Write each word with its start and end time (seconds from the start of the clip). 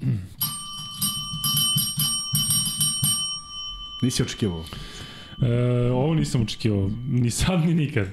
Nisi 4.02 4.22
očekivao? 4.22 4.64
E, 5.42 5.90
ovo 5.90 6.14
nisam 6.14 6.42
očekivao, 6.42 6.90
ni 7.08 7.30
sad 7.30 7.60
ni 7.66 7.74
nikad. 7.74 8.06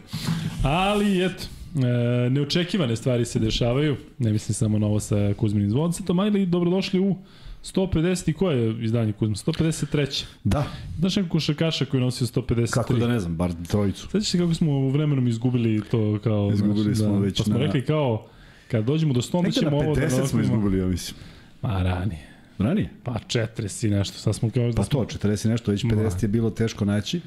Ali, 0.64 1.26
eto, 1.26 1.44
e, 1.76 2.30
neočekivane 2.30 2.96
stvari 2.96 3.26
se 3.26 3.40
dešavaju, 3.40 3.98
ne 4.18 4.32
mislim 4.32 4.54
samo 4.54 4.80
na 4.80 4.88
ovo 4.88 5.00
sa 5.00 5.34
Kuzminim 5.38 5.70
zvoncetom, 5.70 6.20
ali 6.20 6.46
dobrodošli 6.46 7.00
u 7.00 7.16
150 7.64 8.30
i 8.30 8.34
koje 8.34 8.58
je 8.58 8.84
izdanje 8.84 9.14
Kuzma? 9.14 9.36
153. 9.36 10.24
Da. 10.44 10.68
Znaš 11.00 11.16
nekog 11.16 11.32
košakaša 11.32 11.86
koji 11.86 12.02
nosio 12.02 12.28
153? 12.28 12.74
Kako 12.74 12.94
da 12.94 13.08
ne 13.08 13.20
znam, 13.20 13.36
bar 13.36 13.52
trojicu. 13.68 14.08
Sveći 14.08 14.26
se 14.30 14.38
kako 14.38 14.54
smo 14.54 14.72
u 14.72 14.90
vremenom 14.90 15.28
izgubili 15.28 15.82
to 15.92 16.20
kao... 16.24 16.52
Izgubili 16.54 16.96
znaš, 16.96 17.08
smo 17.08 17.20
da, 17.20 17.26
već 17.26 17.38
Pa 17.38 17.44
smo 17.44 17.54
na- 17.58 17.66
rekli 17.66 17.86
kao, 17.86 18.26
kad 18.68 18.86
dođemo 18.86 19.14
do 19.14 19.22
100, 19.22 19.44
da 19.44 19.52
ćemo 19.52 19.78
ovo 19.78 19.96
da 19.96 20.02
50 20.02 20.28
smo 20.28 20.42
izgubili, 20.42 20.78
ja 20.78 20.86
mislim. 20.86 21.22
Ma 21.62 21.84
ranije. 21.84 22.22
Ranije? 22.58 22.90
Pa 23.04 23.12
40 23.28 23.88
i 23.88 23.90
nešto, 23.90 24.18
sad 24.20 24.36
smo 24.36 24.50
kao... 24.50 24.72
Pa 24.76 24.84
to, 24.84 24.98
40 24.98 25.46
i 25.46 25.50
nešto, 25.50 25.72
već 25.72 25.84
50 25.84 26.24
je 26.24 26.28
bilo 26.28 26.50
teško 26.50 26.86
naći, 26.86 27.22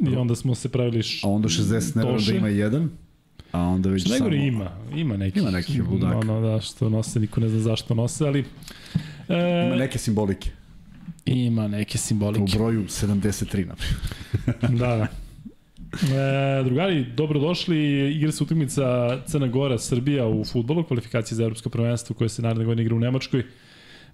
I 0.00 0.16
onda 0.16 0.34
smo 0.36 0.54
se 0.54 0.68
pravili... 0.68 1.02
Š... 1.02 1.20
a 1.26 1.30
onda 1.30 1.48
60 1.48 1.96
ne 1.96 2.32
da 2.32 2.38
ima 2.38 2.48
jedan, 2.48 2.90
a 3.52 3.60
onda 3.60 3.88
već 3.88 4.02
samo... 4.02 4.12
najgore 4.14 4.36
ima, 4.36 4.70
ima 4.94 5.16
nekih. 5.16 5.42
Ima 5.42 5.50
nekih 5.50 5.88
ludaka. 5.88 6.18
Ono, 6.18 6.40
da, 6.40 6.60
što 6.60 6.88
nose, 6.88 7.20
niko 7.20 7.40
ne 7.40 7.48
zna 7.48 7.58
zašto 7.60 7.94
nose, 7.94 8.26
ali... 8.26 8.44
E, 9.28 9.66
Ima 9.66 9.76
neke 9.76 9.98
simbolike. 9.98 10.50
ima 11.26 11.68
neke 11.68 11.96
U 11.96 11.98
simbolike. 11.98 12.58
broju 12.58 12.84
73, 12.84 13.66
na 13.66 13.74
primjer. 13.74 14.78
da, 14.80 14.96
da. 14.96 15.06
E, 15.92 16.62
drugari, 16.64 17.06
dobrodošli. 17.16 18.10
Igra 18.16 18.32
se 18.32 18.44
utakmica 18.44 19.18
Crna 19.26 19.46
Gora, 19.46 19.78
Srbija 19.78 20.26
u 20.26 20.44
futbolu, 20.44 20.84
kvalifikacije 20.84 21.36
za 21.36 21.42
evropsko 21.42 21.68
prvenstvo 21.68 22.16
koje 22.16 22.28
se 22.28 22.42
naredne 22.42 22.64
godine 22.64 22.82
igra 22.82 22.96
u 22.96 22.98
Nemačkoj. 22.98 23.44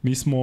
Mi 0.02 0.14
smo 0.14 0.38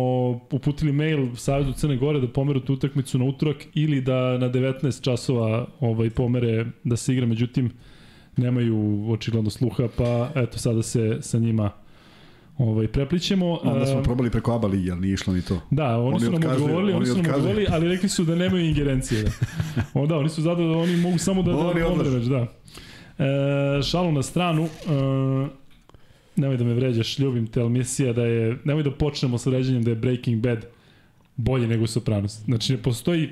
uputili 0.52 0.92
mail 0.92 1.36
Savjetu 1.36 1.74
Crne 1.74 1.98
Gore 1.98 2.20
da 2.20 2.28
pomeru 2.28 2.60
tu 2.60 2.74
utakmicu 2.74 3.20
na 3.20 3.26
utorak 3.26 3.58
ili 3.74 4.02
da 4.02 4.38
na 4.38 4.50
19 4.50 5.04
časova 5.04 5.68
ovaj 5.80 6.10
pomere 6.10 6.66
da 6.84 6.98
se 6.98 7.14
igra, 7.14 7.26
međutim 7.26 7.72
nemaju 8.38 9.12
očigledno 9.12 9.50
sluha, 9.50 9.88
pa 9.98 10.32
eto 10.36 10.58
sada 10.58 10.84
se 10.84 11.18
sa 11.22 11.40
njima 11.40 11.72
ovaj 12.58 12.88
preplićemo. 12.88 13.60
Onda 13.64 13.86
smo 13.86 14.00
E, 14.00 14.04
probali 14.04 14.30
preko 14.30 14.56
ABA 14.56 14.68
ligi, 14.68 14.92
ali 14.92 15.02
nije 15.02 15.14
išlo 15.14 15.34
ni 15.34 15.42
to. 15.42 15.62
Da, 15.72 15.98
oni, 15.98 16.08
Oni 16.08 16.20
su 16.20 16.32
nam 16.32 16.52
odgovorili, 16.52 16.94
oni 16.94 16.94
oni 16.94 17.06
su 17.06 17.18
nam 17.18 17.26
odgovorili, 17.26 17.66
ali 17.70 17.88
rekli 17.90 18.10
su 18.10 18.24
da 18.24 18.36
nemaju 18.36 18.66
ingerencije. 18.66 19.24
Da. 19.24 19.32
O, 20.02 20.08
da, 20.08 20.18
oni 20.18 20.30
su 20.30 20.42
zato 20.42 20.68
da 20.68 20.78
oni 20.78 20.96
mogu 20.98 21.18
samo 21.18 21.44
da, 21.44 21.52
da 21.52 21.58
odlažu. 21.58 22.12
već, 22.12 22.26
da. 22.26 22.48
E, 23.20 23.82
šalu 23.84 24.12
na 24.12 24.24
stranu, 24.24 24.64
e, 24.64 25.48
nemoj 26.36 26.58
da 26.58 26.64
me 26.64 26.74
vređaš, 26.74 27.20
ljubim 27.20 27.48
te, 27.48 27.62
ali 27.62 27.70
misija 27.70 28.14
da 28.14 28.26
je, 28.26 28.58
nemoj 28.64 28.84
da 28.84 28.92
počnemo 28.92 29.38
sa 29.38 29.50
vređanjem 29.50 29.84
da 29.84 29.90
je 29.90 29.96
Breaking 29.96 30.42
Bad 30.42 30.66
bolje 31.36 31.68
nego 31.68 31.88
Sopranos. 31.88 32.40
Znači, 32.46 32.74
ne 32.74 32.82
postoji 32.82 33.30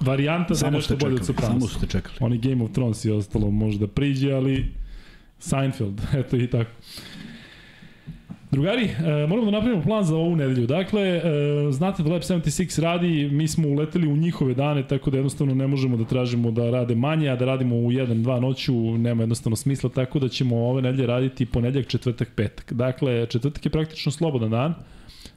varijanta 0.00 0.48
da 0.48 0.54
je 0.54 0.58
Samo 0.58 0.76
nešto 0.76 0.94
ste 0.94 1.04
bolje 1.04 1.14
od 1.14 1.20
čekali, 1.20 1.26
Sopranos. 1.26 1.58
samo 1.62 1.68
su 1.68 1.80
te 1.80 1.86
čekali. 1.86 2.16
Oni 2.20 2.38
Game 2.38 2.64
of 2.64 2.70
Thrones 2.72 3.04
i 3.04 3.10
ostalo 3.10 3.50
može 3.50 3.78
da 3.78 3.86
priđe, 3.86 4.32
ali 4.32 4.72
Seinfeld, 5.38 6.00
eto 6.20 6.36
i 6.36 6.46
tako. 6.46 6.70
Drugari, 8.50 8.84
e, 8.84 9.26
moramo 9.26 9.44
da 9.44 9.50
napravimo 9.50 9.82
plan 9.82 10.04
za 10.04 10.16
ovu 10.16 10.36
nedelju. 10.36 10.66
Dakle, 10.66 11.02
e, 11.02 11.22
znate 11.72 12.02
da 12.02 12.10
Lab 12.10 12.22
76 12.22 12.80
radi, 12.80 13.28
mi 13.32 13.48
smo 13.48 13.68
uleteli 13.68 14.08
u 14.08 14.16
njihove 14.16 14.54
dane, 14.54 14.88
tako 14.88 15.10
da 15.10 15.16
jednostavno 15.16 15.54
ne 15.54 15.66
možemo 15.66 15.96
da 15.96 16.04
tražimo 16.04 16.50
da 16.50 16.70
rade 16.70 16.94
manje, 16.94 17.28
a 17.28 17.36
da 17.36 17.44
radimo 17.44 17.76
u 17.76 17.90
1-2 17.90 18.40
noću 18.40 18.98
nema 18.98 19.22
jednostavno 19.22 19.56
smisla, 19.56 19.90
tako 19.90 20.18
da 20.18 20.28
ćemo 20.28 20.56
ove 20.56 20.82
nedelje 20.82 21.06
raditi 21.06 21.46
ponedljak, 21.46 21.86
četvrtak, 21.86 22.28
petak. 22.36 22.72
Dakle, 22.72 23.26
četvrtak 23.26 23.66
je 23.66 23.70
praktično 23.70 24.12
slobodan 24.12 24.50
dan, 24.50 24.74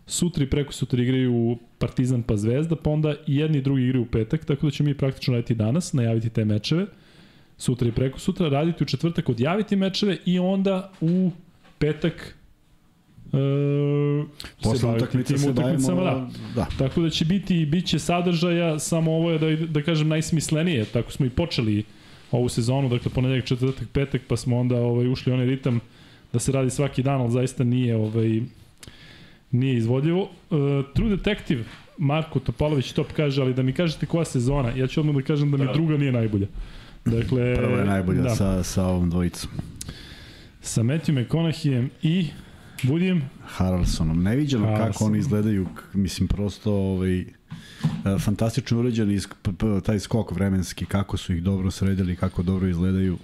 sutra 0.08 0.44
i 0.44 0.50
preko 0.50 0.74
sutra 0.74 1.02
igraju 1.02 1.58
Partizan 1.78 2.24
pa 2.24 2.38
Zvezda, 2.38 2.76
pa 2.76 2.90
onda 2.90 3.16
i 3.28 3.36
jedni 3.36 3.58
i 3.58 3.62
drugi 3.62 3.84
igraju 3.84 4.04
u 4.04 4.12
petak, 4.12 4.46
tako 4.46 4.66
da 4.66 4.72
ćemo 4.72 4.90
mi 4.90 4.98
praktično 4.98 5.34
raditi 5.34 5.56
danas, 5.56 5.94
najaviti 5.94 6.30
te 6.30 6.46
mečeve, 6.46 6.86
sutra 7.58 7.88
i 7.88 7.92
preko 7.92 8.20
sutra, 8.20 8.50
raditi 8.50 8.84
u 8.84 8.88
četvrtak, 8.88 9.30
odjaviti 9.30 9.76
mečeve 9.76 10.18
i 10.26 10.40
onda 10.40 10.92
u 11.02 11.32
petak 11.80 12.39
e, 13.34 14.26
Posle 14.64 14.96
utakmice 14.96 15.38
se 15.38 15.50
utakmicama, 15.50 16.02
bavimo... 16.02 16.30
Da. 16.56 16.62
Da. 16.62 16.68
Tako 16.78 17.02
da 17.02 17.10
će 17.10 17.26
biti, 17.26 17.66
bit 17.66 17.86
će 17.86 18.00
sadržaja, 18.00 18.80
samo 18.80 19.12
ovo 19.12 19.32
je 19.32 19.40
da, 19.40 19.66
da 19.66 19.82
kažem 19.82 20.08
najsmislenije, 20.08 20.86
tako 20.86 21.12
smo 21.12 21.26
i 21.26 21.30
počeli 21.30 21.84
ovu 22.32 22.50
sezonu, 22.50 22.90
dakle 22.90 23.12
ponedeljak, 23.12 23.46
četvrtak, 23.46 23.88
petak, 23.94 24.22
pa 24.28 24.38
smo 24.38 24.58
onda 24.60 24.76
ovaj, 24.76 25.08
ušli 25.08 25.34
onaj 25.34 25.46
ritam 25.46 25.80
da 26.34 26.40
se 26.40 26.52
radi 26.52 26.70
svaki 26.70 27.04
dan, 27.04 27.22
ali 27.22 27.32
zaista 27.32 27.64
nije 27.64 27.96
ovaj, 27.96 28.42
nije 29.52 29.78
izvodljivo. 29.78 30.22
Uh, 30.22 30.60
True 30.94 31.10
Detective, 31.10 31.64
Marko 31.98 32.40
Topalović 32.40 32.92
top 32.92 33.08
kaže, 33.16 33.42
ali 33.42 33.54
da 33.54 33.64
mi 33.64 33.74
kažete 33.74 34.06
koja 34.06 34.26
sezona, 34.26 34.72
ja 34.76 34.88
ću 34.88 35.00
odmah 35.00 35.16
da 35.16 35.22
kažem 35.22 35.52
da 35.52 35.58
mi 35.58 35.74
druga 35.74 35.98
nije 35.98 36.12
najbolja. 36.12 36.48
Dakle, 37.06 37.56
Prvo 37.56 37.78
je 37.78 37.86
najbolja 37.86 38.22
da, 38.22 38.36
sa, 38.36 38.64
sa 38.64 38.86
ovom 38.86 39.10
dvojicom. 39.10 39.50
sa 40.62 40.82
Matthew 40.84 41.26
McConaughyem 41.26 41.90
i 42.02 42.28
Woodijem, 42.84 43.22
Harrelsonom. 43.46 44.24
Neviđeno 44.24 44.66
kako 44.66 44.78
Harrelsonom. 44.78 45.12
oni 45.12 45.20
izgledaju, 45.20 45.68
mislim, 45.94 46.28
prosto 46.28 46.74
ovaj, 46.74 47.20
e, 47.20 47.26
fantastično 48.20 48.84
p, 49.44 49.52
p, 49.58 49.66
taj 49.86 50.00
skok 50.00 50.32
vremenski, 50.32 50.86
kako 50.86 51.18
su 51.18 51.34
ih 51.34 51.44
dobro 51.44 51.72
sredili, 51.72 52.16
kako 52.16 52.44
dobro 52.44 52.68
izgledaju. 52.68 53.18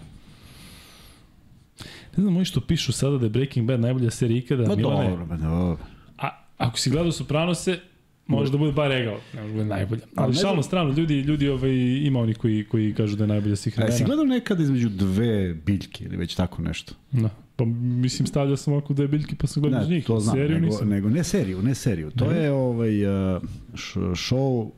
ne 2.17 2.23
znam 2.23 2.35
oni 2.35 2.45
što 2.45 2.61
pišu 2.61 2.91
sada 2.91 3.17
da 3.17 3.25
je 3.25 3.29
Breaking 3.29 3.67
Bad 3.67 3.79
najbolja 3.79 4.11
serija 4.11 4.37
ikada, 4.37 4.67
Ma 4.67 4.75
Milane, 4.75 5.09
dobro, 5.09 5.25
ba, 5.25 5.37
dobro. 5.37 5.85
A 6.17 6.29
ako 6.57 6.79
si 6.79 6.89
gledao 6.89 7.11
Sopranose, 7.11 7.79
može 8.27 8.51
da 8.51 8.57
bude 8.57 8.71
bar 8.71 8.89
regao, 8.89 9.19
ne 9.33 9.41
može 9.41 9.53
da 9.53 9.57
bude 9.57 9.65
najbolja. 9.65 10.01
Ali 10.15 10.33
ne 10.33 10.39
šalno 10.41 10.63
strano, 10.63 10.93
ljudi, 10.93 11.19
ljudi 11.19 11.49
ovaj, 11.49 11.71
ima 12.03 12.19
oni 12.19 12.33
koji, 12.33 12.65
koji 12.65 12.93
kažu 12.93 13.15
da 13.15 13.23
je 13.23 13.27
najbolja 13.27 13.55
svih 13.55 13.79
A 13.79 13.81
jesi 13.81 14.03
vremena. 14.03 14.05
gledao 14.05 14.25
nekad 14.25 14.59
između 14.59 14.89
dve 14.89 15.53
biljke 15.53 16.03
ili 16.03 16.17
već 16.17 16.35
tako 16.35 16.61
nešto? 16.61 16.93
Da. 17.11 17.29
Pa 17.55 17.65
mislim 17.65 18.27
stavljao 18.27 18.57
sam 18.57 18.73
ovako 18.73 18.93
dve 18.93 19.07
biljke 19.07 19.35
pa 19.35 19.47
sam 19.47 19.61
gledao 19.61 19.81
iz 19.81 19.89
Ne, 19.89 19.95
njih. 19.95 20.05
to 20.05 20.19
znam, 20.19 20.35
Seriju 20.35 20.55
nego, 20.55 20.65
nisam. 20.65 20.89
nego 20.89 21.09
ne 21.09 21.23
seriju, 21.23 21.61
ne 21.61 21.75
seriju. 21.75 22.11
To 22.11 22.27
Ne? 22.27 22.37
je 22.37 22.51
ovaj 22.51 23.05
uh, 23.35 23.41
š- 23.75 23.99
show 23.99 24.69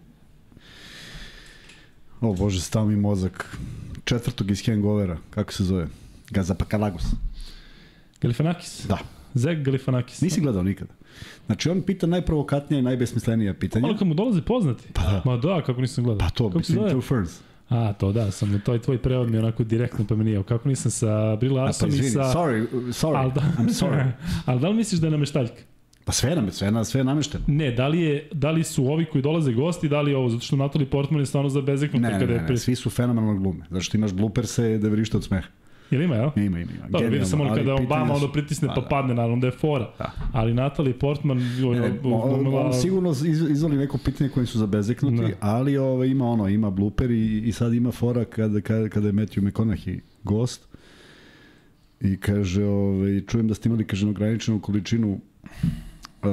O 2.21 2.33
bože, 2.33 2.61
stao 2.61 2.85
mi 2.85 2.95
mozak. 2.95 3.57
Četvrtog 4.03 4.51
iz 4.51 4.65
Hangovera, 4.65 5.17
kako 5.29 5.53
se 5.53 5.63
zove? 5.63 5.87
Gazapakalagos. 6.31 7.03
Galifanakis. 8.21 8.85
Da. 8.87 8.97
Zeg 9.33 9.61
Galifanakis. 9.61 10.21
Nisi 10.21 10.41
gledao 10.41 10.63
nikada. 10.63 10.93
Znači, 11.45 11.69
on 11.69 11.81
pita 11.81 12.07
najprovokatnija 12.07 12.79
i 12.79 12.83
najbesmislenija 12.83 13.53
pitanja. 13.53 13.87
Ono 13.87 13.97
kad 13.97 14.07
mu 14.07 14.13
dolaze 14.13 14.41
poznati. 14.41 14.83
Pa 14.93 15.01
da. 15.03 15.21
Ma 15.25 15.37
da, 15.37 15.63
kako 15.65 15.81
nisam 15.81 16.03
gledao. 16.03 16.19
Pa 16.19 16.29
to, 16.29 16.49
kako 16.49 16.63
zove? 16.63 16.91
Two 16.91 17.03
Ferns. 17.03 17.39
A, 17.69 17.93
to 17.93 18.11
da, 18.11 18.31
sam, 18.31 18.61
to 18.65 18.73
je 18.73 18.81
tvoj 18.81 18.97
prevod 18.97 19.29
mi 19.29 19.35
je 19.35 19.43
onako 19.43 19.63
direktno 19.63 20.05
pa 20.09 20.15
nije. 20.15 20.43
Kako 20.43 20.69
nisam 20.69 20.91
sa 20.91 21.35
Brie 21.35 21.51
A, 21.51 21.55
pa 21.55 21.61
Larson 21.61 21.89
i 21.89 22.03
sa... 22.03 22.19
sorry, 22.19 22.67
sorry, 22.71 23.17
Al 23.17 23.31
da, 23.31 23.41
I'm 23.59 23.69
sorry. 23.69 24.11
ali 24.45 24.59
da 24.61 24.69
li 24.69 24.75
misliš 24.75 25.01
da 25.01 25.07
je 25.07 25.11
nameštaljka? 25.11 25.61
Pa 26.05 26.11
sve 26.13 26.35
nam 26.35 26.45
je, 26.45 26.51
sve, 26.51 26.71
na, 26.71 26.83
sve 26.83 26.99
je 26.99 27.03
namešteno. 27.03 27.43
Ne, 27.47 27.71
da 27.71 27.87
li, 27.87 28.01
je, 28.01 28.29
da 28.33 28.51
li 28.51 28.63
su 28.63 28.85
ovi 28.85 29.05
koji 29.05 29.21
dolaze 29.21 29.53
gosti, 29.53 29.89
da 29.89 30.01
li 30.01 30.11
je 30.11 30.17
ovo, 30.17 30.29
zato 30.29 30.41
što 30.43 30.55
Natalie 30.55 30.89
Portman 30.89 31.19
je 31.19 31.25
stvarno 31.25 31.49
zabezeknuta 31.49 32.07
Ne, 32.07 32.13
ne, 32.13 32.19
kada 32.19 32.25
ne, 32.25 32.33
je... 32.33 32.41
ne, 32.41 32.47
pri- 32.47 32.57
svi 32.57 32.75
su 32.75 32.89
fenomenalno 32.89 33.39
glume. 33.39 33.65
Zato 33.69 33.81
što 33.81 33.97
imaš 33.97 34.13
blooperse 34.13 34.77
da 34.77 34.89
vrište 34.89 35.17
od 35.17 35.23
smeha. 35.23 35.47
Jel 35.91 36.01
ima, 36.01 36.15
jel? 36.15 36.29
Ima, 36.35 36.59
ima, 36.59 36.71
ima. 36.71 36.87
Dobro, 36.89 37.07
vidio 37.07 37.25
sam 37.25 37.41
ono 37.41 37.55
kada 37.55 37.75
Obama 37.75 38.13
onda 38.13 38.27
pritisne 38.33 38.67
Pa, 38.67 38.73
pa 38.73 38.81
da. 38.81 38.87
padne, 38.87 39.13
naravno 39.13 39.37
da 39.37 39.47
je 39.47 39.51
fora. 39.51 39.91
Da. 39.97 40.11
Ali 40.33 40.53
Natalie 40.53 40.93
Portman 40.93 41.37
Ne, 41.37 41.79
ne, 41.79 41.99
on, 42.03 42.29
glumila... 42.29 42.65
on 42.65 42.73
sigurno 42.73 43.09
iz, 43.09 43.41
izvoli 43.49 43.77
neko 43.77 43.97
pitanje 43.97 44.29
koji 44.29 44.45
su 44.45 44.59
zabezeknuti, 44.59 45.21
Da. 45.21 45.29
ali 45.39 45.77
ovaj, 45.77 46.07
ima 46.07 46.25
ono, 46.25 46.47
ima 46.47 46.69
blooper 46.69 47.11
i, 47.11 47.41
i 47.45 47.51
sad 47.51 47.73
ima 47.73 47.91
fora 47.91 48.25
kada, 48.25 48.61
kada, 48.61 48.89
kada 48.89 49.07
je 49.07 49.13
Matthew 49.13 49.41
McConaughey 49.41 49.99
gost 50.23 50.67
i 52.01 52.17
kaže, 52.17 52.65
ovaj, 52.65 53.21
čujem 53.27 53.47
da 53.47 53.53
ste 53.53 53.69
imali, 53.69 53.87
kaže, 53.87 54.07
ograničenu 54.07 54.59
količinu 54.59 55.19
uh, 56.23 56.29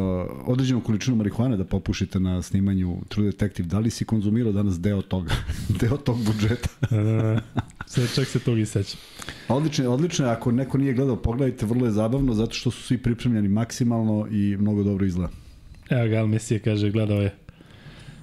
određenu 0.47 0.81
količinu 0.81 1.17
marihuane 1.17 1.57
da 1.57 1.65
popušite 1.65 2.21
na 2.21 2.43
snimanju 2.43 2.97
True 3.09 3.27
Detective. 3.27 3.69
Da 3.69 3.79
li 3.79 3.91
si 3.91 4.05
konzumirao 4.05 4.53
danas 4.53 4.81
deo 4.81 5.03
toga? 5.03 5.31
deo 5.81 5.97
tog 5.97 6.17
budžeta? 6.25 6.69
E, 6.95 7.39
Sve 7.87 8.07
čak 8.15 8.27
se 8.27 8.39
tog 8.39 8.59
i 8.59 8.67
sećam. 8.67 9.01
Odlično, 9.49 9.91
odlično. 9.91 10.27
Ako 10.27 10.53
neko 10.53 10.79
nije 10.79 10.95
gledao, 10.95 11.17
pogledajte, 11.17 11.67
vrlo 11.67 11.87
je 11.87 11.93
zabavno 11.93 12.35
zato 12.35 12.53
što 12.53 12.71
su 12.71 12.83
svi 12.83 12.99
pripremljeni 12.99 13.49
maksimalno 13.49 14.27
i 14.31 14.57
mnogo 14.57 14.83
dobro 14.83 15.07
izgleda. 15.07 15.33
Evo 15.91 16.09
ga, 16.09 16.17
Al 16.17 16.27
Mesija 16.27 16.61
kaže, 16.61 16.91
gledao 16.91 17.21
je. 17.21 17.35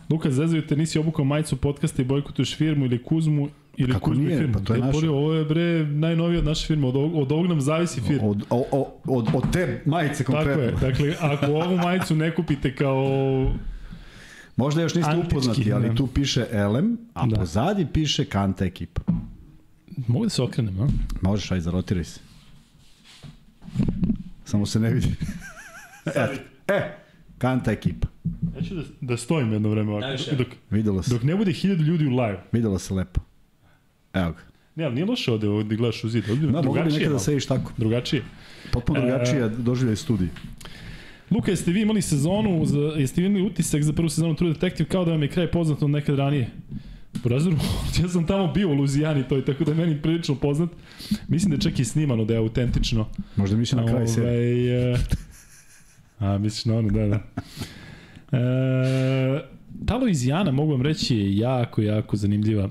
Luka, 0.09 0.31
zezaju 0.31 0.67
te, 0.67 0.75
nisi 0.75 0.99
obukao 0.99 1.25
majicu 1.25 1.55
podcasta 1.55 2.01
i 2.01 2.05
bojkotuješ 2.05 2.57
firmu 2.57 2.85
ili 2.85 3.03
Kuzmu 3.03 3.49
ili 3.81 3.91
Kako 3.91 4.13
nije? 4.13 4.37
firmu. 4.37 4.53
Pa 4.53 4.59
to 4.59 4.73
je 4.73 4.77
E, 4.77 4.81
naša. 4.81 4.91
Pori, 4.91 5.07
Ovo 5.07 5.33
je 5.33 5.45
bre 5.45 5.63
najnovija 5.85 6.39
od 6.39 6.45
naše 6.45 6.67
firme, 6.67 6.87
od, 6.87 6.95
ovog- 6.95 7.15
od 7.15 7.31
ovog 7.31 7.47
nam 7.47 7.61
zavisi 7.61 8.01
firma. 8.01 8.27
Od, 8.27 8.43
o, 8.49 8.65
o, 8.71 8.93
od, 9.07 9.27
od 9.33 9.51
te 9.51 9.81
majice 9.85 10.23
Tako 10.23 10.31
konkretno. 10.33 10.63
je, 10.63 10.71
dakle, 10.71 11.15
ako 11.21 11.45
ovu 11.47 11.77
majicu 11.77 12.15
ne 12.15 12.35
kupite 12.35 12.75
kao... 12.75 13.53
Možda 14.57 14.81
još 14.81 14.95
niste 14.95 15.11
Antički, 15.11 15.27
upoznati, 15.29 15.73
ali 15.73 15.89
da. 15.89 15.95
tu 15.95 16.07
piše 16.07 16.45
Elem, 16.51 16.97
a 17.13 17.25
Da. 17.25 17.35
pozadi 17.35 17.87
piše 17.87 18.25
Kanta 18.25 18.65
ekipa. 18.65 19.01
Mogu 20.07 20.25
da 20.25 20.29
se 20.29 20.41
okrenem, 20.41 20.79
a? 20.79 20.87
Možeš, 21.21 21.51
aj 21.51 21.59
zarotiraj 21.59 22.03
se. 22.03 22.19
Samo 24.45 24.65
se 24.65 24.79
ne 24.79 24.89
vidi. 24.89 25.07
Eto. 26.07 26.41
E, 26.67 26.97
kanta 27.37 27.71
ekipa. 27.71 28.07
Ja 28.55 28.61
ću 28.61 28.75
da, 28.75 28.81
da 29.01 29.17
stojim 29.17 29.53
jedno 29.53 29.69
vreme 29.69 29.91
ovako. 29.91 30.01
Najviše. 30.01 30.35
Dok, 30.35 30.47
Videlo 30.69 31.03
se, 31.03 31.13
dok 31.13 31.23
ne 31.23 31.35
bude 31.35 31.51
hiljadu 31.53 31.83
ljudi 31.83 32.05
u 32.05 32.11
live. 32.11 32.39
videlo 32.51 32.79
se 32.79 32.93
lepo. 32.93 33.21
Evo 34.13 34.31
ga. 34.31 34.37
Ne, 34.75 34.83
ali 34.83 34.93
nije 34.95 35.05
loše 35.05 35.31
ovde, 35.31 35.49
ovde 35.49 35.75
gledaš 35.75 36.03
u 36.03 36.09
zid. 36.09 36.23
Ovde 36.29 36.45
Da, 36.47 36.51
mogu 36.51 36.61
drugačije 36.63 36.91
nekada 36.93 37.05
malo. 37.09 37.13
da 37.13 37.19
sediš 37.19 37.45
tako. 37.45 37.71
Drugačije. 37.77 38.23
Potpuno 38.71 38.99
E, 38.99 39.01
drugačija 39.01 39.47
doživljaj 39.47 39.95
studij. 39.95 40.27
Luka, 41.31 41.51
jeste 41.51 41.71
vi 41.71 41.81
imali 41.81 42.01
sezonu, 42.01 42.65
za, 42.65 42.79
jeste 42.79 43.21
vi 43.21 43.27
imali 43.27 43.45
utisak 43.45 43.83
za 43.83 43.93
prvu 43.93 44.09
sezonu 44.09 44.35
True 44.35 44.53
Detective 44.53 44.89
kao 44.89 45.05
da 45.05 45.11
vam 45.11 45.21
je 45.21 45.27
kraj 45.27 45.51
poznat 45.51 45.83
od 45.83 45.89
nekad 45.89 46.15
ranije? 46.15 46.49
Po 47.23 47.29
razoru, 47.29 47.55
ja 48.01 48.09
sam 48.09 48.27
tamo 48.27 48.47
bio 48.53 48.69
u 48.69 48.73
Luzijani, 48.73 49.23
to 49.29 49.35
je 49.35 49.45
tako 49.45 49.63
da 49.63 49.71
je 49.71 49.77
meni 49.77 50.01
prilično 50.01 50.35
poznat. 50.35 50.69
Mislim 51.27 51.49
da 51.49 51.55
je 51.55 51.61
čak 51.61 51.79
i 51.79 51.85
snimano, 51.85 52.25
da 52.25 52.33
je 52.33 52.39
autentično. 52.39 53.07
Možda 53.35 53.57
misli 53.57 53.75
na 53.81 53.87
kraj 53.87 54.07
serije. 54.07 54.87
Ovaj, 54.87 54.93
e, 54.93 54.97
a, 56.19 56.37
misliš 56.37 56.65
na 56.65 56.75
ono, 56.75 56.89
da, 56.89 57.07
da. 57.07 57.19
E, 58.37 59.43
ta 59.85 59.95
Luizijana, 59.97 60.51
mogu 60.51 60.71
vam 60.71 60.81
reći, 60.81 61.17
je 61.17 61.37
jako, 61.37 61.81
jako 61.81 62.17
zanimljiva. 62.17 62.69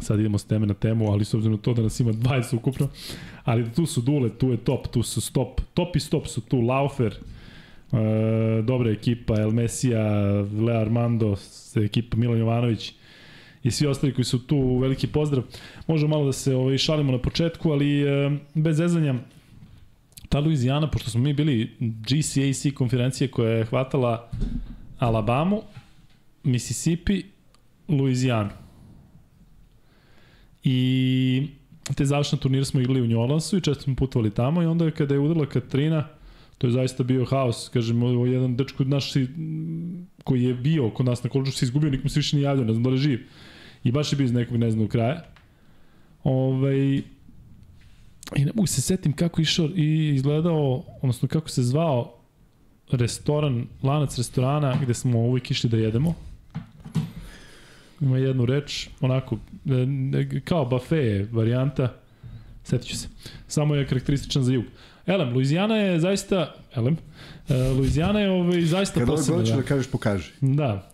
Sad 0.00 0.20
idemo 0.20 0.38
s 0.38 0.44
teme 0.44 0.66
na 0.66 0.74
temu, 0.74 1.12
ali 1.12 1.24
s 1.24 1.34
obzirom 1.34 1.56
na 1.56 1.62
to 1.62 1.74
da 1.74 1.82
nas 1.82 2.00
ima 2.00 2.12
20 2.12 2.56
ukupno. 2.56 2.88
Ali 3.44 3.72
tu 3.72 3.86
su 3.86 4.00
Dule, 4.00 4.30
tu 4.30 4.50
je 4.50 4.56
top, 4.56 4.88
tu 4.88 5.02
su 5.02 5.20
stop. 5.20 5.60
Top 5.74 5.96
i 5.96 6.00
stop 6.00 6.26
su 6.26 6.40
tu, 6.40 6.60
Laufer, 6.60 7.14
e, 7.92 8.62
dobra 8.62 8.90
ekipa, 8.90 9.40
El 9.40 9.50
Mesija, 9.50 10.02
Leo 10.66 10.80
Armando, 10.80 11.36
ekipa 11.74 12.16
Milan 12.16 12.38
Jovanović 12.38 12.92
i 13.62 13.70
svi 13.70 13.86
ostali 13.86 14.14
koji 14.14 14.24
su 14.24 14.46
tu, 14.46 14.78
veliki 14.78 15.06
pozdrav. 15.06 15.44
Možemo 15.86 16.16
malo 16.16 16.26
da 16.26 16.32
se 16.32 16.54
ovaj, 16.54 16.78
šalimo 16.78 17.12
na 17.12 17.18
početku, 17.18 17.70
ali 17.70 18.02
e, 18.02 18.30
bez 18.54 18.76
zezanja, 18.76 19.14
ta 20.28 20.40
Louisiana, 20.40 20.90
pošto 20.90 21.10
smo 21.10 21.20
mi 21.20 21.32
bili 21.32 21.70
GCAC 21.80 22.74
konferencije 22.74 23.28
koja 23.28 23.52
je 23.52 23.64
hvatala 23.64 24.30
Alabamu, 24.98 25.62
Mississippi, 26.44 27.22
Louisiana. 27.88 28.67
I 30.64 31.46
te 31.94 32.04
završne 32.04 32.38
turnire 32.38 32.64
smo 32.64 32.80
igrali 32.80 33.02
u 33.02 33.06
New 33.06 33.20
Orleansu 33.20 33.56
i 33.56 33.60
često 33.60 33.82
smo 33.82 33.94
putovali 33.94 34.30
tamo 34.30 34.62
i 34.62 34.66
onda 34.66 34.90
kada 34.90 35.14
je 35.14 35.20
udarila 35.20 35.46
Katrina, 35.46 36.08
to 36.58 36.66
je 36.66 36.72
zaista 36.72 37.02
bio 37.02 37.24
haos, 37.24 37.68
kažem, 37.68 38.02
ovo 38.02 38.26
je 38.26 38.32
jedan 38.32 38.56
dečko 38.56 38.84
naš 38.84 39.12
koji 40.24 40.42
je 40.42 40.54
bio 40.54 40.90
kod 40.90 41.06
nas 41.06 41.22
na 41.22 41.30
koleđu 41.30 41.52
se 41.52 41.64
izgubio, 41.64 41.90
nikom 41.90 42.10
se 42.10 42.18
više 42.18 42.36
nije 42.36 42.44
javljao, 42.44 42.64
ne 42.64 42.72
znam 42.72 42.82
da 42.82 42.90
li 42.90 42.96
je 42.96 43.02
živ. 43.02 43.20
I 43.84 43.92
baš 43.92 44.12
je 44.12 44.16
bio 44.16 44.24
iz 44.24 44.32
nekog 44.32 44.56
ne 44.56 44.70
znam 44.70 44.88
kraja. 44.88 45.24
Ovaj, 46.24 47.02
I 48.36 48.44
ne 48.44 48.52
mogu 48.54 48.66
se 48.66 48.80
setim 48.80 49.12
kako 49.12 49.40
je 49.40 49.42
išao 49.42 49.68
i 49.76 50.14
izgledao, 50.14 50.84
odnosno 51.02 51.28
kako 51.28 51.48
se 51.48 51.62
zvao 51.62 52.14
restoran, 52.90 53.66
lanac 53.82 54.18
restorana 54.18 54.76
gde 54.82 54.94
smo 54.94 55.18
uvijek 55.18 55.50
išli 55.50 55.70
da 55.70 55.76
jedemo. 55.76 56.14
Ima 58.00 58.18
jednu 58.18 58.46
reč, 58.46 58.88
onako, 59.00 59.38
kao 60.44 60.64
bafe 60.64 61.26
varijanta, 61.32 61.94
setit 62.64 62.88
ću 62.88 62.96
se. 62.96 63.08
Samo 63.46 63.74
je 63.74 63.86
karakterističan 63.86 64.42
za 64.42 64.52
jug. 64.52 64.64
Elem, 65.06 65.34
Luizijana 65.34 65.76
je 65.76 66.00
zaista, 66.00 66.54
Elem, 66.74 66.96
e, 67.48 67.54
Luizijana 67.54 68.20
je 68.20 68.30
ovaj, 68.30 68.60
zaista 68.60 69.00
Kada 69.00 69.12
posebna. 69.12 69.38
hoćeš 69.40 69.50
Da. 69.50 69.56
da 69.56 69.62
kažeš, 69.62 69.86
pokaži. 69.90 70.30
Da. 70.40 70.90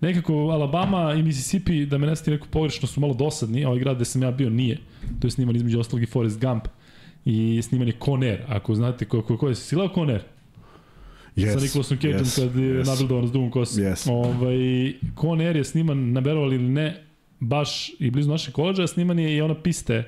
Nekako 0.00 0.32
Alabama 0.34 1.14
i 1.14 1.22
Mississippi, 1.22 1.86
da 1.86 1.98
me 1.98 2.06
ne 2.06 2.16
stane 2.16 2.36
neko 2.36 2.46
pogrešno, 2.50 2.88
su 2.88 3.00
malo 3.00 3.14
dosadni. 3.14 3.64
Ovaj 3.64 3.78
grad 3.78 3.96
gde 3.96 4.04
sam 4.04 4.22
ja 4.22 4.30
bio 4.30 4.50
nije. 4.50 4.78
To 5.20 5.26
je 5.26 5.30
sniman 5.30 5.56
između 5.56 5.80
ostalog 5.80 6.02
i 6.02 6.06
Forrest 6.06 6.40
Gump. 6.40 6.64
I 7.24 7.60
sniman 7.62 7.88
je 7.88 7.94
Conair. 8.04 8.42
Ako 8.48 8.74
znate 8.74 9.04
ko, 9.04 9.22
ko, 9.22 9.36
ko 9.36 9.48
je 9.48 9.54
silao 9.54 9.88
Conair? 9.94 10.20
Yes, 11.36 11.52
Sa 11.54 11.60
Nicolasom 11.60 11.96
Cageom 11.98 12.24
yes, 12.24 12.40
kad 12.40 12.56
je 12.56 12.74
yes. 12.74 12.86
nabildovan 12.86 13.28
s 13.28 13.32
dugom 13.32 13.50
kosom. 13.50 13.82
Yes. 13.84 14.10
Ovaj, 14.10 14.92
Conair 15.20 15.56
je 15.56 15.64
sniman, 15.64 16.12
naberovali 16.12 16.54
ili 16.54 16.68
ne, 16.68 17.04
baš 17.40 17.90
i 17.98 18.10
blizu 18.10 18.30
našeg 18.30 18.54
koleđa, 18.54 18.86
sniman 18.86 19.18
je 19.18 19.36
i 19.36 19.40
ona 19.40 19.54
piste 19.54 20.04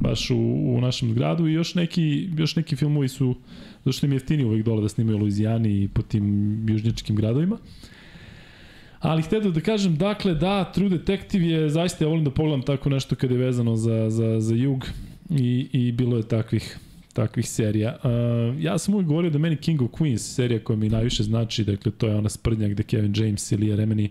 baš 0.00 0.30
u, 0.30 0.36
u 0.76 0.80
našem 0.80 1.14
gradu 1.14 1.48
i 1.48 1.52
još 1.52 1.74
neki, 1.74 2.28
još 2.36 2.56
neki 2.56 2.76
filmovi 2.76 3.08
su, 3.08 3.34
zašto 3.84 4.06
im 4.06 4.12
je 4.12 4.16
jeftini 4.16 4.44
uvek 4.44 4.64
dole 4.64 4.82
da 4.82 4.88
snimaju 4.88 5.16
u 5.16 5.20
Luizijani 5.20 5.82
i 5.82 5.88
po 5.88 6.02
tim 6.02 6.68
južnjačkim 6.68 7.16
gradovima. 7.16 7.58
Ali 9.00 9.22
htio 9.22 9.40
da 9.40 9.60
kažem, 9.60 9.96
dakle, 9.96 10.34
da, 10.34 10.72
True 10.72 10.88
Detective 10.88 11.46
je, 11.46 11.70
zaista 11.70 12.04
ja 12.04 12.08
volim 12.08 12.24
da 12.24 12.30
pogledam 12.30 12.62
tako 12.62 12.90
nešto 12.90 13.16
kada 13.16 13.34
je 13.34 13.40
vezano 13.40 13.76
za, 13.76 14.10
za, 14.10 14.40
za 14.40 14.54
jug 14.54 14.86
i, 15.30 15.68
i 15.72 15.92
bilo 15.92 16.16
je 16.16 16.28
takvih 16.28 16.78
takvih 17.12 17.48
serija. 17.48 17.96
Uh, 18.04 18.62
ja 18.62 18.78
sam 18.78 18.94
uvijek 18.94 19.08
govorio 19.08 19.30
da 19.30 19.38
meni 19.38 19.56
King 19.56 19.82
of 19.82 19.90
Queens 19.90 20.34
serija 20.34 20.60
koja 20.64 20.76
mi 20.76 20.88
najviše 20.88 21.22
znači, 21.22 21.64
dakle 21.64 21.92
to 21.92 22.06
je 22.06 22.16
ona 22.16 22.28
sprdnja 22.28 22.68
gde 22.68 22.82
Kevin 22.82 23.14
James 23.16 23.52
i 23.52 23.56
Leah 23.56 23.78
Remini 23.78 24.10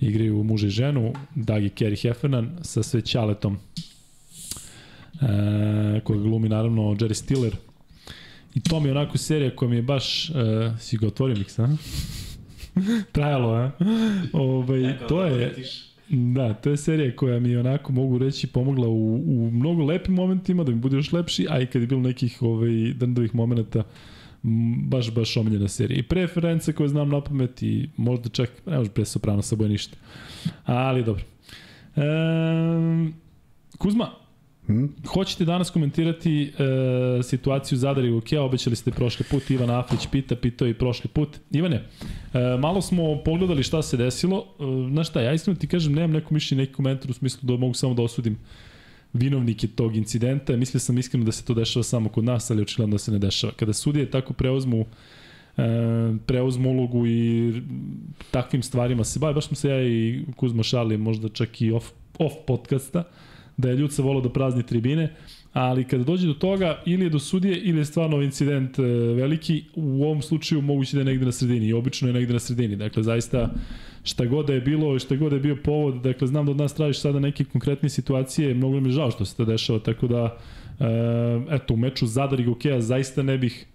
igraju 0.00 0.44
muža 0.44 0.66
i 0.66 0.70
ženu, 0.70 1.12
Doug 1.34 1.62
i 1.62 1.68
Carrie 1.68 1.96
Heffernan 1.96 2.58
sa 2.62 2.82
sve 2.82 3.00
ćaletom 3.00 3.58
uh, 5.14 6.00
koga 6.04 6.20
glumi 6.20 6.48
naravno 6.48 6.82
Jerry 6.82 7.14
Stiller. 7.14 7.56
I 8.54 8.60
to 8.60 8.80
mi 8.80 8.88
je 8.88 8.92
onako 8.92 9.18
serija 9.18 9.56
koja 9.56 9.68
mi 9.68 9.76
je 9.76 9.82
baš, 9.82 10.30
uh, 10.30 10.36
si 10.80 10.96
ga 10.96 11.06
otvorio 11.06 11.36
mix, 11.36 11.62
a? 11.62 11.76
Trajalo, 13.12 13.54
a? 13.54 13.70
Ovaj, 14.32 14.98
to 15.08 15.24
je, 15.24 15.54
Da, 16.08 16.54
to 16.54 16.70
je 16.70 16.76
serija 16.76 17.16
koja 17.16 17.40
mi 17.40 17.50
je 17.50 17.60
onako, 17.60 17.92
mogu 17.92 18.18
reći, 18.18 18.46
pomogla 18.46 18.88
u, 18.88 19.14
u 19.14 19.50
mnogo 19.50 19.84
lepim 19.84 20.14
momentima, 20.14 20.64
da 20.64 20.72
mi 20.72 20.78
bude 20.78 20.96
još 20.96 21.12
lepši, 21.12 21.46
a 21.50 21.60
i 21.60 21.66
kad 21.66 21.82
je 21.82 21.88
bilo 21.88 22.00
nekih 22.00 22.42
ovaj, 22.42 22.92
drndovih 22.94 23.34
momenta, 23.34 23.82
baš, 24.88 25.10
baš 25.14 25.36
omiljena 25.36 25.68
serija. 25.68 25.98
I 25.98 26.02
preference 26.02 26.72
koje 26.72 26.88
znam 26.88 27.08
na 27.08 27.20
pamet 27.20 27.62
i 27.62 27.88
možda 27.96 28.28
čak, 28.28 28.50
ne 28.66 28.78
može 28.78 28.90
pre 28.90 29.04
Soprano 29.04 29.42
sa 29.42 29.56
boje 29.56 29.68
ništa. 29.68 29.96
Ali 30.64 31.04
dobro. 31.04 31.24
E, 31.96 32.02
Kuzma, 33.78 34.10
Hm? 34.66 34.86
Hoćete 35.06 35.44
danas 35.44 35.70
komentirati 35.70 36.42
e, 36.42 37.22
situaciju 37.22 37.78
Zadar 37.78 38.04
i 38.04 38.10
Lukea, 38.10 38.42
obećali 38.42 38.76
ste 38.76 38.90
prošli 38.90 39.26
put, 39.30 39.50
Ivan 39.50 39.70
Afrić 39.70 40.06
pita, 40.12 40.36
pitao 40.36 40.68
i 40.68 40.74
prošli 40.74 41.10
put. 41.10 41.28
Ivane, 41.50 41.76
e, 41.76 42.56
malo 42.58 42.82
smo 42.82 43.22
pogledali 43.24 43.62
šta 43.62 43.82
se 43.82 43.96
desilo, 43.96 44.44
e, 44.60 44.90
znaš 44.90 45.08
šta, 45.08 45.20
ja 45.20 45.32
iskreno 45.32 45.58
ti 45.58 45.66
kažem, 45.66 45.92
nemam 45.92 46.10
neko 46.10 46.34
mišljenje, 46.34 46.62
neki 46.62 46.72
komentar 46.72 47.10
u 47.10 47.14
smislu 47.14 47.40
da 47.42 47.56
mogu 47.56 47.74
samo 47.74 47.94
da 47.94 48.02
osudim 48.02 48.38
vinovnike 49.14 49.66
tog 49.66 49.96
incidenta, 49.96 50.56
mislio 50.56 50.80
sam 50.80 50.98
iskreno 50.98 51.24
da 51.24 51.32
se 51.32 51.44
to 51.44 51.54
dešava 51.54 51.82
samo 51.82 52.08
kod 52.08 52.24
nas, 52.24 52.50
ali 52.50 52.62
očigledno 52.62 52.94
da 52.94 52.98
se 52.98 53.12
ne 53.12 53.18
dešava. 53.18 53.52
Kada 53.56 53.72
sudije 53.72 54.10
tako 54.10 54.32
preuzmu 54.32 54.84
e, 55.56 55.62
preuzmu 56.26 56.70
ulogu 56.70 57.06
i 57.06 57.52
takvim 58.30 58.62
stvarima 58.62 59.04
se 59.04 59.18
bavi, 59.18 59.34
baš 59.34 59.46
smo 59.46 59.56
se 59.56 59.68
ja 59.68 59.82
i 59.82 60.24
Kuzma 60.36 60.62
šali, 60.62 60.96
možda 60.96 61.28
čak 61.28 61.62
i 61.62 61.70
off, 61.70 61.90
off 62.18 62.34
podcasta, 62.46 63.04
da 63.56 63.68
je 63.68 63.76
Ljuca 63.76 64.02
volao 64.02 64.22
da 64.22 64.32
prazni 64.32 64.62
tribine, 64.62 65.14
ali 65.54 65.84
kada 65.84 66.04
dođe 66.04 66.26
do 66.26 66.34
toga, 66.34 66.82
ili 66.86 67.04
je 67.04 67.10
do 67.10 67.18
sudije, 67.18 67.56
ili 67.56 67.78
je 67.78 67.84
stvarno 67.84 68.22
incident 68.22 68.78
e, 68.78 68.82
veliki, 69.14 69.64
u 69.74 70.04
ovom 70.04 70.22
slučaju 70.22 70.62
moguće 70.62 70.96
da 70.96 71.00
je 71.00 71.04
negde 71.04 71.24
na 71.24 71.32
sredini 71.32 71.66
i 71.66 71.72
obično 71.72 72.08
je 72.08 72.14
negde 72.14 72.32
na 72.32 72.38
sredini. 72.38 72.76
Dakle, 72.76 73.02
zaista 73.02 73.50
šta 74.04 74.24
god 74.24 74.46
da 74.46 74.54
je 74.54 74.60
bilo, 74.60 74.98
šta 74.98 75.16
god 75.16 75.30
da 75.30 75.36
je 75.36 75.40
bio 75.40 75.56
povod, 75.56 75.94
dakle, 76.02 76.26
znam 76.26 76.46
da 76.46 76.50
od 76.50 76.56
nas 76.56 76.74
tražiš 76.74 77.00
sada 77.00 77.20
neke 77.20 77.44
konkretne 77.44 77.88
situacije, 77.88 78.54
mnogo 78.54 78.80
mi 78.80 78.88
je 78.88 78.92
žao 78.92 79.10
što 79.10 79.24
se 79.24 79.36
to 79.36 79.44
dešava, 79.44 79.78
tako 79.78 80.06
da, 80.06 80.38
e, 80.80 80.86
eto, 81.50 81.74
u 81.74 81.76
meču 81.76 82.06
Zadar 82.06 82.40
i 82.40 82.44
Gokeja 82.44 82.80
zaista 82.80 83.22
ne 83.22 83.38
bih 83.38 83.66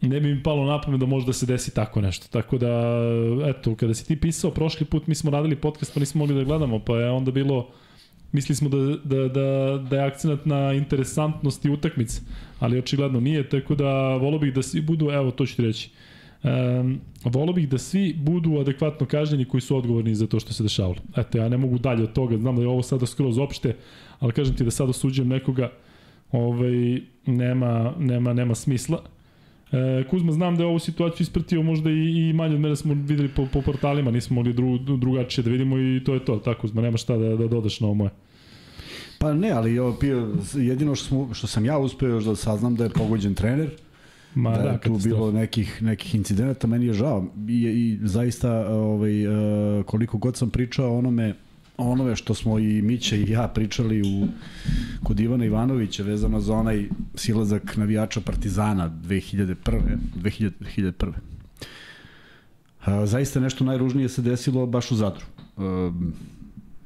ne 0.00 0.20
bi 0.20 0.34
mi 0.34 0.42
palo 0.42 0.64
na 0.64 0.80
pamet 0.80 1.00
da 1.00 1.06
može 1.06 1.26
da 1.26 1.32
se 1.32 1.46
desi 1.46 1.74
tako 1.74 2.00
nešto. 2.00 2.26
Tako 2.30 2.58
da, 2.58 3.00
eto, 3.46 3.74
kada 3.74 3.94
si 3.94 4.06
ti 4.06 4.20
pisao 4.20 4.50
prošli 4.50 4.86
put, 4.86 5.06
mi 5.06 5.14
smo 5.14 5.30
radili 5.30 5.56
podcast 5.56 5.94
pa 5.94 6.00
nismo 6.00 6.18
mogli 6.18 6.34
da 6.34 6.44
gledamo, 6.44 6.78
pa 6.78 6.96
je 6.96 7.10
onda 7.10 7.30
bilo, 7.30 7.68
mislili 8.32 8.56
smo 8.56 8.68
da, 8.68 8.76
da, 9.04 9.28
da, 9.28 9.78
da 9.90 9.96
je 9.96 10.06
akcenat 10.06 10.46
na 10.46 10.72
interesantnosti 10.72 11.70
utakmice, 11.70 12.20
ali 12.58 12.78
očigledno 12.78 13.20
nije, 13.20 13.48
tako 13.48 13.74
da 13.74 14.16
volio 14.16 14.38
bih 14.38 14.54
da 14.54 14.62
svi 14.62 14.80
budu, 14.80 15.10
evo 15.10 15.30
to 15.30 15.46
ću 15.46 15.56
ti 15.56 15.62
reći, 15.62 15.90
Um, 16.42 17.00
volio 17.24 17.52
bih 17.52 17.68
da 17.68 17.78
svi 17.78 18.14
budu 18.14 18.58
adekvatno 18.60 19.06
kažnjeni 19.06 19.44
koji 19.44 19.60
su 19.60 19.76
odgovorni 19.76 20.14
za 20.14 20.26
to 20.26 20.40
što 20.40 20.52
se 20.52 20.62
dešavalo. 20.62 20.96
Eto, 21.16 21.38
ja 21.38 21.48
ne 21.48 21.56
mogu 21.56 21.78
dalje 21.78 22.02
od 22.02 22.12
toga, 22.12 22.38
znam 22.38 22.56
da 22.56 22.62
je 22.62 22.68
ovo 22.68 22.82
sada 22.82 23.06
skroz 23.06 23.38
opšte, 23.38 23.76
ali 24.18 24.32
kažem 24.32 24.56
ti 24.56 24.64
da 24.64 24.70
sad 24.70 24.88
osuđujem 24.88 25.28
nekoga, 25.28 25.72
ovaj, 26.32 27.00
nema, 27.26 27.94
nema, 27.98 28.32
nema 28.32 28.54
smisla. 28.54 29.02
E, 29.72 30.04
Kuzma, 30.10 30.32
znam 30.32 30.56
da 30.56 30.62
je 30.62 30.66
ovu 30.66 30.78
situaciju 30.78 31.22
ispratio 31.24 31.62
možda 31.62 31.90
i, 31.90 32.28
i 32.28 32.32
manje 32.32 32.54
od 32.54 32.60
mene 32.60 32.76
smo 32.76 32.94
videli 32.94 33.28
po, 33.28 33.46
po 33.52 33.62
portalima, 33.62 34.10
nismo 34.10 34.34
mogli 34.34 34.52
dru, 34.52 34.78
drugačije 34.78 35.44
da 35.44 35.50
vidimo 35.50 35.78
i 35.78 36.02
to 36.04 36.14
je 36.14 36.24
to, 36.24 36.36
tako 36.36 36.60
Kuzma, 36.60 36.82
nema 36.82 36.96
šta 36.96 37.16
da, 37.16 37.36
da 37.36 37.48
dodaš 37.48 37.80
na 37.80 37.86
ovo 37.86 37.94
moje. 37.94 38.10
Pa 39.18 39.34
ne, 39.34 39.50
ali 39.50 39.78
ovo, 39.78 39.96
pio, 40.00 40.34
jedino 40.54 40.94
što, 40.94 41.06
smo, 41.06 41.34
što 41.34 41.46
sam 41.46 41.64
ja 41.64 41.78
uspeo 41.78 42.08
još 42.08 42.24
da 42.24 42.36
saznam 42.36 42.76
da 42.76 42.84
je 42.84 42.90
pogođen 42.90 43.34
trener, 43.34 43.70
Ma, 44.34 44.56
da, 44.56 44.62
da, 44.62 44.70
je 44.70 44.80
tu 44.80 44.98
bilo 45.04 45.32
nekih, 45.32 45.82
nekih 45.82 46.14
incidenata, 46.14 46.66
meni 46.66 46.86
je 46.86 46.92
žao 46.92 47.26
i, 47.48 47.52
i 47.52 47.98
zaista 48.02 48.68
ovaj, 48.68 49.26
uh, 49.26 49.84
koliko 49.84 50.18
god 50.18 50.36
sam 50.36 50.50
pričao 50.50 50.98
onome 50.98 51.34
onome 51.78 52.16
što 52.16 52.34
smo 52.34 52.58
i 52.58 52.82
Mića 52.82 53.16
i 53.16 53.30
ja 53.30 53.48
pričali 53.48 54.02
u, 54.02 54.26
kod 55.02 55.20
Ivana 55.20 55.44
Ivanovića 55.44 56.02
vezano 56.02 56.40
za 56.40 56.54
onaj 56.54 56.88
silazak 57.14 57.76
navijača 57.76 58.20
Partizana 58.20 58.90
2001. 58.90 59.54
2000, 60.16 60.50
2001. 60.76 61.12
A, 62.84 63.06
zaista 63.06 63.40
nešto 63.40 63.64
najružnije 63.64 64.08
se 64.08 64.22
desilo 64.22 64.66
baš 64.66 64.90
u 64.90 64.96
Zadru. 64.96 65.24
A, 65.56 65.92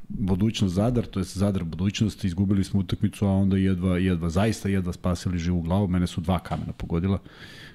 budućnost 0.09 0.75
Zadar, 0.75 1.07
to 1.07 1.21
je 1.21 1.25
Zadar 1.25 1.65
budućnost, 1.65 2.25
izgubili 2.25 2.65
smo 2.65 2.81
utakmicu, 2.81 3.27
a 3.27 3.31
onda 3.31 3.57
jedva, 3.57 3.99
jedva, 3.99 4.31
zaista 4.31 4.69
jedva 4.69 4.93
spasili 4.93 5.39
živu 5.39 5.63
glavu, 5.63 5.89
mene 5.89 6.07
su 6.07 6.21
dva 6.21 6.39
kamena 6.39 6.73
pogodila. 6.73 7.19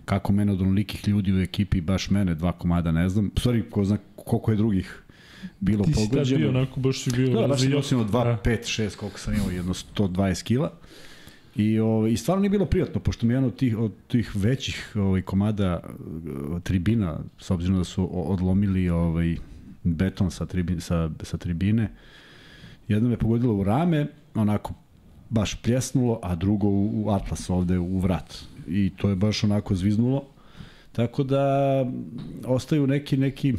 Kako 0.06 0.34
mene 0.34 0.52
od 0.52 0.62
onolikih 0.62 1.08
ljudi 1.08 1.34
u 1.34 1.42
ekipi, 1.42 1.82
baš 1.82 2.10
mene, 2.10 2.36
dva 2.36 2.52
komada, 2.52 2.92
ne 2.92 3.10
znam. 3.10 3.32
Sorry, 3.36 3.70
ko 3.70 3.86
zna 3.86 3.98
koliko 4.16 4.52
je 4.52 4.58
drugih 4.58 5.04
bilo 5.60 5.84
Ti 5.84 5.91
pogođeno. 5.96 6.24
Ti 6.24 6.29
si 6.29 6.38
bio 6.38 6.50
onako, 6.50 6.79
baš 6.79 7.03
si 7.03 7.12
bio... 7.12 7.41
Da, 7.41 7.48
baš 7.48 7.62
sam 7.62 7.70
nosio 7.70 7.98
2, 7.98 8.38
5, 8.44 8.84
6, 8.84 8.96
koliko 8.96 9.20
sam 9.20 9.34
imao, 9.34 9.50
jedno 9.50 9.74
120 9.74 10.44
kila. 10.44 10.72
I, 11.56 11.79
ovaj, 11.79 12.12
I 12.12 12.17
stvarno 12.17 12.41
nije 12.41 12.50
bilo 12.50 12.65
prijatno, 12.65 13.01
pošto 13.01 13.25
mi 13.25 13.34
je 13.34 13.36
jedan 13.36 13.48
od 13.48 13.56
tih, 13.56 13.77
od 13.77 13.91
tih 14.08 14.32
većih 14.36 14.91
ovaj, 14.96 15.22
komada 15.22 15.82
eh, 15.84 15.89
tribina, 16.63 17.20
s 17.39 17.51
obzirom 17.51 17.77
da 17.77 17.84
su 17.84 18.10
odlomili 18.32 18.89
ovaj, 18.89 19.36
beton 19.84 20.32
sa, 20.32 20.46
tribine, 20.46 20.82
sa, 20.82 21.10
sa 21.22 21.38
tribine, 21.38 21.89
jedno 22.88 23.10
me 23.10 23.17
pogodilo 23.17 23.53
u 23.53 23.63
rame, 23.63 24.08
onako 24.36 24.74
baš 25.29 25.56
pljesnulo, 25.62 26.20
a 26.24 26.36
drugo 26.36 26.67
u, 26.67 27.03
u 27.06 27.10
atlas 27.10 27.50
ovde 27.50 27.77
u 27.77 28.00
vrat. 28.00 28.36
I 28.67 28.91
to 28.98 29.10
je 29.10 29.15
baš 29.15 29.44
onako 29.44 29.75
zviznulo. 29.75 30.25
Tako 30.91 31.24
da 31.24 31.46
ostaju 32.46 32.88
neki, 32.88 33.17
neki 33.17 33.53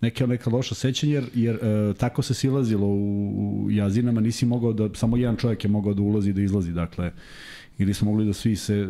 neke 0.00 0.26
neka 0.26 0.50
loša 0.50 0.74
sećanja 0.74 1.14
jer, 1.14 1.24
jer 1.34 1.54
e, 1.54 1.94
tako 1.98 2.22
se 2.22 2.34
silazilo 2.34 2.86
u, 2.86 3.64
u 3.64 3.70
jazinama, 3.70 4.20
nisi 4.20 4.46
mogao 4.46 4.72
da, 4.72 4.88
samo 4.94 5.16
jedan 5.16 5.36
čovjek 5.36 5.64
je 5.64 5.70
mogao 5.70 5.94
da 5.94 6.02
ulazi 6.02 6.32
da 6.32 6.42
izlazi, 6.42 6.72
dakle, 6.72 7.12
ili 7.78 7.94
smo 7.94 8.10
mogli 8.10 8.26
da 8.26 8.32
svi 8.32 8.56
se 8.56 8.88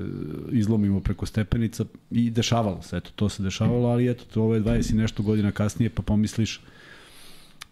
izlomimo 0.52 1.00
preko 1.00 1.26
stepenica 1.26 1.84
i 2.10 2.30
dešavalo 2.30 2.82
se, 2.82 2.96
eto, 2.96 3.10
to 3.16 3.28
se 3.28 3.42
dešavalo, 3.42 3.88
ali 3.88 4.10
eto, 4.10 4.24
to 4.34 4.42
ove 4.42 4.60
20 4.60 4.92
i 4.92 4.96
nešto 4.96 5.22
godina 5.22 5.52
kasnije, 5.52 5.90
pa 5.90 6.02
pomisliš, 6.02 6.60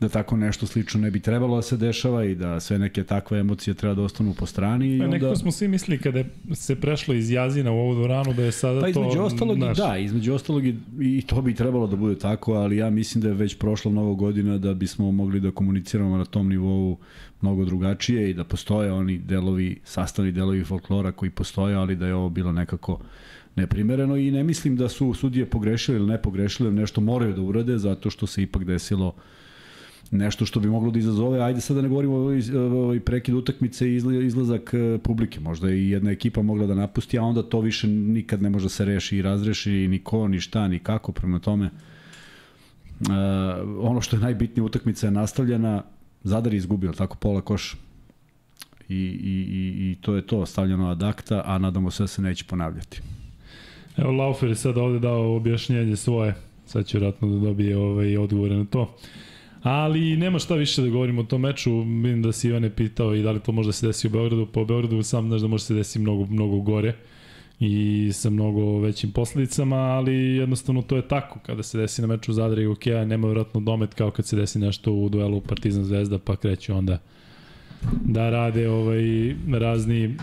da 0.05 0.09
tako 0.09 0.37
nešto 0.37 0.67
slično 0.67 1.01
ne 1.01 1.11
bi 1.11 1.21
trebalo 1.21 1.57
da 1.57 1.63
se 1.63 1.77
dešava 1.77 2.25
i 2.25 2.35
da 2.35 2.61
sve 2.61 2.79
neke 2.79 3.05
takve 3.05 3.39
emocije 3.39 3.75
treba 3.75 3.95
da 3.95 4.03
ostanu 4.03 4.35
po 4.35 4.47
strani. 4.47 4.97
I 4.97 4.99
pa 4.99 5.05
onda... 5.05 5.17
Nekako 5.17 5.37
smo 5.37 5.53
svi 5.53 5.69
mislili 5.69 5.99
kada 5.99 6.25
se 6.53 6.77
prešlo 6.81 7.15
iz 7.15 7.31
Jazina 7.31 7.73
u 7.73 7.79
ovu 7.79 7.95
dvoranu 7.95 8.33
da 8.33 8.43
je 8.43 8.53
sada 8.53 8.81
pa, 8.81 8.89
između 8.89 9.17
to... 9.17 9.25
Ostalog, 9.25 9.59
naš... 9.59 9.79
Da, 9.79 9.97
između 9.99 10.35
ostalog 10.35 10.67
i, 10.67 10.77
i 11.01 11.23
to 11.27 11.43
bi 11.43 11.55
trebalo 11.55 11.87
da 11.87 11.97
bude 11.97 12.19
tako, 12.19 12.53
ali 12.53 12.77
ja 12.77 12.91
mislim 12.91 13.23
da 13.23 13.29
je 13.29 13.35
već 13.35 13.59
prošla 13.59 13.91
mnogo 13.91 14.15
godina 14.15 14.59
da 14.59 14.75
bismo 14.75 15.13
mogli 15.13 15.41
da 15.41 15.51
komuniciramo 15.51 16.17
na 16.17 16.25
tom 16.25 16.49
nivou 16.49 16.99
mnogo 17.41 17.65
drugačije 17.65 18.31
i 18.31 18.35
da 18.35 18.45
postoje 18.45 18.93
oni 18.93 19.19
delovi, 19.19 19.81
sastavni 19.85 20.33
delovi 20.33 20.65
folklora 20.65 21.13
koji 21.13 21.31
postoje, 21.31 21.75
ali 21.75 21.97
da 21.97 22.07
je 22.07 22.15
ovo 22.15 22.29
bilo 22.29 22.53
nekako 22.53 22.99
neprimereno 23.57 24.17
i 24.17 24.31
ne 24.31 24.45
mislim 24.45 24.77
da 24.77 24.89
su 24.89 25.15
sudije 25.15 25.47
pogrešili 25.47 25.99
ili 25.99 26.07
ne 26.07 26.23
pogrešili, 26.23 26.73
nešto 26.73 27.01
moraju 27.01 27.33
da 27.33 27.43
urade 27.43 27.79
zato 27.79 28.11
što 28.11 28.27
se 28.27 28.43
ipak 28.43 28.65
desilo 28.65 29.09
uh, 29.09 29.15
nešto 30.15 30.47
što 30.47 30.61
bi 30.61 30.69
moglo 30.69 30.91
da 30.91 30.99
izazove, 30.99 31.41
ajde 31.41 31.61
sada 31.61 31.79
da 31.79 31.83
ne 31.83 31.89
govorimo 31.89 32.15
o 32.15 32.31
ovaj 32.59 33.01
prekid 33.01 33.35
utakmice 33.35 33.89
i 33.89 33.97
izlazak 34.27 34.75
e, 34.75 34.99
publike, 34.99 35.41
možda 35.41 35.71
i 35.71 35.89
jedna 35.91 36.11
ekipa 36.11 36.43
mogla 36.43 36.67
da 36.67 36.75
napusti, 36.75 37.19
a 37.19 37.23
onda 37.23 37.43
to 37.43 37.61
više 37.61 37.89
nikad 37.89 38.43
ne 38.43 38.51
može 38.51 38.65
da 38.65 38.69
se 38.69 38.85
reši 38.85 39.17
i 39.17 39.23
razreši, 39.23 39.89
ni 39.89 39.99
ko, 39.99 40.29
ni 40.29 40.41
šta, 40.41 40.69
ni 40.69 40.79
kako, 40.79 41.13
prema 41.13 41.39
tome 41.39 41.71
uh, 43.01 43.09
ono 43.81 44.01
što 44.01 44.17
je 44.17 44.21
najbitnije 44.21 44.65
utakmica 44.65 45.07
je 45.07 45.11
nastavljena, 45.11 45.83
Zadar 46.25 46.53
je 46.53 46.59
izgubio 46.59 46.93
tako 46.93 47.17
pola 47.17 47.41
koša 47.41 47.77
i, 48.89 48.97
i, 48.97 49.35
i, 49.53 49.91
i 49.91 49.97
to 50.01 50.17
je 50.17 50.27
to, 50.27 50.47
stavljeno 50.47 50.91
ad 50.91 51.03
akta, 51.03 51.43
a 51.45 51.59
nadamo 51.59 51.91
se 51.91 52.03
da 52.03 52.07
se 52.07 52.23
neće 52.23 52.45
ponavljati. 52.45 53.01
Evo 53.97 54.13
Laufer 54.13 54.49
je 54.49 54.55
sad 54.55 54.79
ovde 54.79 54.99
dao 54.99 55.37
objašnjenje 55.37 55.97
svoje, 55.97 56.35
sad 56.67 56.87
će 56.87 56.99
vratno 56.99 57.29
da 57.29 57.39
dobije 57.39 57.77
ovaj 57.77 58.17
odgovore 58.17 58.57
na 58.57 58.65
to. 58.65 58.97
Ali 59.65 60.17
nema 60.17 60.39
šta 60.39 60.55
više 60.55 60.83
da 60.83 60.89
govorimo 60.89 61.21
o 61.21 61.25
tom 61.25 61.41
meču. 61.41 61.81
Vidim 61.81 62.23
da 62.23 62.33
si 62.33 62.49
Ivane 62.49 62.71
pitao 62.71 63.15
i 63.15 63.23
da 63.23 63.31
li 63.31 63.41
to 63.41 63.53
može 63.53 63.69
da 63.69 63.73
se 63.73 63.87
desi 63.87 64.07
u 64.07 64.11
Beogradu. 64.11 64.47
Po 64.47 64.65
Beogradu 64.65 65.03
sam 65.03 65.29
znaš 65.29 65.41
da 65.41 65.47
može 65.47 65.63
da 65.63 65.67
se 65.67 65.75
desi 65.75 65.99
mnogo, 65.99 66.27
mnogo 66.27 66.61
gore 66.61 66.95
i 67.61 68.11
sa 68.13 68.31
mnogo 68.31 68.79
većim 68.81 69.13
posledicama, 69.13 69.77
ali 69.77 70.15
jednostavno 70.15 70.83
to 70.83 70.97
je 70.97 71.09
tako. 71.09 71.39
Kada 71.47 71.63
se 71.63 71.79
desi 71.79 72.01
na 72.03 72.07
meču 72.07 72.33
Zadra 72.33 72.63
i 72.63 72.67
Okeja, 72.67 73.05
nema 73.05 73.27
vjerojatno 73.27 73.61
domet 73.61 73.95
kao 73.95 74.11
kad 74.11 74.27
se 74.27 74.37
desi 74.37 74.59
nešto 74.59 74.93
u 74.93 75.09
duelu 75.09 75.41
Partizan 75.41 75.85
Zvezda, 75.85 76.19
pa 76.19 76.37
kreću 76.37 76.75
onda 76.75 76.99
da 78.05 78.31
rade 78.31 78.69
ovaj 78.69 79.35
razni 79.61 80.17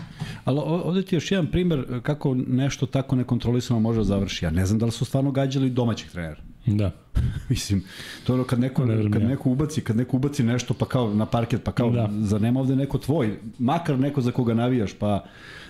Ali 0.44 0.60
ovde 0.64 1.02
ti 1.02 1.16
još 1.16 1.30
jedan 1.30 1.46
primer 1.46 2.00
kako 2.02 2.34
nešto 2.34 2.86
tako 2.86 3.16
nekontrolisano 3.16 3.80
može 3.80 4.00
da 4.00 4.04
završi. 4.04 4.44
Ja 4.44 4.50
ne 4.50 4.66
znam 4.66 4.78
da 4.78 4.86
li 4.86 4.92
su 4.92 5.04
stvarno 5.04 5.30
gađali 5.30 5.70
domaćih 5.70 6.10
trenera. 6.10 6.51
Da. 6.66 6.90
Mislim, 7.48 7.84
to 8.24 8.32
je 8.32 8.34
ono 8.34 8.44
kad 8.44 8.60
neko, 8.60 8.86
ne 8.86 9.10
kad 9.10 9.22
neko 9.22 9.50
ubaci, 9.50 9.80
kad 9.80 9.96
neko 9.96 10.16
ubaci 10.16 10.42
nešto 10.42 10.74
pa 10.74 10.86
kao 10.86 11.14
na 11.14 11.26
parket, 11.26 11.64
pa 11.64 11.72
kao 11.72 11.90
da. 11.90 12.08
za 12.20 12.38
nema 12.38 12.60
ovde 12.60 12.76
neko 12.76 12.98
tvoj, 12.98 13.38
makar 13.58 13.98
neko 13.98 14.20
za 14.20 14.32
koga 14.32 14.54
navijaš, 14.54 14.92
pa 14.92 15.24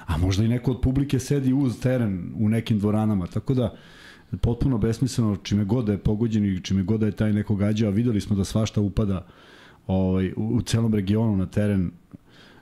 a 0.06 0.18
možda 0.18 0.44
i 0.44 0.48
neko 0.48 0.70
od 0.70 0.80
publike 0.80 1.18
sedi 1.18 1.52
uz 1.52 1.80
teren 1.80 2.32
u 2.36 2.48
nekim 2.48 2.78
dvoranama, 2.78 3.26
tako 3.26 3.54
da 3.54 3.74
potpuno 4.40 4.78
besmisleno 4.78 5.36
čime 5.36 5.64
god 5.64 5.84
da 5.84 5.92
je 5.92 5.98
pogođen 5.98 6.44
i 6.44 6.60
čime 6.60 6.82
god 6.82 7.00
da 7.00 7.06
je 7.06 7.12
taj 7.12 7.32
neko 7.32 7.54
gađao, 7.54 7.90
videli 7.90 8.20
smo 8.20 8.36
da 8.36 8.44
svašta 8.44 8.80
upada 8.80 9.26
ovaj, 9.86 10.32
u, 10.36 10.56
u 10.56 10.62
celom 10.62 10.94
regionu 10.94 11.36
na 11.36 11.46
teren 11.46 11.90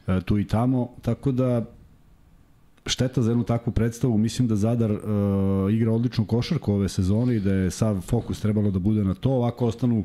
e, 0.06 0.20
tu 0.20 0.38
i 0.38 0.44
tamo, 0.44 0.90
tako 1.02 1.32
da 1.32 1.64
šteta 2.86 3.22
za 3.22 3.30
jednu 3.30 3.44
takvu 3.44 3.72
predstavu. 3.72 4.18
Mislim 4.18 4.48
da 4.48 4.56
Zadar 4.56 4.90
uh, 4.92 4.98
igra 5.72 5.92
odličnu 5.92 6.24
košarku 6.24 6.72
ove 6.72 6.88
sezone 6.88 7.36
i 7.36 7.40
da 7.40 7.52
je 7.52 7.70
sav 7.70 8.00
fokus 8.00 8.40
trebalo 8.40 8.70
da 8.70 8.78
bude 8.78 9.04
na 9.04 9.14
to. 9.14 9.30
Ovako 9.30 9.66
ostanu 9.66 10.04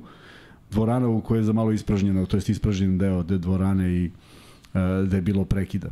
dvorana 0.72 1.08
u 1.08 1.22
kojoj 1.22 1.39
je 1.39 1.44
za 1.44 1.53
malo 1.53 1.72
ispražnjena, 1.72 2.25
to 2.25 2.38
jest 2.38 2.50
ispražnjen 2.50 2.98
deo 2.98 3.24
de 3.24 3.38
dvorane 3.38 3.91
i 3.91 4.05
uh, 4.05 5.08
da 5.08 5.15
je 5.15 5.22
bilo 5.22 5.46
prekida. 5.46 5.89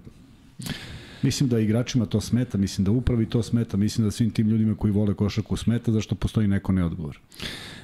Mislim 1.24 1.50
da 1.50 1.60
igračima 1.60 2.06
to 2.06 2.22
smeta, 2.22 2.58
mislim 2.58 2.86
da 2.86 2.92
upravi 2.92 3.26
to 3.26 3.44
smeta, 3.44 3.78
mislim 3.78 4.08
da 4.08 4.12
svim 4.12 4.32
tim 4.32 4.48
ljudima 4.48 4.76
koji 4.76 4.94
vole 4.94 5.14
košarku 5.14 5.58
smeta, 5.58 5.92
zašto 5.92 6.16
postoji 6.16 6.48
neko 6.48 6.72
neodgovor. 6.72 7.20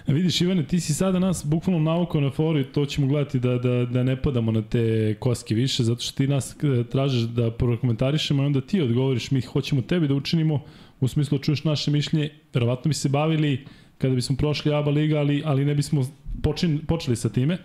A 0.06 0.12
vidiš 0.12 0.42
Ivane, 0.42 0.64
ti 0.68 0.80
si 0.80 0.94
sada 0.94 1.20
nas 1.20 1.46
bukvalno 1.46 1.92
naukao 1.92 2.22
na 2.22 2.32
foru 2.32 2.60
i 2.60 2.64
to 2.64 2.86
ćemo 2.86 3.08
gledati 3.08 3.40
da, 3.40 3.58
da, 3.58 3.86
da 3.86 4.04
ne 4.04 4.22
padamo 4.22 4.52
na 4.52 4.62
te 4.62 5.16
koske 5.20 5.56
više, 5.56 5.84
zato 5.84 6.02
što 6.02 6.18
ti 6.18 6.28
nas 6.28 6.56
e, 6.64 6.84
tražiš 6.84 7.22
da 7.22 7.52
prokomentarišemo 7.52 8.44
i 8.44 8.46
onda 8.46 8.62
ti 8.62 8.82
odgovoriš, 8.82 9.32
mi 9.32 9.42
hoćemo 9.42 9.82
tebi 9.82 10.08
da 10.08 10.14
učinimo, 10.14 10.60
u 11.00 11.08
smislu 11.08 11.38
da 11.38 11.44
čuješ 11.44 11.64
naše 11.64 11.92
mišljenje, 11.92 12.30
verovatno 12.54 12.90
bi 12.90 12.94
se 12.94 13.10
bavili 13.10 13.66
kada 13.98 14.16
bismo 14.16 14.36
prošli 14.36 14.74
ABA 14.74 14.92
liga, 14.92 15.18
ali, 15.20 15.42
ali 15.46 15.66
ne 15.66 15.76
bismo 15.76 16.08
počin, 16.44 16.80
počeli 16.88 17.16
sa 17.16 17.30
time. 17.30 17.58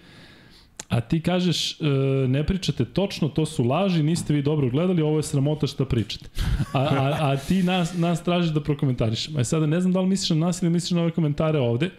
A 0.88 1.00
ti 1.00 1.21
kažeš, 1.21 1.81
e, 1.81 1.85
ne 2.29 2.47
pričate 2.47 2.85
točno, 2.85 3.29
to 3.29 3.47
su 3.47 3.64
laži, 3.64 4.03
niste 4.03 4.35
vi 4.35 4.43
dobro 4.43 4.71
gledali, 4.71 5.03
ovo 5.03 5.17
je 5.17 5.23
sramota 5.23 5.67
što 5.67 5.85
pričate. 5.85 6.29
A, 6.73 6.81
a, 6.81 7.19
a 7.21 7.37
ti 7.37 7.62
nas, 7.62 7.95
nas 7.97 8.25
tražiš 8.25 8.50
da 8.50 8.62
prokomentarišemo. 8.62 9.41
E 9.41 9.45
sada 9.45 9.67
ne 9.67 9.81
znam 9.81 9.93
da 9.93 10.00
li 10.00 10.07
misliš 10.07 10.31
na 10.31 10.47
nas 10.47 10.62
ili 10.62 10.71
misliš 10.71 10.91
na 10.91 11.03
ove 11.03 11.11
komentare 11.11 11.59
ovde, 11.59 11.91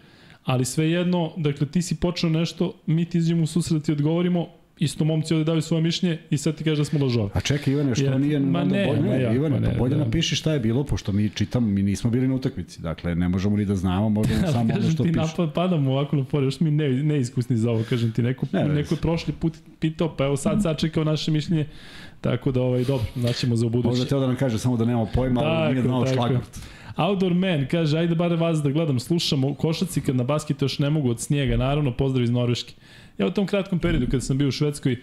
ali 0.44 0.64
svejedno, 0.64 1.32
dakle, 1.36 1.66
ti 1.66 1.82
si 1.82 2.00
počeo 2.00 2.30
nešto, 2.30 2.74
mi 2.86 3.04
ti 3.04 3.18
izđemo 3.18 3.42
u 3.42 3.46
susret 3.46 3.80
da 3.80 3.84
ti 3.84 3.92
odgovorimo, 3.92 4.48
isto 4.78 5.04
momci 5.04 5.34
ovde 5.34 5.44
daju 5.44 5.62
svoje 5.62 5.82
mišljenje 5.82 6.18
i 6.30 6.38
sad 6.38 6.56
ti 6.56 6.64
kažeš 6.64 6.78
da 6.78 6.84
smo 6.84 7.04
lažovi. 7.04 7.30
A 7.34 7.40
čekaj 7.40 7.72
Ivane, 7.72 7.94
što 7.94 8.04
ja, 8.04 8.18
nije 8.18 8.40
ma 8.40 8.64
ne, 8.64 8.86
bolje, 8.86 9.00
ne, 9.00 9.22
ja, 9.22 9.32
Ivane, 9.32 9.60
ne, 9.60 9.72
pa 9.72 9.78
bolje 9.78 9.96
da. 9.96 10.04
napiši 10.04 10.36
šta 10.36 10.52
je 10.52 10.60
bilo, 10.60 10.84
pošto 10.84 11.12
mi 11.12 11.30
čitamo, 11.30 11.66
mi 11.66 11.82
nismo 11.82 12.10
bili 12.10 12.28
na 12.28 12.34
utakmici, 12.34 12.82
dakle 12.82 13.14
ne 13.14 13.28
možemo 13.28 13.56
ni 13.56 13.64
da 13.64 13.74
znamo, 13.74 14.08
možemo 14.08 14.46
samo 14.52 14.74
ono 14.74 14.90
što 14.90 15.02
piše. 15.02 15.12
ti 15.12 15.18
napad, 15.18 15.52
padamo 15.52 15.92
ovako 15.92 16.16
na 16.16 16.24
fore, 16.24 16.46
još 16.46 16.60
mi 16.60 16.70
ne, 16.70 16.88
neiskusni 16.88 17.56
za 17.56 17.70
ovo, 17.70 17.84
kažem 17.90 18.12
ti, 18.12 18.22
neko, 18.22 18.46
ne, 18.52 18.68
neko 18.68 18.94
je 18.94 19.00
prošli 19.00 19.32
put 19.32 19.54
pitao, 19.80 20.16
pa 20.16 20.24
evo 20.24 20.36
sad 20.36 20.62
sačekao 20.62 21.04
naše 21.04 21.30
mišljenje, 21.30 21.66
tako 22.20 22.52
da 22.52 22.62
ovaj, 22.62 22.84
dobro, 22.84 23.06
naćemo 23.14 23.56
za 23.56 23.68
buduće. 23.68 23.88
Možda 23.88 24.04
teo 24.04 24.20
da 24.20 24.26
nam 24.26 24.36
kaže 24.36 24.58
samo 24.58 24.76
da 24.76 24.84
nema 24.84 25.06
pojma, 25.14 25.40
ali 25.40 25.74
nije 25.74 25.82
znao 25.82 26.06
šlagvort. 26.06 26.58
Outdoor 26.96 27.34
Man 27.34 27.66
kaže, 27.70 27.98
ajde 27.98 28.14
bare 28.14 28.36
vas 28.36 28.62
da 28.62 28.70
gledam, 28.70 29.00
slušam, 29.00 29.54
košaci 29.54 30.00
kad 30.00 30.16
na 30.16 30.24
basketu 30.24 30.64
još 30.64 30.78
ne 30.78 30.90
mogu 30.90 31.10
od 31.10 31.20
snijega, 31.20 31.56
naravno, 31.56 31.92
pozdrav 31.92 32.24
iz 32.24 32.30
Norveške. 32.30 32.74
Ja 33.18 33.26
u 33.26 33.30
tom 33.30 33.46
kratkom 33.46 33.78
periodu 33.78 34.06
kada 34.06 34.20
sam 34.20 34.38
bio 34.38 34.48
u 34.48 34.50
Švedskoj, 34.52 34.92
e, 34.92 34.98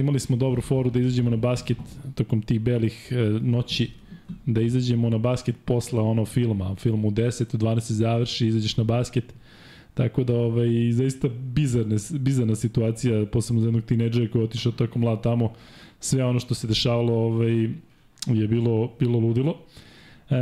imali 0.00 0.20
smo 0.20 0.36
dobru 0.36 0.62
foru 0.62 0.90
da 0.90 1.00
izađemo 1.00 1.30
na 1.30 1.36
basket 1.36 1.76
tokom 2.14 2.42
tih 2.42 2.60
belih 2.60 3.08
e, 3.10 3.16
noći, 3.40 3.90
da 4.46 4.60
izađemo 4.60 5.10
na 5.10 5.18
basket 5.18 5.56
posla 5.64 6.02
ono 6.02 6.24
filma, 6.24 6.74
film 6.76 7.04
u 7.04 7.10
10, 7.10 7.54
u 7.54 7.58
12 7.58 7.80
se 7.80 7.94
završi, 7.94 8.46
izađeš 8.46 8.76
na 8.76 8.84
basket, 8.84 9.34
Tako 9.94 10.24
da, 10.24 10.34
ovaj, 10.34 10.68
zaista 10.92 11.28
bizarne, 11.28 11.96
bizarna 12.10 12.54
situacija, 12.54 13.26
posebno 13.26 13.60
za 13.60 13.66
jednog 13.66 13.84
tineđera 13.84 14.30
koji 14.30 14.42
je 14.42 14.44
otišao 14.44 14.72
tako 14.72 14.98
mlad 14.98 15.22
tamo, 15.22 15.52
sve 16.00 16.24
ono 16.24 16.40
što 16.40 16.54
se 16.54 16.66
dešavalo 16.66 17.12
ovaj, 17.12 17.62
je 18.26 18.48
bilo, 18.48 18.92
bilo 19.00 19.18
ludilo. 19.18 19.58
E, 20.30 20.36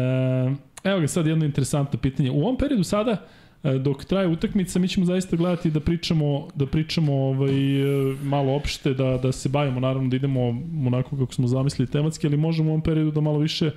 evo 0.84 1.00
ga 1.00 1.08
sad 1.08 1.26
jedno 1.26 1.44
interesantno 1.44 1.98
pitanje. 2.00 2.30
U 2.30 2.40
ovom 2.40 2.56
periodu 2.56 2.84
sada 2.84 3.26
dok 3.62 4.04
traje 4.04 4.28
utakmica, 4.28 4.78
mi 4.78 4.88
ćemo 4.88 5.06
zaista 5.06 5.36
gledati 5.36 5.70
da 5.70 5.80
pričamo, 5.80 6.48
da 6.54 6.66
pričamo 6.66 7.14
ovaj, 7.14 7.82
e, 7.82 8.16
malo 8.22 8.54
opšte, 8.54 8.94
da, 8.94 9.18
da 9.22 9.32
se 9.32 9.48
bavimo, 9.48 9.80
naravno 9.80 10.08
da 10.08 10.16
idemo 10.16 10.48
onako 10.86 11.16
kako 11.16 11.34
smo 11.34 11.46
zamislili 11.46 11.90
tematski, 11.90 12.26
ali 12.26 12.36
možemo 12.36 12.68
u 12.68 12.72
ovom 12.72 12.82
periodu 12.82 13.10
da 13.10 13.20
malo 13.20 13.38
više 13.38 13.70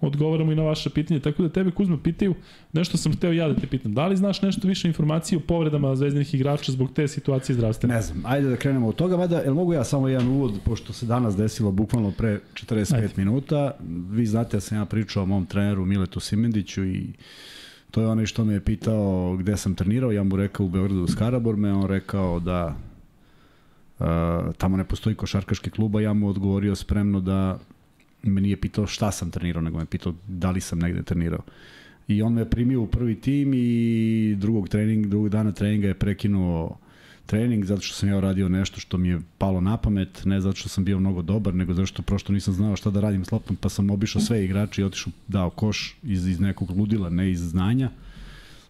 odgovaramo 0.00 0.52
i 0.52 0.54
na 0.54 0.62
vaše 0.62 0.90
pitanje. 0.90 1.20
Tako 1.20 1.42
da 1.42 1.48
tebe, 1.48 1.70
Kuzma, 1.70 1.98
pitaju, 1.98 2.34
nešto 2.72 2.96
sam 2.96 3.12
hteo 3.12 3.32
ja 3.32 3.48
da 3.48 3.54
te 3.54 3.66
pitam. 3.66 3.94
Da 3.94 4.06
li 4.06 4.16
znaš 4.16 4.42
nešto 4.42 4.68
više 4.68 4.88
informacije 4.88 5.38
o 5.38 5.40
povredama 5.40 5.96
zvezdanih 5.96 6.34
igrača 6.34 6.72
zbog 6.72 6.92
te 6.92 7.08
situacije 7.08 7.56
zdravstvene? 7.56 7.94
Ne 7.94 8.02
znam, 8.02 8.22
ajde 8.26 8.48
da 8.48 8.56
krenemo 8.56 8.88
od 8.88 8.94
toga, 8.94 9.16
mada, 9.16 9.38
jel 9.38 9.54
mogu 9.54 9.72
ja 9.72 9.84
samo 9.84 10.08
jedan 10.08 10.28
uvod, 10.28 10.52
pošto 10.64 10.92
se 10.92 11.06
danas 11.06 11.36
desilo 11.36 11.72
bukvalno 11.72 12.10
pre 12.10 12.40
45 12.54 12.94
ajde. 12.94 13.08
minuta, 13.16 13.76
vi 14.10 14.26
znate 14.26 14.56
da 14.56 14.60
sam 14.60 14.78
ja 14.78 14.84
pričao 14.84 15.22
o 15.22 15.26
mom 15.26 15.46
treneru 15.46 15.84
Miletu 15.84 16.20
Simendiću 16.20 16.84
i 16.84 17.06
To 17.94 18.00
je 18.00 18.08
onaj 18.08 18.26
što 18.26 18.44
me 18.44 18.52
je 18.52 18.64
pitao 18.64 19.36
gde 19.36 19.56
sam 19.56 19.74
trenirao, 19.74 20.12
ja 20.12 20.22
mu 20.22 20.36
rekao 20.36 20.66
u 20.66 20.68
Beogradu 20.68 21.02
u 21.02 21.06
Skaraborme, 21.06 21.72
on 21.72 21.86
rekao 21.86 22.40
da 22.40 22.76
uh, 23.98 24.06
tamo 24.58 24.76
ne 24.76 24.84
postoji 24.84 25.16
košarkaški 25.16 25.70
klub, 25.70 25.96
a 25.96 26.00
ja 26.00 26.12
mu 26.12 26.28
odgovorio 26.28 26.74
spremno 26.74 27.20
da 27.20 27.58
me 28.22 28.40
nije 28.40 28.56
pitao 28.56 28.86
šta 28.86 29.10
sam 29.10 29.30
trenirao, 29.30 29.62
nego 29.62 29.78
me 29.78 29.86
pitao 29.86 30.14
da 30.28 30.50
li 30.50 30.60
sam 30.60 30.78
negde 30.78 31.02
trenirao. 31.02 31.42
I 32.08 32.22
on 32.22 32.32
me 32.32 32.50
primio 32.50 32.82
u 32.82 32.86
prvi 32.86 33.20
tim 33.20 33.54
i 33.54 34.36
drugog 34.38 34.68
trening, 34.68 35.06
drugog 35.06 35.28
dana 35.28 35.52
treninga 35.52 35.88
je 35.88 35.94
prekinuo 35.94 36.78
trening 37.26 37.64
zato 37.64 37.82
što 37.82 37.94
sam 37.94 38.08
ja 38.08 38.20
radio 38.20 38.48
nešto 38.48 38.80
što 38.80 38.98
mi 38.98 39.08
je 39.08 39.20
palo 39.38 39.60
na 39.60 39.76
pamet, 39.76 40.24
ne 40.24 40.40
zato 40.40 40.56
što 40.56 40.68
sam 40.68 40.84
bio 40.84 41.00
mnogo 41.00 41.22
dobar, 41.22 41.54
nego 41.54 41.74
zato 41.74 41.86
što 41.86 42.02
prosto 42.02 42.32
nisam 42.32 42.54
znao 42.54 42.76
šta 42.76 42.90
da 42.90 43.00
radim 43.00 43.24
s 43.24 43.32
loptom, 43.32 43.56
pa 43.56 43.68
sam 43.68 43.90
obišao 43.90 44.22
sve 44.22 44.44
igrače 44.44 44.82
i 44.82 44.84
otišao, 44.84 45.12
dao 45.28 45.50
koš 45.50 45.96
iz, 46.02 46.26
iz 46.26 46.40
nekog 46.40 46.70
ludila, 46.70 47.10
ne 47.10 47.30
iz 47.30 47.40
znanja. 47.40 47.90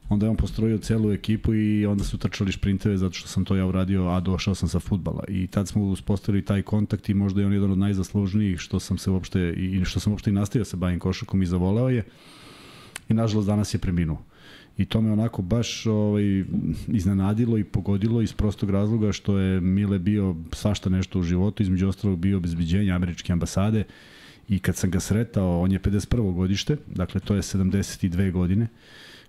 Onda 0.09 0.27
je 0.27 0.31
on 0.31 0.37
postrojio 0.37 0.79
celu 0.79 1.13
ekipu 1.13 1.55
i 1.55 1.87
onda 1.87 2.05
su 2.05 2.19
trčali 2.19 2.53
šprinteve 2.53 2.97
zato 2.97 3.15
što 3.15 3.29
sam 3.29 3.45
to 3.45 3.57
ja 3.57 3.67
uradio, 3.67 4.09
a 4.09 4.21
došao 4.21 4.55
sam 4.55 4.69
sa 4.69 4.81
futbala. 4.81 5.25
I 5.29 5.47
tad 5.47 5.69
smo 5.69 5.85
uspostavili 5.85 6.45
taj 6.45 6.63
kontakt 6.63 7.09
i 7.09 7.15
možda 7.15 7.41
je 7.41 7.47
on 7.47 7.53
jedan 7.53 7.71
od 7.71 7.79
najzaslužnijih 7.79 8.61
što 8.61 8.81
sam 8.81 8.99
se 8.99 9.11
uopšte, 9.11 9.53
i 9.57 9.85
što 9.85 10.01
sam 10.01 10.13
uopšte 10.13 10.31
i 10.31 10.33
nastavio 10.33 10.65
se 10.65 10.77
bavim 10.77 10.99
košakom 10.99 11.43
i 11.43 11.47
zavoleo 11.47 11.89
je. 11.89 12.05
I 13.09 13.15
nažalost 13.15 13.47
danas 13.47 13.75
je 13.75 13.79
preminuo 13.79 14.23
i 14.79 14.85
to 14.85 15.01
me 15.01 15.13
onako 15.13 15.43
baš 15.43 15.87
ovaj, 15.87 16.45
iznenadilo 16.89 17.59
i 17.59 17.65
pogodilo 17.65 18.23
iz 18.23 18.33
prostog 18.33 18.71
razloga 18.71 19.13
što 19.13 19.39
je 19.39 19.61
Mile 19.61 19.99
bio 19.99 20.37
svašta 20.53 20.91
nešto 20.91 21.19
u 21.19 21.23
životu, 21.23 21.63
između 21.63 21.89
ostalog 21.89 22.19
bio 22.19 22.37
obezbeđenje 22.37 22.93
američke 22.93 23.33
ambasade 23.33 23.85
i 24.49 24.59
kad 24.59 24.77
sam 24.77 24.91
ga 24.91 25.01
sretao, 25.01 25.61
on 25.61 25.73
je 25.73 25.81
51. 25.81 26.35
godište, 26.35 26.77
dakle 26.87 27.21
to 27.21 27.35
je 27.35 27.43
72 27.43 28.33
godine, 28.33 28.69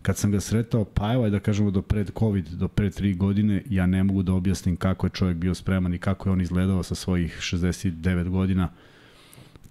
kad 0.01 0.17
sam 0.17 0.31
ga 0.31 0.39
sretao, 0.39 0.85
pa 0.85 1.13
evo 1.13 1.29
da 1.29 1.39
kažemo 1.39 1.71
do 1.71 1.81
pred 1.81 2.11
COVID, 2.19 2.47
do 2.47 2.67
pred 2.67 2.93
3 2.93 3.17
godine, 3.17 3.63
ja 3.69 3.85
ne 3.85 4.03
mogu 4.03 4.23
da 4.23 4.33
objasnim 4.33 4.75
kako 4.75 5.07
je 5.07 5.11
čovjek 5.11 5.37
bio 5.37 5.53
spreman 5.53 5.93
i 5.93 5.97
kako 5.97 6.29
je 6.29 6.33
on 6.33 6.41
izgledao 6.41 6.83
sa 6.83 6.95
svojih 6.95 7.37
69 7.41 8.29
godina, 8.29 8.69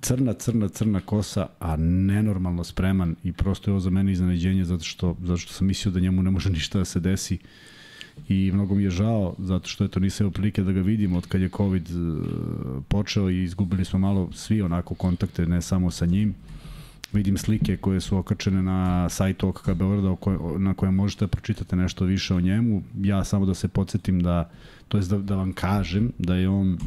crna, 0.05 0.33
crna, 0.33 0.69
crna 0.69 1.01
kosa, 1.01 1.47
a 1.61 1.77
nenormalno 1.77 2.65
spreman 2.65 3.17
i 3.25 3.33
prosto 3.33 3.71
je 3.71 3.73
ovo 3.73 3.81
za 3.81 3.91
mene 3.91 4.13
iznenađenje 4.13 4.65
zato 4.65 4.85
što, 4.85 5.17
zato 5.23 5.37
što 5.37 5.53
sam 5.53 5.67
mislio 5.67 5.93
da 5.93 6.01
njemu 6.01 6.23
ne 6.23 6.31
može 6.31 6.51
ništa 6.59 6.79
da 6.79 6.85
se 6.85 7.01
desi 7.01 7.39
i 8.29 8.51
mnogo 8.55 8.75
mi 8.75 8.83
je 8.83 8.91
žao 8.91 9.35
zato 9.39 9.69
što 9.69 9.85
eto 9.85 10.01
nisam 10.01 10.25
imao 10.25 10.33
prilike 10.33 10.63
da 10.63 10.73
ga 10.73 10.81
vidim 10.81 11.17
od 11.17 11.27
kad 11.27 11.41
je 11.41 11.49
COVID 11.49 11.91
e, 11.91 11.95
počeo 12.89 13.31
i 13.31 13.43
izgubili 13.43 13.85
smo 13.85 13.99
malo 13.99 14.33
svi 14.33 14.63
onako 14.63 14.95
kontakte, 14.95 15.47
ne 15.47 15.63
samo 15.63 15.91
sa 15.91 16.07
njim. 16.07 16.35
Vidim 17.13 17.39
slike 17.39 17.77
koje 17.77 18.01
su 18.01 18.17
okačene 18.17 18.63
na 18.63 19.09
sajtu 19.09 19.49
OKK 19.49 19.67
Beograda 19.75 20.17
na 20.59 20.75
kojem 20.75 20.95
možete 20.95 21.25
da 21.25 21.29
pročitate 21.29 21.77
nešto 21.77 22.05
više 22.05 22.35
o 22.35 22.41
njemu. 22.41 22.83
Ja 23.03 23.25
samo 23.25 23.47
da 23.47 23.55
se 23.55 23.69
podsjetim 23.69 24.21
da, 24.21 24.51
to 24.89 24.99
je 24.99 25.05
da, 25.05 25.19
da 25.19 25.37
vam 25.37 25.53
kažem 25.53 26.13
da 26.19 26.35
je 26.35 26.49
on 26.49 26.79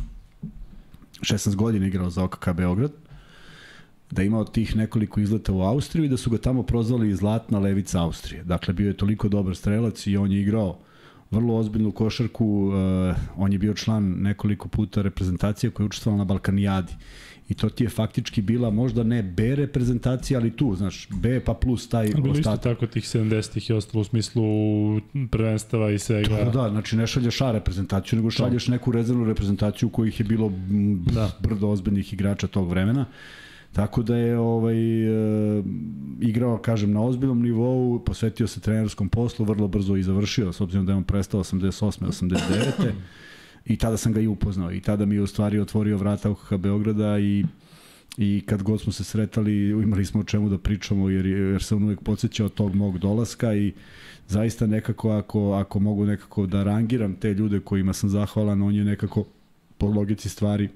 16 1.21 1.55
godina 1.55 1.87
igrao 1.87 2.09
za 2.09 2.23
OKK 2.23 2.49
Beograd, 2.53 2.91
da 4.11 4.21
je 4.21 4.25
imao 4.25 4.43
tih 4.43 4.75
nekoliko 4.75 5.19
izleta 5.19 5.53
u 5.53 5.61
Austriju 5.61 6.05
i 6.05 6.09
da 6.09 6.17
su 6.17 6.29
ga 6.29 6.37
tamo 6.37 6.63
prozvali 6.63 7.15
zlatna 7.15 7.59
levica 7.59 8.01
Austrije. 8.01 8.43
Dakle, 8.43 8.73
bio 8.73 8.87
je 8.87 8.97
toliko 8.97 9.29
dobar 9.29 9.55
strelac 9.55 10.07
i 10.07 10.17
on 10.17 10.31
je 10.31 10.41
igrao 10.41 10.77
vrlo 11.31 11.55
ozbiljnu 11.55 11.91
košarku, 11.91 12.45
uh, 12.45 13.15
on 13.37 13.53
je 13.53 13.59
bio 13.59 13.73
član 13.73 14.03
nekoliko 14.03 14.67
puta 14.67 15.01
reprezentacije 15.01 15.69
koja 15.69 15.83
je 15.83 15.87
učestvovala 15.87 16.17
na 16.17 16.25
Balkanijadi. 16.25 16.93
I 17.49 17.53
to 17.53 17.69
ti 17.69 17.83
je 17.83 17.89
faktički 17.89 18.41
bila 18.41 18.69
možda 18.69 19.03
ne 19.03 19.23
B 19.23 19.55
reprezentacija, 19.55 20.39
ali 20.39 20.51
tu, 20.51 20.75
znaš, 20.75 21.07
B 21.09 21.39
pa 21.39 21.53
plus 21.53 21.89
taj 21.89 22.07
Bilo 22.07 22.31
ostatak. 22.31 22.39
isto 22.39 22.69
tako 22.69 22.87
tih 22.87 23.03
70-ih 23.03 23.69
i 23.69 23.73
ostalo 23.73 24.01
u 24.01 24.03
smislu 24.03 24.43
prvenstava 25.31 25.91
i 25.91 25.99
svega. 25.99 26.35
Da, 26.35 26.51
da, 26.51 26.69
znači 26.69 26.95
ne 26.95 27.07
šalješ 27.07 27.41
A 27.41 27.51
reprezentaciju, 27.51 28.17
nego 28.17 28.31
šalješ 28.31 28.67
neku 28.67 28.91
rezervnu 28.91 29.25
reprezentaciju 29.25 29.89
kojih 29.89 30.19
je 30.19 30.23
bilo 30.23 30.51
da. 31.13 31.31
brdo 31.39 31.67
ozbiljnih 31.67 32.13
igrača 32.13 32.47
tog 32.47 32.69
vremena. 32.69 33.05
Tako 33.73 34.03
da 34.03 34.15
je 34.15 34.37
ovaj 34.37 34.77
e, 34.77 35.63
igrao, 36.21 36.57
kažem, 36.57 36.91
na 36.91 37.01
ozbiljnom 37.01 37.41
nivou, 37.41 37.99
posvetio 37.99 38.47
se 38.47 38.59
trenerskom 38.59 39.09
poslu, 39.09 39.45
vrlo 39.45 39.67
brzo 39.67 39.95
i 39.95 40.03
završio, 40.03 40.53
s 40.53 40.61
obzirom 40.61 40.85
da 40.85 40.91
je 40.91 40.95
on 40.95 41.03
prestao 41.03 41.43
88. 41.43 42.05
89. 42.07 42.91
I 43.65 43.77
tada 43.77 43.97
sam 43.97 44.13
ga 44.13 44.19
i 44.19 44.27
upoznao. 44.27 44.71
I 44.71 44.81
tada 44.81 45.05
mi 45.05 45.15
je 45.15 45.21
u 45.21 45.27
stvari 45.27 45.59
otvorio 45.59 45.97
vrata 45.97 46.29
UKH 46.29 46.55
Beograda 46.55 47.19
i 47.19 47.45
i 48.17 48.43
kad 48.45 48.63
god 48.63 48.81
smo 48.81 48.91
se 48.91 49.03
sretali 49.03 49.69
imali 49.69 50.05
smo 50.05 50.21
o 50.21 50.23
čemu 50.23 50.49
da 50.49 50.57
pričamo 50.57 51.09
jer, 51.09 51.25
jer 51.25 51.63
on 51.71 51.83
uvek 51.83 52.01
podsjećao 52.01 52.49
tog 52.49 52.75
mog 52.75 52.97
dolaska 52.99 53.55
i 53.55 53.73
zaista 54.27 54.67
nekako 54.67 55.09
ako, 55.09 55.51
ako 55.51 55.79
mogu 55.79 56.05
nekako 56.05 56.45
da 56.45 56.63
rangiram 56.63 57.15
te 57.15 57.33
ljude 57.33 57.59
kojima 57.59 57.93
sam 57.93 58.09
zahvalan, 58.09 58.61
on 58.61 58.75
je 58.75 58.83
nekako 58.83 59.25
po 59.77 59.87
logici 59.87 60.29
stvari 60.29 60.69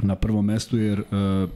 na 0.00 0.16
prvom 0.16 0.44
mestu 0.44 0.78
jer 0.78 1.00
uh, 1.00 1.50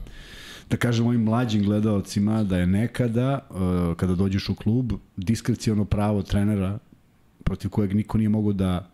da 0.69 0.77
kažem 0.77 1.07
ovim 1.07 1.23
mlađim 1.23 1.63
gledalcima 1.63 2.43
da 2.43 2.57
je 2.57 2.67
nekada 2.67 3.47
uh, 3.49 3.95
kada 3.97 4.15
dođeš 4.15 4.49
u 4.49 4.55
klub 4.55 4.93
diskrecijono 5.17 5.85
pravo 5.85 6.23
trenera 6.23 6.79
protiv 7.43 7.69
kojeg 7.69 7.95
niko 7.95 8.17
nije 8.17 8.29
mogo 8.29 8.53
da 8.53 8.91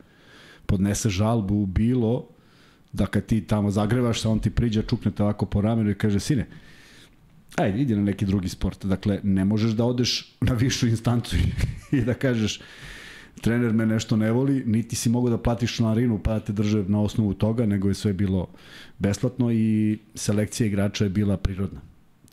podnese 0.66 1.10
žalbu 1.10 1.66
bilo 1.66 2.28
da 2.94 3.06
kad 3.06 3.26
ti 3.26 3.42
tamo 3.42 3.72
zagrevaš 3.72 4.22
se 4.22 4.28
on 4.28 4.40
ti 4.40 4.50
priđa 4.50 4.82
čukne 4.82 5.12
te 5.12 5.24
ovako 5.24 5.46
po 5.46 5.62
ramenu 5.62 5.90
i 5.90 5.96
kaže 5.96 6.20
sine 6.20 6.48
ajde 7.56 7.82
idi 7.82 7.96
na 7.96 8.02
neki 8.02 8.26
drugi 8.26 8.50
sport. 8.50 8.86
Dakle 8.86 9.20
ne 9.24 9.46
možeš 9.46 9.72
da 9.72 9.86
odeš 9.86 10.36
na 10.42 10.54
višu 10.54 10.88
instancu 10.88 11.36
i 11.92 12.02
da 12.02 12.14
kažeš 12.14 12.60
trener 13.42 13.74
me 13.74 13.86
nešto 13.86 14.18
ne 14.18 14.32
voli, 14.32 14.64
niti 14.66 14.96
si 14.96 15.10
mogu 15.10 15.30
da 15.30 15.38
platiš 15.38 15.76
članarinu 15.76 16.20
pa 16.24 16.34
da 16.34 16.40
te 16.40 16.54
drže 16.54 16.84
na 16.88 17.02
osnovu 17.02 17.34
toga, 17.34 17.66
nego 17.66 17.88
je 17.88 17.94
sve 17.94 18.14
bilo 18.14 18.48
besplatno 19.00 19.52
i 19.52 19.98
selekcija 20.16 20.68
igrača 20.68 21.04
je 21.04 21.10
bila 21.10 21.38
prirodna. 21.38 21.82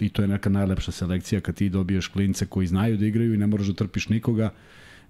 I 0.00 0.08
to 0.08 0.22
je 0.22 0.28
neka 0.28 0.50
najlepša 0.50 0.92
selekcija 0.92 1.40
kad 1.40 1.54
ti 1.54 1.68
dobiješ 1.68 2.08
klince 2.08 2.46
koji 2.46 2.66
znaju 2.66 2.96
da 2.96 3.06
igraju 3.06 3.34
i 3.34 3.36
ne 3.36 3.46
moraš 3.46 3.66
da 3.66 3.74
trpiš 3.74 4.08
nikoga, 4.08 4.50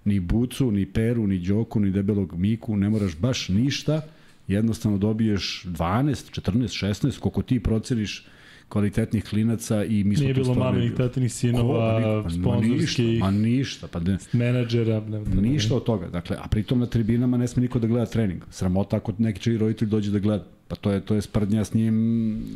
ni 0.05 0.19
Bucu, 0.19 0.71
ni 0.71 0.85
Peru, 0.85 1.27
ni 1.27 1.39
Đoku, 1.39 1.79
ni 1.79 1.91
debelog 1.91 2.35
Miku, 2.37 2.77
ne 2.77 2.89
moraš 2.89 3.17
baš 3.17 3.49
ništa, 3.49 4.01
jednostavno 4.47 4.97
dobiješ 4.97 5.63
12, 5.65 6.41
14, 6.41 6.85
16, 6.85 7.19
koliko 7.19 7.41
ti 7.41 7.59
proceniš 7.59 8.25
kvalitetnih 8.69 9.23
klinaca 9.23 9.83
i 9.83 10.03
mi 10.03 10.15
smo 10.15 10.23
Nije 10.23 10.33
bilo 10.33 10.53
maminih, 10.53 10.93
tatinih 10.97 11.33
sinova, 11.33 12.23
pa 12.23 12.29
sponzorskih, 12.29 13.19
ma 13.19 13.31
ništa, 13.31 13.87
pa 13.87 13.99
ne, 13.99 14.17
menadžera, 14.33 14.99
ne, 14.99 15.19
ne, 15.19 15.41
ništa 15.41 15.75
od 15.75 15.83
toga. 15.83 16.09
Dakle, 16.09 16.37
a 16.41 16.47
pritom 16.47 16.79
na 16.79 16.85
tribinama 16.85 17.37
ne 17.37 17.47
sme 17.47 17.61
niko 17.61 17.79
da 17.79 17.87
gleda 17.87 18.05
trening. 18.05 18.43
Sramota 18.49 18.97
ako 18.97 19.13
neki 19.17 19.41
čiji 19.41 19.57
roditelj 19.57 19.87
dođe 19.87 20.11
da 20.11 20.19
gleda. 20.19 20.43
Pa 20.67 20.75
to 20.75 20.91
je 20.91 21.01
to 21.01 21.15
je 21.15 21.21
sprdnja 21.21 21.65
s 21.65 21.73
njim 21.73 21.95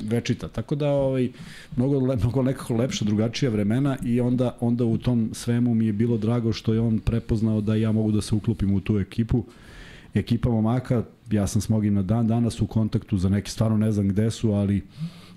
večita. 0.04 0.48
Tako 0.48 0.76
da 0.76 0.90
ovaj 0.90 1.30
mnogo 1.76 2.00
le, 2.00 2.16
mnogo 2.16 2.44
nekako 2.44 2.74
lepša, 2.74 3.06
drugačija 3.06 3.52
vremena 3.52 3.98
i 4.06 4.22
onda 4.22 4.58
onda 4.60 4.86
u 4.86 4.98
tom 4.98 5.30
svemu 5.34 5.76
mi 5.76 5.86
je 5.86 5.94
bilo 5.94 6.18
drago 6.18 6.54
što 6.54 6.74
je 6.74 6.80
on 6.80 7.00
prepoznao 7.00 7.62
da 7.62 7.76
ja 7.76 7.92
mogu 7.92 8.12
da 8.12 8.22
se 8.22 8.36
uklopim 8.36 8.74
u 8.74 8.80
tu 8.80 9.00
ekipu. 9.00 9.44
Ekipa 10.14 10.50
momaka, 10.50 11.04
ja 11.32 11.48
sam 11.48 11.62
s 11.62 11.70
mogim 11.70 11.94
na 11.94 12.02
dan 12.02 12.28
danas 12.28 12.62
u 12.62 12.68
kontaktu 12.68 13.18
za 13.18 13.30
neki 13.30 13.52
stvarno 13.52 13.78
ne 13.78 13.92
znam 13.92 14.08
gde 14.08 14.32
su, 14.32 14.52
ali 14.52 14.82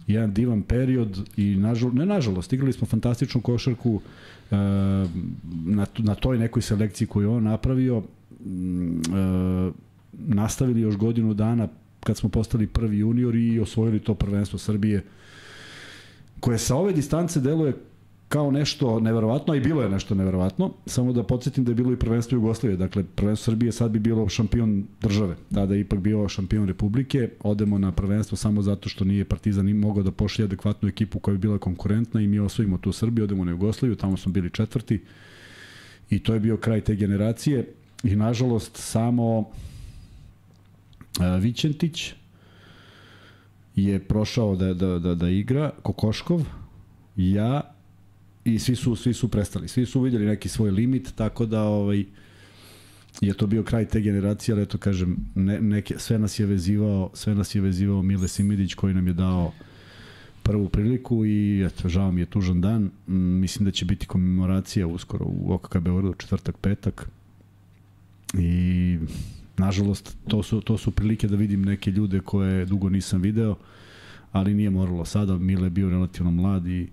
jedan 0.06 0.34
divan 0.34 0.62
period 0.62 1.28
i 1.36 1.56
nažalost, 1.56 1.96
ne 1.96 2.06
nažalost, 2.06 2.52
igrali 2.52 2.72
smo 2.72 2.86
fantastičnu 2.86 3.40
košarku 3.40 3.90
uh, 3.90 4.02
na, 5.64 5.86
na 5.98 6.14
toj 6.14 6.38
nekoj 6.38 6.62
selekciji 6.62 7.08
koju 7.08 7.32
on 7.32 7.44
napravio, 7.44 7.96
uh, 7.98 8.04
nastavili 10.12 10.80
još 10.80 10.96
godinu 10.96 11.34
dana 11.34 11.68
kad 12.00 12.16
smo 12.16 12.28
postali 12.28 12.66
prvi 12.66 12.98
junior 12.98 13.34
i 13.36 13.60
osvojili 13.60 13.98
to 13.98 14.14
prvenstvo 14.14 14.58
Srbije 14.58 15.04
koje 16.40 16.58
sa 16.58 16.76
ove 16.76 16.92
distance 16.92 17.40
deluje 17.40 17.74
kao 18.30 18.50
nešto 18.50 19.00
neverovatno, 19.00 19.54
i 19.54 19.60
bilo 19.60 19.82
je 19.82 19.88
nešto 19.88 20.14
neverovatno. 20.14 20.70
Samo 20.86 21.12
da 21.12 21.22
podsjetim 21.22 21.64
da 21.64 21.70
je 21.70 21.74
bilo 21.74 21.92
i 21.92 21.96
prvenstvo 21.96 22.36
Jugoslavije. 22.36 22.76
Dakle, 22.76 23.04
prvenstvo 23.04 23.52
Srbije 23.52 23.72
sad 23.72 23.90
bi 23.90 23.98
bilo 23.98 24.28
šampion 24.28 24.86
države. 25.00 25.36
Tada 25.54 25.74
je 25.74 25.80
ipak 25.80 25.98
bio 25.98 26.28
šampion 26.28 26.68
Republike. 26.68 27.28
Odemo 27.42 27.78
na 27.78 27.92
prvenstvo 27.92 28.36
samo 28.36 28.62
zato 28.62 28.88
što 28.88 29.04
nije 29.04 29.24
Partizan 29.24 29.68
im 29.68 29.78
mogao 29.78 30.02
da 30.02 30.10
pošlje 30.10 30.44
adekvatnu 30.44 30.88
ekipu 30.88 31.18
koja 31.18 31.32
bi 31.32 31.38
bila 31.38 31.58
konkurentna 31.58 32.20
i 32.20 32.26
mi 32.26 32.38
osvojimo 32.38 32.78
tu 32.78 32.92
Srbiju, 32.92 33.24
odemo 33.24 33.44
na 33.44 33.50
Jugoslaviju, 33.50 33.96
tamo 33.96 34.16
smo 34.16 34.32
bili 34.32 34.50
četvrti 34.50 35.00
I 36.10 36.18
to 36.18 36.34
je 36.34 36.40
bio 36.40 36.56
kraj 36.56 36.80
te 36.80 36.94
generacije 36.94 37.72
i 38.02 38.16
nažalost 38.16 38.76
samo 38.76 39.38
uh, 39.38 39.46
Vićentić 41.40 42.12
je 43.76 43.98
prošao 43.98 44.56
da, 44.56 44.74
da, 44.74 44.98
da, 44.98 45.14
da 45.14 45.28
igra, 45.28 45.70
Kokoškov, 45.82 46.46
ja 47.16 47.74
i 48.44 48.58
svi 48.58 48.76
su, 48.76 48.96
svi 48.96 49.14
su 49.14 49.28
prestali. 49.28 49.68
Svi 49.68 49.86
su 49.86 50.00
vidjeli 50.00 50.26
neki 50.26 50.48
svoj 50.48 50.70
limit, 50.70 51.12
tako 51.14 51.46
da 51.46 51.62
ovaj, 51.62 52.04
je 53.20 53.34
to 53.34 53.46
bio 53.46 53.62
kraj 53.62 53.84
te 53.84 54.00
generacije, 54.00 54.52
ali 54.52 54.62
eto 54.62 54.78
kažem, 54.78 55.16
ne, 55.34 55.60
neke, 55.60 55.98
sve 55.98 56.18
nas 56.18 56.38
je 56.38 56.46
vezivao, 56.46 57.10
sve 57.14 57.34
nas 57.34 57.54
je 57.54 57.60
vezivao 57.60 58.02
Mile 58.02 58.28
Simidić 58.28 58.74
koji 58.74 58.94
nam 58.94 59.06
je 59.06 59.12
dao 59.12 59.52
prvu 60.42 60.68
priliku 60.68 61.26
i 61.26 61.64
eto, 61.66 61.88
žao 61.88 62.12
mi 62.12 62.20
je 62.20 62.26
tužan 62.26 62.60
dan. 62.60 62.90
Mm, 63.06 63.40
mislim 63.40 63.64
da 63.64 63.70
će 63.70 63.84
biti 63.84 64.06
komemoracija 64.06 64.86
uskoro 64.86 65.26
u 65.28 65.52
OKK 65.52 65.78
Beogradu, 65.78 66.14
četvrtak, 66.14 66.56
petak. 66.56 67.10
I 68.34 68.98
nažalost, 69.56 70.16
to 70.28 70.42
su, 70.42 70.60
to 70.60 70.78
su 70.78 70.90
prilike 70.90 71.28
da 71.28 71.36
vidim 71.36 71.62
neke 71.62 71.90
ljude 71.90 72.20
koje 72.20 72.64
dugo 72.64 72.88
nisam 72.88 73.20
video, 73.20 73.56
ali 74.32 74.54
nije 74.54 74.70
moralo 74.70 75.04
sada. 75.04 75.38
Mile 75.38 75.66
je 75.66 75.70
bio 75.70 75.90
relativno 75.90 76.30
mlad 76.30 76.66
i 76.66 76.82
uh, 76.82 76.88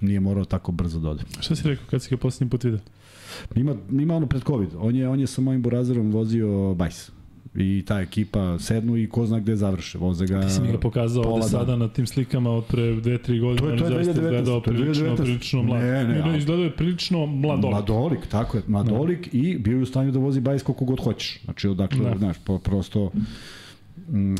nije 0.00 0.20
morao 0.20 0.44
tako 0.44 0.72
brzo 0.72 1.00
da 1.00 1.10
ode. 1.10 1.22
Šta 1.40 1.56
si 1.56 1.68
rekao 1.68 1.84
kad 1.86 2.02
si 2.02 2.10
ga 2.10 2.16
posljednji 2.16 2.50
put 2.50 2.64
vidio? 2.64 2.80
Ima, 3.54 3.74
ima 3.92 4.16
ono 4.16 4.26
pred 4.26 4.42
COVID. 4.44 4.68
On 4.78 4.96
je, 4.96 5.08
on 5.08 5.20
je 5.20 5.26
sa 5.26 5.40
mojim 5.40 5.62
burazerom 5.62 6.10
vozio 6.10 6.74
bajs. 6.74 7.10
I 7.54 7.84
ta 7.86 8.00
ekipa 8.00 8.58
sednu 8.58 8.96
i 8.96 9.08
ko 9.08 9.26
zna 9.26 9.40
gde 9.40 9.56
završe. 9.56 9.98
Voze 9.98 10.26
ga 10.26 10.40
Ti 10.40 10.50
si 10.50 10.60
mi 10.60 10.72
ga 10.72 10.78
pokazao 10.78 11.24
ovde 11.24 11.48
sada 11.48 11.76
na 11.76 11.88
tim 11.88 12.06
slikama 12.06 12.50
od 12.50 12.64
pre 12.64 12.82
2-3 12.82 13.40
godine. 13.40 13.58
To 13.58 13.68
je- 13.68 13.78
to 13.78 13.84
je 13.84 13.88
on 13.88 13.94
zaista 13.94 14.12
2019, 14.12 14.26
izgledao 14.32 14.60
prilično, 14.62 14.92
2019. 15.04 15.16
prilično 15.18 15.62
mlad. 15.62 15.80
Ne, 15.80 16.04
ne, 16.04 16.22
ne, 16.22 16.38
izgledao 16.38 16.64
je 16.64 16.70
prilično 16.72 17.26
mladolik. 17.26 17.70
Mladolik, 17.70 18.26
tako 18.26 18.56
je, 18.56 18.62
mladolik 18.66 19.32
no. 19.32 19.40
i 19.40 19.58
bio 19.58 19.76
je 19.76 19.82
u 19.82 19.86
stanju 19.86 20.12
da 20.12 20.18
vozi 20.18 20.40
bajs 20.40 20.62
koliko 20.62 20.84
god 20.84 21.00
hoćeš. 21.00 21.40
Znači, 21.44 21.68
odakle, 21.68 21.98
Da. 21.98 22.10
da. 22.10 22.18
znaš, 22.18 22.36
po, 22.38 22.58
prosto 22.58 23.06
mm, 23.06 23.20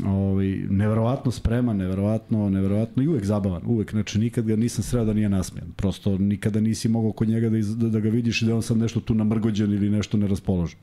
ovaj, 0.05 0.47
neverovatno 0.69 1.31
spreman, 1.31 1.77
neverovatno, 1.77 2.49
neverovatno 2.49 3.03
i 3.03 3.07
uvek 3.07 3.25
zabavan, 3.25 3.61
uvek, 3.65 3.91
znači 3.91 4.19
nikad 4.19 4.45
ga 4.45 4.55
nisam 4.55 4.83
sreo 4.83 5.05
da 5.05 5.13
nije 5.13 5.29
nasmijan, 5.29 5.71
prosto 5.75 6.17
nikada 6.17 6.59
nisi 6.59 6.89
mogao 6.89 7.11
kod 7.11 7.29
njega 7.29 7.49
da, 7.49 7.57
iz, 7.57 7.77
da, 7.77 7.89
da 7.89 7.99
ga 7.99 8.09
vidiš 8.09 8.41
i 8.41 8.45
da 8.45 8.55
on 8.55 8.61
sad 8.61 8.77
nešto 8.77 8.99
tu 8.99 9.13
namrgođen 9.13 9.73
ili 9.73 9.89
nešto 9.89 10.17
neraspoložen. 10.17 10.79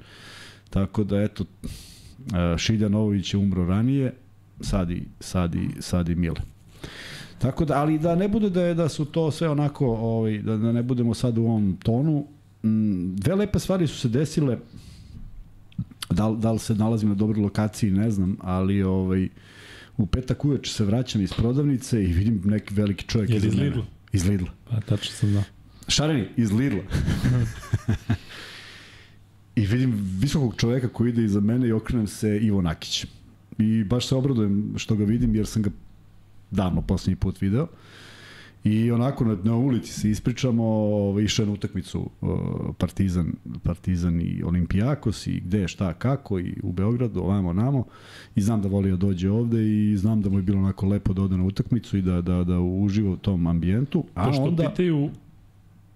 Tako 0.70 1.04
da, 1.04 1.22
eto, 1.22 1.44
e, 1.44 2.58
Šilja 2.58 2.88
Novović 2.88 3.34
je 3.34 3.38
umro 3.38 3.64
ranije, 3.64 4.12
sad 4.60 4.90
i, 4.90 5.02
sad 5.20 5.54
i, 5.54 5.68
sad 5.80 6.08
i 6.08 6.14
Mile. 6.14 6.40
Tako 7.38 7.64
da, 7.64 7.80
ali 7.80 7.98
da 7.98 8.14
ne 8.14 8.28
bude 8.28 8.50
da 8.50 8.62
je 8.62 8.74
da 8.74 8.88
su 8.88 9.04
to 9.04 9.30
sve 9.30 9.48
onako, 9.48 9.86
ovaj, 9.86 10.38
da, 10.38 10.56
da 10.56 10.72
ne 10.72 10.82
budemo 10.82 11.14
sad 11.14 11.38
u 11.38 11.42
ovom 11.42 11.76
tonu, 11.82 12.26
mm, 12.64 13.16
dve 13.16 13.34
lepe 13.34 13.58
stvari 13.58 13.86
su 13.86 13.98
se 13.98 14.08
desile, 14.08 14.58
da, 16.10 16.30
da 16.30 16.52
li 16.52 16.58
se 16.58 16.74
nalazim 16.74 17.08
na 17.08 17.14
dobroj 17.14 17.42
lokaciji, 17.42 17.90
ne 17.90 18.10
znam, 18.10 18.36
ali 18.40 18.82
ovaj, 18.82 19.28
u 19.96 20.06
petak 20.06 20.44
uveč 20.44 20.72
se 20.72 20.84
vraćam 20.84 21.22
iz 21.22 21.32
prodavnice 21.32 22.04
i 22.04 22.06
vidim 22.06 22.42
neki 22.44 22.74
veliki 22.74 23.06
čovjek 23.06 23.30
iz 23.30 23.44
mene. 23.44 23.62
Lidla? 23.62 23.84
Iz 24.12 24.28
Lidla. 24.28 24.48
Pa, 24.70 24.80
tačno 24.80 25.12
sam 25.12 25.30
znao. 25.30 25.42
Šareni, 25.88 26.28
iz 26.36 26.52
Lidla. 26.52 26.82
I 29.56 29.66
vidim 29.66 30.18
visokog 30.20 30.54
čoveka 30.56 30.88
koji 30.88 31.08
ide 31.08 31.24
iza 31.24 31.40
mene 31.40 31.68
i 31.68 31.72
okrenem 31.72 32.06
se 32.06 32.38
Ivo 32.38 32.62
Nakić. 32.62 33.06
I 33.58 33.84
baš 33.84 34.08
se 34.08 34.14
obradujem 34.14 34.74
što 34.76 34.96
ga 34.96 35.04
vidim 35.04 35.34
jer 35.34 35.46
sam 35.46 35.62
ga 35.62 35.70
davno 36.50 36.82
poslednji 36.82 37.16
put 37.16 37.40
video. 37.40 37.66
I 38.64 38.90
onako 38.90 39.24
na, 39.24 39.36
na 39.44 39.56
ulici 39.56 39.92
se 39.92 40.10
ispričamo, 40.10 40.64
ovaj, 40.64 41.24
išao 41.24 41.46
na 41.46 41.52
utakmicu 41.52 42.10
Partizan, 42.78 43.32
Partizan 43.62 44.20
i 44.20 44.42
Olimpijakos 44.42 45.26
i 45.26 45.40
gde, 45.40 45.68
šta, 45.68 45.92
kako 45.92 46.38
i 46.38 46.54
u 46.62 46.72
Beogradu, 46.72 47.20
ovamo, 47.20 47.52
namo. 47.52 47.84
I 48.36 48.40
znam 48.40 48.62
da 48.62 48.68
voli 48.68 48.90
da 48.90 48.96
dođe 48.96 49.30
ovde 49.30 49.62
i 49.62 49.96
znam 49.96 50.22
da 50.22 50.30
mu 50.30 50.38
je 50.38 50.42
bilo 50.42 50.58
onako 50.58 50.86
lepo 50.86 51.12
da 51.12 51.22
ode 51.22 51.36
na 51.36 51.44
utakmicu 51.44 51.96
i 51.96 52.02
da, 52.02 52.20
da, 52.20 52.44
da 52.44 52.60
uživa 52.60 53.10
u 53.10 53.16
tom 53.16 53.46
ambijentu. 53.46 54.04
A 54.14 54.26
Pošto 54.26 54.42
onda... 54.42 54.68
pitaju 54.68 55.10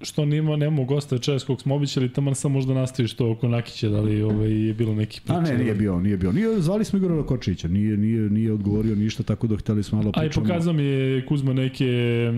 što 0.00 0.24
nima, 0.24 0.56
nemamo 0.56 0.84
gosta 0.84 1.14
večeras 1.14 1.44
kog 1.44 1.60
smo 1.60 1.74
običali, 1.74 2.12
tamo 2.12 2.34
samo 2.34 2.54
možda 2.54 2.74
nastaviš 2.74 3.14
to 3.14 3.30
oko 3.30 3.48
Nakića, 3.48 3.88
da 3.88 4.00
li 4.00 4.22
ovaj, 4.22 4.66
je 4.66 4.74
bilo 4.74 4.94
neki 4.94 5.20
priča. 5.20 5.38
A 5.38 5.40
ne, 5.40 5.58
nije 5.58 5.74
bio, 5.74 6.00
nije 6.00 6.16
bio. 6.16 6.32
Nije, 6.32 6.60
zvali 6.60 6.84
smo 6.84 6.98
Igora 6.98 7.22
Kočića, 7.22 7.68
nije, 7.68 7.96
nije, 7.96 8.20
nije 8.20 8.52
odgovorio 8.52 8.94
ništa, 8.94 9.22
tako 9.22 9.46
da 9.46 9.56
hteli 9.56 9.82
smo 9.82 9.98
malo 9.98 10.12
A 10.14 10.24
i 10.24 10.28
pričamo. 10.28 10.46
pokazao 10.46 10.72
mi 10.72 10.82
je 10.82 11.26
Kuzma 11.26 11.52
neke 11.52 11.84
e, 11.84 12.32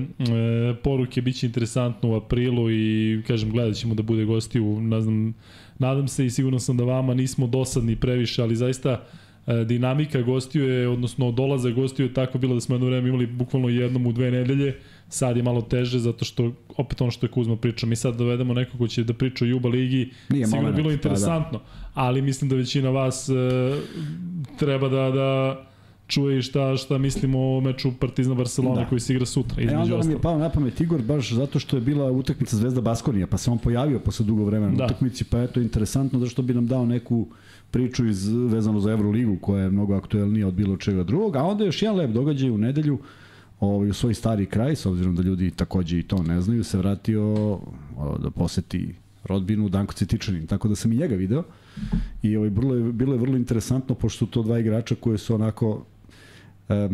poruke, 0.83 1.23
bit 1.23 1.37
će 1.37 1.46
interesantno 1.46 2.11
u 2.11 2.14
aprilu 2.14 2.70
i 2.70 3.23
kažem 3.27 3.51
gledat 3.51 3.77
ćemo 3.77 3.94
da 3.94 4.03
bude 4.03 4.25
gosti 4.25 4.61
u, 4.61 4.81
ne 4.81 5.01
znam, 5.01 5.35
nadam 5.79 6.09
se 6.09 6.27
i 6.27 6.31
sigurno 6.31 6.59
sam 6.59 6.77
da 6.77 6.85
vama 6.85 7.14
nismo 7.14 7.46
dosadni 7.46 7.96
previše, 7.96 8.42
ali 8.42 8.57
zaista 8.57 9.05
e, 9.46 9.64
dinamika 9.64 10.23
gostiju 10.23 10.68
je, 10.68 10.88
odnosno 10.88 11.33
dolaza 11.33 11.70
gostiju 11.70 12.07
je 12.07 12.14
tako 12.14 12.38
bilo 12.38 12.55
da 12.55 12.61
smo 12.61 12.75
jedno 12.75 12.87
vreme 12.87 13.09
imali 13.09 13.27
bukvalno 13.27 13.68
jednom 13.68 14.07
u 14.07 14.12
dve 14.12 14.31
nedelje, 14.31 14.75
sad 15.11 15.37
je 15.37 15.42
malo 15.42 15.62
teže 15.62 15.99
zato 15.99 16.25
što 16.25 16.53
opet 16.77 17.01
ono 17.01 17.11
što 17.11 17.27
je 17.27 17.31
Kuzma 17.31 17.57
pričao, 17.57 17.88
mi 17.88 17.96
sad 17.96 18.16
dovedemo 18.16 18.55
nekog 18.55 18.79
ko 18.79 18.88
će 18.88 19.05
da 19.05 19.12
priča 19.14 19.44
o 19.44 19.49
Juba 19.49 19.68
ligi, 19.68 20.11
Nije 20.29 20.46
sigurno 20.46 20.62
moment, 20.62 20.77
bilo 20.77 20.87
pa 20.87 20.90
da. 20.90 20.94
interesantno, 20.94 21.61
ali 21.94 22.23
mislim 22.23 22.51
da 22.51 22.57
većina 22.57 22.90
vas 22.90 23.29
e, 23.29 23.33
treba 24.59 24.88
da, 24.88 25.11
da 25.11 25.61
čuje 26.07 26.38
i 26.38 26.42
šta, 26.42 26.77
šta 26.77 26.99
mislimo 26.99 27.57
o 27.57 27.61
meču 27.61 27.92
Partizan 28.01 28.37
Barcelona 28.37 28.75
Da. 28.75 28.81
da. 28.83 28.88
koji 28.88 29.01
se 29.01 29.12
igra 29.12 29.27
sutra, 29.27 29.62
E, 29.62 29.77
onda 29.77 29.96
nam 29.99 30.11
je 30.11 30.18
pao 30.18 30.38
na 30.38 30.49
pamet 30.51 30.81
Igor 30.81 31.03
baš 31.03 31.33
zato 31.33 31.59
što 31.59 31.77
je 31.77 31.81
bila 31.81 32.11
utakmica 32.12 32.57
Zvezda 32.57 32.81
Baskonija, 32.81 33.27
pa 33.27 33.38
se 33.38 33.51
on 33.51 33.59
pojavio 33.59 33.99
posle 33.99 34.27
dugo 34.27 34.44
vremena 34.44 34.73
Da. 34.73 34.79
na 34.79 34.85
utakmici, 34.85 35.25
pa 35.25 35.42
eto 35.42 35.61
interesantno 35.61 36.18
zašto 36.18 36.42
bi 36.42 36.55
nam 36.55 36.66
dao 36.66 36.87
neku 36.87 37.27
priču 37.70 38.07
iz, 38.07 38.29
vezano 38.29 38.81
za 38.81 38.90
Euroligu 38.90 39.37
koja 39.40 39.62
je 39.64 39.70
mnogo 39.70 39.94
aktuelnija 39.96 40.46
od 40.49 40.55
bilo 40.55 40.77
čega 40.77 41.03
drugog, 41.03 41.37
a 41.37 41.42
onda 41.42 41.64
još 41.64 41.83
jedan 41.83 41.96
lep 41.96 42.11
događaj 42.11 42.51
u 42.51 42.59
nedelju 42.59 42.99
ovaj, 43.61 43.88
u 43.88 43.94
svoj 43.94 44.14
stari 44.14 44.46
kraj, 44.46 44.77
s 44.77 44.87
obzirom 44.87 45.16
da 45.16 45.23
ljudi 45.23 45.51
takođe 45.51 45.99
i 45.99 46.03
to 46.03 46.23
ne 46.23 46.40
znaju, 46.40 46.64
se 46.64 46.79
vratio 46.79 47.59
da 48.18 48.31
poseti 48.31 48.94
rodbinu 49.25 49.68
Danko 49.68 49.92
Cetičanin, 49.92 50.46
tako 50.46 50.68
da 50.68 50.77
sam 50.77 50.92
i 50.92 50.96
njega 50.96 51.16
video. 51.16 51.42
I 52.23 52.37
ovaj, 52.37 52.51
bilo, 52.51 52.75
je, 52.75 52.92
bilo 52.92 53.14
je 53.14 53.20
vrlo 53.20 53.37
interesantno 53.37 53.94
pošto 53.94 54.27
to 54.27 54.42
dva 54.42 54.59
igrača 54.59 54.94
koje 54.94 55.18
su 55.18 55.35
onako 55.35 55.85
e, 56.68 56.88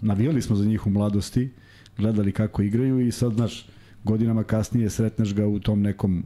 navijali 0.00 0.42
smo 0.42 0.56
za 0.56 0.64
njih 0.64 0.86
u 0.86 0.90
mladosti, 0.90 1.50
gledali 1.98 2.32
kako 2.32 2.62
igraju 2.62 3.06
i 3.06 3.12
sad, 3.12 3.32
znaš, 3.32 3.68
godinama 4.04 4.44
kasnije 4.44 4.90
sretneš 4.90 5.34
ga 5.34 5.46
u 5.46 5.58
tom 5.58 5.82
nekom 5.82 6.24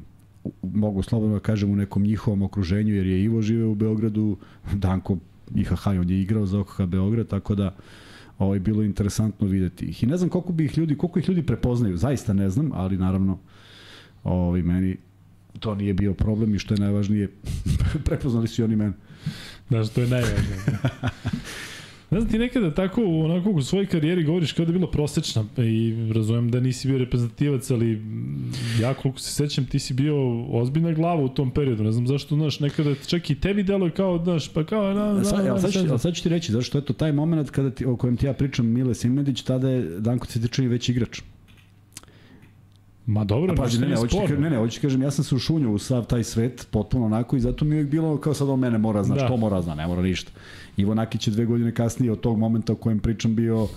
mogu 0.62 1.03
slobodno 1.03 1.35
da 1.35 1.40
kažem 1.40 1.71
u 1.71 1.77
nekom 1.77 2.03
njihovom 2.03 2.42
okruženju 2.42 2.95
jer 2.95 3.07
je 3.07 3.23
Ivo 3.23 3.42
žive 3.42 3.64
u 3.64 3.75
Beogradu, 3.75 4.37
Danko 4.73 5.16
IHH 5.55 5.87
on 5.87 6.11
je 6.11 6.21
igrao 6.21 6.47
za 6.47 6.61
OKH 6.61 6.83
Beograd, 6.87 7.29
tako 7.29 7.55
da 7.55 7.77
ovaj, 8.42 8.59
bilo 8.59 8.83
interesantno 8.83 9.46
videti 9.46 9.85
ih. 9.85 10.02
I 10.02 10.07
ne 10.07 10.16
znam 10.16 10.31
koliko 10.31 10.52
bi 10.52 10.64
ih 10.64 10.78
ljudi, 10.78 10.96
koliko 10.96 11.18
ih 11.18 11.28
ljudi 11.28 11.42
prepoznaju, 11.42 11.96
zaista 11.96 12.33
ne 12.33 12.50
znam, 12.50 12.70
ali 12.74 12.96
naravno 12.96 13.38
ovaj, 14.24 14.62
meni 14.62 14.96
to 15.61 15.74
nije 15.74 15.94
bio 15.94 16.14
problem 16.14 16.55
i 16.55 16.59
što 16.59 16.74
je 16.74 16.81
najvažnije, 16.81 17.31
prepoznali 18.05 18.48
su 18.48 18.62
i 18.62 18.64
oni 18.64 18.76
mene. 18.76 18.92
Znaš, 19.68 19.90
to 19.90 20.00
je 20.00 20.09
najvažnije. 20.09 20.59
Ne 22.12 22.20
znam 22.20 22.31
ti 22.31 22.38
nekada 22.38 22.70
tako 22.70 23.03
onako 23.05 23.51
u 23.51 23.62
svojoj 23.62 23.87
karijeri 23.87 24.25
govoriš 24.25 24.53
kao 24.53 24.64
da 24.64 24.72
je 24.72 24.79
bila 24.79 24.90
prosečna 24.90 25.44
i 25.59 25.94
razumem 26.14 26.51
da 26.51 26.61
nisi 26.61 26.88
bio 26.88 26.98
reprezentativac, 26.98 27.70
ali 27.70 28.03
ja 28.81 28.94
koliko 28.94 29.18
se 29.20 29.33
sećam 29.33 29.66
ti 29.66 29.79
si 29.79 29.94
bio 29.94 30.14
ozbiljna 30.42 30.92
glava 30.92 31.22
u 31.22 31.29
tom 31.29 31.51
periodu. 31.51 31.83
Ne 31.85 31.92
znam 31.92 32.07
zašto, 32.07 32.35
znaš, 32.35 32.61
nekada 32.61 32.94
čak 33.07 33.31
i 33.31 33.35
tebi 33.35 33.62
deluje 33.62 33.90
kao, 33.90 34.20
znaš, 34.25 34.48
pa 34.48 34.64
kao, 34.64 34.94
na, 34.94 35.12
na, 35.12 35.25
Sad, 35.25 35.44
na, 35.44 35.51
ali 35.51 35.61
sad, 35.61 35.72
ću, 35.72 35.98
sad 35.98 36.14
ću 36.14 36.22
ti 36.22 36.29
reći, 36.29 36.53
zašto 36.53 36.79
je 36.79 36.85
to 36.85 36.92
taj 36.92 37.12
moment 37.12 37.51
kada 37.51 37.70
ti, 37.70 37.85
o 37.87 37.96
kojem 37.96 38.16
ti 38.16 38.27
ja 38.27 38.33
pričam 38.33 38.66
Mile 38.66 38.94
Simedić, 38.94 39.42
tada 39.42 39.70
je 39.70 40.01
Danko 40.01 40.27
Cetičani 40.27 40.68
već 40.68 40.88
igrač. 40.88 41.20
Ma 43.07 43.25
dobro, 43.25 43.55
Pazi, 43.55 43.81
ne, 43.81 43.88
ne, 43.88 43.96
hoću 43.96 44.16
kažem- 44.18 44.40
ne, 44.40 44.51
ne, 44.51 44.57
hoću 44.57 44.81
kažem, 44.81 45.03
ja 45.03 45.11
sam 45.11 45.25
se 45.25 45.35
ušunio 45.35 45.70
u 45.70 45.79
sav 45.79 46.07
taj 46.07 46.25
svet, 46.25 46.68
potpuno 46.70 47.07
onako, 47.07 47.37
i 47.37 47.40
zato 47.40 47.64
mi 47.64 47.70
je 47.70 47.79
uvijek 47.79 47.90
bilo 47.90 48.16
kao 48.16 48.35
sad 48.35 48.48
on 48.48 48.59
mene 48.59 48.79
mora 48.79 49.03
zna, 49.03 49.14
Da. 49.14 49.25
što 49.27 49.37
mora 49.37 49.62
zna, 49.62 49.75
ne 49.75 49.87
mora 49.87 50.03
ništa. 50.03 50.31
Ivo 50.76 50.94
Nakić 50.94 51.26
je 51.26 51.30
dve 51.30 51.44
godine 51.44 51.74
kasnije 51.74 52.12
od 52.12 52.20
tog 52.20 52.38
momenta 52.38 52.72
o 52.72 52.76
kojem 52.76 52.98
pričam 52.98 53.35
bio 53.37 53.68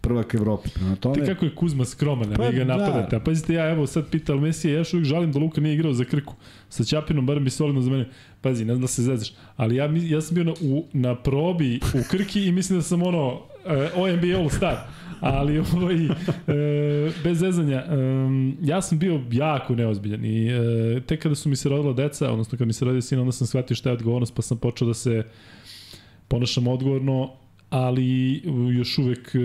prvak 0.00 0.34
Evrope. 0.34 0.68
Prema 0.74 0.96
tome, 0.96 1.14
Ti 1.14 1.26
kako 1.26 1.44
je 1.44 1.54
Kuzma 1.54 1.84
skroman, 1.84 2.30
Pa 2.30 2.36
pa, 2.36 2.48
vi 2.48 2.56
ga 2.56 2.64
da. 2.64 2.76
napadate. 2.76 3.16
A 3.16 3.20
pazite, 3.20 3.54
ja 3.54 3.70
evo 3.70 3.86
sad 3.86 4.10
pital 4.10 4.38
Mesija, 4.38 4.72
ja 4.72 4.78
još 4.78 4.94
uvijek 4.94 5.06
žalim 5.06 5.32
da 5.32 5.38
Luka 5.38 5.60
nije 5.60 5.74
igrao 5.74 5.92
za 5.92 6.04
Krku. 6.04 6.34
Sa 6.68 6.84
Ćapinom, 6.84 7.26
barem 7.26 7.44
bi 7.44 7.50
solidno 7.50 7.80
za 7.80 7.90
mene. 7.90 8.08
Pazi, 8.40 8.64
ne 8.64 8.72
znam 8.72 8.80
da 8.80 8.86
se 8.86 9.02
zezaš, 9.02 9.32
ali 9.56 9.76
ja, 9.76 9.90
ja 9.94 10.20
sam 10.20 10.34
bio 10.34 10.44
na, 10.44 10.52
u, 10.62 10.84
na 10.92 11.14
probi 11.14 11.80
u 11.94 11.98
Krki 12.10 12.46
i 12.46 12.52
mislim 12.52 12.78
da 12.78 12.82
sam 12.82 13.02
ono, 13.02 13.32
uh, 13.32 13.40
OMB 13.96 14.24
All 14.38 14.50
Star. 14.50 14.76
Ali 15.20 15.58
ovaj, 15.76 15.94
e, 16.04 17.12
bez 17.24 17.38
zezanja, 17.38 17.84
um, 17.90 18.56
ja 18.62 18.82
sam 18.82 18.98
bio 18.98 19.20
jako 19.30 19.74
neozbiljan 19.74 20.24
i 20.24 20.48
e, 20.48 21.00
tek 21.00 21.22
kada 21.22 21.34
su 21.34 21.48
mi 21.48 21.56
se 21.56 21.68
rodila 21.68 21.92
deca, 21.92 22.32
odnosno 22.32 22.58
kada 22.58 22.64
mi 22.64 22.72
se 22.72 22.84
rodio 22.84 23.02
sin, 23.02 23.18
onda 23.18 23.32
sam 23.32 23.46
shvatio 23.46 23.76
šta 23.76 23.88
je 23.88 23.92
odgovornost, 23.92 24.34
pa 24.34 24.42
sam 24.42 24.58
počeo 24.58 24.88
da 24.88 24.94
se 24.94 25.24
ponašam 26.28 26.66
odgovorno, 26.66 27.30
ali 27.70 28.42
još 28.78 28.98
uvek 28.98 29.34
e, 29.34 29.38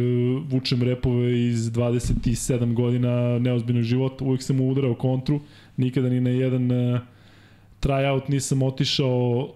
vučem 0.49 0.83
repove 0.83 1.47
iz 1.47 1.71
27 1.71 2.73
godina 2.73 3.39
neozbiljnog 3.39 3.83
života, 3.83 4.25
uvek 4.25 4.43
sam 4.43 4.61
udarao 4.61 4.95
kontru, 4.95 5.39
nikada 5.77 6.09
ni 6.09 6.21
na 6.21 6.29
jedan 6.29 6.71
uh, 6.71 6.99
tryout 7.81 8.29
nisam 8.29 8.61
otišao 8.61 9.49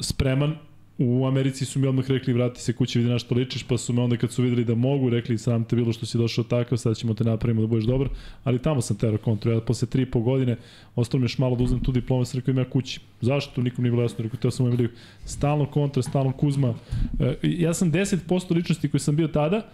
spreman, 0.00 0.56
u 1.02 1.26
Americi 1.26 1.64
su 1.64 1.78
mi 1.78 1.86
odmah 1.86 2.10
rekli 2.10 2.32
vrati 2.32 2.60
se 2.60 2.72
kući 2.72 2.98
vidi 2.98 3.10
na 3.10 3.18
što 3.18 3.34
ličiš, 3.34 3.62
pa 3.62 3.78
su 3.78 3.92
me 3.92 4.02
onda 4.02 4.16
kad 4.16 4.32
su 4.32 4.42
videli 4.42 4.64
da 4.64 4.74
mogu, 4.74 5.10
rekli 5.10 5.38
sam 5.38 5.64
te 5.64 5.76
bilo 5.76 5.92
što 5.92 6.06
si 6.06 6.18
došao 6.18 6.44
takav, 6.44 6.78
sad 6.78 6.96
ćemo 6.96 7.14
te 7.14 7.24
napravimo 7.24 7.60
da 7.60 7.66
budeš 7.66 7.84
dobar, 7.84 8.08
ali 8.44 8.58
tamo 8.58 8.80
sam 8.80 8.96
terao 8.96 9.18
kontru. 9.18 9.52
Ja 9.52 9.60
posle 9.60 9.88
3,5 9.88 10.22
godine 10.22 10.56
ostalo 10.96 11.18
mi 11.18 11.24
još 11.24 11.38
malo 11.38 11.56
da 11.56 11.64
uzmem 11.64 11.80
tu 11.80 11.92
diplomu, 11.92 12.24
sam 12.24 12.40
rekao 12.40 12.52
ima 12.52 12.64
kući. 12.64 13.00
Zašto? 13.20 13.62
Nikom 13.62 13.82
nije 13.82 13.90
bilo 13.90 14.02
jasno, 14.02 14.24
rekao 14.24 14.40
teo 14.40 14.50
sam 14.50 14.66
imali 14.66 14.88
stalno 15.24 15.66
kontra, 15.66 16.02
stalno 16.02 16.32
Kuzma. 16.32 16.74
E, 17.20 17.36
ja 17.42 17.74
sam 17.74 17.92
10% 17.92 18.54
ličnosti 18.54 18.90
koji 18.90 19.00
sam 19.00 19.16
bio 19.16 19.28
tada, 19.28 19.66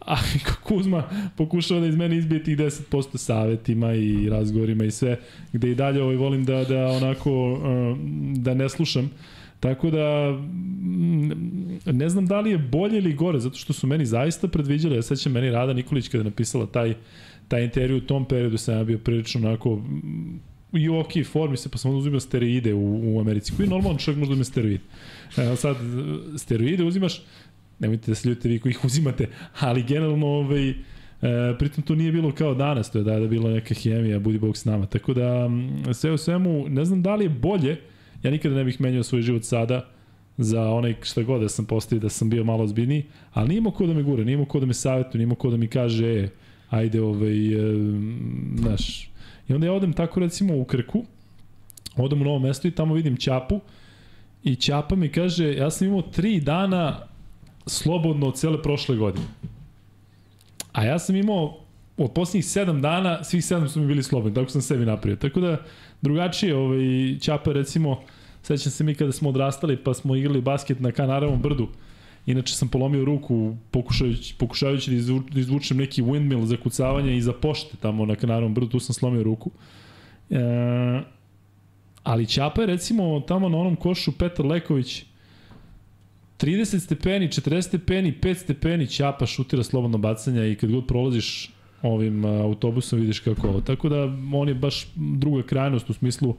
a 0.00 0.16
Kuzma 0.68 1.04
pokušava 1.36 1.80
da 1.80 1.86
iz 1.86 1.96
mene 1.96 2.16
izbije 2.16 2.44
tih 2.44 2.56
10% 2.56 3.16
savetima 3.16 3.94
i 3.94 4.28
razgovorima 4.28 4.84
i 4.84 4.90
sve, 4.90 5.18
gde 5.52 5.70
i 5.70 5.74
dalje 5.74 6.02
ovaj, 6.02 6.16
volim 6.16 6.44
da, 6.44 6.64
da 6.64 6.86
onako, 6.86 7.60
e, 7.64 7.94
da 8.36 8.54
ne 8.54 8.68
slušam 8.68 9.10
Tako 9.62 9.90
da, 9.90 10.32
mm, 10.32 11.30
ne 11.86 12.08
znam 12.08 12.26
da 12.26 12.40
li 12.40 12.50
je 12.50 12.58
bolje 12.58 12.98
ili 12.98 13.14
gore, 13.14 13.38
zato 13.40 13.56
što 13.56 13.72
su 13.72 13.86
meni 13.86 14.06
zaista 14.06 14.48
predviđali, 14.48 14.96
ja 14.96 15.02
sećam 15.02 15.32
meni 15.32 15.50
Rada 15.50 15.72
Nikolić 15.72 16.08
kada 16.08 16.20
je 16.20 16.24
napisala 16.24 16.66
taj, 16.66 16.94
taj 17.48 17.64
intervju 17.64 17.96
u 17.96 18.00
tom 18.00 18.24
periodu 18.24 18.58
sam 18.58 18.78
ja 18.78 18.84
bio 18.84 18.98
prilično 18.98 19.48
onako 19.48 19.76
mm, 19.76 20.40
i 20.72 20.88
u 20.88 20.98
ok 20.98 21.12
formi 21.32 21.56
se, 21.56 21.68
pa 21.68 21.78
sam 21.78 21.94
uzimao 21.94 22.20
steroide 22.20 22.74
u, 22.74 23.14
u 23.14 23.20
Americi, 23.20 23.52
koji 23.56 23.68
normalno 23.68 23.98
čovjek 23.98 24.18
može 24.18 24.28
da 24.28 24.32
uzme 24.32 24.44
steroide. 24.44 24.80
E, 25.36 25.56
sad, 25.56 25.76
steroide 26.36 26.84
uzimaš, 26.84 27.22
nemojte 27.78 28.10
da 28.10 28.14
se 28.14 28.28
ljudite 28.28 28.48
vi 28.48 28.58
koji 28.58 28.70
ih 28.70 28.84
uzimate, 28.84 29.28
ali 29.60 29.82
generalno 29.82 30.26
ovaj, 30.26 30.70
e, 30.70 30.74
pritom 31.58 31.84
to 31.84 31.94
nije 31.94 32.12
bilo 32.12 32.32
kao 32.32 32.54
danas, 32.54 32.90
to 32.90 32.98
je 32.98 33.04
da 33.04 33.12
je 33.12 33.20
da 33.20 33.26
bila 33.26 33.50
neka 33.50 33.74
hemija, 33.74 34.18
budi 34.18 34.38
bog 34.38 34.56
s 34.56 34.64
nama. 34.64 34.86
Tako 34.86 35.14
da, 35.14 35.48
mm, 35.48 35.94
sve 35.94 36.12
u 36.12 36.18
svemu, 36.18 36.68
ne 36.68 36.84
znam 36.84 37.02
da 37.02 37.14
li 37.14 37.24
je 37.24 37.28
bolje, 37.28 37.91
Ja 38.22 38.30
nikada 38.30 38.54
ne 38.54 38.64
bih 38.64 38.80
menjao 38.80 39.02
svoj 39.02 39.22
život 39.22 39.44
sada 39.44 39.88
za 40.38 40.68
onaj 40.70 40.94
šta 41.02 41.22
god 41.22 41.40
da 41.40 41.48
sam 41.48 41.64
postavio 41.64 42.02
da 42.02 42.08
sam 42.08 42.30
bio 42.30 42.44
malo 42.44 42.64
ozbiljniji, 42.64 43.04
ali 43.32 43.48
nije 43.48 43.58
imao 43.58 43.72
ko 43.72 43.86
da 43.86 43.94
me 43.94 44.02
gure, 44.02 44.24
nije 44.24 44.34
imao 44.34 44.46
ko 44.46 44.60
da 44.60 44.66
me 44.66 44.74
savjetuje, 44.74 45.18
nije 45.18 45.24
imao 45.24 45.36
ko 45.36 45.50
da 45.50 45.56
mi 45.56 45.68
kaže, 45.68 46.06
e, 46.06 46.28
ajde, 46.70 47.02
ovaj, 47.02 47.54
e, 47.54 47.74
znaš. 48.56 49.10
I 49.48 49.54
onda 49.54 49.66
ja 49.66 49.72
odem 49.72 49.92
tako 49.92 50.20
recimo 50.20 50.56
u 50.56 50.64
Krku, 50.64 51.04
odem 51.96 52.20
u 52.20 52.24
novo 52.24 52.38
mesto 52.38 52.68
i 52.68 52.70
tamo 52.70 52.94
vidim 52.94 53.16
Ćapu 53.16 53.60
i 54.44 54.54
Ćapa 54.54 54.96
mi 54.96 55.08
kaže, 55.08 55.54
ja 55.54 55.70
sam 55.70 55.88
imao 55.88 56.02
tri 56.02 56.40
dana 56.40 57.06
slobodno 57.66 58.28
od 58.28 58.38
cele 58.38 58.62
prošle 58.62 58.96
godine. 58.96 59.26
A 60.72 60.84
ja 60.84 60.98
sam 60.98 61.16
imao 61.16 61.61
od 61.96 62.12
posljednjih 62.12 62.46
sedam 62.46 62.82
dana, 62.82 63.24
svih 63.24 63.44
sedam 63.44 63.68
su 63.68 63.80
mi 63.80 63.86
bili 63.86 64.02
slobodni, 64.02 64.34
tako 64.34 64.50
sam 64.50 64.62
sebi 64.62 64.86
napravio. 64.86 65.16
Tako 65.16 65.40
da, 65.40 65.56
drugačije, 66.02 66.56
ovaj, 66.56 67.18
Ćapa 67.20 67.52
recimo, 67.52 68.00
sećam 68.42 68.72
se 68.72 68.84
mi 68.84 68.94
kada 68.94 69.12
smo 69.12 69.28
odrastali 69.28 69.76
pa 69.76 69.94
smo 69.94 70.16
igrali 70.16 70.40
basket 70.40 70.80
na 70.80 70.92
Kanarevom 70.92 71.42
brdu, 71.42 71.68
Inače 72.26 72.54
sam 72.54 72.68
polomio 72.68 73.04
ruku 73.04 73.56
pokušavajući, 73.70 74.34
pokušavajući 74.38 74.90
da, 74.90 74.96
izvu, 74.96 75.22
da 75.30 75.40
izvučem 75.40 75.76
neki 75.76 76.02
windmill 76.02 76.44
za 76.44 76.56
kucavanje 76.56 77.16
i 77.16 77.22
za 77.22 77.32
pošte 77.32 77.76
tamo 77.76 78.06
na 78.06 78.16
Kanarovom 78.16 78.54
brdu, 78.54 78.68
tu 78.68 78.80
sam 78.80 78.94
slomio 78.94 79.22
ruku. 79.22 79.50
E, 80.30 80.38
ali 82.02 82.26
Ćapa 82.26 82.60
je 82.60 82.66
recimo 82.66 83.20
tamo 83.20 83.48
na 83.48 83.58
onom 83.58 83.76
košu 83.76 84.12
Petar 84.12 84.46
Leković 84.46 85.04
30 86.38 86.78
stepeni, 86.78 87.28
40 87.28 87.62
stepeni, 87.62 88.14
5 88.22 88.34
stepeni 88.34 88.86
Ćapa 88.86 89.26
šutira 89.26 89.62
slobodno 89.62 89.98
bacanja 89.98 90.44
i 90.44 90.54
kad 90.54 90.70
god 90.70 90.86
prolaziš 90.86 91.50
ovim 91.82 92.24
autobusom 92.24 93.00
vidiš 93.00 93.20
kako 93.20 93.48
ovo. 93.48 93.60
Tako 93.60 93.88
da 93.88 93.96
on 94.32 94.48
je 94.48 94.54
baš 94.54 94.86
druga 94.94 95.42
krajnost 95.42 95.90
u 95.90 95.92
smislu 95.92 96.36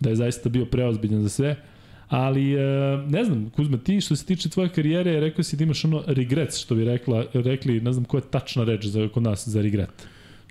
da 0.00 0.10
je 0.10 0.16
zaista 0.16 0.48
bio 0.48 0.64
preozbiljan 0.64 1.22
za 1.22 1.28
sve. 1.28 1.56
Ali, 2.08 2.54
e, 2.54 2.58
ne 3.08 3.24
znam, 3.24 3.50
Kuzma, 3.50 3.78
ti 3.78 4.00
što 4.00 4.16
se 4.16 4.26
tiče 4.26 4.48
tvoje 4.48 4.68
karijere, 4.68 5.20
rekao 5.20 5.42
si 5.42 5.56
da 5.56 5.64
imaš 5.64 5.84
ono 5.84 6.02
regrets, 6.06 6.58
što 6.58 6.74
bi 6.74 6.84
rekla, 6.84 7.24
rekli, 7.32 7.80
ne 7.80 7.92
znam 7.92 8.04
koja 8.04 8.18
je 8.18 8.30
tačna 8.30 8.64
reč 8.64 8.84
za, 8.84 9.08
kod 9.08 9.22
nas 9.22 9.48
za 9.48 9.62
regret. 9.62 9.90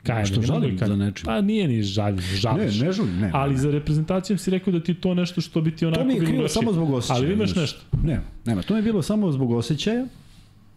Kaj, 0.04 0.26
što 0.26 0.42
žalim 0.42 0.78
za 0.78 0.96
nečim? 0.96 1.26
Pa 1.26 1.42
nije 1.42 1.68
ni 1.68 1.84
žalim, 1.84 2.20
žališ. 2.20 2.80
Ne, 2.80 2.86
ne 2.86 2.92
žalim, 2.92 3.20
ne. 3.20 3.32
Ali 3.34 3.58
za 3.58 3.72
reprezentacijom 3.72 4.38
si 4.40 4.52
rekao 4.52 4.74
da 4.74 4.80
ti 4.80 4.94
to 4.94 5.14
nešto 5.14 5.42
što 5.42 5.62
bi 5.62 5.76
ti 5.76 5.86
onako... 5.86 6.02
To 6.02 6.08
mi 6.08 6.14
je 6.14 6.26
krivo 6.26 6.48
samo 6.48 6.74
zbog 6.74 6.94
osjećaja. 6.94 7.18
Ali 7.18 7.34
imaš 7.34 7.56
nešto? 7.56 7.80
Ne, 8.04 8.22
nema. 8.46 8.62
To 8.62 8.74
mi 8.74 8.80
je 8.80 8.84
bilo 8.84 9.02
samo 9.02 9.32
zbog 9.32 9.52
osjećaja, 9.52 10.06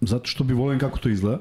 zato 0.00 0.26
što 0.26 0.44
bi 0.44 0.54
volim 0.54 0.78
kako 0.78 0.98
to 0.98 1.08
izgleda. 1.08 1.40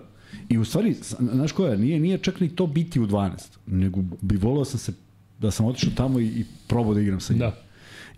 I 0.49 0.57
u 0.57 0.65
stvari, 0.65 0.95
znaš 1.19 1.51
koja, 1.51 1.77
nije, 1.77 1.99
nije 1.99 2.17
čak 2.17 2.39
ni 2.39 2.49
to 2.49 2.67
biti 2.67 2.99
u 2.99 3.07
12, 3.07 3.31
nego 3.67 4.01
bi 4.21 4.37
volao 4.37 4.65
sam 4.65 4.79
se, 4.79 4.93
da 5.39 5.51
sam 5.51 5.65
otišao 5.65 5.91
tamo 5.95 6.19
i, 6.19 6.25
i 6.25 6.45
probao 6.67 6.93
da 6.93 7.01
igram 7.01 7.19
sa 7.19 7.33
njim. 7.33 7.39
Da. 7.39 7.55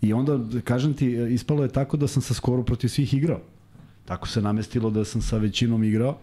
I 0.02 0.12
onda, 0.12 0.60
kažem 0.64 0.94
ti, 0.94 1.06
ispalo 1.30 1.62
je 1.62 1.68
tako 1.68 1.96
da 1.96 2.08
sam 2.08 2.22
sa 2.22 2.34
skoro 2.34 2.62
protiv 2.62 2.88
svih 2.88 3.14
igrao. 3.14 3.40
Tako 4.04 4.28
se 4.28 4.42
namestilo 4.42 4.90
da 4.90 5.04
sam 5.04 5.22
sa 5.22 5.38
većinom 5.38 5.84
igrao, 5.84 6.18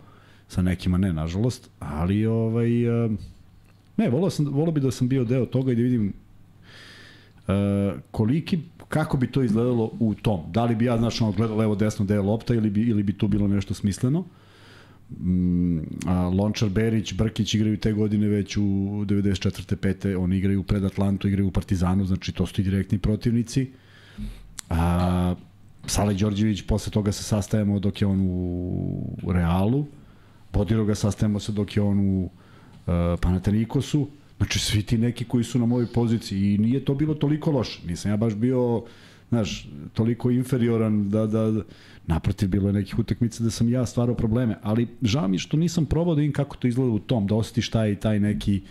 sa 0.47 0.61
nekima 0.61 0.97
ne, 0.97 1.13
nažalost, 1.13 1.69
ali 1.79 2.25
ovaj, 2.25 2.69
ne, 3.97 4.09
volao, 4.09 4.29
sam, 4.29 4.45
volao 4.45 4.71
bi 4.71 4.81
da 4.81 4.91
sam 4.91 5.07
bio 5.07 5.23
deo 5.23 5.45
toga 5.45 5.71
i 5.71 5.75
da 5.75 5.81
vidim 5.81 6.13
uh, 7.47 7.53
koliki, 8.11 8.59
kako 8.89 9.17
bi 9.17 9.31
to 9.31 9.43
izgledalo 9.43 9.91
u 9.99 10.13
tom. 10.13 10.41
Da 10.51 10.65
li 10.65 10.75
bi 10.75 10.85
ja, 10.85 10.97
znaš, 10.97 11.21
ono, 11.21 11.31
gledao 11.31 11.57
levo, 11.57 11.75
desno, 11.75 12.05
gde 12.05 12.13
je 12.13 12.21
lopta 12.21 12.53
ili 12.53 12.69
bi, 12.69 12.81
ili 12.81 13.03
bi 13.03 13.17
tu 13.17 13.27
bilo 13.27 13.47
nešto 13.47 13.73
smisleno. 13.73 14.19
Uh, 14.19 14.25
a 16.05 16.29
Lončar 16.29 16.69
Berić, 16.69 17.13
Brkić 17.13 17.53
igraju 17.53 17.77
te 17.77 17.93
godine 17.93 18.27
već 18.27 18.57
u 18.57 18.61
94. 18.61 19.75
5. 19.75 20.17
Oni 20.17 20.37
igraju 20.37 20.63
pred 20.63 20.85
Atlantu, 20.85 21.27
igraju 21.27 21.47
u 21.47 21.51
Partizanu, 21.51 22.05
znači 22.05 22.31
to 22.31 22.45
su 22.45 22.61
i 22.61 22.63
direktni 22.63 22.99
protivnici. 22.99 23.71
A, 24.69 25.35
Sale 25.85 26.13
Đorđević, 26.13 26.61
posle 26.61 26.91
toga 26.91 27.11
se 27.11 27.23
sastajemo 27.23 27.79
dok 27.79 28.01
je 28.01 28.07
on 28.07 28.19
u 28.21 29.31
Realu. 29.31 29.85
Bodiro 30.53 30.85
ga 30.85 30.95
sastajemo 30.95 31.39
se 31.39 31.51
dok 31.51 31.75
je 31.75 31.81
on 31.81 31.99
u 31.99 32.23
uh, 32.23 32.93
Panatenikosu. 33.21 34.07
Znači, 34.37 34.59
svi 34.59 34.83
ti 34.83 34.97
neki 34.97 35.25
koji 35.25 35.43
su 35.43 35.59
na 35.59 35.65
mojoj 35.65 35.87
poziciji 35.93 36.53
i 36.53 36.57
nije 36.57 36.85
to 36.85 36.95
bilo 36.95 37.13
toliko 37.13 37.51
loše. 37.51 37.81
Nisam 37.87 38.11
ja 38.11 38.17
baš 38.17 38.35
bio, 38.35 38.83
znaš, 39.29 39.69
toliko 39.93 40.31
inferioran 40.31 41.09
da, 41.09 41.27
da, 41.27 41.51
da 41.51 41.61
Naprotiv, 42.07 42.49
bilo 42.49 42.69
je 42.69 42.73
nekih 42.73 42.99
utakmica 42.99 43.43
da 43.43 43.49
sam 43.49 43.69
ja 43.69 43.85
stvarao 43.85 44.15
probleme, 44.15 44.57
ali 44.61 44.87
žao 45.01 45.27
mi 45.27 45.39
što 45.39 45.57
nisam 45.57 45.85
probao 45.85 46.15
da 46.15 46.19
vidim 46.19 46.33
kako 46.33 46.57
to 46.57 46.67
izgleda 46.67 46.91
u 46.91 46.99
tom, 46.99 47.27
da 47.27 47.35
osjetiš 47.35 47.69
taj, 47.69 47.95
taj 47.95 48.19
neki 48.19 48.61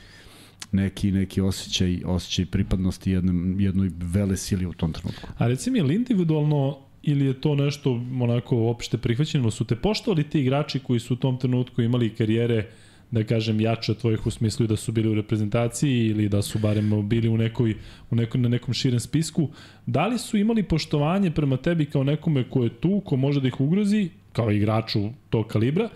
neki 0.72 1.12
neki 1.12 1.40
osjećaj, 1.40 2.02
osjećaj 2.04 2.46
pripadnosti 2.46 3.10
jednom, 3.10 3.60
jednoj 3.60 3.90
vele 3.96 4.36
sili 4.36 4.66
u 4.66 4.72
tom 4.72 4.92
trenutku. 4.92 5.28
A 5.38 5.46
reci 5.46 5.70
mi, 5.70 5.78
je 5.78 5.94
individualno 5.94 6.78
ili 7.02 7.26
je 7.26 7.40
to 7.40 7.54
nešto 7.54 7.92
onako 8.20 8.56
opšte 8.56 8.98
prihvaćeno? 8.98 9.50
Su 9.50 9.64
te 9.64 9.76
poštovali 9.76 10.30
ti 10.30 10.40
igrači 10.40 10.78
koji 10.78 11.00
su 11.00 11.14
u 11.14 11.16
tom 11.16 11.38
trenutku 11.38 11.82
imali 11.82 12.14
karijere 12.14 12.58
uh, 12.58 12.91
da 13.12 13.24
kažem, 13.24 13.60
jače 13.60 13.92
od 13.92 13.98
tvojih 13.98 14.26
u 14.26 14.30
smislu 14.30 14.66
da 14.66 14.76
su 14.76 14.92
bili 14.92 15.08
u 15.08 15.14
reprezentaciji 15.14 16.06
ili 16.06 16.28
da 16.28 16.42
su 16.42 16.58
barem 16.58 17.08
bili 17.08 17.28
u 17.28 17.36
nekoj, 17.36 17.76
u 18.10 18.16
nekoj, 18.16 18.40
na 18.40 18.48
nekom 18.48 18.74
širem 18.74 19.00
spisku. 19.00 19.48
Da 19.86 20.06
li 20.06 20.18
su 20.18 20.36
imali 20.36 20.62
poštovanje 20.62 21.30
prema 21.30 21.56
tebi 21.56 21.86
kao 21.86 22.04
nekome 22.04 22.44
ko 22.50 22.64
je 22.64 22.70
tu, 22.70 23.00
ko 23.04 23.16
može 23.16 23.40
da 23.40 23.48
ih 23.48 23.60
ugrozi, 23.60 24.08
kao 24.32 24.50
igraču 24.50 25.08
tog 25.30 25.46
kalibra, 25.46 25.88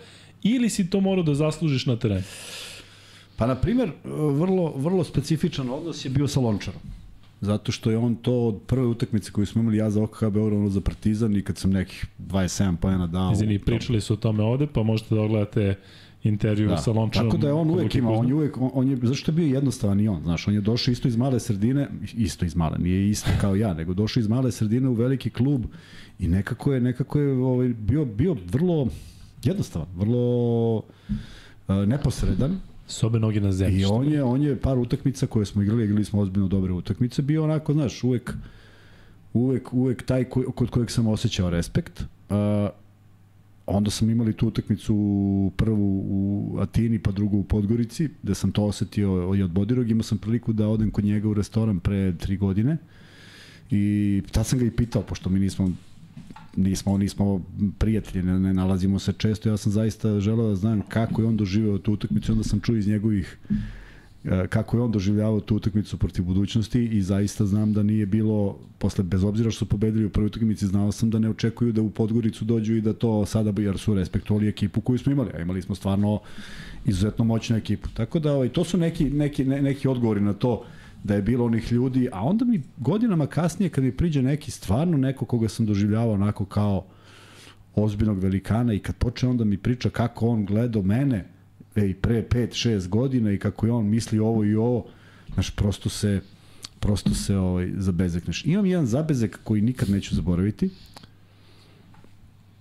ili 0.43 0.69
si 0.69 0.89
to 0.89 1.01
morao 1.01 1.23
da 1.23 1.35
zaslužiš 1.35 1.85
na 1.85 1.95
terenu? 1.95 2.23
Pa, 3.35 3.47
na 3.47 3.55
primer, 3.55 3.91
vrlo, 4.33 4.73
vrlo 4.75 5.03
specifičan 5.03 5.69
odnos 5.69 6.05
je 6.05 6.09
bio 6.09 6.27
sa 6.27 6.39
Lončarom. 6.39 6.81
Zato 7.41 7.71
što 7.71 7.91
je 7.91 7.97
on 7.97 8.15
to 8.15 8.33
od 8.33 8.61
prve 8.67 8.85
utakmice 8.85 9.31
koju 9.31 9.45
smo 9.45 9.61
imali 9.61 9.77
ja 9.77 9.89
za 9.89 10.03
OKH 10.03 10.23
Beograd 10.31 10.71
za 10.71 10.81
Partizan 10.81 11.35
i 11.35 11.41
kad 11.41 11.57
sam 11.57 11.71
nekih 11.71 12.05
27 12.19 12.77
pojena 12.77 13.07
dao. 13.07 13.31
Izvini, 13.31 13.59
pričali 13.59 14.01
su 14.01 14.13
o 14.13 14.17
tome 14.17 14.43
ovde, 14.43 14.67
pa 14.67 14.83
možete 14.83 15.15
da 15.15 15.21
ogledate 15.21 15.75
intervju 16.23 16.69
da. 16.69 16.77
sa 16.77 16.91
Lončarom. 16.91 17.29
Tako 17.29 17.41
da 17.41 17.47
je 17.47 17.53
on 17.53 17.69
uvek 17.69 17.95
ima, 17.95 18.11
on 18.11 18.27
je 18.27 18.33
uvek, 18.33 18.57
on, 18.57 18.69
on 18.73 18.87
je, 18.87 18.97
zašto 19.03 19.31
je 19.31 19.35
bio 19.35 19.45
jednostavan 19.45 19.99
i 19.99 20.07
on, 20.07 20.23
znaš, 20.23 20.47
on 20.47 20.53
je 20.53 20.61
došao 20.61 20.91
isto 20.91 21.07
iz 21.07 21.15
male 21.15 21.39
sredine, 21.39 21.87
isto 22.13 22.45
iz 22.45 22.55
male, 22.55 22.77
nije 22.77 23.09
isto 23.09 23.29
kao 23.41 23.55
ja, 23.55 23.73
nego 23.73 23.93
došao 23.93 24.21
iz 24.21 24.27
male 24.27 24.51
sredine 24.51 24.89
u 24.89 24.93
veliki 24.93 25.29
klub 25.29 25.65
i 26.19 26.27
nekako 26.27 26.73
je, 26.73 26.81
nekako 26.81 27.19
je 27.19 27.33
ovaj, 27.33 27.67
bio, 27.67 28.05
bio 28.05 28.35
vrlo 28.51 28.87
jednostavan, 29.43 29.87
vrlo 29.95 30.75
uh, 30.77 30.83
neposredan, 31.87 32.59
Sobe 32.87 33.19
noge 33.19 33.41
na 33.41 33.51
zemlji. 33.51 33.81
I 33.81 33.85
on 33.85 34.11
je, 34.11 34.23
on 34.23 34.41
je 34.41 34.55
par 34.59 34.77
utakmica 34.77 35.27
koje 35.27 35.45
smo 35.45 35.61
igrali, 35.61 35.83
igrali 35.83 36.05
smo 36.05 36.19
ozbiljno 36.19 36.47
dobre 36.47 36.73
utakmice, 36.73 37.21
bio 37.21 37.43
onako, 37.43 37.73
znaš, 37.73 38.03
uvek, 38.03 38.33
uvek, 39.33 39.73
uvek 39.73 40.03
taj 40.05 40.23
koj, 40.23 40.45
kod 40.55 40.69
kojeg 40.69 40.91
sam 40.91 41.07
osjećao 41.07 41.49
respekt. 41.49 42.01
Uh, 42.29 42.35
onda 43.67 43.91
sam 43.91 44.09
imali 44.09 44.33
tu 44.33 44.47
utakmicu 44.47 44.95
prvu 45.57 46.03
u 46.09 46.57
Atini, 46.59 46.99
pa 46.99 47.11
drugu 47.11 47.37
u 47.37 47.43
Podgorici, 47.43 48.09
da 48.23 48.33
sam 48.33 48.51
to 48.51 48.63
osetio 48.63 49.33
i 49.37 49.41
od 49.41 49.51
Bodirog. 49.51 49.89
Imao 49.89 50.03
sam 50.03 50.17
priliku 50.17 50.53
da 50.53 50.67
odem 50.67 50.91
kod 50.91 51.05
njega 51.05 51.29
u 51.29 51.33
restoran 51.33 51.79
pre 51.79 52.17
tri 52.17 52.37
godine 52.37 52.77
i 53.71 54.21
tad 54.31 54.47
sam 54.47 54.59
ga 54.59 54.65
i 54.65 54.71
pitao, 54.71 55.01
pošto 55.01 55.29
mi 55.29 55.39
nismo 55.39 55.71
nismo, 56.55 56.97
nismo 56.97 57.41
prijatelji, 57.77 58.23
ne, 58.23 58.39
ne 58.39 58.53
nalazimo 58.53 58.99
se 58.99 59.13
često, 59.13 59.49
ja 59.49 59.57
sam 59.57 59.71
zaista 59.71 60.19
želeo 60.19 60.49
da 60.49 60.55
znam 60.55 60.81
kako 60.81 61.21
je 61.21 61.27
on 61.27 61.37
doživeo 61.37 61.77
tu 61.77 61.93
utakmicu, 61.93 62.31
onda 62.31 62.43
sam 62.43 62.59
čuo 62.59 62.75
iz 62.75 62.87
njegovih 62.87 63.37
kako 64.49 64.77
je 64.77 64.83
on 64.83 64.91
doživljavao 64.91 65.39
tu 65.39 65.55
utakmicu 65.55 65.97
protiv 65.97 66.25
budućnosti 66.25 66.85
i 66.85 67.01
zaista 67.01 67.45
znam 67.45 67.73
da 67.73 67.83
nije 67.83 68.05
bilo, 68.05 68.59
posle 68.77 69.03
bez 69.03 69.23
obzira 69.23 69.51
što 69.51 69.59
su 69.59 69.69
pobedili 69.69 70.05
u 70.05 70.09
prvoj 70.09 70.27
utakmici, 70.27 70.67
znao 70.67 70.91
sam 70.91 71.09
da 71.09 71.19
ne 71.19 71.29
očekuju 71.29 71.71
da 71.71 71.81
u 71.81 71.89
Podgoricu 71.89 72.45
dođu 72.45 72.75
i 72.75 72.81
da 72.81 72.93
to 72.93 73.25
sada, 73.25 73.61
jer 73.61 73.77
su 73.77 73.93
respektovali 73.93 74.47
ekipu 74.47 74.81
koju 74.81 74.97
smo 74.97 75.11
imali, 75.11 75.29
a 75.33 75.41
imali 75.41 75.61
smo 75.61 75.75
stvarno 75.75 76.19
izuzetno 76.85 77.25
moćnu 77.25 77.57
ekipu. 77.57 77.89
Tako 77.93 78.19
da 78.19 78.33
ovaj, 78.33 78.49
to 78.49 78.63
su 78.63 78.77
neki, 78.77 79.09
neki, 79.09 79.45
ne, 79.45 79.61
neki 79.61 79.87
odgovori 79.87 80.21
na 80.21 80.33
to 80.33 80.63
da 81.03 81.15
je 81.15 81.21
bilo 81.21 81.45
onih 81.45 81.71
ljudi, 81.71 82.09
a 82.11 82.23
onda 82.23 82.45
mi 82.45 82.61
godinama 82.77 83.27
kasnije 83.27 83.69
kad 83.69 83.83
mi 83.83 83.91
priđe 83.91 84.21
neki 84.21 84.51
stvarno 84.51 84.97
neko 84.97 85.25
koga 85.25 85.49
sam 85.49 85.65
doživljavao 85.65 86.13
onako 86.13 86.45
kao 86.45 86.85
ozbiljnog 87.75 88.19
velikana 88.19 88.73
i 88.73 88.79
kad 88.79 88.95
počne 88.95 89.29
onda 89.29 89.43
mi 89.43 89.57
priča 89.57 89.89
kako 89.89 90.27
on 90.27 90.45
gledao 90.45 90.81
mene 90.81 91.36
ej, 91.77 91.93
pre 91.93 92.27
5-6 92.29 92.87
godina 92.87 93.31
i 93.31 93.37
kako 93.37 93.65
je 93.65 93.71
on 93.71 93.85
misli 93.85 94.19
ovo 94.19 94.43
i 94.43 94.55
ovo, 94.55 94.85
znaš, 95.33 95.55
prosto 95.55 95.89
se 95.89 96.21
prosto 96.79 97.13
se 97.13 97.37
ovaj, 97.37 97.71
zabezekneš. 97.75 98.45
Imam 98.45 98.65
jedan 98.65 98.85
zabezek 98.85 99.39
koji 99.43 99.61
nikad 99.61 99.89
neću 99.89 100.15
zaboraviti. 100.15 100.69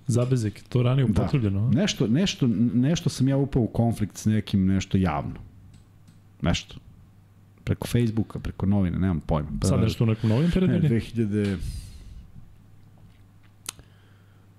Zabezek, 0.06 0.62
to 0.68 0.82
ranije 0.82 1.04
upotrebljeno. 1.04 1.68
Da. 1.68 1.80
Nešto, 1.80 2.06
nešto, 2.06 2.46
nešto 2.74 3.08
sam 3.10 3.28
ja 3.28 3.36
upao 3.36 3.62
u 3.62 3.66
konflikt 3.66 4.16
s 4.16 4.24
nekim, 4.24 4.66
nešto 4.66 4.98
javno. 4.98 5.34
Nešto. 6.42 6.76
Preko 7.64 7.86
Facebooka, 7.86 8.38
preko 8.38 8.66
novina, 8.66 8.98
nemam 8.98 9.20
pojma. 9.20 9.48
Pa, 9.60 9.66
Sad 9.66 9.80
nešto 9.80 10.04
u 10.04 10.06
nekom 10.06 10.30
novim 10.30 10.50
periodu? 10.50 10.82
Ne, 10.82 10.88
2000... 10.88 11.56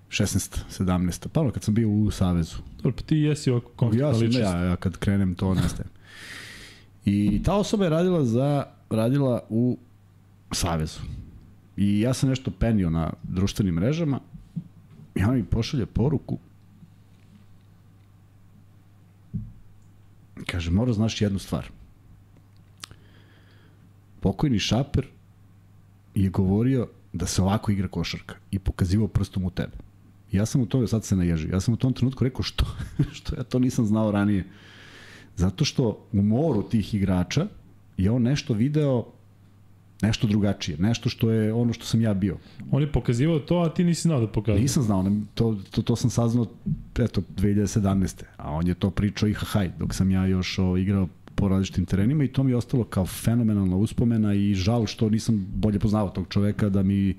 16, 0.08 0.58
17. 0.78 1.28
Pa 1.28 1.40
ono 1.40 1.50
kad 1.50 1.62
sam 1.62 1.74
bio 1.74 1.88
u 1.88 2.10
Savezu. 2.10 2.56
Dobro, 2.76 2.92
pa 2.92 3.02
ti 3.02 3.16
jesi 3.16 3.50
ovako 3.50 3.70
konfliktna 3.76 4.08
ja 4.08 4.14
sam, 4.14 4.22
ličnost. 4.22 4.44
Ja, 4.44 4.64
ja 4.64 4.76
kad 4.76 4.96
krenem 4.96 5.34
to 5.34 5.54
nestajem. 5.54 5.90
I 7.04 7.42
ta 7.42 7.54
osoba 7.54 7.84
je 7.84 7.90
radila 7.90 8.24
za 8.24 8.64
radila 8.90 9.40
u 9.48 9.78
Savezu. 10.52 11.00
I 11.76 12.00
ja 12.00 12.14
sam 12.14 12.28
nešto 12.28 12.50
penio 12.50 12.90
na 12.90 13.12
društvenim 13.22 13.74
mrežama 13.74 14.20
i 15.14 15.22
ona 15.22 15.32
mi 15.32 15.44
pošalje 15.44 15.86
poruku 15.86 16.38
kaže, 20.46 20.70
mora 20.70 20.92
znaš 20.92 21.20
jednu 21.20 21.38
stvar. 21.38 21.70
Pokojni 24.20 24.58
Šaper 24.58 25.06
je 26.14 26.30
govorio 26.30 26.88
da 27.12 27.26
se 27.26 27.42
ovako 27.42 27.72
igra 27.72 27.88
košarka 27.88 28.34
i 28.50 28.58
pokazivao 28.58 29.08
prstom 29.08 29.44
u 29.44 29.50
tebe. 29.50 29.87
Ja 30.32 30.46
sam 30.46 30.60
u 30.60 30.66
tome, 30.66 30.86
sad 30.86 31.04
se 31.04 31.16
naježi, 31.16 31.48
ja 31.48 31.60
sam 31.60 31.74
u 31.74 31.76
tom 31.76 31.92
trenutku 31.92 32.24
rekao 32.24 32.42
što, 32.42 32.64
što 33.16 33.36
ja 33.36 33.42
to 33.42 33.58
nisam 33.58 33.86
znao 33.86 34.10
ranije. 34.10 34.44
Zato 35.36 35.64
što 35.64 36.06
u 36.12 36.22
moru 36.22 36.62
tih 36.62 36.94
igrača 36.94 37.46
je 37.96 38.10
on 38.10 38.22
nešto 38.22 38.54
video 38.54 39.04
nešto 40.02 40.26
drugačije, 40.26 40.78
nešto 40.78 41.08
što 41.08 41.30
je 41.30 41.52
ono 41.52 41.72
što 41.72 41.84
sam 41.84 42.00
ja 42.00 42.14
bio. 42.14 42.36
On 42.70 42.82
je 42.82 42.92
pokazivao 42.92 43.38
to, 43.38 43.58
a 43.58 43.74
ti 43.74 43.84
nisi 43.84 44.02
znao 44.02 44.20
da 44.20 44.26
pokazuje. 44.26 44.62
Nisam 44.62 44.82
znao, 44.82 45.02
ne, 45.02 45.20
to, 45.34 45.56
to, 45.70 45.82
to 45.82 45.96
sam 45.96 46.10
saznao 46.10 46.46
eto, 46.98 47.22
2017. 47.36 48.22
A 48.36 48.50
on 48.50 48.66
je 48.66 48.74
to 48.74 48.90
pričao 48.90 49.28
i 49.28 49.34
hahaj, 49.34 49.70
dok 49.78 49.94
sam 49.94 50.10
ja 50.10 50.26
još 50.26 50.58
o, 50.58 50.76
igrao 50.76 51.08
po 51.38 51.48
različitim 51.48 51.86
terenima 51.86 52.24
i 52.24 52.28
to 52.28 52.42
mi 52.42 52.50
je 52.50 52.56
ostalo 52.56 52.84
kao 52.84 53.06
fenomenalna 53.06 53.76
uspomena 53.76 54.34
i 54.34 54.54
žal 54.54 54.86
što 54.86 55.10
nisam 55.10 55.46
bolje 55.54 55.78
poznavao 55.78 56.10
tog 56.10 56.26
čoveka 56.28 56.68
da 56.68 56.82
mi 56.82 57.16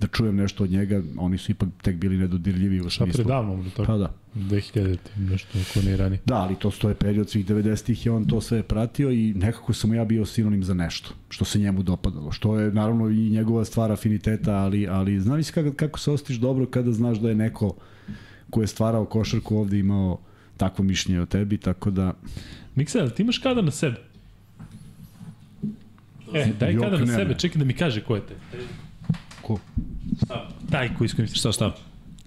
da 0.00 0.06
čujem 0.06 0.36
nešto 0.36 0.64
od 0.64 0.70
njega, 0.70 1.02
oni 1.18 1.38
su 1.38 1.52
ipak 1.52 1.68
tek 1.82 1.96
bili 1.96 2.18
nedodirljivi. 2.18 2.90
Šta 2.90 3.06
predavno, 3.06 3.64
tako? 3.76 3.86
Pa 3.86 3.96
da. 3.96 4.12
2000 4.34 4.96
nešto 5.16 5.58
ko 5.74 5.80
ne 5.86 5.96
rani. 5.96 6.18
Da, 6.24 6.34
ali 6.34 6.54
to 6.54 6.70
stoje 6.70 6.94
period 6.94 7.30
svih 7.30 7.46
90-ih 7.46 8.06
je 8.06 8.12
on 8.12 8.24
to 8.24 8.40
sve 8.40 8.62
pratio 8.62 9.10
i 9.10 9.34
nekako 9.34 9.72
sam 9.72 9.94
ja 9.94 10.04
bio 10.04 10.26
sinonim 10.26 10.64
za 10.64 10.74
nešto 10.74 11.10
što 11.28 11.44
se 11.44 11.58
njemu 11.58 11.82
dopadalo, 11.82 12.32
što 12.32 12.60
je 12.60 12.72
naravno 12.72 13.08
i 13.08 13.30
njegova 13.30 13.64
stvar 13.64 13.92
afiniteta, 13.92 14.54
ali, 14.54 14.88
ali 14.88 15.20
znam 15.20 15.42
se 15.42 15.52
kako, 15.52 15.72
kako 15.72 15.98
se 15.98 16.10
ostiš 16.10 16.36
dobro 16.36 16.66
kada 16.66 16.92
znaš 16.92 17.18
da 17.18 17.28
je 17.28 17.34
neko 17.34 17.74
ko 18.50 18.60
je 18.60 18.66
stvarao 18.66 19.04
košarku 19.04 19.56
ovde 19.56 19.78
imao 19.78 20.18
takvo 20.56 20.84
mišljenje 20.84 21.20
o 21.20 21.26
tebi, 21.26 21.58
tako 21.58 21.90
da... 21.90 22.12
Miksel, 22.76 23.10
ti 23.10 23.22
imaš 23.22 23.38
kada 23.38 23.62
na 23.62 23.70
sebe? 23.70 23.96
E, 26.34 26.46
daj 26.60 26.72
Jok, 26.72 26.84
kada 26.84 26.98
na 26.98 27.06
sebe, 27.06 27.34
čekaj 27.34 27.58
da 27.58 27.64
mi 27.64 27.74
kaže 27.74 28.02
ko 28.04 28.16
je 28.16 28.26
te. 28.26 28.34
Ko? 29.42 29.58
Šta? 30.24 30.48
Taj 30.70 30.94
koji 30.94 31.06
iskoristiš. 31.06 31.40
Šta, 31.40 31.52
šta? 31.52 31.74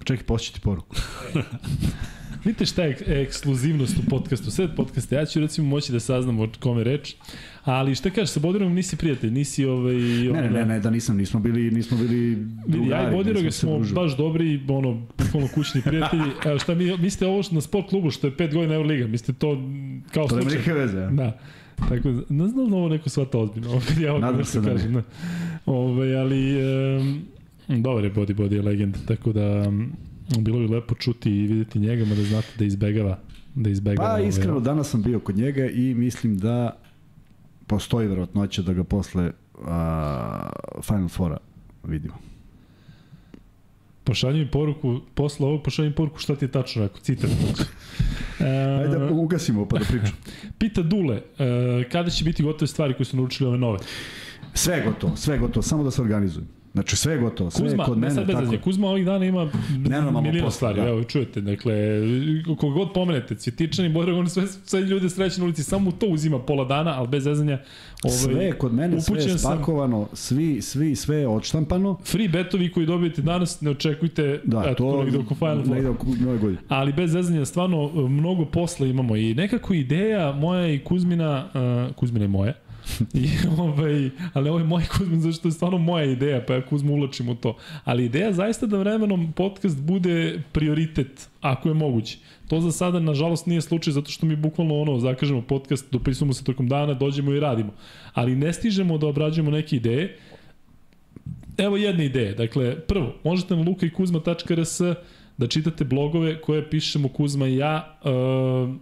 Čekaj, 0.03 0.25
pošći 0.25 0.53
ti 0.53 0.59
poruku. 0.59 0.95
Vidite 2.45 2.65
šta 2.65 2.83
je 2.83 2.97
ekskluzivnost 3.07 3.97
u 3.97 4.09
podcastu, 4.09 4.51
sve 4.51 4.75
podcaste. 4.75 5.15
Ja 5.15 5.25
ću 5.25 5.39
recimo 5.39 5.67
moći 5.67 5.91
da 5.91 5.99
saznam 5.99 6.39
o 6.39 6.47
kome 6.59 6.83
reč, 6.83 7.15
ali 7.63 7.95
šta 7.95 8.09
kažeš, 8.09 8.29
sa 8.29 8.39
Bodirom 8.39 8.73
nisi 8.73 8.97
prijatelj, 8.97 9.31
nisi 9.31 9.65
ovaj... 9.65 9.95
Ne, 9.95 10.41
ne, 10.41 10.49
ne, 10.49 10.65
ne, 10.65 10.79
da 10.79 10.89
nisam, 10.89 11.17
nismo 11.17 11.39
bili, 11.39 11.71
nismo 11.71 11.97
bili 11.97 12.37
drugari. 12.67 12.91
Ja 12.91 13.09
i 13.09 13.15
Bodiroga 13.15 13.51
smo 13.51 13.75
družili. 13.75 13.95
baš 13.95 14.17
dobri, 14.17 14.61
ono, 14.67 15.01
bukvalno 15.17 15.47
kućni 15.55 15.81
prijatelji. 15.81 16.23
Evo 16.45 16.59
šta 16.59 16.75
mi, 16.75 16.97
mislite 16.97 17.27
ovo 17.27 17.43
što 17.43 17.55
na 17.55 17.61
sport 17.61 17.89
klubu, 17.89 18.11
što 18.11 18.27
je 18.27 18.33
5 18.33 18.53
godina 18.53 18.73
Euroliga, 18.73 19.07
mislite 19.07 19.39
to 19.39 19.61
kao 20.13 20.29
slučaj? 20.29 20.63
To 20.63 20.67
nema 20.67 20.79
veze, 20.79 20.97
ja. 20.97 21.09
Da. 21.09 21.39
Tako, 21.89 22.09
ne 22.29 22.47
znam 22.47 22.69
da 22.69 22.75
ovo 22.75 22.89
neko 22.89 23.09
shvata 23.09 23.37
ozbiljno. 23.37 23.81
Ja 24.05 24.19
Nadam 24.19 24.45
se 24.45 24.61
da 24.61 24.71
kažem, 24.71 24.93
ne. 24.93 25.01
Ove, 25.65 26.15
ali, 26.15 26.57
um, 26.97 27.25
dobar 27.67 28.03
je 28.03 28.13
Body 28.13 28.33
Body 28.33 28.53
je 28.53 28.61
legend, 28.61 28.97
tako 29.07 29.33
da 29.33 29.67
um, 29.67 29.91
bilo 30.37 30.59
bi 30.59 30.67
lepo 30.67 30.95
čuti 30.95 31.31
i 31.31 31.47
videti 31.47 31.79
njega, 31.79 32.05
da 32.05 32.23
znate 32.23 32.47
da 32.57 32.65
izbegava 32.65 33.19
da 33.55 33.69
izbegava. 33.69 34.09
Pa 34.09 34.19
iskreno, 34.19 34.53
ove, 34.53 34.63
danas 34.63 34.89
sam 34.89 35.01
bio 35.01 35.19
kod 35.19 35.37
njega 35.37 35.65
i 35.65 35.93
mislim 35.93 36.37
da 36.37 36.77
postoji 37.67 38.07
verovatnoća 38.07 38.61
da 38.61 38.73
ga 38.73 38.83
posle 38.83 39.25
uh, 39.25 39.61
Final 40.83 41.07
Fora 41.09 41.37
vidimo. 41.83 42.13
Pošalji 44.03 44.39
mi 44.39 44.51
poruku, 44.51 44.99
posle 45.13 45.47
ovog 45.47 45.63
pošalji 45.63 45.89
mi 45.89 45.95
poruku 45.95 46.19
šta 46.19 46.35
ti 46.35 46.45
je 46.45 46.51
tačno 46.51 46.81
rekao, 46.81 46.97
citat. 47.01 47.29
Ajde 48.81 48.97
da 48.97 49.09
ugasimo 49.11 49.67
pa 49.67 49.79
da 49.79 49.85
pričam. 49.85 50.17
Pita 50.59 50.81
Dule, 50.81 51.15
uh, 51.15 51.91
kada 51.91 52.09
će 52.09 52.23
biti 52.23 52.43
gotove 52.43 52.67
stvari 52.67 52.93
koje 52.93 53.05
su 53.05 53.17
naručili 53.17 53.49
ove 53.49 53.57
nove? 53.57 53.79
Sve 54.53 54.83
gotovo, 54.85 55.15
sve 55.15 55.37
gotovo, 55.37 55.63
samo 55.63 55.83
da 55.83 55.91
se 55.91 56.01
organizujem. 56.01 56.47
Znači 56.73 56.95
sve 56.95 57.13
je 57.13 57.19
gotovo, 57.19 57.51
sve 57.51 57.65
Kuzma, 57.65 57.83
je 57.83 57.87
kod 57.87 57.97
mene. 57.97 58.13
Sad 58.13 58.27
tako... 58.27 58.63
Kuzma 58.63 58.87
ovih 58.87 59.05
dana 59.05 59.25
ima 59.25 59.49
milijon 60.21 60.51
stvari, 60.51 60.81
da. 60.81 60.87
evo 60.87 61.03
čujete, 61.03 61.41
dakle, 61.41 61.73
koga 62.57 62.73
god 62.73 62.93
pomenete, 62.93 63.35
Cvjetičani, 63.35 63.89
Bodrag, 63.89 64.17
on 64.17 64.29
sve, 64.29 64.47
sve 64.47 64.81
ljude 64.81 65.09
sreće 65.09 65.39
na 65.39 65.45
ulici, 65.45 65.63
samo 65.63 65.91
to 65.91 66.05
uzima 66.07 66.39
pola 66.39 66.65
dana, 66.65 66.93
ali 66.97 67.07
bez 67.07 67.23
zezanja. 67.23 67.59
Ovaj, 68.03 68.17
sve 68.17 68.45
je 68.45 68.51
kod 68.51 68.73
mene, 68.73 69.01
sve 69.01 69.21
je 69.21 69.37
spakovano, 69.37 70.05
sam, 70.05 70.15
svi, 70.15 70.61
svi, 70.61 70.95
sve 70.95 71.17
je 71.17 71.27
odštampano. 71.27 71.97
Free 72.03 72.27
betovi 72.27 72.71
koji 72.71 72.85
dobijete 72.85 73.21
danas, 73.21 73.61
ne 73.61 73.71
očekujte, 73.71 74.41
da, 74.43 74.63
eto, 74.67 74.75
to 74.75 75.03
negde 75.03 75.17
oko 75.17 75.35
Final 75.35 75.63
Four. 75.63 75.75
Negde 75.75 75.89
oko 75.89 76.07
nove 76.19 76.37
godine. 76.37 76.61
Ali 76.67 76.93
bez 76.93 77.11
zezanja, 77.11 77.45
stvarno, 77.45 78.07
mnogo 78.07 78.45
posla 78.45 78.87
imamo 78.87 79.15
i 79.15 79.33
nekako 79.33 79.73
ideja 79.73 80.31
moja 80.31 80.73
i 80.73 80.79
Kuzmina, 80.79 81.45
uh, 81.89 81.95
Kuzmina 81.95 82.25
je 82.25 82.29
moja, 82.29 82.53
I, 83.13 83.27
ovaj, 83.57 84.09
ali 84.33 84.49
ovo 84.49 84.59
je 84.59 84.65
moj 84.65 84.83
Kuzma, 84.97 85.19
zašto 85.19 85.47
je 85.47 85.51
stvarno 85.51 85.77
moja 85.77 86.05
ideja, 86.05 86.43
pa 86.47 86.53
ja 86.53 86.65
Kuzma 86.65 86.91
ulačim 86.91 87.29
u 87.29 87.35
to. 87.35 87.57
Ali 87.83 88.05
ideja 88.05 88.33
zaista 88.33 88.65
da 88.65 88.77
vremenom 88.77 89.33
podcast 89.33 89.81
bude 89.81 90.41
prioritet, 90.51 91.29
ako 91.41 91.69
je 91.69 91.73
moguće. 91.73 92.17
To 92.47 92.61
za 92.61 92.71
sada, 92.71 92.99
nažalost, 92.99 93.45
nije 93.45 93.61
slučaj 93.61 93.93
zato 93.93 94.11
što 94.11 94.25
mi 94.25 94.35
bukvalno 94.35 94.81
ono, 94.81 94.99
zakažemo 94.99 95.41
podcast, 95.41 95.91
dopisujemo 95.91 96.33
se 96.33 96.43
tokom 96.43 96.67
dana, 96.67 96.93
dođemo 96.93 97.33
i 97.33 97.39
radimo. 97.39 97.73
Ali 98.13 98.35
ne 98.35 98.53
stižemo 98.53 98.97
da 98.97 99.07
obrađujemo 99.07 99.51
neke 99.51 99.75
ideje. 99.75 100.17
Evo 101.57 101.77
jedne 101.77 102.05
ideje. 102.05 102.33
Dakle, 102.33 102.79
prvo, 102.79 103.15
možete 103.23 103.55
na 103.55 103.61
lukaikuzma.rs 103.61 104.81
da 105.37 105.47
čitate 105.47 105.85
blogove 105.85 106.41
koje 106.41 106.69
pišemo 106.69 107.09
Kuzma 107.09 107.47
i 107.47 107.55
ja. 107.55 107.99
E, 108.03 108.09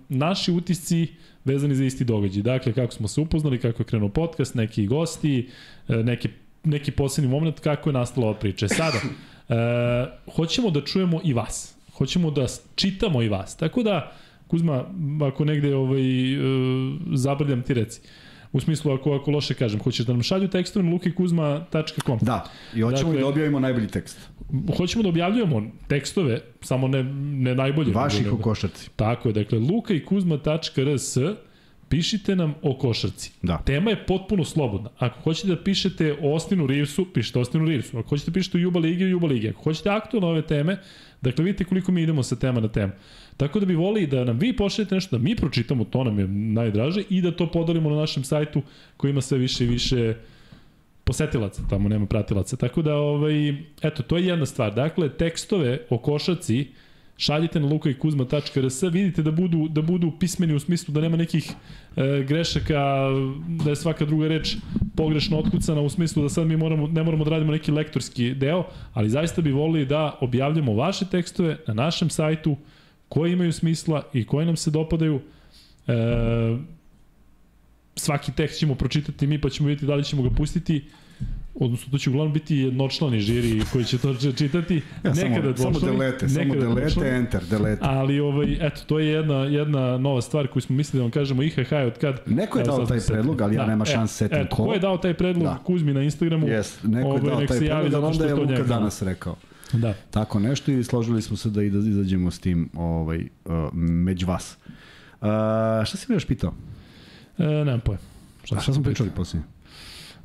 naši 0.10 0.52
utisci 0.52 1.08
vezani 1.48 1.76
za 1.76 1.86
isti 1.86 2.06
događaj. 2.06 2.44
Dakle, 2.44 2.74
kako 2.74 2.94
smo 2.94 3.08
se 3.08 3.22
upoznali, 3.22 3.60
kako 3.60 3.82
je 3.82 3.86
krenuo 3.86 4.10
podcast, 4.10 4.56
neki 4.56 4.86
gosti, 4.86 5.50
e, 5.88 5.96
neki, 5.96 6.30
neki 6.64 6.92
posebni 6.92 7.30
moment, 7.30 7.60
kako 7.60 7.90
je 7.90 7.94
nastala 7.94 8.28
ova 8.28 8.40
priča. 8.40 8.66
E, 8.66 8.70
sada, 8.70 8.98
e, 9.50 10.32
hoćemo 10.36 10.70
da 10.70 10.82
čujemo 10.82 11.22
i 11.24 11.34
vas. 11.34 11.76
Hoćemo 11.94 12.32
da 12.32 12.46
čitamo 12.76 13.22
i 13.22 13.30
vas. 13.30 13.58
Tako 13.58 13.84
da, 13.84 14.12
Kuzma, 14.48 14.86
ako 15.28 15.46
negde 15.46 15.76
ovaj, 15.76 16.34
e, 16.34 16.38
zabrljam 17.14 17.64
ti 17.64 17.74
reci. 17.74 18.02
U 18.58 18.60
smislu, 18.60 18.92
ako, 18.92 19.14
ako 19.14 19.32
loše 19.32 19.54
kažem, 19.54 19.80
hoćeš 19.80 20.06
da 20.06 20.14
nam 20.14 20.24
šalju 20.24 20.48
tekstove 20.48 20.86
na 20.86 20.92
lukikuzma.com. 20.92 22.20
Da, 22.22 22.46
i 22.76 22.82
hoćemo 22.82 23.12
dakle, 23.12 23.22
da 23.22 23.28
objavimo 23.28 23.60
najbolji 23.60 23.88
tekst. 23.88 24.30
Hoćemo 24.78 25.04
da 25.04 25.10
objavljujemo 25.10 25.62
tekstove, 25.88 26.42
samo 26.62 26.88
ne, 26.88 27.04
ne 27.04 27.56
najbolje. 27.56 27.94
Vaših 27.94 28.34
u 28.34 28.38
košarci. 28.38 28.90
Tako 28.96 29.30
je, 29.30 29.34
dakle, 29.34 29.60
lukikuzma.rs 29.60 31.18
Pišite 31.90 32.36
nam 32.36 32.54
o 32.62 32.78
košarci. 32.78 33.32
Da. 33.42 33.58
Tema 33.58 33.90
je 33.90 34.06
potpuno 34.06 34.46
slobodna. 34.46 34.90
Ako 34.98 35.22
hoćete 35.22 35.48
da 35.48 35.64
pišete 35.64 36.18
o 36.22 36.36
Ostinu 36.36 36.68
Reevesu, 36.68 37.06
pišite 37.14 37.40
o 37.40 37.42
Ostinu 37.42 37.66
Reevesu. 37.66 37.98
Ako 37.98 38.10
hoćete 38.10 38.32
da 38.32 38.34
pišete 38.34 38.58
o 38.58 38.62
Juba 38.62 38.80
Ligi, 38.80 39.04
o 39.04 39.08
Juba 39.08 39.28
Ligi. 39.28 39.50
Ako 39.50 39.64
hoćete 39.64 39.90
aktualne 39.90 40.28
ove 40.28 40.42
teme, 40.42 40.78
dakle 41.22 41.46
vidite 41.46 41.64
koliko 41.64 41.92
mi 41.92 42.02
idemo 42.02 42.24
sa 42.24 42.36
tema 42.36 42.60
na 42.60 42.68
temu. 42.68 42.94
Tako 43.38 43.60
da 43.60 43.66
bi 43.66 43.76
volili 43.76 44.08
da 44.08 44.24
nam 44.24 44.40
vi 44.40 44.56
pošaljete 44.56 44.96
nešto, 44.96 45.18
da 45.18 45.24
mi 45.24 45.36
pročitamo, 45.36 45.84
to 45.84 46.04
nam 46.04 46.20
je 46.20 46.28
najdraže, 46.28 47.04
i 47.10 47.22
da 47.22 47.32
to 47.32 47.52
podelimo 47.52 47.90
na 47.90 47.96
našem 47.96 48.24
sajtu 48.24 48.62
koji 48.98 49.12
ima 49.12 49.22
sve 49.22 49.38
više 49.38 49.64
i 49.64 49.68
više 49.68 50.16
posetilaca, 51.04 51.62
tamo 51.70 51.90
nema 51.90 52.06
pratilaca. 52.06 52.56
Tako 52.56 52.82
da, 52.82 52.96
ovaj, 52.96 53.50
eto, 53.82 54.04
to 54.04 54.18
je 54.18 54.26
jedna 54.26 54.46
stvar. 54.46 54.74
Dakle, 54.74 55.10
tekstove 55.10 55.80
o 55.90 55.98
košaci, 55.98 56.68
šaljite 57.18 57.60
na 57.60 57.68
lukajkuzma.rs, 57.68 58.84
vidite 58.84 59.24
da 59.24 59.32
budu, 59.32 59.68
da 59.68 59.82
budu 59.82 60.12
pismeni 60.20 60.54
u 60.54 60.60
smislu 60.60 60.94
da 60.94 61.02
nema 61.02 61.18
nekih 61.18 61.52
e, 61.96 62.24
grešaka, 62.28 63.10
da 63.64 63.70
je 63.70 63.76
svaka 63.76 64.06
druga 64.06 64.28
reč 64.28 64.56
pogrešno 64.96 65.40
otkucana 65.40 65.82
u 65.82 65.90
smislu 65.90 66.24
da 66.24 66.30
sad 66.30 66.48
mi 66.48 66.58
moramo, 66.58 66.88
ne 66.88 67.04
moramo 67.04 67.24
da 67.24 67.32
radimo 67.32 67.52
neki 67.52 67.72
lektorski 67.72 68.34
deo, 68.34 68.66
ali 68.94 69.10
zaista 69.10 69.42
bi 69.42 69.52
volili 69.52 69.86
da 69.86 70.18
objavljamo 70.22 70.74
vaše 70.74 71.06
tekstove 71.06 71.58
na 71.68 71.74
našem 71.74 72.10
sajtu 72.10 72.58
koji 73.10 73.34
imaju 73.34 73.54
smisla 73.54 74.04
i 74.14 74.26
koji 74.26 74.46
nam 74.46 74.56
se 74.56 74.72
dopadaju. 74.72 75.22
E, 75.88 75.94
svaki 77.96 78.32
tekst 78.32 78.60
ćemo 78.60 78.76
pročitati 78.76 79.28
mi 79.28 79.42
pa 79.42 79.50
ćemo 79.50 79.68
vidjeti 79.68 79.86
da 79.86 79.96
li 79.96 80.04
ćemo 80.04 80.24
ga 80.24 80.30
pustiti 80.30 80.84
odnosno 81.60 81.92
to 81.92 81.98
će 81.98 82.10
uglavnom 82.10 82.34
biti 82.34 82.58
jednočlani 82.58 83.20
žiri 83.20 83.62
koji 83.72 83.86
će 83.86 83.98
to 83.98 84.16
čitati. 84.38 84.82
Ja, 85.04 85.14
nekada 85.14 85.58
samo, 85.58 85.80
samo 85.80 85.92
delete, 85.92 86.30
samo 86.30 86.56
delete, 86.56 86.82
dvočlani. 86.82 87.10
enter, 87.10 87.44
delete. 87.50 87.82
Ali 87.84 88.20
ovaj, 88.20 88.68
eto, 88.68 88.82
to 88.88 89.00
je 89.00 89.08
jedna, 89.08 89.36
jedna 89.36 89.98
nova 89.98 90.22
stvar 90.22 90.48
koju 90.48 90.62
smo 90.62 90.76
mislili 90.76 91.00
da 91.00 91.04
vam 91.04 91.12
kažemo 91.12 91.44
IHH 91.44 91.74
od 91.88 91.98
kad... 91.98 92.22
Neko 92.26 92.60
je 92.60 92.66
dao 92.66 92.86
taj 92.86 93.00
predlog, 93.00 93.42
ali 93.42 93.56
ja 93.56 93.62
da, 93.62 93.68
nema 93.68 93.86
šans 93.86 94.12
e, 94.12 94.16
setim 94.16 94.38
eto, 94.38 94.56
ko. 94.56 94.66
ko 94.66 94.74
je 94.74 94.80
dao 94.80 94.98
taj 94.98 95.14
predlog 95.14 95.44
Da. 95.44 95.58
Kuzmi 95.64 95.94
na 95.94 96.04
Instagramu? 96.04 96.48
Jes, 96.48 96.84
neko 96.84 97.00
je 97.00 97.06
ovaj, 97.06 97.22
dao 97.22 97.38
taj 97.38 97.48
predlog, 97.48 98.04
ali 98.04 98.06
onda 98.06 98.26
je 98.26 98.36
Luka 98.36 98.64
danas 98.64 99.02
rekao. 99.02 99.36
Da. 99.74 99.94
Tako 100.12 100.40
nešto 100.40 100.72
i 100.72 100.84
složili 100.84 101.22
smo 101.22 101.38
se 101.38 101.50
da 101.50 101.64
i 101.64 101.70
da 101.70 101.78
izađemo 101.78 102.32
s 102.32 102.40
tim 102.40 102.70
ovaj, 102.74 103.28
uh, 103.46 103.54
među 103.74 104.28
vas. 104.28 104.58
Uh, 104.68 105.28
šta 105.86 105.98
si 105.98 106.06
me 106.10 106.16
još 106.16 106.26
pitao? 106.26 106.54
E, 107.38 107.44
nemam 107.44 107.80
pojem. 107.80 108.00
A 108.52 108.60
šta 108.60 108.74
smo 108.74 108.84
pričali 108.84 109.10
posljednje? 109.16 109.46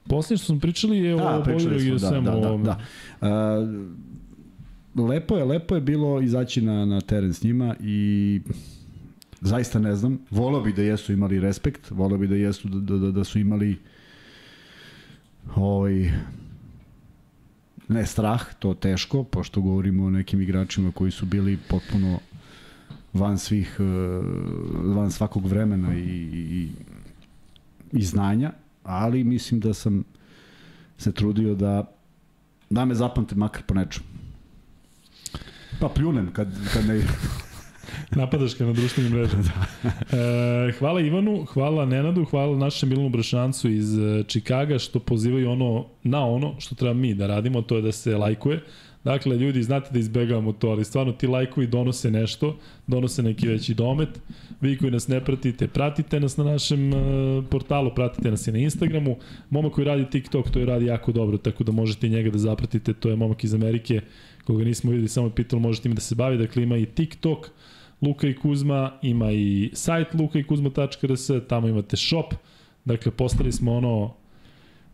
Poslednje 0.08 0.38
što 0.38 0.46
smo 0.46 0.60
pričali 0.60 0.98
je 0.98 1.14
o 1.14 1.18
A, 1.18 1.40
Boileru 1.40 1.44
pričali 1.44 1.88
i 1.88 1.98
da, 1.98 2.10
da, 2.10 2.40
da, 2.40 2.56
da. 2.56 2.78
Uh, 4.96 5.08
lepo 5.08 5.36
je, 5.36 5.44
lepo 5.44 5.74
je 5.74 5.80
bilo 5.80 6.20
izaći 6.20 6.62
na, 6.62 6.86
na 6.86 7.00
teren 7.00 7.34
s 7.34 7.42
njima 7.42 7.76
i 7.80 8.40
zaista 9.40 9.78
ne 9.78 9.94
znam, 9.94 10.18
volao 10.30 10.60
bi 10.60 10.72
da 10.72 10.82
jesu 10.82 11.12
imali 11.12 11.40
respekt, 11.40 11.90
volao 11.90 12.18
bi 12.18 12.26
da 12.26 12.36
jesu 12.36 12.68
da, 12.68 12.98
da, 12.98 13.10
da 13.10 13.24
su 13.24 13.38
imali 13.38 13.78
ovaj 15.54 16.12
ne 17.92 18.06
strah, 18.06 18.54
to 18.58 18.74
teško, 18.74 19.24
pošto 19.24 19.60
govorimo 19.60 20.04
o 20.04 20.10
nekim 20.10 20.40
igračima 20.40 20.92
koji 20.92 21.10
su 21.10 21.26
bili 21.26 21.58
potpuno 21.68 22.18
van 23.12 23.38
svih 23.38 23.76
eh, 23.78 23.82
van 24.94 25.10
svakog 25.10 25.46
vremena 25.46 25.94
i, 25.94 26.00
i, 26.00 26.68
i 27.92 28.02
znanja, 28.02 28.52
ali 28.84 29.24
mislim 29.24 29.60
da 29.60 29.74
sam 29.74 30.04
se 30.98 31.12
trudio 31.12 31.54
da 31.54 31.92
da 32.72 32.84
me 32.84 32.94
zapamte 32.94 33.34
makar 33.34 33.62
po 33.62 33.74
nečemu. 33.74 34.06
Pa 35.80 35.88
pljunem 35.88 36.32
kad, 36.32 36.48
kad 36.74 36.86
ne... 36.86 37.02
Napadaš 38.20 38.58
ga 38.58 38.64
na 38.64 38.72
društvenim 38.72 39.12
mrežama. 39.12 39.42
e, 40.68 40.72
hvala 40.78 41.00
Ivanu, 41.00 41.44
hvala 41.44 41.86
Nenadu, 41.86 42.24
hvala 42.24 42.58
našem 42.58 42.88
Milanu 42.88 43.08
Brašancu 43.08 43.68
iz 43.68 43.98
e, 43.98 44.24
Čikaga 44.26 44.78
što 44.78 45.00
pozivaju 45.00 45.50
ono 45.50 45.86
na 46.02 46.26
ono 46.26 46.60
što 46.60 46.74
treba 46.74 46.94
mi 46.94 47.14
da 47.14 47.26
radimo, 47.26 47.62
to 47.62 47.76
je 47.76 47.82
da 47.82 47.92
se 47.92 48.16
lajkuje. 48.16 48.60
Dakle, 49.04 49.36
ljudi, 49.36 49.62
znate 49.62 49.90
da 49.92 49.98
izbegavamo 49.98 50.52
to, 50.52 50.68
ali 50.68 50.84
stvarno 50.84 51.12
ti 51.12 51.26
lajkovi 51.26 51.66
donose 51.66 52.10
nešto, 52.10 52.56
donose 52.86 53.22
neki 53.22 53.48
veći 53.48 53.74
domet. 53.74 54.08
Vi 54.60 54.78
koji 54.78 54.90
nas 54.90 55.08
ne 55.08 55.24
pratite, 55.24 55.68
pratite 55.68 56.20
nas 56.20 56.36
na 56.36 56.44
našem 56.44 56.92
uh, 56.92 57.44
portalu, 57.50 57.90
pratite 57.94 58.30
nas 58.30 58.46
i 58.46 58.52
na 58.52 58.58
Instagramu. 58.58 59.16
Momak 59.50 59.72
koji 59.72 59.84
radi 59.84 60.10
TikTok, 60.10 60.50
to 60.50 60.58
je 60.58 60.66
radi 60.66 60.86
jako 60.86 61.12
dobro, 61.12 61.38
tako 61.38 61.64
da 61.64 61.72
možete 61.72 62.06
i 62.06 62.10
njega 62.10 62.30
da 62.30 62.38
zapratite, 62.38 62.92
to 62.92 63.08
je 63.08 63.16
momak 63.16 63.44
iz 63.44 63.54
Amerike, 63.54 64.00
koga 64.44 64.64
nismo 64.64 64.90
videli, 64.90 65.08
samo 65.08 65.26
je 65.26 65.34
pitalo, 65.34 65.60
možete 65.60 65.88
im 65.88 65.94
da 65.94 66.00
se 66.00 66.14
bavi, 66.14 66.38
dakle 66.38 66.62
ima 66.62 66.76
i 66.76 66.86
TikTok, 66.86 67.50
Luka 68.02 68.28
i 68.28 68.34
Kuzma, 68.34 68.92
ima 69.02 69.32
i 69.32 69.70
sajt 69.72 70.14
lukaikuzma.rs, 70.14 71.30
tamo 71.48 71.68
imate 71.68 71.96
shop, 71.96 72.34
dakle 72.84 73.12
postali 73.12 73.52
smo 73.52 73.72
ono, 73.72 74.14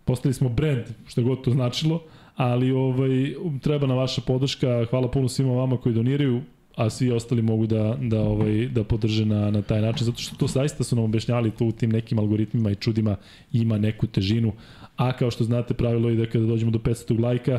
postali 0.05 0.35
smo 0.35 0.49
brand, 0.49 0.85
što 1.07 1.23
god 1.23 1.45
to 1.45 1.51
značilo, 1.51 2.03
ali 2.37 2.71
ovaj, 2.73 3.35
treba 3.61 3.87
na 3.87 3.95
vaša 3.95 4.21
podrška, 4.21 4.87
hvala 4.91 5.11
puno 5.11 5.29
svima 5.29 5.53
vama 5.53 5.77
koji 5.77 5.95
doniraju, 5.95 6.43
a 6.77 6.91
svi 6.91 7.13
ostali 7.13 7.43
mogu 7.43 7.67
da, 7.67 7.99
da, 8.01 8.21
ovaj, 8.21 8.69
da 8.69 8.85
podrže 8.85 9.25
na, 9.25 9.51
na 9.51 9.63
taj 9.63 9.81
način, 9.81 10.05
zato 10.05 10.19
što 10.19 10.37
to 10.37 10.47
zaista 10.47 10.85
su 10.85 10.97
nam 10.97 11.05
objašnjali 11.05 11.51
to 11.51 11.65
u 11.65 11.73
tim 11.73 11.91
nekim 11.91 12.19
algoritmima 12.19 12.71
i 12.71 12.75
čudima 12.75 13.17
ima 13.53 13.79
neku 13.79 14.07
težinu, 14.07 14.53
a 14.97 15.13
kao 15.13 15.31
što 15.31 15.45
znate 15.45 15.75
pravilo 15.75 16.09
je 16.09 16.17
da 16.17 16.27
kada 16.27 16.47
dođemo 16.47 16.71
do 16.71 16.79
500 16.79 17.21
lajka, 17.21 17.59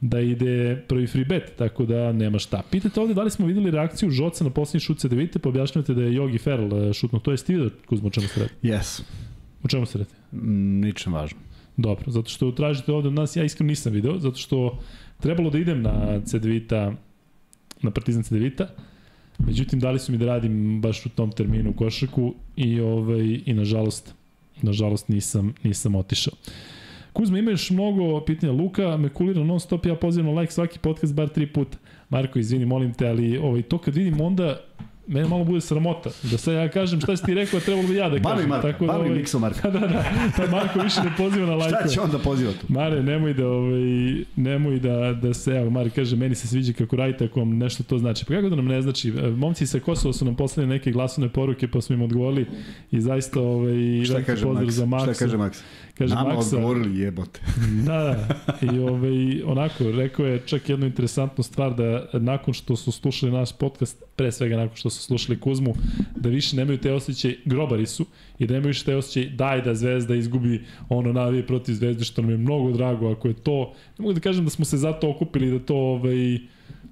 da 0.00 0.20
ide 0.20 0.84
prvi 0.88 1.06
free 1.06 1.24
bet, 1.24 1.52
tako 1.56 1.86
da 1.86 2.12
nema 2.12 2.38
šta. 2.38 2.62
Pitate 2.70 3.00
ovde 3.00 3.14
da 3.14 3.22
li 3.22 3.30
smo 3.30 3.46
videli 3.46 3.70
reakciju 3.70 4.10
Žoca 4.10 4.44
na 4.44 4.50
posljednji 4.50 4.80
šut 4.80 4.98
CDVite, 4.98 5.38
pa 5.38 5.48
objašnjavate 5.48 5.94
da 5.94 6.02
je 6.02 6.14
Jogi 6.14 6.38
Ferrell 6.38 6.92
šutno. 6.92 7.18
To 7.18 7.30
je 7.30 7.36
ti 7.36 7.54
vidio, 7.54 7.70
Kuzmo, 7.86 8.08
o 8.08 8.10
čemu 8.10 8.28
se 8.28 8.40
radi? 8.40 8.52
Yes. 8.62 9.02
O 9.62 9.68
čemu 9.68 9.86
se 9.86 9.98
radi? 9.98 10.10
Mm, 10.32 10.80
Ničem 10.80 11.12
važno. 11.12 11.38
Dobro, 11.76 12.10
zato 12.10 12.30
što 12.30 12.52
tražite 12.52 12.92
ovde 12.92 13.08
od 13.08 13.14
nas, 13.14 13.36
ja 13.36 13.44
iskreno 13.44 13.68
nisam 13.68 13.92
video, 13.92 14.18
zato 14.18 14.36
što 14.36 14.78
trebalo 15.20 15.50
da 15.50 15.58
idem 15.58 15.82
na 15.82 16.20
CDVita, 16.24 16.92
na 17.82 17.90
Partizan 17.90 18.22
CDVita, 18.22 18.68
međutim 19.38 19.80
dali 19.80 19.98
su 19.98 20.12
mi 20.12 20.18
da 20.18 20.26
radim 20.26 20.80
baš 20.80 21.06
u 21.06 21.08
tom 21.08 21.32
terminu 21.32 21.70
u 21.70 21.72
košarku 21.72 22.34
i, 22.56 22.80
ovaj, 22.80 23.40
i 23.46 23.54
nažalost, 23.54 24.14
nažalost 24.62 25.08
nisam, 25.08 25.54
nisam 25.62 25.94
otišao. 25.94 26.34
Kuzma, 27.12 27.38
ima 27.38 27.50
još 27.50 27.70
mnogo 27.70 28.24
pitanja. 28.24 28.52
Luka 28.52 28.96
me 28.96 29.08
kulira 29.08 29.44
non 29.44 29.60
stop, 29.60 29.86
ja 29.86 29.94
pozivam 29.94 30.34
na 30.34 30.40
like 30.40 30.52
svaki 30.52 30.78
podcast 30.78 31.14
bar 31.14 31.28
tri 31.28 31.46
puta. 31.46 31.78
Marko, 32.08 32.38
izvini, 32.38 32.66
molim 32.66 32.94
te, 32.94 33.08
ali 33.08 33.38
ovaj, 33.38 33.62
to 33.62 33.78
kad 33.78 33.94
vidim 33.94 34.20
onda 34.20 34.60
mene 35.10 35.28
malo 35.28 35.44
bude 35.44 35.60
sramota. 35.60 36.10
Da 36.22 36.38
sad 36.38 36.54
ja 36.54 36.68
kažem 36.68 37.00
šta 37.00 37.16
si 37.16 37.24
ti 37.24 37.34
rekao, 37.34 37.60
trebalo 37.60 37.88
bi 37.88 37.94
ja 37.94 38.08
da 38.08 38.22
kažem. 38.22 38.22
Bavi 38.22 38.46
Marka, 38.46 38.72
Tako 38.72 38.86
da, 38.86 38.92
bavi 38.92 39.04
ovaj, 39.04 39.18
Mikso 39.18 39.38
Marka. 39.38 39.70
da, 39.74 39.78
da, 39.78 40.04
da, 40.36 40.50
Marko 40.50 40.80
više 40.80 41.00
ne 41.00 41.12
poziva 41.16 41.46
na 41.46 41.54
like. 41.54 41.76
Šta 41.78 41.88
će 41.88 42.00
on 42.00 42.10
da 42.10 42.18
poziva 42.18 42.52
tu? 42.52 42.66
Mare, 42.68 43.02
nemoj 43.02 43.34
da, 43.34 43.48
ovaj, 43.48 43.80
nemoj 44.36 44.78
da, 44.78 45.12
da 45.22 45.34
se, 45.34 45.50
evo, 45.50 45.70
Mare 45.70 45.90
kaže, 45.90 46.16
meni 46.16 46.34
se 46.34 46.48
sviđa 46.48 46.72
kako 46.72 46.96
radite 46.96 47.24
ako 47.24 47.40
vam 47.40 47.58
nešto 47.58 47.82
to 47.82 47.98
znači. 47.98 48.24
Pa 48.24 48.34
kako 48.34 48.48
da 48.48 48.56
nam 48.56 48.66
ne 48.66 48.82
znači? 48.82 49.08
E, 49.08 49.30
Momci 49.30 49.66
sa 49.66 49.80
Kosova 49.80 50.12
su 50.12 50.24
nam 50.24 50.36
poslali 50.36 50.68
neke 50.68 50.90
glasovne 50.90 51.28
poruke, 51.28 51.68
pa 51.68 51.80
smo 51.80 51.94
im 51.94 52.02
odgovorili 52.02 52.46
i 52.90 53.00
zaista 53.00 53.40
ovaj, 53.40 54.04
Šta 54.04 54.22
kaže 54.22 54.44
pozdrav 54.44 54.66
Max? 54.66 54.70
za 54.70 54.86
Maksa. 54.86 55.14
Šta 55.14 55.24
kaže 55.24 55.36
Max? 55.36 55.60
Kaže 55.98 56.14
Nama 56.14 56.34
Maksa, 56.34 56.56
odgovorili 56.56 56.98
jebote. 56.98 57.40
Da, 57.86 57.98
da. 57.98 58.66
I 58.66 58.78
ovaj, 58.78 59.42
onako, 59.42 59.90
rekao 59.90 60.26
je 60.26 60.42
čak 60.46 60.68
jednu 60.68 60.86
interesantnu 60.86 61.44
stvar 61.44 61.74
da 61.74 62.06
nakon 62.12 62.54
što 62.54 62.76
su 62.76 62.92
slušali 62.92 63.32
naš 63.32 63.58
podcast, 63.58 64.02
pre 64.16 64.32
svega 64.32 64.56
nakon 64.56 64.76
što 64.76 64.90
su 64.90 64.99
slušali 65.00 65.40
Kuzmu, 65.40 65.74
da 66.16 66.28
više 66.28 66.56
nemaju 66.56 66.78
te 66.78 66.92
osjećaj, 66.92 67.36
grobari 67.44 67.86
su, 67.86 68.06
i 68.38 68.46
da 68.46 68.54
nemaju 68.54 68.68
više 68.68 68.84
te 68.84 68.96
osjećaj 68.96 69.32
daj 69.36 69.62
da 69.62 69.74
Zvezda 69.74 70.14
izgubi 70.14 70.62
ono 70.88 71.12
navije 71.12 71.46
protiv 71.46 71.74
Zvezde, 71.74 72.04
što 72.04 72.22
nam 72.22 72.30
je 72.30 72.36
mnogo 72.36 72.72
drago, 72.72 73.10
ako 73.12 73.28
je 73.28 73.34
to, 73.34 73.72
ne 73.98 74.02
mogu 74.02 74.12
da 74.12 74.20
kažem 74.20 74.44
da 74.44 74.50
smo 74.50 74.64
se 74.64 74.76
zato 74.76 75.10
okupili, 75.10 75.50
da 75.50 75.58
to 75.58 75.76
ovaj, 75.76 76.38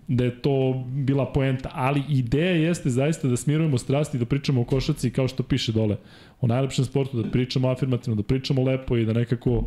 da 0.09 0.25
je 0.25 0.43
to 0.43 0.85
bila 0.87 1.33
poenta, 1.33 1.71
ali 1.75 2.03
ideja 2.09 2.51
jeste 2.51 2.91
zaista 2.91 3.29
da 3.29 3.37
smirujemo 3.37 3.79
strasti, 3.79 4.19
da 4.19 4.25
pričamo 4.25 4.61
o 4.61 4.65
košaci 4.65 5.11
kao 5.11 5.29
što 5.29 5.43
piše 5.43 5.73
dole, 5.73 5.97
o 6.41 6.47
najlepšem 6.47 6.85
sportu, 6.85 7.23
da 7.23 7.31
pričamo 7.31 7.69
afirmativno, 7.69 8.17
da 8.17 8.23
pričamo 8.23 8.63
lepo 8.63 8.97
i 8.97 9.05
da 9.05 9.13
nekako 9.13 9.65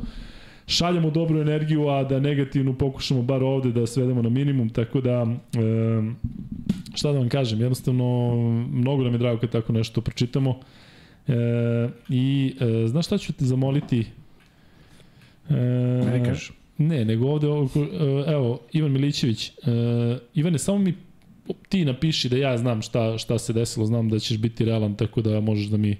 šaljamo 0.72 1.10
dobru 1.10 1.42
energiju, 1.42 1.88
a 1.88 2.04
da 2.04 2.20
negativnu 2.20 2.74
pokušamo 2.74 3.22
bar 3.22 3.44
ovde 3.44 3.72
da 3.72 3.88
svedemo 3.88 4.22
na 4.22 4.30
minimum, 4.30 4.70
tako 4.70 5.02
da 5.02 5.12
e, 5.22 5.58
šta 6.96 7.12
da 7.12 7.20
vam 7.20 7.30
kažem, 7.30 7.62
jednostavno 7.62 8.36
mnogo 8.72 9.04
nam 9.04 9.14
je 9.14 9.18
drago 9.18 9.40
kad 9.40 9.50
tako 9.50 9.74
nešto 9.74 10.02
pročitamo 10.02 10.60
e, 11.28 11.34
i 12.10 12.54
e, 12.60 12.88
znaš 12.88 13.06
šta 13.06 13.18
ću 13.18 13.34
te 13.34 13.46
zamoliti? 13.46 14.06
E, 15.50 15.54
Meni 16.06 16.26
kažeš. 16.26 16.52
Ne, 16.78 17.06
nego 17.06 17.28
ovde, 17.28 17.48
e, 17.48 18.32
evo, 18.34 18.60
Ivan 18.72 18.92
Milićević, 18.92 19.50
e, 19.50 19.52
Ivane, 20.34 20.58
samo 20.58 20.78
mi 20.78 20.94
ti 21.70 21.86
napiši 21.86 22.30
da 22.30 22.38
ja 22.38 22.58
znam 22.58 22.82
šta, 22.82 23.18
šta 23.18 23.38
se 23.38 23.54
desilo, 23.54 23.86
znam 23.86 24.10
da 24.10 24.20
ćeš 24.20 24.38
biti 24.38 24.66
realan, 24.66 24.96
tako 24.96 25.22
da 25.22 25.40
možeš 25.40 25.68
da 25.68 25.78
mi 25.78 25.98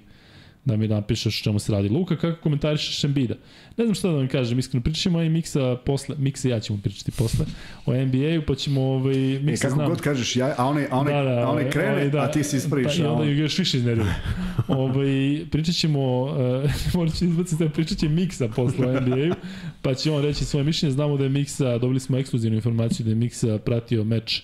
da 0.64 0.76
mi 0.76 0.88
napišeš 0.88 1.40
o 1.40 1.44
čemu 1.44 1.58
se 1.58 1.72
radi. 1.72 1.88
Luka, 1.88 2.16
kako 2.16 2.40
komentarišeš 2.40 3.04
Embida? 3.04 3.34
Ne 3.76 3.84
znam 3.84 3.94
šta 3.94 4.08
da 4.08 4.14
vam 4.14 4.28
kažem, 4.28 4.58
iskreno 4.58 4.82
pričamo 4.82 5.22
i 5.22 5.28
Miksa 5.28 5.76
posle, 5.86 6.16
Miksa 6.18 6.48
ja 6.48 6.60
ćemo 6.60 6.78
pričati 6.82 7.10
posle 7.10 7.46
o 7.86 7.92
NBA-u, 7.92 8.42
pa 8.46 8.54
ćemo 8.54 8.82
ovaj, 8.82 9.14
Miksa 9.42 9.66
e, 9.66 9.68
kako 9.68 9.74
znam. 9.74 9.88
god 9.88 10.00
kažeš, 10.00 10.36
ja, 10.36 10.54
a 10.58 10.66
onaj, 10.66 10.86
a 10.90 10.98
onaj, 10.98 11.14
da, 11.14 11.22
da, 11.22 11.40
a 11.40 11.50
onaj 11.50 11.70
krene, 11.70 11.92
ovaj, 11.92 12.10
da, 12.10 12.22
a 12.22 12.30
ti 12.30 12.44
se 12.44 12.56
ispriš. 12.56 12.96
Da, 12.96 13.04
I 13.04 13.06
onda 13.06 13.24
još 13.24 13.58
više 13.58 13.78
iznervio. 13.78 14.06
ovaj, 14.68 15.44
pričat 15.50 15.74
ćemo, 15.74 16.22
uh, 16.22 16.70
morat 16.94 17.14
ću 17.14 17.24
izbaciti, 17.24 17.68
pričat 17.74 17.98
će 17.98 18.08
Miksa 18.08 18.48
posle 18.48 18.86
o 18.86 19.00
NBA-u, 19.00 19.34
pa 19.82 19.94
će 19.94 20.10
on 20.10 20.22
reći 20.22 20.44
svoje 20.44 20.64
mišljenje. 20.64 20.92
Znamo 20.92 21.16
da 21.16 21.24
je 21.24 21.30
Miksa, 21.30 21.78
dobili 21.78 22.00
smo 22.00 22.18
ekskluzivnu 22.18 22.56
informaciju 22.56 23.04
da 23.04 23.10
je 23.10 23.16
Miksa 23.16 23.58
pratio 23.58 24.04
meč 24.04 24.42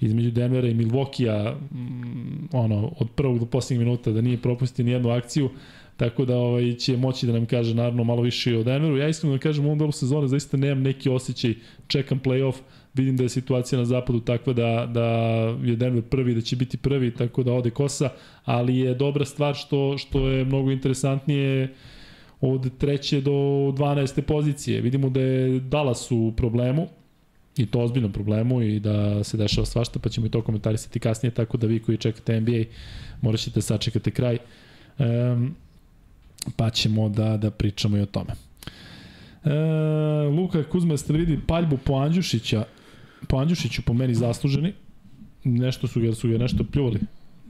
između 0.00 0.30
Denvera 0.30 0.68
i 0.68 0.74
Milvokija 0.74 1.56
mm, 1.72 2.48
ono, 2.52 2.92
od 2.98 3.10
prvog 3.14 3.38
do 3.38 3.46
poslednjeg 3.46 3.86
minuta 3.86 4.10
da 4.10 4.20
nije 4.20 4.42
propustio 4.42 4.84
ni 4.84 4.90
jednu 4.90 5.10
akciju, 5.10 5.50
tako 5.96 6.24
da 6.24 6.36
ovaj, 6.36 6.72
će 6.72 6.96
moći 6.96 7.26
da 7.26 7.32
nam 7.32 7.46
kaže 7.46 7.74
naravno 7.74 8.04
malo 8.04 8.22
više 8.22 8.56
o 8.56 8.62
Denveru. 8.62 8.96
Ja 8.96 9.08
iskreno 9.08 9.36
da 9.36 9.40
kažem 9.40 9.64
u 9.64 9.68
ovom 9.68 9.78
delu 9.78 9.92
sezone 9.92 10.28
zaista 10.28 10.56
nemam 10.56 10.82
neki 10.82 11.08
osjećaj, 11.08 11.54
čekam 11.86 12.20
playoff, 12.24 12.54
vidim 12.94 13.16
da 13.16 13.22
je 13.22 13.28
situacija 13.28 13.78
na 13.78 13.84
zapadu 13.84 14.20
takva 14.20 14.52
da, 14.52 14.88
da 14.94 15.06
je 15.62 15.76
Denver 15.76 16.02
prvi, 16.02 16.34
da 16.34 16.40
će 16.40 16.56
biti 16.56 16.76
prvi, 16.76 17.14
tako 17.14 17.42
da 17.42 17.52
ode 17.52 17.70
kosa, 17.70 18.10
ali 18.44 18.78
je 18.78 18.94
dobra 18.94 19.24
stvar 19.24 19.54
što, 19.54 19.98
što 19.98 20.28
je 20.28 20.44
mnogo 20.44 20.70
interesantnije 20.70 21.74
od 22.40 22.78
treće 22.78 23.20
do 23.20 23.30
12. 23.30 24.20
pozicije. 24.20 24.80
Vidimo 24.80 25.10
da 25.10 25.20
je 25.20 25.60
Dallas 25.60 26.10
u 26.10 26.32
problemu, 26.36 26.88
i 27.56 27.66
to 27.66 27.80
ozbiljnom 27.80 28.12
problemu 28.12 28.62
i 28.62 28.80
da 28.80 29.24
se 29.24 29.36
dešava 29.36 29.66
svašta, 29.66 29.98
pa 29.98 30.08
ćemo 30.08 30.26
i 30.26 30.30
to 30.30 30.42
komentarisati 30.42 31.00
kasnije, 31.00 31.30
tako 31.30 31.56
da 31.56 31.66
vi 31.66 31.78
koji 31.78 31.98
čekate 31.98 32.40
NBA 32.40 32.64
morat 33.20 33.40
ćete 33.40 33.62
sačekati 33.62 34.10
kraj, 34.10 34.38
um, 34.98 35.54
pa 36.56 36.70
ćemo 36.70 37.08
da, 37.08 37.36
da 37.36 37.50
pričamo 37.50 37.96
i 37.96 38.00
o 38.00 38.06
tome. 38.06 38.32
E, 39.44 39.50
Luka 40.28 40.62
Kuzma, 40.62 40.94
jeste 40.94 41.12
vidi 41.12 41.40
paljbu 41.46 41.78
po 41.84 41.94
Andjušića, 41.94 42.64
po 43.28 43.36
Andjušiću 43.36 43.82
po 43.82 43.92
meni 43.92 44.14
zasluženi, 44.14 44.72
nešto 45.44 45.86
su 45.86 46.00
ga, 46.00 46.14
su 46.14 46.28
ga 46.28 46.38
nešto 46.38 46.64
pljuvali. 46.72 47.00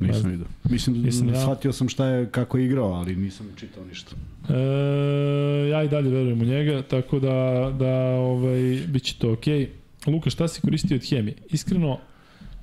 Nisam 0.00 0.30
vidio. 0.30 0.46
Mislim, 0.70 1.02
nisam 1.02 1.28
ja. 1.28 1.40
shvatio 1.40 1.72
sam 1.72 1.88
šta 1.88 2.06
je, 2.06 2.30
kako 2.30 2.58
je 2.58 2.64
igrao, 2.64 2.92
ali 2.92 3.16
nisam 3.16 3.46
čitao 3.56 3.84
ništa. 3.84 4.16
E, 4.48 5.68
ja 5.68 5.82
i 5.84 5.88
dalje 5.88 6.10
verujem 6.10 6.40
u 6.40 6.44
njega, 6.44 6.82
tako 6.82 7.20
da, 7.20 7.70
da 7.78 7.94
ovaj, 8.10 8.82
bit 8.88 9.02
će 9.02 9.14
to 9.18 9.32
okej. 9.32 9.60
Okay. 9.60 9.79
Luka, 10.06 10.30
šta 10.30 10.48
si 10.48 10.60
koristio 10.60 10.96
od 10.96 11.08
hemije? 11.08 11.36
Iskreno, 11.50 11.98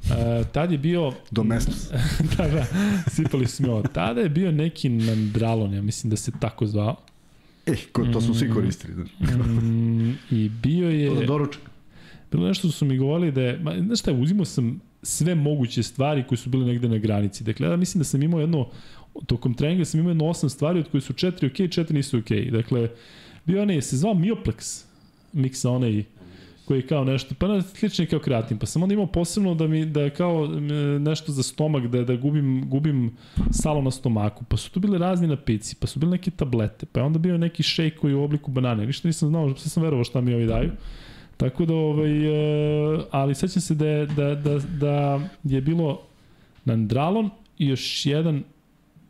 Uh, 0.04 0.48
tad 0.52 0.72
je 0.72 0.78
bio... 0.78 1.14
Domestos. 1.32 1.90
da, 2.38 2.48
da, 2.48 2.66
sipali 3.10 3.48
su 3.48 3.64
mi 3.64 3.70
ovo. 3.70 3.84
Tada 3.84 4.22
je 4.22 4.30
bio 4.30 4.52
neki 4.52 4.90
nandralon, 4.90 5.74
ja 5.74 5.82
mislim 5.82 6.10
da 6.10 6.18
se 6.18 6.32
tako 6.40 6.68
zvao. 6.68 6.96
E, 7.66 7.76
ko, 7.92 8.06
to 8.06 8.22
smo 8.22 8.34
svi 8.34 8.48
mm, 8.48 8.54
koristili. 8.54 8.94
mm, 9.20 10.18
I 10.32 10.50
bio 10.50 10.90
je... 10.90 11.16
To 11.16 11.26
doručak. 11.26 11.62
Bilo 12.32 12.48
nešto 12.48 12.72
su 12.72 12.86
mi 12.86 12.98
govorili 12.98 13.32
da 13.32 13.42
je... 13.42 13.60
Ma, 13.60 13.74
znaš 13.80 14.00
šta, 14.00 14.14
uzimao 14.14 14.46
sam 14.46 14.82
sve 15.04 15.36
moguće 15.36 15.84
stvari 15.84 16.24
koje 16.28 16.38
su 16.38 16.50
bile 16.50 16.66
negde 16.66 16.90
na 16.90 16.98
granici. 16.98 17.44
Dakle, 17.44 17.68
ja 17.68 17.76
mislim 17.76 18.00
da 18.00 18.06
sam 18.06 18.24
imao 18.24 18.40
jedno... 18.40 18.68
Tokom 19.26 19.54
treninga 19.54 19.86
sam 19.86 20.00
imao 20.00 20.10
jedno 20.10 20.26
osam 20.26 20.50
stvari 20.50 20.80
od 20.80 20.90
koje 20.92 21.02
su 21.02 21.14
četiri 21.14 21.48
ok, 21.48 21.72
četiri 21.72 21.96
nisu 21.96 22.18
ok. 22.18 22.30
Dakle, 22.52 22.90
bio 23.46 23.62
onaj, 23.62 23.82
se 23.82 23.98
zvao 23.98 24.14
Mioplex, 24.14 24.84
miksa 25.34 25.70
onaj 25.70 26.04
koji 26.68 26.78
je 26.78 26.88
kao 26.88 27.04
nešto, 27.04 27.36
pa 27.40 27.48
ne, 27.48 27.62
slični 27.62 28.06
kao 28.06 28.20
kreatin, 28.20 28.58
pa 28.58 28.66
sam 28.66 28.84
onda 28.84 28.94
imao 28.94 29.08
posebno 29.08 29.56
da 29.56 29.68
mi, 29.68 29.86
da 29.86 30.10
kao 30.10 30.48
nešto 31.00 31.32
za 31.32 31.44
stomak, 31.44 31.88
da, 31.88 32.04
da 32.04 32.16
gubim, 32.16 32.70
gubim 32.70 33.18
salo 33.52 33.82
na 33.82 33.92
stomaku, 33.92 34.46
pa 34.48 34.58
su 34.58 34.72
tu 34.72 34.80
bile 34.80 34.98
razni 34.98 35.28
napici, 35.28 35.76
pa 35.76 35.88
su 35.88 36.00
bile 36.00 36.12
neke 36.12 36.32
tablete, 36.32 36.86
pa 36.92 37.00
je 37.00 37.04
onda 37.04 37.20
bio 37.20 37.38
neki 37.38 37.64
šejk 37.64 38.00
koji 38.00 38.12
je 38.12 38.16
u 38.16 38.24
obliku 38.24 38.52
banane, 38.52 38.86
ništa 38.86 39.08
nisam 39.08 39.30
znao, 39.30 39.56
sve 39.56 39.70
sam 39.70 39.84
verovao 39.84 40.04
šta 40.04 40.22
mi 40.22 40.34
ovi 40.34 40.46
daju. 40.46 40.72
Tako 41.38 41.66
da, 41.66 41.74
ovaj, 41.74 42.26
e, 42.26 43.00
ali 43.12 43.36
sećam 43.36 43.62
se 43.62 43.76
da 43.76 43.88
je, 43.88 44.06
da, 44.06 44.36
da, 44.36 44.60
da 44.80 45.20
je 45.44 45.62
bilo 45.62 46.02
nandralon 46.66 47.30
i 47.58 47.68
još 47.68 48.06
jedan 48.06 48.44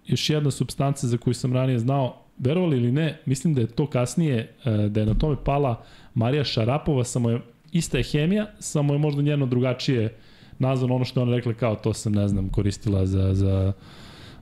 još 0.07 0.29
jedna 0.29 0.51
substanca 0.51 1.07
za 1.07 1.17
koju 1.17 1.33
sam 1.33 1.53
ranije 1.53 1.79
znao, 1.79 2.21
verovali 2.37 2.77
ili 2.77 2.91
ne, 2.91 3.19
mislim 3.25 3.53
da 3.53 3.61
je 3.61 3.67
to 3.67 3.87
kasnije, 3.87 4.53
e, 4.65 4.71
da 4.89 4.99
je 4.99 5.05
na 5.05 5.13
tome 5.13 5.35
pala 5.45 5.83
Marija 6.17 6.43
Šarapova, 6.43 7.03
samo 7.03 7.29
je 7.29 7.39
ista 7.71 7.97
je 7.97 8.03
hemija, 8.03 8.45
samo 8.59 8.93
je 8.93 8.99
možda 8.99 9.21
njeno 9.21 9.45
drugačije 9.45 10.15
nazvano 10.59 10.95
ono 10.95 11.05
što 11.05 11.19
je 11.19 11.21
ona 11.21 11.35
rekla 11.35 11.53
kao 11.53 11.75
to 11.75 11.93
sam, 11.93 12.13
ne 12.13 12.27
znam, 12.27 12.49
koristila 12.49 13.05
za, 13.05 13.33
za, 13.33 13.73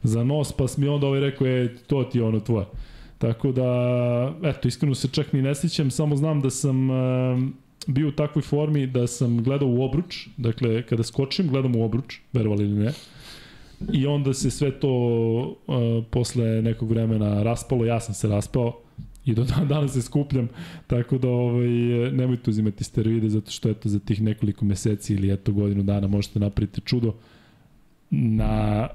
za 0.04 0.24
nos, 0.24 0.52
pa 0.52 0.66
mi 0.78 0.88
onda 0.88 1.08
ovaj 1.08 1.20
rekao, 1.20 1.48
je, 1.48 1.78
to 1.78 2.04
ti 2.04 2.18
je 2.18 2.24
ono 2.24 2.40
tvoje. 2.40 2.66
Tako 3.18 3.52
da, 3.52 4.34
eto, 4.44 4.68
iskreno 4.68 4.96
se 4.96 5.08
čak 5.08 5.34
ni 5.34 5.42
ne 5.42 5.56
sjećam, 5.56 5.92
samo 5.92 6.16
znam 6.16 6.42
da 6.42 6.50
sam 6.50 6.90
uh, 6.90 6.96
bio 7.88 8.08
u 8.08 8.12
takvoj 8.12 8.42
formi 8.42 8.88
da 8.88 9.08
sam 9.08 9.44
gledao 9.44 9.68
u 9.68 9.84
obruč, 9.84 10.28
dakle, 10.38 10.84
kada 10.84 11.04
skočim, 11.04 11.48
gledam 11.48 11.76
u 11.76 11.84
obruč, 11.84 12.20
verovali 12.34 12.64
ili 12.64 12.86
ne, 12.86 12.92
i 13.94 14.08
onda 14.08 14.34
se 14.34 14.52
sve 14.52 14.72
to 14.80 14.90
uh, 15.68 16.04
posle 16.12 16.62
nekog 16.62 16.90
vremena 16.90 17.44
raspalo, 17.44 17.86
ja 17.86 18.00
sam 18.00 18.14
se 18.14 18.28
raspao, 18.28 18.85
i 19.26 19.34
do 19.34 19.44
dan 19.44 19.68
danas 19.68 19.94
se 19.94 20.02
skupljam, 20.02 20.48
tako 20.88 21.18
da 21.18 21.30
ovaj, 21.30 21.68
nemojte 22.12 22.50
uzimati 22.50 22.84
steroide 22.84 23.30
zato 23.30 23.52
što 23.52 23.70
eto 23.70 23.90
za 23.90 24.00
tih 24.00 24.22
nekoliko 24.22 24.66
meseci 24.66 25.14
ili 25.14 25.34
eto 25.34 25.52
godinu 25.52 25.84
dana 25.84 26.08
možete 26.08 26.40
napraviti 26.40 26.82
čudo 26.82 27.14
na 28.10 28.88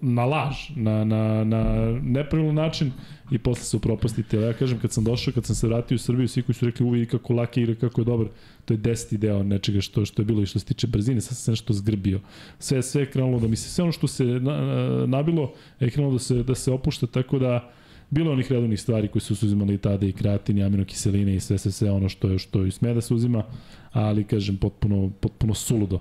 na 0.00 0.24
laž, 0.24 0.56
na, 0.76 1.04
na, 1.04 1.44
na 1.44 1.64
nepravilan 2.02 2.54
način 2.54 2.92
i 3.30 3.38
posle 3.38 3.64
se 3.64 3.76
upropastite. 3.76 4.36
Ja 4.36 4.52
kažem, 4.52 4.78
kad 4.78 4.92
sam 4.92 5.04
došao, 5.04 5.34
kad 5.34 5.44
sam 5.44 5.56
se 5.56 5.66
vratio 5.66 5.94
u 5.94 5.98
Srbiju, 5.98 6.28
svi 6.28 6.42
koji 6.42 6.54
su 6.54 6.66
rekli 6.66 6.86
uvijek 6.86 7.10
kako 7.10 7.34
laki 7.34 7.62
igra, 7.62 7.74
kako 7.74 8.00
je 8.00 8.04
dobar, 8.04 8.26
to 8.64 8.74
je 8.74 8.78
deseti 8.78 9.18
deo 9.18 9.42
nečega 9.42 9.80
što, 9.80 10.04
što 10.04 10.22
je 10.22 10.26
bilo 10.26 10.42
i 10.42 10.46
što 10.46 10.58
se 10.58 10.66
tiče 10.66 10.86
brzine, 10.86 11.20
sad 11.20 11.36
sam 11.36 11.44
se 11.44 11.50
nešto 11.50 11.72
zgrbio. 11.72 12.20
Sve, 12.58 12.82
sve 12.82 13.02
je 13.02 13.10
krenulo 13.10 13.40
da 13.40 13.48
mi 13.48 13.56
se, 13.56 13.68
sve 13.68 13.82
ono 13.82 13.92
što 13.92 14.06
se 14.06 14.24
na, 14.24 15.06
nabilo 15.06 15.52
je 15.80 15.90
krenulo 15.90 16.12
da 16.12 16.18
se, 16.18 16.42
da 16.42 16.54
se 16.54 16.72
opušta, 16.72 17.06
tako 17.06 17.38
da 17.38 17.72
Bilo 18.12 18.32
onih 18.32 18.52
redovnih 18.52 18.80
stvari 18.80 19.08
koje 19.08 19.22
su 19.22 19.36
se 19.36 19.46
uzimali 19.46 19.78
tada 19.78 20.06
i 20.06 20.12
kreatin 20.12 20.58
i 20.58 20.64
aminokiseline 20.64 21.34
i 21.34 21.40
sve, 21.40 21.58
sve, 21.58 21.72
sve 21.72 21.90
ono 21.90 22.08
što 22.08 22.28
je, 22.28 22.38
što 22.38 22.62
je 22.62 22.70
sme 22.70 22.94
da 22.94 23.00
se 23.00 23.14
uzima, 23.14 23.44
ali 23.92 24.24
kažem 24.24 24.56
potpuno, 24.56 25.10
potpuno 25.20 25.54
suludo. 25.54 25.98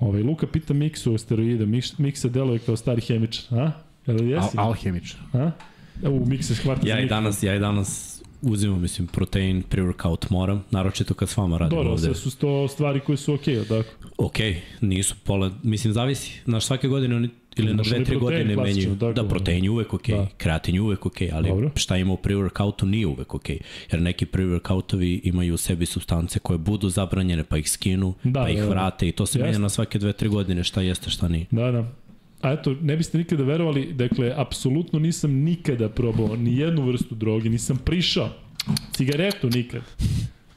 Ovaj, 0.00 0.22
Luka 0.22 0.46
pita 0.46 0.74
Miksu 0.74 1.14
o 1.14 1.18
steroide, 1.18 1.66
Miksa 1.98 2.28
deluje 2.28 2.58
kao 2.58 2.76
stari 2.76 3.00
hemičar, 3.00 3.58
a? 3.58 3.72
Jel 4.06 4.28
jesi? 4.28 4.58
Al, 4.58 4.68
alhemičar. 4.68 5.20
A? 5.32 5.50
Evo, 6.02 6.24
Miksa 6.26 6.54
hvata 6.54 6.88
ja 6.88 7.00
i 7.00 7.06
danas, 7.06 7.42
ja 7.42 7.54
i 7.54 7.58
danas 7.58 8.22
uzimam, 8.42 8.80
mislim, 8.80 9.06
protein, 9.06 9.62
pre-workout 9.70 10.30
moram, 10.30 10.64
naročito 10.70 11.14
kad 11.14 11.28
s 11.28 11.36
vama 11.36 11.58
radim 11.58 11.76
Dobro, 11.76 11.92
ovde. 11.92 12.02
Dobro, 12.02 12.14
sve 12.14 12.30
su 12.30 12.38
to 12.38 12.68
stvari 12.68 13.00
koje 13.00 13.16
su 13.16 13.34
okej, 13.34 13.54
okay, 13.54 13.68
tako? 13.68 13.88
Okej, 14.18 14.52
okay, 14.52 14.86
nisu 14.86 15.14
pola, 15.24 15.50
mislim, 15.62 15.92
zavisi. 15.92 16.40
Naš 16.46 16.64
svake 16.64 16.88
godine 16.88 17.16
oni 17.16 17.28
ili 17.56 17.74
na 17.74 17.82
dve, 17.82 18.04
tri 18.04 18.16
godine 18.16 18.56
menjaju. 18.56 18.94
Da, 18.94 19.12
da, 19.12 19.28
protein 19.28 19.64
je 19.64 19.70
uvek 19.70 19.94
ok, 19.94 20.08
da. 20.08 20.26
kreatin 20.36 20.74
je 20.74 20.80
uvek 20.80 21.06
ok, 21.06 21.16
ali 21.32 21.48
Dobro. 21.48 21.70
šta 21.74 21.96
ima 21.96 22.12
u 22.12 22.16
pre-workoutu 22.16 22.84
nije 22.84 23.06
uvek 23.06 23.34
ok. 23.34 23.50
Jer 23.92 24.02
neki 24.02 24.26
pre-workoutovi 24.26 25.20
imaju 25.24 25.54
u 25.54 25.56
sebi 25.56 25.86
substance 25.86 26.38
koje 26.38 26.58
budu 26.58 26.88
zabranjene, 26.88 27.44
pa 27.44 27.58
ih 27.58 27.70
skinu, 27.70 28.14
da, 28.24 28.40
pa 28.40 28.48
ih 28.48 28.56
da, 28.56 28.62
da. 28.62 28.68
vrate 28.68 29.08
i 29.08 29.12
to 29.12 29.26
se 29.26 29.38
menja 29.38 29.58
na 29.58 29.68
svake 29.68 29.98
dve, 29.98 30.12
tri 30.12 30.28
godine 30.28 30.64
šta 30.64 30.80
jeste, 30.80 31.10
šta 31.10 31.28
nije. 31.28 31.46
Da, 31.50 31.70
da. 31.70 31.92
A 32.42 32.52
eto, 32.52 32.76
ne 32.82 32.96
biste 32.96 33.18
nikada 33.18 33.44
verovali, 33.44 33.92
dakle, 33.92 34.32
apsolutno 34.36 34.98
nisam 34.98 35.32
nikada 35.32 35.88
probao 35.88 36.36
ni 36.36 36.56
jednu 36.56 36.82
vrstu 36.82 37.14
droge, 37.14 37.48
nisam 37.48 37.76
prišao 37.76 38.30
cigaretu 38.92 39.50
nikad. 39.50 39.82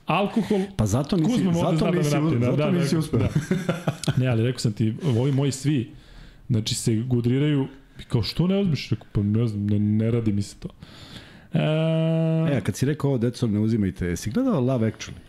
Alkohol, 0.05 0.59
pa 0.75 0.85
zato 0.85 1.17
nisi, 1.17 1.31
Kuzma 1.31 1.53
zato 1.53 1.85
da 1.85 1.91
nisi, 1.91 2.09
da, 2.09 2.45
zato 2.45 2.55
da, 2.55 2.71
nisi 2.71 2.97
uspeo. 2.97 3.19
Da. 3.19 3.29
Ne, 4.17 4.27
ali 4.27 4.43
rekao 4.43 4.59
sam 4.59 4.73
ti, 4.73 4.93
ovi 5.17 5.31
moji 5.31 5.51
svi, 5.51 5.91
Znači 6.49 6.75
se 6.75 6.95
gudriraju 6.95 7.67
i 7.99 8.03
kao 8.03 8.23
što 8.23 8.47
ne 8.47 8.59
uzmiš? 8.59 8.89
Rekao, 8.89 9.07
pa 9.11 9.21
ne 9.23 9.47
znam, 9.47 9.65
ne, 9.65 9.79
ne 9.79 10.11
radi 10.11 10.33
mi 10.33 10.41
se 10.41 10.55
to. 10.55 10.69
E, 11.53 12.57
e 12.57 12.61
kad 12.61 12.75
si 12.75 12.85
rekao 12.85 13.09
ovo, 13.09 13.17
deco, 13.17 13.47
ne 13.47 13.59
uzimajte, 13.59 14.15
si 14.15 14.31
gledao 14.31 14.61
Love 14.61 14.91
Actually? 14.91 15.19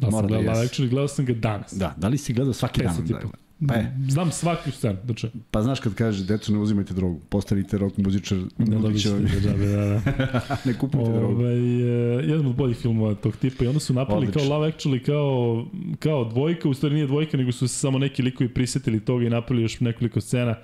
Da, 0.00 0.10
sam 0.10 0.26
gledao 0.26 0.52
Love 0.52 0.66
Actually, 0.66 0.88
gledao 0.88 1.08
sam 1.08 1.24
ga 1.24 1.32
danas. 1.32 1.72
Da, 1.72 1.94
da 1.96 2.08
li 2.08 2.18
si 2.18 2.32
gledao 2.32 2.52
svaki 2.52 2.82
dan? 2.82 3.06
Da, 3.06 3.20
Pa 3.66 3.74
je. 3.74 3.96
Znam 4.08 4.32
svaku 4.32 4.70
scenu. 4.70 4.98
Znači. 5.04 5.28
Pa 5.50 5.62
znaš 5.62 5.80
kad 5.80 5.94
kaže, 5.94 6.24
deco 6.24 6.52
ne 6.52 6.58
uzimajte 6.58 6.94
drogu, 6.94 7.20
postavite 7.28 7.78
rock 7.78 7.98
muzičar, 7.98 8.38
ne 8.58 8.78
dobit 8.78 9.04
vam. 9.04 9.26
Da, 9.42 9.50
da, 9.50 9.66
da. 9.66 10.56
ne 10.66 10.78
kupujte 10.78 11.12
drogu. 11.12 11.40
Ovaj, 11.40 11.58
uh, 11.58 12.24
jedan 12.24 12.46
od 12.46 12.54
boljih 12.54 12.76
filmova 12.76 13.14
tog 13.14 13.36
tipa 13.36 13.64
i 13.64 13.66
onda 13.66 13.80
su 13.80 13.94
napali 13.94 14.18
Odlično. 14.18 14.40
kao 14.40 14.50
Love 14.50 14.72
Actually 14.72 15.02
kao, 15.02 15.66
kao 15.98 16.24
dvojka, 16.24 16.68
u 16.68 16.74
stvari 16.74 16.94
nije 16.94 17.06
dvojka, 17.06 17.36
nego 17.36 17.52
su 17.52 17.68
se 17.68 17.74
samo 17.74 17.98
neki 17.98 18.22
likovi 18.22 18.54
prisetili 18.54 19.00
toga 19.00 19.26
i 19.26 19.30
napravili 19.30 19.62
još 19.62 19.80
nekoliko 19.80 20.20
scena. 20.20 20.54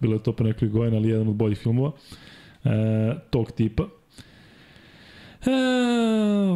Bilo 0.00 0.14
je 0.14 0.22
to 0.22 0.32
pa 0.32 0.44
nekoliko 0.44 0.78
godina, 0.78 0.96
ali 0.96 1.08
jedan 1.08 1.28
od 1.28 1.34
boljih 1.34 1.58
filmova 1.58 1.88
uh, 2.64 2.70
tog 3.30 3.52
tipa. 3.52 3.88
E, 5.46 5.50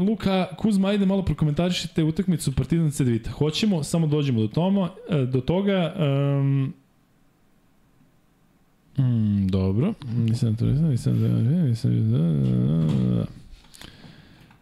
Luka 0.09 0.49
Kuzma, 0.59 0.89
ajde 0.89 1.07
malo 1.07 1.23
prokomentarišite 1.23 2.05
utakmicu 2.05 2.53
Partizan 2.53 2.91
Cedevita. 2.91 3.31
Hoćemo, 3.31 3.85
samo 3.85 4.07
dođemo 4.07 4.41
do, 4.41 4.49
toma, 4.49 4.91
e, 5.11 5.25
do 5.25 5.41
toga. 5.41 5.95
Um, 5.99 6.75
Mm, 8.99 9.47
dobro. 9.47 9.95
Nisam 10.17 10.57
to 10.57 10.67
nisam, 10.67 10.89
nisam 10.89 11.21
da 11.21 11.29
nisam 11.69 12.13
da... 12.13 13.27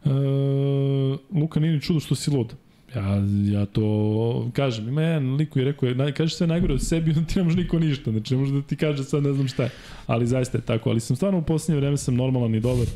Uh, 0.04 1.18
Luka 1.34 1.60
nije 1.60 1.80
čudo 1.80 2.00
što 2.00 2.14
si 2.14 2.30
lud. 2.30 2.54
Ja, 2.94 3.22
ja 3.60 3.66
to 3.66 4.50
kažem, 4.52 4.88
ima 4.88 5.02
jedan 5.02 5.34
lik 5.34 5.50
koji 5.50 5.60
je 5.62 5.64
rekao, 5.64 5.90
naj, 5.90 6.12
kaže 6.12 6.34
sve 6.36 6.46
najgore 6.46 6.74
od 6.74 6.82
sebi, 6.82 7.10
onda 7.10 7.26
ti 7.26 7.38
ne 7.38 7.44
može 7.44 7.56
niko 7.56 7.78
ništa, 7.78 8.10
znači 8.10 8.34
ne 8.34 8.40
može 8.40 8.52
da 8.52 8.62
ti 8.62 8.76
kaže 8.76 9.04
sad 9.04 9.22
ne 9.22 9.32
znam 9.32 9.48
šta 9.48 9.62
je, 9.62 9.70
ali 10.06 10.26
zaista 10.26 10.58
je 10.58 10.62
tako, 10.62 10.90
ali 10.90 11.00
sam 11.00 11.16
stvarno 11.16 11.38
u 11.38 11.42
posljednje 11.42 11.80
vreme 11.80 11.96
sam 11.96 12.14
normalan 12.14 12.54
i 12.54 12.60
dobar 12.60 12.86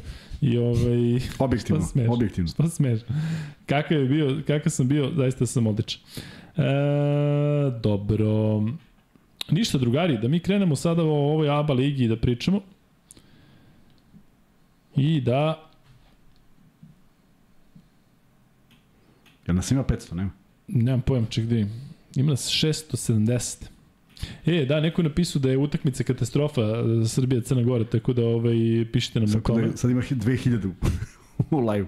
i 0.41 0.59
ovaj... 0.59 1.21
Objektivno, 1.39 1.81
šta 1.83 1.91
smeš, 1.91 2.09
objektivno. 2.11 2.49
Šta 2.49 2.69
smeš? 2.69 3.01
Kakav 3.67 3.99
je 3.99 4.05
bio, 4.05 4.43
kakav 4.47 4.71
sam 4.71 4.89
bio, 4.89 5.11
zaista 5.17 5.47
sam 5.47 5.67
odličan. 5.67 6.01
E, 6.57 6.63
dobro. 7.83 8.63
Ništa 9.51 9.79
drugari, 9.79 10.19
da 10.19 10.29
mi 10.29 10.41
krenemo 10.41 10.77
sada 10.77 11.03
o 11.03 11.33
ovoj 11.33 11.51
ABA 11.51 11.75
ligi 11.75 12.09
da 12.09 12.17
pričamo. 12.17 12.61
I 14.97 15.21
da 15.21 15.69
Jel 19.49 19.57
nas 19.57 19.71
ima 19.71 19.85
500, 19.85 20.15
nema? 20.15 20.31
Nemam 20.69 21.01
pojam, 21.01 21.27
ček 21.31 21.47
da 21.47 21.57
Ima 22.17 22.31
nas 22.31 22.49
670. 22.51 23.65
E, 24.47 24.65
da, 24.65 24.81
neko 24.81 25.01
je 25.01 25.09
napisao 25.09 25.41
da 25.43 25.51
je 25.51 25.59
utakmica 25.59 26.05
katastrofa 26.05 26.61
za 27.03 27.09
Srbija 27.09 27.41
Crna 27.41 27.63
Gora, 27.63 27.85
tako 27.85 28.13
da 28.13 28.25
ovaj, 28.27 28.87
pišite 28.93 29.21
nam 29.21 29.29
sad, 29.29 29.51
u 29.51 29.61
Da, 29.61 29.77
sad 29.77 29.91
ima 29.91 30.03
2000 30.03 30.73
u 31.51 31.61
live. 31.71 31.87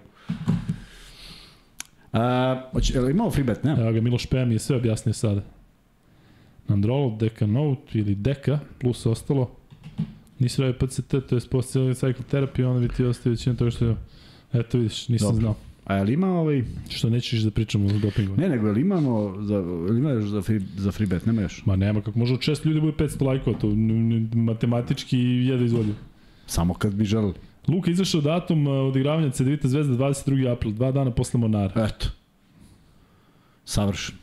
A, 2.13 2.63
hoće, 2.73 2.99
je 2.99 3.11
imao 3.11 3.31
free 3.31 3.45
bet, 3.45 3.65
ne? 3.65 3.77
Evo 3.81 3.93
ga, 3.93 4.01
Miloš 4.01 4.27
Peja 4.27 4.45
mi 4.45 4.55
je 4.55 4.59
sve 4.59 4.77
objasnio 4.77 5.13
sada. 5.13 5.43
Nandrolo, 6.69 7.17
Deka 7.21 7.47
Note 7.47 7.99
ili 7.99 8.15
Deka, 8.15 8.59
plus 8.79 9.07
ostalo. 9.07 9.51
Nisi 10.39 10.63
radio 10.63 10.87
PCT, 10.87 11.09
to 11.29 11.35
je 11.35 11.41
postavljeno 11.51 11.95
cycle 11.95 12.23
therapy, 12.33 12.65
onda 12.65 12.81
bi 12.81 12.95
ti 12.95 13.05
ostavio 13.05 13.31
većina 13.33 13.57
toga 13.57 13.71
što 13.71 13.85
je... 13.85 13.97
Eto 14.53 14.79
vidiš, 14.79 15.09
nisam 15.09 15.29
Dobro. 15.29 15.41
znao. 15.41 15.70
A 15.91 15.95
je 15.95 16.05
li 16.05 16.13
ima 16.13 16.41
ovaj... 16.41 16.63
Što 16.89 17.11
nećeš 17.11 17.41
da 17.41 17.51
pričamo 17.51 17.87
o 17.87 17.99
dopingu? 17.99 18.37
Ne, 18.37 18.49
nego 18.49 18.67
je 18.67 18.73
li 18.73 18.81
imamo 18.81 19.43
za, 19.43 19.55
je 19.55 19.93
li 19.93 19.99
ima 19.99 20.11
još 20.11 20.25
za 20.25 20.43
free, 20.43 20.61
za 20.77 20.93
free 20.93 21.07
bet? 21.07 21.27
Nema 21.27 21.43
još? 21.43 21.67
Ma 21.67 21.77
nema, 21.77 22.01
kako 22.01 22.19
može 22.19 22.35
od 22.35 22.41
šest 22.41 22.65
ljudi 22.65 22.81
bude 22.81 22.93
500 22.93 23.27
lajkova, 23.27 23.59
to 23.59 23.69
matematički 24.39 25.19
je 25.19 25.57
da 25.57 25.65
izvodio. 25.65 25.95
Samo 26.47 26.75
kad 26.75 26.95
bi 26.95 27.05
želeli. 27.05 27.35
Luka 27.69 27.91
izašao 27.91 28.21
datum 28.21 28.67
odigravanja 28.67 29.31
Cedevita 29.31 29.69
Zvezda 29.69 29.95
22. 29.95 30.53
april, 30.53 30.73
dva 30.73 30.93
dana 30.93 31.11
posle 31.11 31.41
Monara. 31.41 31.85
Eto. 31.85 32.07
Savršeno. 33.65 34.19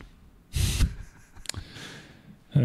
e... 2.54 2.60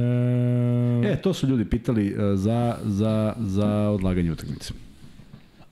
e, 1.05 1.21
to 1.21 1.33
su 1.33 1.47
ljudi 1.47 1.65
pitali 1.65 2.15
za, 2.35 2.77
za, 2.83 3.35
za 3.39 3.89
odlaganje 3.89 4.31
utakmice. 4.31 4.73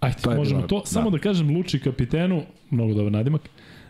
Ajde, 0.01 0.17
to 0.21 0.35
možemo 0.35 0.59
bilo, 0.59 0.67
to. 0.67 0.79
Da. 0.79 0.85
Samo 0.85 1.09
da 1.09 1.19
kažem 1.19 1.55
Luči 1.55 1.79
kapitenu, 1.79 2.43
mnogo 2.69 2.93
dobar 2.93 3.11
nadimak. 3.11 3.41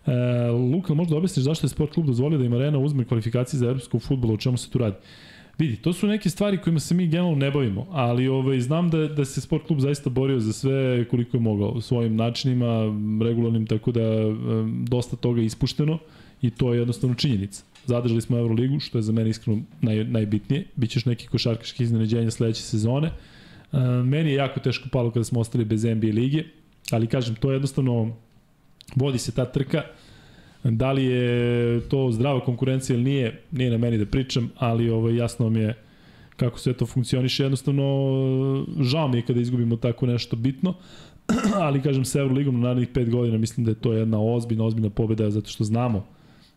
E, 0.05 0.11
Luka, 0.49 0.93
možda 0.93 1.17
objasniš 1.17 1.43
zašto 1.43 1.65
je 1.65 1.69
sport 1.69 1.93
klub 1.93 2.05
dozvolio 2.05 2.37
da 2.39 2.45
im 2.45 2.53
Arena 2.53 2.79
uzme 2.79 3.05
kvalifikacije 3.05 3.59
za 3.59 3.65
evropsku 3.65 3.99
futbolu, 3.99 4.33
o 4.33 4.37
čemu 4.37 4.57
se 4.57 4.69
tu 4.69 4.77
radi? 4.77 4.95
Vidi, 5.59 5.75
to 5.75 5.93
su 5.93 6.07
neke 6.07 6.29
stvari 6.29 6.57
kojima 6.57 6.79
se 6.79 6.95
mi 6.95 7.07
generalno 7.07 7.35
ne 7.35 7.51
bavimo, 7.51 7.87
ali 7.91 8.27
ovaj, 8.27 8.59
znam 8.59 8.89
da, 8.89 9.07
da 9.07 9.25
se 9.25 9.41
sport 9.41 9.67
klub 9.67 9.79
zaista 9.79 10.09
borio 10.09 10.39
za 10.39 10.53
sve 10.53 11.05
koliko 11.05 11.37
je 11.37 11.41
mogao, 11.41 11.81
svojim 11.81 12.15
načinima, 12.15 12.67
regularnim, 13.25 13.65
tako 13.65 13.91
da 13.91 14.27
um, 14.27 14.85
dosta 14.89 15.15
toga 15.15 15.41
je 15.41 15.45
ispušteno 15.45 15.97
i 16.41 16.49
to 16.49 16.73
je 16.73 16.79
jednostavno 16.79 17.15
činjenica. 17.15 17.63
Zadržali 17.85 18.21
smo 18.21 18.37
Euroligu, 18.37 18.79
što 18.79 18.97
je 18.97 19.01
za 19.01 19.11
mene 19.11 19.29
iskreno 19.29 19.61
naj, 19.81 20.03
najbitnije. 20.03 20.65
Bićeš 20.75 21.05
neki 21.05 21.27
košarkaški 21.27 21.83
iznenađenja 21.83 22.31
sledeće 22.31 22.61
sezone. 22.61 23.07
Uh, 23.07 23.13
meni 24.05 24.29
je 24.29 24.35
jako 24.35 24.59
teško 24.59 24.89
palo 24.91 25.11
kada 25.11 25.23
smo 25.23 25.39
ostali 25.39 25.65
bez 25.65 25.83
NBA 25.83 26.07
lige, 26.07 26.43
ali 26.91 27.07
kažem, 27.07 27.35
to 27.35 27.51
je 27.51 27.55
jednostavno, 27.55 28.15
vodi 28.95 29.17
se 29.17 29.31
ta 29.31 29.45
trka, 29.45 29.83
da 30.63 30.91
li 30.91 31.05
je 31.05 31.81
to 31.89 32.11
zdrava 32.11 32.39
konkurencija 32.39 32.95
ili 32.95 33.03
nije, 33.03 33.41
nije 33.51 33.71
na 33.71 33.77
meni 33.77 33.97
da 33.97 34.05
pričam, 34.05 34.51
ali 34.57 34.89
ovo, 34.89 35.09
jasno 35.09 35.49
mi 35.49 35.59
je 35.59 35.75
kako 36.37 36.59
sve 36.59 36.73
to 36.73 36.85
funkcioniše, 36.85 37.43
jednostavno 37.43 37.83
žao 38.79 39.07
mi 39.07 39.17
je 39.17 39.25
kada 39.25 39.39
izgubimo 39.39 39.75
tako 39.75 40.05
nešto 40.05 40.35
bitno, 40.35 40.73
ali 41.65 41.81
kažem 41.81 42.05
sa 42.05 42.19
Euroligom 42.19 42.59
na 42.59 42.67
narednih 42.67 42.89
5 42.89 43.09
godina 43.09 43.37
mislim 43.37 43.65
da 43.65 43.71
je 43.71 43.75
to 43.75 43.93
jedna 43.93 44.21
ozbiljna, 44.21 44.63
ozbiljna 44.63 44.89
pobeda 44.89 45.29
zato 45.31 45.49
što 45.49 45.63
znamo 45.63 46.05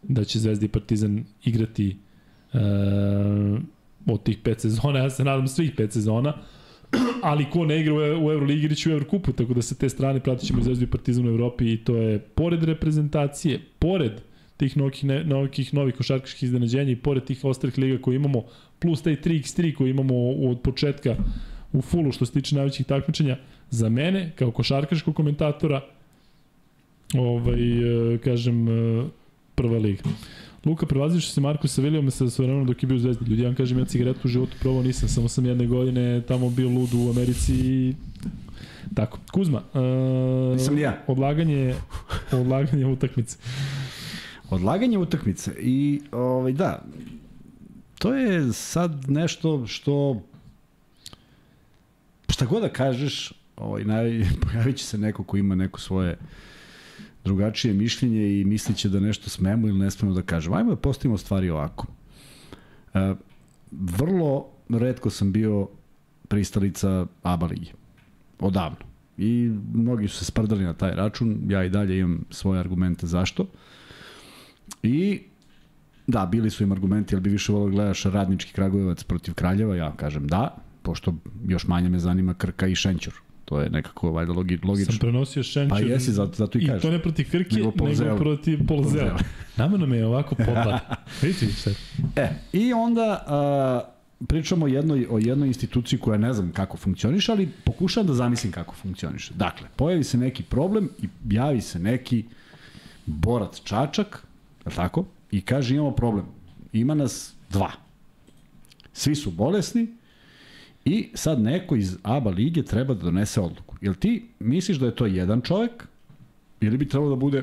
da 0.02 0.24
će 0.24 0.38
Zvezda 0.38 0.64
i 0.64 0.68
Partizan 0.68 1.24
igrati 1.44 1.96
e, 2.52 2.58
od 4.06 4.22
tih 4.22 4.38
pet 4.38 4.60
sezona, 4.60 4.98
ja 5.04 5.10
se 5.10 5.24
nadam 5.24 5.48
svih 5.48 5.72
pet 5.76 5.92
sezona, 5.92 6.34
ali 7.22 7.50
ko 7.50 7.64
ne 7.64 7.80
igra 7.80 7.94
u 7.94 8.32
Euroligi 8.32 8.64
igra 8.64 8.74
će 8.74 8.90
u 8.90 8.92
Evrokupu, 8.92 9.32
tako 9.32 9.54
da 9.54 9.62
se 9.62 9.74
te 9.74 9.88
strane 9.88 10.20
pratit 10.20 10.46
ćemo 10.46 10.62
Zvezdu 10.62 10.84
i 10.84 10.90
Partizan 10.90 11.26
u 11.26 11.30
Evropi 11.30 11.72
i 11.72 11.76
to 11.76 11.96
je 11.96 12.18
pored 12.18 12.62
reprezentacije, 12.62 13.60
pored 13.78 14.12
tih 14.56 14.76
novih, 14.76 15.04
novih, 15.04 15.74
novih 15.74 15.94
košarkaških 15.94 16.42
iznenađenja 16.42 16.90
i 16.90 16.96
pored 16.96 17.24
tih 17.24 17.44
ostalih 17.44 17.78
liga 17.78 18.02
koje 18.02 18.16
imamo, 18.16 18.42
plus 18.78 19.02
taj 19.02 19.16
3x3 19.16 19.74
koji 19.74 19.90
imamo 19.90 20.14
od 20.30 20.60
početka 20.60 21.16
u 21.72 21.82
fullu 21.82 22.12
što 22.12 22.26
se 22.26 22.32
tiče 22.32 22.56
najvećih 22.56 22.86
takmičenja, 22.86 23.36
za 23.70 23.88
mene, 23.88 24.32
kao 24.36 24.50
košarkaškog 24.50 25.14
komentatora, 25.14 25.80
ovaj, 27.14 28.14
e, 28.14 28.18
kažem, 28.18 28.68
e, 28.68 29.04
prva 29.54 29.78
liga. 29.78 30.02
Luka, 30.64 30.86
prevazivši 30.86 31.30
se 31.30 31.40
Marko 31.40 31.68
sa 31.68 31.82
Vilijom 31.82 32.10
sa 32.10 32.30
svojevremeno 32.30 32.66
dok 32.66 32.82
je 32.82 32.86
bio 32.86 32.98
Zvezdi. 32.98 33.24
Ljudi, 33.24 33.42
ja 33.42 33.48
vam 33.48 33.56
kažem, 33.56 33.78
ja 33.78 33.84
cigaretu 33.84 34.20
u 34.24 34.28
životu 34.28 34.52
probao 34.60 34.82
nisam, 34.82 35.08
samo 35.08 35.28
sam 35.28 35.46
jedne 35.46 35.66
godine 35.66 36.22
tamo 36.28 36.50
bio 36.50 36.68
lud 36.68 36.94
u 36.94 37.10
Americi 37.10 37.54
i 37.54 37.94
Tako. 38.94 39.18
Kuzma, 39.32 39.62
uh, 39.74 40.56
Nisam 40.56 40.78
ja. 40.78 41.02
odlaganje, 41.06 41.74
odlaganje 42.32 42.86
utakmice. 42.86 43.38
Odlaganje 44.50 44.98
utakmice 44.98 45.54
i 45.60 46.00
ovaj, 46.12 46.52
da, 46.52 46.84
to 47.98 48.14
je 48.14 48.52
sad 48.52 49.10
nešto 49.10 49.66
što 49.66 50.22
šta 52.28 52.46
god 52.46 52.62
da 52.62 52.68
kažeš, 52.68 53.32
ovaj, 53.56 53.84
naj, 53.84 54.24
pojavit 54.42 54.76
će 54.76 54.84
se 54.84 54.98
neko 54.98 55.24
ko 55.24 55.36
ima 55.36 55.54
neko 55.54 55.80
svoje 55.80 56.12
uh, 56.12 56.43
drugačije 57.24 57.74
mišljenje 57.74 58.40
i 58.40 58.44
misliće 58.44 58.88
da 58.88 59.00
nešto 59.00 59.30
smemo 59.30 59.68
ili 59.68 59.78
ne 59.78 59.90
smemo 59.90 60.14
da 60.14 60.22
kažemo. 60.22 60.56
Ajmo 60.56 60.70
da 60.70 60.76
postavimo 60.76 61.18
stvari 61.18 61.50
ovako. 61.50 61.86
E, 62.94 63.14
vrlo 63.70 64.46
redko 64.68 65.10
sam 65.10 65.32
bio 65.32 65.68
pristalica 66.28 67.06
ABA 67.22 67.46
ligi. 67.46 67.72
Odavno. 68.40 68.78
I 69.18 69.50
mnogi 69.74 70.08
su 70.08 70.16
se 70.16 70.24
sprdali 70.24 70.64
na 70.64 70.74
taj 70.74 70.94
račun. 70.94 71.40
Ja 71.48 71.64
i 71.64 71.68
dalje 71.68 71.98
imam 71.98 72.24
svoje 72.30 72.60
argumente 72.60 73.06
zašto. 73.06 73.46
I 74.82 75.20
da, 76.06 76.26
bili 76.26 76.50
su 76.50 76.62
im 76.62 76.72
argumenti, 76.72 77.14
ali 77.14 77.22
bi 77.22 77.30
više 77.30 77.52
volio 77.52 77.68
da 77.68 77.74
gledaš 77.74 78.02
radnički 78.02 78.52
Kragujevac 78.52 79.04
protiv 79.04 79.34
Kraljeva, 79.34 79.76
ja 79.76 79.92
kažem 79.96 80.26
da, 80.26 80.56
pošto 80.82 81.14
još 81.48 81.66
manje 81.66 81.88
me 81.88 81.98
zanima 81.98 82.34
Krka 82.34 82.66
i 82.66 82.74
Šenćur. 82.74 83.14
To 83.44 83.60
je 83.60 83.70
nekako 83.70 84.10
valjda 84.10 84.32
logi, 84.32 84.58
logično. 84.64 84.92
Sam 84.92 84.98
prenosio 84.98 85.42
Šenčur. 85.42 85.78
Pa 85.78 85.78
jesi, 85.78 86.12
zato, 86.12 86.32
zato 86.34 86.58
i 86.58 86.66
kažeš. 86.66 86.80
I 86.80 86.82
to 86.82 86.90
ne 86.90 87.02
protiv 87.02 87.30
Krke, 87.30 87.56
nego, 87.56 87.72
nego 87.88 88.16
protiv 88.16 88.66
Polzela. 88.68 89.18
Nama 89.56 89.76
me 89.76 89.96
je 89.96 90.06
ovako 90.06 90.34
popad. 90.34 90.80
Vidite 91.22 91.46
šta. 91.46 91.70
E, 92.16 92.28
i 92.52 92.72
onda 92.72 93.24
uh, 94.20 94.26
pričamo 94.26 94.64
o 94.64 94.68
jednoj, 94.68 95.06
o 95.10 95.18
jednoj 95.18 95.48
instituciji 95.48 95.98
koja 95.98 96.18
ne 96.18 96.32
znam 96.32 96.52
kako 96.52 96.76
funkcioniše, 96.76 97.32
ali 97.32 97.48
pokušavam 97.64 98.06
da 98.06 98.14
zamislim 98.14 98.52
kako 98.52 98.74
funkcioniše. 98.74 99.34
Dakle, 99.34 99.68
pojavi 99.76 100.04
se 100.04 100.18
neki 100.18 100.42
problem 100.42 100.88
i 101.02 101.08
javi 101.30 101.60
se 101.60 101.78
neki 101.78 102.24
borac 103.06 103.60
Čačak, 103.64 104.26
tako? 104.76 105.04
I 105.30 105.40
kaže 105.40 105.74
imamo 105.74 105.90
problem. 105.90 106.24
Ima 106.72 106.94
nas 106.94 107.34
dva. 107.50 107.70
Svi 108.92 109.14
su 109.14 109.30
bolesni, 109.30 109.86
I 110.84 111.08
sad 111.14 111.40
neko 111.40 111.76
iz 111.76 111.96
ABA 112.02 112.30
lige 112.30 112.62
treba 112.62 112.94
da 112.94 113.00
donese 113.00 113.40
odluku. 113.40 113.76
Jel 113.80 113.94
ti 113.94 114.26
misliš 114.38 114.78
da 114.78 114.86
je 114.86 114.94
to 114.94 115.06
jedan 115.06 115.40
čovek 115.40 115.88
ili 116.60 116.76
bi 116.76 116.88
trebalo 116.88 117.10
da 117.10 117.16
bude 117.16 117.42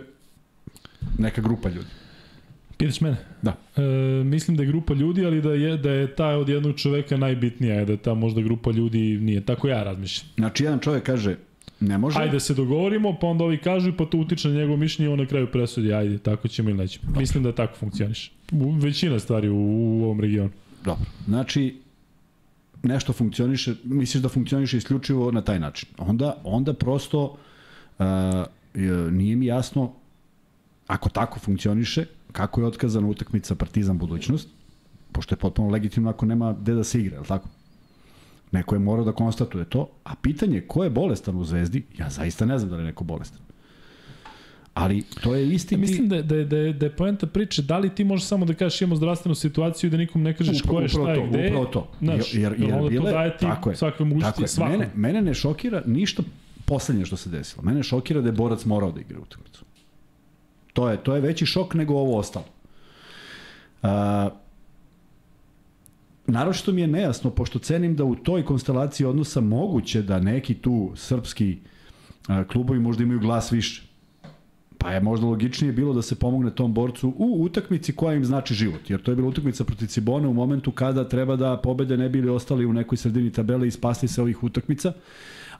neka 1.18 1.42
grupa 1.42 1.70
ljudi? 1.70 1.88
Pitaš 2.78 3.02
mene? 3.02 3.18
Da. 3.42 3.58
E, 3.78 3.82
mislim 4.24 4.58
da 4.58 4.64
je 4.64 4.68
grupa 4.68 4.94
ljudi, 4.94 5.26
ali 5.26 5.42
da 5.42 5.54
je, 5.54 5.78
da 5.78 5.92
je 5.92 6.16
ta 6.16 6.28
od 6.28 6.50
jednog 6.50 6.76
čoveka 6.76 7.18
najbitnija, 7.18 7.86
da 7.86 7.92
je 7.92 7.98
ta 7.98 8.14
možda 8.14 8.42
grupa 8.42 8.72
ljudi 8.72 9.00
nije. 9.00 9.42
Tako 9.42 9.68
ja 9.68 9.84
razmišljam. 9.84 10.30
Znači, 10.38 10.64
jedan 10.64 10.80
čovek 10.80 11.04
kaže, 11.04 11.36
ne 11.80 11.98
može. 11.98 12.20
Ajde 12.20 12.39
se 12.39 12.54
dogovorimo, 12.54 13.18
pa 13.22 13.28
onda 13.28 13.44
ovi 13.44 13.58
kažu, 13.58 13.94
pa 13.98 14.06
to 14.06 14.18
utiče 14.18 14.48
na 14.48 14.56
njegovo 14.56 14.78
mišljenje 14.78 15.10
i 15.10 15.14
on 15.14 15.20
na 15.20 15.26
kraju 15.26 15.48
presudi, 15.52 15.94
ajde, 15.94 16.18
tako 16.18 16.48
ćemo 16.48 16.70
ili 16.70 16.78
nećemo. 16.78 17.06
Dobro. 17.06 17.20
Mislim 17.20 17.44
da 17.44 17.56
tako 17.56 17.76
funkcioniš. 17.76 18.32
Većina 18.82 19.20
stvari 19.20 19.50
u, 19.50 19.56
u 19.56 20.04
ovom 20.04 20.22
regionu. 20.22 20.50
Dobro. 20.86 21.06
Znači, 21.26 21.76
nešto 22.84 23.14
funkcioniše, 23.14 23.76
misliš 23.84 24.24
da 24.24 24.30
funkcioniše 24.30 24.78
isključivo 24.78 25.32
na 25.32 25.42
taj 25.42 25.60
način. 25.60 25.90
Onda, 25.98 26.42
onda 26.44 26.74
prosto 26.74 27.38
uh, 28.00 28.06
nije 29.12 29.36
mi 29.36 29.46
jasno 29.46 29.94
ako 30.88 31.10
tako 31.10 31.40
funkcioniše, 31.40 32.06
kako 32.32 32.62
je 32.62 32.68
otkazana 32.68 33.08
utakmica 33.08 33.56
Partizan 33.56 33.98
budućnost, 33.98 34.48
pošto 35.12 35.36
je 35.36 35.40
potpuno 35.40 35.70
legitimno 35.70 36.10
ako 36.10 36.26
nema 36.26 36.54
gde 36.54 36.74
da 36.74 36.84
se 36.84 37.02
igra, 37.02 37.18
je 37.18 37.24
tako? 37.24 37.50
Neko 38.52 38.76
je 38.76 38.80
morao 38.80 39.06
da 39.06 39.12
konstatuje 39.12 39.66
to, 39.66 39.90
a 40.04 40.16
pitanje 40.16 40.62
ko 40.62 40.84
je 40.84 40.90
bolestan 40.90 41.36
u 41.38 41.44
Zvezdi, 41.44 41.84
ja 41.98 42.10
zaista 42.10 42.46
ne 42.46 42.60
znam 42.60 42.70
da 42.70 42.76
li 42.76 42.82
je 42.82 42.86
neko 42.86 43.04
bolestan. 43.04 43.40
Ali 44.74 45.03
to 45.24 45.36
je 45.36 45.49
isti... 45.49 45.76
Ja, 45.76 45.80
mislim 45.80 46.09
da, 46.09 46.22
da, 46.22 46.36
da, 46.36 46.72
da 46.72 46.86
je 46.86 46.95
poenta 46.95 47.28
priče, 47.28 47.61
da 47.61 47.78
li 47.78 47.95
ti 47.95 48.03
možeš 48.03 48.28
samo 48.28 48.45
da 48.45 48.53
kažeš 48.53 48.82
imamo 48.82 48.95
zdravstvenu 48.95 49.36
situaciju 49.36 49.88
i 49.88 49.91
da 49.91 49.97
nikom 49.97 50.22
ne 50.22 50.38
kažeš 50.38 50.61
upravo, 50.61 50.78
ko 50.78 50.82
je 50.82 50.88
šta 50.88 51.15
to, 51.15 51.26
i 51.26 51.28
gde. 51.28 51.47
Upravo 51.47 51.65
to, 51.65 51.88
Znaš, 51.99 52.34
jer, 52.34 52.55
jer, 52.57 52.69
jer 52.69 52.89
bile, 52.89 53.05
to 53.05 53.11
daje 53.11 53.38
ti 53.38 53.45
tako 53.45 53.69
je, 53.69 53.76
svakve 53.76 54.05
mogućnosti 54.05 54.47
svakom. 54.47 54.72
Mene, 54.72 54.91
mene 54.95 55.22
ne 55.22 55.34
šokira 55.34 55.84
ništa 55.86 56.24
poslednje 56.65 57.05
što 57.05 57.17
se 57.17 57.30
desilo. 57.30 57.63
Mene 57.63 57.84
šokira 57.84 58.22
da 58.22 58.28
je 58.28 58.34
borac 58.34 58.65
morao 58.65 58.91
da 58.91 59.01
igra 59.01 59.19
utakmicu. 59.19 59.65
To 60.74 60.89
je, 60.89 60.97
to 60.97 61.15
je 61.15 61.22
veći 61.22 61.45
šok 61.45 61.74
nego 61.74 61.93
ovo 61.93 62.17
ostalo. 62.17 62.45
Uh, 63.82 63.89
naročito 66.28 66.72
mi 66.72 66.82
je 66.82 66.88
nejasno, 66.88 67.30
pošto 67.30 67.59
cenim 67.59 67.95
da 67.95 68.03
u 68.03 68.15
toj 68.15 68.45
konstelaciji 68.45 69.05
odnosa 69.05 69.41
moguće 69.41 70.01
da 70.01 70.19
neki 70.19 70.53
tu 70.53 70.91
srpski 70.95 71.57
uh, 72.30 72.47
klubovi 72.47 72.80
možda 72.80 73.03
imaju 73.03 73.19
glas 73.19 73.51
više. 73.51 73.91
Pa 74.82 74.92
je 74.92 75.00
možda 75.00 75.28
logičnije 75.28 75.74
bilo 75.74 75.94
da 75.94 76.02
se 76.02 76.16
pomogne 76.16 76.52
tom 76.52 76.74
borcu 76.74 77.14
u 77.18 77.44
utakmici 77.44 77.96
koja 77.96 78.16
im 78.16 78.26
znači 78.26 78.54
život. 78.54 78.90
Jer 78.90 79.02
to 79.02 79.12
je 79.12 79.16
bila 79.16 79.28
utakmica 79.28 79.64
protiv 79.64 79.88
Cibona 79.88 80.30
u 80.30 80.34
momentu 80.34 80.72
kada 80.72 81.10
treba 81.10 81.36
da 81.36 81.58
pobede 81.58 81.98
ne 81.98 82.10
bili 82.10 82.30
ostali 82.30 82.66
u 82.66 82.74
nekoj 82.74 82.98
sredini 82.98 83.32
tabele 83.32 83.68
i 83.68 83.72
spasti 83.72 84.08
se 84.08 84.22
ovih 84.22 84.44
utakmica, 84.44 84.94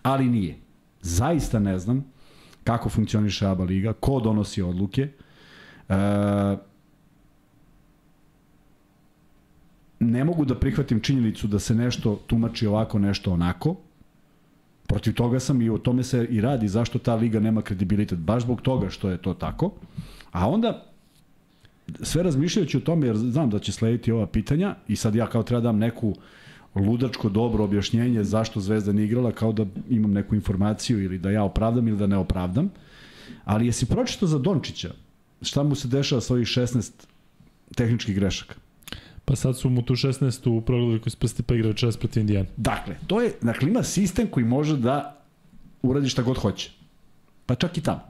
ali 0.04 0.30
nije. 0.30 0.58
Zaista 1.02 1.60
ne 1.60 1.80
znam 1.80 2.06
kako 2.64 2.90
funkcioniše 2.90 3.46
ABA 3.48 3.64
liga, 3.64 3.94
ko 3.94 4.20
donosi 4.20 4.62
odluke. 4.62 5.08
E, 5.90 5.96
ne 10.00 10.24
mogu 10.24 10.46
da 10.46 10.56
prihvatim 10.56 11.00
činjenicu 11.00 11.48
da 11.48 11.60
se 11.60 11.76
nešto 11.76 12.20
tumači 12.28 12.68
ovako, 12.68 13.00
nešto 13.00 13.32
onako. 13.32 13.76
Protiv 14.92 15.14
toga 15.14 15.39
sam 15.39 15.62
i 15.62 15.70
o 15.70 15.78
tome 15.78 16.04
se 16.04 16.28
i 16.30 16.42
radi 16.42 16.68
zašto 16.68 17.00
ta 17.00 17.16
liga 17.16 17.39
nema 17.39 17.62
kredibilitet. 17.62 18.20
Baš 18.20 18.44
zbog 18.44 18.62
toga 18.62 18.89
što 18.89 19.10
je 19.10 19.18
to 19.18 19.34
tako. 19.34 19.72
A 20.32 20.50
onda, 20.50 20.86
sve 22.02 22.24
razmišljajući 22.24 22.78
o 22.78 22.80
tome, 22.80 23.08
jer 23.08 23.18
znam 23.18 23.50
da 23.50 23.60
će 23.60 23.72
slediti 23.72 24.12
ova 24.12 24.28
pitanja 24.28 24.76
i 24.88 24.96
sad 24.96 25.16
ja 25.16 25.28
kao 25.28 25.44
treba 25.44 25.62
da 25.62 25.68
dam 25.68 25.78
neku 25.78 26.16
ludačko 26.76 27.30
dobro 27.30 27.64
objašnjenje 27.64 28.24
zašto 28.24 28.60
Zvezda 28.60 28.94
ne 28.94 29.04
igrala, 29.04 29.32
kao 29.32 29.54
da 29.54 29.66
imam 29.89 30.12
neku 30.12 30.36
informaciju 30.36 31.04
ili 31.04 31.18
da 31.18 31.32
ja 31.32 31.44
opravdam 31.44 31.88
ili 31.88 31.98
da 31.98 32.08
ne 32.08 32.18
opravdam. 32.18 32.70
Ali 33.46 33.66
jesi 33.66 33.86
pročito 33.86 34.28
za 34.28 34.39
Dončića 34.39 34.94
šta 35.42 35.64
mu 35.64 35.76
se 35.76 35.88
dešava 35.88 36.22
sa 36.22 36.34
ovih 36.34 36.48
16 36.48 36.92
tehničkih 37.76 38.16
grešaka? 38.16 38.56
Pa 39.26 39.36
sad 39.36 39.58
su 39.58 39.70
mu 39.70 39.82
tu 39.82 39.96
16 39.96 40.50
u 40.50 40.62
progledu 40.62 41.02
koji 41.02 41.12
sprsti 41.12 41.44
pa 41.44 41.56
igrao 41.56 41.74
čas 41.74 41.98
protiv 41.98 42.22
Indijana. 42.22 42.48
Dakle, 42.58 42.96
to 43.08 43.22
je, 43.22 43.34
dakle 43.42 43.70
ima 43.70 43.84
sistem 43.84 44.28
koji 44.28 44.46
može 44.46 44.78
da 44.78 45.22
uradi 45.82 46.10
šta 46.10 46.22
god 46.22 46.38
hoće. 46.38 46.72
Pa 47.46 47.56
čak 47.56 47.78
i 47.78 47.82
tamo. 47.82 48.02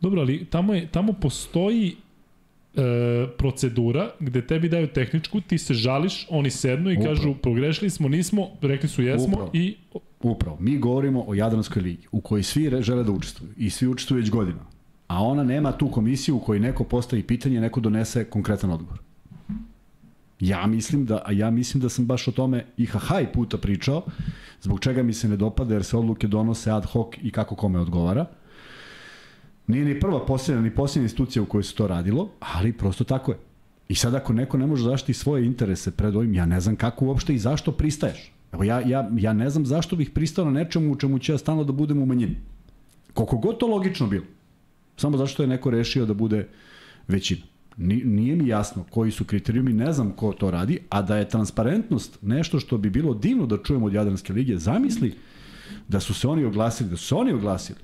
Dobro, 0.00 0.20
ali 0.20 0.44
tamo, 0.44 0.74
je, 0.74 0.86
tamo 0.86 1.12
postoji 1.12 1.96
e, 2.76 3.26
procedura 3.38 4.10
gde 4.20 4.46
tebi 4.46 4.68
daju 4.68 4.88
tehničku, 4.88 5.40
ti 5.40 5.58
se 5.58 5.74
žališ, 5.74 6.26
oni 6.30 6.50
sednu 6.50 6.90
i 6.90 6.96
Upravo. 6.96 7.14
kažu 7.14 7.34
pogrešili 7.34 7.90
smo, 7.90 8.08
nismo, 8.08 8.48
rekli 8.60 8.88
su 8.88 9.02
jesmo 9.02 9.26
Upravo. 9.26 9.50
i... 9.52 9.76
Upravo. 10.22 10.56
Mi 10.60 10.78
govorimo 10.78 11.24
o 11.26 11.34
Jadranskoj 11.34 11.82
ligi 11.82 12.06
u 12.12 12.20
kojoj 12.20 12.42
svi 12.42 12.70
žele 12.80 13.04
da 13.04 13.12
učestvuju 13.12 13.52
i 13.56 13.70
svi 13.70 13.88
učestvuju 13.88 14.20
već 14.20 14.30
godina. 14.30 14.58
A 15.06 15.22
ona 15.22 15.44
nema 15.44 15.72
tu 15.72 15.90
komisiju 15.90 16.36
u 16.36 16.40
kojoj 16.40 16.60
neko 16.60 16.84
postavi 16.84 17.22
pitanje, 17.22 17.60
neko 17.60 17.80
donese 17.80 18.24
konkretan 18.24 18.70
odgovor. 18.70 18.98
Ja 20.44 20.66
mislim 20.66 21.06
da, 21.06 21.22
a 21.24 21.32
ja 21.32 21.50
mislim 21.50 21.80
da 21.80 21.88
sam 21.88 22.06
baš 22.06 22.28
o 22.28 22.32
tome 22.32 22.66
i 22.76 22.86
hahaj 22.86 23.32
puta 23.32 23.58
pričao, 23.58 24.02
zbog 24.60 24.80
čega 24.80 25.02
mi 25.02 25.12
se 25.12 25.28
ne 25.28 25.36
dopada 25.36 25.74
jer 25.74 25.84
se 25.84 25.96
odluke 25.96 26.26
donose 26.26 26.70
ad 26.70 26.86
hoc 26.86 27.14
i 27.22 27.30
kako 27.30 27.56
kome 27.56 27.80
odgovara. 27.80 28.26
Nije 29.66 29.84
ni 29.84 30.00
prva 30.00 30.26
posljedna, 30.26 30.62
ni 30.62 30.74
posljedna 30.74 31.04
institucija 31.04 31.42
u 31.42 31.46
kojoj 31.46 31.64
se 31.64 31.74
to 31.74 31.86
radilo, 31.86 32.28
ali 32.40 32.72
prosto 32.72 33.04
tako 33.04 33.32
je. 33.32 33.38
I 33.88 33.94
sad 33.94 34.14
ako 34.14 34.32
neko 34.32 34.58
ne 34.58 34.66
može 34.66 34.84
zaštiti 34.84 35.14
svoje 35.14 35.46
interese 35.46 35.90
pred 35.90 36.16
ovim, 36.16 36.34
ja 36.34 36.46
ne 36.46 36.60
znam 36.60 36.76
kako 36.76 37.06
uopšte 37.06 37.34
i 37.34 37.38
zašto 37.38 37.72
pristaješ. 37.72 38.32
Evo 38.52 38.64
ja, 38.64 38.80
ja, 38.80 39.08
ja 39.16 39.32
ne 39.32 39.50
znam 39.50 39.66
zašto 39.66 39.96
bih 39.96 40.10
pristao 40.10 40.44
na 40.44 40.50
nečemu 40.50 40.92
u 40.92 40.96
čemu 40.96 41.18
će 41.18 41.32
ja 41.32 41.38
stalno 41.38 41.64
da 41.64 41.72
budem 41.72 42.02
u 42.02 42.06
manjini. 42.06 42.36
Koliko 43.14 43.36
god 43.36 43.58
to 43.58 43.66
logično 43.66 44.06
bilo. 44.06 44.24
Samo 44.96 45.16
zašto 45.16 45.42
je 45.42 45.46
neko 45.46 45.70
rešio 45.70 46.06
da 46.06 46.14
bude 46.14 46.48
većina. 47.08 47.53
Nije 47.76 48.36
mi 48.36 48.48
jasno 48.48 48.84
koji 48.90 49.10
su 49.10 49.24
kriterijumi, 49.24 49.72
ne 49.72 49.92
znam 49.92 50.12
ko 50.12 50.32
to 50.32 50.50
radi, 50.50 50.78
a 50.88 51.02
da 51.02 51.16
je 51.16 51.28
transparentnost 51.28 52.18
nešto 52.22 52.60
što 52.60 52.78
bi 52.78 52.90
bilo 52.90 53.14
divno 53.14 53.46
da 53.46 53.62
čujemo 53.62 53.86
od 53.86 53.92
Jadranske 53.92 54.32
lige, 54.32 54.58
zamisli 54.58 55.14
da 55.88 56.00
su 56.00 56.14
se 56.14 56.28
oni 56.28 56.44
oglasili, 56.44 56.90
da 56.90 56.96
su 56.96 57.06
se 57.06 57.14
oni 57.14 57.32
oglasili 57.32 57.78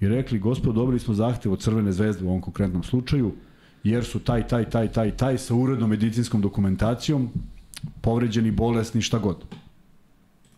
i 0.00 0.08
rekli, 0.08 0.38
gospod, 0.38 0.74
dobili 0.74 0.98
smo 0.98 1.14
zahtev 1.14 1.52
od 1.52 1.60
Crvene 1.60 1.92
zvezde 1.92 2.24
u 2.24 2.28
ovom 2.28 2.40
konkretnom 2.40 2.82
slučaju, 2.82 3.32
jer 3.84 4.04
su 4.04 4.18
taj, 4.18 4.48
taj, 4.48 4.70
taj, 4.70 4.92
taj, 4.92 5.16
taj 5.16 5.38
sa 5.38 5.54
urednom 5.54 5.90
medicinskom 5.90 6.40
dokumentacijom 6.40 7.30
povređeni, 8.00 8.50
bolesni, 8.50 9.02
šta 9.02 9.18
god. 9.18 9.44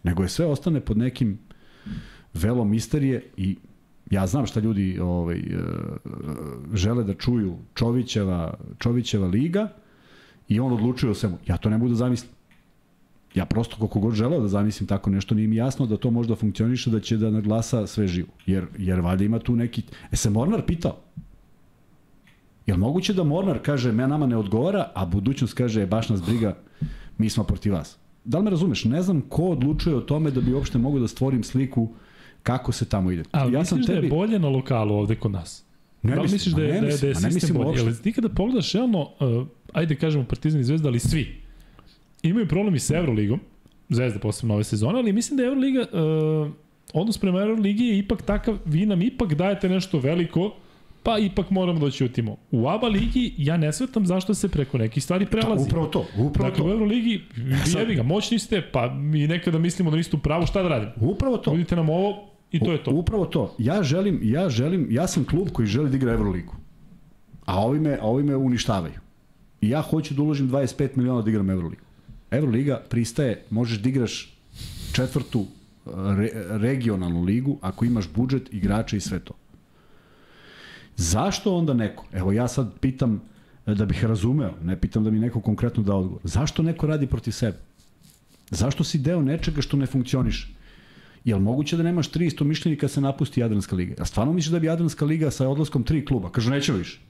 Nego 0.03 0.23
je 0.23 0.29
sve 0.29 0.47
ostane 0.47 0.81
pod 0.81 0.99
nekim 0.99 1.39
velom 2.35 2.71
misterije 2.71 3.31
i 3.37 3.57
ja 4.11 4.27
znam 4.27 4.47
šta 4.47 4.61
ljudi 4.61 4.99
ovaj, 5.01 5.39
e, 5.39 5.43
žele 6.75 7.05
da 7.05 7.15
čuju 7.15 7.57
Čovićeva, 7.75 8.55
Čovićeva 8.79 9.27
liga 9.27 9.69
i 10.49 10.61
on 10.61 10.73
odlučuje 10.73 11.11
o 11.11 11.15
svemu. 11.15 11.39
Ja 11.47 11.57
to 11.57 11.71
ne 11.71 11.79
mogu 11.79 11.89
da 11.89 11.95
zamislim. 11.95 12.31
Ja 13.35 13.45
prosto 13.45 13.77
koliko 13.77 14.01
god 14.01 14.15
želeo 14.15 14.41
da 14.41 14.49
zamislim 14.49 14.87
tako 14.87 15.11
nešto, 15.11 15.35
nije 15.35 15.49
mi 15.49 15.57
jasno 15.57 15.87
da 15.87 15.97
to 15.97 16.11
možda 16.11 16.37
funkcioniše, 16.37 16.91
da 16.91 17.01
će 17.01 17.17
da 17.17 17.31
naglasa 17.31 17.87
sve 17.87 18.07
živo. 18.07 18.29
Jer, 18.47 18.67
jer 18.79 19.01
valjda 19.01 19.25
ima 19.25 19.39
tu 19.39 19.57
neki... 19.57 19.83
E 20.13 20.17
se 20.17 20.31
Mornar 20.31 20.63
pitao? 20.67 20.97
Je 22.67 22.75
li 22.75 22.81
moguće 22.81 23.15
da 23.15 23.25
Mornar 23.25 23.59
kaže, 23.63 23.93
me 23.93 24.09
nama 24.09 24.27
ne 24.27 24.37
odgovara, 24.37 24.91
a 24.95 25.07
budućnost 25.07 25.55
kaže, 25.55 25.83
e, 25.83 25.87
baš 25.87 26.09
nas 26.09 26.23
briga, 26.23 26.57
mi 27.19 27.31
smo 27.31 27.45
protiv 27.45 27.73
vas. 27.73 27.97
Da 28.25 28.39
li 28.39 28.45
me 28.45 28.51
razumeš? 28.51 28.85
Ne 28.85 29.03
znam 29.03 29.21
ko 29.21 29.43
odlučuje 29.43 29.97
o 29.97 30.01
tome 30.01 30.31
da 30.31 30.41
bi 30.41 30.53
uopšte 30.53 30.79
mogu 30.79 30.99
da 30.99 31.09
stvorim 31.09 31.45
sliku 31.45 31.83
uh, 31.83 31.91
kako 32.43 32.73
se 32.73 32.89
tamo 32.89 33.11
ide. 33.11 33.23
Ali 33.31 33.53
ja 33.53 33.65
sam 33.65 33.87
tebi... 33.87 34.01
da 34.01 34.07
je 34.07 34.11
bolje 34.11 34.39
na 34.39 34.49
lokalu 34.49 34.95
ovde 34.95 35.15
kod 35.15 35.31
nas? 35.31 35.65
Ne 36.03 36.15
da 36.15 36.21
li 36.21 36.29
misliš 36.33 36.55
da 36.55 36.63
je, 36.63 36.81
da 36.81 36.87
je, 36.87 36.97
da 36.97 37.07
je 37.07 37.15
sistem 37.15 37.57
bolje? 37.57 37.83
Jel 37.83 37.95
ti 38.03 38.13
kada 38.13 38.29
pogledaš, 38.29 38.73
realno, 38.73 39.01
uh, 39.01 39.47
ajde 39.73 39.95
kažemo 39.95 40.25
Partizan 40.25 40.61
i 40.61 40.65
Zvezda, 40.65 40.89
ali 40.89 40.99
svi 40.99 41.43
imaju 42.23 42.49
problem 42.49 42.75
i 42.75 42.79
sa 42.79 42.97
Euroligom, 42.97 43.41
Zvezda 43.89 44.19
posebno 44.19 44.55
ove 44.55 44.65
sezone, 44.65 44.99
ali 44.99 45.13
mislim 45.13 45.37
da 45.37 45.43
je 45.43 45.47
Euroliga, 45.47 45.81
uh, 45.81 46.51
odnos 46.93 47.19
prema 47.19 47.41
Euroligi 47.41 47.85
je 47.85 47.99
ipak 47.99 48.23
takav, 48.23 48.59
vi 48.65 48.87
nam 48.87 49.03
ipak 49.03 49.35
dajete 49.35 49.69
nešto 49.69 49.99
veliko, 49.99 50.55
pa 51.03 51.19
ipak 51.19 51.51
moramo 51.51 51.79
da 51.79 51.91
ćutimo. 51.91 52.37
U 52.51 52.69
ABA 52.69 52.89
ligi 52.89 53.35
ja 53.39 53.57
ne 53.57 53.73
svetam 53.73 54.07
zašto 54.07 54.35
se 54.35 54.49
preko 54.49 54.79
nekih 54.79 55.05
stvari 55.05 55.27
prelazi. 55.27 55.65
Da, 55.65 55.67
upravo 55.67 55.87
to, 55.87 56.07
upravo 56.19 56.51
dakle, 56.51 56.65
to. 56.65 56.69
u 56.69 56.71
Euroligi, 56.71 57.21
vi 57.37 57.57
jebi 57.79 57.95
ga, 57.95 58.03
moćni 58.03 58.39
ste, 58.39 58.63
pa 58.73 58.95
mi 58.95 59.27
nekada 59.27 59.59
mislimo 59.59 59.91
da 59.91 59.97
niste 59.97 60.17
u 60.17 60.21
pravu, 60.21 60.47
šta 60.47 60.63
da 60.63 60.69
radimo? 60.69 60.93
Upravo 61.01 61.37
to. 61.37 61.51
Budite 61.51 61.77
nam 61.77 61.89
ovo, 61.89 62.29
I 62.53 62.61
to 62.61 62.73
je 62.73 62.85
to. 62.85 62.91
Upravo 62.91 63.27
to. 63.27 63.55
Ja 63.59 63.83
želim, 63.83 64.21
ja 64.23 64.49
želim, 64.49 64.87
ja 64.91 65.07
sam 65.07 65.25
klub 65.25 65.49
koji 65.53 65.69
želi 65.69 65.91
da 65.91 65.97
igra 65.97 66.13
Euroligu. 66.13 66.55
A 67.45 67.61
ovi 67.65 67.81
me, 67.81 67.99
a 68.01 68.07
ovi 68.07 68.23
me 68.23 68.37
uništavaju. 68.37 69.01
I 69.61 69.69
ja 69.69 69.81
hoću 69.81 70.15
da 70.15 70.23
uložim 70.23 70.51
25 70.51 70.97
miliona 70.97 71.23
da 71.23 71.31
igram 71.31 71.51
Euroligu. 71.51 71.83
Euroliga 72.31 72.83
pristaje, 72.89 73.43
možeš 73.51 73.79
da 73.79 73.89
igraš 73.89 74.39
četvrtu 74.93 75.47
re, 75.87 76.31
regionalnu 76.35 77.23
ligu 77.23 77.59
ako 77.61 77.85
imaš 77.85 78.09
budžet, 78.15 78.53
igrača 78.53 78.97
i 78.97 79.01
sve 79.01 79.21
to. 79.21 79.35
Zašto 80.99 81.55
onda 81.55 81.75
neko? 81.75 82.05
Evo 82.13 82.33
ja 82.33 82.49
sad 82.49 82.79
pitam 82.81 83.23
da 83.67 83.85
bih 83.85 84.05
razumeo, 84.05 84.53
ne 84.63 84.81
pitam 84.81 85.05
da 85.05 85.11
mi 85.11 85.19
neko 85.19 85.41
konkretno 85.41 85.83
da 85.83 85.95
odgovor. 85.95 86.21
Zašto 86.25 86.63
neko 86.63 86.87
radi 86.87 87.07
protiv 87.07 87.33
sebe? 87.33 87.59
Zašto 88.51 88.85
si 88.85 88.99
deo 88.99 89.23
nečega 89.23 89.63
što 89.63 89.77
ne 89.77 89.87
funkcioniše? 89.87 90.49
Je 91.25 91.35
li 91.35 91.41
moguće 91.41 91.77
da 91.77 91.83
nemaš 91.83 92.11
300 92.11 92.45
mišljenika 92.45 92.89
se 92.89 93.01
napusti 93.01 93.41
Jadranska 93.41 93.77
liga? 93.77 93.95
A 93.99 94.05
stvarno 94.05 94.33
misliš 94.33 94.53
da 94.53 94.59
bi 94.59 94.67
Jadranska 94.67 95.05
liga 95.05 95.31
sa 95.31 95.49
odlaskom 95.49 95.83
tri 95.83 96.05
kluba? 96.05 96.33
Kažu, 96.33 96.51
nećemo 96.51 96.79
više. 96.79 97.01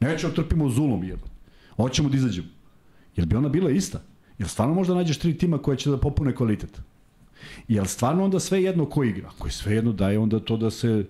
Nećemo, 0.00 0.32
trpimo 0.32 0.70
zulom, 0.70 1.04
jeba. 1.04 1.26
Hoćemo 1.76 2.08
da 2.08 2.16
izađemo. 2.16 2.48
Jel 3.16 3.26
bi 3.26 3.36
ona 3.36 3.48
bila 3.48 3.70
ista? 3.70 4.02
Jel 4.38 4.48
stvarno 4.48 4.74
možda 4.74 4.94
nađeš 4.94 5.18
tri 5.18 5.38
tima 5.38 5.58
koje 5.58 5.76
će 5.76 5.90
da 5.90 5.98
popune 5.98 6.34
kvalitet? 6.34 6.80
Jel 7.68 7.84
stvarno 7.84 8.24
onda 8.24 8.40
sve 8.40 8.62
jedno 8.62 8.86
ko 8.86 9.04
igra? 9.04 9.28
Ako 9.28 9.48
je 9.48 9.52
sve 9.52 9.74
jedno 9.74 9.92
daje 9.92 10.18
onda 10.18 10.40
to 10.40 10.56
da 10.56 10.70
se 10.70 11.06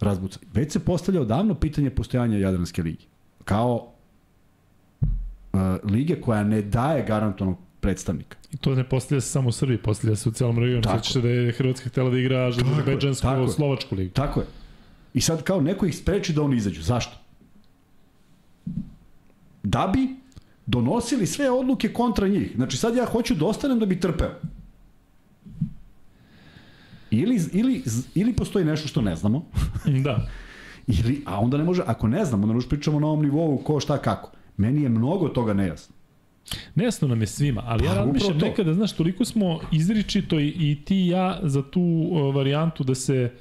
razbuca. 0.00 0.40
Već 0.54 0.72
se 0.72 0.78
postavlja 0.78 1.20
odavno 1.20 1.54
pitanje 1.54 1.90
postojanja 1.90 2.38
Jadranske 2.38 2.82
lige. 2.82 3.04
Kao 3.44 3.92
uh, 5.52 5.60
lige 5.84 6.20
koja 6.20 6.44
ne 6.44 6.62
daje 6.62 7.04
garantonog 7.06 7.58
predstavnika. 7.80 8.36
I 8.52 8.56
to 8.56 8.74
ne 8.74 8.84
postavlja 8.88 9.20
se 9.20 9.28
samo 9.28 9.48
u 9.48 9.52
Srbiji, 9.52 9.78
postavlja 9.78 10.16
se 10.16 10.28
u 10.28 10.32
celom 10.32 10.58
regionu. 10.58 10.82
Znači 10.82 11.20
da 11.20 11.28
je 11.28 11.52
Hrvatska 11.52 11.88
htela 11.88 12.10
da 12.10 12.18
igra 12.18 12.46
Azerbejdžansku 12.46 13.48
Slovačku 13.54 13.94
ligu. 13.94 14.12
Tako 14.14 14.40
je. 14.40 14.46
I 15.14 15.20
sad 15.20 15.42
kao 15.42 15.60
neko 15.60 15.86
ih 15.86 15.96
spreči 15.96 16.32
da 16.32 16.42
oni 16.42 16.56
izađu. 16.56 16.82
Zašto? 16.82 17.16
Da 19.62 19.90
bi 19.92 20.08
donosili 20.66 21.26
sve 21.26 21.50
odluke 21.50 21.92
kontra 21.92 22.28
njih. 22.28 22.52
Znači 22.56 22.76
sad 22.76 22.96
ja 22.96 23.04
hoću 23.04 23.34
da 23.34 23.46
ostanem 23.46 23.78
da 23.78 23.86
bi 23.86 24.00
trpeo. 24.00 24.30
Ili, 27.22 27.40
ili, 27.52 27.82
ili 28.14 28.32
postoji 28.32 28.64
nešto 28.64 28.88
što 28.88 29.00
ne 29.00 29.16
znamo. 29.16 29.44
da. 30.04 30.28
ili, 30.86 31.22
a 31.24 31.40
onda 31.40 31.58
ne 31.58 31.64
može, 31.64 31.82
ako 31.86 32.08
ne 32.08 32.24
znamo, 32.24 32.42
onda 32.42 32.54
ne 32.54 32.68
pričamo 32.68 33.00
na 33.00 33.06
ovom 33.06 33.22
nivou 33.22 33.58
ko 33.58 33.80
šta 33.80 33.98
kako. 33.98 34.30
Meni 34.56 34.82
je 34.82 34.88
mnogo 34.88 35.28
toga 35.28 35.54
nejasno. 35.54 35.96
Nejasno 36.74 37.08
nam 37.08 37.20
je 37.20 37.26
svima, 37.26 37.62
ali 37.66 37.84
pa, 37.84 37.86
ja 37.86 37.94
razmišljam 37.94 38.38
nekada, 38.38 38.74
znaš, 38.74 38.92
toliko 38.92 39.24
smo 39.24 39.60
izričito 39.72 40.40
i, 40.40 40.48
i 40.48 40.84
ti 40.84 40.96
i 40.96 41.08
ja 41.08 41.40
za 41.42 41.62
tu 41.62 41.80
uh, 41.80 42.34
varijantu 42.34 42.84
da 42.84 42.94
se 42.94 43.32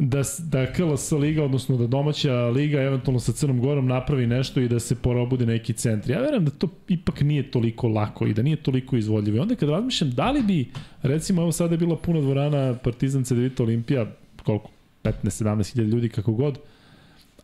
da, 0.00 0.22
da 0.38 0.72
KLS 0.72 1.12
liga, 1.12 1.44
odnosno 1.44 1.76
da 1.76 1.86
domaća 1.86 2.48
liga 2.48 2.82
eventualno 2.82 3.20
sa 3.20 3.32
Crnom 3.32 3.60
Gorom 3.60 3.86
napravi 3.86 4.26
nešto 4.26 4.60
i 4.60 4.68
da 4.68 4.80
se 4.80 4.94
porobude 4.94 5.46
neki 5.46 5.72
centri. 5.72 6.12
Ja 6.12 6.20
verujem 6.20 6.44
da 6.44 6.50
to 6.50 6.68
ipak 6.88 7.20
nije 7.20 7.50
toliko 7.50 7.88
lako 7.88 8.26
i 8.26 8.34
da 8.34 8.42
nije 8.42 8.56
toliko 8.56 8.96
izvodljivo. 8.96 9.36
I 9.36 9.40
onda 9.40 9.54
kad 9.54 9.68
razmišljam, 9.68 10.10
da 10.10 10.30
li 10.30 10.42
bi, 10.42 10.70
recimo, 11.02 11.42
evo 11.42 11.52
sada 11.52 11.74
je 11.74 11.78
bila 11.78 11.96
puna 11.96 12.20
dvorana 12.20 12.74
Partizan 12.74 13.24
CDVita 13.24 13.62
Olimpija, 13.62 14.06
koliko, 14.44 14.70
15-17 15.04 15.72
hiljada 15.72 15.90
ljudi, 15.90 16.08
kako 16.08 16.32
god, 16.32 16.58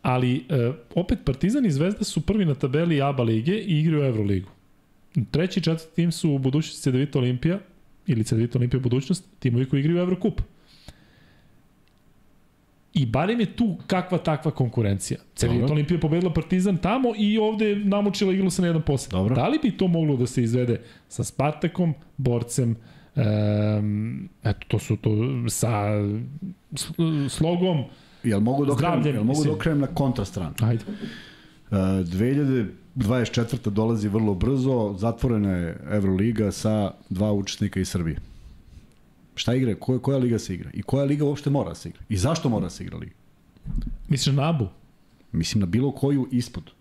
ali 0.01 0.45
e, 0.49 0.71
opet 0.95 1.19
Partizan 1.25 1.65
i 1.65 1.71
Zvezda 1.71 2.03
su 2.03 2.21
prvi 2.21 2.45
na 2.45 2.55
tabeli 2.55 3.01
ABA 3.01 3.23
lige 3.23 3.53
i 3.53 3.79
igraju 3.79 4.03
Euroligu. 4.03 4.49
Treći 5.31 5.59
i 5.59 5.63
četvrti 5.63 5.95
tim 5.95 6.11
su 6.11 6.31
u 6.31 6.39
budućnosti 6.39 6.81
CDVita 6.81 7.19
Olimpija 7.19 7.59
ili 8.07 8.23
CDVita 8.23 8.57
Olimpija 8.59 8.79
budućnost, 8.79 9.25
timovi 9.39 9.65
koji 9.65 9.79
igraju 9.79 9.99
Evrokup. 9.99 10.41
I 12.97 13.05
barem 13.05 13.39
je 13.39 13.45
tu 13.55 13.77
kakva 13.87 14.17
takva 14.17 14.51
konkurencija. 14.51 15.19
Cedevita 15.35 15.73
Olimpija 15.73 15.95
je 15.95 16.01
pobedila 16.01 16.33
Partizan 16.33 16.77
tamo 16.77 17.13
i 17.17 17.37
ovde 17.37 17.75
namučila 17.75 18.33
igru 18.33 18.49
sa 18.49 18.65
jedan 18.65 18.81
posed. 18.81 19.11
Dobro. 19.11 19.35
Da 19.35 19.47
li 19.47 19.59
bi 19.63 19.71
to 19.77 19.87
moglo 19.87 20.17
da 20.17 20.27
se 20.27 20.43
izvede 20.43 20.81
sa 21.07 21.23
Spartakom, 21.23 21.93
Borcem, 22.17 22.75
um, 23.15 24.29
eto, 24.43 24.67
to 24.67 24.79
su 24.79 24.95
to 24.95 25.11
sa 25.49 25.91
slogom, 27.29 27.83
Jel 28.23 28.39
mogu 28.39 28.65
da 28.65 28.73
okrenem, 28.73 29.15
jel 29.15 29.23
mogu 29.23 29.43
da 29.43 29.51
okrenem 29.51 29.79
na 29.79 29.87
kontrastranu? 29.87 30.53
Ajde. 30.61 30.83
Uh, 31.71 31.77
2024. 31.77 33.69
dolazi 33.69 34.07
vrlo 34.07 34.35
brzo, 34.35 34.95
zatvorena 34.97 35.51
je 35.51 35.77
Euroliga 35.91 36.51
sa 36.51 36.91
dva 37.09 37.31
učesnika 37.31 37.79
iz 37.79 37.89
Srbije. 37.89 38.19
Šta 39.37 39.53
igra? 39.53 39.75
Koja, 39.75 39.99
koja 39.99 40.17
liga 40.17 40.39
se 40.39 40.53
igra? 40.53 40.69
I 40.73 40.81
koja 40.81 41.05
liga 41.05 41.25
uopšte 41.25 41.49
mora 41.49 41.69
da 41.69 41.75
se 41.75 41.89
igra? 41.89 42.01
I 42.09 42.17
zašto 42.17 42.49
mora 42.49 42.63
da 42.63 42.69
se 42.69 42.83
igra 42.83 42.97
liga? 42.97 43.13
Misliš 44.09 44.35
na 44.35 44.49
ABU? 44.49 44.67
Mislim 45.31 45.59
na 45.59 45.65
bilo 45.65 45.91
koju 45.91 46.27
ispod. 46.31 46.71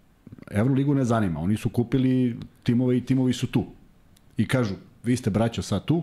Euroligu 0.51 0.95
ne 0.95 1.05
zanima. 1.05 1.41
Oni 1.41 1.57
su 1.57 1.69
kupili 1.69 2.37
timove 2.63 2.97
i 2.97 3.05
timovi 3.05 3.33
su 3.33 3.47
tu. 3.47 3.65
I 4.37 4.49
kažu, 4.49 4.75
vi 5.05 5.17
ste 5.17 5.31
braćo 5.31 5.63
sad 5.63 5.85
tu, 5.85 6.03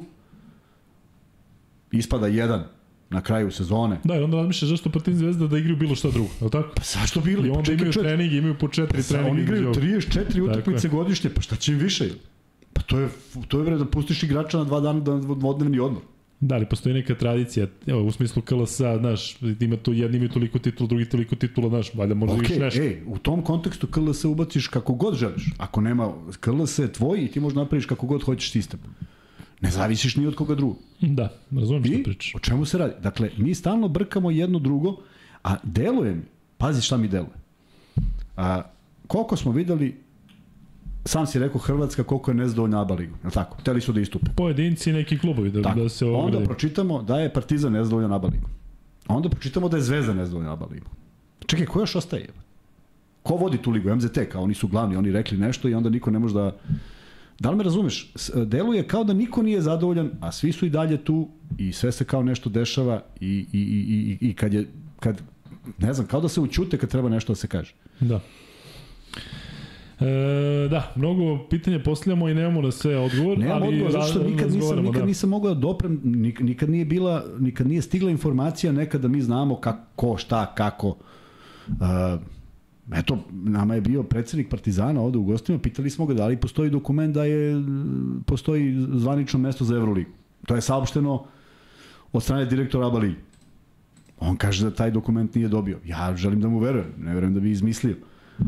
ispada 1.91 2.27
jedan 2.27 2.63
na 3.09 3.21
kraju 3.21 3.51
sezone. 3.51 3.99
Da, 4.03 4.15
i 4.15 4.23
onda 4.23 4.37
razmišljaš 4.37 4.69
zašto 4.69 4.89
Partizan 4.89 5.19
Zvezda 5.19 5.47
da 5.47 5.57
igraju 5.57 5.77
bilo 5.77 5.95
šta 5.95 6.11
drugo, 6.11 6.29
je 6.41 6.49
tako? 6.49 6.69
Pa 6.75 6.81
zašto 6.83 7.21
bilo? 7.21 7.45
I 7.45 7.49
onda 7.49 7.63
Čekaj, 7.63 7.75
imaju 7.75 7.93
čet... 7.93 8.03
trening, 8.03 8.33
imaju 8.33 8.55
po 8.59 8.67
četiri 8.67 8.97
pa, 8.97 9.07
treninga. 9.07 9.31
Oni 9.31 9.41
igraju 9.41 9.73
34 9.73 10.51
utakmice 10.51 10.89
godišnje, 10.89 11.29
pa 11.29 11.41
šta 11.41 11.55
će 11.55 11.71
im 11.73 11.79
više? 11.79 12.09
Pa 12.73 12.81
to 12.81 12.99
je, 12.99 13.09
to 13.47 13.59
je 13.59 13.65
vre 13.65 13.77
da 13.77 13.85
pustiš 13.85 14.23
igrača 14.23 14.57
na 14.57 14.63
dva 14.63 14.79
dana 14.79 14.99
da 14.99 15.17
dvodnevni 15.17 15.79
odmor. 15.79 16.01
Da, 16.43 16.55
ali 16.55 16.65
postoji 16.65 16.93
neka 16.95 17.15
tradicija, 17.15 17.67
evo, 17.87 18.03
u 18.03 18.11
smislu 18.11 18.41
KLS-a, 18.41 18.97
znaš, 18.97 19.37
ima 19.59 19.77
to, 19.77 19.93
jedni 19.93 20.17
imaju 20.17 20.31
toliko 20.31 20.59
titula, 20.59 20.87
drugi 20.87 21.05
toliko 21.05 21.35
titula, 21.35 21.69
znaš, 21.69 21.93
valjda 21.93 22.15
možda 22.15 22.35
okay, 22.35 22.59
nešto. 22.59 22.81
Ej, 22.81 23.01
u 23.07 23.17
tom 23.17 23.41
kontekstu 23.41 23.87
KLS 23.87 24.25
ubaciš 24.25 24.67
kako 24.67 24.93
god 24.93 25.15
želiš. 25.15 25.45
Ako 25.57 25.81
nema 25.81 26.13
KLS 26.39 26.79
je 26.79 26.93
tvoj 26.93 27.23
i 27.23 27.27
ti 27.27 27.39
možeš 27.39 27.55
napraviš 27.55 27.85
kako 27.85 28.07
god 28.07 28.23
hoćeš 28.23 28.51
sistem. 28.51 28.79
Ne 29.61 29.71
zavisiš 29.71 30.15
ni 30.15 30.27
od 30.27 30.35
koga 30.35 30.55
drugog. 30.55 30.77
Da, 31.01 31.29
razumijem 31.51 31.83
što 31.83 32.03
pričaš. 32.03 32.35
o 32.35 32.39
čemu 32.39 32.65
se 32.65 32.77
radi? 32.77 32.93
Dakle, 33.03 33.29
mi 33.37 33.55
stalno 33.55 33.87
brkamo 33.87 34.31
jedno 34.31 34.59
drugo, 34.59 34.97
a 35.43 35.55
deluje 35.63 36.15
mi, 36.15 36.23
pazi 36.57 36.81
šta 36.81 36.97
mi 36.97 37.07
deluje. 37.07 37.39
A, 38.37 38.61
koliko 39.07 39.37
smo 39.37 39.51
videli 39.51 39.97
sam 41.05 41.27
si 41.27 41.39
rekao 41.39 41.59
Hrvatska 41.59 42.03
koliko 42.03 42.31
je 42.31 42.35
nezadovoljna 42.35 42.81
ABA 42.81 42.93
ligu, 42.93 43.15
je 43.23 43.31
tako? 43.31 43.57
Hteli 43.59 43.81
su 43.81 43.93
da 43.93 44.01
istupe. 44.01 44.25
Pojedinci 44.35 44.89
i 44.89 44.93
neki 44.93 45.17
klubovi 45.19 45.51
da, 45.51 45.61
tako. 45.61 45.79
da 45.79 45.89
se 45.89 46.05
ograde. 46.05 46.37
Onda 46.37 46.47
pročitamo 46.47 47.01
da 47.01 47.19
je 47.19 47.33
Partizan 47.33 47.73
nezadovoljan 47.73 48.13
ABA 48.13 48.27
ligu. 48.27 48.49
Onda 49.07 49.29
pročitamo 49.29 49.69
da 49.69 49.77
je 49.77 49.83
Zvezda 49.83 50.13
nezadovoljna 50.13 50.53
ABA 50.53 50.65
ligu. 50.65 50.89
Čekaj, 51.45 51.65
ko 51.65 51.79
još 51.79 51.95
ostaje? 51.95 52.29
Ko 53.23 53.35
vodi 53.35 53.57
tu 53.57 53.71
ligu? 53.71 53.95
MZT, 53.95 54.19
kao 54.31 54.43
oni 54.43 54.53
su 54.53 54.67
glavni, 54.67 54.95
oni 54.95 55.11
rekli 55.11 55.37
nešto 55.37 55.69
i 55.69 55.73
onda 55.73 55.89
niko 55.89 56.11
ne 56.11 56.19
može 56.19 56.33
da... 56.33 56.55
Da 57.39 57.49
li 57.49 57.57
me 57.57 57.63
razumeš? 57.63 58.13
Deluje 58.45 58.87
kao 58.87 59.03
da 59.03 59.13
niko 59.13 59.41
nije 59.41 59.61
zadovoljan, 59.61 60.11
a 60.21 60.31
svi 60.31 60.51
su 60.51 60.65
i 60.65 60.69
dalje 60.69 60.97
tu 60.97 61.29
i 61.57 61.73
sve 61.73 61.91
se 61.91 62.05
kao 62.05 62.23
nešto 62.23 62.49
dešava 62.49 63.01
i, 63.19 63.45
i, 63.53 63.59
i, 63.59 64.17
i, 64.21 64.29
i 64.29 64.33
kad 64.33 64.53
je, 64.53 64.67
kad, 64.99 65.21
ne 65.77 65.93
znam, 65.93 66.07
kao 66.07 66.21
da 66.21 66.29
se 66.29 66.41
učute 66.41 66.77
kad 66.77 66.89
treba 66.89 67.09
nešto 67.09 67.33
da 67.33 67.37
se 67.37 67.47
kaže. 67.47 67.73
Da. 67.99 68.19
E, 70.03 70.67
da, 70.69 70.91
mnogo 70.95 71.47
pitanja 71.49 71.79
postavljamo 71.79 72.29
i 72.29 72.33
nemamo 72.33 72.61
da 72.61 72.71
sve 72.71 72.97
odgovor, 72.97 73.37
Nemam 73.37 73.63
ali 73.63 73.67
odgovor, 73.67 73.91
zato 73.91 74.07
što 74.07 74.23
nikad 74.23 74.51
nisam, 74.51 74.79
nikad 74.79 75.01
da. 75.01 75.05
nisam 75.05 75.29
mogao 75.29 75.53
da 75.53 75.59
doprem, 75.59 75.99
nikad 76.39 76.69
nije 76.69 76.85
bila, 76.85 77.25
nikad 77.39 77.67
nije 77.67 77.81
stigla 77.81 78.11
informacija 78.11 78.71
nekada 78.73 79.01
da 79.01 79.07
mi 79.07 79.21
znamo 79.21 79.55
kako, 79.55 80.17
šta, 80.17 80.55
kako. 80.55 80.87
Uh, 80.87 81.75
eto, 82.93 83.17
nama 83.31 83.75
je 83.75 83.81
bio 83.81 84.03
predsednik 84.03 84.49
Partizana 84.49 85.01
ovde 85.01 85.17
u 85.17 85.23
gostima, 85.23 85.59
pitali 85.59 85.89
smo 85.89 86.05
ga 86.05 86.13
da 86.13 86.27
li 86.27 86.37
postoji 86.37 86.69
dokument 86.69 87.13
da 87.13 87.25
je 87.25 87.63
postoji 88.25 88.87
zvanično 88.93 89.39
mesto 89.39 89.65
za 89.65 89.75
Euroligu. 89.75 90.11
To 90.45 90.55
je 90.55 90.61
saopšteno 90.61 91.25
od 92.13 92.23
strane 92.23 92.45
direktora 92.45 92.87
ABA 92.87 92.99
Ligi. 92.99 93.15
On 94.19 94.37
kaže 94.37 94.65
da 94.65 94.75
taj 94.75 94.91
dokument 94.91 95.35
nije 95.35 95.47
dobio. 95.47 95.79
Ja 95.85 96.15
želim 96.15 96.41
da 96.41 96.47
mu 96.47 96.59
verujem, 96.59 96.93
ne 96.97 97.13
verujem 97.13 97.33
da 97.33 97.39
bi 97.39 97.51
izmislio. 97.51 97.95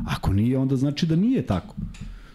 Ako 0.06 0.34
nije, 0.34 0.58
onda 0.58 0.76
znači 0.76 1.06
da 1.06 1.16
nije 1.16 1.46
tako. 1.46 1.76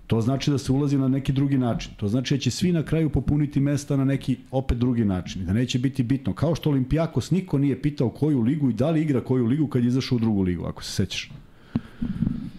To 0.07 0.21
znači 0.21 0.51
da 0.51 0.59
se 0.59 0.73
ulazi 0.73 0.99
na 0.99 1.09
neki 1.09 1.33
drugi 1.33 1.59
način. 1.59 1.93
To 1.97 2.09
znači 2.09 2.35
da 2.35 2.41
će 2.41 2.51
svi 2.51 2.73
na 2.73 2.83
kraju 2.83 3.11
popuniti 3.11 3.61
mesta 3.61 3.97
na 3.97 4.05
neki 4.05 4.37
opet 4.51 4.79
drugi 4.79 5.05
način. 5.05 5.45
Da 5.45 5.53
neće 5.53 5.79
biti 5.79 6.03
bitno. 6.03 6.33
Kao 6.33 6.55
što 6.55 6.71
Olimpijakos 6.71 7.31
niko 7.31 7.59
nije 7.59 7.83
pitao 7.83 8.11
koju 8.11 8.41
ligu 8.41 8.71
i 8.71 8.73
da 8.73 8.91
li 8.91 9.03
igra 9.03 9.21
koju 9.21 9.47
ligu 9.47 9.67
kad 9.67 9.83
je 9.85 9.89
izašao 9.89 10.17
u 10.17 10.19
drugu 10.19 10.43
ligu, 10.43 10.65
ako 10.65 10.85
se 10.85 10.93
sećaš. 10.93 11.31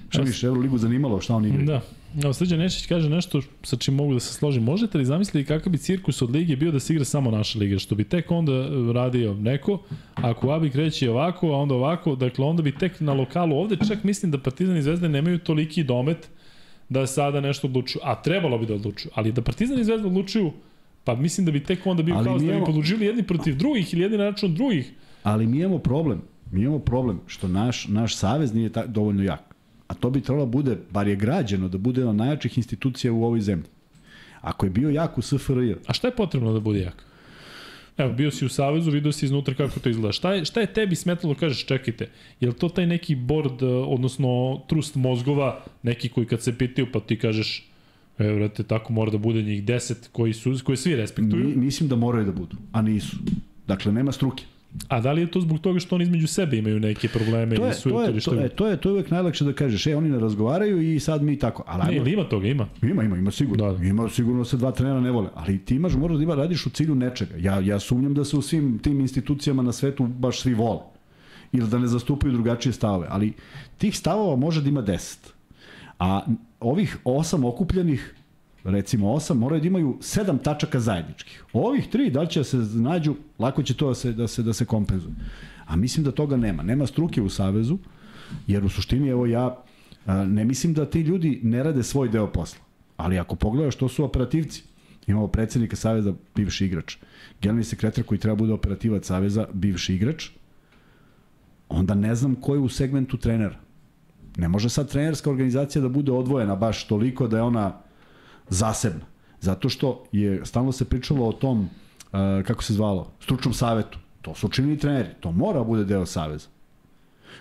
Šta 0.09 0.21
više 0.21 0.47
Euroligu 0.47 0.77
zanimalo 0.77 1.21
šta 1.21 1.35
on 1.35 1.45
igra? 1.45 1.63
Da. 1.65 1.81
Evo, 2.23 2.33
Srđan 2.33 2.59
Nešić 2.59 2.85
kaže 2.85 3.09
nešto 3.09 3.41
sa 3.63 3.77
čim 3.77 3.95
mogu 3.95 4.13
da 4.13 4.19
se 4.19 4.33
složim. 4.33 4.63
Možete 4.63 4.97
li 4.97 5.05
zamisliti 5.05 5.47
kakav 5.47 5.71
bi 5.71 5.77
cirkus 5.77 6.21
od 6.21 6.31
lige 6.31 6.55
bio 6.55 6.71
da 6.71 6.79
se 6.79 6.93
igra 6.93 7.05
samo 7.05 7.31
naša 7.31 7.59
liga? 7.59 7.79
Što 7.79 7.95
bi 7.95 8.03
tek 8.03 8.31
onda 8.31 8.67
radio 8.93 9.33
neko, 9.33 9.81
ako 10.15 10.49
Abi 10.49 10.69
kreće 10.69 11.11
ovako, 11.11 11.47
a 11.47 11.57
onda 11.57 11.75
ovako, 11.75 12.15
dakle 12.15 12.45
onda 12.45 12.63
bi 12.63 12.71
tek 12.71 12.99
na 12.99 13.13
lokalu 13.13 13.55
ovde, 13.55 13.77
čak 13.87 14.03
mislim 14.03 14.31
da 14.31 14.37
Partizan 14.37 14.77
i 14.77 14.81
Zvezda 14.81 15.07
nemaju 15.07 15.39
toliki 15.39 15.83
domet 15.83 16.29
da 16.89 17.07
sada 17.07 17.41
nešto 17.41 17.67
odlučuju, 17.67 18.01
a 18.03 18.21
trebalo 18.21 18.57
bi 18.57 18.65
da 18.65 18.73
odlučuju, 18.73 19.11
ali 19.15 19.31
da 19.31 19.41
Partizan 19.41 19.79
i 19.79 19.83
Zvezda 19.83 20.07
odlučuju, 20.07 20.51
pa 21.03 21.15
mislim 21.15 21.45
da 21.45 21.51
bi 21.51 21.63
tek 21.63 21.87
onda 21.87 22.03
bio 22.03 22.15
kao 22.23 22.37
da 22.39 22.53
bi 22.53 22.65
podlučili 22.65 23.05
jedni 23.05 23.23
protiv 23.23 23.57
drugih 23.57 23.93
ili 23.93 24.01
jedni 24.01 24.17
na 24.17 24.23
račun 24.23 24.55
drugih. 24.55 24.91
Ali 25.23 25.47
mi 25.47 25.59
imamo 25.59 25.77
problem, 25.77 26.21
mi 26.51 26.61
imamo 26.61 26.79
problem 26.79 27.19
što 27.27 27.47
naš, 27.47 27.87
naš 27.87 28.15
savez 28.15 28.53
nije 28.53 28.69
ta, 28.69 28.85
dovoljno 28.85 29.23
jak. 29.23 29.50
A 29.91 29.93
to 29.93 30.09
bi 30.09 30.21
trebalo 30.21 30.45
da 30.45 30.51
bude, 30.51 30.77
bar 30.91 31.07
je 31.07 31.15
građeno, 31.15 31.67
da 31.67 31.77
bude 31.77 32.01
jedna 32.01 32.09
od 32.09 32.15
najjačih 32.15 32.57
institucija 32.57 33.13
u 33.13 33.23
ovoj 33.23 33.41
zemlji. 33.41 33.67
Ako 34.41 34.65
je 34.65 34.69
bio 34.69 34.89
jak 34.89 35.17
u 35.17 35.21
SFRJ... 35.21 35.73
A 35.87 35.93
šta 35.93 36.07
je 36.07 36.15
potrebno 36.15 36.53
da 36.53 36.59
bude 36.59 36.79
jak? 36.79 37.03
Evo, 37.97 38.13
bio 38.13 38.31
si 38.31 38.45
u 38.45 38.49
Savezu, 38.49 38.91
vidio 38.91 39.11
si 39.11 39.25
iznutra 39.25 39.53
kako 39.53 39.79
to 39.79 39.89
izgleda. 39.89 40.11
Šta 40.11 40.33
je, 40.33 40.45
šta 40.45 40.61
je 40.61 40.73
tebi 40.73 40.95
smetalo, 40.95 41.35
kažeš, 41.35 41.65
čekajte, 41.65 42.07
je 42.39 42.47
li 42.47 42.55
to 42.55 42.69
taj 42.69 42.87
neki 42.87 43.15
board, 43.15 43.63
odnosno 43.63 44.61
trust 44.67 44.95
mozgova, 44.95 45.63
neki 45.83 46.09
koji 46.09 46.27
kad 46.27 46.41
se 46.41 46.57
pitaju, 46.57 46.87
pa 46.93 46.99
ti 46.99 47.19
kažeš, 47.19 47.67
evo, 48.17 48.35
vrate, 48.35 48.63
tako 48.63 48.93
mora 48.93 49.11
da 49.11 49.17
bude 49.17 49.43
njih 49.43 49.63
10 49.63 50.07
koji, 50.11 50.33
su, 50.33 50.55
koji 50.63 50.77
svi 50.77 50.95
respektuju? 50.95 51.43
Mi, 51.49 51.55
mislim 51.55 51.89
da 51.89 51.95
moraju 51.95 52.25
da 52.25 52.31
budu, 52.31 52.57
a 52.71 52.81
nisu. 52.81 53.17
Dakle, 53.67 53.91
nema 53.91 54.11
struke. 54.11 54.43
A 54.87 55.01
da 55.01 55.11
li 55.11 55.21
je 55.21 55.31
to 55.31 55.41
zbog 55.41 55.59
toga 55.59 55.79
što 55.79 55.95
oni 55.95 56.03
između 56.03 56.27
sebe 56.27 56.57
imaju 56.57 56.79
neke 56.79 57.07
probleme 57.07 57.55
to 57.55 57.61
je, 57.61 57.67
ili 57.67 57.75
su 57.75 57.89
to 57.89 58.01
je, 58.01 58.19
to, 58.19 58.35
je, 58.35 58.49
to 58.49 58.67
je 58.67 58.77
to 58.77 58.89
je 58.89 58.93
uvek 58.93 59.11
najlakše 59.11 59.45
da 59.45 59.53
kažeš, 59.53 59.87
e 59.87 59.95
oni 59.95 60.09
ne 60.09 60.19
razgovaraju 60.19 60.93
i 60.93 60.99
sad 60.99 61.23
mi 61.23 61.39
tako. 61.39 61.63
Ali 61.67 61.99
ne, 61.99 62.13
ima 62.13 62.23
toga, 62.23 62.47
ima. 62.47 62.67
Ima, 62.81 63.03
ima, 63.03 63.17
ima 63.17 63.31
sigurno. 63.31 63.71
Da, 63.71 63.77
da. 63.77 63.85
Ima 63.85 64.09
sigurno 64.09 64.45
se 64.45 64.57
dva 64.57 64.71
trenera 64.71 64.99
ne 64.99 65.11
vole, 65.11 65.29
ali 65.33 65.59
ti 65.59 65.75
imaš 65.75 65.93
moraš 65.93 66.17
da 66.17 66.23
ima 66.23 66.35
radiš 66.35 66.65
u 66.65 66.69
cilju 66.69 66.95
nečega. 66.95 67.35
Ja 67.37 67.59
ja 67.59 67.79
sumnjam 67.79 68.13
da 68.13 68.25
se 68.25 68.37
u 68.37 68.41
svim 68.41 68.79
tim 68.79 68.99
institucijama 68.99 69.63
na 69.63 69.71
svetu 69.71 70.07
baš 70.07 70.39
svi 70.39 70.53
vole 70.53 70.79
ili 71.51 71.69
da 71.69 71.79
ne 71.79 71.87
zastupaju 71.87 72.33
drugačije 72.33 72.73
stavove, 72.73 73.07
ali 73.09 73.33
tih 73.77 73.97
stavova 73.97 74.35
može 74.35 74.61
da 74.61 74.69
ima 74.69 74.83
10. 74.83 75.17
A 75.99 76.21
ovih 76.59 76.97
osam 77.03 77.45
okupljenih 77.45 78.15
recimo 78.63 79.07
8, 79.07 79.33
moraju 79.33 79.61
da 79.61 79.67
imaju 79.67 79.97
7 79.99 80.43
tačaka 80.43 80.79
zajedničkih. 80.79 81.43
Ovih 81.53 81.87
tri, 81.87 82.09
da 82.09 82.21
li 82.21 82.29
će 82.29 82.39
da 82.39 82.43
se 82.43 82.57
nađu, 82.57 83.15
lako 83.39 83.63
će 83.63 83.73
to 83.73 83.87
da 83.87 83.95
se, 83.95 84.11
da 84.11 84.27
se, 84.27 84.43
da 84.43 84.53
se 84.53 84.65
kompenzuje. 84.65 85.13
A 85.65 85.75
mislim 85.75 86.03
da 86.03 86.11
toga 86.11 86.37
nema. 86.37 86.63
Nema 86.63 86.87
struke 86.87 87.21
u 87.21 87.29
Savezu, 87.29 87.77
jer 88.47 88.65
u 88.65 88.69
suštini, 88.69 89.09
evo 89.09 89.25
ja, 89.25 89.63
ne 90.05 90.45
mislim 90.45 90.73
da 90.73 90.85
ti 90.85 91.01
ljudi 91.01 91.39
ne 91.43 91.63
rade 91.63 91.83
svoj 91.83 92.09
deo 92.09 92.27
posla. 92.27 92.59
Ali 92.97 93.19
ako 93.19 93.35
pogledaš 93.35 93.75
što 93.75 93.89
su 93.89 94.03
operativci, 94.03 94.63
Imamo 95.07 95.27
predsednika 95.27 95.75
Saveza, 95.75 96.13
bivši 96.35 96.65
igrač. 96.65 96.97
Generalni 97.41 97.63
sekretar 97.63 98.03
koji 98.03 98.19
treba 98.19 98.35
bude 98.35 98.53
operativac 98.53 99.05
Saveza, 99.05 99.47
bivši 99.53 99.95
igrač. 99.95 100.29
Onda 101.69 101.95
ne 101.95 102.15
znam 102.15 102.35
ko 102.35 102.53
je 102.53 102.59
u 102.59 102.69
segmentu 102.69 103.17
trenera. 103.17 103.59
Ne 104.37 104.47
može 104.47 104.69
sad 104.69 104.91
trenerska 104.91 105.29
organizacija 105.29 105.81
da 105.81 105.89
bude 105.89 106.11
odvojena 106.11 106.55
baš 106.55 106.87
toliko 106.87 107.27
da 107.27 107.37
je 107.37 107.43
ona 107.43 107.81
zasebna. 108.51 109.05
Zato 109.41 109.69
što 109.69 110.03
je 110.11 110.45
stalno 110.45 110.71
se 110.71 110.85
pričalo 110.85 111.27
o 111.27 111.33
tom, 111.33 111.61
uh, 111.61 112.19
kako 112.47 112.63
se 112.63 112.73
zvalo, 112.73 113.11
stručnom 113.19 113.53
savetu. 113.53 113.99
To 114.21 114.35
su 114.35 114.47
učinili 114.47 114.77
treneri. 114.77 115.09
To 115.19 115.31
mora 115.31 115.63
bude 115.63 115.83
deo 115.83 116.05
Saveza. 116.05 116.47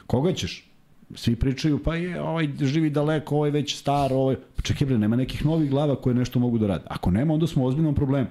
Koga 0.07 0.33
ćeš? 0.33 0.67
Svi 1.15 1.37
pričaju, 1.37 1.83
pa 1.83 1.95
je, 1.97 2.21
ovaj 2.23 2.49
živi 2.61 2.91
daleko, 2.91 3.37
ovaj 3.37 3.51
već 3.51 3.77
star, 3.77 4.13
ovaj... 4.13 4.37
Pa 4.57 4.63
čekaj 4.63 4.87
bre, 4.87 4.99
nema 4.99 5.17
nekih 5.17 5.45
novih 5.47 5.71
glava 5.71 5.97
koje 5.97 6.15
nešto 6.15 6.39
mogu 6.39 6.59
da 6.59 6.67
rade. 6.67 6.85
Ako 6.87 7.11
nema, 7.11 7.35
onda 7.35 7.47
smo 7.47 7.65
u 7.65 7.67
ozbiljnom 7.67 7.95
problemu. 7.95 8.29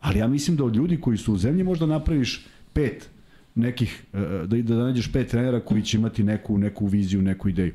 Ali 0.00 0.18
ja 0.18 0.26
mislim 0.28 0.56
da 0.56 0.64
od 0.64 0.76
ljudi 0.76 1.00
koji 1.00 1.16
su 1.16 1.32
u 1.32 1.38
zemlji 1.38 1.64
možda 1.64 1.86
napraviš 1.86 2.46
pet 2.72 3.08
nekih, 3.54 4.04
e, 4.12 4.18
e, 4.18 4.46
da, 4.46 4.62
da 4.62 4.74
nađeš 4.74 5.12
pet 5.12 5.28
trenera 5.28 5.60
koji 5.60 5.82
će 5.82 5.96
imati 5.96 6.24
neku, 6.24 6.58
neku 6.58 6.86
viziju, 6.86 7.22
neku 7.22 7.48
ideju. 7.48 7.72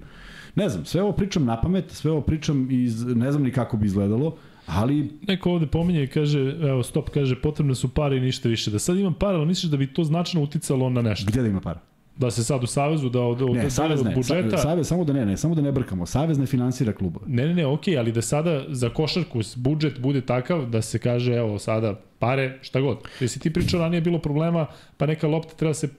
Ne 0.56 0.70
znam, 0.70 0.86
sve 0.86 1.02
ovo 1.02 1.12
pričam 1.12 1.46
na 1.46 1.62
pamet, 1.62 1.92
sve 1.92 2.12
ovo 2.12 2.22
pričam 2.22 2.72
iz, 2.72 3.06
ne 3.06 3.32
znam 3.32 3.44
ni 3.44 3.52
kako 3.52 3.78
bi 3.78 3.86
izgledalo, 3.86 4.36
ali... 4.66 5.10
Neko 5.28 5.52
ovde 5.52 5.68
pominje 5.68 6.04
i 6.04 6.08
kaže, 6.08 6.56
evo 6.62 6.84
stop, 6.84 7.10
kaže, 7.10 7.42
potrebne 7.42 7.76
su 7.76 7.90
pare 7.90 8.18
i 8.18 8.20
ništa 8.20 8.50
više. 8.50 8.72
Da 8.72 8.80
sad 8.80 8.98
imam 8.98 9.14
para, 9.14 9.38
ali 9.38 9.46
misliš 9.46 9.72
da 9.72 9.78
bi 9.78 9.94
to 9.94 10.04
značajno 10.04 10.44
uticalo 10.44 10.90
na 10.90 11.02
nešto? 11.02 11.32
Gde 11.32 11.42
da 11.42 11.48
ima 11.48 11.62
para? 11.62 11.80
Da 12.18 12.32
se 12.32 12.44
sad 12.44 12.64
u 12.64 12.68
Savezu, 12.68 13.10
da 13.10 13.22
od, 13.22 13.42
od, 13.42 13.56
ne, 13.56 13.70
savez 13.70 14.02
od 14.02 14.14
budžeta... 14.16 14.58
Savez, 14.58 14.88
samo 14.88 15.04
da 15.04 15.14
ne, 15.14 15.26
ne, 15.26 15.38
samo 15.38 15.56
da 15.56 15.62
ne 15.62 15.72
brkamo. 15.72 16.06
Savez 16.06 16.38
ne 16.38 16.46
finansira 16.46 16.94
kluba. 16.94 17.20
Ne, 17.28 17.48
ne, 17.48 17.54
ne, 17.54 17.66
okej, 17.66 17.94
okay, 17.94 18.00
ali 18.00 18.12
da 18.12 18.22
sada 18.22 18.66
za 18.70 18.90
košarku 18.90 19.40
budžet 19.56 20.00
bude 20.00 20.22
takav 20.22 20.66
da 20.70 20.82
se 20.82 21.00
kaže, 21.00 21.34
evo, 21.34 21.60
sada 21.60 22.00
pare, 22.20 22.60
šta 22.62 22.82
god. 22.82 22.98
Jesi 23.20 23.40
ti 23.40 23.54
pričao 23.54 23.80
ranije 23.80 24.02
bilo 24.02 24.20
problema, 24.20 24.66
pa 24.98 25.06
neka 25.06 25.28
lopta 25.28 25.56
treba 25.56 25.74
se 25.74 25.90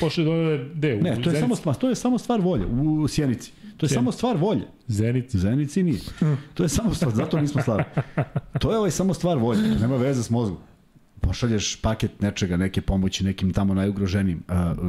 pošle 0.00 0.24
do 0.24 0.58
de, 0.74 0.96
u 0.96 1.02
Ne, 1.02 1.22
to 1.22 1.30
je, 1.30 1.40
samo, 1.40 1.74
to 1.74 1.88
je 1.88 1.94
samo 1.94 2.18
stvar 2.18 2.40
volje 2.40 2.66
u 2.66 3.08
Sjenici. 3.08 3.52
To 3.76 3.86
je 3.86 3.88
Sjen. 3.88 3.98
samo 3.98 4.12
stvar 4.12 4.36
volje. 4.36 4.66
Zenici. 4.86 5.38
Zenici 5.38 5.82
nije. 5.82 6.00
To 6.54 6.62
je 6.62 6.68
samo 6.68 6.94
stvar, 6.94 7.14
zato 7.14 7.40
nismo 7.40 7.62
slavi. 7.62 7.84
To 8.60 8.72
je 8.72 8.78
ovaj 8.78 8.90
samo 8.90 9.14
stvar 9.14 9.38
volje, 9.38 9.60
nema 9.80 9.96
veze 9.96 10.22
s 10.22 10.30
mozgom 10.30 10.58
pošalješ 11.26 11.76
paket 11.80 12.20
nečega, 12.20 12.56
neke 12.56 12.80
pomoći 12.80 13.24
nekim 13.24 13.52
tamo 13.52 13.74
najugroženijim. 13.74 14.42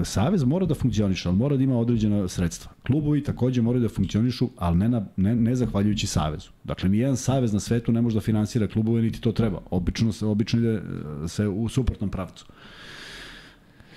Savez 0.03 0.43
mora 0.43 0.65
da 0.65 0.75
funkcioniše, 0.75 1.29
ali 1.29 1.38
mora 1.38 1.57
da 1.57 1.63
ima 1.63 1.79
određena 1.79 2.27
sredstva. 2.27 2.71
Klubovi 2.88 3.23
takođe 3.23 3.61
moraju 3.61 3.81
da 3.81 3.89
funkcionišu, 3.89 4.49
ali 4.57 4.77
ne, 4.77 4.89
na, 4.89 5.05
ne, 5.15 5.35
ne 5.35 5.55
zahvaljujući 5.55 6.07
Savezu. 6.07 6.49
Dakle, 6.63 6.89
nijedan 6.89 7.17
Savez 7.17 7.53
na 7.53 7.59
svetu 7.59 7.91
ne 7.91 8.01
može 8.01 8.15
da 8.15 8.21
finansira 8.21 8.67
klubove, 8.67 9.01
niti 9.01 9.21
to 9.21 9.31
treba. 9.31 9.61
Obično 9.71 10.13
se, 10.13 10.25
obično 10.25 10.59
ide 10.59 10.73
e, 10.73 11.27
se 11.27 11.47
u 11.47 11.69
suprotnom 11.69 12.09
pravcu. 12.09 12.45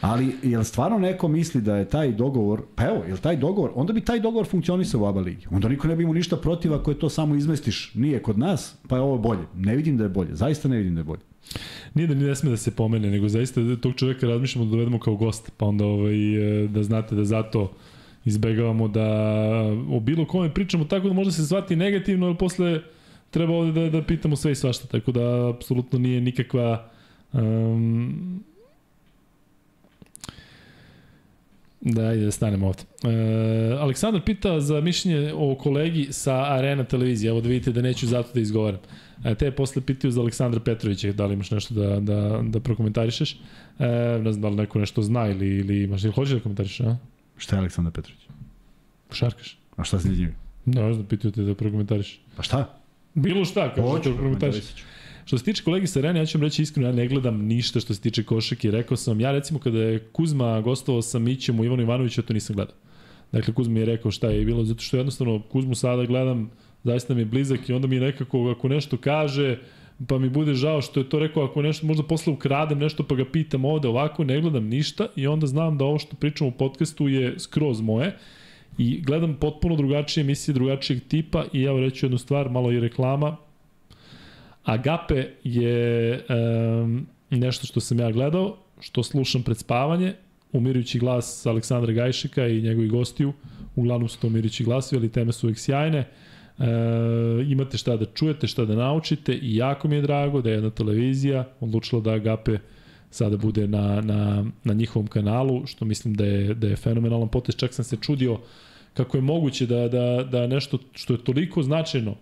Ali, 0.01 0.33
jel 0.43 0.65
stvarno 0.65 0.99
neko 0.99 1.29
misli 1.29 1.61
da 1.61 1.77
je 1.77 1.89
taj 1.89 2.13
dogovor, 2.13 2.63
pa 2.75 2.85
evo, 2.85 3.05
jel 3.09 3.17
taj 3.17 3.37
dogovor, 3.37 3.71
onda 3.75 3.93
bi 3.93 4.01
taj 4.01 4.21
dogovor 4.21 4.47
funkcionisao 4.47 5.01
u 5.01 5.07
ABA 5.07 5.21
ligi. 5.21 5.47
Onda 5.51 5.69
niko 5.69 5.89
ne 5.89 5.97
bi 5.97 6.03
imao 6.03 6.15
ništa 6.15 6.37
protiv 6.37 6.75
ako 6.75 6.91
je 6.91 6.99
to 6.99 7.09
samo 7.09 7.35
izmestiš, 7.35 7.95
nije 7.95 8.23
kod 8.23 8.39
nas, 8.39 8.77
pa 8.89 8.97
je 8.97 9.03
ovo 9.03 9.19
bolje. 9.19 9.43
Ne 9.57 9.77
vidim 9.77 9.97
da 9.97 10.05
je 10.05 10.11
bolje, 10.11 10.35
zaista 10.35 10.69
ne 10.69 10.77
vidim 10.77 10.95
da 10.95 11.01
je 11.01 11.05
bolje. 11.05 11.21
Nije 11.95 12.07
da 12.07 12.15
ne 12.15 12.35
sme 12.35 12.51
da 12.51 12.57
se 12.57 12.71
pomene, 12.71 13.11
nego 13.11 13.29
zaista 13.29 13.61
da 13.61 13.77
tog 13.77 13.95
čoveka 13.95 14.27
razmišljamo 14.27 14.65
da 14.65 14.71
dovedemo 14.71 14.99
kao 14.99 15.17
gost, 15.17 15.53
pa 15.57 15.67
onda 15.67 15.85
ovaj, 15.85 16.65
e, 16.65 16.69
da 16.69 16.83
znate 16.83 17.15
da 17.15 17.25
zato 17.25 17.73
izbegavamo 18.25 18.89
da 18.89 19.07
o 19.91 20.01
bilo 20.01 20.27
kome 20.27 20.55
pričamo 20.55 20.85
tako 20.85 21.09
da 21.09 21.15
možda 21.15 21.33
se 21.33 21.43
zvati 21.43 21.77
negativno, 21.77 22.27
ali 22.27 22.37
posle 22.37 22.81
treba 23.31 23.55
ovde 23.55 23.81
da, 23.81 23.91
da 23.91 24.07
pitamo 24.07 24.37
sve 24.37 24.53
i 24.53 24.55
svašta, 24.55 24.87
tako 24.87 25.13
da 25.13 25.51
apsolutno 25.51 25.99
nije 25.99 26.21
nikakva 26.21 26.91
um, 27.33 28.45
Da, 31.81 32.03
ajde 32.03 32.25
da 32.25 32.31
stanemo 32.31 32.67
ovde. 32.67 32.83
E, 33.05 33.77
Aleksandar 33.79 34.23
pita 34.25 34.61
za 34.61 34.81
mišljenje 34.81 35.33
o 35.37 35.55
kolegi 35.55 36.09
sa 36.11 36.35
Arena 36.35 36.85
televizije. 36.85 37.31
Evo 37.31 37.41
da 37.41 37.49
vidite 37.49 37.73
da 37.73 37.83
neću 37.83 38.07
zato 38.07 38.29
da 38.35 38.41
izgovaram. 38.41 38.81
E, 39.25 39.35
te 39.35 39.51
posle 39.51 39.83
pitaju 39.83 40.11
za 40.11 40.21
Aleksandra 40.21 40.61
Petrovića, 40.61 41.13
da 41.13 41.27
li 41.27 41.35
imaš 41.35 41.51
nešto 41.51 41.75
da, 41.75 42.01
da, 42.01 42.41
da 42.43 42.61
prokomentarišeš. 42.61 43.33
E, 43.79 43.87
ne 44.23 44.33
znam 44.33 44.43
da 44.43 44.49
li 44.49 44.57
neko 44.57 44.79
nešto 44.79 45.03
zna 45.03 45.29
ili, 45.29 45.47
ili 45.47 45.83
imaš 45.83 46.05
ili 46.05 46.13
hoćeš 46.13 46.35
da 46.35 46.41
komentarišeš, 46.41 46.81
a? 46.81 46.97
Šta 47.37 47.57
je 47.57 47.61
Aleksandar 47.61 47.93
Petrović? 47.93 48.21
Šarkaš. 49.13 49.59
A 49.77 49.85
šta 49.85 50.01
se 50.01 50.09
njega? 50.09 50.33
Ne 50.65 50.95
znam, 50.95 51.07
pitaju 51.07 51.33
te 51.33 51.43
da 51.43 51.55
prokomentariš. 51.55 52.21
Pa 52.37 52.43
šta? 52.43 52.81
Bilo 53.15 53.45
šta, 53.45 53.75
kao 53.75 53.99
što 54.01 54.11
prokomentariš. 54.11 54.65
Što 55.31 55.39
se 55.39 55.45
tiče 55.45 55.63
kolegi 55.63 55.87
Serena, 55.87 56.19
ja 56.19 56.27
ću 56.27 56.39
vam 56.39 56.43
reći 56.43 56.63
iskreno, 56.63 56.89
ja 56.89 56.95
ne 56.95 57.09
gledam 57.09 57.39
ništa 57.47 57.81
što 57.81 57.95
se 57.95 58.01
tiče 58.01 58.23
košake. 58.23 58.71
Rekao 58.71 58.97
sam, 58.97 59.21
ja 59.21 59.33
recimo 59.33 59.59
kada 59.59 59.79
je 59.79 59.99
Kuzma 60.13 60.61
gostovao 60.61 61.03
sa 61.03 61.19
Mićem 61.19 61.61
u 61.61 61.65
Ivanu 61.65 61.83
Ivanoviću, 61.83 62.23
to 62.23 62.33
nisam 62.33 62.57
gledao. 62.57 62.75
Dakle, 63.33 63.55
Kuzma 63.55 63.79
je 63.79 63.85
rekao 63.85 64.11
šta 64.11 64.27
je 64.31 64.45
bilo, 64.45 64.65
zato 64.65 64.83
što 64.83 64.97
jednostavno 64.97 65.43
Kuzmu 65.43 65.75
sada 65.75 66.05
gledam, 66.05 66.51
zaista 66.85 67.15
mi 67.15 67.21
je 67.21 67.25
blizak 67.25 67.69
i 67.69 67.73
onda 67.73 67.87
mi 67.87 68.01
nekako, 68.01 68.51
ako 68.51 68.69
nešto 68.69 68.97
kaže, 68.97 69.59
pa 70.09 70.19
mi 70.19 70.29
bude 70.29 70.55
žao 70.55 70.83
što 70.83 71.01
je 71.01 71.09
to 71.09 71.19
rekao, 71.19 71.45
ako 71.45 71.63
nešto, 71.63 71.87
možda 71.87 72.03
posle 72.03 72.33
ukradem 72.33 72.79
nešto 72.79 73.03
pa 73.03 73.15
ga 73.15 73.25
pitam 73.25 73.65
ovde, 73.65 73.89
ovako 73.89 74.25
ne 74.25 74.41
gledam 74.41 74.65
ništa 74.65 75.07
i 75.17 75.27
onda 75.27 75.47
znam 75.47 75.79
da 75.79 75.85
ovo 75.85 75.99
što 75.99 76.17
pričam 76.17 76.47
u 76.47 76.53
podcastu 76.53 77.09
je 77.09 77.39
skroz 77.39 77.81
moje 77.81 78.17
i 78.79 79.01
gledam 79.01 79.35
potpuno 79.35 79.77
drugačije 79.77 80.23
emisije, 80.23 80.55
drugačijeg 80.55 81.03
tipa 81.09 81.45
i 81.53 81.63
evo 81.63 81.81
reću 81.81 82.07
jednu 82.07 82.19
stvar, 82.19 82.51
malo 82.51 82.73
i 82.73 82.81
reklama, 82.81 83.37
Agape 84.65 85.27
je 85.45 86.25
um, 86.29 87.07
nešto 87.31 87.67
što 87.67 87.81
sam 87.81 88.01
ja 88.01 88.11
gledao, 88.11 88.57
što 88.81 89.03
slušam 89.03 89.43
pred 89.43 89.59
spavanje, 89.59 90.15
umirujući 90.53 90.99
glas 90.99 91.47
Aleksandra 91.47 91.93
Gajšika 91.93 92.47
i 92.47 92.63
njegovih 92.63 92.91
gostiju, 92.91 93.33
uglavnom 93.77 94.09
su 94.09 94.21
to 94.21 94.27
umirujući 94.27 94.65
glasovi, 94.65 95.01
ali 95.01 95.13
teme 95.13 95.33
su 95.33 95.47
uvijek 95.47 95.59
sjajne. 95.59 95.99
E, 95.99 96.65
imate 97.49 97.79
šta 97.79 97.97
da 97.97 98.05
čujete, 98.05 98.47
šta 98.47 98.65
da 98.65 98.75
naučite 98.75 99.33
i 99.35 99.57
jako 99.57 99.89
mi 99.89 99.97
je 99.97 100.03
drago 100.03 100.43
da 100.43 100.51
je 100.51 100.55
jedna 100.55 100.71
televizija 100.71 101.49
odlučila 101.61 102.03
da 102.03 102.13
Agape 102.13 102.59
sada 103.11 103.37
bude 103.37 103.69
na, 103.69 104.01
na, 104.01 104.45
na 104.65 104.75
njihovom 104.75 105.07
kanalu, 105.07 105.67
što 105.67 105.85
mislim 105.85 106.15
da 106.15 106.25
je, 106.25 106.55
da 106.55 106.69
je 106.69 106.77
fenomenalan 106.77 107.29
potez. 107.29 107.57
Čak 107.57 107.75
sam 107.75 107.85
se 107.85 107.97
čudio 107.97 108.39
kako 108.95 109.17
je 109.17 109.21
moguće 109.21 109.67
da, 109.67 109.89
da, 109.89 110.25
da 110.31 110.47
nešto 110.47 110.79
što 110.95 111.13
je 111.13 111.25
toliko 111.25 111.63
značajno 111.63 112.15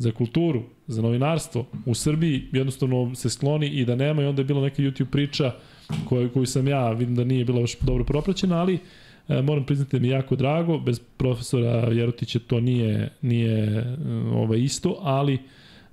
za 0.00 0.12
kulturu, 0.12 0.62
za 0.86 1.02
novinarstvo 1.02 1.66
u 1.86 1.94
Srbiji 1.94 2.42
jednostavno 2.52 3.14
se 3.14 3.30
skloni 3.30 3.68
i 3.68 3.84
da 3.84 3.94
nema 3.94 4.22
i 4.22 4.26
onda 4.26 4.40
je 4.40 4.44
bila 4.44 4.62
neka 4.62 4.82
YouTube 4.82 5.10
priča 5.10 5.52
koju, 6.08 6.30
koju 6.32 6.46
sam 6.46 6.68
ja, 6.68 6.92
vidim 6.92 7.14
da 7.14 7.24
nije 7.24 7.44
bila 7.44 7.60
baš 7.60 7.78
dobro 7.80 8.04
propraćena, 8.04 8.60
ali 8.60 8.78
e, 9.28 9.42
moram 9.42 9.64
priznati 9.64 9.96
da 9.96 10.02
mi 10.02 10.08
je 10.08 10.12
jako 10.12 10.36
drago, 10.36 10.78
bez 10.78 11.00
profesora 11.16 11.92
Jerotića 11.92 12.38
to 12.38 12.60
nije, 12.60 13.10
nije 13.22 13.52
e, 13.52 13.96
ovaj, 14.34 14.58
isto, 14.58 14.98
ali 15.02 15.38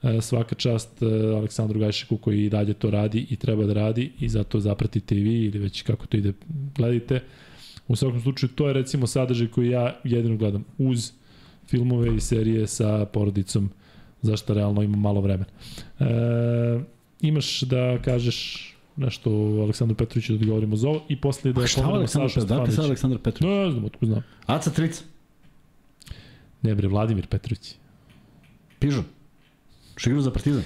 e, 0.04 0.22
svaka 0.22 0.56
čast 0.56 1.02
e, 1.02 1.06
Aleksandru 1.36 1.80
Gajšiku 1.80 2.18
koji 2.18 2.46
i 2.46 2.50
dalje 2.50 2.74
to 2.74 2.92
radi 2.92 3.26
i 3.30 3.36
treba 3.36 3.66
da 3.66 3.74
radi 3.74 4.12
i 4.20 4.30
zato 4.30 4.60
zapratite 4.60 5.16
i 5.16 5.24
vi 5.24 5.46
ili 5.46 5.60
već 5.60 5.82
kako 5.82 6.08
to 6.08 6.18
ide 6.18 6.34
gledajte. 6.76 7.24
U 7.88 7.96
svakom 7.96 8.22
slučaju 8.22 8.50
to 8.56 8.68
je 8.68 8.74
recimo 8.74 9.08
sadržaj 9.08 9.48
koji 9.48 9.70
ja 9.70 9.96
jedino 10.04 10.38
gledam 10.38 10.66
uz 10.78 11.12
filmove 11.70 12.16
i 12.16 12.20
serije 12.20 12.68
sa 12.68 13.06
porodicom 13.06 13.70
zašto 14.22 14.54
realno 14.54 14.82
ima 14.82 14.98
malo 14.98 15.22
vremena. 15.22 15.50
E, 16.00 16.06
imaš 17.22 17.62
da 17.62 18.02
kažeš 18.02 18.74
nešto 18.96 19.32
o 19.32 19.62
Aleksandru 19.62 19.96
Petroviću 19.96 20.34
da 20.34 20.40
odgovorimo 20.40 20.76
za 20.76 20.90
ovo 20.90 21.06
i 21.10 21.16
posle 21.16 21.54
da 21.54 21.68
šta 21.68 21.82
pomenemo 21.82 22.08
Saša 22.08 22.42
Stefanović. 22.42 22.74
Šta 22.74 22.82
Aleksandar 22.82 23.20
Petrović? 23.20 23.58
Ne 23.58 23.72
znam, 23.72 23.86
otko 23.86 24.06
znam. 24.06 24.24
Aca 24.46 24.70
Trica? 24.70 25.04
Ne 26.62 26.76
bre, 26.76 26.88
Vladimir 26.88 27.28
Petrović. 27.28 27.76
Pižo? 28.80 29.04
Što 29.96 30.10
igra 30.10 30.22
za 30.22 30.32
Partizan? 30.32 30.64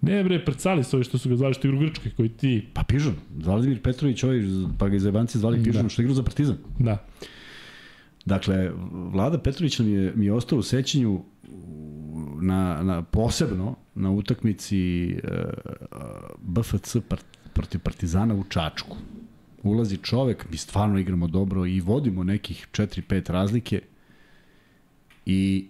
Ne 0.00 0.24
bre, 0.24 0.44
Prcali 0.44 0.84
su 0.84 0.96
ovi 0.96 1.04
što 1.04 1.18
su 1.18 1.28
ga 1.28 1.36
zvali 1.36 1.54
što 1.54 1.68
igra 1.68 1.78
u 1.78 1.80
Grčkoj, 1.80 2.12
koji 2.16 2.28
ti... 2.28 2.66
Pa 2.72 2.82
Pižon, 2.82 3.14
Vladimir 3.38 3.82
Petrović, 3.82 4.24
ovaj, 4.24 4.40
pa 4.78 4.88
ga 4.88 4.96
iz 4.96 5.04
Jebanci 5.04 5.38
zvali 5.38 5.58
da. 5.58 5.64
Pižon, 5.64 5.82
da. 5.82 5.88
što 5.88 6.02
igra 6.02 6.14
za 6.14 6.22
Partizan. 6.22 6.56
Da. 6.78 7.06
Dakle, 8.24 8.70
Vlada 9.12 9.38
Petrović 9.38 9.78
mi 9.78 9.90
je, 9.90 10.12
mi 10.16 10.26
je 10.26 10.32
ostao 10.32 10.58
u 10.58 10.62
sećanju 10.62 11.22
na, 12.40 12.82
na 12.82 13.02
posebno 13.02 13.76
na 13.94 14.10
utakmici 14.10 15.10
e, 15.10 15.18
BFC 16.38 16.96
part, 17.08 17.24
protiv 17.52 17.80
Partizana 17.80 18.34
u 18.34 18.44
Čačku. 18.44 18.96
Ulazi 19.62 19.96
čovek, 19.96 20.46
mi 20.50 20.56
stvarno 20.56 20.98
igramo 20.98 21.26
dobro 21.26 21.66
i 21.66 21.80
vodimo 21.80 22.24
nekih 22.24 22.68
4-5 22.72 23.32
razlike 23.32 23.82
i 25.26 25.68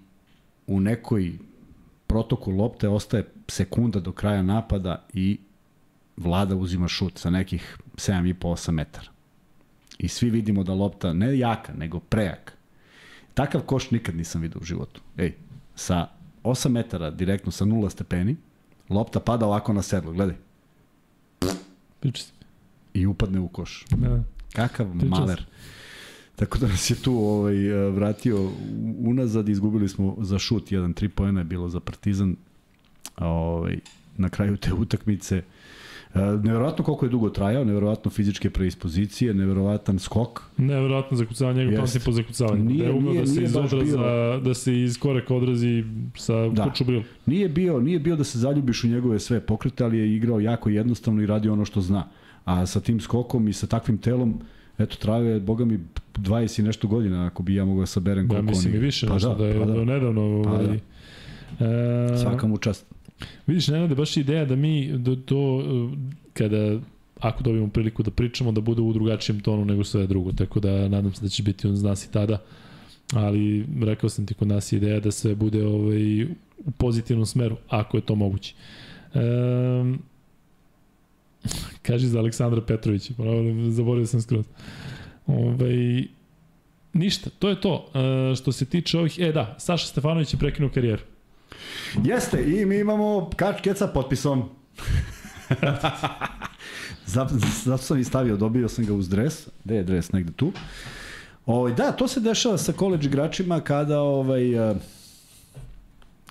u 0.66 0.80
nekoj 0.80 1.32
protoku 2.06 2.50
lopte 2.50 2.88
ostaje 2.88 3.24
sekunda 3.48 4.00
do 4.00 4.12
kraja 4.12 4.42
napada 4.42 5.06
i 5.14 5.38
vlada 6.16 6.56
uzima 6.56 6.88
šut 6.88 7.18
sa 7.18 7.30
nekih 7.30 7.78
7,5-8 7.94 8.70
metara. 8.70 9.08
I 9.98 10.08
svi 10.08 10.30
vidimo 10.30 10.64
da 10.64 10.74
lopta 10.74 11.12
ne 11.12 11.38
jaka, 11.38 11.72
nego 11.72 12.00
prejaka. 12.00 12.52
Takav 13.34 13.60
koš 13.60 13.90
nikad 13.90 14.16
nisam 14.16 14.40
vidio 14.40 14.60
u 14.60 14.64
životu. 14.64 15.00
Ej, 15.16 15.34
sa 15.74 16.08
8 16.44 16.68
metara 16.68 17.10
direktno 17.10 17.52
sa 17.52 17.64
0 17.64 17.90
stepeni, 17.90 18.36
Lopta 18.88 19.20
pada 19.20 19.46
ovako 19.46 19.72
na 19.72 19.82
sedlo, 19.82 20.12
gledaj. 20.12 20.36
Priča 22.00 22.22
se. 22.22 22.32
I 22.94 23.06
upadne 23.06 23.40
u 23.40 23.48
koš. 23.48 23.84
Da. 23.90 24.22
Kakav 24.52 24.90
Priča 24.92 25.06
maler. 25.06 25.38
Se. 25.38 25.44
Tako 26.36 26.58
da 26.58 26.68
nas 26.68 26.90
je 26.90 26.96
tu 26.96 27.14
ovaj, 27.14 27.56
vratio 27.90 28.50
unazad, 28.98 29.48
izgubili 29.48 29.88
smo 29.88 30.16
za 30.20 30.38
šut, 30.38 30.72
jedan 30.72 30.92
tri 30.92 31.08
pojena 31.08 31.40
je 31.40 31.44
bilo 31.44 31.68
za 31.68 31.80
Partizan. 31.80 32.36
Ovaj, 33.16 33.78
na 34.16 34.28
kraju 34.28 34.56
te 34.56 34.72
utakmice 34.72 35.36
E, 35.36 35.42
neverovatno 36.14 36.84
koliko 36.84 37.06
je 37.06 37.10
dugo 37.10 37.30
trajao, 37.30 37.64
neverovatno 37.64 38.10
fizičke 38.10 38.50
preispozicije, 38.50 39.34
neverovatan 39.34 39.98
skok. 39.98 40.42
Neverovatno 40.56 41.16
zakucavanje, 41.16 41.64
njegov 41.64 41.78
pamti 41.78 41.98
po 42.04 42.12
zakucavanju. 42.12 42.64
Nije, 42.64 42.84
da 42.84 42.84
je 42.84 42.92
umeo 42.92 43.14
da 43.14 43.26
se 43.26 43.42
iz 43.42 43.56
odraza, 43.56 44.38
da 44.44 44.54
se 44.54 44.82
iz 44.82 44.98
koreka 44.98 45.34
odrazi 45.34 45.84
sa 46.16 46.48
da. 46.48 46.64
kuću 46.64 46.84
bril. 46.84 47.02
Nije 47.26 47.48
bio, 47.48 47.80
nije 47.80 47.98
bio 47.98 48.16
da 48.16 48.24
se 48.24 48.38
zaljubiš 48.38 48.84
u 48.84 48.88
njegove 48.88 49.18
sve 49.18 49.40
pokrete, 49.40 49.84
ali 49.84 49.98
je 49.98 50.16
igrao 50.16 50.40
jako 50.40 50.68
jednostavno 50.68 51.22
i 51.22 51.26
radio 51.26 51.52
ono 51.52 51.64
što 51.64 51.80
zna. 51.80 52.08
A 52.44 52.66
sa 52.66 52.80
tim 52.80 53.00
skokom 53.00 53.48
i 53.48 53.52
sa 53.52 53.66
takvim 53.66 53.98
telom, 53.98 54.40
eto, 54.78 54.96
trave, 54.96 55.40
boga 55.40 55.64
mi, 55.64 55.78
20 56.14 56.60
i 56.60 56.62
nešto 56.62 56.88
godina, 56.88 57.26
ako 57.26 57.42
bi 57.42 57.54
ja 57.54 57.64
mogao 57.64 57.80
da 57.80 57.86
saberem 57.86 58.28
koliko 58.28 58.46
ja, 58.46 58.50
mislim 58.50 58.72
oni... 58.72 58.78
i 58.78 58.84
više, 58.84 59.06
pa 59.06 59.14
nešto 59.14 59.28
da, 59.28 59.34
da 59.34 59.46
je 59.46 59.58
pa 59.58 59.64
da. 59.64 59.84
nedavno... 59.84 60.42
Pa 60.44 60.50
ovaj, 60.50 60.66
da. 60.66 60.74
E... 61.66 62.18
Svaka 62.18 62.46
mu 62.46 62.58
čast. 62.58 62.86
Vidiš, 63.46 63.68
Nenade, 63.68 63.94
baš 63.94 64.16
ideja 64.16 64.44
da 64.44 64.56
mi 64.56 64.98
do, 64.98 65.16
to, 65.16 65.64
kada 66.32 66.80
ako 67.20 67.42
dobijemo 67.42 67.68
priliku 67.68 68.02
da 68.02 68.10
pričamo, 68.10 68.52
da 68.52 68.60
bude 68.60 68.82
u 68.82 68.92
drugačijem 68.92 69.40
tonu 69.40 69.64
nego 69.64 69.84
sve 69.84 70.06
drugo, 70.06 70.32
tako 70.32 70.60
da 70.60 70.88
nadam 70.88 71.14
se 71.14 71.22
da 71.22 71.28
će 71.28 71.42
biti 71.42 71.66
on 71.66 71.76
z 71.76 71.82
nas 71.82 72.04
i 72.04 72.12
tada, 72.12 72.38
ali 73.12 73.66
rekao 73.82 74.10
sam 74.10 74.26
ti 74.26 74.34
kod 74.34 74.48
nas 74.48 74.72
ideja 74.72 75.00
da 75.00 75.10
sve 75.10 75.34
bude 75.34 75.66
ovaj, 75.66 76.24
u 76.58 76.70
pozitivnom 76.78 77.26
smeru, 77.26 77.56
ako 77.68 77.96
je 77.96 78.00
to 78.00 78.14
moguće. 78.14 78.54
Um, 79.14 80.02
kaži 81.82 82.06
za 82.06 82.18
Aleksandra 82.18 82.62
Petrovića, 82.62 83.14
zaboravio 83.68 84.06
sam 84.06 84.20
skroz. 84.20 84.44
Ovaj, 85.26 86.04
ništa, 86.92 87.30
to 87.38 87.48
je 87.48 87.60
to. 87.60 87.90
E, 87.94 88.34
što 88.36 88.52
se 88.52 88.64
tiče 88.64 88.98
ovih, 88.98 89.18
e 89.18 89.32
da, 89.32 89.56
Saša 89.58 89.86
Stefanović 89.86 90.34
je 90.34 90.38
prekinuo 90.38 90.70
karijeru. 90.70 91.02
Jeste, 92.04 92.44
i 92.60 92.66
mi 92.66 92.78
imamo 92.78 93.30
kačket 93.36 93.78
sa 93.78 93.86
potpisom. 93.86 94.42
zato, 97.06 97.34
zato 97.64 97.82
sam 97.82 97.98
i 97.98 98.04
stavio, 98.04 98.36
dobio 98.36 98.68
sam 98.68 98.86
ga 98.86 98.94
uz 98.94 99.08
dres. 99.08 99.48
Gde 99.64 99.74
je 99.74 99.82
dres? 99.82 100.12
Negde 100.12 100.32
tu. 100.32 100.52
Ovaj, 101.46 101.74
da, 101.74 101.92
to 101.92 102.08
se 102.08 102.20
dešava 102.20 102.58
sa 102.58 102.72
koleđ 102.72 103.06
igračima 103.06 103.60
kada 103.60 104.00
ovaj, 104.00 104.70
eh, 104.70 104.74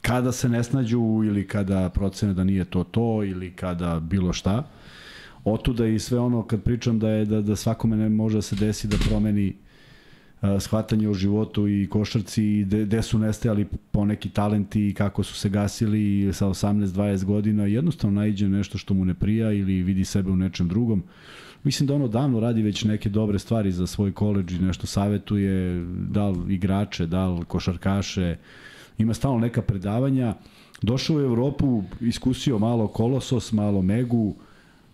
kada 0.01 0.31
se 0.31 0.49
ne 0.49 0.63
snađu 0.63 1.21
ili 1.25 1.47
kada 1.47 1.89
procene 1.89 2.33
da 2.33 2.43
nije 2.43 2.65
to 2.65 2.83
to 2.83 3.23
ili 3.23 3.51
kada 3.51 3.99
bilo 3.99 4.33
šta. 4.33 4.63
Otuda 5.43 5.85
i 5.87 5.99
sve 5.99 6.19
ono 6.19 6.47
kad 6.47 6.63
pričam 6.63 6.99
da 6.99 7.09
je 7.09 7.25
da, 7.25 7.41
da 7.41 7.55
svakome 7.55 7.97
ne 7.97 8.09
može 8.09 8.37
da 8.37 8.41
se 8.41 8.55
desi 8.55 8.87
da 8.87 8.97
promeni 9.09 9.55
shvatanje 10.59 11.09
o 11.09 11.13
životu 11.13 11.67
i 11.67 11.87
košarci 11.89 12.43
i 12.43 12.65
gde 12.65 13.01
su 13.01 13.19
nestajali 13.19 13.65
poneki 13.91 14.29
talenti 14.29 14.87
i 14.87 14.93
kako 14.93 15.23
su 15.23 15.35
se 15.35 15.49
gasili 15.49 16.33
sa 16.33 16.47
18-20 16.47 17.23
godina, 17.23 17.65
jednostavno 17.65 18.21
najđe 18.21 18.47
nešto 18.47 18.77
što 18.77 18.93
mu 18.93 19.05
ne 19.05 19.13
prija 19.13 19.51
ili 19.51 19.83
vidi 19.83 20.05
sebe 20.05 20.31
u 20.31 20.35
nečem 20.35 20.67
drugom. 20.67 21.03
Mislim 21.63 21.87
da 21.87 21.93
ono 21.93 22.07
davno 22.07 22.39
radi 22.39 22.61
već 22.61 22.83
neke 22.83 23.09
dobre 23.09 23.39
stvari 23.39 23.71
za 23.71 23.87
svoj 23.87 24.11
koleđ 24.11 24.51
i 24.51 24.59
nešto 24.59 24.87
savetuje, 24.87 25.85
da 26.09 26.29
li 26.29 26.53
igrače, 26.55 27.05
da 27.05 27.27
li 27.27 27.45
košarkaše, 27.45 28.37
ima 28.97 29.13
stalno 29.13 29.39
neka 29.39 29.61
predavanja. 29.61 30.35
Došao 30.81 31.15
u 31.15 31.19
Evropu, 31.19 31.83
iskusio 32.01 32.59
malo 32.59 32.87
Kolosos, 32.87 33.51
malo 33.51 33.81
Megu, 33.81 34.35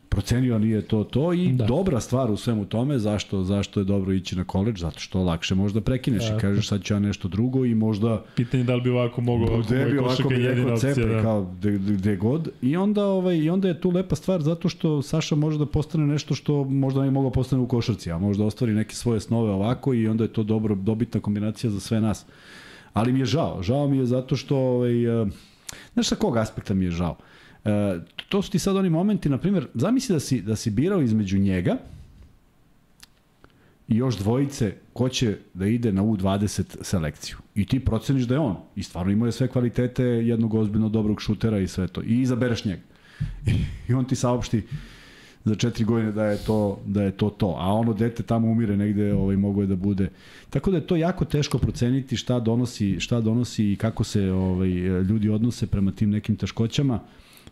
procenio 0.10 0.60
nije 0.60 0.82
to 0.82 1.04
to 1.04 1.34
i 1.34 1.52
da. 1.52 1.66
dobra 1.66 2.00
stvar 2.00 2.32
u 2.32 2.38
svemu 2.38 2.66
tome, 2.66 3.00
zašto, 3.00 3.44
zašto 3.44 3.80
je 3.80 3.84
dobro 3.84 4.14
ići 4.14 4.36
na 4.36 4.44
koleđ, 4.44 4.80
zato 4.80 5.00
što 5.00 5.24
lakše 5.24 5.56
možda 5.56 5.82
prekineš 5.82 6.30
da. 6.30 6.38
i 6.38 6.40
kažeš 6.40 6.68
sad 6.68 6.84
ću 6.84 6.94
ja 6.94 7.00
nešto 7.00 7.28
drugo 7.28 7.66
i 7.66 7.76
možda... 7.76 8.24
Pitanje 8.36 8.64
da 8.64 8.76
li 8.76 8.82
bi 8.82 8.90
ovako 8.90 9.22
mogao, 9.22 9.60
ako 9.60 9.74
bi 9.90 9.98
ovako 9.98 10.30
bi 10.30 10.44
jedina 10.44 10.78
cepe, 10.78 11.02
da. 11.02 11.22
kao 11.22 11.54
gde, 11.62 12.16
god. 12.16 12.50
I 12.62 12.78
onda, 12.78 13.06
ovaj, 13.06 13.38
I 13.38 13.50
onda 13.50 13.68
je 13.68 13.82
tu 13.82 13.90
lepa 13.90 14.16
stvar 14.16 14.42
zato 14.42 14.70
što 14.70 15.02
Saša 15.02 15.36
može 15.36 15.60
da 15.60 15.66
postane 15.66 16.08
nešto 16.08 16.36
što 16.36 16.64
možda 16.64 17.02
ne 17.02 17.12
mogao 17.12 17.32
postane 17.32 17.62
u 17.62 17.68
košarci, 17.68 18.12
a 18.12 18.18
možda 18.18 18.46
ostvari 18.46 18.74
neke 18.74 18.96
svoje 18.96 19.20
snove 19.20 19.52
ovako 19.52 19.94
i 19.94 20.08
onda 20.08 20.24
je 20.24 20.34
to 20.34 20.44
dobro, 20.44 20.76
dobitna 20.76 21.20
kombinacija 21.20 21.70
za 21.70 21.80
sve 21.80 22.02
nas. 22.02 22.26
Ali 22.94 23.14
mi 23.14 23.20
je 23.20 23.26
žao. 23.26 23.64
Žao 23.64 23.88
mi 23.88 23.98
je 23.98 24.06
zato 24.06 24.36
što, 24.36 24.58
ovaj, 24.58 25.22
eh, 25.22 25.26
znaš 25.94 26.08
sa 26.08 26.16
kog 26.16 26.38
aspekta 26.38 26.74
mi 26.74 26.86
je 26.86 26.92
žao? 26.92 27.12
Uh, 27.20 27.35
E, 27.66 28.00
to 28.30 28.42
su 28.42 28.52
ti 28.52 28.60
sad 28.60 28.76
oni 28.76 28.90
momenti, 28.90 29.30
na 29.30 29.38
primjer, 29.38 29.68
zamisli 29.74 30.14
da 30.14 30.20
si, 30.20 30.42
da 30.42 30.56
si 30.56 30.70
birao 30.70 31.02
između 31.02 31.38
njega 31.38 31.78
i 33.88 33.96
još 33.98 34.18
dvojice 34.18 34.74
ko 34.94 35.10
će 35.10 35.38
da 35.54 35.68
ide 35.68 35.92
na 35.92 36.04
U20 36.04 36.64
selekciju. 36.82 37.38
I 37.56 37.66
ti 37.66 37.80
proceniš 37.80 38.24
da 38.24 38.36
je 38.36 38.40
on. 38.40 38.58
I 38.76 38.84
stvarno 38.84 39.12
ima 39.12 39.26
je 39.26 39.32
sve 39.32 39.48
kvalitete 39.48 40.04
jednog 40.04 40.54
ozbiljno 40.54 40.90
dobrog 40.90 41.22
šutera 41.22 41.60
i 41.60 41.68
sve 41.68 41.88
to. 41.88 42.02
I 42.02 42.22
izabereš 42.22 42.66
njega. 42.66 42.82
I 43.90 43.94
on 43.94 44.06
ti 44.06 44.16
saopšti 44.16 44.64
za 45.46 45.56
četiri 45.56 45.86
godine 45.86 46.12
da 46.12 46.26
je 46.26 46.38
to 46.38 46.80
da 46.86 47.04
je 47.04 47.12
to 47.12 47.30
to 47.30 47.56
a 47.60 47.74
ono 47.74 47.94
dete 47.94 48.24
tamo 48.24 48.48
umire 48.48 48.78
negde 48.78 49.14
ovaj 49.14 49.36
mogo 49.36 49.62
je 49.62 49.68
da 49.68 49.76
bude 49.76 50.10
tako 50.50 50.72
da 50.72 50.78
je 50.78 50.88
to 50.88 50.96
jako 50.96 51.26
teško 51.26 51.58
proceniti 51.58 52.18
šta 52.18 52.40
donosi 52.40 53.00
šta 53.00 53.22
donosi 53.22 53.72
i 53.72 53.76
kako 53.76 54.04
se 54.04 54.32
ovaj 54.32 54.70
ljudi 55.10 55.30
odnose 55.30 55.68
prema 55.68 55.92
tim 55.92 56.10
nekim 56.10 56.36
teškoćama 56.36 57.00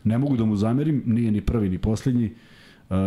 Ne 0.04 0.18
mogu 0.18 0.38
da 0.38 0.46
mu 0.46 0.56
zamerim, 0.56 1.04
nije 1.06 1.32
ni 1.32 1.42
prvi 1.42 1.70
ni 1.70 1.78
poslednji. 1.78 2.32
Uh, 2.90 2.98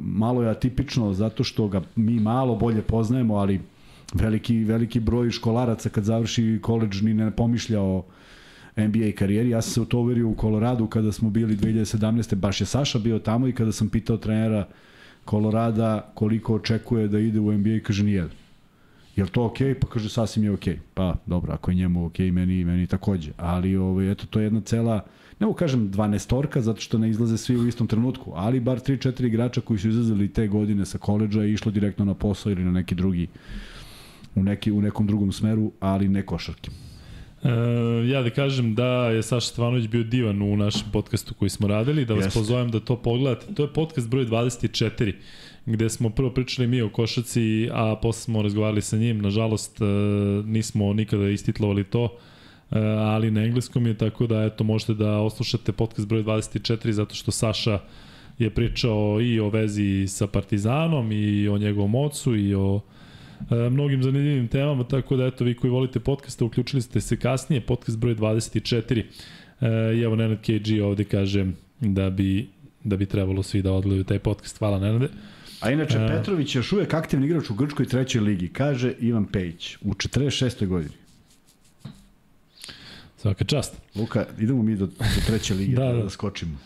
malo 0.00 0.42
je 0.42 0.50
atipično 0.50 1.12
zato 1.12 1.44
što 1.44 1.68
ga 1.68 1.82
mi 1.96 2.20
malo 2.20 2.56
bolje 2.56 2.82
poznajemo, 2.82 3.34
ali 3.34 3.60
veliki, 4.14 4.64
veliki 4.64 5.00
broj 5.00 5.30
školaraca 5.30 5.88
kad 5.88 6.04
završi 6.04 6.58
koleđ 6.62 7.02
ni 7.02 7.14
ne 7.14 7.30
pomišlja 7.30 7.82
o 7.82 8.04
NBA 8.76 9.12
karijeri. 9.18 9.50
Ja 9.50 9.62
sam 9.62 9.72
se 9.72 9.80
u 9.80 9.84
to 9.84 9.98
uverio 9.98 10.28
u 10.28 10.34
Koloradu 10.34 10.86
kada 10.86 11.12
smo 11.12 11.30
bili 11.30 11.56
2017. 11.56 12.34
Baš 12.34 12.60
je 12.60 12.66
Saša 12.66 12.98
bio 12.98 13.18
tamo 13.18 13.48
i 13.48 13.52
kada 13.52 13.72
sam 13.72 13.88
pitao 13.88 14.16
trenera 14.16 14.66
Kolorada 15.24 16.10
koliko 16.14 16.54
očekuje 16.54 17.08
da 17.08 17.18
ide 17.18 17.40
u 17.40 17.52
NBA, 17.52 17.78
kaže 17.82 18.04
nijedan. 18.04 18.30
Je 19.16 19.26
to 19.26 19.44
okej? 19.44 19.74
Okay? 19.74 19.80
Pa 19.80 19.86
kaže 19.86 20.08
sasvim 20.08 20.44
je 20.44 20.50
okej. 20.50 20.74
Okay. 20.74 20.78
Pa 20.94 21.16
dobro, 21.26 21.52
ako 21.52 21.70
je 21.70 21.74
njemu 21.74 22.06
okej, 22.06 22.26
okay, 22.26 22.32
meni, 22.32 22.64
meni 22.64 22.86
takođe. 22.86 23.32
Ali 23.36 23.76
ovaj, 23.76 24.10
eto, 24.10 24.26
to 24.26 24.40
je 24.40 24.44
jedna 24.44 24.60
cela 24.60 25.04
ne 25.40 25.46
mogu 25.46 25.56
kažem 25.58 25.90
12 25.90 26.60
zato 26.60 26.80
što 26.80 26.98
ne 26.98 27.10
izlaze 27.10 27.38
svi 27.38 27.56
u 27.56 27.68
istom 27.68 27.86
trenutku, 27.86 28.32
ali 28.34 28.60
bar 28.60 28.78
3-4 28.78 29.26
igrača 29.26 29.60
koji 29.60 29.78
su 29.78 29.88
izlazili 29.88 30.32
te 30.32 30.48
godine 30.48 30.86
sa 30.86 30.98
koleđa 30.98 31.44
i 31.44 31.52
išlo 31.52 31.72
direktno 31.72 32.04
na 32.04 32.14
posao 32.14 32.52
ili 32.52 32.64
na 32.64 32.70
neki 32.70 32.94
drugi 32.94 33.28
u, 34.34 34.42
neki, 34.42 34.72
u 34.72 34.80
nekom 34.80 35.06
drugom 35.06 35.32
smeru, 35.32 35.72
ali 35.80 36.08
ne 36.08 36.26
košarke. 36.26 36.70
E, 37.42 37.48
ja 38.08 38.22
da 38.22 38.30
kažem 38.30 38.74
da 38.74 39.10
je 39.10 39.22
Saša 39.22 39.46
Stevanović 39.46 39.88
bio 39.88 40.04
divan 40.04 40.42
u 40.42 40.56
našem 40.56 40.86
podcastu 40.92 41.34
koji 41.34 41.48
smo 41.48 41.68
radili, 41.68 42.04
da 42.04 42.14
vas 42.14 42.24
Jest. 42.24 42.36
pozovem 42.36 42.70
da 42.70 42.80
to 42.80 42.96
pogledate. 42.96 43.54
To 43.54 43.62
je 43.62 43.72
podcast 43.72 44.08
broj 44.08 44.26
24 44.26 45.14
gde 45.66 45.88
smo 45.90 46.10
prvo 46.10 46.30
pričali 46.30 46.68
mi 46.68 46.82
o 46.82 46.88
košaci, 46.88 47.68
a 47.72 47.96
posle 48.02 48.22
smo 48.22 48.42
razgovarali 48.42 48.82
sa 48.82 48.96
njim. 48.96 49.20
Nažalost, 49.20 49.80
e, 49.80 49.84
nismo 50.44 50.92
nikada 50.92 51.28
istitlovali 51.28 51.84
to. 51.84 52.18
E, 52.74 52.78
ali 52.98 53.30
na 53.30 53.44
engleskom 53.44 53.86
je 53.86 53.94
tako 53.94 54.26
da 54.26 54.42
eto 54.42 54.64
možete 54.64 54.94
da 54.94 55.18
oslušate 55.18 55.72
podcast 55.72 56.08
broj 56.08 56.22
24 56.22 56.90
zato 56.90 57.14
što 57.14 57.30
Saša 57.30 57.78
je 58.38 58.50
pričao 58.50 59.20
i 59.20 59.40
o 59.40 59.48
vezi 59.48 60.06
sa 60.08 60.26
Partizanom 60.26 61.12
i 61.12 61.48
o 61.48 61.58
njegovom 61.58 61.94
ocu 61.94 62.36
i 62.36 62.54
o 62.54 62.80
e, 63.50 63.70
mnogim 63.70 64.02
zanimljivim 64.02 64.48
temama, 64.48 64.84
tako 64.84 65.16
da 65.16 65.26
eto 65.26 65.44
vi 65.44 65.54
koji 65.54 65.70
volite 65.70 66.00
podcaste 66.00 66.44
uključili 66.44 66.82
ste 66.82 67.00
se 67.00 67.16
kasnije, 67.16 67.60
podcast 67.60 67.98
broj 67.98 68.14
24 68.14 69.02
e, 69.60 69.96
i 69.96 70.00
evo 70.00 70.16
Nenad 70.16 70.38
KG 70.40 70.82
ovde 70.82 71.04
kaže 71.04 71.46
da 71.80 72.10
bi, 72.10 72.48
da 72.84 72.96
bi 72.96 73.06
trebalo 73.06 73.42
svi 73.42 73.62
da 73.62 73.72
odgledaju 73.72 74.04
taj 74.04 74.18
podcast. 74.18 74.58
Hvala 74.58 74.78
Nenade. 74.78 75.08
A 75.60 75.70
inače, 75.70 75.98
e, 75.98 76.08
Petrović 76.08 76.54
je 76.54 76.58
još 76.58 76.72
uvek 76.72 76.94
aktivni 76.94 77.26
igrač 77.26 77.50
u 77.50 77.54
Grčkoj 77.54 77.86
trećoj 77.86 78.20
ligi, 78.20 78.48
kaže 78.48 78.92
Ivan 79.00 79.26
Pejić, 79.26 79.76
u 79.80 79.94
46. 79.94 80.66
godini. 80.66 81.03
Svaka 83.24 83.44
čast. 83.44 83.80
Luka, 83.96 84.26
idemo 84.38 84.62
mi 84.62 84.76
do, 84.76 84.86
do 84.86 85.20
treće 85.26 85.54
lige 85.54 85.76
da, 85.76 85.92
da. 85.92 86.02
da 86.02 86.10
skočimo. 86.10 86.58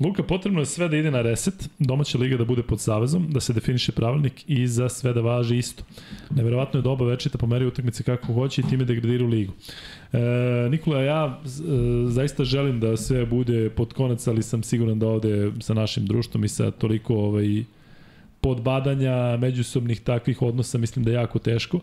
Luka, 0.00 0.22
potrebno 0.22 0.60
je 0.60 0.66
sve 0.66 0.88
da 0.88 0.96
ide 0.96 1.10
na 1.10 1.22
reset, 1.22 1.68
domaća 1.78 2.18
liga 2.18 2.36
da 2.36 2.44
bude 2.44 2.62
pod 2.62 2.80
savezom, 2.80 3.28
da 3.30 3.40
se 3.40 3.52
definiše 3.52 3.92
pravilnik 3.92 4.44
i 4.46 4.66
za 4.66 4.88
sve 4.88 5.12
da 5.12 5.20
važi 5.20 5.58
isto. 5.58 5.84
Neverovatno 6.30 6.78
je 6.78 6.82
da 6.82 6.90
oba 6.90 7.06
večita 7.06 7.38
pomeri 7.38 7.66
utakmice 7.66 8.02
kako 8.02 8.32
hoće 8.32 8.60
i 8.60 8.64
time 8.70 8.84
degradiru 8.84 9.26
ligu. 9.26 9.52
E, 10.12 10.18
Nikola, 10.70 11.02
ja 11.02 11.40
e, 11.44 11.50
zaista 12.08 12.44
želim 12.44 12.80
da 12.80 12.96
sve 12.96 13.26
bude 13.26 13.70
pod 13.70 13.92
konac, 13.92 14.26
ali 14.26 14.42
sam 14.42 14.62
siguran 14.62 14.98
da 14.98 15.06
ovde 15.06 15.52
sa 15.60 15.74
našim 15.74 16.06
društvom 16.06 16.44
i 16.44 16.48
sa 16.48 16.70
toliko 16.70 17.14
ovaj, 17.14 17.64
podbadanja, 18.40 19.36
međusobnih 19.36 20.00
takvih 20.00 20.42
odnosa, 20.42 20.78
mislim 20.78 21.04
da 21.04 21.10
je 21.10 21.14
jako 21.14 21.38
teško. 21.38 21.80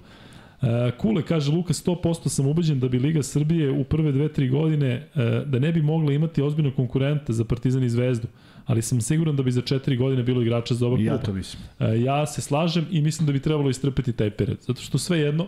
Kule 0.97 1.21
kaže 1.21 1.51
Luka 1.51 1.73
100% 1.73 2.29
sam 2.29 2.47
ubeđen 2.47 2.79
da 2.79 2.87
bi 2.87 2.99
Liga 2.99 3.23
Srbije 3.23 3.71
u 3.71 3.83
prve 3.83 4.11
dve, 4.11 4.33
tri 4.33 4.49
godine 4.49 5.07
da 5.45 5.59
ne 5.59 5.71
bi 5.71 5.81
mogla 5.81 6.13
imati 6.13 6.41
ozbiljno 6.41 6.71
konkurenta 6.71 7.33
za 7.33 7.45
Partizan 7.45 7.83
i 7.83 7.89
Zvezdu 7.89 8.27
ali 8.67 8.81
sam 8.81 9.01
siguran 9.01 9.35
da 9.35 9.43
bi 9.43 9.51
za 9.51 9.61
četiri 9.61 9.97
godine 9.97 10.23
bilo 10.23 10.41
igrača 10.41 10.73
za 10.73 10.87
oba 10.87 10.95
kluba. 10.95 11.11
Ja 11.11 11.17
to 11.17 11.33
mislim. 11.33 11.63
Ja 12.03 12.25
se 12.25 12.41
slažem 12.41 12.85
i 12.91 13.01
mislim 13.01 13.25
da 13.25 13.33
bi 13.33 13.39
trebalo 13.39 13.69
istrpeti 13.69 14.13
taj 14.13 14.29
period, 14.29 14.57
zato 14.61 14.81
što 14.81 14.97
sve 14.97 15.19
jedno 15.19 15.47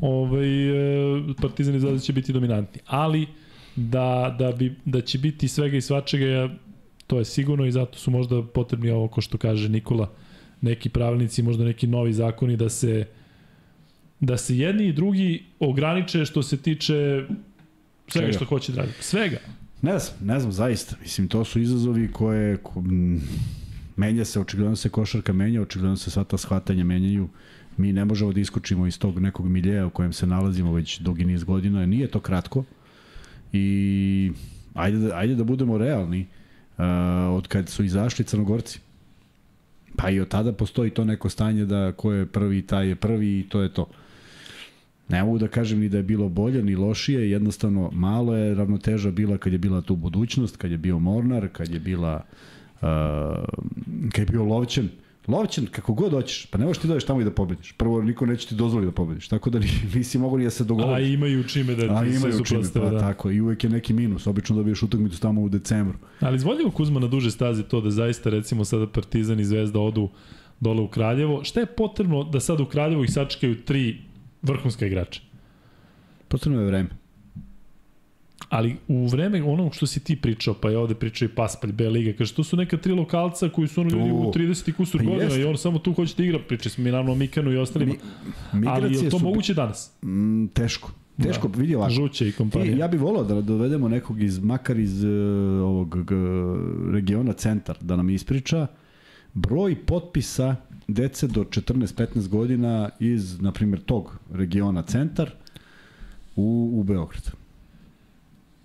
ovaj, 0.00 0.46
Partizan 1.42 1.74
i 1.74 1.80
Zvezda 1.80 1.98
će 1.98 2.12
biti 2.12 2.32
dominantni. 2.32 2.80
Ali 2.86 3.26
da, 3.76 4.36
da, 4.38 4.52
bi, 4.52 4.74
da 4.84 5.00
će 5.00 5.18
biti 5.18 5.48
svega 5.48 5.76
i 5.76 5.80
svačega, 5.80 6.48
to 7.06 7.18
je 7.18 7.24
sigurno 7.24 7.66
i 7.66 7.72
zato 7.72 7.98
su 7.98 8.10
možda 8.10 8.42
potrebni 8.42 8.90
ovo, 8.90 9.08
ko 9.08 9.20
što 9.20 9.38
kaže 9.38 9.68
Nikola, 9.68 10.10
neki 10.60 10.88
pravilnici, 10.88 11.42
možda 11.42 11.64
neki 11.64 11.86
novi 11.86 12.12
zakoni 12.12 12.56
da 12.56 12.68
se 12.68 13.06
da 14.22 14.36
se 14.36 14.58
jedni 14.58 14.86
i 14.86 14.92
drugi 14.92 15.42
ograniče 15.58 16.24
što 16.24 16.42
se 16.42 16.56
tiče 16.56 17.24
svega 18.08 18.32
što 18.32 18.44
hoće 18.44 18.72
da 18.72 18.80
radi. 18.80 18.92
Svega. 19.00 19.38
Ne 19.82 19.98
znam, 19.98 20.16
ne 20.24 20.40
znam, 20.40 20.52
zaista. 20.52 20.96
Mislim, 21.02 21.28
to 21.28 21.44
su 21.44 21.60
izazovi 21.60 22.08
koje... 22.12 22.56
Ko, 22.56 22.82
menja 23.96 24.24
se, 24.24 24.40
očigledno 24.40 24.76
se 24.76 24.88
košarka 24.88 25.32
menja, 25.32 25.62
očigledno 25.62 25.96
se 25.96 26.10
sva 26.10 26.24
ta 26.24 26.38
shvatanja 26.38 26.84
menjaju. 26.84 27.28
Mi 27.76 27.92
ne 27.92 28.04
možemo 28.04 28.32
da 28.32 28.40
iskočimo 28.40 28.86
iz 28.86 28.98
tog 28.98 29.18
nekog 29.18 29.48
miljeja 29.48 29.86
u 29.86 29.90
kojem 29.90 30.12
se 30.12 30.26
nalazimo 30.26 30.72
već 30.72 30.98
dugi 30.98 31.24
niz 31.24 31.44
godina. 31.44 31.86
Nije 31.86 32.06
to 32.06 32.20
kratko. 32.20 32.64
I 33.52 34.32
ajde 34.74 34.98
da, 34.98 35.16
ajde 35.16 35.34
da 35.34 35.44
budemo 35.44 35.78
realni. 35.78 36.26
Uh, 36.78 36.84
od 37.36 37.48
kad 37.48 37.68
su 37.68 37.84
izašli 37.84 38.24
crnogorci, 38.24 38.80
pa 39.96 40.10
i 40.10 40.20
od 40.20 40.28
tada 40.28 40.52
postoji 40.52 40.90
to 40.90 41.04
neko 41.04 41.28
stanje 41.28 41.64
da 41.64 41.92
ko 41.92 42.12
je 42.12 42.26
prvi, 42.26 42.62
taj 42.62 42.88
je 42.88 42.96
prvi 42.96 43.40
i 43.40 43.48
to 43.48 43.62
je 43.62 43.74
to. 43.74 43.86
Ne 45.08 45.24
mogu 45.24 45.38
da 45.38 45.48
kažem 45.48 45.80
ni 45.80 45.88
da 45.88 45.96
je 45.96 46.02
bilo 46.02 46.28
bolje 46.28 46.62
ni 46.62 46.76
lošije, 46.76 47.30
jednostavno 47.30 47.90
malo 47.92 48.36
je 48.36 48.54
ravnoteža 48.54 49.10
bila 49.10 49.38
kad 49.38 49.52
je 49.52 49.58
bila 49.58 49.80
tu 49.80 49.96
budućnost, 49.96 50.56
kad 50.56 50.70
je 50.70 50.78
bio 50.78 50.98
Mornar, 50.98 51.48
kad 51.48 51.68
je 51.68 51.80
bila 51.80 52.22
uh, 52.82 52.88
kad 54.12 54.18
je 54.18 54.26
bio 54.26 54.44
Lovćen. 54.44 54.88
Lovćen, 55.28 55.66
kako 55.66 55.94
god 55.94 56.12
hoćeš, 56.12 56.46
pa 56.46 56.58
ne 56.58 56.66
možeš 56.66 56.80
ti 56.80 56.88
dođeš 56.88 57.04
tamo 57.04 57.20
i 57.20 57.24
da 57.24 57.30
pobediš. 57.30 57.72
Prvo, 57.72 58.02
niko 58.02 58.26
neće 58.26 58.48
ti 58.48 58.54
dozvoliti 58.54 58.90
da 58.90 58.94
pobediš, 58.94 59.28
tako 59.28 59.50
da 59.50 59.60
nisi 59.94 60.18
mogu 60.18 60.38
ni 60.38 60.44
da 60.44 60.50
se 60.50 60.64
dogovoriš. 60.64 61.08
A 61.08 61.12
imaju 61.12 61.44
čime 61.44 61.74
da 61.74 62.02
ti 62.04 62.12
se 62.12 62.44
čime, 62.44 62.62
pa, 62.74 62.90
da. 62.90 62.98
tako, 63.00 63.30
i 63.30 63.40
uvek 63.40 63.64
je 63.64 63.70
neki 63.70 63.92
minus. 63.92 64.26
Obično 64.26 64.56
dobiješ 64.56 64.82
utakmicu 64.82 65.20
tamo 65.20 65.42
u 65.42 65.48
decembru. 65.48 65.98
Ali 66.20 66.36
izvoljivo 66.36 66.70
Kuzma 66.70 67.00
na 67.00 67.06
duže 67.06 67.30
stazi 67.30 67.62
to 67.62 67.80
da 67.80 67.90
zaista, 67.90 68.30
recimo, 68.30 68.64
sada 68.64 68.86
Partizan 68.86 69.40
i 69.40 69.44
Zvezda 69.44 69.80
odu 69.80 70.08
dole 70.60 70.80
u 70.80 70.88
Kraljevo. 70.88 71.44
Šta 71.44 71.60
je 71.60 71.66
potrebno 71.66 72.24
da 72.24 72.40
sad 72.40 72.60
u 72.60 72.66
Kraljevo 72.66 73.04
ih 73.04 73.12
sačekaju 73.12 73.62
tri 73.64 73.98
vrhunska 74.42 74.86
igrača. 74.86 75.20
Potrebno 76.28 76.60
je 76.60 76.66
vreme. 76.66 76.88
Ali 78.48 78.76
u 78.88 79.06
vreme 79.06 79.42
onog 79.42 79.74
što 79.74 79.86
si 79.86 80.04
ti 80.04 80.16
pričao, 80.16 80.54
pa 80.54 80.70
je 80.70 80.78
ovde 80.78 80.94
pričao 80.94 81.26
i 81.26 81.28
Paspalj, 81.28 81.72
B 81.72 81.88
Liga, 81.88 82.12
kaže, 82.18 82.34
to 82.34 82.44
su 82.44 82.56
neka 82.56 82.76
tri 82.76 82.92
lokalca 82.92 83.48
koji 83.48 83.68
su 83.68 83.80
ono 83.80 83.90
ljudi 83.90 84.10
u 84.10 84.32
30 84.32 84.68
i 84.68 84.72
kusur 84.72 85.00
pa 85.00 85.04
godina 85.04 85.24
jest. 85.24 85.36
i 85.36 85.44
on 85.44 85.56
samo 85.56 85.78
tu 85.78 85.92
hoće 85.92 86.14
da 86.16 86.24
igra. 86.24 86.38
Pričali 86.48 86.70
smo 86.70 86.84
mi 86.84 86.90
naravno 86.90 87.12
o 87.12 87.14
Mikanu 87.14 87.52
i 87.52 87.56
ostalima. 87.56 87.94
Mi, 88.52 88.66
Ali 88.68 88.94
je 88.94 89.10
to 89.10 89.18
su... 89.18 89.24
moguće 89.24 89.54
danas? 89.54 89.92
Mm, 90.02 90.46
teško. 90.46 90.92
Teško, 91.22 91.48
da. 91.48 91.60
vidi 91.60 91.74
ovako. 91.74 91.90
Žuće 91.90 92.28
i 92.28 92.32
kompanija. 92.32 92.74
I, 92.74 92.78
ja 92.78 92.88
bih 92.88 93.00
volao 93.00 93.24
da 93.24 93.40
dovedemo 93.40 93.88
nekog 93.88 94.22
iz, 94.22 94.38
makar 94.38 94.78
iz 94.78 95.04
uh, 95.04 95.10
ovog 95.62 95.94
uh, 95.94 96.92
regiona 96.92 97.32
centar, 97.32 97.76
da 97.80 97.96
nam 97.96 98.10
ispriča 98.10 98.66
broj 99.34 99.76
potpisa 99.86 100.56
dece 100.88 101.26
do 101.26 101.44
14-15 101.44 102.28
godina 102.28 102.90
iz, 103.00 103.40
na 103.40 103.52
primjer, 103.52 103.80
tog 103.80 104.18
regiona 104.32 104.82
centar 104.82 105.30
u, 106.36 106.70
u 106.74 106.82
Beograd. 106.82 107.30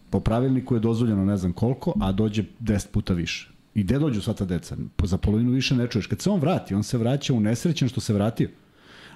Po 0.10 0.19
pravilniku 0.19 0.76
je 0.76 0.80
dozvoljeno 0.80 1.26
ne 1.26 1.38
znam 1.38 1.53
koliko, 1.53 1.94
a 2.02 2.11
dođe 2.11 2.44
10 2.61 2.88
puta 2.91 3.14
više. 3.14 3.49
I 3.76 3.84
gde 3.84 3.99
dođu 3.99 4.22
sva 4.22 4.34
ta 4.34 4.45
deca? 4.45 4.77
Za 5.03 5.18
polovinu 5.18 5.52
više 5.52 5.76
ne 5.76 5.88
čuješ. 5.88 6.07
Kad 6.07 6.22
se 6.22 6.30
on 6.30 6.39
vrati, 6.39 6.76
on 6.76 6.84
se 6.84 6.98
vraća 6.98 7.34
u 7.34 7.39
nesrećen 7.39 7.89
što 7.89 8.02
se 8.02 8.14
vratio. 8.14 8.49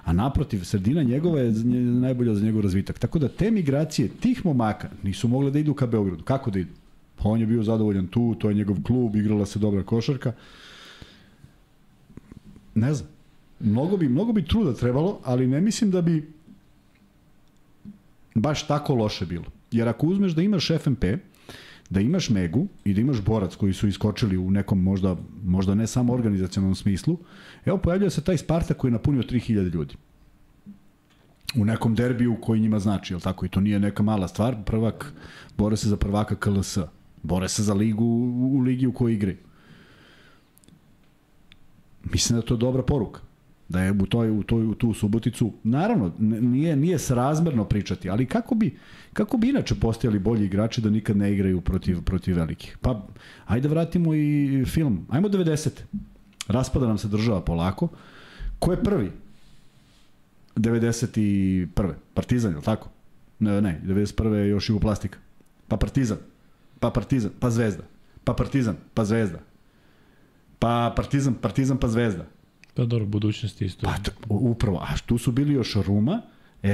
A 0.04 0.12
naprotiv, 0.12 0.64
sredina 0.64 1.02
njegova 1.02 1.40
je 1.40 1.52
najbolja 1.74 2.34
za 2.34 2.44
njegov 2.44 2.62
razvitak. 2.62 2.98
Tako 2.98 3.18
da 3.18 3.28
te 3.28 3.50
migracije 3.50 4.08
tih 4.08 4.44
momaka 4.46 4.90
nisu 5.02 5.28
mogle 5.28 5.50
da 5.50 5.58
idu 5.58 5.74
ka 5.74 5.86
Beogradu. 5.86 6.24
Kako 6.24 6.50
da 6.50 6.58
idu? 6.58 6.70
Pa 7.16 7.28
on 7.28 7.40
je 7.40 7.46
bio 7.46 7.62
zadovoljan 7.62 8.06
tu, 8.06 8.34
to 8.38 8.48
je 8.48 8.54
njegov 8.54 8.76
klub, 8.82 9.16
igrala 9.16 9.46
se 9.46 9.58
dobra 9.58 9.82
košarka. 9.82 10.32
Ne 12.74 12.94
znam. 12.94 13.10
Mnogo 13.60 13.96
bi, 13.96 14.08
mnogo 14.08 14.32
bi 14.32 14.44
truda 14.44 14.74
trebalo, 14.74 15.20
ali 15.24 15.46
ne 15.46 15.60
mislim 15.60 15.90
da 15.90 16.02
bi 16.02 16.32
baš 18.34 18.66
tako 18.66 18.94
loše 18.94 19.26
bilo. 19.26 19.44
Jer 19.70 19.88
ako 19.88 20.06
uzmeš 20.06 20.32
da 20.32 20.42
imaš 20.42 20.68
FMP, 20.80 21.04
da 21.90 22.00
imaš 22.00 22.30
Megu 22.30 22.66
i 22.84 22.94
da 22.94 23.00
imaš 23.00 23.20
Borac 23.20 23.56
koji 23.56 23.72
su 23.72 23.88
iskočili 23.88 24.36
u 24.36 24.50
nekom 24.50 24.82
možda, 24.82 25.16
možda 25.44 25.74
ne 25.74 25.86
samo 25.86 26.12
organizacionalnom 26.12 26.74
smislu, 26.74 27.18
evo 27.64 27.78
pojavljuje 27.78 28.10
se 28.10 28.24
taj 28.24 28.38
Spartak 28.38 28.76
koji 28.76 28.88
je 28.88 28.92
napunio 28.92 29.22
3000 29.22 29.72
ljudi. 29.72 29.94
U 31.54 31.64
nekom 31.64 31.94
derbiju 31.94 32.36
koji 32.40 32.60
njima 32.60 32.78
znači, 32.78 33.12
jel 33.12 33.20
tako? 33.20 33.46
I 33.46 33.48
to 33.48 33.60
nije 33.60 33.80
neka 33.80 34.02
mala 34.02 34.28
stvar. 34.28 34.56
Prvak 34.64 35.12
bore 35.58 35.76
se 35.76 35.88
za 35.88 35.96
prvaka 35.96 36.34
KLS. 36.34 36.78
Bore 37.22 37.48
se 37.48 37.62
za 37.62 37.74
ligu 37.74 38.04
u 38.04 38.60
ligi 38.60 38.86
u 38.86 38.92
kojoj 38.92 39.14
igraju. 39.14 39.36
Mislim 42.04 42.40
da 42.40 42.46
to 42.46 42.54
je 42.54 42.58
dobra 42.58 42.82
poruka 42.82 43.20
da 43.72 43.82
je 43.82 43.92
u 43.92 44.06
toj 44.06 44.30
u 44.30 44.42
toj 44.42 44.66
u 44.66 44.74
tu 44.74 44.94
Suboticu 44.94 45.52
naravno 45.62 46.12
nije 46.18 46.76
nije 46.76 46.98
srazmerno 46.98 47.64
pričati, 47.64 48.10
ali 48.10 48.26
kako 48.26 48.54
bi 48.54 48.76
kako 49.12 49.36
bi 49.36 49.48
inače 49.48 49.74
postojali 49.74 50.18
bolji 50.18 50.44
igrači 50.44 50.80
da 50.80 50.90
nikad 50.90 51.16
ne 51.16 51.32
igraju 51.32 51.60
protiv 51.60 52.02
protiv 52.02 52.36
velikih. 52.36 52.78
Pa 52.80 53.06
ajde 53.46 53.68
vratimo 53.68 54.14
i 54.14 54.64
film. 54.66 55.06
Ajmo 55.10 55.28
90. 55.28 55.70
Raspada 56.48 56.86
nam 56.86 56.98
se 56.98 57.08
država 57.08 57.40
polako. 57.40 57.88
Ko 58.58 58.72
je 58.72 58.82
prvi? 58.82 59.10
91. 60.56 61.92
Partizan, 62.14 62.50
je 62.50 62.56
li 62.56 62.62
tako? 62.62 62.88
Ne, 63.38 63.60
ne, 63.60 63.80
91. 63.84 64.32
je 64.32 64.48
još 64.48 64.68
Jugoplastika. 64.68 65.18
Pa 65.68 65.76
Partizan. 65.76 66.18
Pa 66.80 66.90
Partizan, 66.90 67.30
pa 67.40 67.50
Zvezda. 67.50 67.82
Pa 68.24 68.34
Partizan, 68.34 68.76
pa 68.94 69.04
Zvezda. 69.04 69.38
Pa 70.62 70.92
Partizan, 70.96 71.34
Partizan, 71.34 71.76
pa 71.76 71.88
Zvezda. 71.88 72.24
Pa 72.74 72.84
dobro, 72.84 73.06
budućnost 73.06 73.62
isto. 73.62 73.86
Pa, 73.86 73.94
upravo, 74.28 74.78
a 74.78 74.96
tu 75.06 75.18
su 75.18 75.32
bili 75.32 75.54
još 75.54 75.76
Ruma, 75.86 76.22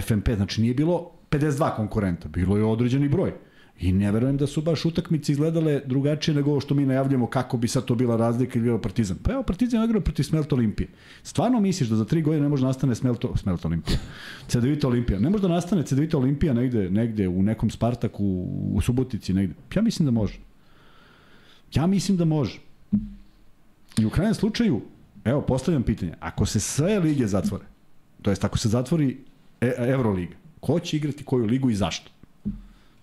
FMP, 0.03 0.29
znači 0.37 0.61
nije 0.61 0.75
bilo 0.75 1.11
52 1.31 1.77
konkurenta, 1.77 2.29
bilo 2.29 2.57
je 2.57 2.65
određeni 2.65 3.09
broj. 3.09 3.33
I 3.81 3.93
ne 3.93 4.13
verujem 4.13 4.37
da 4.37 4.47
su 4.47 4.63
baš 4.63 4.85
utakmice 4.85 5.33
izgledale 5.33 5.81
drugačije 5.87 6.35
nego 6.35 6.51
ovo 6.51 6.61
što 6.61 6.75
mi 6.75 6.87
najavljamo 6.87 7.27
kako 7.27 7.57
bi 7.57 7.69
sad 7.69 7.85
to 7.85 7.95
bila 7.95 8.17
razlika 8.17 8.59
ili 8.59 8.67
igrao 8.67 8.81
Partizan. 8.81 9.17
Pa 9.23 9.33
evo, 9.33 9.43
Partizan 9.43 9.85
igrao 9.85 10.01
protiv 10.01 10.23
Smelt 10.23 10.53
Olimpije. 10.53 10.89
Stvarno 11.23 11.61
misliš 11.61 11.89
da 11.89 11.97
za 11.97 12.05
tri 12.05 12.23
godine 12.23 12.43
ne 12.43 12.49
može 12.49 12.61
da 12.61 12.67
nastane 12.67 12.95
Smelt, 12.95 13.25
Smelt 13.37 13.65
Olimpija? 13.65 13.99
Cedevita 14.49 14.89
Olimpija. 14.89 15.19
Ne 15.19 15.31
može 15.31 15.43
da 15.43 15.49
nastane 15.49 15.83
Cedevita 15.83 16.19
Olimpija 16.19 16.55
negde, 16.55 16.91
negde 16.91 17.29
u 17.29 17.43
nekom 17.43 17.71
Spartaku, 17.71 18.25
u 18.73 18.81
Subotici, 18.81 19.33
negde. 19.33 19.55
Ja 19.75 19.83
mislim 19.83 20.07
da 20.07 20.11
može. 20.11 20.39
Ja 21.75 21.87
mislim 21.87 22.17
da 22.17 22.25
može. 22.25 22.68
I 23.99 24.07
u 24.07 24.11
krajnjem 24.11 24.35
slučaju, 24.35 24.81
Evo, 25.25 25.41
postavljam 25.41 25.83
pitanje. 25.83 26.13
Ako 26.21 26.47
se 26.47 26.61
sve 26.61 26.99
lige 26.99 27.27
zatvore, 27.27 27.65
to 28.23 28.31
jest 28.31 28.45
ako 28.45 28.59
se 28.59 28.69
zatvori 28.69 29.17
e 29.61 29.73
Euroliga, 29.79 30.35
ko 30.61 30.81
će 30.81 30.97
igrati 30.97 31.25
koju 31.25 31.47
ligu 31.47 31.71
i 31.71 31.75
zašto? 31.75 32.11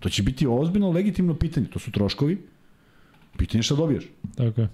To 0.00 0.08
će 0.08 0.22
biti 0.22 0.46
ozbiljno 0.46 0.90
legitimno 0.90 1.34
pitanje. 1.34 1.66
To 1.66 1.78
su 1.78 1.90
troškovi. 1.90 2.38
Pitanje 3.36 3.62
šta 3.62 3.74
dobijaš. 3.74 4.04
Tako 4.36 4.60
je. 4.60 4.68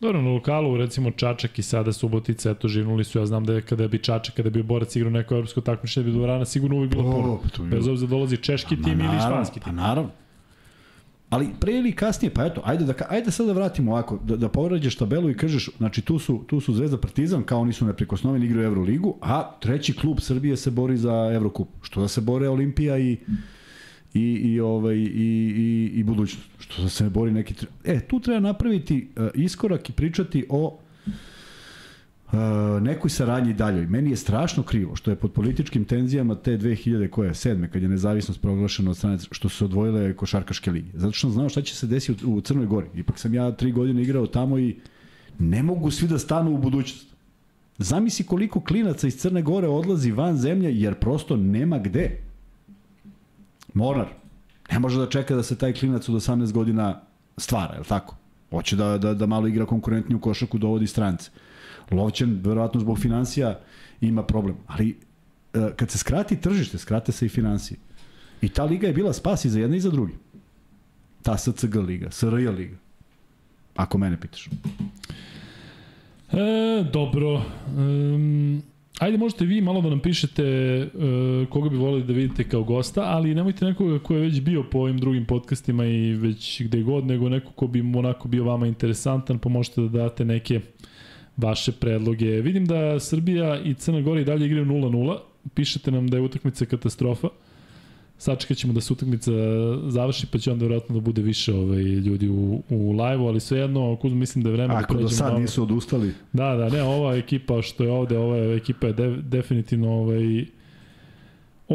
Dobro, 0.00 0.22
na 0.22 0.30
lokalu, 0.30 0.76
recimo 0.76 1.10
Čačak 1.10 1.58
i 1.58 1.62
sada 1.62 1.92
Subotica, 1.92 2.50
eto, 2.50 2.68
živnuli 2.68 3.04
su, 3.04 3.18
ja 3.18 3.26
znam 3.26 3.44
da 3.44 3.52
je 3.52 3.62
kada 3.62 3.88
bi 3.88 3.98
Čačak, 3.98 4.34
kada 4.34 4.50
bi 4.50 4.62
borac 4.62 4.96
igrao 4.96 5.10
neko 5.10 5.34
evropsko 5.34 5.60
takmičenje, 5.60 6.04
bi 6.04 6.12
dvorana 6.12 6.44
sigurno 6.44 6.76
uvijek 6.76 6.90
bilo 6.90 7.02
puno. 7.02 7.68
Bez 7.70 7.88
obzira 7.88 8.08
da 8.08 8.10
dolazi 8.10 8.36
češki 8.36 8.76
pa, 8.76 8.82
tim 8.82 9.00
ili 9.00 9.20
španski 9.20 9.54
tim. 9.54 9.62
Pa 9.62 9.72
naravno. 9.72 10.10
Ali 11.32 11.48
pre 11.60 11.72
ili 11.72 11.92
kasnije, 11.92 12.34
pa 12.34 12.44
eto, 12.46 12.60
ajde 12.64 12.84
da 12.84 12.94
ajde 13.08 13.30
sad 13.30 13.46
da 13.46 13.52
vratimo 13.52 13.92
ovako, 13.92 14.18
da 14.24 14.36
da 14.36 14.48
povrađaš 14.48 14.96
tabelu 14.96 15.30
i 15.30 15.36
kažeš, 15.36 15.70
znači 15.78 16.02
tu 16.02 16.18
su 16.18 16.44
tu 16.46 16.60
su 16.60 16.74
Zvezda 16.74 16.98
Partizan, 16.98 17.42
kao 17.42 17.60
oni 17.60 17.72
su 17.72 17.86
neprikosnoveni 17.86 18.46
igraju 18.46 18.66
Evroligu, 18.66 19.14
a 19.20 19.56
treći 19.60 19.96
klub 19.96 20.20
Srbije 20.20 20.56
se 20.56 20.70
bori 20.70 20.96
za 20.96 21.30
Evrokup. 21.34 21.68
Što 21.82 22.00
da 22.00 22.08
se 22.08 22.20
bore 22.20 22.48
Olimpija 22.48 22.98
i 22.98 23.16
i 24.14 24.22
i 24.22 24.60
ovaj 24.60 24.96
i 24.96 25.08
i 25.56 25.90
i 25.94 26.02
budućnost. 26.02 26.48
Što 26.58 26.82
da 26.82 26.88
se 26.88 27.04
ne 27.04 27.10
bori 27.10 27.32
neki 27.32 27.54
E, 27.84 28.00
tu 28.00 28.20
treba 28.20 28.40
napraviti 28.40 29.08
uh, 29.16 29.28
iskorak 29.34 29.90
i 29.90 29.92
pričati 29.92 30.46
o 30.48 30.78
nekoj 32.80 33.10
saradnji 33.10 33.52
daljoj. 33.52 33.86
Meni 33.86 34.10
je 34.10 34.16
strašno 34.16 34.62
krivo 34.62 34.96
što 34.96 35.10
je 35.10 35.16
pod 35.16 35.32
političkim 35.32 35.84
tenzijama 35.84 36.34
te 36.34 36.58
2000 36.58 37.10
koje 37.10 37.28
je 37.28 37.34
sedme 37.34 37.70
kad 37.70 37.82
je 37.82 37.88
nezavisnost 37.88 38.40
proglašena 38.40 38.90
od 38.90 38.96
strane 38.96 39.18
što 39.30 39.48
su 39.48 39.56
se 39.56 39.64
odvojile 39.64 40.16
košarkaške 40.16 40.70
lige. 40.70 40.90
Zato 40.94 41.12
što 41.12 41.20
sam 41.20 41.30
znao 41.30 41.48
šta 41.48 41.62
će 41.62 41.74
se 41.76 41.86
desiti 41.86 42.26
u, 42.26 42.34
u 42.34 42.40
Crnoj 42.40 42.66
Gori. 42.66 42.86
Ipak 42.94 43.18
sam 43.18 43.34
ja 43.34 43.52
tri 43.52 43.72
godine 43.72 44.02
igrao 44.02 44.26
tamo 44.26 44.58
i 44.58 44.76
ne 45.38 45.62
mogu 45.62 45.90
svi 45.90 46.08
da 46.08 46.18
stanu 46.18 46.54
u 46.54 46.58
budućnost. 46.58 47.06
Zamisli 47.78 48.24
koliko 48.24 48.60
klinaca 48.60 49.06
iz 49.06 49.16
Crne 49.16 49.42
Gore 49.42 49.68
odlazi 49.68 50.12
van 50.12 50.36
zemlje 50.36 50.80
jer 50.80 50.94
prosto 50.94 51.36
nema 51.36 51.78
gde. 51.78 52.18
Mornar. 53.74 54.08
Ne 54.72 54.78
može 54.78 54.98
da 54.98 55.08
čeka 55.08 55.34
da 55.34 55.42
se 55.42 55.58
taj 55.58 55.72
klinac 55.72 56.08
od 56.08 56.14
18 56.14 56.52
godina 56.52 57.00
stvara, 57.36 57.74
je 57.74 57.80
li 57.80 57.86
tako? 57.86 58.16
Hoće 58.50 58.76
da, 58.76 58.98
da, 58.98 59.14
da 59.14 59.26
malo 59.26 59.46
igra 59.46 59.66
konkurentniju 59.66 60.20
košaku, 60.20 60.58
dovodi 60.58 60.86
strance. 60.86 61.30
Lovćen, 61.90 62.40
verovatno 62.44 62.80
zbog 62.80 62.98
financija, 62.98 63.60
ima 64.00 64.22
problem. 64.22 64.56
Ali 64.66 64.96
e, 65.54 65.70
kad 65.76 65.90
se 65.90 65.98
skrati 65.98 66.40
tržište, 66.40 66.78
skrate 66.78 67.12
se 67.12 67.26
i 67.26 67.28
financije. 67.28 67.78
I 68.42 68.48
ta 68.48 68.64
liga 68.64 68.86
je 68.86 68.92
bila 68.92 69.12
spas 69.12 69.44
i 69.44 69.50
za 69.50 69.60
jedne 69.60 69.76
i 69.76 69.80
za 69.80 69.90
druge. 69.90 70.12
Ta 71.22 71.38
SCG 71.38 71.76
liga, 71.76 72.10
SRJ 72.10 72.48
liga. 72.48 72.76
Ako 73.76 73.98
mene 73.98 74.20
pitaš. 74.20 74.48
E, 76.32 76.84
dobro. 76.92 77.42
Um, 77.76 78.62
ajde 78.98 79.18
možete 79.18 79.44
vi 79.44 79.60
malo 79.60 79.80
da 79.80 79.88
nam 79.88 80.00
pišete 80.00 80.44
uh, 80.94 81.48
koga 81.48 81.68
bi 81.68 81.76
volili 81.76 82.04
da 82.04 82.12
vidite 82.12 82.44
kao 82.44 82.64
gosta, 82.64 83.02
ali 83.02 83.34
nemojte 83.34 83.64
nekoga 83.64 83.98
ko 83.98 84.14
je 84.14 84.20
već 84.20 84.40
bio 84.40 84.62
po 84.62 84.78
ovim 84.78 84.98
drugim 84.98 85.24
podcastima 85.24 85.84
i 85.86 86.14
već 86.14 86.62
gde 86.62 86.82
god, 86.82 87.06
nego 87.06 87.28
neko 87.28 87.52
ko 87.52 87.66
bi 87.66 87.80
onako 87.80 88.28
bio 88.28 88.44
vama 88.44 88.66
interesantan, 88.66 89.38
pa 89.38 89.48
možete 89.48 89.80
da 89.80 89.88
date 89.88 90.24
neke 90.24 90.60
vaše 91.36 91.72
predloge. 91.72 92.40
Vidim 92.40 92.66
da 92.66 93.00
Srbija 93.00 93.60
i 93.60 93.74
Crna 93.74 94.00
Gora 94.00 94.20
i 94.20 94.24
dalje 94.24 94.46
igraju 94.46 94.66
0-0. 94.66 95.18
Pišete 95.54 95.90
nam 95.90 96.08
da 96.08 96.16
je 96.16 96.22
utakmica 96.22 96.64
katastrofa. 96.64 97.28
Sačekat 98.18 98.56
ćemo 98.56 98.72
da 98.72 98.80
se 98.80 98.92
utakmica 98.92 99.30
završi, 99.88 100.26
pa 100.26 100.38
će 100.38 100.52
onda 100.52 100.62
vjerojatno 100.62 100.94
da 100.94 101.00
bude 101.00 101.22
više 101.22 101.54
ovaj, 101.54 101.82
ljudi 101.82 102.28
u, 102.28 102.62
u 102.68 102.92
live-u, 102.92 103.26
ali 103.26 103.40
svejedno, 103.40 103.96
Kuzma, 103.96 104.18
mislim 104.18 104.44
da 104.44 104.50
je 104.50 104.56
vreme 104.56 104.74
Ako 104.74 104.94
da. 104.94 104.98
Ako 104.98 105.02
do 105.02 105.08
sad 105.08 105.40
nisu 105.40 105.62
odustali. 105.62 106.12
Da, 106.32 106.54
da, 106.56 106.68
ne, 106.68 106.82
ova 106.82 107.14
ekipa 107.14 107.62
što 107.62 107.84
je 107.84 107.90
ovde, 107.90 108.18
ova 108.18 108.36
ekipa 108.36 108.86
je 108.86 108.92
de, 108.92 109.16
definitivno 109.22 109.92
ovaj, 109.92 110.44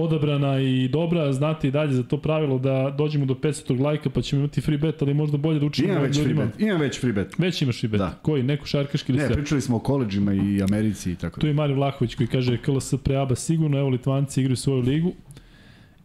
odabrana 0.02 0.60
i 0.60 0.88
dobra, 0.88 1.34
znate 1.34 1.68
i 1.68 1.72
dalje 1.72 1.94
za 1.94 2.04
to 2.04 2.18
pravilo 2.18 2.60
da 2.60 2.96
dođemo 2.98 3.26
do 3.26 3.34
500 3.34 3.80
lajka 3.82 4.10
pa 4.10 4.22
ćemo 4.22 4.40
imati 4.40 4.62
free 4.62 4.78
bet, 4.78 5.02
ali 5.02 5.14
možda 5.14 5.38
bolje 5.38 5.60
da 5.60 5.66
učinimo 5.66 5.94
Imam 5.94 6.04
već 6.04 6.18
ljudima. 6.18 6.42
free 6.42 6.46
bet, 6.48 6.62
imam 6.62 6.82
već 6.82 7.00
free 7.00 7.14
bet. 7.14 7.34
Već 7.38 7.62
imaš 7.62 7.80
free 7.80 7.90
bet. 7.90 8.00
Da. 8.00 8.20
Koji, 8.22 8.44
neko 8.44 8.66
šarkaški 8.66 9.12
ili 9.12 9.22
Ne, 9.22 9.30
pričali 9.30 9.62
smo 9.62 9.76
o 9.76 9.80
koleđima 9.80 10.34
i 10.34 10.62
Americi 10.64 11.12
i 11.12 11.16
tako. 11.16 11.40
Tu 11.40 11.48
je 11.48 11.54
Mario 11.54 11.76
Vlahović 11.76 12.16
koji 12.16 12.28
kaže 12.28 12.58
KLS 12.58 12.94
preaba 13.04 13.36
sigurno, 13.36 13.80
evo 13.80 13.90
Litvanci 13.90 14.42
igraju 14.42 14.56
svoju 14.56 14.82
ligu 14.82 15.14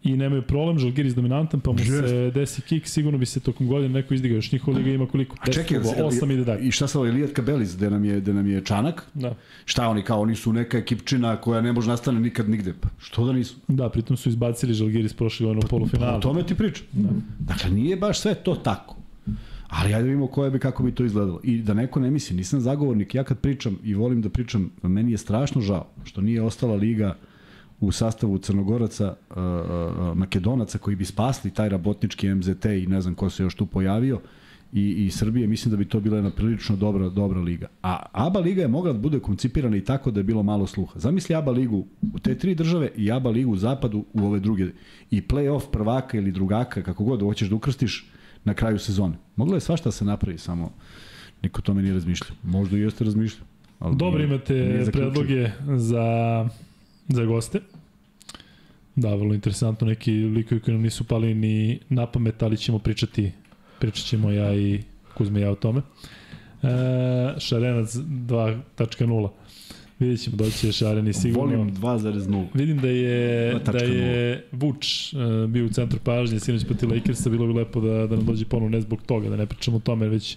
i 0.04 0.16
nemaju 0.16 0.42
problem, 0.42 0.78
Žalgiris 0.78 1.14
dominantan, 1.14 1.60
pa 1.60 1.72
mu 1.72 1.78
se 1.78 2.30
desi 2.34 2.62
kick, 2.62 2.86
sigurno 2.86 3.18
bi 3.18 3.26
se 3.26 3.40
tokom 3.40 3.66
godine 3.66 3.88
neko 3.88 4.14
izdigao, 4.14 4.36
još 4.36 4.52
njihova 4.52 4.78
liga 4.78 4.90
ima 4.90 5.06
koliko? 5.06 5.36
A 5.40 5.52
čekaj, 5.52 5.78
8 5.78 6.32
ide 6.32 6.44
dalje. 6.44 6.68
I 6.68 6.70
šta 6.70 6.86
sa 6.86 6.98
ovaj 6.98 7.10
Lijat 7.10 7.32
Kabelis, 7.32 7.76
gde 7.76 7.90
nam 7.90 8.04
je, 8.04 8.20
gde 8.20 8.34
nam 8.34 8.46
je 8.46 8.64
Čanak? 8.64 9.06
Da. 9.14 9.34
Šta 9.64 9.88
oni 9.88 10.02
kao, 10.02 10.20
oni 10.20 10.34
su 10.34 10.52
neka 10.52 10.78
ekipčina 10.78 11.36
koja 11.36 11.60
ne 11.60 11.72
može 11.72 11.88
nastane 11.88 12.20
nikad 12.20 12.50
nigde. 12.50 12.74
Pa 12.80 12.88
što 12.98 13.26
da 13.26 13.32
nisu? 13.32 13.56
Da, 13.68 13.88
pritom 13.88 14.16
su 14.16 14.28
izbacili 14.28 14.74
Žalgiris 14.74 15.14
prošle 15.14 15.46
godine 15.46 15.62
u 15.64 15.68
polufinalu. 15.68 16.12
Pa, 16.12 16.16
o 16.16 16.20
tome 16.20 16.46
ti 16.46 16.54
pričam. 16.54 16.86
Da. 16.92 17.08
Dakle, 17.38 17.70
nije 17.70 17.96
baš 17.96 18.20
sve 18.20 18.34
to 18.34 18.54
tako. 18.54 18.96
Ali 19.68 19.94
ajde 19.94 20.02
da 20.02 20.04
vidimo 20.04 20.26
koje 20.26 20.50
bi, 20.50 20.58
kako 20.58 20.82
bi 20.82 20.92
to 20.92 21.04
izgledalo. 21.04 21.40
I 21.42 21.58
da 21.58 21.74
neko 21.74 22.00
ne 22.00 22.10
misli, 22.10 22.36
nisam 22.36 22.60
zagovornik, 22.60 23.14
ja 23.14 23.24
kad 23.24 23.38
pričam 23.38 23.78
i 23.84 23.94
volim 23.94 24.22
da 24.22 24.28
pričam, 24.28 24.70
meni 24.82 25.12
je 25.12 25.18
strašno 25.18 25.60
žao 25.60 25.86
što 26.04 26.20
nije 26.20 26.42
ostala 26.42 26.74
liga 26.74 27.16
u 27.82 27.92
sastavu 27.92 28.38
Crnogoraca, 28.38 29.14
uh, 29.30 29.36
uh, 29.36 30.16
Makedonaca 30.16 30.78
koji 30.78 30.96
bi 30.96 31.04
spasli 31.04 31.50
taj 31.50 31.68
rabotnički 31.68 32.34
MZT 32.34 32.64
i 32.64 32.86
ne 32.86 33.00
znam 33.00 33.14
ko 33.14 33.30
se 33.30 33.42
još 33.42 33.54
tu 33.54 33.66
pojavio 33.66 34.20
i, 34.72 35.04
i 35.06 35.10
Srbije, 35.10 35.46
mislim 35.46 35.70
da 35.70 35.76
bi 35.76 35.84
to 35.84 36.00
bila 36.00 36.16
jedna 36.16 36.30
prilično 36.30 36.76
dobra, 36.76 37.08
dobra 37.08 37.40
liga. 37.40 37.66
A 37.82 38.02
ABA 38.12 38.40
liga 38.40 38.62
je 38.62 38.68
mogla 38.68 38.92
da 38.92 38.98
bude 38.98 39.20
koncipirana 39.20 39.76
i 39.76 39.84
tako 39.84 40.10
da 40.10 40.20
je 40.20 40.24
bilo 40.24 40.42
malo 40.42 40.66
sluha. 40.66 40.98
Zamisli 40.98 41.34
ABA 41.34 41.50
ligu 41.50 41.86
u 42.14 42.18
te 42.18 42.38
tri 42.38 42.54
države 42.54 42.90
i 42.96 43.12
ABA 43.12 43.30
ligu 43.30 43.52
u 43.52 43.56
zapadu 43.56 44.04
u 44.12 44.26
ove 44.26 44.40
druge. 44.40 44.66
I 45.10 45.22
play-off 45.22 45.70
prvaka 45.72 46.18
ili 46.18 46.32
drugaka, 46.32 46.82
kako 46.82 47.04
god 47.04 47.20
hoćeš 47.20 47.48
da 47.48 47.54
ukrstiš 47.54 48.06
na 48.44 48.54
kraju 48.54 48.78
sezone. 48.78 49.14
Moglo 49.36 49.54
je 49.54 49.60
svašta 49.60 49.88
da 49.88 49.92
se 49.92 50.04
napravi, 50.04 50.38
samo 50.38 50.72
niko 51.42 51.62
tome 51.62 51.82
nije 51.82 51.94
razmišljao. 51.94 52.36
Možda 52.42 52.76
i 52.76 52.80
jeste 52.80 53.04
razmišljao. 53.04 53.46
Dobro 53.80 54.22
imate 54.22 54.84
predloge 54.92 55.50
za 55.76 56.48
za 57.08 57.24
goste. 57.24 57.60
Da, 58.96 59.14
vrlo 59.14 59.34
interesantno, 59.34 59.86
neki 59.86 60.12
likovi 60.12 60.60
koji 60.60 60.74
nam 60.74 60.82
nisu 60.82 61.04
pali 61.04 61.34
ni 61.34 61.80
na 61.88 62.06
pamet, 62.06 62.42
ali 62.42 62.56
ćemo 62.56 62.78
pričati, 62.78 63.32
pričat 63.78 64.04
ćemo 64.04 64.30
ja 64.30 64.54
i 64.54 64.82
Kuzme 65.14 65.40
ja 65.40 65.50
o 65.50 65.54
tome. 65.54 65.80
E, 66.62 66.68
Šarenac 67.38 67.94
2.0. 67.94 69.28
Vidjet 70.02 70.20
ćemo 70.20 70.36
da 70.36 70.50
će 70.50 70.72
Šareni 70.72 71.12
sigurno. 71.12 71.56
Volim 71.56 71.74
2.0. 71.76 72.46
Vidim 72.54 72.78
da 72.78 72.88
je, 72.88 73.54
da 73.58 73.78
je 73.78 74.46
Vuč 74.52 75.12
uh, 75.12 75.50
bio 75.50 75.66
u 75.66 75.68
centru 75.68 75.98
pažnje 76.04 76.40
sinoć 76.40 76.64
poti 76.64 76.86
Lakersa, 76.86 77.30
bilo 77.30 77.46
bi 77.46 77.52
lepo 77.52 77.80
da, 77.80 78.06
da 78.06 78.16
nam 78.16 78.26
dođe 78.26 78.44
ponovno 78.44 78.76
ne 78.76 78.80
zbog 78.80 79.02
toga, 79.06 79.28
da 79.28 79.36
ne 79.36 79.46
pričamo 79.46 79.76
o 79.76 79.80
tome, 79.80 80.08
već 80.08 80.36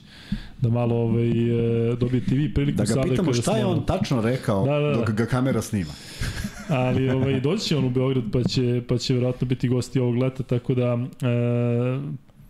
da 0.61 0.69
malo 0.69 0.95
ovaj, 0.95 1.29
uh, 1.29 1.99
dobijete 1.99 2.35
vi 2.35 2.53
priliku. 2.53 2.77
Da 2.77 2.95
ga 2.95 3.01
pitamo 3.01 3.33
šta 3.33 3.57
je 3.57 3.65
on 3.65 3.85
tačno 3.85 4.21
rekao 4.21 4.65
da, 4.65 4.79
da, 4.79 4.87
da. 4.87 4.95
dok 4.97 5.11
ga 5.11 5.25
kamera 5.25 5.61
snima. 5.61 5.91
Ali 6.67 7.09
ovaj, 7.09 7.39
doći 7.39 7.65
će 7.65 7.77
on 7.77 7.85
u 7.85 7.89
Beograd 7.89 8.23
pa 8.33 8.43
će, 8.43 8.81
pa 8.87 8.97
će 8.97 9.13
verovatno 9.13 9.47
biti 9.47 9.67
gosti 9.67 9.99
ovog 9.99 10.15
leta, 10.15 10.43
tako 10.43 10.75
da 10.75 10.97
e, 11.21 11.99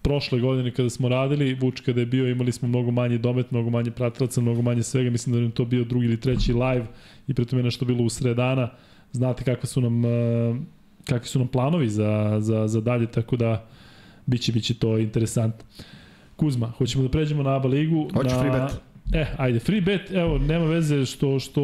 prošle 0.05 0.39
godine 0.39 0.71
kada 0.71 0.89
smo 0.89 1.09
radili, 1.09 1.53
Vuč 1.53 1.79
kada 1.81 1.99
je 1.99 2.05
bio, 2.05 2.29
imali 2.29 2.51
smo 2.51 2.67
mnogo 2.67 2.91
manje 2.91 3.17
domet, 3.17 3.51
mnogo 3.51 3.69
manje 3.69 3.91
pratilaca, 3.91 4.41
mnogo 4.41 4.61
manje 4.61 4.83
svega, 4.83 5.09
mislim 5.09 5.35
da 5.35 5.41
je 5.41 5.51
to 5.51 5.65
bio 5.65 5.83
drugi 5.83 6.05
ili 6.05 6.19
treći 6.19 6.53
live 6.53 6.85
i 7.27 7.33
preto 7.33 7.57
je 7.57 7.63
nešto 7.63 7.85
bilo 7.85 8.03
u 8.03 8.09
sredana. 8.09 8.69
Znate 9.11 9.43
kakve 9.43 9.67
su 9.67 9.81
nam, 9.81 10.05
e, 10.05 10.09
kakvi 11.05 11.27
su 11.27 11.39
nam 11.39 11.47
planovi 11.47 11.89
za, 11.89 12.37
za, 12.39 12.67
za 12.67 12.81
dalje, 12.81 13.07
tako 13.07 13.35
da 13.35 13.65
biće, 14.25 14.51
biće 14.51 14.73
to 14.73 14.97
interesantno. 14.97 15.65
Kuzma, 16.35 16.67
hoćemo 16.77 17.03
da 17.03 17.09
pređemo 17.09 17.43
na 17.43 17.55
ABA 17.55 17.67
ligu. 17.67 18.09
Hoću 18.13 18.35
na... 18.35 18.39
free 18.39 18.51
bet. 18.51 18.81
E, 19.13 19.25
ajde, 19.37 19.59
free 19.59 19.81
bet, 19.81 20.11
evo, 20.11 20.37
nema 20.37 20.65
veze 20.65 21.05
što, 21.05 21.39
što 21.39 21.61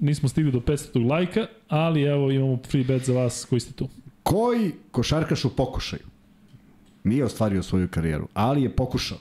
nismo 0.00 0.28
stigli 0.28 0.52
do 0.52 0.60
500 0.60 1.08
lajka, 1.10 1.46
ali 1.68 2.02
evo 2.02 2.30
imamo 2.30 2.58
free 2.68 2.84
bet 2.84 3.04
za 3.04 3.12
vas 3.12 3.44
koji 3.44 3.60
ste 3.60 3.72
tu. 3.72 3.88
Koji 4.22 4.72
košarkaš 4.90 5.44
u 5.44 5.56
pokušaju 5.56 6.11
nije 7.04 7.24
ostvario 7.24 7.62
svoju 7.62 7.88
karijeru, 7.88 8.28
ali 8.34 8.62
je 8.62 8.76
pokušao. 8.76 9.18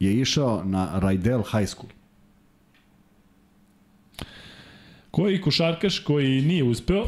Je 0.00 0.20
išao 0.20 0.64
na 0.64 0.98
Raidel 0.98 1.42
High 1.42 1.68
School. 1.68 1.88
Koji 5.10 5.40
košarkaš 5.40 5.98
koji 5.98 6.42
nije 6.42 6.64
uspeo 6.64 7.04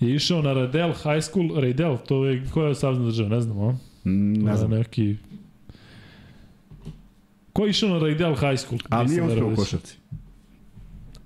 je 0.00 0.14
išao 0.14 0.42
na 0.42 0.52
Raidel 0.52 0.92
High 0.92 1.22
School. 1.22 1.60
Raidel, 1.60 1.98
to 2.08 2.26
je 2.26 2.44
koja 2.54 2.68
je 2.68 2.74
savzna 2.74 3.04
država, 3.04 3.28
ne 3.28 3.40
a? 3.40 3.72
Mm, 4.04 4.44
ne 4.44 4.56
znam. 4.56 4.70
Neki... 4.70 5.16
Ko 7.52 7.64
je 7.64 7.70
išao 7.70 7.88
na 7.88 7.98
Raidel 7.98 8.34
High 8.34 8.58
School? 8.58 8.80
A 8.90 9.04
nije 9.04 9.22
uspeo 9.22 9.52
u 9.52 9.56
košarci 9.56 10.02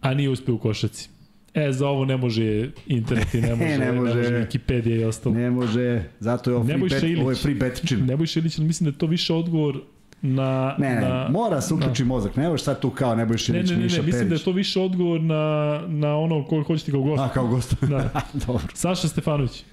a 0.06 0.14
nije 0.14 0.30
uspeo 0.30 0.54
u 0.54 0.58
košaci. 0.58 1.08
E, 1.56 1.72
za 1.72 1.88
ovo 1.88 2.04
ne 2.04 2.16
može 2.16 2.70
internet 2.86 3.34
i 3.34 3.40
ne 3.40 3.54
može, 3.56 3.78
ne 3.78 3.92
može, 3.92 4.14
ne 4.14 4.20
može 4.20 4.46
Wikipedia 4.46 5.00
i 5.00 5.04
ostalo. 5.04 5.34
Ne 5.34 5.50
može, 5.50 6.02
zato 6.20 6.50
je 6.50 6.56
ovo 6.56 6.64
free, 6.64 6.78
bet, 6.78 7.02
Ilić, 7.02 7.20
ovo 7.20 7.30
je 7.30 7.36
free 7.36 7.54
betčin. 7.54 8.06
Nebojša 8.06 8.40
Ilić, 8.40 8.58
mislim 8.58 8.90
da 8.90 8.94
je 8.94 8.98
to 8.98 9.06
više 9.06 9.34
odgovor 9.34 9.80
na... 10.22 10.76
Ne, 10.78 10.94
ne, 10.94 11.00
na, 11.00 11.28
mora 11.30 11.60
se 11.60 11.74
uključi 11.74 12.02
na, 12.02 12.08
mozak, 12.08 12.36
ne 12.36 12.48
možeš 12.48 12.64
sad 12.64 12.80
tu 12.80 12.90
kao 12.90 13.14
Nebojša 13.14 13.56
Ilić, 13.56 13.70
ne, 13.70 13.76
ne, 13.76 13.78
ne, 13.78 13.84
Miša 13.84 14.00
ne, 14.00 14.06
mislim 14.06 14.28
da 14.28 14.34
je 14.34 14.44
to 14.44 14.52
više 14.52 14.80
odgovor 14.80 15.20
na, 15.20 15.82
na 15.88 16.16
ono 16.16 16.44
koje 16.44 16.64
hoćete 16.64 16.90
kao 16.90 17.02
gost. 17.02 17.22
A, 17.22 17.28
kao 17.28 17.46
gost. 17.46 17.74
Da. 17.90 18.10
Dobro. 18.46 18.62
Saša 18.74 19.08
Stefanović. 19.08 19.64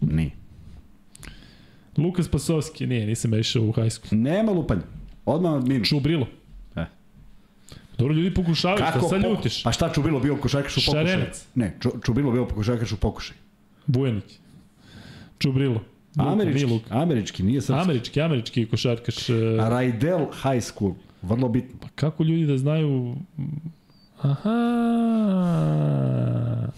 Nije. 0.00 0.30
Lukas 1.96 2.28
Pasovski, 2.28 2.86
nije, 2.86 3.06
nisam 3.06 3.34
išao 3.34 3.62
u 3.62 3.72
high 3.72 3.90
school. 3.90 4.20
Nema 4.20 4.52
lupanja. 4.52 4.82
Odmah 5.26 5.64
minus. 5.64 5.88
Čubrilo. 5.88 6.26
Dobro, 8.00 8.14
ljudi 8.14 8.34
pokušavaju, 8.34 8.78
Kako 8.78 8.98
šta 8.98 9.08
sad 9.08 9.22
ljutiš? 9.22 9.62
Pa 9.62 9.72
šta 9.72 9.92
Čubilo 9.92 10.20
bio 10.20 10.36
košarkaš 10.36 10.76
u 10.76 10.80
pokušaju? 10.86 11.06
Šarenac. 11.06 11.46
Ne, 11.54 11.76
Čubilo 12.04 12.32
bio 12.32 12.46
košarkaš 12.46 12.92
u 12.92 12.96
pokušaju. 12.96 13.38
Bujanić. 13.86 14.38
Čubrilo. 15.38 15.80
Američki, 16.16 16.66
Luk. 16.66 16.82
američki, 16.90 17.42
nije 17.42 17.60
srpski. 17.60 17.82
Američki, 17.82 18.20
američki 18.20 18.66
košarkaš. 18.66 19.28
Uh... 19.28 19.36
Raidel 19.58 20.26
High 20.42 20.64
School, 20.64 20.94
vrlo 21.22 21.48
bitno. 21.48 21.78
Pa 21.80 21.88
kako 21.94 22.22
ljudi 22.22 22.46
da 22.46 22.58
znaju... 22.58 23.16
Aha. 24.22 24.50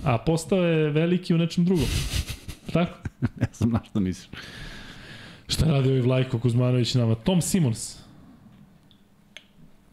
A 0.05 0.19
postao 0.27 0.65
je 0.65 0.91
veliki 0.91 1.35
u 1.35 1.39
nečem 1.39 1.65
drugom. 1.65 1.87
Tako? 2.73 2.99
ne 3.41 3.47
znam 3.53 3.71
na 3.71 3.81
što 3.91 4.01
misliš. 4.01 4.41
Šta 5.49 5.65
radi 5.67 5.89
ovaj 5.89 6.01
Vlajko 6.01 6.39
Kuzmanović 6.39 6.95
nama? 6.95 7.15
Tom 7.15 7.43
Simons. 7.43 8.02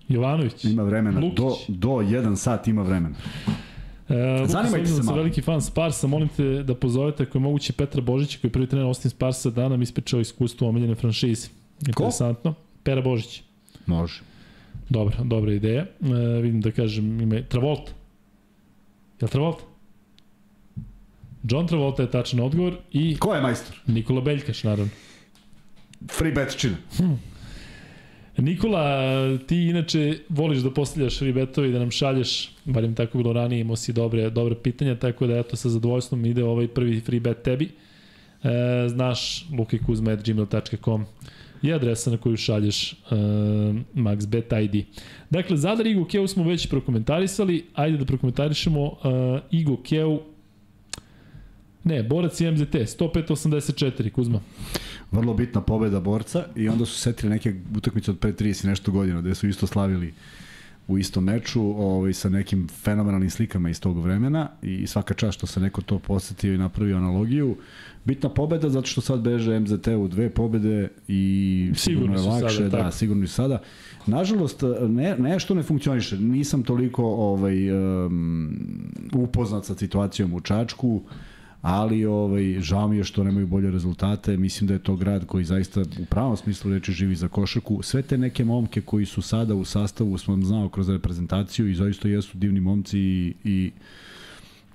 Jovanović. 0.09 0.65
Ima 0.65 0.83
vremena. 0.83 1.19
Lukić. 1.19 1.37
Do, 1.37 1.55
do 1.67 1.89
1 1.89 2.35
sat 2.35 2.67
ima 2.67 2.81
vremena. 2.81 3.15
E, 4.09 4.45
Zanimajte 4.47 4.87
se 4.87 5.03
malo. 5.03 5.17
veliki 5.17 5.41
fan 5.41 5.61
Sparsa, 5.61 6.07
molim 6.07 6.27
te 6.37 6.43
da 6.43 6.75
pozovete 6.75 7.23
ako 7.23 7.37
je 7.37 7.41
moguće 7.41 7.73
Petra 7.73 8.01
Božića 8.01 8.37
koji 8.41 8.49
je 8.49 8.53
prvi 8.53 8.67
trener 8.67 8.85
Austin 8.85 9.11
Sparsa 9.11 9.49
da 9.49 9.69
nam 9.69 9.81
ispričao 9.81 10.19
iskustvo 10.19 10.69
omiljene 10.69 10.95
franšize. 10.95 11.47
Interesantno. 11.87 12.53
Ko? 12.53 12.59
Pera 12.83 13.01
Božić. 13.01 13.41
Može. 13.85 14.21
Dobra, 14.89 15.17
dobra 15.23 15.53
ideja. 15.53 15.81
E, 15.81 16.41
vidim 16.41 16.61
da 16.61 16.71
kažem 16.71 17.21
ime 17.21 17.43
Travolta. 17.43 17.91
Je 19.21 19.25
li 19.25 19.29
Travolta? 19.29 19.63
John 21.43 21.67
Travolta 21.67 22.03
je 22.03 22.11
tačan 22.11 22.39
odgovor 22.39 22.77
i... 22.91 23.17
Ko 23.17 23.35
je 23.35 23.41
majstor? 23.41 23.79
Nikola 23.87 24.21
Beljkaš, 24.21 24.63
naravno. 24.63 24.89
Free 26.11 26.31
bet 26.31 26.57
čina. 26.57 26.75
Hm. 26.97 27.13
Nikola, 28.41 29.37
ti 29.47 29.57
inače 29.57 30.19
voliš 30.29 30.59
da 30.59 30.71
postavljaš 30.73 31.19
free 31.19 31.33
betove 31.33 31.69
i 31.69 31.71
da 31.71 31.79
nam 31.79 31.91
šalješ, 31.91 32.51
barim 32.65 32.95
tako 32.95 33.17
bilo 33.17 33.33
ranije, 33.33 33.61
imao 33.61 33.75
si 33.75 33.93
dobre, 33.93 34.29
dobre 34.29 34.55
pitanja, 34.55 34.95
tako 34.95 35.27
da 35.27 35.37
eto 35.37 35.55
sa 35.55 35.69
zadovoljstvom 35.69 36.25
ide 36.25 36.43
ovaj 36.43 36.67
prvi 36.67 36.99
free 36.99 37.19
bet 37.19 37.41
tebi. 37.43 37.69
E, 38.43 38.87
znaš 38.87 39.45
lukikuzma.gmail.com 39.57 41.05
i 41.61 41.73
adresa 41.73 42.11
na 42.11 42.17
koju 42.17 42.37
šalješ 42.37 42.93
uh, 42.93 43.17
MaxBet 43.93 44.63
ID. 44.63 44.85
Dakle, 45.29 45.57
Zadar 45.57 45.87
Igo 45.87 46.05
Keu 46.05 46.27
smo 46.27 46.43
već 46.43 46.69
prokomentarisali, 46.69 47.65
ajde 47.73 47.97
da 47.97 48.05
prokomentarišemo 48.05 48.83
uh, 48.83 48.93
Igo 49.51 49.77
Keu 49.83 50.19
Ne, 51.83 52.03
borac 52.03 52.41
i 52.41 52.51
MZT, 52.51 52.75
105-84, 52.75 54.11
Kuzma. 54.11 54.39
Vrlo 55.11 55.33
bitna 55.33 55.61
pobeda 55.61 55.99
borca 55.99 56.45
i 56.55 56.69
onda 56.69 56.85
su 56.85 56.99
setili 56.99 57.29
neke 57.29 57.53
utakmice 57.75 58.11
od 58.11 58.19
pre 58.19 58.33
30 58.33 58.67
nešto 58.67 58.91
godina, 58.91 59.21
gde 59.21 59.35
su 59.35 59.47
isto 59.47 59.67
slavili 59.67 60.13
u 60.89 60.97
istom 60.97 61.23
meču 61.23 61.61
ovaj, 61.61 62.13
sa 62.13 62.29
nekim 62.29 62.67
fenomenalnim 62.67 63.29
slikama 63.29 63.69
iz 63.69 63.81
tog 63.81 63.99
vremena 63.99 64.49
i 64.61 64.87
svaka 64.87 65.13
čast 65.13 65.37
što 65.37 65.47
se 65.47 65.59
neko 65.59 65.81
to 65.81 65.99
posetio 65.99 66.53
i 66.53 66.57
napravio 66.57 66.97
analogiju. 66.97 67.55
Bitna 68.05 68.29
pobeda 68.29 68.69
zato 68.69 68.87
što 68.87 69.01
sad 69.01 69.21
beže 69.21 69.59
MZT 69.59 69.87
u 69.87 70.07
dve 70.07 70.29
pobede 70.29 70.89
i 71.07 71.71
sigurno, 71.75 72.17
sigurno 72.17 72.33
je 72.33 72.41
lakše, 72.41 72.55
sada, 72.55 72.69
da, 72.69 72.77
tako. 72.77 72.91
sigurno 72.91 73.23
i 73.23 73.27
sada. 73.27 73.61
Nažalost, 74.05 74.63
ne, 74.87 75.15
nešto 75.17 75.55
ne 75.55 75.63
funkcioniše. 75.63 76.17
Nisam 76.17 76.63
toliko 76.63 77.03
ovaj, 77.03 77.71
um, 77.71 78.57
upoznat 79.13 79.65
sa 79.65 79.75
situacijom 79.75 80.33
u 80.33 80.41
Čačku. 80.41 80.89
Uh, 80.89 81.01
ali 81.61 82.05
ovaj, 82.05 82.59
žao 82.59 82.87
mi 82.87 82.97
je 82.97 83.03
što 83.03 83.23
nemaju 83.23 83.47
bolje 83.47 83.71
rezultate. 83.71 84.37
Mislim 84.37 84.67
da 84.67 84.73
je 84.73 84.83
to 84.83 84.95
grad 84.95 85.25
koji 85.25 85.43
zaista 85.43 85.81
u 85.81 86.05
pravom 86.09 86.37
smislu 86.37 86.71
reči 86.71 86.91
živi 86.91 87.15
za 87.15 87.27
košarku. 87.27 87.81
Sve 87.81 88.01
te 88.01 88.17
neke 88.17 88.45
momke 88.45 88.81
koji 88.81 89.05
su 89.05 89.21
sada 89.21 89.55
u 89.55 89.65
sastavu, 89.65 90.17
smo 90.17 90.37
znao 90.41 90.69
kroz 90.69 90.89
reprezentaciju 90.89 91.69
i 91.69 91.75
zaista 91.75 92.07
jesu 92.07 92.37
divni 92.37 92.59
momci 92.59 92.99
i, 92.99 93.33
i 93.43 93.71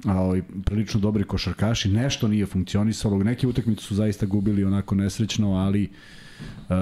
a, 0.04 0.20
ovaj, 0.20 0.42
prilično 0.64 1.00
dobri 1.00 1.24
košarkaši. 1.24 1.88
Nešto 1.88 2.28
nije 2.28 2.46
funkcionisalo. 2.46 3.24
Neke 3.24 3.46
utakmice 3.46 3.82
su 3.82 3.94
zaista 3.94 4.26
gubili 4.26 4.64
onako 4.64 4.94
nesrećno, 4.94 5.52
ali 5.52 5.88
Uh, 6.68 6.76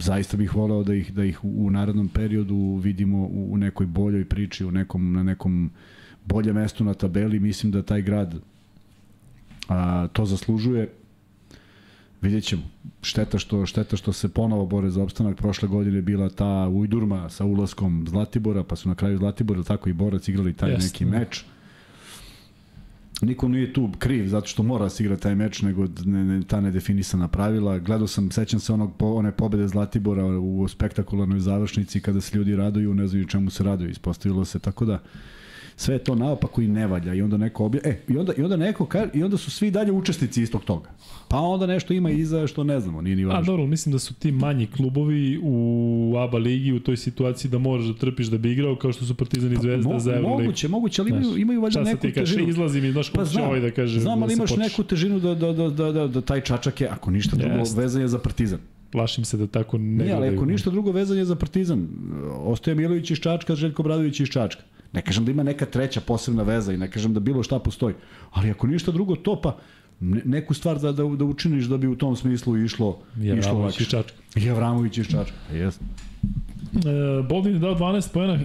zaista 0.00 0.36
bih 0.36 0.54
voleo 0.54 0.82
da 0.82 0.94
ih 0.94 1.12
da 1.14 1.24
ih 1.24 1.44
u 1.44 1.70
narednom 1.70 2.08
periodu 2.08 2.80
vidimo 2.82 3.18
u, 3.18 3.52
u 3.52 3.56
nekoj 3.56 3.86
boljoj 3.86 4.24
priči, 4.24 4.64
u 4.64 4.70
nekom 4.70 5.12
na 5.12 5.22
nekom 5.22 5.70
boljem 6.24 6.54
mestu 6.54 6.84
na 6.84 6.94
tabeli. 6.94 7.40
Mislim 7.40 7.72
da 7.72 7.82
taj 7.82 8.02
grad 8.02 8.34
a, 9.68 10.08
to 10.12 10.24
zaslužuje. 10.24 10.88
Vidjet 12.20 12.44
ćemo. 12.44 12.62
Šteta 13.02 13.38
što, 13.38 13.66
šteta 13.66 13.96
što 13.96 14.12
se 14.12 14.28
ponovo 14.28 14.66
bore 14.66 14.90
za 14.90 15.02
opstanak. 15.02 15.36
Prošle 15.36 15.68
godine 15.68 16.02
bila 16.02 16.28
ta 16.28 16.68
ujdurma 16.68 17.28
sa 17.30 17.44
ulaskom 17.44 18.06
Zlatibora, 18.08 18.64
pa 18.64 18.76
su 18.76 18.88
na 18.88 18.94
kraju 18.94 19.18
Zlatibora 19.18 19.62
tako 19.62 19.88
i 19.88 19.92
Borac 19.92 20.28
igrali 20.28 20.52
taj 20.52 20.70
Jasne. 20.70 20.86
neki 20.86 21.04
meč. 21.04 21.44
Niko 23.20 23.48
nije 23.48 23.72
tu 23.72 23.90
kriv 23.98 24.28
zato 24.28 24.46
što 24.46 24.62
mora 24.62 24.84
da 24.84 24.88
se 24.88 25.04
igra 25.04 25.16
taj 25.16 25.34
meč, 25.34 25.62
nego 25.62 25.86
ne, 26.04 26.24
ne, 26.24 26.42
ta 26.42 26.60
nedefinisana 26.60 27.28
pravila. 27.28 27.78
Gledao 27.78 28.06
sam, 28.06 28.30
sećam 28.30 28.60
se 28.60 28.72
onog, 28.72 28.96
po, 28.96 29.06
one 29.06 29.32
pobede 29.32 29.68
Zlatibora 29.68 30.26
u 30.26 30.68
spektakularnoj 30.68 31.40
završnici 31.40 32.00
kada 32.00 32.20
se 32.20 32.38
ljudi 32.38 32.56
raduju, 32.56 32.94
ne 32.94 33.06
znaju 33.06 33.24
čemu 33.24 33.50
se 33.50 33.64
raduju. 33.64 33.90
Ispostavilo 33.90 34.44
se 34.44 34.58
tako 34.58 34.84
da 34.84 35.02
sve 35.76 35.98
to 35.98 36.14
naopako 36.14 36.62
i 36.62 36.68
ne 36.68 36.86
valja 36.86 37.14
i 37.14 37.22
onda 37.22 37.36
neko 37.36 37.64
obja... 37.64 37.80
E, 37.84 37.98
i 38.08 38.16
onda, 38.16 38.32
i 38.36 38.42
onda 38.42 38.56
neko 38.56 38.86
kaže, 38.86 39.10
i 39.14 39.22
onda 39.22 39.36
su 39.36 39.50
svi 39.50 39.70
dalje 39.70 39.92
učesnici 39.92 40.42
istog 40.42 40.64
toga. 40.64 40.90
Pa 41.28 41.40
onda 41.40 41.66
nešto 41.66 41.94
ima 41.94 42.10
iza 42.10 42.46
što 42.46 42.64
ne 42.64 42.80
znamo, 42.80 43.02
nije 43.02 43.16
ni 43.16 43.24
važno. 43.24 43.40
A 43.40 43.42
dobro, 43.42 43.66
mislim 43.66 43.92
da 43.92 43.98
su 43.98 44.14
ti 44.14 44.32
manji 44.32 44.66
klubovi 44.66 45.40
u 45.42 46.14
ABA 46.18 46.38
ligi 46.38 46.72
u 46.72 46.80
toj 46.80 46.96
situaciji 46.96 47.50
da 47.50 47.58
moraš 47.58 47.86
da 47.86 47.94
trpiš 47.94 48.26
da 48.26 48.38
bi 48.38 48.52
igrao 48.52 48.76
kao 48.76 48.92
što 48.92 49.04
su 49.04 49.14
Partizan 49.14 49.52
i 49.52 49.54
pa, 49.54 49.60
Zvezda 49.62 49.90
pa, 49.90 49.98
za 49.98 50.10
Euroligu. 50.10 50.42
Moguće, 50.42 50.68
moguće, 50.68 51.02
ali 51.02 51.10
imaju, 51.10 51.36
imaju 51.36 51.60
valjda 51.60 51.82
neku 51.82 52.00
težinu. 52.00 52.26
Šta 52.26 52.34
se 52.34 52.44
ti 52.44 52.50
izlazim 52.50 52.84
i 52.84 52.92
znaš 52.92 53.10
pa, 53.10 53.24
znam, 53.24 53.44
ovaj 53.44 53.60
da 53.60 53.70
kaže 53.70 54.00
Znam, 54.00 54.22
ali 54.22 54.28
da 54.28 54.34
imaš 54.34 54.56
neku 54.56 54.82
težinu 54.82 55.20
da, 55.20 55.34
da, 55.34 55.52
da, 55.52 55.70
da, 55.70 55.92
da, 55.92 56.06
da 56.06 56.20
taj 56.20 56.40
čačak 56.40 56.80
je, 56.80 56.88
ako 56.88 57.10
ništa 57.10 57.36
drugo, 57.36 57.54
yes. 57.54 57.76
vezan 57.76 58.02
je 58.02 58.08
za 58.08 58.18
Partizan 58.18 58.58
plašim 58.90 59.24
se 59.24 59.36
da 59.36 59.46
tako 59.46 59.78
ne 59.78 60.04
Ne, 60.04 60.12
ali 60.12 60.28
ako 60.28 60.44
ništa 60.44 60.70
drugo 60.70 60.92
vezanje 60.92 61.24
za 61.24 61.36
Partizan, 61.36 61.88
ostaje 62.44 62.74
Milović 62.74 63.10
iz 63.10 63.18
Čačka, 63.18 63.54
Željko 63.54 63.82
Bradović 63.82 64.20
iz 64.20 64.28
Čačka. 64.28 64.62
Ne 64.92 65.02
kažem 65.02 65.24
da 65.24 65.30
ima 65.30 65.42
neka 65.42 65.66
treća 65.66 66.00
posebna 66.00 66.42
veza 66.42 66.72
i 66.72 66.76
ne 66.76 66.90
kažem 66.90 67.14
da 67.14 67.20
bilo 67.20 67.42
šta 67.42 67.58
postoji, 67.58 67.94
ali 68.30 68.50
ako 68.50 68.66
ništa 68.66 68.92
drugo 68.92 69.16
to 69.16 69.40
pa 69.40 69.56
neku 70.00 70.54
stvar 70.54 70.78
da, 70.78 70.92
da, 70.92 71.04
da 71.04 71.24
učiniš 71.24 71.64
da 71.64 71.76
bi 71.76 71.86
u 71.86 71.96
tom 71.96 72.16
smislu 72.16 72.58
išlo 72.58 72.98
išlo 73.38 73.58
lakše. 73.58 73.82
iz 73.82 73.88
Čačka. 73.88 74.16
Javramović 74.34 74.98
iz 74.98 75.06
Čačka, 75.06 75.36
jesno. 75.52 75.86
E, 76.74 77.22
Boldin 77.28 77.52
je 77.52 77.58
dao 77.58 77.74
12 77.74 78.12
pojena, 78.12 78.34
e, 78.34 78.44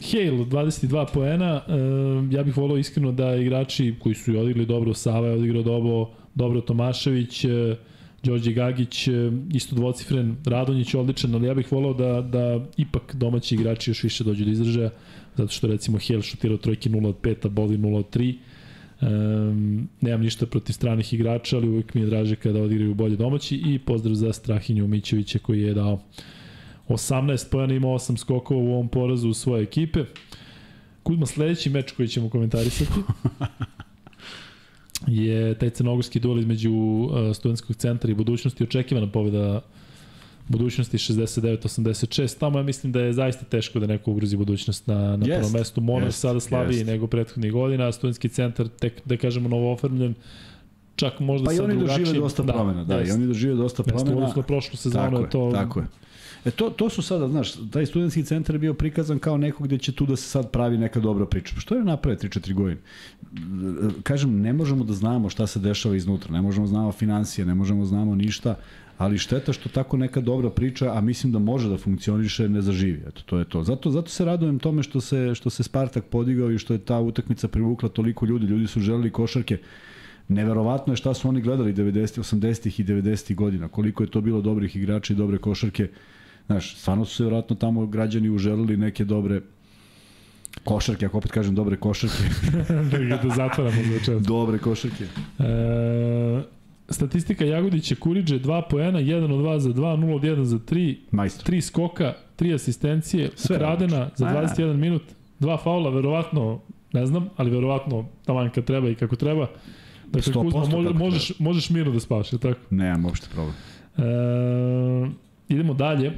Hale 0.00 0.44
22 0.44 1.06
poena, 1.12 1.62
e, 1.68 2.36
ja 2.36 2.42
bih 2.42 2.56
volao 2.56 2.76
iskreno 2.76 3.12
da 3.12 3.36
igrači 3.36 3.94
koji 4.02 4.14
su 4.14 4.38
odigli 4.38 4.66
dobro, 4.66 4.94
Sava 4.94 5.26
je 5.26 5.34
odigrao 5.34 5.62
dobro, 5.62 6.10
dobro 6.34 6.60
Tomašević, 6.60 7.44
e, 7.44 7.76
Đorđe 8.22 8.52
Gagić, 8.52 9.08
e, 9.08 9.12
isto 9.52 9.76
dvocifren, 9.76 10.36
Radonjić 10.44 10.94
odličan, 10.94 11.34
ali 11.34 11.46
ja 11.46 11.54
bih 11.54 11.72
volao 11.72 11.94
da, 11.94 12.20
da 12.20 12.64
ipak 12.76 13.14
domaći 13.14 13.54
igrači 13.54 13.90
još 13.90 14.02
više 14.02 14.24
dođu 14.24 14.44
do 14.44 14.50
izražaja 14.50 14.90
zato 15.36 15.52
što 15.52 15.66
recimo 15.66 15.98
Hel 15.98 16.22
šutirao 16.22 16.58
trojke 16.58 16.90
0 16.90 17.08
od 17.08 17.16
5, 17.22 17.46
a 17.46 17.48
Boli 17.48 17.78
0 17.78 17.96
od 17.98 18.16
3. 18.16 18.34
Um, 19.00 19.88
nemam 20.00 20.20
ništa 20.20 20.46
protiv 20.46 20.72
stranih 20.72 21.12
igrača, 21.14 21.56
ali 21.56 21.68
uvijek 21.68 21.94
mi 21.94 22.00
je 22.00 22.06
draže 22.06 22.36
kada 22.36 22.62
odigraju 22.62 22.94
bolje 22.94 23.16
domaći 23.16 23.62
i 23.66 23.78
pozdrav 23.78 24.14
za 24.14 24.32
Strahinju 24.32 24.86
Mićevića 24.86 25.38
koji 25.38 25.62
je 25.62 25.74
dao 25.74 26.00
18 26.88 27.50
pojena, 27.50 27.74
ima 27.74 27.88
8 27.88 28.16
skokova 28.16 28.60
u 28.60 28.72
ovom 28.72 28.88
porazu 28.88 29.28
u 29.28 29.34
svoje 29.34 29.62
ekipe. 29.62 30.04
Kuzma, 31.02 31.26
sledeći 31.26 31.70
meč 31.70 31.92
koji 31.92 32.08
ćemo 32.08 32.30
komentarisati 32.30 32.92
je 35.06 35.58
taj 35.58 35.70
crnogorski 35.70 36.20
duel 36.20 36.38
između 36.38 36.72
uh, 36.72 37.36
studentskog 37.36 37.76
centra 37.76 38.10
i 38.10 38.14
budućnosti, 38.14 38.64
očekivana 38.64 39.12
pobjeda 39.12 39.60
budućnosti 40.48 40.98
69-86. 40.98 42.38
Tamo 42.38 42.58
ja 42.58 42.62
mislim 42.62 42.92
da 42.92 43.00
je 43.00 43.12
zaista 43.12 43.44
teško 43.44 43.80
da 43.80 43.86
neko 43.86 44.10
ugrozi 44.10 44.36
budućnost 44.36 44.86
na, 44.86 45.16
na 45.16 45.26
yes. 45.26 45.36
prvom 45.36 45.52
mestu. 45.52 45.80
Monar 45.80 46.08
yes. 46.08 46.12
sada 46.12 46.40
slabiji 46.40 46.78
yes. 46.78 46.86
nego 46.86 47.06
prethodnih 47.06 47.52
godina, 47.52 47.92
studentski 47.92 48.28
centar 48.28 48.68
tek, 48.68 49.00
da 49.04 49.16
kažemo, 49.16 49.48
novo 49.48 49.72
oformljen, 49.72 50.14
čak 50.96 51.20
možda 51.20 51.44
pa 51.44 51.50
sa 51.50 51.56
drugačijim... 51.56 51.86
Pa 51.86 51.92
i 51.92 51.96
oni 51.96 52.04
dožive 52.04 52.20
dosta 52.20 52.42
promena, 52.42 52.84
da, 52.84 52.96
da 52.96 53.02
i 53.02 53.10
oni 53.10 53.26
dožive 53.26 53.54
dosta 53.54 53.82
promena. 53.82 54.16
Odnosno, 54.16 54.42
prošlu 54.42 54.76
sezonu 54.76 55.20
je 55.20 55.30
to... 55.30 55.50
Tako 55.54 55.80
je. 55.80 55.86
E 56.44 56.50
to, 56.50 56.70
to 56.70 56.90
su 56.90 57.02
sada, 57.02 57.28
znaš, 57.28 57.52
taj 57.72 57.86
studentski 57.86 58.24
centar 58.24 58.54
je 58.54 58.58
bio 58.58 58.74
prikazan 58.74 59.18
kao 59.18 59.36
neko 59.36 59.64
gde 59.64 59.78
će 59.78 59.92
tu 59.92 60.06
da 60.06 60.16
se 60.16 60.28
sad 60.28 60.50
pravi 60.50 60.78
neka 60.78 61.00
dobra 61.00 61.26
priča. 61.26 61.54
Što 61.58 61.74
je 61.74 61.84
naprave 61.84 62.16
3-4 62.16 62.54
godine? 62.54 62.80
Kažem, 64.02 64.40
ne 64.40 64.52
možemo 64.52 64.84
da 64.84 64.92
znamo 64.92 65.30
šta 65.30 65.46
se 65.46 65.58
dešava 65.58 65.96
iznutra, 65.96 66.32
ne 66.32 66.42
možemo 66.42 66.66
da 66.66 66.70
znamo 66.70 66.92
financije, 66.92 67.46
ne 67.46 67.54
možemo 67.54 67.80
da 67.80 67.86
znamo 67.86 68.14
ništa, 68.14 68.54
ali 68.98 69.18
šteta 69.18 69.52
što 69.52 69.68
tako 69.68 69.96
neka 69.96 70.20
dobra 70.20 70.50
priča, 70.50 70.92
a 70.94 71.00
mislim 71.00 71.32
da 71.32 71.38
može 71.38 71.68
da 71.68 71.78
funkcioniše, 71.78 72.48
ne 72.48 72.60
zaživi. 72.60 73.02
Eto, 73.06 73.22
to 73.26 73.38
je 73.38 73.44
to. 73.44 73.64
Zato, 73.64 73.90
zato 73.90 74.08
se 74.08 74.24
radujem 74.24 74.58
tome 74.58 74.82
što 74.82 75.00
se, 75.00 75.34
što 75.34 75.50
se 75.50 75.62
Spartak 75.62 76.04
podigao 76.04 76.50
i 76.50 76.58
što 76.58 76.72
je 76.72 76.78
ta 76.78 77.00
utakmica 77.00 77.48
privukla 77.48 77.88
toliko 77.88 78.26
ljudi. 78.26 78.46
Ljudi 78.46 78.66
su 78.66 78.80
želeli 78.80 79.10
košarke. 79.10 79.58
Neverovatno 80.28 80.92
je 80.92 80.96
šta 80.96 81.14
su 81.14 81.28
oni 81.28 81.40
gledali 81.40 81.74
90. 81.74 82.20
80. 82.20 82.80
i 82.80 82.84
90. 82.84 83.34
godina. 83.34 83.68
Koliko 83.68 84.02
je 84.02 84.10
to 84.10 84.20
bilo 84.20 84.40
dobrih 84.40 84.76
igrača 84.76 85.12
i 85.12 85.16
dobre 85.16 85.38
košarke. 85.38 85.88
Znaš, 86.46 86.76
stvarno 86.76 87.04
su 87.04 87.16
se 87.16 87.22
vjerojatno 87.22 87.56
tamo 87.56 87.86
građani 87.86 88.30
uželili 88.30 88.76
neke 88.76 89.04
dobre 89.04 89.40
košarke, 90.64 91.06
ako 91.06 91.18
opet 91.18 91.32
kažem 91.32 91.54
dobre 91.54 91.76
košarke. 91.76 92.24
da, 93.10 93.16
da 93.16 93.34
zatvaramo 93.34 93.82
za 94.06 94.18
Dobre 94.18 94.58
košarke. 94.58 95.04
E, 95.04 96.42
Statistika 96.88 97.44
Jagodića 97.44 97.94
Kuriđe 97.94 98.38
2 98.38 98.62
poena, 98.70 98.98
1 99.00 99.24
od 99.24 99.40
2 99.40 99.58
za 99.58 99.70
2, 99.70 99.74
0 99.96 100.14
od 100.14 100.22
1 100.22 100.42
za 100.42 100.58
3, 100.58 100.96
Majstor. 101.10 101.54
3 101.54 101.60
skoka, 101.60 102.14
3 102.38 102.54
asistencije, 102.54 103.30
Sve 103.34 103.56
ukradena 103.56 104.10
za 104.16 104.26
21 104.26 104.70
A. 104.70 104.76
minut, 104.76 105.02
dva 105.38 105.56
faula, 105.56 105.90
verovatno, 105.90 106.60
ne 106.92 107.06
znam, 107.06 107.28
ali 107.36 107.50
verovatno 107.50 108.08
taman 108.24 108.50
kad 108.50 108.64
treba 108.64 108.88
i 108.88 108.94
kako 108.94 109.16
treba. 109.16 109.46
Dakle, 110.06 110.32
Kuzma, 110.32 110.66
može, 110.76 110.94
možeš, 110.94 111.38
možeš 111.38 111.70
mirno 111.70 111.92
da 111.92 112.00
spavaš, 112.00 112.32
je 112.32 112.38
tako? 112.38 112.60
Nemam 112.70 113.04
uopšte 113.04 113.26
problem. 113.32 113.54
E, 113.96 115.10
idemo 115.48 115.74
dalje. 115.74 116.12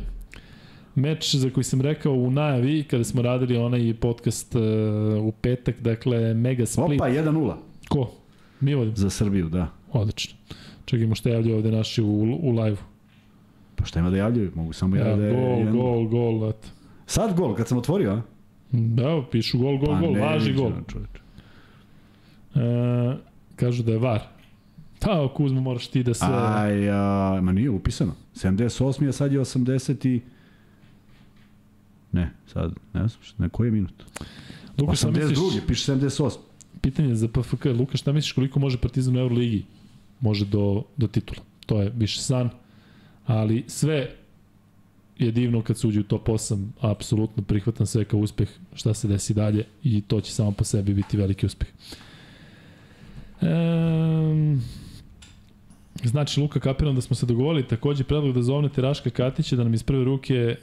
Meč 0.95 1.35
za 1.35 1.51
koji 1.51 1.65
sam 1.65 1.81
rekao 1.81 2.13
u 2.13 2.31
najavi, 2.31 2.85
kada 2.91 3.05
smo 3.05 3.23
radili 3.23 3.57
onaj 3.57 3.95
podcast 4.01 4.55
uh, 4.55 4.63
u 5.25 5.33
petak, 5.33 5.81
dakle, 5.81 6.35
Mega 6.35 6.67
Split. 6.67 7.01
Opa, 7.01 7.11
1-0. 7.11 7.55
Ko? 7.89 8.11
Mi 8.61 8.75
vodim. 8.75 8.97
Za 8.97 9.11
Srbiju, 9.11 9.49
da. 9.49 9.69
Odlično. 10.01 10.39
Čekajmo 10.85 11.15
što 11.15 11.29
javljaju 11.29 11.57
ovde 11.57 11.71
naši 11.71 12.03
u, 12.03 12.23
u 12.43 12.51
live-u. 12.51 12.85
Pa 13.77 13.85
šta 13.85 13.99
ima 14.01 14.11
da 14.11 14.17
javljaju? 14.17 14.53
Mogu 14.55 14.73
samo 14.73 14.97
ja, 14.97 15.09
ja 15.09 15.17
da. 15.17 15.31
Gol, 15.31 15.59
jedan... 15.59 15.77
gol, 15.77 16.09
gol, 16.09 16.49
eto. 16.49 16.69
Sad 17.07 17.37
gol, 17.37 17.55
kad 17.55 17.69
sam 17.69 17.79
otvorio, 17.79 18.13
a? 18.13 18.23
Da, 18.71 19.23
pišu 19.31 19.59
gol, 19.59 19.79
gol, 19.79 19.95
pa 19.95 20.01
gol, 20.01 20.15
važi 20.21 20.53
gol. 20.53 20.73
Čovječ. 20.89 21.09
E, 22.55 23.17
kažu 23.57 23.83
da 23.83 23.93
je 23.93 23.99
var. 23.99 24.23
Pa, 25.01 25.29
Kuzma, 25.37 25.61
moraš 25.61 25.89
ti 25.89 26.03
da 26.03 26.15
se... 26.15 26.25
Aj, 26.29 26.91
a, 26.91 27.41
ma 27.43 27.53
nije 27.53 27.71
upisano. 27.71 28.15
78. 28.35 29.09
a 29.09 29.13
sad 29.13 29.33
je 29.33 29.41
80 29.41 30.09
i... 30.09 30.21
Ne, 32.13 32.31
sad, 32.53 32.73
ne 32.93 33.09
znam, 33.09 33.23
na 33.39 33.49
koji 33.49 33.69
je 33.69 33.73
minut? 33.73 34.05
Luka, 34.79 34.93
82. 34.93 35.29
Misliš, 35.29 35.67
piše 35.67 35.93
78. 35.93 36.37
Pitanje 36.81 37.15
za 37.15 37.29
PFK. 37.29 37.65
Luka, 37.65 37.97
šta 37.97 38.13
misliš 38.13 38.33
koliko 38.33 38.61
može 38.61 38.79
Partizan 38.79 39.17
u 39.17 39.21
Euroligi? 39.21 39.65
Može 40.21 40.45
do, 40.45 40.83
do 40.97 41.07
titula. 41.07 41.41
To 41.67 41.83
je 41.83 41.93
više 41.97 42.21
san. 42.21 42.51
Ali 43.27 43.65
sve 43.67 44.11
je 45.19 45.31
divno 45.31 45.63
kad 45.63 45.79
se 45.79 45.87
uđe 45.87 46.01
u 46.01 46.03
top 46.03 46.29
8, 46.29 46.67
apsolutno 46.81 47.43
prihvatam 47.43 47.87
sve 47.87 48.05
kao 48.05 48.21
uspeh 48.21 48.49
šta 48.75 48.95
se 48.95 49.09
desi 49.09 49.35
dalje 49.35 49.65
i 49.83 50.01
to 50.01 50.21
će 50.21 50.33
samo 50.33 50.51
po 50.51 50.65
sebi 50.65 50.95
biti 50.95 51.17
veliki 51.17 51.47
uspeh. 51.47 51.69
Um, 53.41 54.63
znači, 56.05 56.41
Luka 56.41 56.61
kapiram 56.61 56.95
da 56.95 57.01
smo 57.01 57.17
se 57.17 57.27
dogovorili, 57.27 57.69
takođe 57.69 58.05
predlog 58.05 58.35
da 58.35 58.43
zovnete 58.43 58.83
Raška 58.83 59.11
Katića 59.11 59.57
da 59.57 59.65
nam 59.65 59.75
iz 59.75 59.83
prve 59.83 60.05
ruke 60.05 60.35
e, 60.35 60.57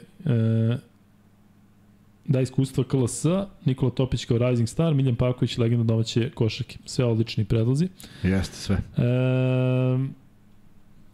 da 2.26 2.40
iskustva 2.40 2.84
KLS, 2.84 3.24
Nikola 3.64 3.90
Topić 3.90 4.24
kao 4.24 4.38
Rising 4.38 4.68
Star, 4.68 4.94
Miljan 4.94 5.16
Paković, 5.16 5.58
legenda 5.58 5.84
domaće 5.84 6.30
košarke. 6.30 6.78
Sve 6.84 7.04
odlični 7.04 7.44
predlozi. 7.44 7.88
Jeste 8.22 8.56
sve. 8.56 8.76
E, 8.96 10.24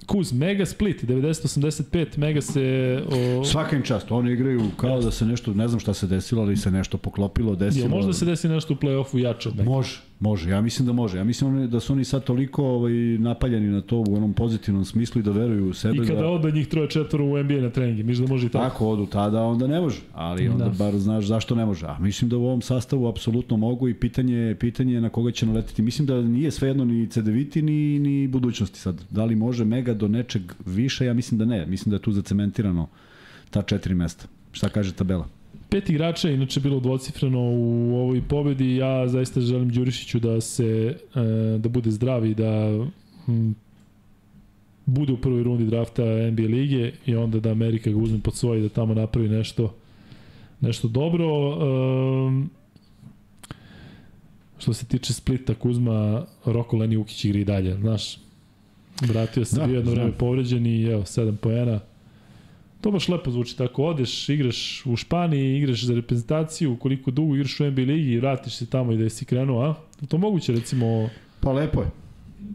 Kuz, 0.07 0.33
Mega 0.33 0.67
Split, 0.67 1.05
90-85, 1.05 2.19
Mega 2.19 2.41
se... 2.41 3.03
O... 3.41 3.45
Svaka 3.45 3.77
im 3.77 3.83
čast, 3.83 4.11
oni 4.11 4.33
igraju 4.33 4.63
kao 4.77 5.01
da 5.01 5.11
se 5.11 5.27
nešto, 5.27 5.55
ne 5.55 5.69
znam 5.69 5.81
šta 5.81 5.95
se 5.95 6.07
desilo, 6.07 6.43
ali 6.43 6.57
se 6.57 6.71
nešto 6.71 6.99
poklopilo, 6.99 7.55
desilo. 7.55 7.85
Je, 7.85 7.89
možda 7.89 8.13
se 8.13 8.25
desi 8.25 8.49
nešto 8.49 8.75
u 8.75 8.77
play-offu 8.77 9.19
jače 9.19 9.49
od 9.49 9.57
Mega? 9.57 9.71
Može, 9.71 10.01
Može, 10.21 10.51
ja 10.51 10.61
mislim 10.61 10.87
da 10.87 10.93
može. 10.93 11.19
Ja 11.19 11.25
mislim 11.25 11.71
da 11.71 11.81
su 11.81 11.93
oni 11.93 12.05
sad 12.05 12.25
toliko 12.25 12.65
ovaj, 12.65 12.93
napaljeni 13.19 13.69
na 13.69 13.81
to 13.81 13.99
u 13.99 14.15
onom 14.17 14.33
pozitivnom 14.33 14.85
smislu 14.85 15.21
i 15.21 15.25
da 15.25 15.31
veruju 15.31 15.69
u 15.69 15.75
sebe. 15.75 15.97
I 15.97 16.07
kada 16.07 16.21
da... 16.21 16.29
odu 16.29 16.51
njih 16.51 16.69
troje 16.69 16.91
četvoro 16.91 17.25
u 17.25 17.43
NBA 17.43 17.55
na 17.55 17.71
treningi, 17.71 18.03
misliš 18.03 18.29
da 18.29 18.35
može 18.35 18.47
i 18.47 18.51
tako? 18.51 18.65
Tako 18.65 18.89
odu 18.89 19.07
tada, 19.07 19.43
onda 19.43 19.67
ne 19.67 19.81
može. 19.81 20.01
Ali 20.13 20.49
onda 20.49 20.65
da. 20.65 20.71
bar 20.71 20.99
znaš 20.99 21.25
zašto 21.25 21.55
ne 21.55 21.67
može. 21.67 21.87
A 21.87 21.99
mislim 21.99 22.29
da 22.29 22.37
u 22.37 22.45
ovom 22.45 22.63
sastavu 22.63 23.09
apsolutno 23.09 23.57
mogu 23.57 23.89
i 23.89 23.95
pitanje, 23.95 24.57
pitanje 24.61 24.95
je 24.95 25.01
na 25.01 25.09
koga 25.09 25.31
će 25.31 25.47
naletiti. 25.47 25.83
Mislim 25.83 26.07
da 26.07 26.23
nije 26.23 26.51
svejedno 26.51 26.85
ni 26.85 27.07
CDViti 27.07 27.63
ni, 27.63 27.99
ni 27.99 28.29
budućnosti 28.29 28.79
sad. 28.79 29.03
Da 29.11 29.25
li 29.25 29.37
može 29.37 29.65
Mega 29.65 29.95
do 29.95 30.09
nečeg 30.09 30.43
više? 30.67 31.07
Ja 31.07 31.15
mislim 31.15 31.39
da 31.39 31.45
ne. 31.45 31.67
Mislim 31.67 31.91
da 31.91 31.97
je 31.97 32.03
tu 32.03 32.13
zacementirano 32.13 32.89
ta 33.51 33.63
četiri 33.63 33.95
mesta. 33.95 34.27
Šta 34.53 34.69
kaže 34.69 34.93
tabela? 34.93 35.40
Pet 35.71 35.91
igrača 35.91 36.31
inače 36.31 36.61
bilo 36.61 36.81
dvocifreno 36.81 37.41
u 37.41 37.95
ovoj 37.97 38.23
pobedi. 38.29 38.77
Ja 38.77 39.09
zaista 39.09 39.41
želim 39.41 39.69
Đurišiću 39.69 40.21
da 40.21 40.41
se 40.41 40.97
e, 41.15 41.59
da 41.59 41.69
bude 41.69 41.91
zdrav 41.91 42.27
i 42.27 42.35
da 42.35 42.85
hm, 43.27 43.51
bude 44.87 45.13
u 45.13 45.17
prvoj 45.17 45.43
rundi 45.43 45.65
drafta 45.65 46.03
NBA 46.31 46.43
lige 46.43 46.93
i 47.07 47.17
onda 47.17 47.41
da 47.41 47.51
Amerika 47.51 47.91
ga 47.91 47.97
uzme 47.97 48.21
pod 48.21 48.35
svoj 48.35 48.59
i 48.59 48.63
da 48.63 48.69
tamo 48.69 48.95
napravi 48.95 49.29
nešto 49.29 49.75
nešto 50.61 50.89
dobro. 50.89 51.27
Um, 52.27 52.51
što 54.59 54.73
se 54.73 54.87
tiče 54.87 55.13
Splita, 55.13 55.55
Kuzma, 55.55 56.25
Roko 56.45 56.77
Leni 56.77 56.97
Ukić 56.97 57.25
igra 57.25 57.39
i 57.39 57.45
dalje, 57.45 57.75
znaš. 57.75 58.19
Vratio 59.01 59.45
se, 59.45 59.57
da, 59.57 59.67
bio 59.67 59.77
jedno 59.77 59.91
vreme 59.93 60.13
povređen 60.13 60.67
i 60.67 60.85
evo, 60.85 61.03
7 61.03 61.37
poena. 61.37 61.81
To 62.81 62.91
baš 62.91 63.09
lepo 63.09 63.31
zvuči 63.31 63.57
tako, 63.59 63.85
odeš, 63.85 64.29
igraš 64.29 64.87
u 64.87 64.97
Španiji, 64.97 65.57
igraš 65.59 65.85
za 65.85 65.95
reprezentaciju, 65.95 66.77
koliko 66.77 67.11
dugo 67.11 67.35
igraš 67.35 67.61
u 67.61 67.71
NBA 67.71 67.83
ligi 67.83 68.11
i 68.11 68.19
vratiš 68.21 68.55
se 68.55 68.67
tamo 68.67 68.93
i 68.93 68.97
da 68.97 69.11
si 69.11 69.25
krenuo, 69.25 69.63
a? 69.63 69.75
To 70.09 70.19
moguće 70.19 70.53
recimo... 70.53 71.09
Pa 71.41 71.53
lepo 71.53 71.81
je. 71.81 71.91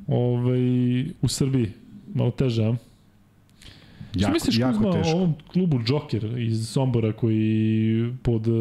Ovaj, 0.08 1.02
u 1.22 1.28
Srbiji, 1.28 1.72
malo 2.14 2.32
teže, 2.32 2.64
a? 2.64 2.68
Jako, 2.68 4.20
Što 4.20 4.32
misliš 4.32 4.60
jako 4.60 4.78
Kuzma 4.78 4.92
teško. 4.92 5.10
o 5.10 5.16
ovom 5.16 5.34
klubu 5.52 5.80
Joker 5.88 6.40
iz 6.40 6.70
Sombora 6.70 7.14
koji 7.14 8.14
pod 8.24 8.48
uh, 8.48 8.56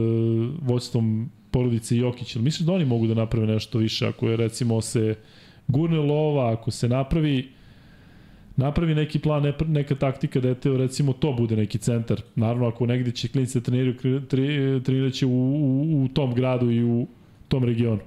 vođstvom 0.63 1.31
porodice 1.51 1.97
Jokić, 1.97 2.35
ili 2.35 2.45
misliš 2.45 2.67
da 2.67 2.73
oni 2.73 2.85
mogu 2.85 3.07
da 3.07 3.15
naprave 3.15 3.47
nešto 3.47 3.79
više 3.79 4.07
ako 4.07 4.29
je 4.29 4.37
recimo 4.37 4.81
se 4.81 5.15
gurne 5.69 5.99
lova, 5.99 6.53
ako 6.53 6.71
se 6.71 6.89
napravi 6.89 7.49
napravi 8.57 8.95
neki 8.95 9.19
plan, 9.19 9.53
neka 9.67 9.95
taktika 9.95 10.41
da 10.41 10.49
je 10.49 10.55
te, 10.55 10.69
recimo 10.69 11.13
to 11.13 11.33
bude 11.33 11.57
neki 11.57 11.79
centar. 11.79 12.23
Naravno, 12.35 12.67
ako 12.67 12.87
negde 12.87 13.11
će 13.11 13.29
klinice 13.29 13.61
treniraju, 13.61 14.23
treniraće 14.85 15.27
u, 15.27 15.31
u, 15.31 16.05
u 16.05 16.09
tom 16.09 16.35
gradu 16.35 16.71
i 16.71 16.85
u 16.85 17.07
tom 17.49 17.65
regionu. 17.65 18.01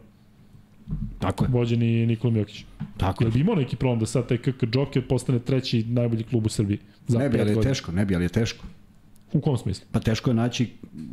Tako 1.19 1.45
je. 1.45 1.49
Vođeni 1.51 2.05
Nikola 2.05 2.37
Jokić. 2.37 2.65
Tako 2.97 3.23
je. 3.23 3.31
bi 3.31 3.39
imao 3.39 3.55
neki 3.55 3.75
problem 3.75 3.99
da 3.99 4.05
sad 4.05 4.27
taj 4.27 4.37
KK 4.37 4.63
Joker 4.73 5.07
postane 5.07 5.39
treći 5.39 5.83
najbolji 5.83 6.23
klub 6.23 6.45
u 6.45 6.49
Srbiji? 6.49 6.79
Za 7.07 7.19
ne 7.19 7.29
bi, 7.29 7.41
ali 7.41 7.51
je 7.51 7.61
teško, 7.61 7.91
ne 7.91 8.05
bi, 8.05 8.15
ali 8.15 8.25
je 8.25 8.29
teško. 8.29 8.65
U 9.33 9.41
kom 9.41 9.57
smislu? 9.57 9.87
Pa 9.91 9.99
teško 9.99 10.29
je 10.29 10.33
naći 10.33 10.69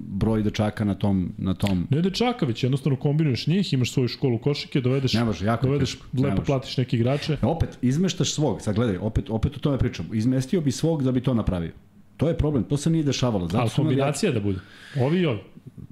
broj 0.08 0.42
dečaka 0.42 0.84
na 0.84 0.94
tom... 0.94 1.32
Na 1.38 1.54
tom... 1.54 1.86
Ne 1.90 2.02
dečaka, 2.02 2.46
već 2.46 2.62
jednostavno 2.62 2.98
kombinuješ 2.98 3.46
njih, 3.46 3.72
imaš 3.72 3.92
svoju 3.92 4.08
školu 4.08 4.38
košike, 4.38 4.80
dovedeš, 4.80 5.12
ne 5.12 5.24
može, 5.24 5.46
jako 5.46 5.66
dovedeš 5.66 5.92
teško. 5.92 6.06
lepo 6.22 6.36
ne 6.36 6.44
platiš 6.44 6.76
neke 6.76 6.96
igrače. 6.96 7.32
E, 7.32 7.46
opet, 7.46 7.78
izmeštaš 7.82 8.32
svog, 8.32 8.62
sad 8.62 8.74
gledaj, 8.74 8.96
opet, 8.96 9.30
opet 9.30 9.56
o 9.56 9.60
tome 9.60 9.78
pričam, 9.78 10.08
izmestio 10.12 10.60
bi 10.60 10.72
svog 10.72 11.02
da 11.02 11.12
bi 11.12 11.20
to 11.20 11.34
napravio. 11.34 11.72
To 12.16 12.28
je 12.28 12.38
problem, 12.38 12.64
to 12.64 12.76
se 12.76 12.90
nije 12.90 13.04
dešavalo. 13.04 13.46
Zato 13.46 13.58
Ali 13.58 13.70
kombinacija 13.76 14.32
da 14.32 14.40
bude, 14.40 14.58
ovi 15.00 15.20
i 15.20 15.26
ovi. 15.26 15.40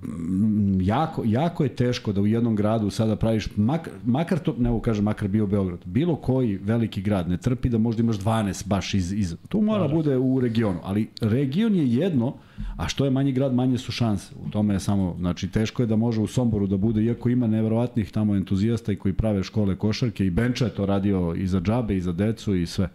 Mm, 0.03 0.81
jako, 0.81 1.23
jako 1.27 1.62
je 1.62 1.69
teško 1.69 2.12
da 2.12 2.20
u 2.20 2.27
jednom 2.27 2.57
gradu 2.57 2.90
sada 2.90 3.16
praviš, 3.16 3.49
makar, 3.57 3.93
makar 4.05 4.39
to, 4.39 4.55
ne 4.59 4.81
kažem 4.82 5.05
makar 5.05 5.28
bio 5.28 5.47
Beograd, 5.47 5.78
bilo 5.85 6.16
koji 6.16 6.57
veliki 6.57 7.03
grad 7.03 7.28
ne 7.28 7.36
trpi 7.36 7.69
da 7.69 7.78
možda 7.78 8.03
imaš 8.03 8.16
12 8.19 8.66
baš 8.66 8.94
iz, 8.94 9.12
iz 9.12 9.36
to 9.49 9.61
mora 9.61 9.89
da, 9.89 9.94
bude 9.94 10.16
u 10.16 10.40
regionu, 10.40 10.78
ali 10.82 11.09
region 11.20 11.74
je 11.74 11.94
jedno, 11.94 12.35
a 12.77 12.89
što 12.89 13.05
je 13.05 13.11
manji 13.11 13.32
grad, 13.32 13.55
manje 13.55 13.78
su 13.78 13.93
šanse. 13.93 14.35
U 14.47 14.51
tome 14.51 14.74
je 14.74 14.81
samo, 14.81 15.16
znači 15.19 15.49
teško 15.49 15.82
je 15.82 15.86
da 15.86 15.97
može 15.97 16.20
u 16.20 16.27
Somboru 16.27 16.66
da 16.66 16.77
bude, 16.77 17.03
iako 17.03 17.28
ima 17.28 17.47
neverovatnih 17.47 18.12
tamo 18.12 18.36
entuzijasta 18.36 18.93
i 18.93 18.97
koji 18.97 19.15
prave 19.15 19.43
škole 19.43 19.77
košarke 19.77 20.27
i 20.27 20.31
Benča 20.31 20.65
je 20.65 20.74
to 20.74 20.86
radio 20.86 21.35
i 21.36 21.47
za 21.47 21.61
džabe 21.61 21.97
i 21.97 22.01
za 22.01 22.12
decu 22.12 22.55
i 22.55 22.66
sve. 22.66 22.89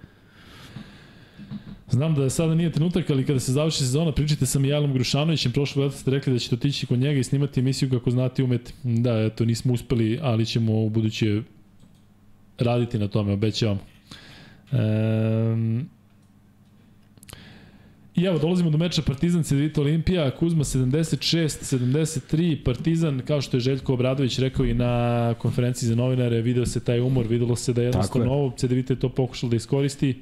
Znam 1.90 2.16
da 2.16 2.30
sada 2.30 2.56
nije 2.56 2.72
trenutak, 2.72 3.10
ali 3.10 3.26
kada 3.26 3.40
se 3.40 3.52
završi 3.52 3.78
sezona, 3.78 4.12
pričajte 4.12 4.46
sa 4.46 4.60
Mijalom 4.60 4.94
Grušanovićem, 4.94 5.52
prošle 5.52 5.84
leta 5.84 5.98
ste 5.98 6.12
rekli 6.12 6.34
da 6.34 6.40
ćete 6.40 6.56
otići 6.56 6.86
kod 6.86 7.00
njega 7.00 7.20
i 7.20 7.24
snimati 7.24 7.60
emisiju 7.60 7.90
kako 7.90 8.12
znate 8.12 8.44
umeti. 8.44 8.74
Da, 8.84 9.20
eto, 9.20 9.46
nismo 9.46 9.74
uspeli, 9.74 10.20
ali 10.22 10.46
ćemo 10.46 10.84
u 10.84 10.90
buduće 10.90 11.42
raditi 12.58 13.00
na 13.00 13.08
tome, 13.08 13.34
obećavam. 13.34 13.80
Um, 14.72 15.90
I 18.16 18.24
evo, 18.24 18.40
dolazimo 18.40 18.70
do 18.70 18.78
meča 18.78 19.02
Partizan 19.02 19.44
Cedevita 19.44 19.82
Olimpija, 19.82 20.32
Kuzma 20.32 20.64
76-73, 20.64 22.64
Partizan, 22.64 23.22
kao 23.28 23.42
što 23.42 23.58
je 23.58 23.62
Željko 23.62 23.94
Obradović 23.94 24.40
rekao 24.40 24.66
i 24.66 24.74
na 24.74 25.34
konferenciji 25.40 25.90
za 25.90 25.96
novinare, 25.96 26.42
video 26.42 26.66
se 26.66 26.80
taj 26.80 27.00
umor, 27.00 27.28
videlo 27.28 27.56
se 27.56 27.74
da 27.74 27.82
jednostavno 27.82 28.34
ovo, 28.34 28.54
Cedevita 28.58 28.94
je 28.94 29.00
to 29.00 29.10
pokušalo 29.10 29.50
da 29.50 29.56
iskoristi. 29.56 30.16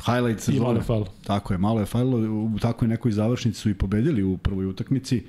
Highlight 0.00 0.40
sezone. 0.40 0.56
I 0.56 0.60
malo 0.60 0.76
je 0.76 0.82
falilo. 0.82 1.06
Tako 1.24 1.54
je, 1.54 1.58
malo 1.58 1.80
je 1.80 1.86
falilo. 1.86 2.44
U 2.44 2.58
takvoj 2.58 2.88
nekoj 2.88 3.12
završnici 3.12 3.60
su 3.60 3.70
i 3.70 3.74
pobedili 3.74 4.22
u 4.22 4.36
prvoj 4.36 4.66
utakmici. 4.66 5.22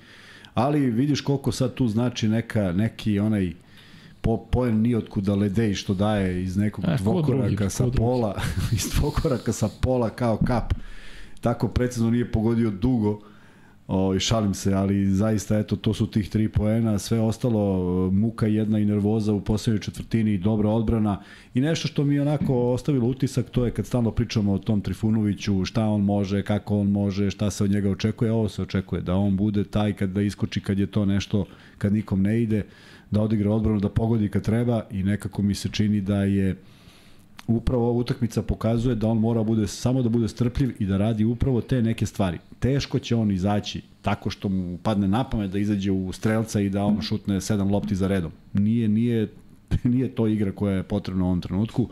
Ali 0.53 0.79
vidiš 0.79 1.21
koliko 1.21 1.51
sad 1.51 1.73
tu 1.73 1.87
znači 1.87 2.27
neka, 2.27 2.71
neki 2.71 3.19
onaj 3.19 3.53
po, 4.21 4.37
poen 4.37 4.81
ni 4.81 4.95
otkuda 4.95 5.35
ledej 5.35 5.73
što 5.73 5.93
daje 5.93 6.43
iz 6.43 6.57
nekog 6.57 6.85
e, 6.87 6.97
dvokoraka 6.97 7.47
drugi, 7.47 7.69
sa 7.69 7.87
pola, 7.97 8.41
iz 8.77 8.89
dvokoraka 8.99 9.53
sa 9.53 9.69
pola 9.81 10.09
kao 10.09 10.37
kap. 10.37 10.73
Tako 11.41 11.67
precizno 11.67 12.09
nije 12.11 12.31
pogodio 12.31 12.71
dugo 12.71 13.21
O, 13.87 14.15
i 14.15 14.19
šalim 14.19 14.53
se, 14.53 14.73
ali 14.73 15.05
zaista 15.05 15.57
eto 15.57 15.75
to 15.75 15.93
su 15.93 16.07
tih 16.07 16.29
tri 16.29 16.49
poena, 16.49 16.99
sve 16.99 17.19
ostalo 17.19 18.11
muka 18.11 18.47
jedna 18.47 18.79
i 18.79 18.85
nervoza 18.85 19.33
u 19.33 19.41
poslednjoj 19.41 19.81
četvrtini, 19.81 20.37
dobra 20.37 20.69
odbrana. 20.69 21.21
I 21.53 21.61
nešto 21.61 21.87
što 21.87 22.03
mi 22.03 22.15
je 22.15 22.21
onako 22.21 22.71
ostavilo 22.71 23.07
utisak, 23.07 23.49
to 23.49 23.65
je 23.65 23.71
kad 23.71 23.85
stalno 23.85 24.11
pričamo 24.11 24.53
o 24.53 24.57
tom 24.57 24.81
Trifunoviću, 24.81 25.65
šta 25.65 25.85
on 25.85 26.01
može, 26.01 26.43
kako 26.43 26.79
on 26.79 26.91
može, 26.91 27.31
šta 27.31 27.51
se 27.51 27.63
od 27.63 27.71
njega 27.71 27.89
očekuje, 27.89 28.31
ovo 28.31 28.49
se 28.49 28.61
očekuje, 28.61 29.01
da 29.01 29.15
on 29.15 29.35
bude 29.35 29.63
taj 29.63 29.93
kad 29.93 30.09
da 30.09 30.21
iskoči 30.21 30.61
kad 30.61 30.79
je 30.79 30.87
to 30.87 31.05
nešto, 31.05 31.45
kad 31.77 31.93
nikom 31.93 32.21
ne 32.21 32.41
ide, 32.41 32.65
da 33.11 33.21
odigra 33.21 33.51
odbranu, 33.51 33.79
da 33.79 33.89
pogodi 33.89 34.29
kad 34.29 34.43
treba 34.43 34.83
i 34.91 35.03
nekako 35.03 35.41
mi 35.41 35.55
se 35.55 35.69
čini 35.69 36.01
da 36.01 36.23
je 36.23 36.55
upravo 37.47 37.89
ova 37.89 37.99
utakmica 37.99 38.41
pokazuje 38.41 38.95
da 38.95 39.07
on 39.07 39.17
mora 39.17 39.43
bude 39.43 39.67
samo 39.67 40.01
da 40.01 40.09
bude 40.09 40.27
strpljiv 40.27 40.75
i 40.79 40.85
da 40.85 40.97
radi 40.97 41.25
upravo 41.25 41.61
te 41.61 41.81
neke 41.81 42.05
stvari. 42.05 42.39
Teško 42.59 42.99
će 42.99 43.15
on 43.15 43.31
izaći 43.31 43.81
tako 44.01 44.29
što 44.29 44.49
mu 44.49 44.77
padne 44.77 45.07
na 45.07 45.23
pamet 45.23 45.51
da 45.51 45.59
izađe 45.59 45.91
u 45.91 46.11
strelca 46.11 46.61
i 46.61 46.69
da 46.69 46.83
on 46.83 47.01
šutne 47.01 47.41
sedam 47.41 47.71
lopti 47.71 47.95
za 47.95 48.07
redom. 48.07 48.31
Nije 48.53 48.87
nije 48.87 49.27
nije 49.83 50.15
to 50.15 50.27
igra 50.27 50.51
koja 50.51 50.75
je 50.75 50.83
potrebna 50.83 51.23
u 51.23 51.27
ovom 51.27 51.41
trenutku 51.41 51.89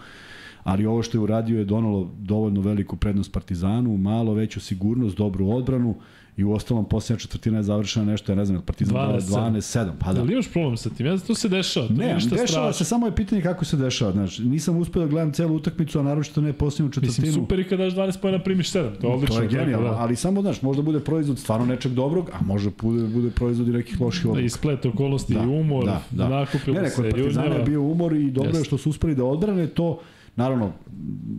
ali 0.64 0.86
ovo 0.86 1.04
što 1.04 1.18
je 1.18 1.22
uradio 1.22 1.60
je 1.60 1.66
donalo 1.66 2.12
dovoljno 2.20 2.62
veliku 2.62 2.96
prednost 2.96 3.32
Partizanu, 3.32 3.98
malo 3.98 4.34
veću 4.34 4.60
sigurnost, 4.60 5.18
dobru 5.18 5.50
odbranu, 5.50 5.96
i 6.38 6.44
u 6.44 6.52
ostalom 6.52 6.86
posljednja 6.86 7.20
četvrtina 7.20 7.58
je 7.58 7.64
završena 7.64 8.06
nešto, 8.06 8.32
ja 8.32 8.36
ne 8.36 8.46
znam, 8.46 8.62
Partizan 8.62 8.96
12-7. 8.96 9.92
Pa 10.00 10.14
da. 10.14 10.22
Ali 10.22 10.34
imaš 10.34 10.52
problem 10.52 10.78
sa 10.78 10.90
tim? 10.90 11.06
Ja 11.06 11.18
to 11.18 11.36
se 11.36 11.50
dešava. 11.50 11.88
To 11.88 11.94
ne, 11.94 12.14
dešava 12.14 12.48
strašno. 12.48 12.74
se, 12.74 12.86
samo 12.86 13.08
je 13.08 13.16
pitanje 13.16 13.42
kako 13.42 13.66
se 13.66 13.78
dešava. 13.78 14.12
Znaš, 14.12 14.40
nisam 14.40 14.78
uspio 14.78 15.02
da 15.02 15.08
gledam 15.08 15.34
celu 15.34 15.56
utakmicu, 15.56 16.00
a 16.00 16.04
naročito 16.04 16.42
ne 16.42 16.54
posljednju 16.54 16.92
četvrtinu. 16.92 17.28
Mislim, 17.28 17.44
super 17.44 17.60
i 17.60 17.64
kad 17.64 17.80
daš 17.80 17.94
12 17.94 18.22
pojena 18.22 18.40
primiš 18.40 18.72
7. 18.72 18.92
To 19.02 19.08
je 19.08 19.14
odlično. 19.14 19.36
To 19.36 19.42
je 19.42 19.48
genijalno, 19.48 19.90
da. 19.90 19.98
ali 19.98 20.16
samo, 20.16 20.42
znaš, 20.42 20.62
možda 20.62 20.84
bude 20.84 21.00
proizvod 21.00 21.40
stvarno 21.40 21.66
nečeg 21.66 21.92
dobrog, 21.92 22.30
a 22.34 22.44
možda 22.44 22.72
bude, 22.82 23.08
bude 23.08 23.30
proizvod 23.30 23.68
i 23.68 23.72
nekih 23.72 24.02
loših 24.02 24.26
odluka. 24.26 24.40
Da, 24.40 24.46
i 24.46 24.50
splet 24.50 24.86
okolnosti 24.86 25.34
da, 25.34 25.44
i 25.44 25.46
umor, 25.46 25.86
da, 25.86 26.02
da. 26.12 26.30
nakupilo 26.30 26.76
ne, 26.76 26.82
ne, 26.82 26.90
kod 26.96 27.06
Partizana 27.06 27.56
je 27.56 27.64
bio 27.64 27.82
umor 27.82 28.14
i 28.14 28.32
dobro 28.32 28.52
yes. 28.52 28.58
je 28.58 28.64
što 28.64 28.78
su 28.78 28.90
uspeli 28.90 29.16
da 29.16 29.26
odbrane 29.26 29.68
to. 29.68 30.00
Naravno, 30.36 30.72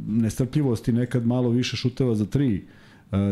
nestrpljivost 0.09 0.89
i 0.89 0.93
nekad 0.93 1.27
malo 1.27 1.49
više 1.49 1.77
šuteva 1.77 2.15
za 2.15 2.27
tri 2.27 2.57
uh, 2.57 2.84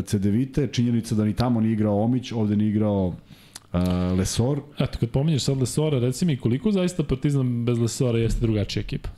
Cedevite, 0.06 0.68
činjenica 0.72 1.14
da 1.14 1.24
ni 1.24 1.36
tamo 1.36 1.60
nije 1.60 1.72
igrao 1.72 2.02
Omić, 2.02 2.32
ovde 2.32 2.56
nije 2.56 2.70
igrao 2.70 3.06
uh, 3.06 3.80
Lesor. 4.18 4.60
Eto, 4.78 4.98
kad 5.00 5.10
pominješ 5.10 5.42
sad 5.42 5.58
Lesora, 5.58 5.98
reci 5.98 6.24
mi 6.24 6.36
koliko 6.36 6.72
zaista 6.72 7.02
Partizan 7.02 7.64
bez 7.64 7.78
Lesora 7.78 8.18
jeste 8.18 8.40
drugačija 8.40 8.80
ekipa? 8.80 9.08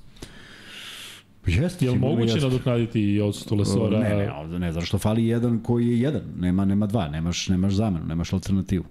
Jeste, 1.47 1.85
je 1.85 1.91
li 1.91 1.99
moguće 1.99 2.41
nadoknaditi 2.41 3.01
i 3.01 3.21
odsustvo 3.21 3.57
Lesora? 3.57 3.99
Ne, 3.99 4.17
ne, 4.17 4.33
ovde 4.33 4.59
ne, 4.59 4.73
zašto 4.73 4.99
fali 4.99 5.27
jedan 5.27 5.63
koji 5.63 5.89
je 5.89 6.01
jedan, 6.01 6.23
nema, 6.39 6.65
nema 6.65 6.87
dva, 6.87 7.09
nemaš, 7.09 7.49
nemaš 7.49 7.73
zamenu, 7.73 8.07
nemaš 8.07 8.33
alternativu. 8.33 8.85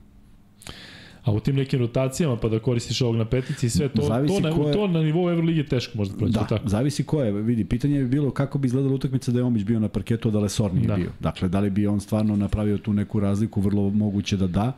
A 1.24 1.32
u 1.32 1.40
tim 1.40 1.56
nekim 1.56 1.80
rotacijama 1.80 2.38
pa 2.38 2.50
da 2.50 2.60
koristiš 2.60 3.02
ovog 3.02 3.16
na 3.16 3.26
petici 3.26 3.66
i 3.66 3.70
sve 3.70 3.90
to, 3.90 4.02
zavisi 4.02 4.34
to, 4.34 4.40
na, 4.40 4.50
je... 4.68 4.74
to 4.74 4.88
na 4.88 5.02
nivou 5.02 5.30
Evrolige 5.30 5.66
teško 5.66 5.98
možda 5.98 6.18
proći. 6.18 6.34
Da, 6.34 6.48
tako. 6.48 6.70
zavisi 6.70 7.04
ko 7.04 7.24
je. 7.24 7.32
Vidi, 7.32 7.66
pitanje 7.66 7.98
je 7.98 8.06
bilo 8.06 8.32
kako 8.32 8.58
bi 8.58 8.66
izgledala 8.66 8.96
utakmica 8.96 9.32
da 9.32 9.40
je 9.40 9.44
Omić 9.44 9.64
bio 9.64 9.80
na 9.80 9.88
parketu, 9.88 10.32
da 10.32 10.40
Lesor 10.40 10.74
nije 10.74 10.88
da. 10.88 10.96
bio. 10.96 11.12
Dakle, 11.20 11.50
da 11.50 11.60
li 11.60 11.70
bi 11.70 11.88
on 11.88 12.00
stvarno 12.00 12.36
napravio 12.36 12.78
tu 12.78 12.94
neku 12.94 13.20
razliku, 13.20 13.62
vrlo 13.62 13.90
moguće 13.90 14.38
da 14.38 14.48
da. 14.48 14.74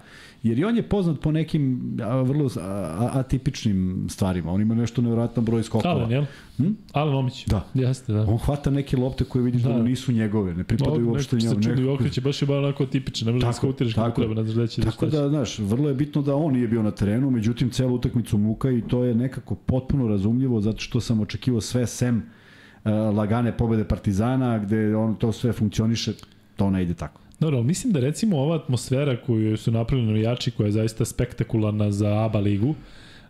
Jer 0.45 0.59
i 0.59 0.63
on 0.63 0.77
je 0.77 0.83
poznat 0.83 1.19
po 1.19 1.31
nekim 1.31 1.97
a, 2.03 2.21
vrlo 2.21 2.49
a, 2.61 3.09
atipičnim 3.13 4.07
stvarima. 4.09 4.51
On 4.51 4.61
ima 4.61 4.75
nešto 4.75 5.01
nevjerojatan 5.01 5.45
broj 5.45 5.63
skokova. 5.63 5.93
Alen, 5.93 6.11
jel? 6.11 6.25
Hm? 6.57 6.67
Alen 6.93 7.15
Omić. 7.15 7.45
Da. 7.45 7.67
Jeste, 7.73 8.13
da. 8.13 8.21
On 8.21 8.37
hvata 8.37 8.69
neke 8.69 8.97
lopte 8.97 9.23
koje 9.23 9.43
vidiš 9.43 9.61
da, 9.61 9.69
da 9.69 9.83
nisu 9.83 10.11
njegove, 10.11 10.53
ne 10.53 10.63
pripadaju 10.63 11.09
uopšte 11.09 11.35
njemu. 11.35 11.49
Neko 11.49 11.63
se 11.63 11.69
čudi 11.69 11.87
okreće, 11.87 12.21
baš 12.21 12.41
je 12.41 12.45
bar 12.45 12.57
onako 12.57 12.85
tipičan, 12.85 13.25
ne 13.25 13.31
možeš 13.31 13.45
da 13.45 13.53
skautiraš 13.53 13.93
kako 13.93 14.21
treba, 14.21 14.33
ne 14.33 14.43
znaš 14.43 14.55
da 14.55 14.67
će 14.67 14.81
Tako 14.81 15.05
da, 15.05 15.29
znaš, 15.29 15.59
vrlo 15.59 15.89
je 15.89 15.95
bitno 15.95 16.21
da 16.21 16.35
on 16.35 16.53
nije 16.53 16.67
bio 16.67 16.83
na 16.83 16.91
terenu, 16.91 17.29
međutim, 17.29 17.69
celu 17.69 17.95
utakmicu 17.95 18.37
muka 18.37 18.71
i 18.71 18.81
to 18.81 19.03
je 19.03 19.15
nekako 19.15 19.55
potpuno 19.55 20.07
razumljivo, 20.07 20.61
zato 20.61 20.79
što 20.79 21.01
sam 21.01 21.19
očekivao 21.19 21.61
sve 21.61 21.87
sem 21.87 22.17
uh, 22.17 22.91
lagane 23.15 23.57
pobede 23.57 23.83
Partizana, 23.83 24.59
gde 24.59 24.95
on 24.95 25.15
to 25.15 25.31
sve 25.31 25.53
funkcioniše, 25.53 26.13
to 26.55 26.69
ne 26.69 26.83
ide 26.83 26.93
tako. 26.93 27.24
Dobro, 27.39 27.63
mislim 27.63 27.93
da 27.93 27.99
recimo 27.99 28.37
ova 28.37 28.55
atmosfera 28.55 29.17
koju 29.21 29.57
su 29.57 29.71
napravili 29.71 30.07
navijači, 30.07 30.51
koja 30.51 30.65
je 30.65 30.71
zaista 30.71 31.05
spektakularna 31.05 31.91
za 31.91 32.25
ABA 32.25 32.39
ligu, 32.39 32.75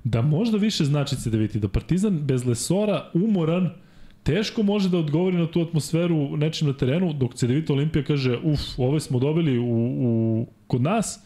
da 0.03 0.21
možda 0.21 0.57
više 0.57 0.85
znači 0.85 1.15
se 1.15 1.29
da 1.29 1.37
vidite 1.37 1.59
da 1.59 1.67
Partizan 1.67 2.19
bez 2.19 2.45
Lesora 2.45 3.09
umoran 3.13 3.69
teško 4.23 4.63
može 4.63 4.89
da 4.89 4.97
odgovori 4.97 5.37
na 5.37 5.47
tu 5.47 5.61
atmosferu 5.61 6.37
nečim 6.37 6.67
na 6.67 6.73
terenu, 6.73 7.13
dok 7.13 7.33
CDVita 7.33 7.73
Olimpija 7.73 8.03
kaže, 8.03 8.37
uf, 8.43 8.59
ove 8.77 8.99
smo 8.99 9.19
dobili 9.19 9.59
u, 9.59 9.65
u, 9.65 10.47
kod 10.67 10.81
nas, 10.81 11.19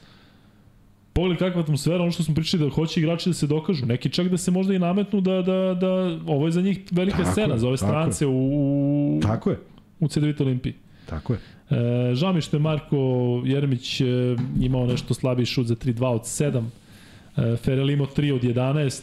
pogledaj 1.13 1.37
kakva 1.37 1.61
atmosfera, 1.61 2.01
ono 2.01 2.11
što 2.11 2.23
smo 2.23 2.35
pričali 2.35 2.63
da 2.63 2.69
hoće 2.69 2.99
igrači 2.99 3.29
da 3.29 3.33
se 3.33 3.47
dokažu, 3.47 3.85
neki 3.85 4.09
čak 4.09 4.27
da 4.27 4.37
se 4.37 4.51
možda 4.51 4.73
i 4.73 4.79
nametnu 4.79 5.21
da, 5.21 5.41
da, 5.41 5.73
da 5.73 5.91
ovo 6.27 6.45
je 6.45 6.51
za 6.51 6.61
njih 6.61 6.79
velika 6.91 7.17
tako 7.17 7.31
scena, 7.31 7.53
je, 7.53 7.59
za 7.59 7.67
ove 7.67 7.77
strance 7.77 8.25
u, 8.25 8.31
u, 8.31 9.19
tako 9.21 9.49
je. 9.49 9.59
u 9.99 10.07
CDVita 10.07 10.43
Olimpiji. 10.43 10.73
Tako 11.09 11.33
je. 11.33 11.39
E, 11.69 12.15
žao 12.15 12.33
mi 12.33 12.41
što 12.41 12.57
je 12.57 12.61
Marko 12.61 12.97
Jeremić 13.45 14.01
e, 14.01 14.05
imao 14.61 14.85
nešto 14.85 15.13
slabiji 15.13 15.45
šut 15.45 15.67
za 15.67 15.75
3-2 15.75 16.05
od 16.05 16.21
7. 16.21 16.63
E, 17.37 17.55
Ferel 17.57 17.89
imao 17.89 18.07
3 18.07 18.33
od 18.35 18.41
11. 18.41 19.01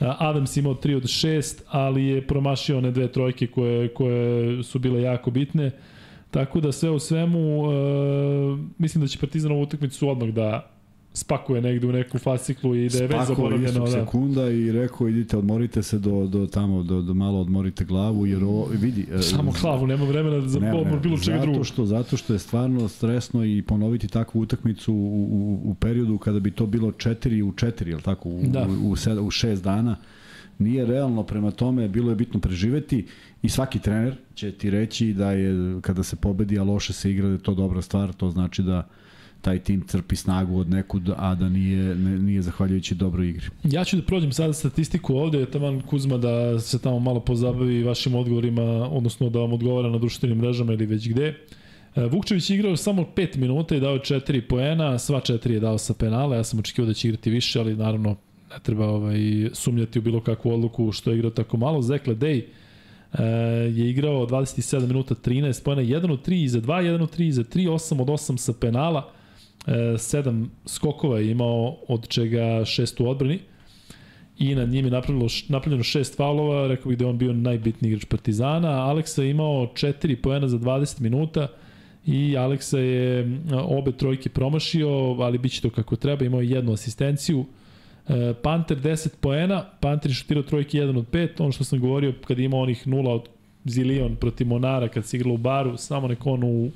E, 0.00 0.06
Adams 0.18 0.56
imao 0.56 0.74
3 0.74 0.96
od 0.96 1.02
6, 1.02 1.62
ali 1.68 2.04
je 2.04 2.26
promašio 2.26 2.78
one 2.78 2.90
dve 2.90 3.12
trojke 3.12 3.46
koje, 3.46 3.88
koje 3.94 4.62
su 4.62 4.78
bile 4.78 5.02
jako 5.02 5.30
bitne. 5.30 5.70
Tako 6.30 6.60
da 6.60 6.72
sve 6.72 6.90
u 6.90 6.98
svemu, 6.98 7.72
e, 7.72 7.74
mislim 8.78 9.02
da 9.02 9.08
će 9.08 9.18
Partizan 9.18 9.52
ovu 9.52 9.62
utakmicu 9.62 10.08
odmah 10.08 10.28
da 10.28 10.70
spakuje 11.12 11.60
negde 11.60 11.86
u 11.86 11.92
neku 11.92 12.18
fasciklu 12.18 12.74
i 12.74 12.88
da 12.88 12.98
je 12.98 13.06
već 13.06 13.26
zaboravljeno. 13.26 13.84
da. 13.84 13.90
sekunda 13.90 14.50
i 14.50 14.72
rekao 14.72 15.08
idite 15.08 15.36
odmorite 15.36 15.82
se 15.82 15.98
do, 15.98 16.26
do 16.26 16.46
tamo, 16.46 16.82
do, 16.82 17.02
do 17.02 17.14
malo 17.14 17.40
odmorite 17.40 17.84
glavu 17.84 18.26
jer 18.26 18.44
ovo, 18.44 18.68
vidi. 18.80 19.06
E, 19.12 19.22
Samo 19.22 19.52
glavu, 19.60 19.86
nema 19.86 20.04
vremena 20.04 20.48
za 20.48 20.60
ne, 20.60 20.74
odmor 20.74 21.00
bilo 21.00 21.18
čega 21.18 21.38
drugog. 21.38 21.66
Što, 21.66 21.86
zato 21.86 22.16
što 22.16 22.32
je 22.32 22.38
stvarno 22.38 22.88
stresno 22.88 23.44
i 23.44 23.62
ponoviti 23.62 24.08
takvu 24.08 24.40
utakmicu 24.40 24.94
u, 24.94 25.28
u, 25.30 25.70
u 25.70 25.74
periodu 25.74 26.18
kada 26.18 26.40
bi 26.40 26.50
to 26.50 26.66
bilo 26.66 26.90
4 26.90 27.42
u 27.42 27.52
4, 27.52 27.86
je 27.86 28.00
tako, 28.00 28.28
u, 28.28 28.40
da. 28.46 28.66
u, 28.82 28.90
u, 28.90 28.96
sed, 28.96 29.18
u 29.18 29.30
6 29.30 29.62
dana 29.62 29.96
nije 30.58 30.86
realno 30.86 31.22
prema 31.22 31.50
tome, 31.50 31.88
bilo 31.88 32.10
je 32.10 32.16
bitno 32.16 32.40
preživeti 32.40 33.06
i 33.42 33.48
svaki 33.48 33.78
trener 33.78 34.16
će 34.34 34.52
ti 34.52 34.70
reći 34.70 35.12
da 35.12 35.32
je 35.32 35.80
kada 35.80 36.02
se 36.02 36.16
pobedi, 36.16 36.58
a 36.58 36.62
loše 36.62 36.92
se 36.92 37.10
igra, 37.10 37.26
da 37.26 37.32
je 37.32 37.42
to 37.42 37.54
dobra 37.54 37.82
stvar, 37.82 38.12
to 38.12 38.30
znači 38.30 38.62
da 38.62 38.88
taj 39.40 39.58
tim 39.58 39.82
crpi 39.86 40.16
snagu 40.16 40.58
od 40.58 40.70
nekud, 40.70 41.10
a 41.16 41.34
da 41.34 41.48
nije, 41.48 41.94
ne, 41.94 42.18
nije 42.18 42.42
zahvaljujući 42.42 42.94
dobroj 42.94 43.28
igri. 43.28 43.46
Ja 43.64 43.84
ću 43.84 43.96
da 43.96 44.02
prođem 44.02 44.32
sada 44.32 44.52
statistiku 44.52 45.16
ovde, 45.16 45.46
taman 45.46 45.80
Kuzma 45.80 46.18
da 46.18 46.60
se 46.60 46.78
tamo 46.78 46.98
malo 46.98 47.20
pozabavi 47.20 47.82
vašim 47.82 48.14
odgovorima, 48.14 48.62
odnosno 48.90 49.30
da 49.30 49.38
vam 49.38 49.52
odgovara 49.52 49.90
na 49.90 49.98
društvenim 49.98 50.38
mrežama 50.38 50.72
ili 50.72 50.86
već 50.86 51.08
gde. 51.08 51.34
E, 51.96 52.04
Vukčević 52.06 52.50
je 52.50 52.56
igrao 52.56 52.76
samo 52.76 53.06
5 53.16 53.36
minuta 53.36 53.76
i 53.76 53.80
dao 53.80 53.94
je 53.94 54.00
4 54.00 54.40
poena, 54.48 54.98
sva 54.98 55.20
4 55.20 55.50
je 55.50 55.60
dao 55.60 55.78
sa 55.78 55.94
penala, 55.94 56.36
ja 56.36 56.44
sam 56.44 56.58
očekivao 56.58 56.86
da 56.86 56.94
će 56.94 57.08
igrati 57.08 57.30
više, 57.30 57.60
ali 57.60 57.76
naravno 57.76 58.16
ne 58.50 58.56
treba 58.62 58.86
ovaj, 58.86 59.18
sumnjati 59.52 59.98
u 59.98 60.02
bilo 60.02 60.20
kakvu 60.20 60.52
odluku 60.52 60.92
što 60.92 61.10
je 61.10 61.16
igrao 61.16 61.30
tako 61.30 61.56
malo. 61.56 61.82
Zekle 61.82 62.14
Dej 62.14 62.38
e, 62.38 62.44
je 63.74 63.90
igrao 63.90 64.26
27 64.26 64.86
minuta 64.86 65.14
13 65.14 65.64
poena, 65.64 65.82
1 65.82 66.12
od 66.12 66.28
3 66.28 66.46
za 66.46 66.60
2, 66.60 66.66
1 66.66 67.02
od 67.02 67.16
3 67.16 67.30
za 67.30 67.44
3, 67.44 67.70
8 67.70 68.00
od 68.00 68.08
8 68.08 68.36
sa 68.36 68.52
penala 68.60 69.17
sedam 69.98 70.50
skokova 70.66 71.18
je 71.18 71.30
imao, 71.30 71.76
od 71.88 72.08
čega 72.08 72.64
šest 72.64 73.00
u 73.00 73.08
odbrani 73.08 73.38
i 74.38 74.54
nad 74.54 74.68
njim 74.68 74.84
je 74.84 74.90
napravljeno, 74.90 75.28
napravljeno 75.48 75.82
šest 75.82 76.16
faulova, 76.16 76.66
rekao 76.66 76.88
bih 76.88 76.98
da 76.98 77.04
je 77.04 77.08
on 77.08 77.18
bio 77.18 77.32
najbitniji 77.32 77.88
igrač 77.90 78.04
Partizana. 78.04 78.68
Aleksa 78.68 79.22
je 79.22 79.30
imao 79.30 79.66
4 79.74 80.16
poena 80.16 80.48
za 80.48 80.58
20 80.58 81.00
minuta 81.00 81.48
i 82.06 82.36
Aleksa 82.36 82.78
je 82.78 83.38
obe 83.52 83.92
trojke 83.92 84.28
promašio, 84.28 84.88
ali 85.18 85.38
bit 85.38 85.52
će 85.52 85.62
to 85.62 85.70
kako 85.70 85.96
treba, 85.96 86.24
imao 86.24 86.40
jednu 86.40 86.72
asistenciju. 86.72 87.44
E, 88.08 88.34
Panter 88.42 88.78
10 88.80 89.08
poena, 89.20 89.64
Panter 89.80 90.10
je 90.10 90.14
šutirao 90.14 90.42
trojke 90.42 90.78
1 90.78 90.98
od 90.98 91.10
5, 91.10 91.42
ono 91.42 91.52
što 91.52 91.64
sam 91.64 91.80
govorio 91.80 92.14
kada 92.26 92.42
ima 92.42 92.56
onih 92.56 92.86
0 92.86 93.08
od 93.08 93.28
Zilion 93.64 94.16
protiv 94.16 94.46
Monara 94.46 94.88
kad 94.88 95.06
se 95.06 95.16
igralo 95.16 95.34
u 95.34 95.38
baru, 95.38 95.76
samo 95.76 96.08
neko 96.08 96.30
on 96.30 96.44
u, 96.44 96.70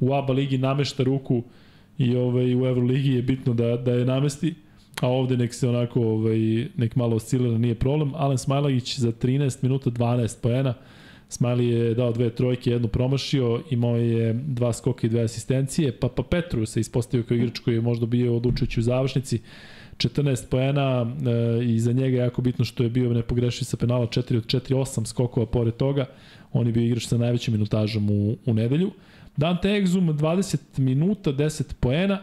u 0.00 0.14
ABA 0.14 0.32
ligi 0.32 0.58
namešta 0.58 1.02
ruku 1.02 1.42
i 2.00 2.16
ovaj, 2.16 2.54
u 2.54 2.66
Euroligi 2.66 3.12
je 3.12 3.22
bitno 3.22 3.54
da, 3.54 3.76
da 3.76 3.92
je 3.92 4.04
namesti, 4.04 4.54
a 5.00 5.08
ovde 5.08 5.36
nek 5.36 5.54
se 5.54 5.68
onako 5.68 6.00
ovaj, 6.00 6.38
nek 6.76 6.96
malo 6.96 7.16
oscilira, 7.16 7.58
nije 7.58 7.74
problem. 7.74 8.12
Alen 8.14 8.38
Smajlagić 8.38 8.98
za 8.98 9.12
13 9.12 9.62
minuta 9.62 9.90
12 9.90 10.42
poena, 10.42 10.74
Smajli 11.30 11.66
je 11.68 11.94
dao 11.94 12.12
dve 12.12 12.30
trojke, 12.30 12.70
jednu 12.70 12.88
promašio, 12.88 13.62
imao 13.70 13.96
je 13.96 14.32
dva 14.32 14.72
skoka 14.72 15.06
i 15.06 15.10
dve 15.10 15.22
asistencije, 15.22 15.92
pa 15.92 16.08
pa 16.08 16.22
Petru 16.22 16.66
se 16.66 16.80
ispostavio 16.80 17.24
kao 17.24 17.36
igrač 17.36 17.58
koji 17.58 17.74
je 17.74 17.80
možda 17.80 18.06
bio 18.06 18.36
odlučujući 18.36 18.80
u 18.80 18.82
završnici, 18.82 19.38
14 19.96 20.48
poena 20.50 21.06
e, 21.60 21.64
i 21.64 21.80
za 21.80 21.92
njega 21.92 22.16
je 22.16 22.22
jako 22.22 22.42
bitno 22.42 22.64
što 22.64 22.82
je 22.82 22.90
bio 22.90 23.12
nepogrešiv 23.12 23.64
sa 23.64 23.76
penala 23.76 24.06
4 24.06 24.36
od 24.36 24.46
4, 24.46 24.74
8 24.74 25.06
skokova 25.06 25.46
pored 25.46 25.74
toga, 25.76 26.06
on 26.52 26.66
je 26.66 26.72
bio 26.72 26.86
igrač 26.86 27.06
sa 27.06 27.18
najvećim 27.18 27.54
minutažom 27.54 28.10
u, 28.10 28.36
u 28.46 28.54
nedelju. 28.54 28.90
Dante 29.40 29.68
Exum 29.68 30.12
20 30.12 30.78
minuta, 30.78 31.32
10 31.32 31.74
poena, 31.80 32.18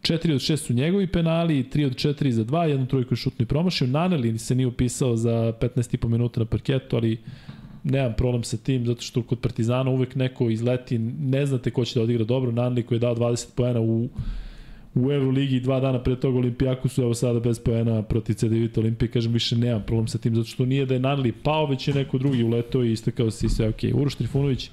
4 0.00 0.34
od 0.34 0.40
6 0.40 0.56
su 0.56 0.72
njegovi 0.72 1.06
penali, 1.06 1.64
3 1.64 1.86
od 1.86 1.92
4 1.92 2.30
za 2.30 2.44
2, 2.44 2.62
jednu 2.62 2.86
trojku 2.86 3.12
je 3.12 3.16
šutno 3.16 3.42
i 3.42 3.46
promašio. 3.46 3.86
Naneli 3.86 4.38
se 4.38 4.54
nije 4.54 4.66
upisao 4.66 5.16
za 5.16 5.52
15,5 5.60 6.08
minuta 6.08 6.40
na 6.40 6.46
parketu, 6.46 6.96
ali 6.96 7.18
nemam 7.84 8.14
problem 8.16 8.44
sa 8.44 8.56
tim, 8.56 8.86
zato 8.86 9.02
što 9.02 9.22
kod 9.22 9.38
Partizana 9.38 9.90
uvek 9.90 10.14
neko 10.14 10.50
izleti, 10.50 10.98
ne 10.98 11.46
znate 11.46 11.70
ko 11.70 11.84
će 11.84 11.98
da 11.98 12.02
odigra 12.02 12.24
dobro. 12.24 12.52
Naneli 12.52 12.82
koji 12.82 12.96
je 12.96 13.00
dao 13.00 13.16
20 13.16 13.46
poena 13.56 13.80
u 13.80 14.08
u 14.94 15.12
Euroligi 15.12 15.60
dva 15.60 15.80
dana 15.80 15.98
pre 16.02 16.16
toga 16.16 16.38
Olimpijaku 16.38 16.88
su 16.88 17.02
evo 17.02 17.14
sada 17.14 17.40
bez 17.40 17.58
poena 17.58 18.02
protiv 18.02 18.34
CDVita 18.34 18.80
Olimpije, 18.80 19.10
kažem 19.10 19.32
više 19.32 19.56
nemam 19.56 19.82
problem 19.86 20.08
sa 20.08 20.18
tim, 20.18 20.34
zato 20.34 20.48
što 20.48 20.66
nije 20.66 20.86
da 20.86 20.94
je 20.94 21.00
Naneli 21.00 21.32
pao, 21.32 21.66
već 21.66 21.88
je 21.88 21.94
neko 21.94 22.18
drugi 22.18 22.42
uletao 22.42 22.84
i 22.84 22.92
istakao 22.92 23.30
se 23.30 23.46
i 23.46 23.48
sve 23.48 23.68
ok. 23.68 23.78
Uroš 23.94 24.14
Trifunović 24.14 24.70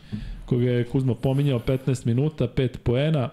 koga 0.52 0.70
je 0.70 0.84
Kuzma 0.84 1.16
pominjao, 1.16 1.60
15 1.60 2.06
minuta, 2.06 2.48
5 2.48 2.78
poena, 2.78 3.30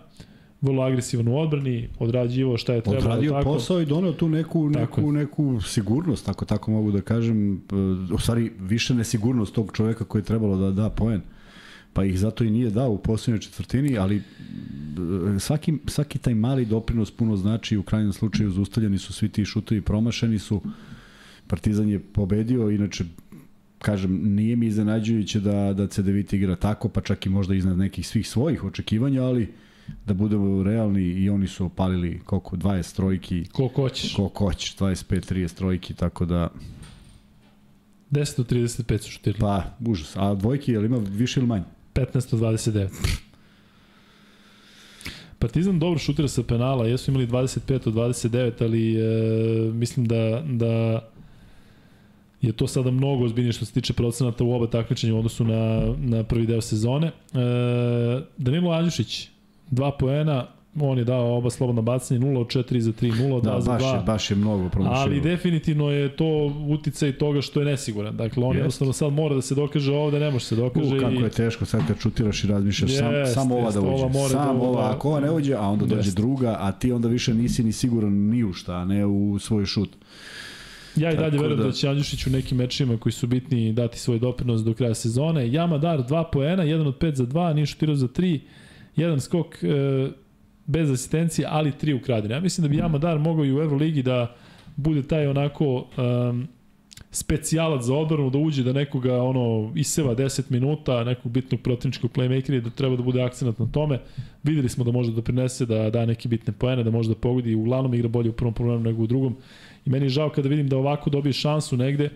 vrlo 0.61 0.82
agresivan 0.82 1.28
u 1.28 1.39
odbrani, 1.39 1.89
odrađivo 1.99 2.59
šta 2.59 2.74
je 2.74 2.81
trebalo. 2.81 3.11
Odradio 3.11 3.32
tako. 3.32 3.53
posao 3.53 3.81
i 3.81 3.86
doneo 3.86 4.12
tu 4.12 4.28
neku, 4.28 4.70
neku, 4.70 5.12
neku 5.12 5.61
sigurnost, 5.61 6.28
ako 6.28 6.45
tako 6.45 6.70
mogu 6.70 6.93
da 6.93 7.01
kažem. 7.01 7.55
E, 7.55 8.15
u 8.15 8.19
stvari, 8.19 8.53
više 8.59 8.95
nesigurnost 8.95 9.55
tog 9.55 9.70
čoveka 9.74 10.05
koji 10.05 10.20
je 10.20 10.24
trebalo 10.24 10.57
da 10.57 10.70
da 10.70 10.90
poen. 10.90 11.20
Pa 11.93 12.05
ih 12.05 12.19
zato 12.19 12.45
i 12.45 12.51
nije 12.51 12.70
dao 12.70 12.90
u 12.90 12.99
posljednjoj 12.99 13.40
četvrtini, 13.40 13.99
ali 13.99 14.16
e, 14.16 14.23
svaki, 15.39 15.78
svaki 15.86 16.19
taj 16.19 16.35
mali 16.35 16.65
doprinos 16.65 17.11
puno 17.11 17.36
znači 17.36 17.77
u 17.77 17.82
krajnjem 17.82 18.12
slučaju 18.12 18.51
zaustavljeni 18.51 18.99
su 18.99 19.12
svi 19.12 19.28
ti 19.28 19.45
šutovi, 19.45 19.81
promašeni 19.81 20.39
su. 20.39 20.62
Partizan 21.47 21.89
je 21.89 21.99
pobedio, 21.99 22.70
inače 22.70 23.05
kažem, 23.79 24.35
nije 24.35 24.57
mi 24.57 24.67
iznenađujuće 24.67 25.41
da, 25.41 25.73
da 25.73 25.87
CDVita 25.87 26.37
igra 26.37 26.57
tako, 26.57 26.89
pa 26.89 27.01
čak 27.01 27.27
i 27.27 27.29
možda 27.29 27.55
iznad 27.55 27.79
nekih 27.79 28.09
svih 28.09 28.29
svojih 28.29 28.65
očekivanja, 28.65 29.23
ali 29.25 29.53
da 30.07 30.15
budemo 30.15 30.63
realni 30.63 31.03
i 31.03 31.31
oni 31.31 31.47
su 31.47 31.67
opalili 31.67 32.21
koliko 32.25 32.57
20 32.57 32.97
trojki? 32.97 33.45
Koliko 33.53 33.83
hoćeš. 33.83 34.15
Koliko 34.15 34.45
hoćeš 34.45 34.77
25 34.77 35.33
30 35.33 35.55
trojki 35.55 35.95
tako 35.95 36.25
da 36.25 36.49
10 38.11 38.37
do 38.37 38.45
35 38.45 38.99
su 38.99 39.11
šutirali. 39.11 39.41
Pa 39.41 39.65
užas. 39.87 40.17
A 40.17 40.35
dvojki 40.35 40.73
je 40.73 40.79
li 40.79 40.87
ima 40.87 40.99
više 40.99 41.41
ili 41.41 41.47
manje? 41.47 41.65
15 41.95 42.31
do 42.31 42.37
29 42.37 42.89
Partizan 45.39 45.79
dobro 45.79 45.99
šutira 45.99 46.29
sa 46.29 46.43
penala, 46.43 46.87
jesu 46.87 47.11
imali 47.11 47.27
25 47.27 47.89
od 47.89 47.95
29, 47.95 48.53
ali 48.61 48.97
e, 48.97 49.73
mislim 49.73 50.07
da, 50.07 50.43
da 50.47 51.05
je 52.43 52.52
to 52.52 52.66
sada 52.66 52.90
mnogo 52.90 53.24
ozbiljnije 53.24 53.52
što 53.52 53.65
se 53.65 53.73
tiče 53.73 53.93
procenata 53.93 54.44
u 54.44 54.52
oba 54.52 54.66
takmičenja 54.66 55.15
u 55.15 55.19
odnosu 55.19 55.44
na, 55.44 55.94
na 55.98 56.23
prvi 56.23 56.47
deo 56.47 56.60
sezone. 56.60 57.06
E, 57.06 57.12
Danilo 58.36 58.73
Andjušić, 58.73 59.28
dva 59.70 59.90
poena, 59.90 60.47
on 60.81 60.98
je 60.98 61.05
dao 61.05 61.36
oba 61.36 61.51
slobodna 61.51 61.82
bacanja, 61.82 62.20
0 62.20 62.39
od 62.39 62.47
4 62.47 62.78
za 62.78 62.93
3, 62.93 63.12
0 63.12 63.35
od 63.35 63.44
da, 63.44 63.51
2 63.51 63.60
za 63.60 63.70
2. 63.70 63.78
Baš 63.78 63.82
je, 63.82 64.02
baš 64.06 64.31
je 64.31 64.36
mnogo 64.36 64.69
promašio. 64.69 65.02
Ali 65.02 65.20
definitivno 65.20 65.90
je 65.90 66.16
to 66.16 66.52
uticaj 66.69 67.12
toga 67.12 67.40
što 67.40 67.60
je 67.60 67.66
nesiguran. 67.66 68.16
Dakle, 68.16 68.44
on 68.44 68.51
Jest. 68.51 68.59
jednostavno 68.59 68.93
sad 68.93 69.12
mora 69.12 69.35
da 69.35 69.43
se 69.43 69.55
dokaže 69.55 69.93
ovde, 69.93 70.20
ne 70.20 70.31
može 70.31 70.44
se 70.44 70.56
dokaže. 70.56 70.97
U, 70.97 71.01
kako 71.01 71.12
i... 71.12 71.23
je 71.23 71.31
teško 71.31 71.65
sad 71.65 71.86
kad 71.86 71.98
šutiraš 71.98 72.44
i 72.44 72.47
razmišljaš, 72.47 72.97
sam, 72.97 73.12
samo 73.35 73.56
ova 73.56 73.70
da 73.70 73.81
uđe. 73.81 73.90
Ova 73.90 74.28
sam 74.28 74.59
da, 74.59 74.65
ova, 74.65 74.90
ako 74.90 75.09
ova 75.09 75.20
ne 75.20 75.31
uđe, 75.31 75.55
a 75.55 75.69
onda 75.69 75.86
dođe 75.86 76.09
Jest. 76.09 76.16
druga, 76.16 76.56
a 76.60 76.73
ti 76.73 76.93
onda 76.93 77.09
više 77.09 77.35
nisi 77.35 77.65
ni 77.65 77.73
siguran 77.73 78.12
ni 78.12 78.44
u 78.44 78.52
šta, 78.52 78.85
ne 78.85 79.06
u 79.06 79.39
svoj 79.39 79.66
šut. 79.66 79.90
Ja 80.99 81.12
i 81.12 81.16
dalje 81.16 81.39
verujem 81.39 81.59
da... 81.59 81.65
da 81.65 81.73
će 81.73 81.89
Andjušić 81.89 82.27
u 82.27 82.31
nekim 82.31 82.59
mečima 82.59 82.97
koji 82.97 83.12
su 83.12 83.27
bitni 83.27 83.73
dati 83.73 83.99
svoj 83.99 84.19
doprinos 84.19 84.62
do 84.62 84.75
kraja 84.75 84.95
sezone. 84.95 85.53
Jamadar 85.53 85.99
2 85.99 86.25
poena, 86.33 86.62
1 86.65 86.87
od 86.87 86.99
5 86.99 87.15
za 87.15 87.27
2, 87.27 87.55
nije 87.55 87.66
šutirao 87.66 87.97
za 87.97 88.09
3 88.09 88.41
jedan 88.97 89.20
skok 89.20 89.62
e, 89.62 90.09
bez 90.66 90.91
asistencije, 90.91 91.49
ali 91.51 91.73
tri 91.73 91.95
ukradene. 91.95 92.35
Ja 92.35 92.41
mislim 92.41 92.62
da 92.62 92.69
bi 92.69 92.77
Jamadar 92.77 93.19
mogao 93.19 93.45
i 93.45 93.53
u 93.53 93.62
Euroligi 93.62 94.03
da 94.03 94.35
bude 94.77 95.03
taj 95.03 95.27
onako 95.27 95.75
um, 95.75 96.49
specijalac 97.11 97.85
za 97.85 97.95
odbranu, 97.95 98.31
da 98.31 98.39
uđe 98.39 98.62
da 98.62 98.73
nekoga 98.73 99.23
ono 99.23 99.73
iseva 99.75 100.15
10 100.15 100.43
minuta, 100.49 101.05
nekog 101.05 101.33
bitnog 101.33 101.61
protivničkog 101.61 102.11
playmakera 102.12 102.57
i 102.57 102.61
da 102.61 102.70
treba 102.70 102.97
da 102.97 103.03
bude 103.03 103.23
akcenat 103.23 103.59
na 103.59 103.66
tome. 103.66 104.01
Videli 104.43 104.69
smo 104.69 104.85
da 104.85 104.93
može 104.93 105.12
da 105.12 105.23
prinese, 105.23 105.66
da 105.66 105.91
da 105.91 106.07
neke 106.07 106.29
bitne 106.29 106.53
poene, 106.53 106.85
da 106.85 106.91
može 106.91 107.09
da 107.09 107.15
pogodi, 107.15 107.55
uglavnom 107.55 107.95
igra 107.95 108.09
bolje 108.09 108.31
u 108.31 108.33
prvom 108.33 108.55
problemu 108.55 108.83
nego 108.83 109.03
u 109.03 109.07
drugom. 109.07 109.37
I 109.89 109.90
meni 109.90 110.06
je 110.06 110.10
žao 110.20 110.31
kada 110.31 110.48
vidim 110.48 110.69
da 110.69 110.77
ovako 110.77 111.10
dobije 111.10 111.32
šansu 111.32 111.77
negde, 111.77 112.10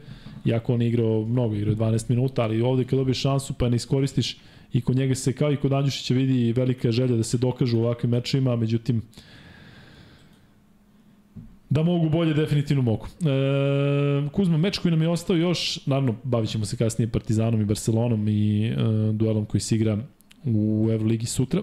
iako 0.45 0.75
on 0.75 0.83
je 0.83 0.89
igrao 0.89 1.25
mnogo, 1.25 1.55
igrao 1.55 1.75
12 1.75 2.11
minuta, 2.11 2.43
ali 2.43 2.63
ovde 2.63 2.85
kad 2.85 2.99
dobiješ 2.99 3.21
šansu 3.21 3.55
pa 3.55 3.69
ne 3.69 3.77
iskoristiš, 3.77 4.37
i 4.73 4.81
kod 4.81 4.97
njega 4.97 5.15
se 5.15 5.33
kao 5.33 5.53
i 5.53 5.57
kod 5.57 5.73
Andjušića 5.73 6.15
vidi 6.15 6.53
velika 6.53 6.93
želja 6.93 7.17
da 7.17 7.23
se 7.23 7.39
dokažu 7.39 7.79
u 7.79 7.81
ovakvim 7.81 8.11
mečima, 8.11 8.57
međutim 8.57 9.03
da 11.71 11.83
mogu 11.83 12.09
bolje, 12.09 12.35
definitivno 12.35 12.83
mogu. 12.83 13.07
E, 13.07 14.29
Kuzma, 14.33 14.57
meč 14.57 14.79
koji 14.79 14.93
nam 14.93 15.03
je 15.03 15.09
ostao 15.09 15.37
još, 15.37 15.87
naravno, 15.87 16.15
bavit 16.25 16.51
ćemo 16.51 16.65
se 16.65 16.77
kasnije 16.77 17.09
Partizanom 17.09 17.61
i 17.61 17.65
Barcelonom 17.65 18.29
i 18.29 18.67
e, 18.67 18.75
duelom 19.13 19.47
koji 19.47 19.61
se 19.61 19.75
igra 19.75 19.99
u 20.45 20.89
Euroligi 20.93 21.27
sutra. 21.27 21.63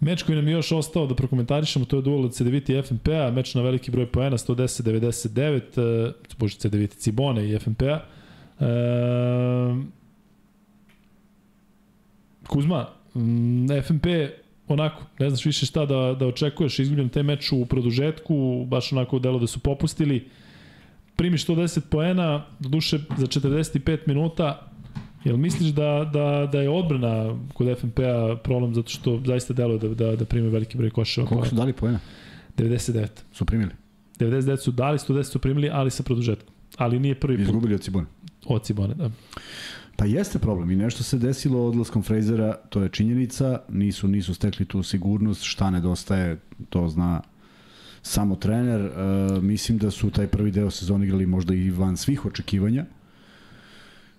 Meč 0.00 0.22
koji 0.22 0.36
nam 0.36 0.48
je 0.48 0.52
još 0.52 0.72
ostao 0.72 1.06
da 1.06 1.14
prokomentarišemo, 1.14 1.84
to 1.84 1.96
je 1.96 2.02
duel 2.02 2.24
od 2.24 2.34
CDVita 2.34 2.72
i 2.72 2.82
FNP-a, 2.82 3.30
meč 3.30 3.54
na 3.54 3.62
veliki 3.62 3.90
broj 3.90 4.06
poena, 4.06 4.38
110-99, 4.38 5.60
e, 6.08 6.12
bože 6.38 6.56
CDVita 6.56 6.96
Cibone 6.96 7.50
i 7.50 7.58
FNP-a. 7.58 8.00
E, 8.60 8.66
Kuzma, 12.46 12.86
FNP 13.82 14.06
onako, 14.68 15.02
ne 15.18 15.30
znaš 15.30 15.44
više 15.44 15.66
šta 15.66 15.86
da, 15.86 16.16
da 16.18 16.26
očekuješ, 16.26 16.78
izgubljen 16.78 17.08
taj 17.08 17.22
meč 17.22 17.52
u 17.52 17.66
produžetku, 17.66 18.66
baš 18.68 18.92
onako 18.92 19.18
delo 19.18 19.38
da 19.38 19.46
su 19.46 19.60
popustili. 19.60 20.28
Primiš 21.16 21.46
110 21.46 21.80
poena, 21.90 22.46
do 22.60 22.68
duše 22.68 22.98
za 23.16 23.26
45 23.26 23.98
minuta, 24.06 24.65
Jel 25.26 25.36
misliš 25.36 25.70
da, 25.70 26.10
da, 26.12 26.48
da 26.52 26.60
je 26.60 26.70
odbrana 26.70 27.38
kod 27.54 27.78
FNP-a 27.78 28.36
problem 28.44 28.74
zato 28.74 28.90
što 28.90 29.22
zaista 29.26 29.54
deluje 29.54 29.78
da, 29.78 29.88
da, 29.88 30.16
da 30.16 30.24
prime 30.24 30.48
veliki 30.48 30.78
broj 30.78 30.90
koševa? 30.90 31.26
Koliko 31.26 31.48
su 31.48 31.54
dali 31.54 31.72
poena? 31.72 31.98
99. 32.56 33.06
Su 33.32 33.44
primili? 33.44 33.70
99 34.18 34.56
su 34.56 34.72
dali, 34.72 34.98
110 34.98 35.22
su 35.22 35.38
primili, 35.38 35.70
ali 35.72 35.90
sa 35.90 36.02
produžetkom. 36.02 36.54
Ali 36.76 36.98
nije 36.98 37.14
prvi 37.14 37.36
put. 37.36 37.46
Izgubili 37.46 37.74
od 37.74 37.80
Cibone. 37.80 38.06
Od 38.46 38.64
Cibone, 38.64 38.94
da. 38.94 39.10
Pa 39.96 40.04
jeste 40.04 40.38
problem 40.38 40.70
i 40.70 40.76
nešto 40.76 41.02
se 41.02 41.18
desilo 41.18 41.66
odlaskom 41.66 42.02
Frejzera, 42.02 42.54
to 42.68 42.82
je 42.82 42.88
činjenica, 42.88 43.58
nisu 43.68 44.08
nisu 44.08 44.34
stekli 44.34 44.66
tu 44.66 44.82
sigurnost, 44.82 45.42
šta 45.42 45.70
nedostaje, 45.70 46.38
to 46.68 46.88
zna 46.88 47.20
samo 48.02 48.36
trener. 48.36 48.80
E, 48.80 48.90
mislim 49.40 49.78
da 49.78 49.90
su 49.90 50.10
taj 50.10 50.26
prvi 50.26 50.50
deo 50.50 50.70
sezona 50.70 51.04
igrali 51.04 51.26
možda 51.26 51.54
i 51.54 51.70
van 51.70 51.96
svih 51.96 52.26
očekivanja. 52.26 52.84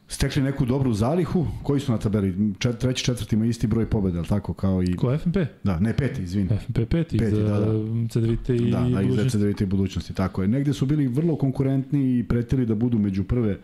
Stekli 0.10 0.42
neku 0.42 0.66
dobru 0.66 0.94
zalihu, 0.94 1.48
koji 1.64 1.80
su 1.80 1.92
na 1.92 1.98
tabeli? 1.98 2.54
Čet, 2.60 2.78
treći, 2.78 3.04
četvrti 3.04 3.36
ima 3.36 3.46
isti 3.46 3.68
broj 3.68 3.90
pobeda, 3.90 4.18
ali 4.18 4.28
tako 4.28 4.54
kao 4.54 4.84
i... 4.84 4.96
Ko 4.96 5.18
FNP? 5.18 5.38
Da, 5.64 5.80
ne, 5.80 5.94
peti, 5.98 6.22
izvini. 6.22 6.50
FNP 6.50 6.90
peti, 6.90 7.18
peti 7.18 7.36
da, 7.36 7.60
da. 7.60 7.66
CDVT 8.10 8.50
i 8.50 8.72
da, 8.72 8.80
da, 8.80 9.02
iz 9.02 9.32
CDVT 9.32 9.62
i 9.62 9.66
budućnosti, 9.66 10.14
tako 10.14 10.42
je. 10.42 10.48
Negde 10.48 10.74
su 10.74 10.86
bili 10.86 11.08
vrlo 11.08 11.36
konkurentni 11.36 12.20
i 12.20 12.24
pretili 12.24 12.66
da 12.66 12.76
budu 12.76 13.00
među 13.00 13.24
prve 13.24 13.58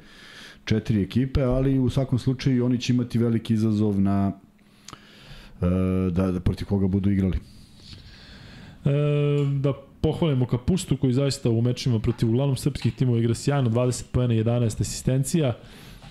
četiri 0.65 1.01
ekipe, 1.01 1.41
ali 1.41 1.79
u 1.79 1.89
svakom 1.89 2.19
slučaju 2.19 2.65
oni 2.65 2.77
će 2.77 2.93
imati 2.93 3.19
veliki 3.19 3.53
izazov 3.53 4.01
na 4.01 4.31
e, 5.61 5.65
da, 6.11 6.31
da 6.31 6.39
protiv 6.39 6.67
koga 6.67 6.87
budu 6.87 7.11
igrali. 7.11 7.37
E, 8.85 8.89
da 9.61 9.73
pohvalimo 10.01 10.45
Kapustu 10.45 10.97
koji 10.97 11.13
zaista 11.13 11.49
u 11.49 11.61
mečima 11.61 11.99
protiv 11.99 12.29
uglavnom 12.29 12.57
srpskih 12.57 12.93
timova 12.95 13.19
igra 13.19 13.33
sjajno, 13.33 13.69
20 13.69 14.03
poena 14.11 14.33
i 14.33 14.43
11 14.43 14.81
asistencija. 14.81 15.53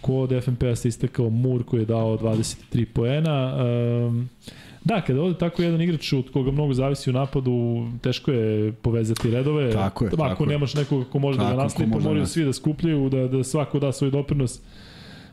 Kod 0.03 0.43
FNP-a 0.45 0.77
se 0.77 0.89
istakao 0.89 1.31
Mur 1.31 1.65
koji 1.65 1.81
je 1.81 1.87
dao 1.87 2.19
23 2.19 2.85
poena. 2.85 3.57
E, 3.59 4.43
Da, 4.85 5.01
kada 5.01 5.23
ovde 5.23 5.39
tako 5.39 5.63
jedan 5.63 5.83
igrač 5.83 6.13
od 6.13 6.31
koga 6.33 6.51
mnogo 6.51 6.75
zavisi 6.75 7.11
u 7.11 7.13
napadu, 7.13 7.87
teško 8.01 8.31
je 8.31 8.73
povezati 8.73 9.31
redove. 9.31 9.73
Tako 9.73 10.05
je. 10.05 10.09
Ako 10.09 10.17
tako 10.17 10.47
nemaš 10.47 10.75
nekog 10.75 11.05
ko 11.13 11.19
može 11.19 11.39
tako, 11.39 11.51
da 11.51 11.57
ga 11.57 11.63
nastavi, 11.63 11.91
pa 11.93 11.99
moraju 11.99 12.21
da 12.21 12.27
svi 12.27 12.45
da 12.45 12.53
skupljaju, 12.53 13.09
da, 13.09 13.29
da 13.29 13.45
svako 13.45 13.79
da 13.79 13.93
svoj 13.93 14.11
doprinos. 14.11 14.61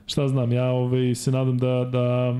Šta 0.06 0.28
znam, 0.28 0.52
ja 0.52 0.66
ovaj, 0.66 1.16
se 1.16 1.32
nadam 1.32 1.58
da, 1.58 1.90
da 1.92 2.36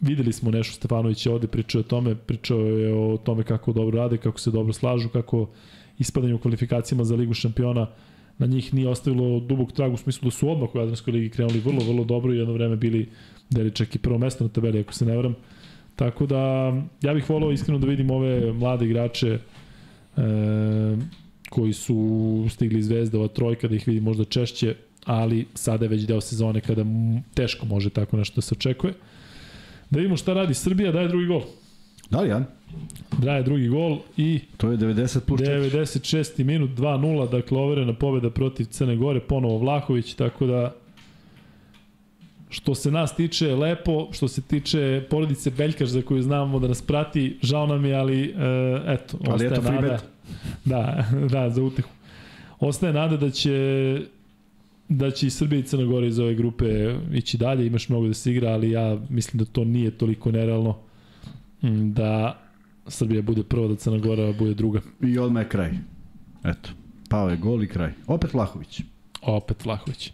videli 0.00 0.32
smo 0.32 0.50
nešto 0.50 0.74
Stefanović 0.74 1.26
je 1.26 1.32
ovde 1.32 1.46
pričao 1.46 1.80
o 1.80 1.84
tome, 1.84 2.14
pričao 2.14 2.58
je 2.58 2.94
o 2.94 3.16
tome 3.16 3.42
kako 3.42 3.72
dobro 3.72 3.98
rade, 3.98 4.16
kako 4.16 4.40
se 4.40 4.50
dobro 4.50 4.72
slažu, 4.72 5.08
kako 5.08 5.48
ispadanje 5.98 6.34
u 6.34 6.38
kvalifikacijama 6.38 7.04
za 7.04 7.14
Ligu 7.14 7.34
šampiona 7.34 7.86
na 8.38 8.46
njih 8.46 8.74
nije 8.74 8.88
ostavilo 8.88 9.40
dubog 9.40 9.72
trag 9.72 9.92
u 9.92 9.96
smislu 9.96 10.26
da 10.26 10.30
su 10.30 10.50
odmah 10.50 10.74
u 10.74 10.78
Jadranskoj 10.78 11.12
ligi 11.12 11.30
krenuli 11.30 11.60
vrlo, 11.60 11.84
vrlo 11.84 12.04
dobro 12.04 12.34
i 12.34 12.38
jedno 12.38 12.54
vreme 12.54 12.76
bili 12.76 13.08
deli 13.50 13.70
čak 13.70 13.94
i 13.94 13.98
prvo 13.98 14.18
mesto 14.18 14.44
na 14.44 14.50
tabeli, 14.50 14.80
ako 14.80 14.92
se 14.94 15.04
ne 15.04 15.16
varam. 15.16 15.34
Tako 15.96 16.26
da, 16.26 16.72
ja 17.02 17.14
bih 17.14 17.30
volao 17.30 17.52
iskreno 17.52 17.78
da 17.78 17.86
vidim 17.86 18.10
ove 18.10 18.52
mlade 18.52 18.84
igrače 18.84 19.28
e, 19.28 19.38
koji 21.50 21.72
su 21.72 22.46
stigli 22.50 22.82
Zvezda, 22.82 23.18
ova 23.18 23.28
trojka, 23.28 23.68
da 23.68 23.74
ih 23.74 23.88
vidim 23.88 24.04
možda 24.04 24.24
češće, 24.24 24.74
ali 25.04 25.46
sada 25.54 25.84
je 25.84 25.88
već 25.88 26.02
deo 26.06 26.20
sezone 26.20 26.60
kada 26.60 26.84
teško 27.34 27.66
može 27.66 27.90
tako 27.90 28.16
nešto 28.16 28.34
da 28.34 28.40
se 28.40 28.54
očekuje. 28.54 28.94
Da 29.90 29.98
vidimo 29.98 30.16
šta 30.16 30.34
radi 30.34 30.54
Srbija, 30.54 30.92
daje 30.92 31.08
drugi 31.08 31.26
gol. 31.26 31.42
Da 32.10 32.20
li, 32.20 32.28
Jan? 32.28 32.57
Daje 33.18 33.42
drugi 33.42 33.68
gol 33.68 33.98
i... 34.16 34.40
To 34.56 34.70
je 34.70 34.78
90 34.78 35.20
plus 35.20 35.40
4. 35.40 35.70
96. 35.70 36.44
minut, 36.44 36.70
2-0, 36.70 37.30
dakle 37.30 37.58
overena 37.58 37.92
pobeda 37.92 38.30
protiv 38.30 38.64
Crne 38.64 38.96
Gore, 38.96 39.20
ponovo 39.20 39.58
Vlahović, 39.58 40.14
tako 40.14 40.46
da 40.46 40.74
Što 42.50 42.74
se 42.74 42.90
nas 42.90 43.16
tiče 43.16 43.54
lepo, 43.54 44.08
što 44.12 44.28
se 44.28 44.42
tiče 44.42 45.02
porodice 45.10 45.50
Beljkaš 45.50 45.88
za 45.88 46.02
koju 46.02 46.22
znamo 46.22 46.58
da 46.58 46.68
nas 46.68 46.82
prati, 46.82 47.38
žao 47.42 47.66
nam 47.66 47.84
je, 47.84 47.94
ali 47.94 48.22
e, 48.22 48.32
eto, 48.86 49.18
ali 49.26 49.34
ostaje 49.34 49.52
eto, 49.52 49.72
nada. 49.72 49.98
Da, 50.64 51.04
da, 51.30 51.50
za 51.50 51.62
utehu. 51.62 51.88
Ostaje 52.60 52.92
nada 52.92 53.16
da 53.16 53.30
će 53.30 54.00
da 54.88 55.10
će 55.10 55.26
i 55.26 55.30
Srbija 55.30 55.58
i 55.58 55.62
Crna 55.62 55.84
Gora 55.84 56.06
iz 56.06 56.18
ove 56.18 56.34
grupe 56.34 56.94
ići 57.12 57.38
dalje, 57.38 57.66
imaš 57.66 57.88
mnogo 57.88 58.06
da 58.06 58.14
se 58.14 58.32
igra, 58.32 58.50
ali 58.50 58.70
ja 58.70 58.98
mislim 59.08 59.38
da 59.38 59.44
to 59.44 59.64
nije 59.64 59.90
toliko 59.90 60.30
nerealno. 60.32 60.76
da 61.62 62.47
Srbija 62.88 63.22
bude 63.22 63.42
prva, 63.42 63.68
da 63.68 63.76
Crna 63.76 63.98
Gora 63.98 64.32
bude 64.32 64.54
druga. 64.54 64.80
I 65.00 65.18
odmah 65.18 65.42
je 65.42 65.48
kraj. 65.48 65.70
Eto, 66.44 66.70
pao 67.08 67.28
je 67.28 67.36
gol 67.36 67.62
i 67.62 67.68
kraj. 67.68 67.92
Opet 68.06 68.34
Vlahović. 68.34 68.80
Opet 69.22 69.64
Vlahović. 69.64 70.12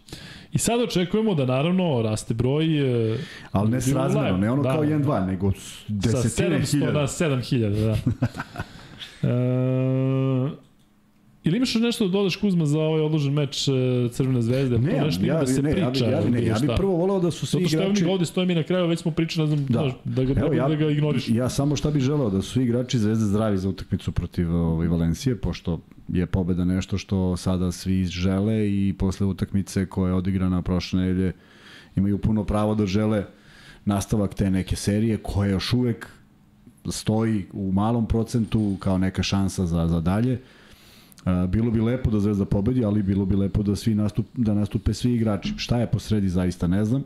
I 0.51 0.57
sad 0.57 0.81
očekujemo 0.81 1.35
da 1.35 1.45
naravno 1.45 2.01
raste 2.01 2.33
broj... 2.33 2.65
E, 3.13 3.17
Ali 3.51 3.71
ne 3.71 3.81
srazmeno, 3.81 4.37
ne 4.37 4.51
ono 4.51 4.63
da, 4.63 4.73
kao 4.73 4.83
1-2, 4.83 5.25
nego 5.25 5.51
desetine 5.87 6.61
hiljada. 6.61 7.07
Sa 7.07 7.25
700 7.25 7.29
na 7.29 7.37
7000, 7.41 7.97
da. 9.21 9.29
e, 9.29 10.64
Ili 11.45 11.57
imaš 11.57 11.75
nešto 11.75 12.05
da 12.05 12.11
dodaš 12.11 12.35
Kuzma 12.35 12.65
za 12.65 12.79
ovaj 12.79 13.01
odložen 13.01 13.33
meč 13.33 13.67
e, 13.67 13.71
Crvene 14.11 14.41
zvezde? 14.41 14.79
Ne, 14.79 14.99
to 14.99 15.05
nešto 15.05 15.25
ja, 15.25 15.39
da 15.39 15.47
se 15.47 15.61
ne, 15.61 15.71
priča. 15.71 16.05
Ja, 16.05 16.11
ja, 16.11 16.29
ne, 16.29 16.45
ja 16.45 16.55
bih 16.61 16.69
prvo 16.77 16.95
volao 16.95 17.19
da 17.19 17.31
su 17.31 17.45
svi 17.45 17.59
Zato 17.63 17.69
što 17.69 17.81
igrači... 17.81 18.05
Ovdje 18.05 18.25
stoji 18.25 18.47
mi 18.47 18.55
na 18.55 18.63
kraju, 18.63 18.87
već 18.87 18.99
smo 18.99 19.11
pričali, 19.11 19.49
ne 19.49 19.55
znam, 19.55 19.65
da, 19.69 19.91
da, 20.03 20.23
ga, 20.23 20.41
Evo, 20.41 20.53
ja, 20.53 20.69
da 20.69 20.75
ga 20.75 20.89
ignoriš. 20.89 21.29
Ja 21.29 21.49
samo 21.49 21.75
šta 21.75 21.91
bih 21.91 22.01
želeo, 22.01 22.29
da 22.29 22.41
su 22.41 22.51
svi 22.51 22.63
igrači 22.63 22.99
Zvezde 22.99 23.25
zdravi 23.25 23.57
za 23.57 23.69
utakmicu 23.69 24.11
protiv 24.11 24.55
ovaj, 24.55 24.87
Valencije, 24.87 25.35
pošto 25.35 25.79
je 26.07 26.25
pobeda 26.25 26.65
nešto 26.65 26.97
što 26.97 27.37
sada 27.37 27.71
svi 27.71 28.05
žele 28.05 28.69
i 28.69 28.93
posle 28.97 29.27
utakmice 29.27 29.85
koja 29.85 30.09
je 30.09 30.15
odigrana 30.15 30.61
prošle 30.61 31.01
nedelje 31.01 31.33
imaju 31.95 32.17
puno 32.17 32.43
pravo 32.43 32.75
da 32.75 32.85
žele 32.85 33.25
nastavak 33.85 34.33
te 34.33 34.51
neke 34.51 34.75
serije 34.75 35.17
koja 35.17 35.51
još 35.51 35.73
uvek 35.73 36.07
stoji 36.89 37.45
u 37.53 37.71
malom 37.71 38.07
procentu 38.07 38.77
kao 38.79 38.97
neka 38.97 39.23
šansa 39.23 39.65
za, 39.65 39.87
za 39.87 40.01
dalje. 40.01 40.41
Bilo 41.47 41.71
bi 41.71 41.81
lepo 41.81 42.11
da 42.11 42.19
Zvezda 42.19 42.45
pobedi, 42.45 42.85
ali 42.85 43.03
bilo 43.03 43.25
bi 43.25 43.35
lepo 43.35 43.63
da 43.63 43.75
svi 43.75 43.95
nastup, 43.95 44.25
da 44.33 44.53
nastupe 44.53 44.93
svi 44.93 45.13
igrači. 45.13 45.53
Šta 45.57 45.79
je 45.79 45.87
posredi 45.87 46.29
zaista 46.29 46.67
ne 46.67 46.85
znam. 46.85 47.03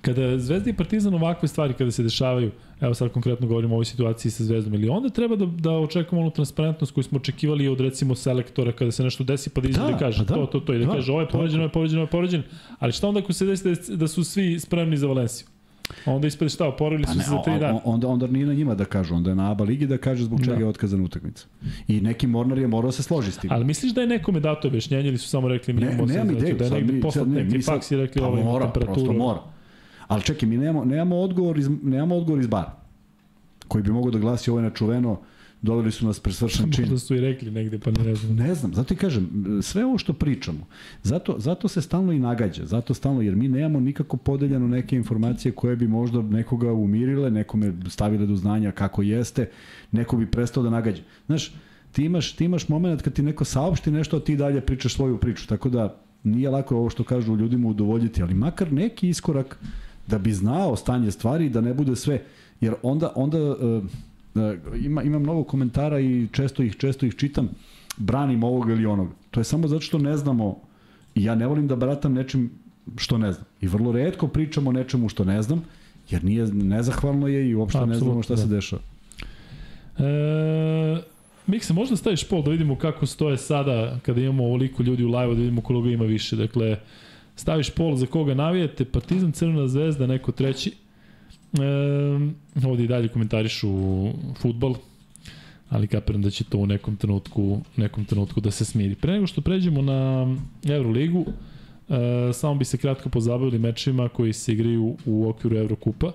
Kada 0.00 0.38
Zvezda 0.38 0.70
i 0.70 0.72
Partizan 0.72 1.14
ovakve 1.14 1.48
stvari 1.48 1.74
kada 1.74 1.90
se 1.90 2.02
dešavaju, 2.02 2.50
evo 2.80 2.94
sad 2.94 3.12
konkretno 3.12 3.46
govorimo 3.46 3.74
o 3.74 3.76
ovoj 3.76 3.84
situaciji 3.84 4.32
sa 4.32 4.44
Zvezdom, 4.44 4.74
ili 4.74 4.88
onda 4.88 5.08
treba 5.08 5.36
da, 5.36 5.46
da 5.46 5.70
očekujemo 5.70 6.22
onu 6.22 6.30
transparentnost 6.30 6.92
koju 6.92 7.04
smo 7.04 7.18
očekivali 7.18 7.68
od 7.68 7.80
recimo 7.80 8.14
selektora 8.14 8.72
kada 8.72 8.90
se 8.90 9.04
nešto 9.04 9.24
desi 9.24 9.50
pa 9.50 9.60
da 9.60 9.68
izađe 9.68 9.86
da, 9.86 9.92
da 9.92 9.98
kaže 9.98 10.18
pa 10.18 10.24
da, 10.24 10.34
to, 10.34 10.46
to, 10.46 10.60
to 10.60 10.74
i 10.74 10.78
da, 10.78 10.84
da 10.84 10.92
kaže 10.92 11.12
ovo 11.12 11.20
je 11.20 11.28
povređeno, 11.28 11.62
ovo 11.62 11.68
je 11.68 11.72
povređeno, 11.72 12.00
ovo 12.00 12.06
je 12.06 12.10
povređeno, 12.10 12.42
ali 12.78 12.92
šta 12.92 13.08
onda 13.08 13.20
ako 13.20 13.32
se 13.32 13.46
desi 13.46 13.64
da, 13.64 13.96
da 13.96 14.08
su 14.08 14.24
svi 14.24 14.60
spremni 14.60 14.96
za 14.96 15.06
Valenciju? 15.06 15.46
Onda 16.06 16.26
ispred 16.26 16.50
šta, 16.50 16.68
oporavili 16.68 17.04
pa 17.04 17.12
su 17.12 17.18
se 17.18 17.30
za 17.30 17.42
tri 17.42 17.58
dana. 17.58 17.80
Onda, 17.84 18.08
onda 18.08 18.26
nije 18.26 18.46
na 18.46 18.54
njima 18.54 18.74
da 18.74 18.84
kažu, 18.84 19.14
onda 19.14 19.30
je 19.30 19.36
na 19.36 19.50
ABA 19.50 19.64
ligi 19.64 19.86
da 19.86 19.98
kaže 19.98 20.24
zbog 20.24 20.40
čega 20.40 20.56
da. 20.56 20.60
je 20.60 20.66
otkazana 20.66 21.04
utakmica. 21.04 21.46
I 21.88 22.00
neki 22.00 22.26
Mornar 22.26 22.58
je 22.58 22.66
morao 22.66 22.92
se 22.92 23.02
složiti 23.02 23.34
s 23.34 23.38
tim. 23.38 23.52
Ali 23.52 23.64
misliš 23.64 23.92
da 23.94 24.00
je 24.00 24.06
nekome 24.06 24.40
dato 24.40 24.68
objašnjenje 24.68 25.08
ili 25.08 25.18
su 25.18 25.28
samo 25.28 25.48
rekli 25.48 25.74
mi 25.74 25.80
ne, 25.80 25.90
se, 26.08 26.22
ideju, 26.32 26.56
da 26.56 26.64
je 26.64 26.70
negdje 26.70 27.00
poslat 27.00 27.28
neki 27.28 27.62
faks 27.62 27.90
i 27.90 27.96
rekli 27.96 28.20
pa 28.20 28.26
ovo 28.26 28.38
ima 28.38 28.60
temperaturu? 28.60 28.94
Prosto 28.94 29.12
mora. 29.12 29.40
Ali 30.08 30.22
čekaj, 30.22 30.48
mi 30.48 30.56
nemamo, 30.56 30.84
nemamo, 30.84 31.16
odgovor 31.16 31.58
iz, 31.58 31.68
nemamo 31.82 32.16
odgovor 32.16 32.40
iz 32.40 32.46
bara 32.46 32.72
koji 33.68 33.82
bi 33.82 33.92
mogao 33.92 34.10
da 34.10 34.18
glasi 34.18 34.50
ovo 34.50 34.58
je 34.58 34.62
načuveno, 34.62 35.20
doveli 35.62 35.92
su 35.92 36.06
nas 36.06 36.20
presvršen 36.20 36.72
čin. 36.72 36.84
Možda 36.84 36.98
su 36.98 37.14
i 37.14 37.20
rekli 37.20 37.50
negde, 37.50 37.78
pa 37.78 37.90
ne 37.90 38.14
znam. 38.14 38.36
Ne 38.36 38.54
znam, 38.54 38.74
zato 38.74 38.94
i 38.94 38.96
kažem, 38.96 39.28
sve 39.62 39.84
ovo 39.84 39.98
što 39.98 40.12
pričamo, 40.12 40.66
zato, 41.02 41.34
zato 41.38 41.68
se 41.68 41.82
stalno 41.82 42.12
i 42.12 42.18
nagađa, 42.18 42.66
zato 42.66 42.94
stalno, 42.94 43.22
jer 43.22 43.36
mi 43.36 43.48
nemamo 43.48 43.80
nikako 43.80 44.16
podeljeno 44.16 44.68
neke 44.68 44.96
informacije 44.96 45.52
koje 45.52 45.76
bi 45.76 45.88
možda 45.88 46.22
nekoga 46.22 46.72
umirile, 46.72 47.30
nekome 47.30 47.72
stavile 47.88 48.26
do 48.26 48.36
znanja 48.36 48.72
kako 48.72 49.02
jeste, 49.02 49.50
neko 49.92 50.16
bi 50.16 50.30
prestao 50.30 50.62
da 50.62 50.70
nagađa. 50.70 51.02
Znaš, 51.26 51.52
ti 51.92 52.04
imaš, 52.04 52.32
ti 52.32 52.44
imaš 52.44 52.68
moment 52.68 53.02
kad 53.02 53.12
ti 53.12 53.22
neko 53.22 53.44
saopšti 53.44 53.90
nešto, 53.90 54.16
a 54.16 54.20
ti 54.20 54.36
dalje 54.36 54.60
pričaš 54.60 54.94
svoju 54.94 55.18
priču, 55.18 55.46
tako 55.46 55.68
da 55.68 56.00
nije 56.24 56.50
lako 56.50 56.76
ovo 56.76 56.90
što 56.90 57.04
kažu 57.04 57.36
ljudima 57.36 57.68
udovoljiti, 57.68 58.22
ali 58.22 58.34
makar 58.34 58.72
neki 58.72 59.08
iskorak 59.08 59.58
da 60.06 60.18
bi 60.18 60.32
znao 60.32 60.76
stanje 60.76 61.10
stvari 61.10 61.48
da 61.48 61.60
ne 61.60 61.74
bude 61.74 61.96
sve 61.96 62.22
jer 62.60 62.74
onda 62.82 63.12
onda 63.14 63.38
uh, 63.38 63.84
ima 64.84 65.02
ima 65.02 65.18
mnogo 65.18 65.44
komentara 65.44 66.00
i 66.00 66.28
često 66.32 66.62
ih 66.62 66.76
često 66.76 67.06
ih 67.06 67.14
čitam 67.14 67.48
branim 67.96 68.44
ovog 68.44 68.70
ili 68.70 68.86
onog 68.86 69.08
to 69.30 69.40
je 69.40 69.44
samo 69.44 69.68
zato 69.68 69.80
što 69.80 69.98
ne 69.98 70.16
znamo 70.16 70.56
i 71.14 71.24
ja 71.24 71.34
ne 71.34 71.46
volim 71.46 71.66
da 71.66 71.76
bratam 71.76 72.12
nečim 72.12 72.50
što 72.96 73.18
ne 73.18 73.32
znam 73.32 73.46
i 73.60 73.66
vrlo 73.66 73.92
retko 73.92 74.28
pričamo 74.28 74.70
o 74.70 74.72
nečemu 74.72 75.08
što 75.08 75.24
ne 75.24 75.42
znam 75.42 75.64
jer 76.10 76.24
nije 76.24 76.46
nezahvalno 76.46 77.28
je 77.28 77.50
i 77.50 77.54
uopšte 77.54 77.78
Absolutno, 77.78 77.94
ne 77.94 77.98
znamo 78.04 78.22
šta 78.22 78.34
da. 78.34 78.40
se 78.40 78.46
dešava 78.46 78.82
e, 79.98 81.18
Mikse, 81.48 81.72
možda 81.72 81.96
staviš 81.96 82.24
pol 82.28 82.42
da 82.42 82.50
vidimo 82.50 82.76
kako 82.76 83.06
stoje 83.06 83.36
sada 83.36 83.98
kada 84.02 84.20
imamo 84.20 84.44
ovoliko 84.44 84.82
ljudi 84.82 85.04
u 85.04 85.08
live 85.08 85.34
da 85.34 85.40
vidimo 85.40 85.60
koliko 85.60 85.88
ima 85.88 86.04
više. 86.04 86.36
Dakle, 86.36 86.76
staviš 87.36 87.70
pol 87.70 87.96
za 87.96 88.06
koga 88.06 88.34
navijete, 88.34 88.84
Partizan, 88.84 89.32
Crvena 89.32 89.68
zvezda, 89.68 90.06
neko 90.06 90.32
treći. 90.32 90.72
E, 91.52 92.66
ovdje 92.66 92.84
i 92.84 92.88
dalje 92.88 93.08
komentarišu 93.08 93.68
futbol, 94.36 94.74
ali 95.68 95.86
kapiram 95.86 96.22
da 96.22 96.30
će 96.30 96.44
to 96.44 96.58
u 96.58 96.66
nekom 96.66 96.96
trenutku, 96.96 97.60
nekom 97.76 98.04
trenutku 98.04 98.40
da 98.40 98.50
se 98.50 98.64
smiri. 98.64 98.94
Pre 98.94 99.12
nego 99.12 99.26
što 99.26 99.40
pređemo 99.40 99.82
na 99.82 100.26
Euroligu, 100.64 101.24
e, 101.88 102.32
samo 102.32 102.54
bi 102.54 102.64
se 102.64 102.78
kratko 102.78 103.08
pozabavili 103.08 103.58
mečima 103.58 104.08
koji 104.08 104.32
se 104.32 104.52
igraju 104.52 104.96
u 105.06 105.28
okviru 105.28 105.56
Evrokupa. 105.56 106.12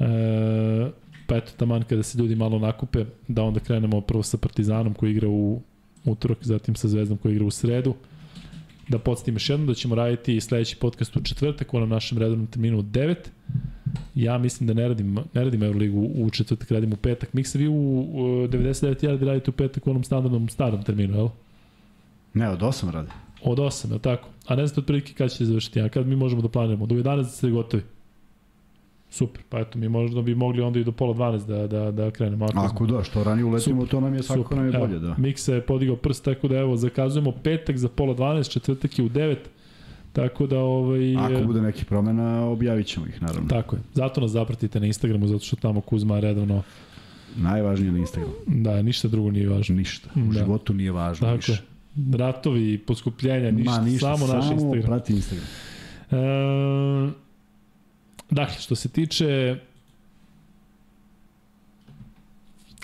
E, 0.00 0.90
pa 1.26 1.36
eto, 1.36 1.52
taman 1.56 1.82
kada 1.82 2.02
se 2.02 2.18
ljudi 2.18 2.34
malo 2.34 2.58
nakupe, 2.58 3.04
da 3.28 3.42
onda 3.42 3.60
krenemo 3.60 4.00
prvo 4.00 4.22
sa 4.22 4.36
Partizanom 4.36 4.94
koji 4.94 5.10
igra 5.10 5.28
u 5.28 5.60
utorak, 6.04 6.38
zatim 6.40 6.74
sa 6.74 6.88
Zvezdom 6.88 7.18
koji 7.18 7.32
igra 7.32 7.46
u 7.46 7.50
sredu. 7.50 7.94
Da 8.92 8.98
podsjetim 8.98 9.34
još 9.34 9.50
jednom 9.50 9.66
da 9.66 9.74
ćemo 9.74 9.94
raditi 9.94 10.40
sledeći 10.40 10.76
podcast 10.76 11.16
u 11.16 11.22
četvrtak 11.22 11.74
u 11.74 11.76
onom 11.76 11.88
našem 11.88 12.18
redovnom 12.18 12.46
terminu 12.46 12.78
u 12.78 12.82
9. 12.82 13.14
Ja 14.14 14.38
mislim 14.38 14.66
da 14.66 14.74
ne 14.74 14.88
radim, 14.88 15.14
ne 15.34 15.44
radim 15.44 15.62
Euroligu 15.62 16.10
u 16.14 16.30
četvrtak, 16.30 16.70
radim 16.70 16.92
u 16.92 16.96
petak. 16.96 17.32
Miksa, 17.32 17.58
vi 17.58 17.68
u, 17.68 17.72
u 17.72 18.48
99 18.48 19.04
jardi 19.04 19.24
radite 19.24 19.50
u 19.50 19.52
petak 19.52 19.86
u 19.86 19.90
onom 19.90 20.04
standardnom 20.04 20.48
starom 20.48 20.82
terminu, 20.82 21.16
jel? 21.16 21.28
Ne, 22.34 22.48
od 22.48 22.60
8 22.60 22.90
radi. 22.90 23.10
Od 23.42 23.58
8, 23.58 23.92
je 23.92 23.98
tako? 23.98 24.28
A 24.46 24.56
ne 24.56 24.66
znate 24.66 24.80
otprilike 24.80 25.12
kada 25.12 25.28
ćete 25.28 25.44
završiti, 25.44 25.80
a 25.80 25.88
kad 25.88 26.06
mi 26.06 26.16
možemo 26.16 26.42
da 26.42 26.48
planiramo? 26.48 26.86
Do 26.86 26.94
11 26.94 27.24
ste 27.24 27.50
gotovi. 27.50 27.82
Super, 29.12 29.42
pa 29.48 29.58
eto, 29.58 29.78
mi 29.78 29.88
možda 29.88 30.22
bi 30.22 30.34
mogli 30.34 30.62
onda 30.62 30.78
i 30.78 30.84
do 30.84 30.92
pola 30.92 31.14
12 31.14 31.46
da, 31.46 31.66
da, 31.66 31.90
da 31.90 32.10
krenemo. 32.10 32.44
Ako, 32.44 32.58
Ako 32.58 32.86
da, 32.86 33.04
što 33.04 33.24
ranije 33.24 33.44
uletimo, 33.44 33.86
to 33.86 34.00
nam 34.00 34.14
je 34.14 34.22
svako 34.22 34.54
nam 34.54 34.66
je 34.66 34.78
bolje, 34.78 34.98
da. 34.98 35.14
Miksa 35.18 35.54
je 35.54 35.60
podigao 35.60 35.96
prst, 35.96 36.24
tako 36.24 36.48
da 36.48 36.56
evo, 36.56 36.76
zakazujemo 36.76 37.32
petak 37.42 37.76
za 37.76 37.88
pola 37.88 38.14
12, 38.14 38.52
četvrtak 38.52 38.98
je 38.98 39.04
u 39.04 39.08
9, 39.08 39.36
Tako 40.12 40.46
da 40.46 40.58
ovaj 40.58 41.16
Ako 41.16 41.46
bude 41.46 41.62
neki 41.62 41.84
promena, 41.84 42.44
objavićemo 42.44 43.06
ih 43.06 43.22
naravno. 43.22 43.48
Tako 43.48 43.76
je. 43.76 43.82
Zato 43.94 44.20
nas 44.20 44.30
zapratite 44.30 44.80
na 44.80 44.86
Instagramu 44.86 45.26
zato 45.26 45.44
što 45.44 45.56
tamo 45.56 45.80
Kuzma 45.80 46.20
redovno 46.20 46.62
najvažnije 47.36 47.92
na 47.92 47.98
Instagramu. 47.98 48.34
Da, 48.46 48.82
ništa 48.82 49.08
drugo 49.08 49.30
nije 49.30 49.48
važno. 49.48 49.76
Ništa. 49.76 50.08
U 50.14 50.32
da. 50.32 50.38
životu 50.38 50.74
nije 50.74 50.92
važno 50.92 51.26
Tako 51.26 51.36
više. 51.36 51.62
Ratovi, 52.12 52.78
poskupljenja, 52.78 53.50
ništa, 53.50 53.80
Ma, 53.80 53.84
ništa 53.84 54.16
samo, 54.16 54.26
samo 54.26 54.40
naš 54.40 54.50
Instagram. 54.50 54.82
prati 54.82 55.12
Instagram. 55.12 55.46
E, 56.10 57.22
dakle, 58.32 58.54
što 58.60 58.74
se 58.74 58.88
tiče 58.88 59.56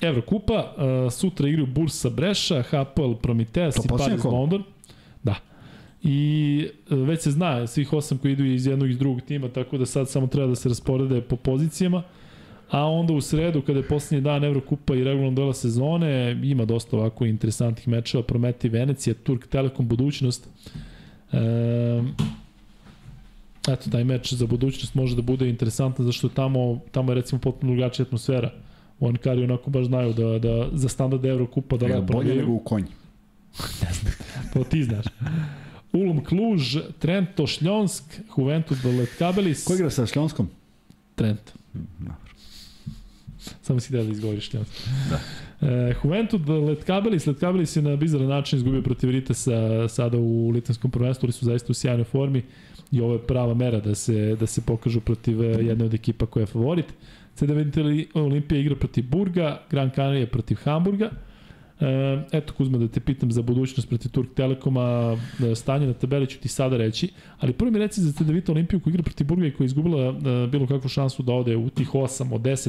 Evrokupa, 0.03 0.75
uh, 0.77 1.13
sutra 1.13 1.49
igraju 1.49 1.67
Bursa 1.67 2.11
Breša, 2.11 2.63
HPL 2.63 3.13
Prometeas 3.23 3.77
i 3.77 3.89
Paris 3.89 4.25
London. 4.25 4.63
Da. 5.23 5.35
I 6.03 6.69
e, 6.91 6.95
već 6.97 7.21
se 7.21 7.31
zna 7.31 7.67
svih 7.67 7.93
osam 7.93 8.19
koji 8.19 8.33
idu 8.33 8.45
iz 8.45 8.67
jednog 8.67 8.89
i 8.89 8.91
iz 8.91 8.99
drugog 8.99 9.21
tima, 9.21 9.49
tako 9.49 9.79
da 9.79 9.87
sad 9.87 10.09
samo 10.09 10.27
treba 10.27 10.47
da 10.47 10.55
se 10.55 10.69
rasporede 10.69 11.21
po 11.21 11.37
pozicijama. 11.37 12.03
A 12.71 12.87
onda 12.87 13.13
u 13.13 13.21
sredu, 13.21 13.63
kada 13.63 13.79
je 13.79 13.89
poslednji 13.89 14.25
dan 14.25 14.45
Evrokupa 14.45 14.95
i 14.95 15.05
regularno 15.05 15.35
dela 15.35 15.55
sezone, 15.55 16.41
ima 16.43 16.65
dosta 16.65 16.97
ovako 16.97 17.25
interesantnih 17.25 17.89
mečeva, 17.89 18.23
Prometi 18.23 18.69
Venecija, 18.69 19.15
Turk 19.15 19.47
Telekom, 19.47 19.89
budućnost. 19.89 20.49
E, 21.33 22.03
eto, 23.69 23.91
taj 23.91 24.05
meč 24.05 24.33
za 24.33 24.47
budućnost 24.47 24.95
može 24.95 25.17
da 25.17 25.23
bude 25.23 25.49
interesantan, 25.49 26.07
zašto 26.07 26.29
tamo, 26.29 26.81
tamo 26.93 27.13
je 27.13 27.15
recimo 27.15 27.41
potpuno 27.41 27.73
drugačija 27.73 28.07
atmosfera. 28.07 28.51
U 29.01 29.09
Ankari 29.09 29.45
onako 29.45 29.71
baš 29.71 29.87
znaju 29.87 30.13
da, 30.13 30.39
da 30.39 30.69
za 30.73 30.89
standard 30.89 31.25
Evrokupa 31.25 31.77
da 31.77 31.87
lepo 31.87 32.13
Bolje 32.13 32.35
nego 32.35 32.53
u 32.53 32.59
konji. 32.59 32.87
ne 33.83 33.93
znam, 34.01 34.13
to 34.53 34.65
ti 34.65 34.85
znaš. 34.85 35.07
Ulm 35.93 36.25
Kluž, 36.25 36.77
Trento 36.99 37.47
Šljonsk, 37.47 38.05
Juventud 38.37 38.79
Letkabelis. 38.85 39.65
Ko 39.65 39.75
igra 39.75 39.91
sa 39.91 40.07
Šljonskom? 40.07 40.49
Trent. 41.15 41.53
Dobro. 41.75 42.15
Samo 43.63 43.81
si 43.81 43.93
da 43.93 44.03
da 44.03 44.11
izgovoriš 44.11 44.49
Šljonsk. 44.51 44.71
Da. 45.11 45.19
E, 45.61 45.95
Juventud 46.05 46.49
Letkabelis, 46.49 47.27
Letkabelis 47.27 47.77
je 47.77 47.83
na 47.83 47.97
bizaran 47.97 48.29
način 48.29 48.57
izgubio 48.57 48.83
protiv 48.83 49.11
Ritesa 49.11 49.89
sada 49.89 50.19
u 50.19 50.51
litvanskom 50.51 50.91
prvenstvu, 50.91 51.27
ali 51.27 51.33
su 51.33 51.45
zaista 51.45 51.71
u 51.71 51.75
sjajnoj 51.75 52.05
formi 52.05 52.43
i 52.93 53.01
ovo 53.01 53.13
je 53.13 53.27
prava 53.27 53.55
mera 53.55 53.81
da 53.81 53.95
se, 53.95 54.37
da 54.41 54.47
se 54.47 54.61
pokažu 54.61 55.01
protiv 55.01 55.43
e, 55.43 55.47
jedne 55.47 55.85
od 55.85 55.95
ekipa 55.95 56.27
koja 56.27 56.43
je 56.43 56.47
favorit. 56.47 56.87
CD 57.35 57.51
Olimpija 58.15 58.61
igra 58.61 58.77
protiv 58.77 59.05
Burga, 59.09 59.63
Gran 59.71 59.91
Canaria 59.95 60.27
protiv 60.27 60.57
Hamburga, 60.65 61.11
eto 62.33 62.53
Kuzma 62.53 62.79
da 62.79 62.89
te 62.89 63.01
pitam 63.01 63.33
za 63.33 63.43
budućnost 63.43 63.89
protiv 63.89 64.11
Turk 64.11 64.35
Telekoma, 64.35 65.17
e, 65.51 65.55
stanje 65.55 65.87
na 65.87 65.93
tabeli 65.93 66.27
ću 66.27 66.39
ti 66.39 66.49
sada 66.49 66.77
reći, 66.77 67.11
ali 67.39 67.53
prvo 67.53 67.71
mi 67.71 67.79
reci 67.79 68.01
za 68.01 68.13
Cedevita 68.13 68.53
Olimpiju 68.53 68.81
koja 68.81 68.91
igra 68.91 69.03
protiv 69.03 69.27
Burga 69.27 69.47
i 69.47 69.51
koja 69.51 69.65
je 69.65 69.67
izgubila 69.67 70.09
e, 70.09 70.47
bilo 70.47 70.67
kakvu 70.67 70.89
šansu 70.89 71.23
da 71.23 71.33
ode 71.33 71.57
u 71.57 71.71
tih 71.71 71.91
8 71.91 72.35
od 72.35 72.41
10. 72.41 72.69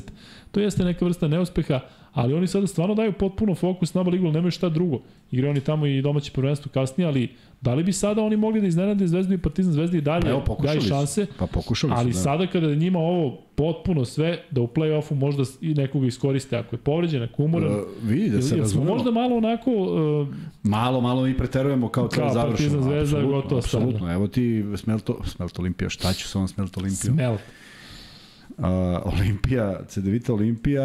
To 0.51 0.59
jeste 0.59 0.85
neka 0.85 1.05
vrsta 1.05 1.27
neuspeha, 1.27 1.79
ali 2.13 2.33
oni 2.33 2.47
sada 2.47 2.67
stvarno 2.67 2.95
daju 2.95 3.13
potpuno 3.13 3.55
fokus 3.55 3.93
na 3.93 4.01
ligu, 4.01 4.31
nemaju 4.31 4.51
šta 4.51 4.69
drugo. 4.69 5.01
Igraju 5.31 5.51
oni 5.51 5.61
tamo 5.61 5.85
i 5.85 6.01
domaće 6.01 6.31
prvenstvo 6.31 6.71
kasnije, 6.71 7.07
ali 7.07 7.29
da 7.61 7.73
li 7.73 7.83
bi 7.83 7.93
sada 7.93 8.23
oni 8.23 8.37
mogli 8.37 8.61
da 8.61 8.67
iznenade 8.67 9.07
Zvezdu 9.07 9.33
i 9.33 9.37
Partizan 9.37 9.73
Zvezdi 9.73 9.97
i 9.97 10.01
dalje 10.01 10.29
Evo, 10.29 10.57
daju 10.63 10.81
šanse? 10.81 11.25
Pa 11.39 11.45
pokušali 11.45 11.93
ali 11.95 12.13
su, 12.13 12.17
da. 12.17 12.23
sada 12.23 12.47
kada 12.47 12.75
njima 12.75 12.99
ovo 12.99 13.41
potpuno 13.59 14.05
sve, 14.05 14.43
da 14.51 14.61
u 14.61 14.67
play-offu 14.67 15.13
možda 15.13 15.43
i 15.61 15.73
nekoga 15.73 16.07
iskoriste 16.07 16.57
ako 16.57 16.75
je 16.75 16.79
povređen, 16.79 17.23
ako 17.23 17.43
umoran. 17.43 17.71
Uh, 17.71 17.81
vidi 18.03 18.29
da 18.29 18.41
se 18.41 18.55
razumemo. 18.55 18.91
možda 18.91 19.11
malo 19.11 19.37
onako... 19.37 19.71
Uh, 19.71 20.27
malo, 20.63 21.01
malo 21.01 21.23
mi 21.23 21.37
preterujemo 21.37 21.89
kao 21.89 22.07
to 22.07 22.29
završeno. 22.33 22.43
Kao 22.43 22.49
Partizan 22.49 22.83
Zvezda, 22.83 23.21
gotovo 23.21 23.59
Apsolutno, 23.59 24.13
evo 24.13 24.27
ti 24.27 24.65
Smelt, 24.75 25.09
Smelt 25.25 25.59
Olimpija, 25.59 25.89
šta 25.89 26.13
ću 26.13 26.27
sa 26.27 26.37
ovom 26.37 26.47
Smelt 26.47 26.77
Olimpijom? 26.77 27.15
Smelt. 27.15 27.39
Uh, 28.57 28.65
Olimpija, 29.03 29.79
CDVita 29.87 30.33
Olimpija 30.33 30.83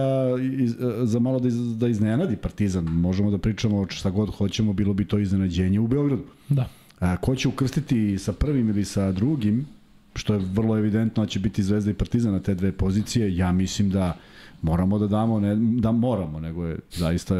iz, 0.58 0.72
uh, 0.72 0.92
za 1.02 1.18
malo 1.18 1.38
da, 1.38 1.48
iz, 1.48 1.78
da 1.78 1.88
iznenadi 1.88 2.36
Partizan. 2.36 2.84
Možemo 2.84 3.30
da 3.30 3.38
pričamo 3.38 3.86
šta 3.88 4.10
god 4.10 4.30
hoćemo, 4.30 4.72
bilo 4.72 4.94
bi 4.94 5.04
to 5.04 5.18
iznenađenje 5.18 5.80
u 5.80 5.86
Beogradu. 5.86 6.22
Da. 6.48 6.68
A, 7.00 7.16
ko 7.16 7.36
će 7.36 7.48
ukrstiti 7.48 8.18
sa 8.18 8.32
prvim 8.32 8.68
ili 8.68 8.84
sa 8.84 9.12
drugim, 9.12 9.66
što 10.14 10.34
je 10.34 10.40
vrlo 10.52 10.78
evidentno 10.78 11.26
će 11.26 11.40
biti 11.40 11.62
Zvezda 11.62 11.90
i 11.90 11.94
Partizan 11.94 12.32
na 12.32 12.40
te 12.40 12.54
dve 12.54 12.72
pozicije, 12.72 13.36
ja 13.36 13.52
mislim 13.52 13.90
da 13.90 14.16
moramo 14.62 14.98
da 14.98 15.06
damo, 15.06 15.40
ne 15.40 15.56
da 15.56 15.92
moramo, 15.92 16.40
nego 16.40 16.66
je 16.66 16.78
zaista 16.90 17.34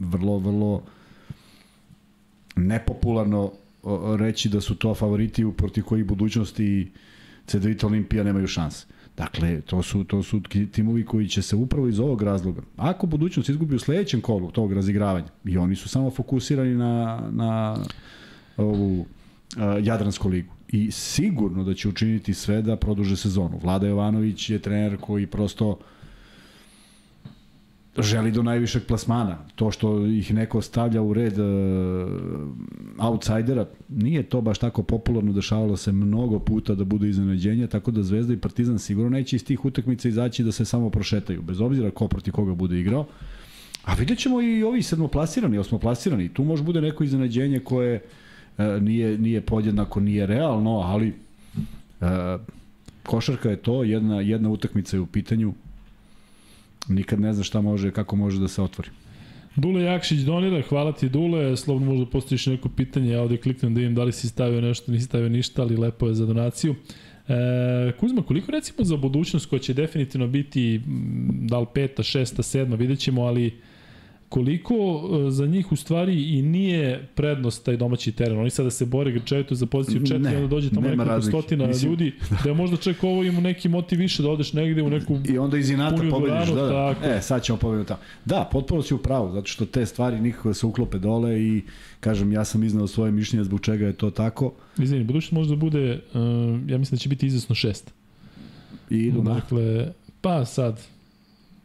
vrlo, 0.00 0.38
vrlo 0.38 0.82
nepopularno 2.56 3.52
reći 4.18 4.48
da 4.48 4.60
su 4.60 4.74
to 4.74 4.94
favoriti 4.94 5.46
protiv 5.56 5.84
kojih 5.84 6.06
budućnosti 6.06 6.90
CDVita 7.46 7.86
Olimpija 7.86 8.24
nemaju 8.24 8.46
šanse. 8.46 8.86
Dakle, 9.16 9.60
to 9.60 9.82
su, 9.82 10.04
to 10.04 10.22
su 10.22 10.40
timovi 10.72 11.04
koji 11.04 11.28
će 11.28 11.42
se 11.42 11.56
upravo 11.56 11.88
iz 11.88 12.00
ovog 12.00 12.22
razloga, 12.22 12.62
ako 12.76 13.06
budućnost 13.06 13.48
izgubi 13.48 13.74
u 13.74 13.78
sledećem 13.78 14.20
kolu 14.20 14.50
tog 14.50 14.72
razigravanja, 14.72 15.26
i 15.44 15.58
oni 15.58 15.76
su 15.76 15.88
samo 15.88 16.10
fokusirani 16.10 16.74
na, 16.74 17.22
na 17.30 17.76
ovu 18.56 19.00
uh, 19.00 19.06
Jadransku 19.82 20.28
ligu, 20.28 20.55
i 20.68 20.90
sigurno 20.90 21.64
da 21.64 21.74
će 21.74 21.88
učiniti 21.88 22.34
sve 22.34 22.62
da 22.62 22.76
produže 22.76 23.16
sezonu. 23.16 23.60
Vlada 23.62 23.86
Jovanović 23.86 24.50
je 24.50 24.58
trener 24.58 24.96
koji 25.00 25.26
prosto 25.26 25.78
želi 27.98 28.30
do 28.30 28.42
najvišeg 28.42 28.82
plasmana. 28.86 29.38
To 29.54 29.70
što 29.70 30.06
ih 30.06 30.34
neko 30.34 30.62
stavlja 30.62 31.02
u 31.02 31.12
red 31.12 31.38
uh, 31.38 31.46
outsidera, 32.98 33.66
nije 33.88 34.22
to 34.22 34.40
baš 34.40 34.58
tako 34.58 34.82
popularno, 34.82 35.32
dešavalo 35.32 35.76
se 35.76 35.92
mnogo 35.92 36.38
puta 36.38 36.74
da 36.74 36.84
budu 36.84 37.06
iznenađenja, 37.06 37.66
tako 37.66 37.90
da 37.90 38.02
Zvezda 38.02 38.32
i 38.32 38.36
Partizan 38.36 38.78
sigurno 38.78 39.10
neće 39.10 39.36
iz 39.36 39.44
tih 39.44 39.64
utakmica 39.64 40.08
izaći 40.08 40.44
da 40.44 40.52
se 40.52 40.64
samo 40.64 40.90
prošetaju, 40.90 41.42
bez 41.42 41.60
obzira 41.60 41.90
ko 41.90 42.08
proti 42.08 42.30
koga 42.30 42.54
bude 42.54 42.80
igrao. 42.80 43.06
A 43.84 43.94
vidjet 43.94 44.18
ćemo 44.18 44.42
i 44.42 44.62
ovi 44.62 44.82
sedmoplasirani, 44.82 45.58
osmoplasirani. 45.58 46.28
Tu 46.28 46.44
može 46.44 46.62
bude 46.62 46.80
neko 46.80 47.04
iznenađenje 47.04 47.60
koje 47.60 47.94
uh, 47.94 48.25
nije, 48.80 49.18
nije 49.18 49.40
podjednako, 49.40 50.00
nije 50.00 50.26
realno, 50.26 50.70
ali 50.70 51.08
uh, 52.00 52.06
košarka 53.02 53.50
je 53.50 53.56
to, 53.56 53.84
jedna, 53.84 54.20
jedna 54.20 54.48
utakmica 54.48 54.96
je 54.96 55.00
u 55.00 55.06
pitanju, 55.06 55.54
Nikad 56.88 57.20
ne 57.20 57.32
zna 57.32 57.44
šta 57.44 57.60
može, 57.60 57.90
kako 57.90 58.16
može 58.16 58.40
da 58.40 58.48
se 58.48 58.62
otvori. 58.62 58.90
Dule 59.56 59.82
Jakšić 59.82 60.20
donira, 60.20 60.62
hvala 60.62 60.92
ti 60.92 61.08
Dule, 61.08 61.56
slobodno 61.56 61.90
možda 61.90 62.06
postojiš 62.06 62.46
neko 62.46 62.68
pitanje, 62.68 63.10
ja 63.10 63.22
ovde 63.22 63.36
kliknem 63.36 63.74
da 63.74 63.78
vidim 63.78 63.94
da 63.94 64.04
li 64.04 64.12
si 64.12 64.28
stavio 64.28 64.60
nešto, 64.60 64.92
nisi 64.92 65.04
stavio 65.04 65.28
ništa, 65.28 65.62
ali 65.62 65.76
lepo 65.76 66.08
je 66.08 66.14
za 66.14 66.26
donaciju. 66.26 66.74
E, 67.28 67.92
Kuzma, 68.00 68.22
koliko 68.22 68.52
recimo 68.52 68.84
za 68.84 68.96
budućnost 68.96 69.46
koja 69.46 69.60
će 69.60 69.74
definitivno 69.74 70.26
biti 70.26 70.80
da 71.30 71.58
li 71.58 71.66
peta, 71.74 72.02
šesta, 72.02 72.42
sedma, 72.42 72.76
vidjet 72.76 72.98
ćemo, 72.98 73.22
ali 73.22 73.60
koliko 74.28 74.74
e, 74.74 75.30
za 75.30 75.46
njih 75.46 75.72
u 75.72 75.76
stvari 75.76 76.38
i 76.38 76.42
nije 76.42 77.08
prednost 77.14 77.64
taj 77.64 77.76
domaći 77.76 78.12
teren. 78.12 78.38
Oni 78.38 78.50
sada 78.50 78.70
se 78.70 78.84
bore 78.86 79.12
grčevito 79.12 79.54
za 79.54 79.66
poziciju 79.66 80.00
4 80.00 80.32
i 80.32 80.36
onda 80.36 80.48
dođe 80.48 80.70
tamo 80.70 80.80
nekoliko 80.80 81.04
razlik. 81.04 81.32
stotina 81.32 81.66
Mislim... 81.66 81.90
ljudi, 81.90 82.12
da 82.44 82.48
je 82.48 82.54
možda 82.54 82.76
čak 82.76 83.04
ovo 83.04 83.22
ima 83.22 83.40
neki 83.40 83.68
motiv 83.68 83.98
više 83.98 84.22
da 84.22 84.30
odeš 84.30 84.52
negde 84.52 84.82
u 84.82 84.90
neku 84.90 85.18
I 85.24 85.38
onda 85.38 85.58
iz 85.58 85.70
inata 85.70 86.02
pobediš, 86.10 86.48
da, 86.48 86.62
da. 86.62 86.94
Tako. 86.94 87.06
E, 87.06 87.20
sad 87.22 87.42
ćemo 87.42 87.58
pobediti 87.58 87.88
tamo. 87.88 88.00
Da, 88.24 88.48
potpuno 88.52 88.82
si 88.82 88.94
u 88.94 88.98
pravu, 88.98 89.32
zato 89.32 89.46
što 89.46 89.66
te 89.66 89.86
stvari 89.86 90.20
nikako 90.20 90.48
da 90.48 90.54
se 90.54 90.66
uklope 90.66 90.98
dole 90.98 91.42
i 91.42 91.62
kažem, 92.00 92.32
ja 92.32 92.44
sam 92.44 92.64
iznao 92.64 92.86
svoje 92.86 93.12
mišljenje 93.12 93.44
zbog 93.44 93.60
čega 93.60 93.86
je 93.86 93.92
to 93.92 94.10
tako. 94.10 94.52
Izvini, 94.78 95.04
budućnost 95.04 95.32
možda 95.32 95.56
bude, 95.56 96.00
uh, 96.14 96.20
ja 96.70 96.78
mislim 96.78 96.96
da 96.96 97.00
će 97.00 97.08
biti 97.08 97.26
izvesno 97.26 97.54
šest. 97.54 97.92
I 98.90 98.96
idu 98.96 99.22
dakle, 99.22 99.62
na? 99.62 99.92
pa 100.20 100.44
sad, 100.44 100.80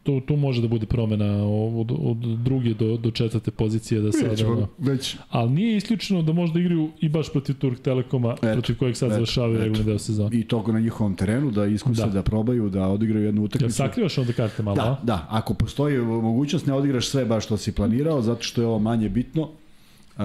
tu, 0.02 0.20
tu 0.20 0.36
može 0.36 0.62
da 0.62 0.68
bude 0.68 0.86
promena 0.86 1.46
od, 1.46 1.92
od 1.98 2.16
druge 2.16 2.74
do, 2.74 2.96
do 2.96 3.10
četvrte 3.10 3.50
pozicije 3.50 4.00
da 4.00 4.12
sada 4.12 4.28
Vidjet 4.28 4.48
da, 4.48 4.92
već. 4.92 5.16
ali 5.30 5.50
nije 5.50 5.76
isključeno 5.76 6.22
da 6.22 6.32
možda 6.32 6.60
igraju 6.60 6.90
i 7.00 7.08
baš 7.08 7.32
protiv 7.32 7.54
Turk 7.54 7.80
Telekoma 7.80 8.32
eto, 8.32 8.52
protiv 8.52 8.78
kojeg 8.78 8.96
sad 8.96 9.10
završavaju 9.10 9.58
regularni 9.58 9.84
deo 9.84 9.98
sezona 9.98 10.30
i 10.32 10.44
to 10.44 10.64
na 10.72 10.80
njihovom 10.80 11.14
terenu 11.14 11.50
da 11.50 11.66
iskuse 11.66 12.02
da, 12.02 12.08
da 12.08 12.22
probaju 12.22 12.68
da 12.70 12.88
odigraju 12.88 13.26
jednu 13.26 13.42
utakmicu. 13.42 13.82
ja 13.82 13.88
sakrivaš 13.88 14.18
onda 14.18 14.32
karte 14.32 14.62
malo 14.62 14.76
da, 14.76 14.82
a? 14.82 14.96
da, 15.02 15.26
ako 15.30 15.54
postoji 15.54 15.98
mogućnost 15.98 16.66
ne 16.66 16.72
odigraš 16.72 17.08
sve 17.08 17.24
baš 17.24 17.44
što 17.44 17.56
si 17.56 17.72
planirao 17.72 18.22
zato 18.22 18.42
što 18.42 18.60
je 18.60 18.66
ovo 18.66 18.78
manje 18.78 19.08
bitno. 19.08 19.42
Uh, 19.42 20.24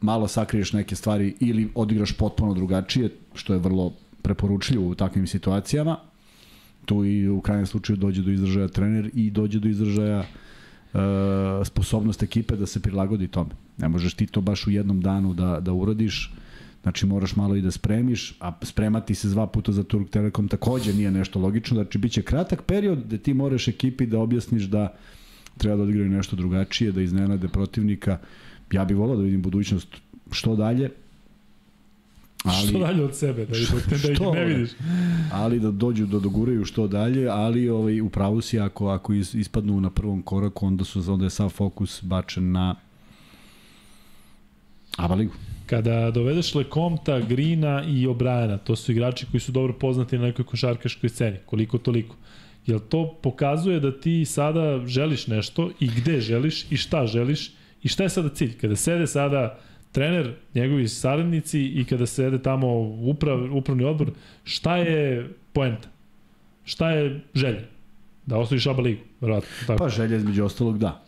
malo 0.00 0.28
sakriješ 0.28 0.72
neke 0.72 0.96
stvari 0.96 1.34
ili 1.40 1.68
odigraš 1.74 2.12
potpuno 2.12 2.54
drugačije 2.54 3.10
što 3.34 3.52
je 3.52 3.58
vrlo 3.58 3.92
preporučljivo 4.22 4.88
u 4.88 4.94
takvim 4.94 5.26
situacijama 5.26 5.96
tu 6.88 7.04
i 7.04 7.28
u 7.28 7.40
krajnjem 7.40 7.66
slučaju 7.66 7.96
dođe 7.96 8.22
do 8.22 8.30
izražaja 8.30 8.68
trener 8.68 9.10
i 9.14 9.30
dođe 9.30 9.60
do 9.60 9.68
izražaja 9.68 10.18
uh, 10.20 11.00
sposobnost 11.64 12.22
ekipe 12.22 12.56
da 12.56 12.66
se 12.66 12.80
prilagodi 12.80 13.28
tome. 13.28 13.50
Ne 13.78 13.88
možeš 13.88 14.14
ti 14.14 14.26
to 14.26 14.40
baš 14.40 14.66
u 14.66 14.70
jednom 14.70 15.00
danu 15.00 15.34
da, 15.34 15.60
da 15.60 15.72
uradiš, 15.72 16.32
znači 16.82 17.06
moraš 17.06 17.36
malo 17.36 17.56
i 17.56 17.62
da 17.62 17.70
spremiš, 17.70 18.32
a 18.40 18.52
spremati 18.62 19.14
se 19.14 19.28
dva 19.28 19.46
puta 19.46 19.72
za 19.72 19.84
Turk 19.84 20.10
Telekom 20.10 20.48
takođe 20.48 20.94
nije 20.94 21.10
nešto 21.10 21.40
logično, 21.40 21.74
znači 21.74 21.98
bit 21.98 22.12
će 22.12 22.22
kratak 22.22 22.62
period 22.62 23.04
gde 23.04 23.18
ti 23.18 23.34
moraš 23.34 23.68
ekipi 23.68 24.06
da 24.06 24.18
objasniš 24.18 24.64
da 24.64 24.96
treba 25.58 25.76
da 25.76 25.82
odigraju 25.82 26.10
nešto 26.10 26.36
drugačije, 26.36 26.92
da 26.92 27.02
iznenade 27.02 27.48
protivnika. 27.48 28.18
Ja 28.72 28.84
bih 28.84 28.96
volao 28.96 29.16
da 29.16 29.22
vidim 29.22 29.42
budućnost 29.42 29.96
što 30.30 30.56
dalje, 30.56 30.90
Ali, 32.44 32.68
što 32.68 32.78
dalje 32.78 33.04
od 33.04 33.16
sebe, 33.16 33.46
da, 33.46 33.58
ih, 33.58 33.72
da 34.02 34.12
ih 34.12 34.20
ne 34.34 34.44
vidiš. 34.44 34.70
Ali 35.32 35.60
da 35.60 35.70
dođu, 35.70 36.06
da 36.06 36.18
doguraju 36.18 36.64
što 36.64 36.86
dalje, 36.86 37.28
ali 37.28 37.68
ovaj, 37.68 38.00
u 38.00 38.08
pravu 38.08 38.40
si 38.40 38.60
ako, 38.60 38.88
ako 38.88 39.14
ispadnu 39.14 39.80
na 39.80 39.90
prvom 39.90 40.22
koraku, 40.22 40.66
onda, 40.66 40.84
su, 40.84 41.12
onda 41.12 41.26
je 41.26 41.30
sav 41.30 41.48
fokus 41.48 42.02
bačen 42.02 42.52
na 42.52 42.74
Aba 44.96 45.14
ligu. 45.14 45.32
Kada 45.66 46.10
dovedeš 46.10 46.54
Lekomta, 46.54 47.20
Grina 47.20 47.84
i 47.88 48.06
Obrajana, 48.06 48.58
to 48.58 48.76
su 48.76 48.92
igrači 48.92 49.26
koji 49.30 49.40
su 49.40 49.52
dobro 49.52 49.72
poznati 49.72 50.18
na 50.18 50.24
nekoj 50.24 50.44
košarkaškoj 50.44 51.08
sceni, 51.10 51.36
koliko 51.46 51.78
toliko. 51.78 52.16
Jel 52.66 52.78
to 52.88 53.18
pokazuje 53.22 53.80
da 53.80 54.00
ti 54.00 54.24
sada 54.24 54.86
želiš 54.86 55.26
nešto 55.26 55.70
i 55.80 55.86
gde 55.86 56.20
želiš 56.20 56.72
i 56.72 56.76
šta 56.76 57.06
želiš 57.06 57.52
i 57.82 57.88
šta 57.88 58.02
je 58.02 58.08
sada 58.08 58.28
cilj? 58.28 58.58
Kada 58.58 58.76
sede 58.76 59.06
sada 59.06 59.58
trener, 59.98 60.34
njegovi 60.54 60.88
saradnici 60.88 61.60
i 61.60 61.84
kada 61.84 62.06
se 62.06 62.22
jede 62.22 62.38
tamo 62.42 62.78
uprav, 62.80 63.56
upravni 63.56 63.84
odbor, 63.84 64.10
šta 64.44 64.76
je 64.76 65.30
poenta? 65.52 65.88
Šta 66.64 66.90
je 66.90 67.20
želja? 67.34 67.60
Da 68.26 68.38
osvojiš 68.38 68.66
ABA 68.66 68.82
ligu, 68.82 69.00
verovatno. 69.20 69.48
Tako. 69.66 69.78
Pa 69.78 69.88
želja 69.88 70.16
između 70.16 70.44
ostalog 70.44 70.78
da. 70.78 71.04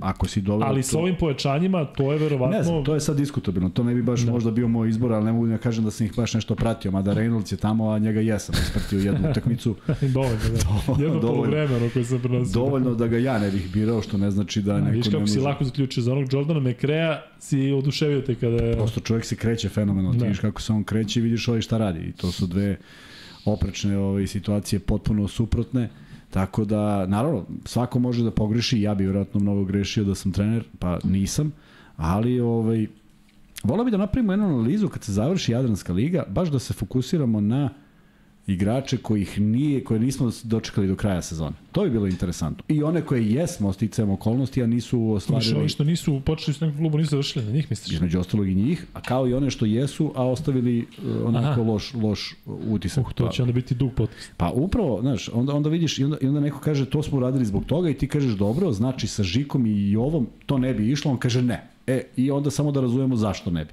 Ako 0.00 0.28
si 0.28 0.40
dobro... 0.40 0.66
Ali 0.66 0.82
sa 0.82 0.98
ovim 0.98 1.16
pojačanjima, 1.20 1.84
to 1.84 2.12
je 2.12 2.18
verovatno... 2.18 2.56
Ne 2.56 2.62
znam, 2.62 2.84
to 2.84 2.94
je 2.94 3.00
sad 3.00 3.16
diskutabilno. 3.16 3.68
To 3.68 3.84
ne 3.84 3.94
bi 3.94 4.02
baš 4.02 4.20
da. 4.20 4.32
možda 4.32 4.50
bio 4.50 4.68
moj 4.68 4.88
izbor, 4.88 5.12
ali 5.12 5.24
ne 5.24 5.32
mogu 5.32 5.46
da 5.46 5.58
kažem 5.58 5.84
da 5.84 5.90
sam 5.90 6.06
ih 6.06 6.16
baš 6.16 6.34
nešto 6.34 6.54
pratio. 6.54 6.90
Mada 6.90 7.14
Reynolds 7.14 7.52
je 7.52 7.56
tamo, 7.56 7.90
a 7.90 7.98
njega 7.98 8.20
jesam 8.20 8.54
ispratio 8.62 8.98
jednu 8.98 9.20
utakmicu. 9.30 9.76
dovoljno, 10.00 10.38
da. 10.96 11.02
Jedno 11.02 11.20
polovremeno 11.20 11.90
koje 11.92 12.04
sam 12.04 12.18
prenosio. 12.18 12.52
Dovoljno 12.52 12.94
da 12.94 13.06
ga 13.06 13.18
ja 13.18 13.38
ne 13.38 13.50
bih 13.50 13.72
birao, 13.72 14.02
što 14.02 14.18
ne 14.18 14.30
znači 14.30 14.62
da 14.62 14.80
neko 14.80 14.96
Viš 14.96 15.06
kako 15.06 15.20
ne 15.20 15.26
si 15.26 15.40
lako 15.40 15.64
zaključio 15.64 16.02
za 16.02 16.12
onog 16.12 16.32
Jordana 16.32 16.60
Mekreja, 16.60 17.22
si 17.38 17.72
oduševio 17.72 18.20
te 18.20 18.34
kada 18.34 18.64
je... 18.64 18.76
Prosto 18.76 19.00
čovjek 19.00 19.24
se 19.24 19.36
kreće 19.36 19.68
fenomenalno. 19.68 20.12
Da. 20.12 20.18
Ti 20.18 20.24
vidiš 20.24 20.40
kako 20.40 20.62
se 20.62 20.72
on 20.72 20.84
kreće 20.84 21.20
i 21.20 21.22
vidiš 21.22 21.48
ovaj 21.48 21.60
šta 21.60 21.78
radi. 21.78 22.00
I 22.00 22.12
to 22.12 22.32
su 22.32 22.46
dve 22.46 22.76
oprečne 23.44 23.98
ove 23.98 24.06
ovaj, 24.06 24.26
situacije 24.26 24.78
potpuno 24.78 25.28
suprotne. 25.28 25.90
Tako 26.34 26.64
da, 26.64 27.06
naravno, 27.06 27.44
svako 27.64 27.98
može 27.98 28.24
da 28.24 28.30
pogreši, 28.30 28.80
ja 28.80 28.94
bih 28.94 29.06
vjerojatno 29.06 29.40
mnogo 29.40 29.64
grešio 29.64 30.04
da 30.04 30.14
sam 30.14 30.32
trener, 30.32 30.64
pa 30.78 30.98
nisam, 31.04 31.52
ali 31.96 32.40
ovaj, 32.40 32.86
volao 33.64 33.84
bi 33.84 33.90
da 33.90 33.96
napravimo 33.96 34.32
jednu 34.32 34.46
analizu 34.46 34.88
kad 34.88 35.02
se 35.04 35.12
završi 35.12 35.52
Jadranska 35.52 35.92
liga, 35.92 36.24
baš 36.28 36.48
da 36.48 36.58
se 36.58 36.74
fokusiramo 36.74 37.40
na 37.40 37.70
igrače 38.46 38.96
kojih 38.96 39.40
nije, 39.40 39.84
koje 39.84 40.00
nismo 40.00 40.30
dočekali 40.42 40.86
do 40.86 40.96
kraja 40.96 41.22
sezone. 41.22 41.56
To 41.72 41.82
bi 41.82 41.90
bilo 41.90 42.06
interesantno. 42.06 42.64
I 42.68 42.82
one 42.82 43.00
koje 43.00 43.32
jesmo 43.32 43.72
sticajem 43.72 44.10
okolnosti, 44.10 44.62
a 44.62 44.66
nisu 44.66 45.10
ostvarili... 45.10 45.54
Oni 45.54 45.68
što 45.68 45.84
nisu 45.84 46.20
počeli 46.24 46.54
s 46.54 46.60
nekog 46.60 46.76
klubu, 46.78 46.98
nisu 46.98 47.10
završili 47.10 47.44
na 47.44 47.52
njih, 47.52 47.66
misliš? 47.70 47.94
Između 47.94 48.20
ostalog 48.20 48.48
i 48.48 48.54
njih, 48.54 48.86
a 48.92 49.00
kao 49.00 49.28
i 49.28 49.34
one 49.34 49.50
što 49.50 49.64
jesu, 49.64 50.12
a 50.14 50.26
ostavili 50.26 50.78
uh, 50.80 51.28
onako 51.28 51.60
Aha. 51.60 51.70
loš, 51.70 51.94
loš 51.94 52.34
utisak. 52.46 53.06
Uh, 53.06 53.12
to 53.12 53.28
će 53.28 53.42
onda 53.42 53.52
biti 53.52 53.74
dug 53.74 53.92
podcast. 53.96 54.30
Pa 54.36 54.50
upravo, 54.50 55.00
znaš, 55.00 55.28
onda, 55.32 55.54
onda 55.54 55.68
vidiš 55.68 55.98
i 55.98 56.04
onda, 56.04 56.16
i 56.20 56.26
onda 56.26 56.40
neko 56.40 56.58
kaže 56.58 56.90
to 56.90 57.02
smo 57.02 57.18
uradili 57.18 57.44
zbog 57.44 57.64
toga 57.64 57.90
i 57.90 57.94
ti 57.94 58.08
kažeš 58.08 58.32
dobro, 58.32 58.72
znači 58.72 59.06
sa 59.06 59.22
Žikom 59.22 59.66
i 59.66 59.96
ovom 59.96 60.26
to 60.46 60.58
ne 60.58 60.74
bi 60.74 60.90
išlo, 60.90 61.10
on 61.10 61.16
kaže 61.18 61.42
ne. 61.42 61.68
E, 61.86 62.02
i 62.16 62.30
onda 62.30 62.50
samo 62.50 62.72
da 62.72 62.80
razumemo 62.80 63.16
zašto 63.16 63.50
ne 63.50 63.64
bi. 63.64 63.70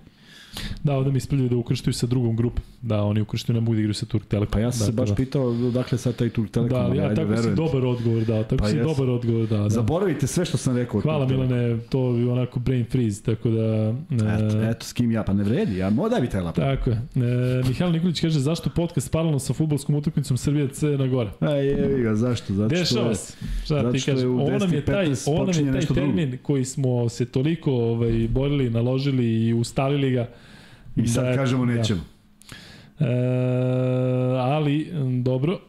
Da, 0.84 0.98
ovde 0.98 1.12
mi 1.12 1.18
ispravljaju 1.18 1.50
da 1.50 1.58
ukrštuju 1.58 1.94
sa 1.94 2.08
drugom 2.08 2.36
grupom. 2.36 2.64
Da, 2.82 3.04
oni 3.04 3.22
ukrštuju, 3.22 3.54
ne 3.54 3.60
mogu 3.62 3.74
da 3.74 3.80
igraju 3.80 3.94
sa 3.94 4.06
Turk 4.06 4.26
Telekom. 4.26 4.52
Pa 4.52 4.60
ja 4.60 4.72
sam 4.72 4.80
dakle, 4.80 4.86
se 4.86 4.92
baš 4.92 5.10
da. 5.10 5.16
pitao 5.16 5.54
dakle 5.54 5.98
sad 5.98 6.16
taj 6.16 6.30
Turk 6.30 6.52
Telekom. 6.52 6.78
Da, 6.78 6.86
ali 6.86 6.98
ja, 6.98 7.16
tako 7.16 7.30
verujem. 7.30 7.44
si 7.44 7.56
dobar 7.56 7.86
odgovor 7.86 8.26
dao, 8.26 8.44
tako 8.44 8.58
pa 8.58 8.70
si 8.70 8.78
jes. 8.78 8.88
dobar 8.88 9.10
odgovor 9.10 9.48
dao. 9.48 9.64
Da. 9.64 9.70
Zaboravite 9.70 10.28
sve 10.28 10.46
što 10.46 10.58
sam 10.58 10.78
rekao. 10.78 11.02
Hvala 11.02 11.28
Milane, 11.28 11.78
to 11.90 12.16
je 12.16 12.30
onako 12.30 12.60
brain 12.60 12.86
freeze, 12.86 13.24
tako 13.24 13.50
da... 13.50 13.96
Eto, 14.12 14.58
e, 14.58 14.70
eto 14.70 14.86
s 14.86 14.94
kim 14.94 15.12
ja, 15.12 15.24
pa 15.24 15.34
ne 15.34 15.44
vredi, 15.44 15.78
ja 15.78 15.90
mo 15.90 16.10
daj 16.10 16.22
mi 16.22 16.30
taj 16.30 16.42
laptop. 16.42 16.64
Tako 16.64 16.90
je. 16.90 16.96
E, 16.96 17.68
Mihajlo 17.68 17.94
Nikolić 17.94 18.22
kaže 18.22 18.40
zašto 18.40 18.70
podcast 18.70 19.12
paralelno 19.12 19.40
sa 19.40 19.54
futbolskom 19.54 19.96
utakmicom 19.96 20.38
Srbije 20.38 20.68
C 20.68 20.88
na 20.88 21.08
gore? 21.08 21.30
A 21.40 21.50
je 21.50 22.04
ga, 22.04 22.16
zašto? 22.16 22.54
Zato 22.54 22.76
što, 22.76 22.80
Dešava 22.80 23.16
se. 23.16 23.34
Šta 23.66 23.92
ti 23.92 24.02
kažeš? 24.02 24.24
Ovo 24.26 24.58
nam 24.60 24.74
je 24.74 24.86
taj, 24.86 25.08
ovo 25.26 25.46
nam 25.46 25.66
je 25.66 25.72
taj 25.72 25.96
termin 25.96 26.30
drugo. 26.30 26.44
koji 26.44 26.66
smo 26.66 27.10
se 27.10 27.26
toliko 27.26 27.72
ovaj, 27.72 28.28
borili, 28.30 28.70
naložili 28.70 29.48
i 29.48 29.54
ustalili 29.54 30.12
ga 30.12 30.28
I 30.96 31.08
sad 31.08 31.26
da, 31.26 31.36
kažemo 31.36 31.66
da. 31.66 31.72
nećemo. 31.74 32.00
Da. 32.00 32.21
E, 33.02 34.40
ali, 34.40 34.92
dobro, 35.24 35.60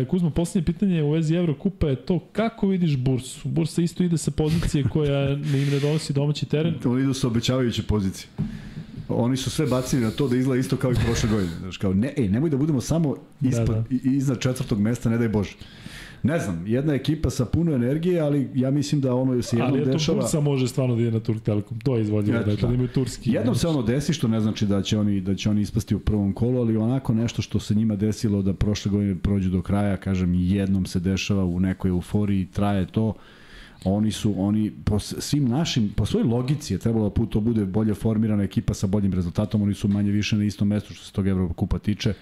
e, 0.00 0.04
Kuzma, 0.04 0.30
posljednje 0.30 0.64
pitanje 0.64 1.02
u 1.02 1.10
vezi 1.10 1.34
Evrokupa 1.34 1.88
je 1.88 1.96
to 1.96 2.18
kako 2.32 2.66
vidiš 2.66 2.96
Bursu? 2.96 3.48
Bursa 3.48 3.82
isto 3.82 4.02
ide 4.02 4.18
sa 4.18 4.30
pozicije 4.30 4.84
koja 4.92 5.36
ne 5.36 5.62
im 5.62 5.70
ne 5.70 5.80
donosi 5.80 6.12
domaći 6.12 6.46
teren. 6.46 6.74
Oni 6.84 7.02
idu 7.02 7.14
sa 7.14 7.26
obećavajuće 7.26 7.82
pozicije. 7.82 8.28
Oni 9.08 9.36
su 9.36 9.50
sve 9.50 9.66
bacili 9.66 10.02
na 10.02 10.10
to 10.10 10.28
da 10.28 10.36
izgleda 10.36 10.60
isto 10.60 10.76
kao 10.76 10.92
i 10.92 10.96
prošle 11.06 11.30
godine. 11.30 11.52
Znaš, 11.58 11.76
kao, 11.76 11.94
ne, 11.94 12.12
ej, 12.16 12.28
nemoj 12.28 12.50
da 12.50 12.56
budemo 12.56 12.80
samo 12.80 13.16
ispod, 13.42 13.66
da, 13.66 13.80
da. 13.80 14.10
iznad 14.10 14.40
četvrtog 14.40 14.80
mesta, 14.80 15.10
ne 15.10 15.18
daj 15.18 15.28
Bože 15.28 15.56
ne 16.22 16.38
znam, 16.38 16.66
jedna 16.66 16.94
ekipa 16.94 17.30
sa 17.30 17.44
puno 17.44 17.72
energije, 17.72 18.20
ali 18.20 18.50
ja 18.54 18.70
mislim 18.70 19.00
da 19.00 19.14
ono 19.14 19.42
se 19.42 19.56
jednom 19.56 19.72
dešava... 19.72 19.92
Ali 19.92 19.96
eto, 19.96 20.14
Bursa 20.14 20.40
može 20.40 20.68
stvarno 20.68 20.94
da 20.94 21.02
ide 21.02 21.10
na 21.10 21.20
Turk 21.20 21.42
Telekom, 21.42 21.80
to 21.80 21.96
je 21.96 22.02
izvodljivo, 22.02 22.38
dakle, 22.38 22.68
da. 22.68 22.74
imaju 22.74 22.88
turski. 22.88 23.30
Jednom 23.30 23.54
se 23.54 23.68
ono 23.68 23.82
desi, 23.82 24.12
što 24.12 24.28
ne 24.28 24.40
znači 24.40 24.66
da 24.66 24.82
će 24.82 24.98
oni, 24.98 25.20
da 25.20 25.34
će 25.34 25.50
oni 25.50 25.60
ispasti 25.60 25.94
u 25.94 25.98
prvom 25.98 26.32
kolu, 26.32 26.60
ali 26.60 26.76
onako 26.76 27.14
nešto 27.14 27.42
što 27.42 27.60
se 27.60 27.74
njima 27.74 27.96
desilo 27.96 28.42
da 28.42 28.54
prošle 28.54 28.90
godine 28.90 29.14
prođu 29.14 29.50
do 29.50 29.62
kraja, 29.62 29.96
kažem, 29.96 30.34
jednom 30.34 30.86
se 30.86 31.00
dešava 31.00 31.44
u 31.44 31.60
nekoj 31.60 31.88
euforiji, 31.88 32.46
traje 32.46 32.86
to, 32.86 33.14
oni 33.84 34.12
su 34.12 34.34
oni 34.38 34.72
po 34.84 34.98
svim 34.98 35.48
našim 35.48 35.92
po 35.96 36.06
svojoj 36.06 36.26
logici 36.26 36.74
je 36.74 36.78
trebalo 36.78 37.04
da 37.04 37.14
put 37.14 37.30
to 37.30 37.40
bude 37.40 37.64
bolje 37.64 37.94
formirana 37.94 38.42
ekipa 38.42 38.74
sa 38.74 38.86
boljim 38.86 39.12
rezultatom 39.12 39.62
oni 39.62 39.74
su 39.74 39.88
manje 39.88 40.10
više 40.10 40.36
na 40.36 40.44
istom 40.44 40.68
mestu 40.68 40.94
što 40.94 41.04
se 41.04 41.12
tog 41.12 41.26
Evropa 41.26 41.78
tiče. 41.78 42.10
Uh, 42.10 42.16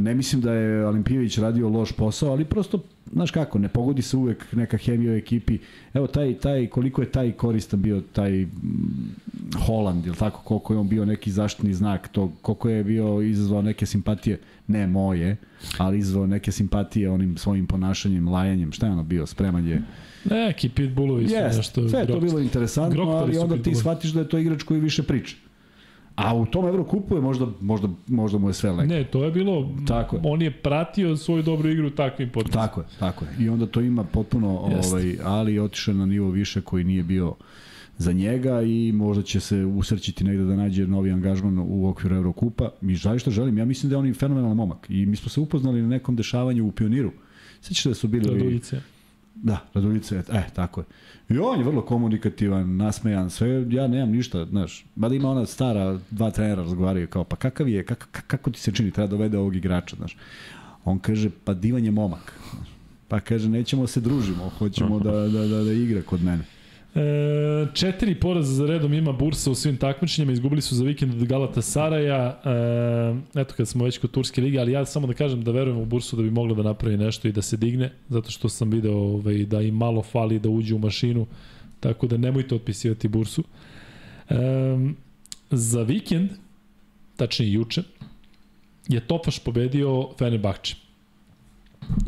ne 0.00 0.14
mislim 0.14 0.42
da 0.42 0.52
je 0.52 0.86
Olimpijević 0.86 1.38
radio 1.38 1.68
loš 1.68 1.92
posao, 1.92 2.30
ali 2.30 2.44
prosto, 2.44 2.82
znaš 3.12 3.30
kako, 3.30 3.58
ne 3.58 3.68
pogodi 3.68 4.02
se 4.02 4.16
uvek 4.16 4.52
neka 4.52 4.76
hemija 4.76 5.12
u 5.12 5.16
ekipi. 5.16 5.58
Evo, 5.94 6.06
taj, 6.06 6.34
taj, 6.34 6.66
koliko 6.66 7.02
je 7.02 7.12
taj 7.12 7.32
koristan 7.32 7.82
bio 7.82 8.02
taj 8.12 8.46
Holland, 9.66 10.06
ili 10.06 10.16
tako, 10.16 10.40
koliko 10.44 10.72
je 10.72 10.78
on 10.78 10.88
bio 10.88 11.04
neki 11.04 11.30
zaštitni 11.30 11.74
znak, 11.74 12.08
to, 12.08 12.32
koliko 12.42 12.68
je 12.68 12.84
bio 12.84 13.22
izazvao 13.22 13.62
neke 13.62 13.86
simpatije, 13.86 14.40
ne 14.66 14.86
moje, 14.86 15.36
ali 15.78 15.98
izazvao 15.98 16.26
neke 16.26 16.52
simpatije 16.52 17.10
onim 17.10 17.36
svojim 17.36 17.66
ponašanjem, 17.66 18.28
lajanjem, 18.28 18.72
šta 18.72 18.86
je 18.86 18.92
ono 18.92 19.04
bio, 19.04 19.26
spremanje 19.26 19.80
Neki 20.24 20.68
pitbullovi 20.68 21.28
su 21.28 21.34
yes, 21.34 21.56
nešto... 21.56 21.88
Sve 21.88 22.00
je 22.00 22.06
to 22.06 22.20
bilo 22.20 22.38
interesantno, 22.38 23.02
ali 23.02 23.38
onda 23.38 23.62
ti 23.62 23.74
shvatiš 23.74 24.10
da 24.10 24.20
je 24.20 24.28
to 24.28 24.38
igrač 24.38 24.62
koji 24.62 24.80
više 24.80 25.02
priča. 25.02 25.36
A 26.14 26.34
u 26.34 26.46
tom 26.46 26.68
Evrokupu 26.68 27.14
je 27.14 27.20
možda, 27.20 27.46
možda, 27.60 27.88
možda 28.06 28.38
mu 28.38 28.48
je 28.48 28.54
sve 28.54 28.70
leko. 28.70 28.92
Ne, 28.94 29.04
to 29.04 29.24
je 29.24 29.30
bilo, 29.30 29.70
tako 29.86 30.16
je. 30.16 30.22
on 30.24 30.42
je 30.42 30.50
pratio 30.50 31.16
svoju 31.16 31.42
dobru 31.42 31.68
igru 31.68 31.90
takvim 31.90 32.30
potpuno. 32.30 32.52
Tako 32.52 32.80
je, 32.80 32.86
tako 32.98 33.24
je. 33.24 33.44
I 33.44 33.48
onda 33.48 33.66
to 33.66 33.80
ima 33.80 34.04
potpuno, 34.04 34.68
Jeste. 34.70 34.96
ovaj, 34.96 35.16
ali 35.24 35.58
otišao 35.58 35.94
na 35.94 36.06
nivo 36.06 36.30
više 36.30 36.60
koji 36.60 36.84
nije 36.84 37.02
bio 37.02 37.34
za 37.98 38.12
njega 38.12 38.62
i 38.62 38.92
možda 38.92 39.22
će 39.22 39.40
se 39.40 39.64
usrćiti 39.64 40.24
negde 40.24 40.44
da 40.44 40.56
nađe 40.56 40.86
novi 40.86 41.10
angažman 41.10 41.58
u 41.58 41.88
okviru 41.88 42.16
Evrokupa. 42.16 42.70
Mi 42.80 42.96
zaista 42.96 43.30
želim, 43.30 43.58
ja 43.58 43.64
mislim 43.64 43.90
da 43.90 43.96
je 43.96 43.98
on 43.98 44.14
fenomenalan 44.14 44.56
momak 44.56 44.86
i 44.90 45.06
mi 45.06 45.16
smo 45.16 45.28
se 45.28 45.40
upoznali 45.40 45.82
na 45.82 45.88
nekom 45.88 46.16
dešavanju 46.16 46.66
u 46.66 46.72
Pioniru. 46.72 47.12
Sećaš 47.60 47.84
da 47.84 47.94
su 47.94 48.08
bili... 48.08 48.28
Raduljice. 48.28 48.80
Da, 49.42 49.58
Raduljice, 49.74 50.22
e, 50.32 50.42
tako 50.54 50.80
je. 50.80 50.84
I 51.28 51.38
on 51.38 51.58
je 51.58 51.64
vrlo 51.64 51.82
komunikativan, 51.82 52.76
nasmejan, 52.76 53.30
sve, 53.30 53.66
ja 53.70 53.86
nemam 53.86 54.10
ništa, 54.10 54.44
znaš. 54.44 54.86
Mada 54.96 55.14
ima 55.14 55.30
ona 55.30 55.46
stara, 55.46 55.98
dva 56.10 56.30
trenera 56.30 56.62
razgovaraju 56.62 57.08
kao, 57.08 57.24
pa 57.24 57.36
kakav 57.36 57.68
je, 57.68 57.84
kako, 57.84 58.06
kako 58.26 58.50
ti 58.50 58.60
se 58.60 58.72
čini, 58.72 58.90
treba 58.90 59.06
dovede 59.06 59.38
ovog 59.38 59.56
igrača, 59.56 59.96
znaš. 59.96 60.16
On 60.84 60.98
kaže, 60.98 61.30
pa 61.44 61.54
divan 61.54 61.84
je 61.84 61.90
momak. 61.90 62.32
Pa 63.08 63.20
kaže, 63.20 63.48
nećemo 63.48 63.86
se 63.86 64.00
družimo, 64.00 64.48
hoćemo 64.58 64.98
da, 64.98 65.12
da, 65.12 65.46
da, 65.46 65.64
da 65.64 65.72
igra 65.72 66.02
kod 66.02 66.22
mene. 66.22 66.44
E, 66.94 67.66
četiri 67.74 68.14
poraza 68.14 68.52
za 68.52 68.66
redom 68.66 68.94
ima 68.94 69.12
Bursa 69.12 69.50
u 69.50 69.54
svim 69.54 69.76
takmičenjima, 69.76 70.32
izgubili 70.32 70.62
su 70.62 70.74
za 70.74 70.84
vikend 70.84 71.14
od 71.14 71.24
Galata 71.28 71.62
Saraja, 71.62 72.40
e, 73.34 73.40
eto 73.40 73.54
kad 73.56 73.68
smo 73.68 73.84
već 73.84 73.98
kod 73.98 74.10
Turske 74.10 74.40
lige, 74.40 74.58
ali 74.58 74.72
ja 74.72 74.86
samo 74.86 75.06
da 75.06 75.14
kažem 75.14 75.44
da 75.44 75.52
verujem 75.52 75.78
u 75.78 75.84
Bursu 75.84 76.16
da 76.16 76.22
bi 76.22 76.30
mogla 76.30 76.54
da 76.54 76.62
napravi 76.62 76.96
nešto 76.96 77.28
i 77.28 77.32
da 77.32 77.42
se 77.42 77.56
digne, 77.56 77.92
zato 78.08 78.30
što 78.30 78.48
sam 78.48 78.70
video 78.70 78.96
ovaj, 78.96 79.44
da 79.44 79.60
im 79.60 79.74
malo 79.74 80.02
fali 80.02 80.38
da 80.38 80.48
uđe 80.48 80.74
u 80.74 80.78
mašinu, 80.78 81.26
tako 81.80 82.06
da 82.06 82.16
nemojte 82.16 82.54
otpisivati 82.54 83.08
Bursu. 83.08 83.44
E, 84.28 84.36
za 85.50 85.82
vikend, 85.82 86.30
tačnije 87.16 87.52
juče, 87.52 87.82
je 88.88 89.00
Tofaš 89.00 89.38
pobedio 89.38 90.08
Fenerbahče. 90.18 90.76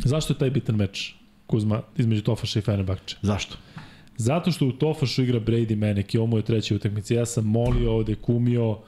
Zašto 0.05 0.33
je 0.33 0.39
taj 0.39 0.51
bitan 0.51 0.77
meč, 0.77 1.15
Kuzma, 1.47 1.83
između 1.97 2.23
Tofaša 2.23 2.59
i 2.59 2.63
Fenerbahče? 2.63 3.17
Zašto? 3.23 3.57
Zato 4.23 4.53
što 4.53 4.67
u 4.67 4.73
Tofašu 4.73 5.23
igra 5.23 5.41
Brady 5.41 5.77
Manek 5.77 6.15
i 6.15 6.19
ovo 6.19 6.37
je 6.37 6.43
treća 6.43 6.75
utakmica. 6.75 7.15
Ja 7.15 7.27
sam 7.27 7.45
molio 7.45 7.93
ovde, 7.93 8.15
kumio, 8.15 8.79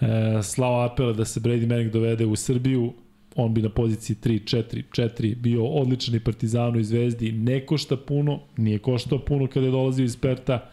e, 0.00 0.06
slao 0.42 0.80
apele 0.80 1.12
da 1.14 1.24
se 1.24 1.40
Brady 1.40 1.66
Manek 1.66 1.92
dovede 1.92 2.26
u 2.26 2.36
Srbiju. 2.36 2.92
On 3.36 3.54
bi 3.54 3.62
na 3.62 3.68
poziciji 3.68 4.16
3, 4.16 4.56
4, 4.56 4.82
4 4.90 5.36
bio 5.36 5.64
odličan 5.64 6.14
i 6.14 6.20
Partizanu 6.20 6.78
i 6.78 6.84
Zvezdi. 6.84 7.32
Ne 7.32 7.66
košta 7.66 7.96
puno, 7.96 8.40
nije 8.56 8.78
koštao 8.78 9.24
puno 9.24 9.46
kada 9.46 9.66
je 9.66 9.72
dolazio 9.72 10.04
iz 10.04 10.16
Perta. 10.16 10.70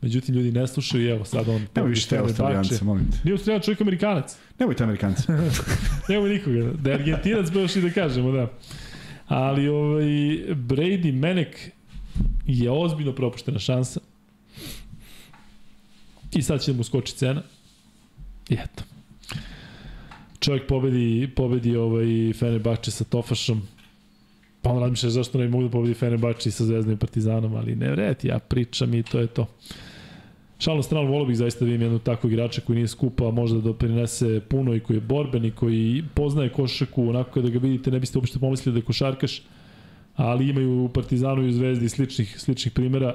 Međutim, 0.00 0.34
ljudi 0.34 0.52
ne 0.52 0.66
slušaju 0.66 1.04
i 1.04 1.10
evo 1.10 1.24
sad 1.24 1.48
on... 1.48 1.66
Nemoj 1.74 1.90
više 1.90 2.08
te 2.08 2.18
australijance, 2.18 2.84
molim 2.84 3.10
te. 3.10 3.18
Nije 3.24 3.32
australijan 3.32 3.62
čovjek 3.62 3.80
amerikanac. 3.80 4.38
Nemojte 4.58 4.84
amerikanci. 4.84 5.22
Nemoj 6.08 6.30
nikoga. 6.30 6.72
Da 6.82 6.90
je 6.90 6.96
argentinac, 6.96 7.50
baš 7.50 7.76
i 7.76 7.80
da 7.80 7.90
kažemo, 7.90 8.32
da. 8.32 8.52
Ali 9.26 9.68
ovaj, 9.68 10.04
Brady 10.54 11.12
Menek 11.12 11.77
je 12.48 12.70
ozbiljno 12.70 13.12
propuštena 13.12 13.58
šansa. 13.58 14.00
I 16.32 16.42
sad 16.42 16.62
će 16.62 16.72
mu 16.72 16.84
skoči 16.84 17.14
cena. 17.14 17.42
I 18.48 18.54
eto. 18.54 18.84
Čovjek 20.40 20.66
pobedi, 20.66 21.30
pobedi 21.36 21.76
ovaj 21.76 22.32
Fenerbahče 22.38 22.90
sa 22.90 23.04
Tofašom. 23.04 23.62
Pa 24.62 24.70
on 24.70 24.80
razmišlja 24.80 25.10
zašto 25.10 25.38
ne 25.38 25.48
mogu 25.48 25.64
da 25.64 25.70
pobedi 25.70 25.94
Fenerbahče 25.94 26.50
sa 26.50 26.64
Zvezdom 26.64 26.94
i 26.94 26.98
Partizanom, 26.98 27.54
ali 27.54 27.76
ne 27.76 27.90
vreti, 27.90 28.28
ja 28.28 28.38
pričam 28.38 28.94
i 28.94 29.02
to 29.02 29.18
je 29.18 29.26
to. 29.26 29.46
Šalno 30.58 30.82
strano, 30.82 31.10
volio 31.10 31.26
bih 31.26 31.36
zaista 31.36 31.60
da 31.60 31.64
vidim 31.64 31.82
jednu 31.82 31.98
takvog 31.98 32.32
igrača 32.32 32.60
koji 32.60 32.76
nije 32.76 32.88
skupa, 32.88 33.30
možda 33.30 33.58
da 33.58 33.64
doprinese 33.64 34.40
puno 34.48 34.74
i 34.74 34.80
koji 34.80 34.96
je 34.96 35.00
borben 35.00 35.44
i 35.44 35.50
koji 35.50 36.04
poznaje 36.14 36.48
košaku, 36.48 37.08
onako 37.08 37.30
kada 37.30 37.48
ga 37.48 37.58
vidite 37.58 37.90
ne 37.90 38.00
biste 38.00 38.18
uopšte 38.18 38.38
pomislili 38.38 38.74
da 38.74 38.78
je 38.78 38.84
košarkaš 38.84 39.42
ali 40.18 40.48
imaju 40.48 40.84
u 40.84 40.88
Partizanu 40.88 41.42
i 41.42 41.48
u 41.48 41.52
Zvezdi 41.52 41.88
sličnih, 41.88 42.40
sličnih 42.40 42.72
primjera. 42.72 43.14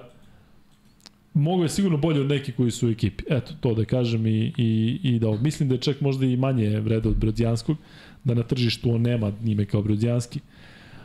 Mogu 1.34 1.64
je 1.64 1.70
sigurno 1.70 1.98
bolje 1.98 2.22
od 2.22 2.28
neki 2.28 2.52
koji 2.52 2.72
su 2.72 2.88
u 2.88 2.92
ekipi. 2.92 3.24
Eto, 3.30 3.54
to 3.60 3.74
da 3.74 3.86
kažem 3.86 4.28
i, 4.28 4.54
i, 4.58 5.00
i 5.04 5.20
da 5.20 5.32
mislim 5.32 5.70
da 5.70 5.76
je 5.76 5.82
čak 5.82 6.02
možda 6.02 6.26
i 6.26 6.38
manje 6.38 6.80
vreda 6.80 7.10
od 7.10 7.16
Brodzijanskog, 7.16 7.78
da 8.24 8.34
na 8.34 8.44
tržištu 8.44 8.92
on 8.92 9.02
nema 9.02 9.32
ime 9.46 9.66
kao 9.66 9.82
Brodzijanski. 9.82 10.40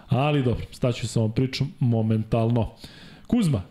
Ali 0.08 0.42
dobro, 0.42 0.66
staću 0.70 1.08
sa 1.08 1.20
ovom 1.20 1.32
pričom 1.32 1.72
momentalno. 1.80 2.70
Kuzma, 3.26 3.62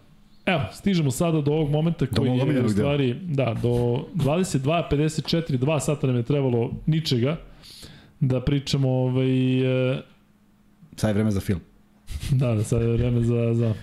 Evo, 0.46 0.62
stižemo 0.74 1.12
sada 1.12 1.42
do 1.42 1.52
ovog 1.52 1.70
momenta 1.70 2.06
koji 2.08 2.30
je 2.30 2.66
u 2.66 2.70
stvari, 2.70 3.16
da, 3.24 3.56
do 3.62 3.70
22.54, 4.16 5.58
2 5.58 5.80
sata 5.80 6.08
nam 6.08 6.16
je 6.16 6.24
trebalo 6.24 6.72
ničega 6.86 7.38
da 8.20 8.42
pričamo 8.42 8.90
ovaj... 8.90 9.60
E, 9.94 10.02
Sad 10.96 11.10
je 11.10 11.14
vreme 11.14 11.32
za 11.32 11.40
film. 11.40 11.60
da, 12.40 12.56
da, 12.56 12.64
sad 12.64 12.82
je 12.82 12.88
vreme 12.88 13.22
za, 13.22 13.54
za... 13.54 13.74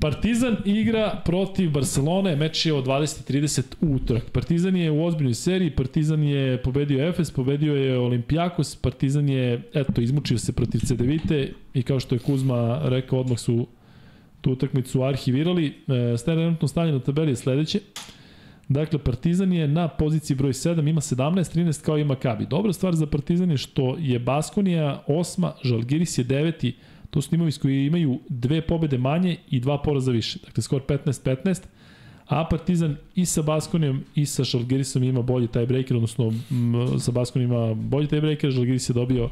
Partizan 0.00 0.56
igra 0.64 1.22
protiv 1.24 1.70
Barcelone, 1.70 2.36
meč 2.36 2.66
je 2.66 2.72
o 2.74 2.82
20.30 2.82 3.62
utorak. 3.80 4.30
Partizan 4.30 4.76
je 4.76 4.90
u 4.90 5.04
ozbiljnoj 5.04 5.34
seriji, 5.34 5.70
Partizan 5.70 6.22
je 6.22 6.62
pobedio 6.62 7.08
Efes, 7.08 7.30
pobedio 7.30 7.74
je 7.74 7.98
Olimpijakos, 7.98 8.76
Partizan 8.76 9.28
je, 9.28 9.62
eto, 9.74 10.00
izmučio 10.00 10.38
se 10.38 10.52
protiv 10.52 10.78
Cedevite 10.78 11.52
i 11.74 11.82
kao 11.82 12.00
što 12.00 12.14
je 12.14 12.18
Kuzma 12.18 12.80
rekao, 12.84 13.20
odmah 13.20 13.38
su 13.38 13.66
tu 14.40 14.52
utakmicu 14.52 15.02
arhivirali. 15.02 15.66
E, 15.66 16.16
trenutno 16.24 16.68
stanje 16.68 16.92
na 16.92 17.00
tabeli 17.00 17.32
je 17.32 17.36
sledeće. 17.36 17.80
Dakle, 18.72 18.98
Partizan 18.98 19.52
je 19.52 19.68
na 19.68 19.88
poziciji 19.88 20.36
broj 20.36 20.52
7, 20.52 20.88
ima 20.88 21.00
17-13 21.00 21.84
kao 21.84 21.98
i 21.98 22.04
Makabi. 22.04 22.46
Dobra 22.46 22.72
stvar 22.72 22.94
za 22.94 23.06
Partizan 23.06 23.50
je 23.50 23.56
što 23.56 23.96
je 23.98 24.18
Baskonija 24.18 25.02
osma, 25.06 25.52
Žalgiris 25.64 26.18
je 26.18 26.24
deveti, 26.24 26.74
To 27.12 27.20
su 27.20 27.30
timovi 27.30 27.52
koji 27.52 27.86
imaju 27.86 28.18
dve 28.28 28.60
pobede 28.66 28.98
manje 28.98 29.36
i 29.50 29.60
dva 29.60 29.82
poraza 29.82 30.12
više. 30.12 30.38
Dakle, 30.44 30.62
skor 30.62 30.82
15-15. 30.88 31.62
A 32.26 32.44
Partizan 32.50 32.96
i 33.14 33.26
sa 33.26 33.42
Baskonijom 33.42 34.00
i 34.14 34.26
sa 34.26 34.44
Žalgirisom 34.44 35.02
ima 35.02 35.22
bolji 35.22 35.48
tiebreaker, 35.48 35.96
odnosno 35.96 36.32
m, 36.50 36.98
sa 36.98 37.12
Baskonijom 37.12 37.52
ima 37.52 37.74
bolji 37.74 38.08
tiebreaker, 38.08 38.50
Žalgiris 38.50 38.88
je 38.90 38.94
dobio 38.94 39.28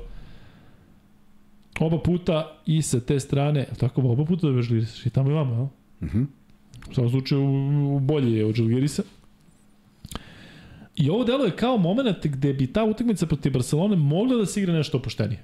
oba 1.81 1.99
puta 1.99 2.57
i 2.67 2.83
sa 2.83 3.01
te 3.01 3.21
strane, 3.21 3.67
tako 3.79 4.01
oba 4.01 4.25
puta 4.25 4.47
da 4.47 4.63
Žalgiris, 4.63 5.07
i 5.07 5.11
tamo 5.11 5.31
i 5.31 5.35
vama, 5.35 5.55
jel? 5.55 5.67
Mhm. 6.01 6.19
Mm 6.19 6.29
u 6.91 6.95
svakom 6.95 7.11
slučaju 7.11 7.99
bolje 8.01 8.37
je 8.37 8.47
od 8.47 8.55
Žalgirisa. 8.55 9.03
I 11.01 11.11
ovo 11.11 11.25
delo 11.25 11.45
je 11.45 11.57
kao 11.57 11.77
moment 11.77 12.27
gde 12.27 12.53
bi 12.53 12.67
ta 12.67 12.85
utakmica 12.85 13.27
protiv 13.27 13.53
Barcelone 13.53 13.97
mogla 13.97 14.37
da 14.37 14.47
se 14.47 14.61
igra 14.61 14.73
nešto 14.73 14.99
opuštenije. 14.99 15.43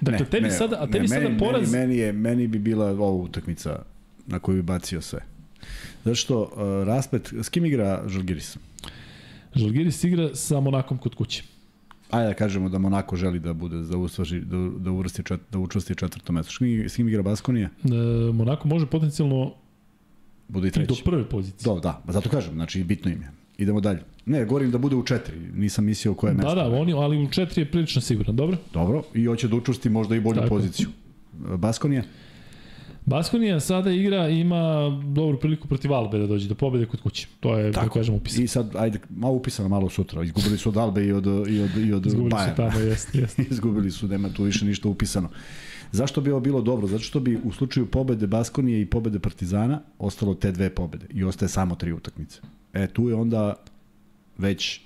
Dakle, 0.00 0.18
ne, 0.18 0.30
tebi 0.30 0.42
ne, 0.42 0.50
sada, 0.50 0.76
a 0.80 0.86
tebi 0.86 0.98
ne, 0.98 1.08
sada 1.08 1.28
meni, 1.28 1.38
poraz... 1.38 1.72
Meni, 1.72 1.86
meni, 1.86 1.96
je, 1.96 2.12
meni 2.12 2.46
bi 2.46 2.58
bila 2.58 2.86
ova 2.86 3.10
utakmica 3.10 3.82
na 4.26 4.38
koju 4.38 4.56
bi 4.56 4.62
bacio 4.62 5.00
sve. 5.00 5.20
Zato 6.04 6.14
što 6.14 6.42
uh, 6.42 6.86
raspet, 6.86 7.32
s 7.42 7.48
kim 7.48 7.64
igra 7.64 8.04
Žalgiris? 8.06 8.56
Žalgiris 9.54 10.04
igra 10.04 10.34
sa 10.34 10.60
Monakom 10.60 10.98
kod 10.98 11.14
kuće. 11.14 11.42
Ajde 12.10 12.28
da 12.28 12.34
kažemo 12.34 12.68
da 12.68 12.78
Monako 12.78 13.16
želi 13.16 13.38
da 13.38 13.52
bude 13.52 13.76
da 13.76 13.96
usvaži 13.96 14.40
da 14.40 14.56
da 14.78 14.90
uvrsti 14.90 15.22
čet, 15.24 15.40
da 15.50 15.58
učesti 15.58 15.94
četvrto 15.94 16.32
mesto. 16.32 16.52
S 16.52 16.58
kim, 16.58 16.88
s 16.88 16.96
kim 16.96 17.08
igra 17.08 17.22
Baskonija? 17.22 17.68
E, 17.84 17.88
Monako 18.32 18.68
može 18.68 18.86
potencijalno 18.86 19.54
bude 20.48 20.68
i 20.68 20.70
treći. 20.70 20.88
do 20.88 21.10
prve 21.10 21.28
pozicije. 21.28 21.64
Do, 21.64 21.80
da, 21.80 22.02
zato 22.08 22.30
kažem, 22.30 22.54
znači 22.54 22.84
bitno 22.84 23.10
im 23.10 23.22
je. 23.22 23.43
Idemo 23.58 23.80
dalje. 23.80 24.00
Ne, 24.26 24.44
govorim 24.44 24.70
da 24.70 24.78
bude 24.78 24.96
u 24.96 25.02
četiri, 25.02 25.36
nisam 25.54 25.84
mislio 25.84 26.14
koje 26.14 26.32
da, 26.32 26.36
mesto. 26.36 26.54
Da, 26.54 26.68
da, 26.68 26.76
oni, 26.76 26.92
ali 26.92 27.24
u 27.24 27.30
četiri 27.30 27.62
je 27.62 27.70
prilično 27.70 28.02
sigurno, 28.02 28.32
dobro? 28.32 28.56
Dobro, 28.72 29.02
i 29.14 29.24
hoće 29.24 29.48
da 29.48 29.56
učusti 29.56 29.88
možda 29.88 30.16
i 30.16 30.20
bolju 30.20 30.36
Tako. 30.36 30.48
poziciju. 30.48 30.88
Baskonija? 31.56 32.02
Baskonija 33.06 33.60
sada 33.60 33.90
igra 33.90 34.28
ima 34.28 34.90
dobru 35.14 35.38
priliku 35.40 35.68
protiv 35.68 35.92
Albe 35.92 36.18
da 36.18 36.26
dođe 36.26 36.48
do 36.48 36.54
pobede 36.54 36.86
kod 36.86 37.00
kuće. 37.00 37.26
To 37.40 37.56
je, 37.58 37.72
Tako. 37.72 37.86
da 37.86 37.92
kažem, 37.92 38.14
upisano. 38.14 38.44
I 38.44 38.48
sad, 38.48 38.76
ajde, 38.76 38.98
malo 39.10 39.34
upisano 39.34 39.68
malo 39.68 39.90
sutra. 39.90 40.22
Izgubili 40.22 40.58
su 40.58 40.68
od 40.68 40.76
Albe 40.76 41.06
i 41.06 41.12
od, 41.12 41.26
i 41.26 41.60
od, 41.60 41.76
i 41.76 41.92
od 41.92 42.06
Izgubili 42.06 42.30
Bayern. 42.30 42.50
su 42.50 42.56
tamo, 42.56 42.78
jest, 42.78 43.14
jest. 43.14 43.38
Izgubili 43.50 43.90
su, 43.90 44.08
nema 44.08 44.28
tu 44.28 44.42
više 44.42 44.64
ništa 44.64 44.88
upisano. 44.88 45.28
Zašto 45.92 46.20
bi 46.20 46.30
ovo 46.30 46.40
bilo 46.40 46.62
dobro? 46.62 46.86
Zato 46.86 47.02
što 47.02 47.20
bi 47.20 47.38
u 47.44 47.52
slučaju 47.52 47.86
pobede 47.86 48.26
Baskonije 48.26 48.80
i 48.80 48.86
pobede 48.86 49.18
Partizana 49.18 49.80
ostalo 49.98 50.34
te 50.34 50.52
dve 50.52 50.70
pobede 50.70 51.06
i 51.10 51.24
ostaje 51.24 51.48
samo 51.48 51.74
tri 51.74 51.92
utakmice. 51.92 52.40
E, 52.74 52.86
tu 52.86 53.08
je 53.08 53.14
onda 53.14 53.54
već 54.38 54.80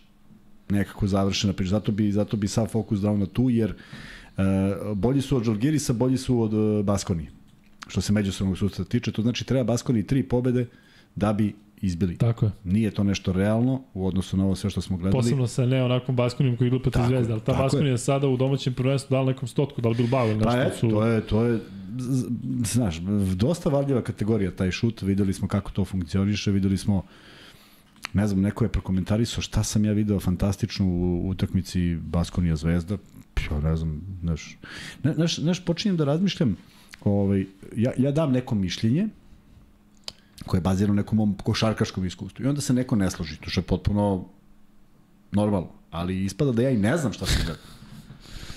nekako 0.68 1.06
završena 1.06 1.52
priča. 1.52 1.70
Zato 1.70 1.92
bi, 1.92 2.12
zato 2.12 2.36
bi 2.36 2.48
sav 2.48 2.66
fokus 2.66 3.00
dao 3.00 3.16
na 3.16 3.26
tu, 3.26 3.50
jer 3.50 3.74
uh, 4.36 4.44
bolji 4.94 5.22
su 5.22 5.36
od 5.36 5.44
Žalgirisa, 5.44 5.92
bolji 5.92 6.16
su 6.16 6.40
od 6.40 6.54
uh, 6.54 6.84
Baskoni. 6.84 7.28
Što 7.88 8.00
se 8.00 8.12
međusobnog 8.12 8.58
sustava 8.58 8.88
tiče, 8.88 9.12
to 9.12 9.22
znači 9.22 9.44
treba 9.44 9.64
Baskoni 9.64 10.06
tri 10.06 10.22
pobede 10.22 10.66
da 11.16 11.32
bi 11.32 11.54
izbili. 11.80 12.16
Tako 12.16 12.46
je. 12.46 12.52
Nije 12.64 12.90
to 12.90 13.04
nešto 13.04 13.32
realno 13.32 13.82
u 13.94 14.06
odnosu 14.06 14.36
na 14.36 14.44
ovo 14.44 14.54
sve 14.54 14.70
što 14.70 14.80
smo 14.80 14.96
gledali. 14.96 15.22
Posebno 15.22 15.46
sa 15.46 15.66
ne 15.66 15.84
onakvom 15.84 16.16
Baskonijom 16.16 16.56
koji 16.56 16.68
igra 16.68 16.78
protiv 16.78 17.02
Zvezda, 17.08 17.32
ali 17.32 17.42
ta 17.42 17.52
Baskonija 17.52 17.90
je 17.90 17.98
sada 17.98 18.28
u 18.28 18.36
domaćem 18.36 18.74
prvenstvu 18.74 19.14
dala 19.14 19.26
nekom 19.26 19.48
stotku, 19.48 19.80
da 19.80 19.88
li 19.88 19.94
Bilbao 19.94 20.26
ili 20.26 20.36
nešto. 20.36 20.50
Pa 20.50 20.56
je, 20.56 20.72
su... 20.72 20.90
to 20.90 21.06
je, 21.06 21.20
to 21.20 21.44
je, 21.44 21.60
znaš, 22.64 22.98
dosta 23.34 23.70
varljiva 23.70 24.02
kategorija 24.02 24.50
taj 24.50 24.70
šut, 24.70 25.02
videli 25.02 25.32
smo 25.32 25.48
kako 25.48 25.70
to 25.70 25.84
funkcioniše, 25.84 26.50
videli 26.50 26.76
smo 26.76 27.02
ne 28.12 28.26
znam, 28.26 28.40
neko 28.40 28.64
je 28.64 28.68
prokomentarisao 28.68 29.42
šta 29.42 29.62
sam 29.62 29.84
ja 29.84 29.92
video 29.92 30.20
fantastično 30.20 30.86
u 30.86 31.28
utakmici 31.28 31.94
Baskonija 31.94 32.56
Zvezda, 32.56 32.96
ja 33.50 33.60
ne 33.60 33.76
znam, 33.76 34.00
znaš, 34.22 34.58
znaš, 35.02 35.38
znaš 35.38 35.64
počinjem 35.64 35.96
da 35.96 36.04
razmišljam, 36.04 36.56
ovaj, 37.04 37.46
ja, 37.76 37.92
ja 37.98 38.12
dam 38.12 38.32
neko 38.32 38.54
mišljenje, 38.54 39.08
koje 40.46 40.58
je 40.58 40.62
bazirano 40.62 40.94
na 40.94 41.02
nekom 41.02 41.16
mom 41.16 41.36
košarkaškom 41.42 42.04
iskustvu. 42.04 42.44
I 42.44 42.48
onda 42.48 42.60
se 42.60 42.72
neko 42.72 42.96
ne 42.96 43.10
složi, 43.10 43.36
to 43.36 43.50
što 43.50 43.60
je 43.60 43.64
potpuno 43.64 44.24
normalno. 45.32 45.68
Ali 45.90 46.24
ispada 46.24 46.52
da 46.52 46.62
ja 46.62 46.70
i 46.70 46.76
ne 46.76 46.96
znam 46.96 47.12
šta 47.12 47.26
sam 47.26 47.42
gledao. 47.44 47.62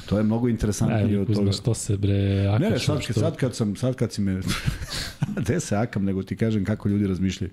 To 0.05 0.17
je 0.17 0.23
mnogo 0.23 0.49
interesantnije 0.49 1.19
od 1.19 1.33
toga. 1.33 1.51
što 1.51 1.73
se 1.73 1.97
bre 1.97 2.47
akaš, 2.47 2.61
Ne, 2.61 2.69
ne, 2.69 2.79
sad, 2.79 3.01
što... 3.01 3.13
sad, 3.13 3.35
kad 3.37 3.55
sam, 3.55 3.75
sad 3.75 3.95
kad 3.95 4.11
si 4.11 4.21
me... 4.21 4.41
Gde 5.41 5.59
se 5.59 5.75
akam, 5.75 6.05
nego 6.05 6.23
ti 6.23 6.35
kažem 6.35 6.65
kako 6.65 6.89
ljudi 6.89 7.07
razmišljaju. 7.07 7.51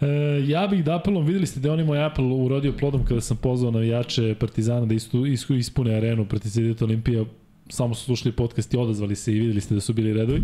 E, 0.00 0.06
ja 0.46 0.66
bih 0.66 0.84
da 0.84 0.96
apelom, 0.96 1.26
videli 1.26 1.46
ste 1.46 1.60
da 1.60 1.72
on 1.72 1.84
moj 1.84 2.04
apel 2.04 2.32
urodio 2.32 2.72
plodom 2.72 3.04
kada 3.04 3.20
sam 3.20 3.36
pozvao 3.36 3.70
navijače 3.70 4.34
Partizana 4.34 4.86
da 4.86 4.94
istu, 4.94 5.26
ispune 5.56 5.94
arenu 5.94 6.24
protiv 6.24 6.50
Cedita 6.50 6.84
Olimpija, 6.84 7.24
samo 7.68 7.94
su 7.94 8.04
slušali 8.04 8.32
podcast 8.32 8.74
i 8.74 8.76
odazvali 8.76 9.16
se 9.16 9.32
i 9.32 9.40
videli 9.40 9.60
ste 9.60 9.74
da 9.74 9.80
su 9.80 9.92
bili 9.92 10.12
redovi. 10.12 10.42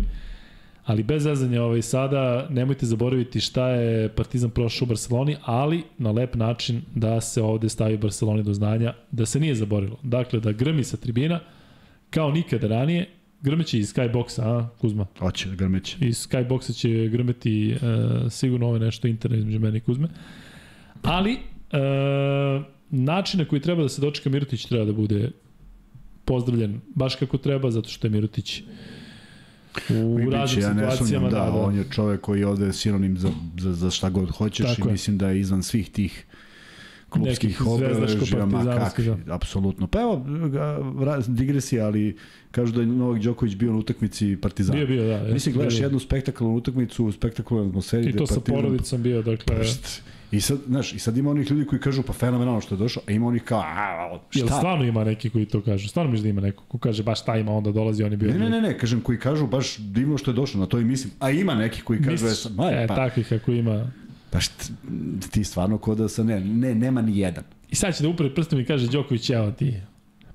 Ali 0.85 1.03
bez 1.03 1.23
zezanja 1.23 1.63
ovaj, 1.63 1.81
sada 1.81 2.47
nemojte 2.49 2.85
zaboraviti 2.85 3.41
šta 3.41 3.69
je 3.69 4.09
Partizan 4.09 4.49
prošao 4.49 4.85
u 4.85 4.87
Barceloni, 4.87 5.35
ali 5.43 5.83
na 5.97 6.11
lep 6.11 6.35
način 6.35 6.81
da 6.95 7.21
se 7.21 7.41
ovde 7.41 7.69
stavi 7.69 7.97
Barceloni 7.97 8.43
do 8.43 8.53
znanja 8.53 8.93
da 9.11 9.25
se 9.25 9.39
nije 9.39 9.55
zaboravilo. 9.55 9.97
Dakle, 10.03 10.39
da 10.39 10.51
grmi 10.51 10.83
sa 10.83 10.97
tribina 10.97 11.39
kao 12.09 12.31
nikada 12.31 12.67
ranije, 12.67 13.09
grmeće 13.41 13.79
iz 13.79 13.93
Skyboxa, 13.93 14.41
a 14.41 14.69
Kuzma? 14.77 15.05
Hoće, 15.19 15.49
grmeće. 15.55 15.97
Iz 16.01 16.27
Skyboxa 16.27 16.75
će 16.75 17.07
grmeti 17.07 17.75
uh, 17.75 18.31
sigurno 18.31 18.67
ovo 18.67 18.77
nešto 18.77 19.07
internet 19.07 19.39
između 19.39 19.59
mene 19.59 19.77
i 19.77 19.81
Kuzme. 19.81 20.07
Ali, 21.01 21.33
uh, 21.33 22.65
način 22.89 23.39
na 23.39 23.45
koji 23.45 23.61
treba 23.61 23.81
da 23.81 23.89
se 23.89 24.01
dočeka 24.01 24.29
Mirotić 24.29 24.65
treba 24.65 24.85
da 24.85 24.93
bude 24.93 25.31
pozdravljen 26.25 26.81
baš 26.95 27.15
kako 27.15 27.37
treba, 27.37 27.71
zato 27.71 27.89
što 27.89 28.07
je 28.07 28.11
Mirotić 28.11 28.61
u 29.89 30.29
raznim 30.29 30.63
ja 30.63 30.73
ne 30.73 30.91
situacijama. 30.91 31.29
Da, 31.29 31.39
da, 31.39 31.45
da, 31.45 31.51
on 31.51 31.75
je 31.75 31.85
čovek 31.91 32.21
koji 32.21 32.39
je 32.39 32.47
ovde 32.47 32.73
sinonim 32.73 33.17
za, 33.17 33.29
za, 33.57 33.73
za 33.73 33.91
šta 33.91 34.09
god 34.09 34.29
hoćeš 34.29 34.67
Tako 34.75 34.87
i 34.87 34.89
je. 34.89 34.91
mislim 34.91 35.17
da 35.17 35.29
je 35.29 35.39
izvan 35.39 35.63
svih 35.63 35.89
tih 35.89 36.25
klubskih 37.11 37.67
obeležja, 37.67 38.45
ma 38.45 38.63
kak, 38.63 38.99
da. 38.99 39.35
apsolutno. 39.35 39.87
Pa 39.87 40.01
evo, 40.01 40.25
digresija, 41.27 41.85
ali 41.85 42.17
kažu 42.51 42.73
da 42.73 42.81
je 42.81 42.87
Novak 42.87 43.21
Đoković 43.21 43.55
bio 43.55 43.71
na 43.71 43.77
utakmici 43.77 44.37
Partizana. 44.41 44.77
Bio, 44.77 44.87
bio, 44.87 45.07
da. 45.07 45.33
Mislim, 45.33 45.55
gledaš 45.55 45.79
jednu 45.79 45.99
spektakularnu 45.99 46.57
utakmicu 46.57 47.05
u 47.05 47.11
spektakularnoj 47.11 47.69
atmosferi. 47.69 48.09
I 48.09 48.15
to 48.15 48.27
sa 48.27 48.39
porodicom 48.39 49.03
bio, 49.03 49.21
dakle... 49.21 49.45
Pa, 49.45 49.63
I 50.31 50.41
sad, 50.41 50.57
znaš, 50.67 50.93
i 50.93 50.99
sad 50.99 51.17
ima 51.17 51.31
onih 51.31 51.51
ljudi 51.51 51.65
koji 51.65 51.79
kažu 51.81 52.03
pa 52.03 52.13
fenomenalno 52.13 52.61
što 52.61 52.75
je 52.75 52.79
došao, 52.79 53.03
a 53.07 53.11
ima 53.11 53.27
onih 53.27 53.43
kao, 53.43 53.59
a, 53.59 54.19
šta? 54.29 54.39
Jel 54.39 54.47
stvarno 54.47 54.85
ima 54.85 55.03
neki 55.03 55.29
koji 55.29 55.45
to 55.45 55.61
kažu? 55.61 55.89
Stvarno 55.89 56.11
misliš 56.11 56.23
da 56.23 56.29
ima 56.29 56.41
neko 56.41 56.63
ko 56.63 56.77
kaže 56.77 57.03
baš 57.03 57.25
ta 57.25 57.37
ima, 57.37 57.51
onda 57.51 57.71
dolazi, 57.71 58.03
on 58.03 58.11
je 58.11 58.17
bio... 58.17 58.31
Ne, 58.31 58.39
ne, 58.39 58.49
ne, 58.49 58.61
ne, 58.61 58.77
kažem 58.77 59.01
koji 59.01 59.19
kažu 59.19 59.47
baš 59.47 59.77
divno 59.77 60.17
što 60.17 60.31
je 60.31 60.35
došao, 60.35 60.61
na 60.61 60.67
to 60.67 60.79
i 60.79 60.83
mislim. 60.83 61.13
A 61.19 61.31
ima 61.31 61.55
neki 61.55 61.81
koji 61.81 61.99
kažu, 61.99 62.25
Misliš, 62.25 62.45
e, 62.45 62.87
pa, 62.87 62.95
takvih 62.95 63.27
kako 63.27 63.51
ima. 63.51 63.91
Pa 64.31 64.39
št, 64.39 64.71
ti 65.31 65.43
stvarno 65.43 65.77
kod 65.77 65.97
da 65.97 66.09
se 66.09 66.23
ne, 66.23 66.39
ne, 66.39 66.75
nema 66.75 67.01
ni 67.01 67.17
jedan. 67.17 67.43
I 67.69 67.75
sad 67.75 67.97
će 67.97 68.03
da 68.03 68.09
upred 68.09 68.35
prstom 68.35 68.59
i 68.59 68.65
kaže 68.65 68.87
Đoković, 68.87 69.29
evo 69.29 69.51
ti, 69.51 69.73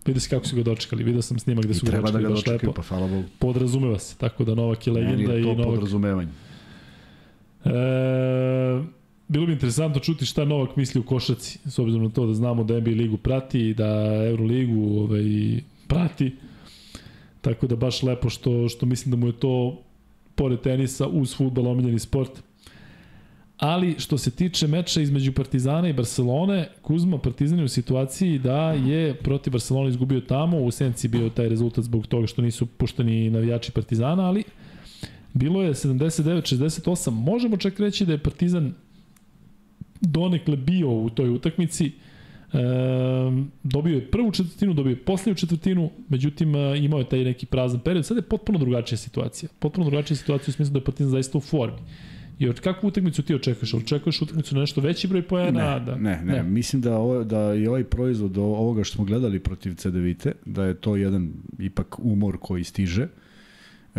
Vidio 0.06 0.20
se 0.20 0.28
kako 0.28 0.46
su 0.46 0.56
ga 0.56 0.62
dočekali, 0.62 1.04
vidio 1.04 1.22
sam 1.22 1.38
snimak 1.38 1.64
gde 1.64 1.74
su 1.74 1.86
ga 1.86 1.90
dočekali. 1.90 2.12
treba 2.12 2.22
da 2.22 2.28
ga 2.28 2.34
dočekaju, 2.34 2.72
pa 2.72 2.82
hvala 2.82 3.06
Bogu. 3.06 3.24
Podrazumeva 3.38 3.98
se, 3.98 4.16
tako 4.16 4.44
da 4.44 4.54
Novak 4.54 4.86
je 4.86 4.92
legenda 4.92 5.36
i 5.36 5.42
Novak... 5.42 5.66
podrazumevanje. 5.66 6.30
E, 7.64 7.70
bilo 9.28 9.46
bi 9.46 9.52
interesantno 9.52 10.00
čuti 10.00 10.26
šta 10.26 10.44
Novak 10.44 10.76
misli 10.76 11.00
u 11.00 11.04
košaci, 11.04 11.58
s 11.64 11.78
obzirom 11.78 12.04
na 12.04 12.10
to 12.10 12.26
da 12.26 12.34
znamo 12.34 12.64
da 12.64 12.80
NBA 12.80 12.90
ligu 12.90 13.16
prati 13.16 13.60
i 13.60 13.74
da 13.74 13.86
Euroligu 14.28 15.00
ovaj, 15.00 15.60
prati. 15.86 16.36
Tako 17.40 17.66
da 17.66 17.76
baš 17.76 18.02
lepo 18.02 18.30
što, 18.30 18.68
što 18.68 18.86
mislim 18.86 19.10
da 19.10 19.16
mu 19.16 19.26
je 19.26 19.32
to 19.32 19.82
pored 20.34 20.60
tenisa 20.60 21.06
uz 21.06 21.36
futbol 21.36 21.68
omiljeni 21.68 21.98
sport. 21.98 22.42
Ali 23.58 23.94
što 23.98 24.18
se 24.18 24.30
tiče 24.30 24.66
meča 24.66 25.00
između 25.00 25.32
Partizana 25.32 25.88
i 25.88 25.92
Barcelone, 25.92 26.68
Kuzma 26.82 27.18
Partizan 27.18 27.58
je 27.58 27.64
u 27.64 27.68
situaciji 27.68 28.38
da 28.38 28.72
je 28.72 29.14
protiv 29.14 29.50
Barcelona 29.50 29.88
izgubio 29.88 30.20
tamo, 30.20 30.58
u 30.58 30.70
senci 30.70 31.08
bio 31.08 31.30
taj 31.30 31.48
rezultat 31.48 31.84
zbog 31.84 32.06
toga 32.06 32.26
što 32.26 32.42
nisu 32.42 32.66
pušteni 32.66 33.30
navijači 33.30 33.72
Partizana, 33.72 34.26
ali 34.26 34.44
bilo 35.32 35.62
je 35.62 35.74
79-68. 35.74 37.10
Možemo 37.10 37.56
čak 37.56 37.80
reći 37.80 38.06
da 38.06 38.12
je 38.12 38.18
Partizan 38.18 38.74
donekle 40.00 40.56
bio 40.56 40.90
u 40.90 41.10
toj 41.10 41.30
utakmici, 41.30 41.92
E, 42.52 42.58
dobio 43.62 43.94
je 43.94 44.10
prvu 44.10 44.32
četvrtinu, 44.32 44.74
dobio 44.74 44.90
je 44.90 45.04
posljednju 45.04 45.34
četvrtinu, 45.34 45.90
međutim 46.08 46.54
imao 46.76 46.98
je 46.98 47.08
taj 47.08 47.24
neki 47.24 47.46
prazan 47.46 47.80
period. 47.80 48.06
Sada 48.06 48.18
je 48.18 48.22
potpuno 48.22 48.58
drugačija 48.58 48.98
situacija. 48.98 49.48
Potpuno 49.58 49.90
drugačija 49.90 50.16
situacija 50.16 50.52
u 50.52 50.52
smislu 50.52 50.72
da 50.72 50.78
je 50.78 50.84
Partizan 50.84 51.10
zaista 51.10 51.38
u 51.38 51.40
formi. 51.40 51.78
I 52.38 52.48
od 52.48 52.60
kakvu 52.60 52.86
utakmicu 52.86 53.22
ti 53.22 53.34
očekuješ? 53.34 53.74
Očekuješ 53.74 54.22
utakmicu 54.22 54.54
na 54.54 54.60
nešto 54.60 54.80
veći 54.80 55.08
broj 55.08 55.22
poena? 55.22 55.74
Ne, 55.74 55.84
da, 55.84 55.96
ne, 55.96 56.22
ne, 56.24 56.32
ne. 56.32 56.42
Mislim 56.42 56.82
da, 56.82 56.96
ovo, 56.96 57.24
da 57.24 57.38
je 57.38 57.68
ovaj 57.68 57.84
proizvod 57.84 58.38
ovoga 58.38 58.84
što 58.84 58.94
smo 58.94 59.04
gledali 59.04 59.38
protiv 59.38 59.74
CDVite, 59.74 60.32
da 60.44 60.64
je 60.64 60.74
to 60.74 60.96
jedan 60.96 61.32
ipak 61.58 61.98
umor 61.98 62.38
koji 62.40 62.64
stiže 62.64 63.08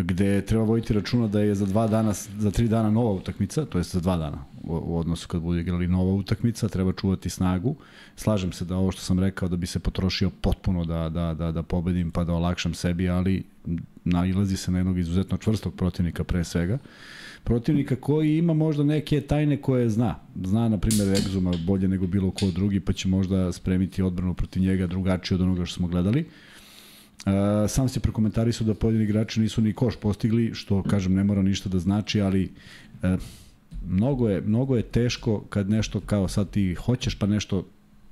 gde 0.04 0.42
treba 0.42 0.64
voditi 0.64 0.94
računa 0.94 1.28
da 1.28 1.42
je 1.42 1.56
za 1.56 1.66
dva 1.66 1.88
dana, 1.88 2.14
za 2.14 2.52
tri 2.52 2.68
dana 2.68 2.92
nova 2.92 3.12
utakmica, 3.12 3.66
to 3.66 3.78
je 3.78 3.84
za 3.84 4.00
dva 4.00 4.18
dana 4.18 4.46
u 4.64 4.98
odnosu 4.98 5.28
kad 5.28 5.42
budu 5.42 5.60
igrali 5.60 5.88
nova 5.88 6.14
utakmica, 6.14 6.68
treba 6.68 6.94
čuvati 6.94 7.30
snagu. 7.30 7.76
Slažem 8.16 8.52
se 8.52 8.66
da 8.66 8.76
ovo 8.76 8.92
što 8.92 9.02
sam 9.02 9.20
rekao 9.20 9.50
da 9.50 9.56
bi 9.56 9.68
se 9.68 9.80
potrošio 9.80 10.30
potpuno 10.30 10.86
da, 10.86 11.10
da, 11.10 11.34
da, 11.34 11.52
da 11.52 11.64
pobedim 11.64 12.12
pa 12.12 12.24
da 12.24 12.34
olakšam 12.34 12.74
sebi, 12.74 13.10
ali 13.10 13.44
nailazi 14.04 14.58
se 14.58 14.72
na 14.72 14.78
jednog 14.78 15.00
izuzetno 15.00 15.38
čvrstog 15.38 15.76
protivnika 15.76 16.24
pre 16.24 16.44
svega. 16.44 16.78
Protivnika 17.44 17.96
koji 17.96 18.38
ima 18.38 18.54
možda 18.54 18.84
neke 18.84 19.22
tajne 19.22 19.62
koje 19.62 19.90
zna. 19.90 20.16
Zna, 20.44 20.70
na 20.70 20.78
primjer, 20.78 21.08
Exuma 21.08 21.66
bolje 21.66 21.88
nego 21.88 22.08
bilo 22.08 22.32
ko 22.32 22.52
drugi, 22.52 22.80
pa 22.80 22.94
će 22.94 23.08
možda 23.08 23.52
spremiti 23.52 24.02
odbranu 24.02 24.34
protiv 24.34 24.64
njega 24.64 24.88
drugačije 24.88 25.36
od 25.36 25.42
onoga 25.42 25.66
što 25.66 25.76
smo 25.76 25.88
gledali. 25.88 26.26
Uh, 27.26 27.34
sam 27.70 27.90
se 27.90 28.00
su 28.52 28.64
da 28.64 28.74
pojedini 28.74 29.04
igrači 29.04 29.40
nisu 29.40 29.62
ni 29.62 29.74
koš 29.74 29.96
postigli, 29.96 30.54
što 30.54 30.84
kažem 30.84 31.14
ne 31.14 31.24
mora 31.24 31.42
ništa 31.42 31.70
da 31.70 31.80
znači, 31.80 32.22
ali 32.22 32.52
uh, 33.04 33.10
mnogo 33.88 34.30
je, 34.30 34.42
mnogo 34.42 34.76
je 34.76 34.84
teško 34.84 35.40
kad 35.50 35.70
nešto 35.70 36.00
kao 36.00 36.28
sad 36.28 36.50
ti 36.50 36.76
hoćeš 36.76 37.16
pa 37.16 37.28
nešto 37.28 37.66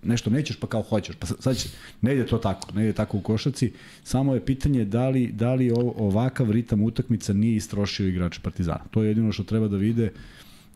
nešto 0.06 0.30
nećeš 0.30 0.56
pa 0.56 0.68
kao 0.68 0.82
hoćeš. 0.82 1.16
Pa 1.16 1.28
sad 1.28 1.58
će, 1.58 1.70
ne 2.02 2.14
ide 2.14 2.26
to 2.26 2.38
tako, 2.38 2.72
ne 2.76 2.84
ide 2.84 2.94
tako 2.94 3.18
u 3.18 3.22
košaci. 3.22 3.72
Samo 4.04 4.34
je 4.34 4.46
pitanje 4.46 4.86
da 4.86 5.10
li, 5.10 5.28
da 5.28 5.54
li 5.54 5.72
ovakav 5.76 6.52
ritam 6.52 6.84
utakmica 6.84 7.34
nije 7.34 7.56
istrošio 7.56 8.08
igrač 8.08 8.40
Partizana. 8.40 8.84
To 8.92 9.04
je 9.04 9.08
jedino 9.08 9.32
što 9.32 9.44
treba 9.44 9.68
da 9.68 9.78
vide. 9.78 10.12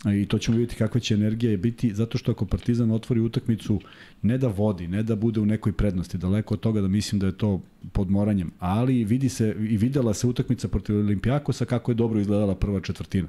I 0.06 0.26
to 0.26 0.38
ćemo 0.38 0.58
vidjeti 0.58 0.76
kakva 0.76 1.00
će 1.00 1.14
energija 1.14 1.58
biti, 1.58 1.94
zato 1.94 2.18
što 2.18 2.32
ako 2.32 2.46
Partizan 2.46 2.92
otvori 2.92 3.20
utakmicu, 3.22 3.82
ne 4.22 4.38
da 4.38 4.48
vodi, 4.48 4.88
ne 4.88 5.04
da 5.04 5.16
bude 5.16 5.40
u 5.40 5.46
nekoj 5.46 5.74
prednosti, 5.74 6.18
daleko 6.18 6.54
od 6.54 6.60
toga 6.60 6.82
da 6.82 6.88
mislim 6.88 7.20
da 7.20 7.26
je 7.26 7.38
to 7.38 7.62
pod 7.92 8.10
moranjem, 8.10 8.52
ali 8.60 9.04
vidi 9.04 9.30
se 9.30 9.56
i 9.70 9.78
videla 9.78 10.14
se 10.14 10.28
utakmica 10.28 10.68
protiv 10.68 10.98
Olimpijakosa 10.98 11.66
kako 11.66 11.92
je 11.92 11.96
dobro 11.96 12.20
izgledala 12.20 12.56
prva 12.56 12.82
četvrtina. 12.82 13.28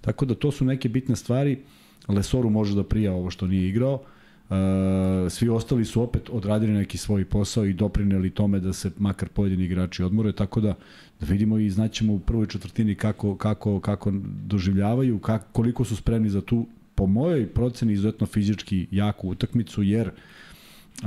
Tako 0.00 0.24
da 0.24 0.34
to 0.34 0.52
su 0.52 0.64
neke 0.64 0.88
bitne 0.88 1.16
stvari, 1.16 1.58
Lesoru 2.08 2.50
može 2.50 2.74
da 2.74 2.84
prija 2.84 3.12
ovo 3.12 3.30
što 3.30 3.46
nije 3.46 3.68
igrao, 3.68 4.02
svi 5.30 5.48
ostali 5.48 5.84
su 5.84 6.02
opet 6.02 6.30
odradili 6.30 6.72
neki 6.72 6.98
svoj 6.98 7.24
posao 7.24 7.64
i 7.64 7.72
doprineli 7.72 8.30
tome 8.30 8.60
da 8.60 8.72
se 8.72 8.90
makar 8.98 9.28
pojedini 9.28 9.64
igrači 9.64 10.02
odmore, 10.02 10.32
tako 10.32 10.60
da 10.60 10.74
da 11.20 11.26
vidimo 11.26 11.58
i 11.58 11.70
znaćemo 11.70 12.12
u 12.12 12.18
prvoj 12.18 12.46
četvrtini 12.46 12.94
kako, 12.94 13.36
kako, 13.36 13.80
kako 13.80 14.12
doživljavaju, 14.46 15.18
kako, 15.18 15.46
koliko 15.52 15.84
su 15.84 15.96
spremni 15.96 16.30
za 16.30 16.40
tu, 16.40 16.66
po 16.94 17.06
mojoj 17.06 17.46
proceni, 17.46 17.92
izuzetno 17.92 18.26
fizički 18.26 18.86
jaku 18.90 19.28
utakmicu, 19.28 19.82
jer 19.82 20.08
uh, 20.08 21.04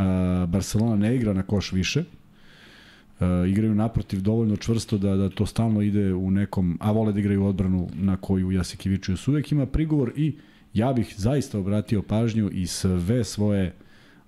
Barcelona 0.50 0.96
ne 0.96 1.16
igra 1.16 1.34
na 1.34 1.44
koš 1.44 1.72
više, 1.72 2.00
uh, 2.00 3.28
igraju 3.50 3.76
naprotiv 3.76 4.22
dovoljno 4.22 4.56
čvrsto 4.56 4.98
da, 4.98 5.16
da 5.16 5.30
to 5.30 5.46
stalno 5.46 5.82
ide 5.82 6.14
u 6.14 6.32
nekom, 6.32 6.78
a 6.82 6.92
vole 6.92 7.14
da 7.14 7.20
igraju 7.20 7.46
odbranu 7.46 7.90
na 7.94 8.18
koju 8.18 8.52
Jasikivičius 8.52 9.28
uvek 9.28 9.52
ima 9.52 9.66
prigovor 9.66 10.12
i 10.16 10.36
ja 10.78 10.94
bih 10.94 11.14
zaista 11.18 11.60
obratio 11.60 12.02
pažnju 12.02 12.50
i 12.54 12.68
sve 12.68 13.24
svoje 13.24 13.74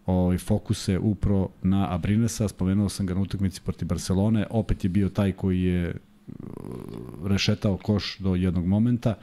ovaj, 0.06 0.38
fokuse 0.38 1.00
upro 1.00 1.50
na 1.62 1.94
Abrinesa, 1.94 2.48
spomenuo 2.48 2.90
sam 2.90 3.06
ga 3.06 3.14
na 3.14 3.22
utakmici 3.22 3.62
protiv 3.62 3.88
Barcelone, 3.88 4.46
opet 4.50 4.84
je 4.84 4.90
bio 4.90 5.10
taj 5.10 5.32
koji 5.32 5.62
je 5.62 5.94
uh, 6.28 7.28
rešetao 7.28 7.78
koš 7.78 8.18
do 8.20 8.36
jednog 8.36 8.66
momenta. 8.66 9.16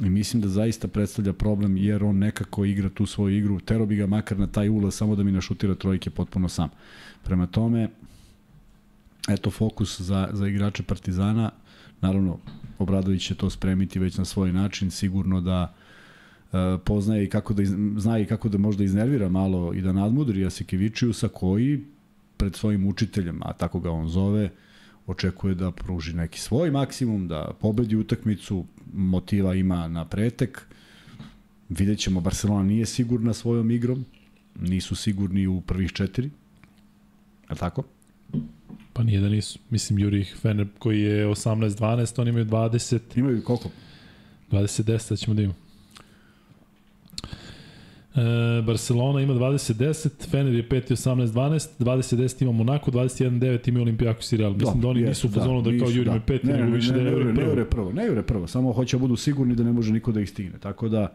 I 0.00 0.10
mislim 0.10 0.42
da 0.42 0.48
zaista 0.48 0.88
predstavlja 0.88 1.32
problem 1.32 1.76
jer 1.76 2.04
on 2.04 2.18
nekako 2.18 2.64
igra 2.64 2.88
tu 2.88 3.06
svoju 3.06 3.36
igru, 3.36 3.60
tero 3.60 3.86
bi 3.86 3.96
ga 3.96 4.06
makar 4.06 4.38
na 4.38 4.46
taj 4.46 4.68
ulaz 4.68 4.94
samo 4.94 5.16
da 5.16 5.22
mi 5.22 5.32
našutira 5.32 5.74
trojke 5.74 6.10
potpuno 6.10 6.48
sam. 6.48 6.68
Prema 7.22 7.46
tome, 7.46 7.88
eto 9.28 9.50
fokus 9.50 10.00
za, 10.00 10.28
za 10.32 10.48
igrače 10.48 10.82
Partizana, 10.82 11.50
naravno 12.00 12.38
Obradović 12.78 13.26
će 13.26 13.34
to 13.34 13.50
spremiti 13.50 13.98
već 13.98 14.16
na 14.18 14.24
svoj 14.24 14.52
način, 14.52 14.90
sigurno 14.90 15.40
da 15.40 15.74
poznaje 16.84 17.24
i 17.24 17.28
kako 17.28 17.54
da 17.54 17.62
iz, 17.62 17.74
zna 17.96 18.18
i 18.18 18.26
kako 18.26 18.48
da 18.48 18.58
možda 18.58 18.84
iznervira 18.84 19.28
malo 19.28 19.74
i 19.74 19.80
da 19.80 19.92
nadmudri 19.92 20.40
Jasikevičiusa 20.40 21.28
koji 21.28 21.80
pred 22.36 22.56
svojim 22.56 22.86
učiteljem, 22.86 23.40
a 23.42 23.52
tako 23.52 23.80
ga 23.80 23.90
on 23.90 24.08
zove, 24.08 24.50
očekuje 25.06 25.54
da 25.54 25.70
pruži 25.70 26.14
neki 26.16 26.40
svoj 26.40 26.70
maksimum, 26.70 27.28
da 27.28 27.52
pobedi 27.60 27.96
utakmicu, 27.96 28.64
motiva 28.92 29.54
ima 29.54 29.88
na 29.88 30.04
pretek. 30.04 30.62
Vidjet 31.68 31.98
ćemo, 31.98 32.20
Barcelona 32.20 32.62
nije 32.62 32.86
sigurna 32.86 33.34
svojom 33.34 33.70
igrom, 33.70 34.04
nisu 34.60 34.96
sigurni 34.96 35.46
u 35.46 35.60
prvih 35.60 35.92
četiri. 35.92 36.30
Je 37.50 37.56
tako? 37.56 37.82
Pa 38.92 39.02
nije 39.02 39.20
da 39.20 39.28
nisu. 39.28 39.58
Mislim, 39.70 39.98
Jurih 39.98 40.36
Fener 40.40 40.68
koji 40.78 41.00
je 41.00 41.26
18-12, 41.26 42.20
oni 42.20 42.30
imaju 42.30 42.44
20. 42.44 43.00
Imaju 43.16 43.42
koliko? 43.44 43.70
20-10, 44.50 45.24
ćemo 45.24 45.34
da 45.34 45.42
imamo. 45.42 45.69
E, 48.14 48.62
Barcelona 48.62 49.20
ima 49.20 49.34
20-10, 49.34 50.30
Fener 50.30 50.54
je 50.54 50.68
5-18-12, 50.68 51.68
20-10 51.78 52.42
ima 52.42 52.52
Monako, 52.52 52.90
21-9 52.90 53.68
ima 53.68 53.80
Olimpijakos 53.80 54.32
i 54.32 54.36
Real. 54.36 54.52
Mislim 54.52 54.74
da, 54.74 54.82
da 54.82 54.88
oni 54.88 55.02
nisu 55.02 55.26
u 55.26 55.30
fazonu 55.30 55.62
da, 55.62 55.70
da 55.70 55.78
kao 55.78 55.90
Jurima 55.90 56.18
da. 56.18 56.34
5 56.34 56.44
ne, 56.44 56.56
nego 56.56 56.72
više 56.72 56.92
da 56.92 57.02
ne, 57.02 57.10
ne, 57.10 57.32
ne, 57.32 57.54
ne, 57.54 57.64
prvo. 57.64 57.92
Ne 57.92 58.06
jure 58.06 58.22
prvo, 58.22 58.46
samo 58.46 58.72
hoće 58.72 58.96
da 58.96 59.00
budu 59.00 59.16
sigurni 59.16 59.54
da 59.54 59.64
ne 59.64 59.72
može 59.72 59.92
niko 59.92 60.12
da 60.12 60.20
ih 60.20 60.30
stigne. 60.30 60.58
Tako 60.60 60.88
da, 60.88 61.14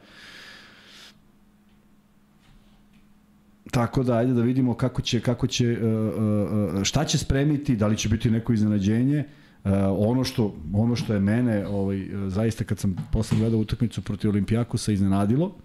Tako 3.72 4.04
da, 4.04 4.18
ajde 4.18 4.34
da 4.34 4.42
vidimo 4.42 4.74
kako 4.74 5.02
će, 5.02 5.20
kako 5.20 5.48
će, 5.48 5.78
uh, 5.82 6.76
uh, 6.76 6.84
šta 6.84 7.06
će 7.06 7.18
spremiti, 7.18 7.76
da 7.76 7.88
li 7.88 7.98
će 7.98 8.10
biti 8.10 8.32
neko 8.32 8.54
iznenađenje. 8.54 9.24
Uh, 9.64 9.72
ono 9.98 10.24
što 10.24 10.56
ono 10.74 10.96
što 10.96 11.14
je 11.14 11.20
mene 11.20 11.68
ovaj 11.68 12.08
zaista 12.28 12.64
kad 12.64 12.80
sam 12.80 12.96
posle 13.12 13.38
gledao 13.38 13.60
utakmicu 13.60 14.02
protiv 14.02 14.30
Olimpijakosa 14.30 14.92
iznenadilo 14.92 15.56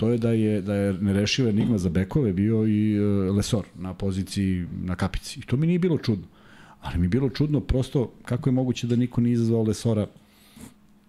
to 0.00 0.08
je 0.08 0.18
da 0.18 0.30
je 0.32 0.62
da 0.62 0.74
je 0.74 0.92
nerešiva 0.92 1.48
enigma 1.48 1.78
za 1.78 1.88
bekove 1.88 2.32
bio 2.32 2.66
i 2.66 3.00
uh, 3.00 3.36
Lesor 3.36 3.64
na 3.78 3.94
poziciji 3.94 4.66
na 4.82 4.96
kapici. 4.96 5.40
I 5.40 5.42
to 5.42 5.56
mi 5.56 5.66
nije 5.66 5.78
bilo 5.78 5.98
čudno. 5.98 6.26
Ali 6.80 6.98
mi 6.98 7.04
je 7.04 7.08
bilo 7.08 7.28
čudno 7.28 7.60
prosto 7.60 8.12
kako 8.24 8.48
je 8.48 8.52
moguće 8.52 8.86
da 8.86 8.96
niko 8.96 9.20
nije 9.20 9.32
izazvao 9.32 9.62
Lesora 9.62 10.06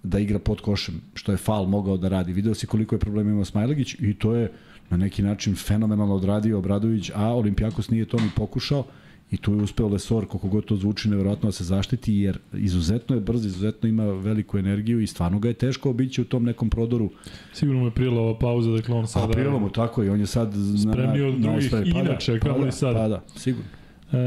da 0.04 0.20
igra 0.20 0.40
pod 0.40 0.62
košem, 0.62 1.02
što 1.14 1.32
je 1.32 1.38
Fal 1.38 1.66
mogao 1.66 1.98
da 1.98 2.10
radi. 2.10 2.34
Video 2.34 2.54
si 2.54 2.68
koliko 2.68 2.96
je 2.96 3.00
problema 3.00 3.32
imao 3.32 3.46
Smajlegić 3.46 3.96
i 4.00 4.14
to 4.14 4.36
je 4.36 4.52
na 4.90 4.98
neki 4.98 5.24
način 5.24 5.56
fenomenalno 5.56 6.16
odradio 6.16 6.58
Obradović, 6.58 7.12
a 7.16 7.28
Olimpijakos 7.34 7.90
nije 7.90 8.06
to 8.06 8.18
ni 8.18 8.30
pokušao 8.36 8.84
i 9.32 9.38
tu 9.38 9.54
je 9.54 9.62
uspeo 9.62 9.88
Lesor, 9.88 10.26
koliko 10.26 10.48
god 10.48 10.66
to 10.66 10.76
zvuči, 10.76 11.10
nevjerojatno 11.10 11.48
da 11.48 11.52
se 11.52 11.64
zaštiti, 11.64 12.14
jer 12.14 12.40
izuzetno 12.54 13.16
je 13.16 13.22
brz, 13.22 13.46
izuzetno 13.46 13.90
ima 13.90 14.06
veliku 14.06 14.58
energiju 14.58 15.02
i 15.02 15.08
stvarno 15.08 15.40
ga 15.40 15.48
je 15.48 15.54
teško 15.54 15.90
obići 15.90 16.22
u 16.22 16.26
tom 16.26 16.44
nekom 16.44 16.70
prodoru. 16.70 17.10
Sigurno 17.54 17.80
mu 17.80 17.88
je 17.88 17.92
prijela 17.92 18.22
ova 18.22 18.40
pauza, 18.40 18.72
dakle 18.72 18.96
on 18.96 19.08
sada... 19.08 19.26
A 19.26 19.32
prijela 19.32 19.60
mu, 19.60 19.70
tako 19.70 20.04
i 20.04 20.10
on 20.10 20.20
je 20.20 20.26
sad... 20.26 20.54
Spremnio 20.92 21.28
od 21.28 21.40
drugih, 21.40 21.74
na 21.74 22.02
inače, 22.02 22.40
pa, 22.40 22.48
kao 22.48 22.68
i 22.68 22.72
sad. 22.72 22.96
Pa 22.96 23.08
da, 23.08 23.24
sigurno. 23.36 23.70
E, 24.12 24.18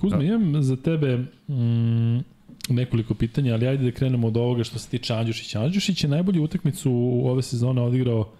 Kuzma, 0.00 0.18
da. 0.18 0.24
imam 0.24 0.62
za 0.62 0.76
tebe 0.76 1.16
mm, 1.48 2.18
nekoliko 2.68 3.14
pitanja, 3.14 3.54
ali 3.54 3.66
ajde 3.66 3.84
da 3.84 3.90
krenemo 3.90 4.26
od 4.26 4.36
ovoga 4.36 4.64
što 4.64 4.78
se 4.78 4.88
tiče 4.88 5.14
Andjušića. 5.14 5.62
Andjušić 5.62 6.04
je 6.04 6.10
najbolju 6.10 6.42
utakmicu 6.42 6.92
u 6.92 7.28
ove 7.28 7.42
sezone 7.42 7.82
odigrao 7.82 8.32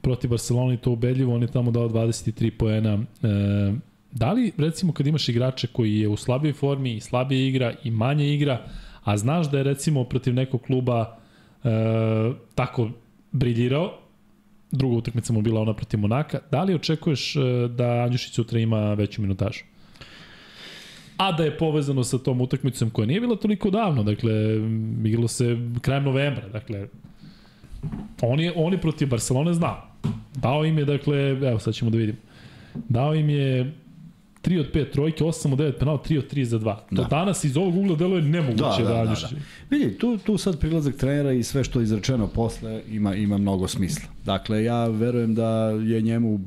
protiv 0.00 0.30
Barcelona 0.30 0.74
i 0.74 0.76
to 0.76 0.90
ubedljivo, 0.90 1.34
on 1.34 1.42
je 1.42 1.48
tamo 1.48 1.70
dao 1.70 1.88
23 1.88 2.50
poena. 2.50 2.98
E, 3.22 3.72
Da 4.16 4.32
li, 4.32 4.52
recimo, 4.58 4.92
kad 4.92 5.06
imaš 5.06 5.28
igrača 5.28 5.66
koji 5.72 6.00
je 6.00 6.08
u 6.08 6.16
slabijoj 6.16 6.52
formi 6.52 6.94
i 6.94 7.00
slabije 7.00 7.48
igra 7.48 7.74
i 7.84 7.90
manje 7.90 8.34
igra, 8.34 8.62
a 9.04 9.16
znaš 9.16 9.50
da 9.50 9.58
je, 9.58 9.64
recimo, 9.64 10.04
protiv 10.04 10.34
nekog 10.34 10.62
kluba 10.62 11.18
e, 11.64 11.68
tako 12.54 12.90
briljirao, 13.32 13.98
druga 14.70 14.96
utakmica 14.96 15.32
mu 15.32 15.42
bila 15.42 15.60
ona 15.60 15.74
protiv 15.74 16.00
Monaka, 16.00 16.40
da 16.50 16.62
li 16.62 16.74
očekuješ 16.74 17.36
e, 17.36 17.40
da 17.68 17.86
Andjušić 17.86 18.34
sutra 18.34 18.58
ima 18.58 18.94
veću 18.94 19.22
minutažu? 19.22 19.64
a 21.16 21.32
da 21.32 21.44
je 21.44 21.58
povezano 21.58 22.04
sa 22.04 22.18
tom 22.18 22.40
utakmicom 22.40 22.90
koja 22.90 23.06
nije 23.06 23.20
bila 23.20 23.36
toliko 23.36 23.70
davno, 23.70 24.02
dakle, 24.02 24.32
igralo 25.04 25.28
se 25.28 25.56
krajem 25.80 26.04
novembra, 26.04 26.48
dakle, 26.48 26.88
on 28.20 28.40
je, 28.40 28.52
on 28.56 28.72
je 28.72 28.80
protiv 28.80 29.08
Barcelone 29.08 29.54
znao. 29.54 29.82
Dao 30.34 30.64
im 30.64 30.78
je, 30.78 30.84
dakle, 30.84 31.30
evo 31.30 31.58
sad 31.58 31.74
ćemo 31.74 31.90
da 31.90 31.98
vidimo, 31.98 32.18
dao 32.74 33.14
im 33.14 33.30
je 33.30 33.72
3 34.46 34.60
od 34.60 34.72
5 34.72 34.92
trojke, 34.92 35.24
8 35.24 35.52
od 35.52 35.58
9 35.58 35.78
penala, 35.78 35.98
3 35.98 36.18
od 36.18 36.32
3 36.32 36.44
za 36.44 36.58
2. 36.58 36.76
Da. 36.90 37.02
To 37.02 37.08
danas 37.08 37.44
iz 37.44 37.56
ovog 37.56 37.76
ugla 37.76 37.96
deluje 37.96 38.22
nemoguće 38.22 38.82
da, 38.82 38.88
da, 38.88 38.94
da, 38.94 39.04
da, 39.04 39.14
da. 39.14 39.28
Vidi, 39.70 39.98
tu, 39.98 40.18
tu 40.18 40.38
sad 40.38 40.58
prilazak 40.60 40.96
trenera 40.96 41.32
i 41.32 41.42
sve 41.42 41.64
što 41.64 41.80
je 41.80 41.84
izrečeno 41.84 42.26
posle 42.26 42.82
ima, 42.88 43.14
ima 43.14 43.38
mnogo 43.38 43.68
smisla. 43.68 44.08
Dakle, 44.24 44.64
ja 44.64 44.86
verujem 44.86 45.34
da 45.34 45.48
je 45.70 46.00
njemu 46.00 46.40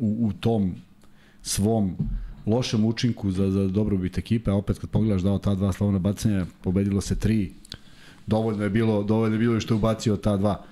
u, 0.00 0.26
u 0.26 0.32
tom 0.32 0.74
svom 1.42 1.96
lošem 2.46 2.84
učinku 2.84 3.30
za, 3.30 3.50
za 3.50 3.68
dobrobit 3.68 4.18
ekipe, 4.18 4.50
a 4.50 4.54
opet 4.54 4.78
kad 4.78 4.90
pogledaš 4.90 5.22
dao 5.22 5.38
ta 5.38 5.54
dva 5.54 5.72
slovna 5.72 5.98
bacanja, 5.98 6.46
pobedilo 6.62 7.00
se 7.00 7.18
tri, 7.18 7.52
dovoljno 8.26 8.64
je 8.64 8.70
bilo, 8.70 9.02
dovoljno 9.02 9.34
je 9.34 9.38
bilo 9.38 9.60
što 9.60 9.74
je 9.74 9.78
ubacio 9.78 10.16
ta 10.16 10.36
dva. 10.36 10.64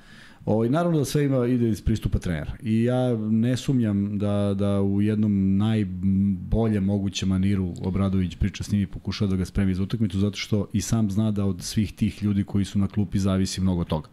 Ovaj, 0.51 0.69
naravno 0.69 0.99
da 0.99 1.05
sve 1.05 1.25
ima, 1.25 1.47
ide 1.47 1.69
iz 1.69 1.83
pristupa 1.83 2.19
trenera. 2.19 2.53
I 2.63 2.83
ja 2.83 3.17
ne 3.17 3.57
sumnjam 3.57 4.19
da, 4.19 4.55
da 4.59 4.83
u 4.83 5.03
jednom 5.03 5.57
najboljem 5.57 6.85
mogućem 6.85 7.29
maniru 7.29 7.75
Obradović 7.83 8.37
priča 8.37 8.65
s 8.65 8.73
njim 8.73 8.83
i 8.83 8.87
pokušava 8.87 9.31
da 9.31 9.37
ga 9.37 9.45
spremi 9.45 9.75
za 9.75 9.83
utakmicu, 9.83 10.19
zato 10.19 10.37
što 10.37 10.67
i 10.73 10.81
sam 10.81 11.11
zna 11.11 11.31
da 11.31 11.45
od 11.45 11.63
svih 11.63 11.93
tih 11.93 12.23
ljudi 12.23 12.45
koji 12.45 12.65
su 12.65 12.79
na 12.79 12.89
klupi 12.89 13.19
zavisi 13.19 13.61
mnogo 13.61 13.85
toga 13.85 14.09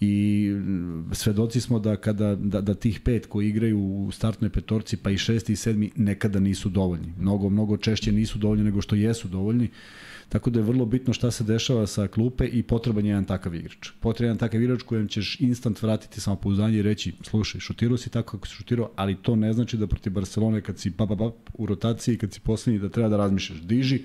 i 0.00 0.50
svedoci 1.12 1.60
smo 1.60 1.78
da 1.78 1.96
kada 1.96 2.34
da, 2.34 2.60
da 2.60 2.74
tih 2.74 3.00
pet 3.00 3.26
koji 3.26 3.48
igraju 3.48 3.78
u 3.78 4.10
startnoj 4.12 4.50
petorci 4.50 4.96
pa 4.96 5.10
i 5.10 5.18
šesti 5.18 5.52
i 5.52 5.56
sedmi 5.56 5.90
nekada 5.96 6.40
nisu 6.40 6.68
dovoljni. 6.68 7.12
Mnogo 7.18 7.48
mnogo 7.48 7.76
češće 7.76 8.12
nisu 8.12 8.38
dovoljni 8.38 8.64
nego 8.64 8.82
što 8.82 8.96
jesu 8.96 9.28
dovoljni. 9.28 9.68
Tako 10.28 10.50
da 10.50 10.58
je 10.58 10.64
vrlo 10.64 10.84
bitno 10.84 11.14
šta 11.14 11.30
se 11.30 11.44
dešava 11.44 11.86
sa 11.86 12.06
klupe 12.08 12.46
i 12.46 12.62
potreban 12.62 13.04
je 13.04 13.08
jedan 13.08 13.24
takav 13.24 13.54
igrač. 13.54 13.90
Potreban 14.00 14.26
je 14.26 14.28
jedan 14.28 14.38
takav 14.38 14.62
igrač 14.62 14.82
kojem 14.82 15.08
ćeš 15.08 15.40
instant 15.40 15.82
vratiti 15.82 16.20
samopouzdanje 16.20 16.78
i 16.78 16.82
reći, 16.82 17.12
slušaj, 17.22 17.60
šutirao 17.60 17.96
si 17.96 18.10
tako 18.10 18.30
kako 18.30 18.46
si 18.46 18.54
šutirao, 18.54 18.90
ali 18.96 19.16
to 19.22 19.36
ne 19.36 19.52
znači 19.52 19.76
da 19.76 19.86
protiv 19.86 20.12
Barcelone 20.12 20.60
kad 20.60 20.78
si 20.78 20.90
pa, 20.90 21.06
pa, 21.06 21.16
pa, 21.16 21.30
u 21.54 21.66
rotaciji, 21.66 22.18
kad 22.18 22.32
si 22.32 22.40
poslednji 22.40 22.80
da 22.80 22.88
treba 22.88 23.08
da 23.08 23.16
razmišljaš. 23.16 23.60
Diži, 23.60 24.02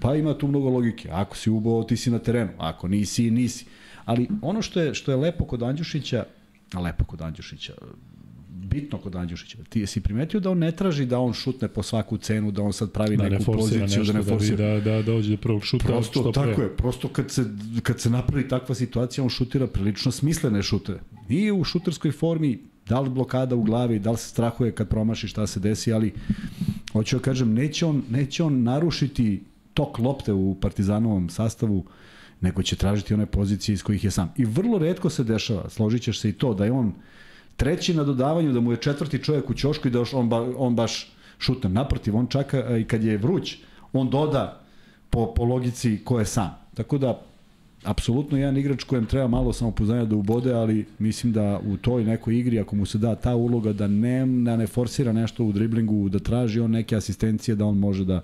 pa 0.00 0.14
ima 0.14 0.38
tu 0.38 0.48
mnogo 0.48 0.68
logike. 0.68 1.08
Ako 1.12 1.36
si 1.36 1.50
ubao, 1.50 1.84
ti 1.84 1.96
si 1.96 2.10
na 2.10 2.18
terenu. 2.18 2.50
Ako 2.58 2.88
nisi, 2.88 3.30
nisi. 3.30 3.66
Ali 4.04 4.28
ono 4.42 4.62
što 4.62 4.80
je, 4.80 4.94
što 4.94 5.10
je 5.10 5.16
lepo 5.16 5.44
kod 5.44 5.62
Andjušića, 5.62 6.24
lepo 6.74 7.04
kod 7.04 7.22
Andjušića, 7.22 7.72
bitno 8.70 8.98
kod 8.98 9.16
Andjušića. 9.16 9.58
Ti 9.68 9.80
jesi 9.80 10.00
primetio 10.00 10.40
da 10.40 10.50
on 10.50 10.58
ne 10.58 10.72
traži 10.72 11.06
da 11.06 11.18
on 11.18 11.32
šutne 11.32 11.68
po 11.68 11.82
svaku 11.82 12.18
cenu, 12.18 12.50
da 12.50 12.62
on 12.62 12.72
sad 12.72 12.92
pravi 12.92 13.16
da 13.16 13.28
neku 13.28 13.44
poziciju, 13.44 13.80
nešto, 13.80 14.04
da 14.04 14.12
ne 14.12 14.22
forsira. 14.22 14.66
Da, 14.66 14.80
da, 14.80 14.80
da 14.80 15.02
dođe 15.02 15.30
do 15.30 15.36
prvog 15.36 15.64
šuta. 15.64 15.86
Prosto, 15.86 16.20
što 16.20 16.32
tako 16.32 16.54
pre. 16.54 16.64
je, 16.64 16.76
prosto 16.76 17.08
kad 17.08 17.30
se, 17.30 17.44
kad 17.82 18.00
se 18.00 18.10
napravi 18.10 18.48
takva 18.48 18.74
situacija, 18.74 19.24
on 19.24 19.30
šutira 19.30 19.66
prilično 19.66 20.12
smislene 20.12 20.62
šute. 20.62 21.00
I 21.28 21.50
u 21.50 21.64
šuterskoj 21.64 22.12
formi, 22.12 22.58
da 22.88 23.00
li 23.00 23.10
blokada 23.10 23.56
u 23.56 23.62
glavi, 23.62 23.98
da 23.98 24.10
li 24.10 24.16
se 24.16 24.28
strahuje 24.28 24.72
kad 24.72 24.88
promaši 24.88 25.28
šta 25.28 25.46
se 25.46 25.60
desi, 25.60 25.92
ali 25.92 26.12
hoću 26.92 27.16
da 27.16 27.22
kažem, 27.22 27.54
neće 27.54 27.86
on, 27.86 28.02
neće 28.10 28.42
on 28.42 28.62
narušiti 28.62 29.42
tok 29.74 29.98
lopte 29.98 30.32
u 30.32 30.56
Partizanovom 30.60 31.28
sastavu, 31.30 31.84
nego 32.40 32.62
će 32.62 32.76
tražiti 32.76 33.14
one 33.14 33.26
pozicije 33.26 33.74
iz 33.74 33.82
kojih 33.82 34.04
je 34.04 34.10
sam. 34.10 34.32
I 34.36 34.44
vrlo 34.44 34.78
redko 34.78 35.10
se 35.10 35.24
dešava, 35.24 35.68
složit 35.68 36.02
ćeš 36.02 36.20
se 36.20 36.28
i 36.28 36.32
to, 36.32 36.54
da 36.54 36.64
je 36.64 36.72
on 36.72 36.92
treći 37.60 37.94
na 37.94 38.04
dodavanju, 38.04 38.52
da 38.52 38.60
mu 38.60 38.72
je 38.72 38.80
četvrti 38.80 39.18
čovjek 39.22 39.50
u 39.50 39.54
ćošku 39.54 39.88
i 39.88 39.90
da 39.90 40.04
on, 40.12 40.28
ba, 40.28 40.40
on 40.56 40.76
baš 40.76 41.12
šutne. 41.38 41.70
Naprotiv, 41.70 42.16
on 42.16 42.26
čaka 42.26 42.76
i 42.76 42.84
kad 42.84 43.04
je 43.04 43.18
vruć, 43.18 43.58
on 43.92 44.10
doda 44.10 44.60
po, 45.10 45.34
po 45.34 45.44
logici 45.44 45.98
ko 46.04 46.18
je 46.18 46.26
sam. 46.26 46.54
Tako 46.74 46.98
da, 46.98 47.20
apsolutno 47.84 48.38
jedan 48.38 48.56
igrač 48.56 48.84
kojem 48.84 49.06
treba 49.06 49.28
malo 49.28 49.52
samopouzdanja 49.52 50.04
da 50.04 50.16
ubode, 50.16 50.52
ali 50.52 50.86
mislim 50.98 51.32
da 51.32 51.60
u 51.66 51.76
toj 51.76 52.04
nekoj 52.04 52.38
igri, 52.38 52.60
ako 52.60 52.76
mu 52.76 52.86
se 52.86 52.98
da 52.98 53.14
ta 53.14 53.34
uloga 53.34 53.72
da 53.72 53.88
ne, 53.88 54.26
da 54.44 54.56
ne 54.56 54.66
forsira 54.66 55.12
nešto 55.12 55.44
u 55.44 55.52
driblingu, 55.52 56.08
da 56.08 56.18
traži 56.18 56.60
on 56.60 56.70
neke 56.70 56.96
asistencije, 56.96 57.54
da 57.54 57.66
on 57.66 57.78
može 57.78 58.04
da 58.04 58.22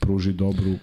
pruži 0.00 0.32
dobru 0.32 0.74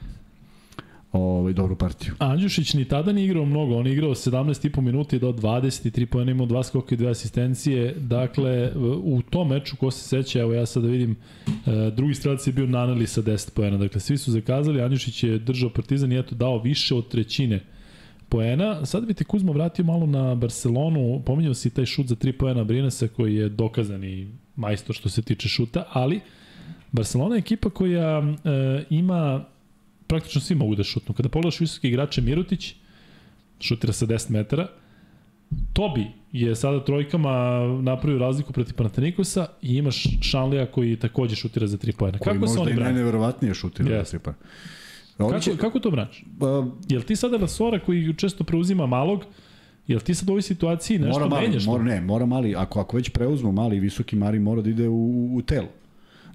ovaj, 1.12 1.54
dobru 1.54 1.76
partiju. 1.76 2.14
Andjušić 2.20 2.74
ni 2.74 2.86
tada 2.86 3.12
nije 3.12 3.26
igrao 3.26 3.46
mnogo, 3.46 3.78
on 3.78 3.88
je 3.88 3.94
igrao 3.94 4.12
17,5 4.12 4.82
minuta 4.82 5.16
i 5.16 5.20
do 5.20 5.32
23 5.32 6.06
pojena, 6.06 6.32
imao 6.32 6.46
dva 6.46 6.64
skoka 6.64 6.96
i 6.96 6.98
dve 6.98 7.10
asistencije. 7.10 7.96
Dakle, 7.98 8.72
u 9.04 9.22
tom 9.22 9.50
meču, 9.50 9.76
ko 9.76 9.92
se 9.92 10.08
seća, 10.08 10.40
evo 10.40 10.54
ja 10.54 10.66
sada 10.66 10.88
vidim, 10.88 11.16
e, 11.48 11.92
drugi 11.96 12.14
strelac 12.14 12.48
je 12.48 12.54
bio 12.54 12.68
Naneli 12.68 13.08
sa 13.08 13.22
10 13.22 13.54
pojena. 13.54 13.78
Dakle, 13.78 14.02
svi 14.02 14.18
su 14.18 14.32
zakazali, 14.32 14.82
Andjušić 14.82 15.24
je 15.24 15.40
držao 15.40 15.70
Partizan 15.70 16.12
i 16.12 16.20
eto 16.20 16.36
dao 16.36 16.62
više 16.62 16.96
od 16.96 17.08
trećine 17.08 17.60
poena. 18.30 18.86
Sad 18.86 19.06
bi 19.06 19.14
te 19.14 19.24
Kuzmo 19.24 19.54
vratio 19.54 19.86
malo 19.86 20.06
na 20.06 20.36
Barcelonu, 20.36 21.22
pominjao 21.26 21.54
si 21.54 21.70
taj 21.70 21.86
šut 21.86 22.08
za 22.08 22.16
3 22.16 22.32
poena 22.32 22.64
Brinesa 22.64 23.08
koji 23.08 23.36
je 23.36 23.50
dokazani 23.50 24.28
majstor 24.56 24.96
što 24.96 25.10
se 25.10 25.22
tiče 25.22 25.50
šuta, 25.50 25.84
ali 25.92 26.22
Barcelona 26.92 27.36
je 27.36 27.40
ekipa 27.40 27.70
koja 27.70 28.20
e, 28.20 28.84
ima 28.90 29.46
praktično 30.12 30.42
svi 30.42 30.56
mogu 30.56 30.76
da 30.76 30.84
šutnu. 30.84 31.16
Kada 31.16 31.30
pogledaš 31.30 31.60
visoke 31.60 31.88
igrače 31.88 32.22
Mirutić, 32.22 32.74
šutira 33.60 33.94
sa 33.94 34.06
10 34.06 34.32
metara, 34.32 34.68
Tobi 35.74 36.06
je 36.32 36.56
sada 36.56 36.84
trojkama 36.86 37.32
napravio 37.82 38.20
razliku 38.20 38.54
protiv 38.54 38.76
Panatenikosa 38.76 39.48
i 39.62 39.76
imaš 39.78 40.04
Šanlija 40.22 40.66
koji 40.66 40.96
takođe 40.96 41.36
šutira 41.36 41.68
za 41.68 41.78
3 41.78 41.96
pojena. 41.96 42.18
Kako 42.18 42.28
se 42.28 42.34
oni 42.34 42.40
brani? 42.40 42.56
Koji 42.56 42.76
možda 42.76 42.82
i 42.82 42.94
najneverovatnije 42.94 43.54
šutira 43.54 43.90
yes. 43.90 44.12
za 44.12 44.18
3 44.18 44.22
pojena. 44.22 44.40
Kako, 45.18 45.40
će... 45.40 45.58
kako 45.58 45.80
to 45.80 45.92
braniš? 45.92 46.24
Uh, 46.40 46.68
jel 46.90 47.02
ti 47.02 47.16
sada 47.16 47.38
Lasora 47.38 47.80
koji 47.80 48.14
često 48.18 48.44
preuzima 48.44 48.86
malog, 48.86 49.26
Jel 49.88 50.00
ti 50.00 50.16
sad 50.16 50.30
u 50.30 50.32
ovoj 50.32 50.42
situaciji 50.42 51.00
nešto 51.00 51.20
mora 51.20 51.30
mali, 51.30 51.48
menjaš? 51.48 51.66
Mora, 51.66 51.84
ne, 51.84 52.02
mora 52.02 52.26
mali. 52.26 52.56
Ako, 52.56 52.80
ako 52.80 52.98
već 52.98 53.10
preuzmu 53.10 53.52
mali 53.52 53.78
i 53.78 53.80
visoki 53.80 54.16
Mari 54.16 54.40
mora 54.40 54.62
da 54.62 54.70
ide 54.70 54.88
u, 54.88 55.30
u 55.36 55.42
telo. 55.42 55.68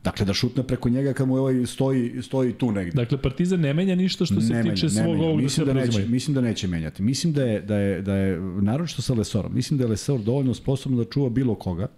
Dakle, 0.07 0.27
da 0.27 0.35
šutne 0.35 0.63
preko 0.63 0.89
njega 0.89 1.13
kad 1.13 1.29
mu 1.29 1.37
ovaj 1.37 1.67
stoji, 1.67 2.23
stoji 2.23 2.53
tu 2.53 2.73
negde. 2.73 2.91
Dakle, 2.91 3.23
Partizan 3.23 3.61
ne 3.61 3.75
menja 3.75 3.95
ništa 3.95 4.25
što 4.25 4.41
se 4.41 4.53
ne 4.53 4.63
tiče 4.63 4.87
menja, 4.87 5.03
svog 5.03 5.21
ovog 5.21 5.41
mislim 5.41 5.67
da, 5.67 5.73
da 5.73 5.81
neće, 5.81 6.07
Mislim 6.09 6.35
da 6.35 6.41
neće 6.41 6.69
menjati. 6.69 7.03
Mislim 7.03 7.33
da 7.33 7.43
je, 7.43 7.61
da 7.61 7.77
je, 7.77 8.03
da 8.03 8.15
je 8.15 8.41
naročito 8.41 9.03
sa 9.03 9.15
Lesorom, 9.15 9.55
mislim 9.55 9.79
da 9.79 9.85
je 9.85 9.89
Lesor 9.89 10.21
dovoljno 10.21 10.55
sposobno 10.55 11.05
da 11.05 11.11
čuva 11.11 11.29
bilo 11.31 11.55
koga 11.55 11.89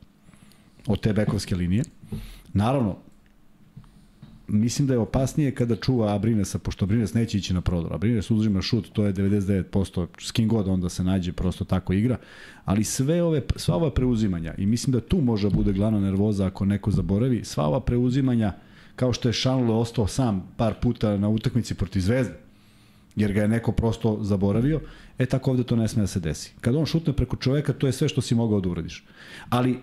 od 0.87 1.01
te 1.01 1.13
bekovske 1.13 1.57
linije. 1.57 1.85
Naravno, 2.53 2.97
mislim 4.49 4.89
da 4.89 4.95
je 4.95 4.99
opasnije 4.99 5.55
kada 5.55 5.77
čuva 5.77 6.15
Abrinesa, 6.15 6.59
pošto 6.59 6.85
Abrines 6.85 7.15
neće 7.15 7.39
ići 7.39 7.55
na 7.55 7.61
prodor. 7.61 7.95
Abrines 7.95 8.31
uzima 8.31 8.63
šut, 8.63 8.89
to 8.93 9.05
je 9.05 9.15
99%, 9.15 10.07
s 10.21 10.33
kim 10.33 10.49
god 10.49 10.69
onda 10.69 10.89
se 10.89 11.05
nađe, 11.05 11.33
prosto 11.33 11.65
tako 11.65 11.93
igra. 11.93 12.17
Ali 12.65 12.85
sve 12.85 13.23
ove, 13.23 13.43
sva 13.57 13.77
ova 13.77 13.91
preuzimanja, 13.91 14.55
i 14.59 14.67
mislim 14.67 14.93
da 14.93 15.01
tu 15.01 15.21
može 15.21 15.51
bude 15.51 15.73
glavna 15.73 16.01
nervoza 16.01 16.47
ako 16.47 16.65
neko 16.65 16.91
zaboravi, 16.91 17.45
sva 17.45 17.67
ova 17.67 17.81
preuzimanja, 17.81 18.53
kao 18.97 19.13
što 19.13 19.29
je 19.29 19.33
Šanlo 19.33 19.79
ostao 19.79 20.07
sam 20.07 20.49
par 20.57 20.75
puta 20.83 21.17
na 21.17 21.29
utakmici 21.29 21.75
protiv 21.75 22.01
Zvezde, 22.01 22.35
jer 23.17 23.33
ga 23.33 23.43
je 23.43 23.49
neko 23.49 23.73
prosto 23.73 24.19
zaboravio, 24.23 24.81
e 25.19 25.27
tako 25.27 25.51
ovde 25.51 25.63
to 25.63 25.77
ne 25.77 25.89
sme 25.89 26.03
da 26.03 26.07
se 26.07 26.21
desi. 26.21 26.53
Kad 26.61 26.75
on 26.75 26.87
šutne 26.87 27.13
preko 27.13 27.37
čoveka, 27.37 27.73
to 27.73 27.87
je 27.87 27.93
sve 27.93 28.09
što 28.09 28.21
si 28.21 28.35
mogao 28.35 28.61
da 28.61 28.69
uradiš. 28.69 29.05
Ali, 29.49 29.79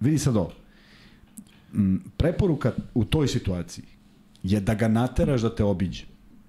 vidi 0.00 0.18
sad 0.18 0.36
ovo, 0.36 0.52
preporuka 2.16 2.72
u 2.94 3.04
toj 3.04 3.28
situaciji 3.28 3.84
je 4.42 4.60
da 4.60 4.74
ga 4.74 4.88
nateraš 4.88 5.40
da 5.40 5.54
te 5.54 5.64
obiđe. 5.64 6.04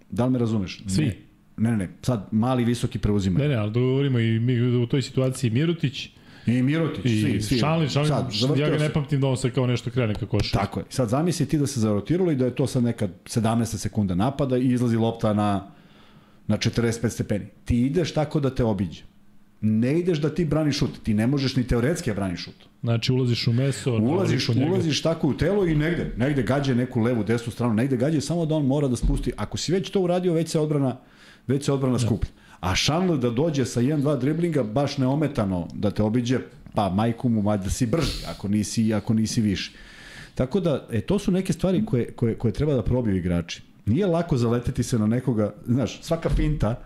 Da 0.10 0.26
li 0.26 0.32
me 0.32 0.40
razumeš? 0.40 0.84
Svi. 0.88 1.06
Ne. 1.06 1.16
Ne, 1.58 1.72
ne, 1.72 1.78
ne, 1.78 1.90
sad 2.02 2.28
mali 2.32 2.66
visoki 2.66 3.00
preuzima. 3.00 3.40
Ne, 3.40 3.48
ne, 3.48 3.56
ali 3.56 3.72
govorimo 3.72 4.20
i 4.20 4.40
mi 4.40 4.62
u 4.62 4.88
toj 4.88 5.02
situaciji 5.02 5.52
Mirutić, 5.52 6.10
I 6.46 6.62
Mirotić, 6.62 7.06
I 7.06 7.22
svi, 7.22 7.42
svi. 7.42 7.58
Šalin, 7.58 7.90
Šalin, 7.90 8.10
sad, 8.10 8.58
ja 8.58 8.70
ga 8.70 8.78
ne 8.78 8.90
pamtim 8.90 9.22
da 9.22 9.28
on 9.28 9.38
se 9.38 9.52
kao 9.52 9.68
nešto 9.68 9.92
krene 9.92 10.14
kako 10.14 10.38
koša. 10.38 10.58
Tako 10.58 10.80
je. 10.80 10.86
Sad 10.90 11.10
zamisli 11.10 11.46
ti 11.46 11.58
da 11.58 11.68
se 11.68 11.80
zarotiralo 11.80 12.32
i 12.32 12.36
da 12.36 12.46
je 12.46 12.56
to 12.56 12.68
sad 12.68 12.84
neka 12.84 13.08
17 13.26 13.66
sekunda 13.66 14.16
napada 14.16 14.58
i 14.58 14.74
izlazi 14.74 14.98
lopta 14.98 15.34
na, 15.34 15.72
na 16.48 16.58
45 16.58 17.10
stepeni. 17.10 17.46
Ti 17.66 17.82
ideš 17.82 18.14
tako 18.14 18.40
da 18.40 18.56
te 18.56 18.64
obiđe 18.64 19.04
ne 19.66 20.00
ideš 20.00 20.18
da 20.22 20.30
ti 20.30 20.46
braniš 20.46 20.78
šut, 20.78 21.04
ti 21.04 21.14
ne 21.14 21.28
možeš 21.28 21.56
ni 21.56 21.68
teoretski 21.68 22.10
da 22.10 22.14
braniš 22.14 22.44
šut. 22.44 22.56
Znači 22.82 23.12
ulaziš 23.12 23.48
u 23.48 23.54
meso, 23.54 23.98
ulaziš, 23.98 24.50
ulaziš 24.50 25.02
tako 25.02 25.28
u 25.28 25.34
telo 25.34 25.66
i 25.68 25.76
negde, 25.76 26.12
negde 26.18 26.44
gađe 26.44 26.76
neku 26.76 27.02
levu, 27.02 27.24
desnu 27.24 27.52
stranu, 27.52 27.74
negde 27.74 27.98
gađe 27.98 28.22
samo 28.22 28.46
da 28.46 28.56
on 28.56 28.66
mora 28.66 28.88
da 28.88 28.96
spusti. 28.96 29.32
Ako 29.38 29.58
si 29.58 29.72
već 29.72 29.90
to 29.90 30.02
uradio, 30.02 30.34
već 30.34 30.50
se 30.50 30.60
odbrana, 30.60 30.98
već 31.48 31.66
se 31.66 31.72
odbrana 31.72 31.98
da. 31.98 32.06
skuplja. 32.06 32.32
A 32.60 32.76
Šanle 32.76 33.18
da 33.18 33.30
dođe 33.30 33.66
sa 33.66 33.82
1-2 33.82 34.20
driblinga 34.20 34.64
baš 34.64 34.98
neometano 34.98 35.68
da 35.74 35.92
te 35.92 36.04
obiđe, 36.04 36.40
pa 36.74 36.90
majku 36.90 37.30
mu 37.30 37.58
da 37.58 37.70
si 37.70 37.86
brži, 37.86 38.26
ako 38.28 38.48
nisi, 38.48 38.94
ako 38.94 39.14
nisi 39.14 39.42
više. 39.42 39.72
Tako 40.36 40.60
da, 40.60 40.88
e, 40.92 41.02
to 41.02 41.20
su 41.20 41.32
neke 41.32 41.54
stvari 41.54 41.86
koje, 41.86 42.12
koje, 42.12 42.36
koje 42.36 42.54
treba 42.54 42.74
da 42.74 42.84
probiju 42.84 43.16
igrači. 43.16 43.62
Nije 43.86 44.08
lako 44.08 44.38
zaleteti 44.38 44.84
se 44.84 45.00
na 45.00 45.08
nekoga, 45.08 45.54
znaš, 45.66 46.02
svaka 46.02 46.30
finta, 46.30 46.84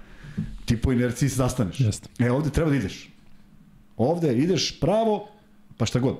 ti 0.65 0.77
po 0.77 0.91
inerciji 0.91 1.29
zastaneš. 1.29 1.79
Jeste. 1.79 2.09
E, 2.19 2.31
ovde 2.31 2.49
treba 2.49 2.69
da 2.69 2.75
ideš. 2.75 3.09
Ovde 3.97 4.37
ideš 4.37 4.79
pravo, 4.79 5.27
pa 5.77 5.85
šta 5.85 5.99
god. 5.99 6.17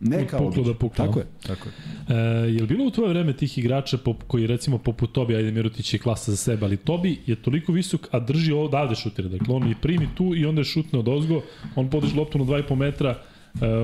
Ne 0.00 0.26
kao 0.28 0.38
puklo 0.38 0.62
da 0.62 0.74
puklo. 0.74 1.06
Tako 1.06 1.18
je, 1.18 1.26
tako 1.46 1.68
je. 1.68 1.74
E, 2.16 2.20
je 2.52 2.60
li 2.60 2.66
bilo 2.66 2.84
u 2.84 2.90
tvoje 2.90 3.08
vreme 3.08 3.32
tih 3.32 3.58
igrača 3.58 3.98
pop, 3.98 4.22
koji 4.26 4.46
recimo 4.46 4.78
poput 4.78 5.12
Tobi, 5.12 5.36
ajde 5.36 5.50
Mirotić 5.50 5.94
je 5.94 5.98
klasa 5.98 6.30
za 6.30 6.36
sebe, 6.36 6.66
ali 6.66 6.76
Tobi 6.76 7.18
je 7.26 7.36
toliko 7.36 7.72
visok, 7.72 8.08
a 8.10 8.20
drži 8.20 8.52
ovo 8.52 8.68
davde 8.68 8.94
šutira. 8.94 9.28
Dakle, 9.28 9.54
on 9.54 9.70
i 9.70 9.74
primi 9.74 10.08
tu 10.14 10.34
i 10.36 10.46
onda 10.46 10.60
je 10.60 10.64
šutne 10.64 10.98
od 10.98 11.08
ozgo, 11.08 11.42
on 11.76 11.90
podiže 11.90 12.16
loptu 12.16 12.38
na 12.38 12.44
2,5 12.44 12.74
metra, 12.74 13.22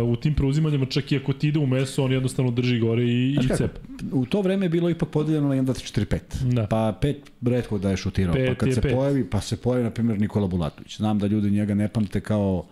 u 0.07 0.17
tim 0.17 0.35
preuzimanjima 0.35 0.87
čak 0.87 1.13
i 1.13 1.17
ako 1.17 1.33
ti 1.33 1.49
ide 1.49 1.59
u 1.59 1.67
meso, 1.67 2.05
on 2.05 2.13
jednostavno 2.13 2.51
drži 2.51 2.79
gore 2.79 3.03
i, 3.03 3.39
i 3.43 3.57
cep. 3.57 3.79
U 4.13 4.27
to 4.27 4.41
vreme 4.41 4.67
je 4.67 4.71
bilo 4.71 4.91
ipak 4.91 5.09
podeljeno 5.09 5.49
na 5.49 5.55
1, 5.55 5.65
2, 5.65 5.73
3, 5.73 6.07
4, 6.07 6.19
5. 6.45 6.55
Da. 6.55 6.67
Pa 6.67 6.99
5 7.03 7.15
redko 7.43 7.79
da 7.79 7.91
je 7.91 7.97
šutirao. 7.97 8.35
pa 8.49 8.55
kad 8.55 8.75
se 8.75 8.81
pet. 8.81 8.95
pojavi, 8.95 9.25
pa 9.31 9.41
se 9.41 9.57
pojavi, 9.57 9.85
na 9.85 9.91
primjer, 9.91 10.21
Nikola 10.21 10.47
Bulatović. 10.47 10.97
Znam 10.97 11.19
da 11.19 11.27
ljudi 11.27 11.51
njega 11.51 11.75
ne 11.75 11.89
pamte 11.89 12.21
kao 12.21 12.65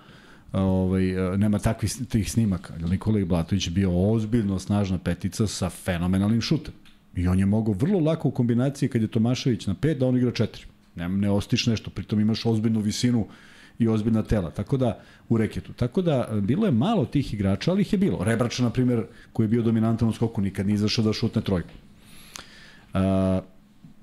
ovaj, 0.53 1.05
nema 1.37 1.59
takvih 1.59 1.93
tih 2.09 2.33
snimaka. 2.33 2.75
Nikola 2.91 3.25
Blatović 3.25 3.67
je 3.67 3.71
bio 3.71 4.11
ozbiljno 4.11 4.59
snažna 4.59 4.99
petica 4.99 5.47
sa 5.47 5.71
fenomenalnim 5.71 6.41
šutem. 6.41 6.75
I 7.17 7.29
on 7.29 7.39
je 7.39 7.47
mogao 7.47 7.75
vrlo 7.75 8.01
lako 8.01 8.29
u 8.29 8.31
kombinaciji 8.31 8.89
kad 8.89 9.03
je 9.03 9.09
Tomašević 9.09 9.67
na 9.67 9.75
5 9.75 9.99
da 9.99 10.07
on 10.07 10.17
igra 10.17 10.31
4. 10.31 10.47
Ne, 10.97 11.09
ne 11.09 11.31
ostiš 11.31 11.67
nešto, 11.67 11.91
pritom 11.91 12.21
imaš 12.21 12.47
ozbiljnu 12.47 12.81
visinu 12.81 13.27
i 13.81 13.89
ozbiljna 13.89 14.23
tela. 14.23 14.51
Tako 14.51 14.77
da, 14.77 14.99
u 15.29 15.37
reketu. 15.37 15.73
Tako 15.73 16.03
da, 16.03 16.29
bilo 16.43 16.67
je 16.67 16.73
malo 16.73 17.05
tih 17.05 17.35
igrača, 17.35 17.71
ali 17.71 17.83
ih 17.83 17.93
je 17.93 17.99
bilo. 17.99 18.25
Rebrača, 18.25 18.63
na 18.63 18.71
primjer, 18.71 19.05
koji 19.33 19.45
je 19.45 19.49
bio 19.49 19.63
dominantan 19.63 20.09
u 20.09 20.13
skoku, 20.13 20.41
nikad 20.41 20.67
nije 20.67 20.75
izašao 20.75 21.05
da 21.05 21.13
šutne 21.13 21.43
trojku. 21.43 21.71
Uh, 22.95 23.01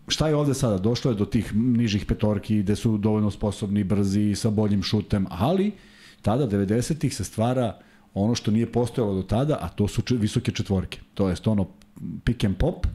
šta 0.08 0.28
je 0.28 0.36
ovde 0.36 0.54
sada? 0.54 0.78
Došlo 0.78 1.12
je 1.12 1.16
do 1.16 1.26
tih 1.26 1.56
nižih 1.56 2.06
petorki 2.06 2.60
gde 2.64 2.76
su 2.76 2.98
dovoljno 2.98 3.32
sposobni, 3.32 3.84
brzi, 3.84 4.36
sa 4.36 4.50
boljim 4.50 4.84
šutem, 4.84 5.28
ali 5.30 5.72
tada 6.22 6.48
90-ih 6.48 7.16
se 7.16 7.24
stvara 7.24 7.78
ono 8.14 8.36
što 8.36 8.52
nije 8.52 8.72
postojalo 8.72 9.16
do 9.16 9.24
tada, 9.24 9.58
a 9.62 9.70
to 9.70 9.88
su 9.88 10.02
visoke 10.10 10.52
četvorke. 10.52 11.00
To 11.14 11.30
je 11.30 11.36
ono 11.46 11.68
pick 12.24 12.44
and 12.44 12.58
pop, 12.58 12.88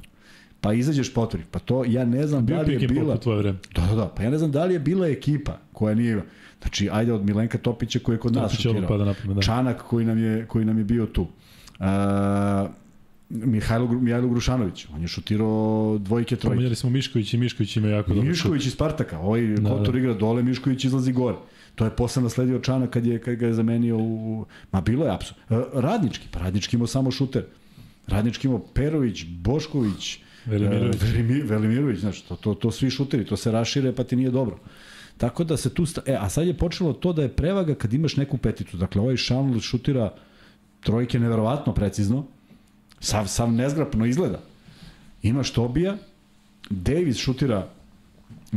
pa 0.61 0.73
izađeš 0.73 1.15
potvori. 1.15 1.45
Pa 1.51 1.59
to 1.59 1.85
ja 1.85 2.05
ne 2.05 2.27
znam 2.27 2.47
da 2.47 2.61
li 2.61 2.73
je 2.73 2.89
bila... 2.89 3.17
Tvoje 3.17 3.39
vreme. 3.39 3.59
Da, 3.75 3.87
da, 3.87 3.95
da. 3.95 4.09
Pa 4.09 4.23
ja 4.23 4.31
ne 4.31 4.39
znam 4.39 4.53
da 4.53 4.65
li 4.65 4.75
je 4.75 4.81
bila 4.81 5.07
ekipa 5.07 5.59
koja 5.73 5.95
nije... 5.95 6.23
Znači, 6.63 6.89
ajde 6.93 7.13
od 7.13 7.25
Milenka 7.25 7.59
Topića 7.59 7.99
koji 7.99 8.15
je 8.15 8.21
kod 8.21 8.35
nas 8.35 8.53
šutirao. 8.53 8.99
Da 8.99 9.15
da. 9.35 9.43
Čanak 9.43 9.83
koji 9.83 10.07
nam 10.07 10.19
je, 10.19 10.47
koji 10.47 10.65
nam 10.65 10.79
je 10.79 10.85
bio 10.85 11.07
tu. 11.07 11.23
Uh, 11.23 11.87
Mihajlo, 13.31 13.89
Mihajlo 13.89 14.29
Grušanović, 14.29 14.87
on 14.95 15.03
je 15.03 15.09
šutirao 15.09 15.99
dvojke, 16.01 16.37
trojke. 16.37 16.55
Pomenjali 16.55 16.75
smo 16.75 16.91
Mišković 16.91 17.35
i 17.35 17.37
Mišković 17.37 17.77
ima 17.77 17.89
jako 17.89 18.15
dobro. 18.15 18.29
Mišković 18.29 18.67
iz 18.67 18.73
Spartaka, 18.73 19.19
ovaj 19.19 19.47
da, 19.47 19.71
Kotor 19.71 19.93
da. 19.95 19.99
igra 19.99 20.15
dole, 20.15 20.43
Mišković 20.43 20.85
izlazi 20.85 21.13
gore. 21.13 21.37
To 21.75 21.85
je 21.85 21.91
posle 21.91 22.23
nasledio 22.23 22.59
Čana 22.59 22.87
kad 22.87 23.07
je 23.07 23.19
kad 23.19 23.35
ga 23.35 23.47
je 23.47 23.55
zamenio 23.55 23.97
u 23.99 24.45
ma 24.73 24.81
bilo 24.81 25.05
je 25.05 25.15
apsolutno. 25.15 25.81
Radnički, 25.81 26.27
pa 26.31 26.39
Radnički 26.39 26.77
imao 26.77 26.87
samo 26.87 27.11
šuter. 27.11 27.45
Radnički 28.07 28.47
imao 28.47 28.61
Perović, 28.75 29.25
Bošković, 29.25 30.19
Velimirović. 30.47 31.03
Uh, 31.03 31.51
Velimirović, 31.51 31.99
znači 31.99 32.29
to, 32.29 32.37
to, 32.37 32.55
to 32.55 32.71
svi 32.71 32.91
šuteri, 32.91 33.25
to 33.25 33.37
se 33.37 33.53
rašire 33.53 33.93
pa 33.93 34.05
ti 34.05 34.17
nije 34.17 34.31
dobro. 34.31 34.59
Tako 35.23 35.45
da 35.45 35.57
se 35.57 35.71
tu, 35.75 35.87
sta... 35.87 36.03
e, 36.07 36.17
a 36.21 36.29
sad 36.29 36.47
je 36.47 36.57
počelo 36.59 36.93
to 36.93 37.13
da 37.13 37.23
je 37.23 37.29
prevaga 37.29 37.75
kad 37.75 37.93
imaš 37.93 38.17
neku 38.17 38.39
peticu. 38.39 38.77
Dakle, 38.77 39.01
ovaj 39.01 39.17
Šanl 39.17 39.59
šutira 39.61 40.15
trojke 40.81 41.19
neverovatno 41.19 41.75
precizno, 41.75 42.25
sav, 43.01 43.29
sav 43.29 43.53
nezgrapno 43.53 44.07
izgleda. 44.07 44.41
Imaš 45.23 45.53
Tobija, 45.53 45.97
Davis 46.71 47.17
šutira 47.23 47.69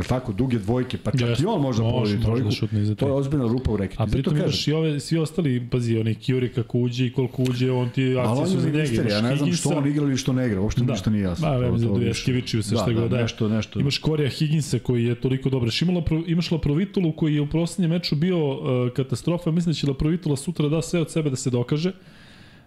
tako, 0.03 0.33
duge 0.33 0.59
dvojke, 0.59 0.97
pa 0.97 1.11
čak 1.11 1.39
i 1.39 1.45
on 1.45 1.61
može 1.61 1.83
da 1.83 1.89
povedi 1.89 2.21
trojku. 2.21 2.49
Da 2.71 2.95
to 2.95 3.07
je 3.07 3.13
ozbiljna 3.13 3.47
rupa 3.47 3.71
u 3.71 3.77
reketu. 3.77 4.03
A 4.03 4.07
pritom 4.07 4.37
imaš 4.37 4.67
i 4.67 4.73
ove, 4.73 4.99
svi 4.99 5.17
ostali, 5.17 5.67
pazi, 5.71 5.97
oni 5.97 6.15
Kjuri 6.15 6.49
kako 6.49 6.79
uđe 6.79 7.05
i 7.05 7.13
koliko 7.13 7.43
uđe, 7.43 7.71
on 7.71 7.89
ti 7.89 8.17
akcije 8.17 8.47
su 8.47 8.59
za 8.59 8.69
njega. 8.69 9.09
Ja 9.09 9.21
ne 9.21 9.35
znam 9.35 9.53
što 9.53 9.69
on 9.69 9.87
igra 9.87 10.03
ili 10.03 10.17
što 10.17 10.33
ne 10.33 10.47
igra, 10.47 10.61
uopšte 10.61 10.83
da. 10.83 10.93
ništa 10.93 11.09
nije 11.09 11.23
jasno. 11.23 11.49
Da, 11.49 11.57
vreme 11.57 11.77
za 11.77 11.87
Dujaškeviću 11.87 12.63
se 12.63 12.75
da, 12.75 12.81
šta 12.81 12.91
da, 12.91 13.01
god 13.01 13.11
da, 13.11 13.21
nešto, 13.21 13.49
nešto. 13.49 13.79
Imaš 13.79 13.97
Korija 13.97 14.29
Higginsa 14.29 14.79
koji 14.79 15.05
je 15.05 15.15
toliko 15.15 15.49
dobar. 15.49 15.69
Imala, 15.81 16.03
imaš 16.27 16.51
Laprovitulu 16.51 17.11
koji 17.11 17.35
je 17.35 17.41
u 17.41 17.49
proslednjem 17.49 17.91
meču 17.91 18.15
bio 18.15 18.49
uh, 18.49 18.93
katastrofa. 18.93 19.51
Mislim 19.51 19.73
da 19.73 19.77
će 19.77 19.87
Laprovitula 19.87 20.35
sutra 20.35 20.69
da 20.69 20.81
sve 20.81 21.01
od 21.01 21.11
sebe 21.11 21.29
da 21.29 21.35
se 21.35 21.49
dokaže. 21.49 21.91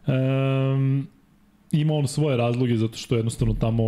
Um, 0.06 1.06
ima 1.72 1.94
on 1.94 2.08
svoje 2.08 2.36
razloge 2.36 2.76
zato 2.76 2.98
što 2.98 3.16
jednostavno 3.16 3.54
tamo 3.54 3.82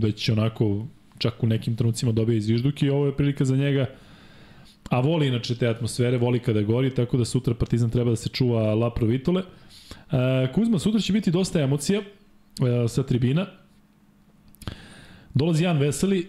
već 0.00 0.28
onako 0.28 0.86
čak 1.22 1.42
u 1.42 1.46
nekim 1.46 1.76
trenucima 1.76 2.12
dobija 2.12 2.36
izvižduk 2.36 2.82
i 2.82 2.90
ovo 2.90 3.06
je 3.06 3.16
prilika 3.16 3.44
za 3.44 3.56
njega 3.56 3.86
a 4.92 5.00
voli 5.00 5.26
inače 5.26 5.54
te 5.54 5.68
atmosfere, 5.68 6.18
voli 6.18 6.38
kada 6.38 6.62
gori, 6.62 6.90
tako 6.94 7.16
da 7.16 7.24
sutra 7.24 7.54
Partizan 7.54 7.90
treba 7.90 8.10
da 8.10 8.16
se 8.16 8.28
čuva 8.28 8.74
La 8.74 8.90
Provitole. 8.90 9.42
E, 9.42 10.52
Kuzma, 10.54 10.78
sutra 10.78 11.00
će 11.00 11.12
biti 11.12 11.30
dosta 11.30 11.60
emocija 11.60 12.00
e, 12.00 12.88
sa 12.88 13.02
tribina. 13.02 13.46
Dolazi 15.34 15.64
Jan 15.64 15.78
Veseli, 15.78 16.20
e, 16.20 16.26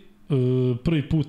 prvi 0.83 1.09
put, 1.09 1.27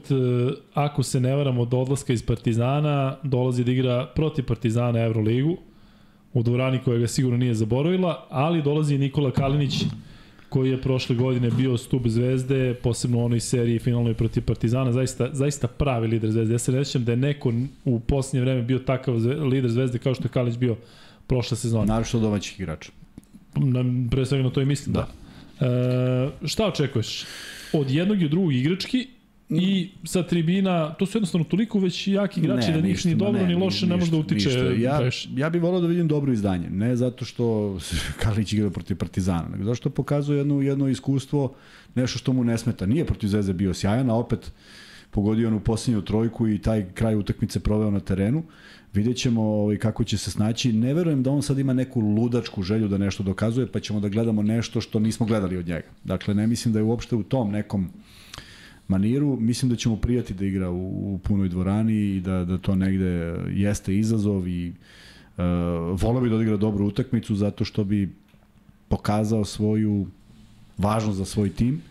ako 0.75 1.03
se 1.03 1.21
ne 1.21 1.35
varamo, 1.37 1.63
od 1.63 1.75
odlaska 1.75 2.13
iz 2.13 2.23
Partizana, 2.23 3.17
dolazi 3.23 3.65
da 3.65 3.73
igra 3.73 4.07
protiv 4.15 4.47
Partizana 4.47 5.01
Euroligu 5.01 5.57
u 6.33 6.43
dvorani 6.43 6.81
koja 6.85 6.99
ga 6.99 7.07
sigurno 7.07 7.39
nije 7.39 7.55
zaboravila, 7.55 8.27
ali 8.31 8.63
dolazi 8.63 8.99
Nikola 8.99 9.31
Kalinić, 9.31 9.85
koji 10.55 10.71
je 10.71 10.81
prošle 10.81 11.17
godine 11.17 11.51
bio 11.51 11.77
stup 11.77 12.07
zvezde, 12.07 12.75
posebno 12.75 13.19
u 13.19 13.25
onoj 13.25 13.41
seriji 13.41 13.79
finalnoj 13.79 14.15
protiv 14.15 14.45
Partizana, 14.45 14.93
zaista, 14.93 15.29
zaista 15.33 15.67
pravi 15.69 16.09
lider 16.09 16.31
zvezde. 16.31 16.55
Ja 16.55 16.59
se 16.59 16.73
ne 16.73 16.83
da 16.95 17.13
je 17.13 17.17
neko 17.17 17.53
u 17.85 18.01
posljednje 18.01 18.41
vreme 18.41 18.63
bio 18.63 18.79
takav 18.79 19.19
zve, 19.19 19.35
lider 19.35 19.71
zvezde 19.71 19.99
kao 19.99 20.15
što 20.15 20.25
je 20.25 20.29
Kalić 20.29 20.57
bio 20.57 20.77
prošle 21.27 21.57
sezone. 21.57 21.87
Naravno 21.87 22.21
domaćih 22.21 22.61
igrača. 22.61 22.93
Na, 23.57 23.85
pre 24.11 24.27
svega 24.27 24.45
na 24.45 24.51
to 24.51 24.61
i 24.61 24.65
mislim, 24.65 24.95
da. 24.95 25.09
da. 25.61 25.67
E, 25.67 26.47
šta 26.47 26.67
očekuješ? 26.67 27.25
Od 27.73 27.91
jednog 27.91 28.23
i 28.23 28.25
od 28.25 28.31
drugog 28.31 28.55
igrački 28.55 29.09
i 29.63 29.91
sa 30.05 30.23
tribina, 30.23 30.95
to 30.95 31.07
su 31.07 31.19
jednostavno 31.19 31.45
toliko 31.45 31.79
već 31.79 32.09
jaki 32.09 32.41
igrači 32.41 32.71
ne, 32.71 32.81
da 32.81 32.87
njih 32.87 33.07
ni 33.07 33.15
dobro 33.15 33.43
ne, 33.43 33.49
ni 33.49 33.55
loše 33.55 33.87
ne 33.87 33.97
može 33.97 34.11
da 34.11 34.17
utiče. 34.17 34.49
Ništa. 34.49 34.61
Ja, 34.61 35.11
ja 35.37 35.51
bih 35.51 35.63
volao 35.63 35.81
da 35.81 35.87
vidim 35.87 36.09
dobro 36.09 36.33
izdanje, 36.33 36.71
ne 36.71 36.97
zato 36.97 37.25
što 37.25 37.79
Kalić 38.23 38.53
igra 38.53 38.71
protiv 38.71 38.97
Partizana, 38.97 39.49
nego 39.53 39.65
zato 39.65 39.75
što 39.75 39.91
pokazuje 39.91 40.39
jedno, 40.39 40.61
jedno 40.61 40.89
iskustvo, 40.89 41.55
nešto 41.95 42.19
što 42.19 42.33
mu 42.33 42.45
ne 42.45 42.59
smeta. 42.59 42.87
Nije 42.87 43.05
protiv 43.05 43.29
Zvezde 43.29 43.53
bio 43.53 43.75
sjajan, 43.75 44.11
a 44.11 44.15
opet 44.15 44.53
pogodio 45.11 45.49
on 45.49 45.55
u 45.55 45.61
posljednju 45.61 46.03
trojku 46.03 46.49
i 46.49 46.59
taj 46.59 46.87
kraj 46.95 47.17
utakmice 47.17 47.61
proveo 47.61 47.91
na 47.91 48.01
terenu. 48.01 48.43
Vidjet 48.95 49.17
ćemo 49.17 49.43
ovaj, 49.43 49.77
kako 49.77 50.05
će 50.05 50.19
se 50.19 50.31
snaći. 50.31 50.73
Ne 50.73 50.95
verujem 50.95 51.23
da 51.23 51.31
on 51.31 51.43
sad 51.43 51.59
ima 51.59 51.73
neku 51.73 52.01
ludačku 52.01 52.63
želju 52.63 52.89
da 52.89 52.99
nešto 52.99 53.23
dokazuje, 53.23 53.67
pa 53.67 53.81
ćemo 53.81 54.01
da 54.01 54.09
gledamo 54.09 54.43
nešto 54.43 54.81
što 54.81 54.99
nismo 54.99 55.27
gledali 55.27 55.57
od 55.57 55.67
njega. 55.67 55.89
Dakle, 56.05 56.35
ne 56.35 56.47
mislim 56.47 56.75
da 56.75 56.79
je 56.79 56.83
uopšte 56.83 57.17
u 57.17 57.23
tom 57.23 57.51
nekom 57.51 57.91
maniru. 58.89 59.37
Mislim 59.41 59.71
da 59.71 59.77
ćemo 59.77 59.97
prijati 59.97 60.35
da 60.35 60.45
igra 60.45 60.71
u, 60.71 61.15
u 61.15 61.19
punoj 61.19 61.49
dvorani 61.49 61.95
i 61.95 62.21
da, 62.21 62.45
da 62.45 62.59
to 62.59 62.75
negde 62.75 63.37
jeste 63.51 63.97
izazov 63.97 64.49
i 64.49 64.69
uh, 64.69 65.45
volao 66.01 66.21
bi 66.21 66.29
da 66.29 66.37
odigra 66.37 66.57
dobru 66.57 66.87
utakmicu 66.87 67.35
zato 67.35 67.65
što 67.65 67.85
bi 67.85 68.15
pokazao 68.89 69.45
svoju 69.45 70.07
važnost 70.79 71.19
za 71.19 71.25
svoj 71.25 71.51
tim. 71.51 71.83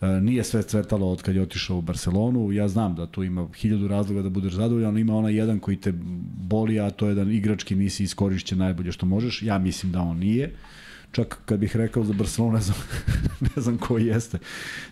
Uh, 0.00 0.08
nije 0.08 0.44
sve 0.44 0.62
cvetalo 0.62 1.12
od 1.12 1.22
kad 1.22 1.34
je 1.34 1.42
otišao 1.42 1.78
u 1.78 1.82
Barcelonu. 1.82 2.52
Ja 2.52 2.68
znam 2.68 2.94
da 2.94 3.06
tu 3.06 3.24
ima 3.24 3.48
hiljadu 3.56 3.88
razloga 3.88 4.22
da 4.22 4.28
budeš 4.28 4.52
zadovoljan, 4.52 4.90
ali 4.90 5.00
ima 5.00 5.16
onaj 5.16 5.36
jedan 5.36 5.58
koji 5.58 5.76
te 5.76 5.92
boli, 6.38 6.80
a 6.80 6.90
to 6.90 7.08
je 7.08 7.14
da 7.14 7.22
igrački 7.22 7.74
nisi 7.74 8.04
iskorišćen 8.04 8.58
najbolje 8.58 8.92
što 8.92 9.06
možeš. 9.06 9.42
Ja 9.42 9.58
mislim 9.58 9.92
da 9.92 10.00
on 10.00 10.18
nije. 10.18 10.46
Uh, 10.46 10.85
čak 11.16 11.38
kad 11.44 11.58
bih 11.60 11.76
rekao 11.76 12.04
za 12.04 12.12
Barcelonu, 12.12 12.52
ne 12.52 12.60
znam, 12.60 12.78
ne 13.56 13.62
znam 13.62 13.78
ko 13.78 13.98
jeste. 13.98 14.38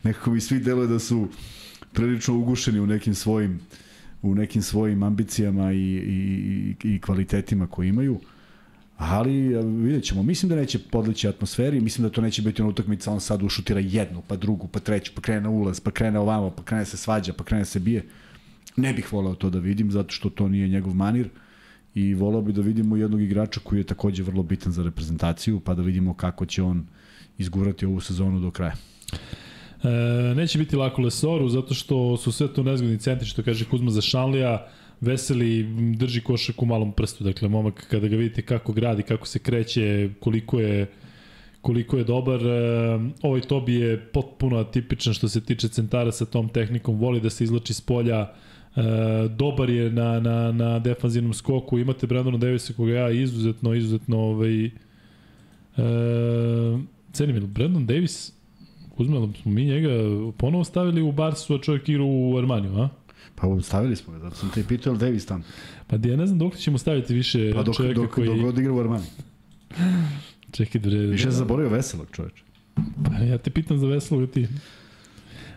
Nekako 0.03 0.31
mi 0.31 0.41
svi 0.41 0.59
deluje 0.59 0.89
da 0.89 0.99
su 0.99 1.29
prilično 1.93 2.35
ugušeni 2.35 2.81
u 2.81 2.87
nekim 2.87 3.15
svojim 3.15 3.61
u 4.23 4.35
nekim 4.35 4.63
svojim 4.63 5.03
ambicijama 5.03 5.73
i, 5.73 5.79
i, 5.79 6.75
i 6.85 7.01
kvalitetima 7.01 7.67
koje 7.67 7.89
imaju. 7.89 8.21
Ali 8.97 9.33
vidjet 9.65 10.05
ćemo. 10.05 10.23
Mislim 10.23 10.49
da 10.49 10.57
neće 10.57 10.79
podleći 10.79 11.29
atmosferi, 11.29 11.81
mislim 11.81 12.09
da 12.09 12.13
to 12.13 12.21
neće 12.21 12.43
biti 12.43 12.63
ona 12.63 12.71
utakmica, 12.71 13.13
on 13.13 13.21
sad 13.21 13.43
ušutira 13.43 13.81
jednu, 13.81 14.23
pa 14.29 14.37
drugu, 14.37 14.69
pa 14.69 14.81
treću, 14.81 15.13
pa 15.15 15.21
krene 15.21 15.41
na 15.41 15.51
ulaz, 15.51 15.81
pa 15.81 15.91
krene 15.91 16.19
ovamo, 16.19 16.51
pa 16.51 16.63
krene 16.63 16.85
se 16.85 16.97
svađa, 16.97 17.33
pa 17.33 17.45
krene 17.45 17.65
se 17.65 17.81
bije. 17.81 18.05
Ne 18.77 18.93
bih 18.93 19.13
voleo 19.13 19.35
to 19.35 19.51
da 19.51 19.59
vidim, 19.59 19.91
zato 19.91 20.13
što 20.13 20.31
to 20.31 20.49
nije 20.49 20.69
njegov 20.69 20.95
manir. 20.95 21.27
Uh, 21.27 21.44
i 21.95 22.15
volao 22.15 22.43
bi 22.43 22.53
da 22.53 22.62
vidimo 22.62 22.97
jednog 22.97 23.23
igrača 23.23 23.61
koji 23.65 23.81
je 23.81 23.85
takođe 23.85 24.23
vrlo 24.23 24.43
bitan 24.43 24.73
za 24.73 24.83
reprezentaciju, 24.83 25.61
pa 25.61 25.75
da 25.75 25.83
vidimo 25.83 26.15
kako 26.15 26.47
će 26.47 26.62
on 26.62 26.87
izgurati 27.39 27.87
ovu 27.87 28.01
sezonu 28.01 28.41
do 28.41 28.51
kraja. 28.51 28.75
E, 29.83 30.35
neće 30.35 30.59
biti 30.59 30.77
lako 30.77 31.03
Lesoru, 31.03 31.49
zato 31.49 31.75
što 31.75 32.16
su 32.16 32.33
sve 32.33 32.49
to 32.53 32.62
nezgodni 32.62 32.99
centri, 32.99 33.29
što 33.29 33.43
kaže 33.43 33.65
Kuzma 33.65 33.91
za 33.91 34.01
Šanlija, 34.01 34.66
Veseli 35.01 35.66
drži 35.97 36.21
košak 36.21 36.62
u 36.62 36.66
malom 36.66 36.93
prstu, 36.93 37.25
dakle 37.25 37.49
momak 37.49 37.87
kada 37.91 38.09
ga 38.09 38.16
vidite 38.16 38.43
kako 38.43 38.73
gradi, 38.73 39.03
kako 39.03 39.27
se 39.27 39.39
kreće, 39.39 40.11
koliko 40.21 40.61
je 40.61 40.87
koliko 41.65 41.97
je 41.97 42.05
dobar. 42.05 42.41
E, 42.47 42.99
ovaj 43.23 43.41
Tobi 43.41 43.75
je 43.75 44.01
potpuno 44.12 44.59
atipičan 44.59 45.15
što 45.15 45.29
se 45.29 45.41
tiče 45.41 45.69
centara 45.69 46.12
sa 46.12 46.25
tom 46.25 46.49
tehnikom, 46.49 46.99
voli 47.01 47.21
da 47.21 47.31
se 47.31 47.45
izlači 47.45 47.75
s 47.75 47.81
polja, 47.81 48.33
E, 48.77 49.29
dobar 49.29 49.71
je 49.71 49.91
na, 49.91 50.21
na, 50.21 50.53
na 50.53 50.79
defanzivnom 50.79 51.35
skoku, 51.35 51.79
imate 51.79 52.07
Brandona 52.07 52.39
Davisa 52.39 52.73
koga 52.73 52.93
ja 52.93 53.11
izuzetno, 53.11 53.75
izuzetno 53.75 54.19
ovaj, 54.19 54.65
e, 54.67 54.71
cenim, 57.13 57.47
Brandon 57.47 57.87
Davis, 57.87 58.33
Kuzma, 58.97 59.29
smo 59.43 59.53
mi 59.53 59.65
njega 59.65 59.89
ponovo 60.37 60.65
stavili 60.65 61.03
u 61.03 61.13
Barsu, 61.13 61.55
a 61.55 61.59
čovjek 61.59 61.89
igra 61.89 62.03
u 62.05 62.39
Armaniju, 62.39 62.79
a? 62.79 62.89
Pa 63.35 63.63
stavili 63.63 63.97
smo 63.97 64.13
ga, 64.13 64.19
zato 64.19 64.37
sam 64.37 64.51
te 64.55 64.65
pitao 64.69 64.95
Davis 64.95 65.27
tamo. 65.27 65.45
Pa 65.87 65.97
ja 65.97 66.17
ne 66.17 66.27
znam 66.27 66.39
dok 66.39 66.57
ćemo 66.57 66.79
staviti 66.79 67.15
više 67.15 67.53
pa 67.55 67.63
dok, 67.63 67.77
čovjeka 67.77 68.01
dok, 68.01 68.11
koji... 68.11 68.29
Dok 68.29 68.39
god 68.39 68.59
igra 68.59 68.73
u 68.73 68.81
Armaniju. 68.81 69.09
Čekaj, 70.53 70.81
bre... 70.81 70.99
Više 70.99 71.25
da, 71.25 71.31
zaboravio 71.31 71.71
veselog 71.71 72.07
čovječa. 72.13 72.45
Pa 73.05 73.25
ja 73.25 73.39
te 73.39 73.51
pitam 73.51 73.79
za 73.79 73.87
veselog 73.87 74.31
ti. 74.31 74.49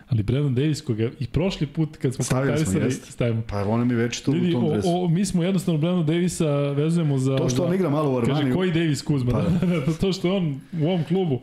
Ali 0.08 0.22
Brandon 0.22 0.54
Davis, 0.54 0.80
koga 0.80 1.10
i 1.20 1.26
prošli 1.26 1.66
put 1.66 1.96
kad 1.96 2.14
smo 2.14 2.24
stavili 2.24 2.66
smo, 2.66 2.80
jest. 2.80 3.12
stavimo. 3.12 3.42
Pa 3.48 3.64
on 3.64 3.88
mi 3.88 3.94
već 3.94 4.20
tu 4.20 4.34
Ljudi, 4.34 4.48
u 4.48 4.52
tom 4.52 4.68
dresu. 4.70 4.88
O, 4.88 5.04
o, 5.04 5.08
mi 5.08 5.24
smo 5.24 5.44
jednostavno 5.44 5.80
Brandon 5.80 6.06
Davisa 6.06 6.70
vezujemo 6.70 7.18
za... 7.18 7.36
To 7.36 7.48
što 7.48 7.64
on 7.64 7.74
igra 7.74 7.90
malo 7.90 8.12
u 8.12 8.16
Armaniju. 8.18 8.44
Kaže, 8.44 8.54
koji 8.54 8.72
Davis 8.72 9.02
Kuzma? 9.02 9.32
Pa, 9.32 9.66
da. 9.66 9.92
to 10.00 10.12
što 10.12 10.36
on 10.36 10.60
u 10.80 10.86
ovom 10.86 11.04
klubu. 11.04 11.40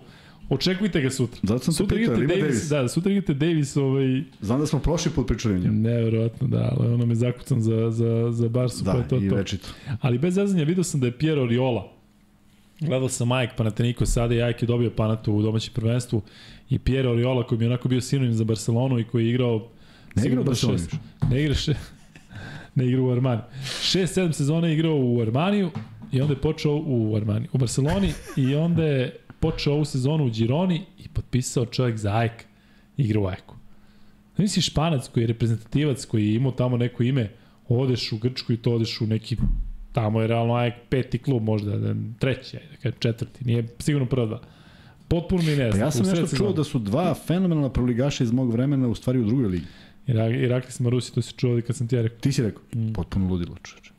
Očekujte 0.50 1.02
ga 1.02 1.10
sutra. 1.10 1.40
Zato 1.44 1.64
sam 1.64 1.74
sutra 1.74 1.98
pitao, 1.98 2.16
Davis, 2.16 2.40
Davis. 2.40 2.70
Da, 2.70 2.88
sutra 2.88 3.12
igrate 3.12 3.34
Davis. 3.34 3.78
Ovaj... 3.78 4.24
Znam 4.42 4.60
da 4.60 4.68
smo 4.68 4.80
prošli 4.80 5.12
put 5.12 5.28
pričali 5.28 5.56
o 5.56 5.58
njemu. 5.58 5.74
Neverovatno, 5.74 6.48
da, 6.48 6.76
ali 6.78 6.94
ono 6.94 7.06
me 7.06 7.16
zakucan 7.16 7.62
za, 7.62 7.92
za, 7.92 8.32
za 8.32 8.50
Barsu, 8.50 8.84
da, 8.84 8.92
pa 8.92 8.98
je 8.98 9.08
to 9.08 9.18
i 9.18 9.30
to. 9.30 9.36
Večito. 9.36 9.68
Ali 10.02 10.18
bez 10.18 10.34
zazanja 10.34 10.64
vidio 10.64 10.84
sam 10.84 11.00
da 11.00 11.06
je 11.06 11.18
Piero 11.18 11.44
Oriola, 11.44 11.95
gledao 12.80 13.10
sam 13.10 13.28
Majk 13.28 13.50
Panateniko 13.58 14.06
sada 14.06 14.36
i 14.36 14.42
Ajk 14.42 14.62
je 14.62 14.66
dobio 14.66 14.90
Panatu 14.90 15.34
u 15.34 15.42
domaćem 15.42 15.74
prvenstvu 15.74 16.22
i 16.70 16.80
Piero 16.80 17.12
Oriola 17.12 17.48
koji 17.48 17.60
mi 17.60 17.66
je 17.66 17.70
onako 17.70 17.90
bio 17.90 18.02
sinonim 18.02 18.34
za 18.34 18.44
Barcelonu 18.44 19.00
i 19.00 19.04
koji 19.04 19.26
je 19.26 19.30
igrao 19.30 19.68
ne 20.16 20.26
igra 20.26 20.42
u 20.42 20.44
Barcelonu. 20.44 20.80
Ne 21.30 21.42
igra 21.42 21.56
še, 21.56 21.74
ne 22.76 22.88
igra 22.88 23.02
u 23.02 23.12
Armani. 23.12 23.42
6-7 23.82 24.32
sezona 24.32 24.68
je 24.68 24.74
igrao 24.74 24.96
u 24.96 25.22
Armaniju 25.22 25.72
i 26.12 26.22
onda 26.22 26.34
je 26.34 26.42
počeo 26.42 26.82
u 26.86 27.16
Armani, 27.16 27.48
u 27.54 27.58
Barceloni 27.58 28.14
i 28.38 28.56
onda 28.56 28.84
je 28.84 29.16
počeo 29.40 29.74
ovu 29.74 29.86
sezonu 29.86 30.26
u 30.26 30.30
Gironi 30.30 30.82
i 31.00 31.08
potpisao 31.08 31.66
čovjek 31.66 31.98
za 31.98 32.18
Ajk, 32.18 32.44
igra 32.98 33.20
u 33.20 33.28
Ajku. 33.28 33.56
Misli 34.38 34.62
Španac 34.62 35.08
koji 35.08 35.24
je 35.24 35.28
reprezentativac, 35.28 36.06
koji 36.06 36.28
je 36.28 36.36
imao 36.36 36.52
tamo 36.52 36.78
neko 36.78 37.04
ime, 37.04 37.32
odeš 37.68 38.12
u 38.12 38.18
Grčku 38.18 38.54
i 38.54 38.58
to 38.58 38.72
odeš 38.72 39.02
u 39.02 39.08
neki 39.08 39.38
tamo 39.96 40.22
je 40.22 40.28
realno 40.28 40.54
Ajk 40.56 40.74
peti 40.90 41.18
klub 41.18 41.44
možda, 41.44 41.78
da, 41.78 41.96
treći, 42.20 42.58
ajde, 42.58 42.98
četvrti, 43.00 43.46
nije 43.46 43.68
sigurno 43.80 44.08
prva 44.08 44.26
dva. 44.26 44.42
Potpuno 45.08 45.44
mi 45.44 45.56
ne 45.56 45.72
znam. 45.72 45.72
Pa 45.72 45.78
ja 45.78 45.92
sam 45.92 46.06
nešto 46.06 46.38
čuo 46.38 46.54
da 46.54 46.64
su 46.64 46.80
dva 46.80 47.14
fenomenalna 47.14 47.70
proligaša 47.70 48.24
iz 48.24 48.32
mog 48.32 48.52
vremena 48.52 48.88
u 48.88 48.96
stvari 48.96 49.20
u 49.20 49.26
drugoj 49.26 49.48
ligi. 49.48 49.66
Iraklis 50.44 50.80
Marusi, 50.80 51.14
to 51.14 51.22
si 51.22 51.34
čuo 51.34 51.62
kad 51.68 51.76
sam 51.76 51.88
ti 51.88 51.96
ja 51.96 52.02
rekao. 52.02 52.20
Ti 52.20 52.32
si 52.32 52.44
rekao, 52.44 52.62
mm. 52.76 52.94
potpuno 52.94 53.28
ludilo 53.28 53.56
čoveče. 53.64 53.92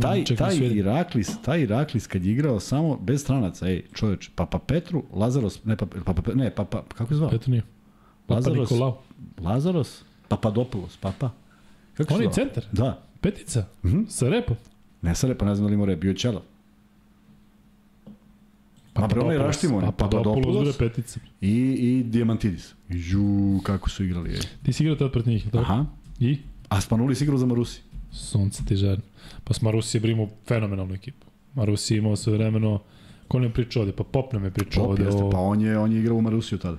Taj, 0.00 0.24
taj 0.24 0.56
Iraklis, 0.56 1.42
taj 1.42 1.62
Iraklis 1.62 2.06
kad 2.06 2.24
je 2.24 2.32
igrao 2.32 2.60
samo 2.60 2.96
bez 2.96 3.22
stranaca, 3.22 3.68
ej, 3.68 3.82
čoveče, 3.94 4.30
Papa 4.34 4.58
Petru, 4.58 5.02
Lazaros, 5.12 5.64
ne, 5.64 5.76
Papa, 5.76 5.96
Papa, 6.04 6.34
ne, 6.34 6.50
Papa, 6.50 6.84
kako 6.94 7.12
je 7.12 7.16
zvao? 7.16 7.30
Petru 7.30 7.50
nije. 7.50 7.62
Papa 8.26 8.34
Lazaros, 8.34 8.70
Nikolao. 8.70 9.02
Lazaros, 9.38 10.02
Papadopoulos, 10.28 10.96
Papa. 10.96 11.30
Kako 11.94 12.14
On 12.14 12.22
je 12.22 12.32
centar? 12.32 12.64
Da. 12.72 13.02
Petica? 13.20 13.66
Mm 13.82 13.88
-hmm. 13.88 14.08
Sa 14.08 14.28
repom? 14.28 14.56
Ne 15.04 15.14
sa 15.14 15.28
repom, 15.28 15.48
ne 15.48 15.54
znam 15.54 15.70
da 15.70 15.76
li 15.76 15.86
rep, 15.86 16.00
bio 16.00 16.14
Čelav. 16.14 16.42
Pa 18.94 19.08
je 19.32 19.38
Raštimon, 19.38 19.84
Papadopoulos 19.84 20.76
petica. 20.78 21.20
i, 21.40 21.50
i 21.50 22.02
Diamantidis. 22.02 22.74
Ju, 22.88 23.60
kako 23.62 23.90
su 23.90 24.04
igrali. 24.04 24.32
Je. 24.32 24.40
Ti 24.62 24.72
si 24.72 24.82
igrao 24.82 24.96
tad 24.96 25.12
pred 25.12 25.26
njih, 25.26 25.44
tako? 25.44 25.58
Aha. 25.58 25.84
I? 26.20 26.38
A 26.68 26.80
Spanulis 26.80 27.20
igrao 27.20 27.38
za 27.38 27.46
Marusi. 27.46 27.82
Sunce 28.12 28.64
ti 28.64 28.76
žarno. 28.76 29.04
Pa 29.44 29.54
s 29.54 29.62
Marusi 29.62 29.96
je 29.96 30.00
brimu 30.00 30.28
fenomenalnu 30.48 30.94
ekipu. 30.94 31.26
Marusi 31.54 31.94
je 31.94 31.98
imao 31.98 32.16
sve 32.16 32.32
vremeno, 32.32 32.82
ko 33.28 33.38
nam 33.38 33.52
pričao 33.52 33.82
ovde? 33.82 33.92
Pa 33.92 34.04
Pop 34.04 34.32
nam 34.32 34.44
je 34.44 34.50
pričao 34.50 34.84
Pop, 34.84 34.90
ovde. 34.90 35.04
Jeste, 35.04 35.22
o... 35.22 35.30
pa 35.30 35.38
on 35.38 35.60
je, 35.60 35.78
on 35.78 35.92
je 35.92 36.00
igrao 36.00 36.16
u 36.16 36.22
Marusiju 36.22 36.58
tada. 36.58 36.78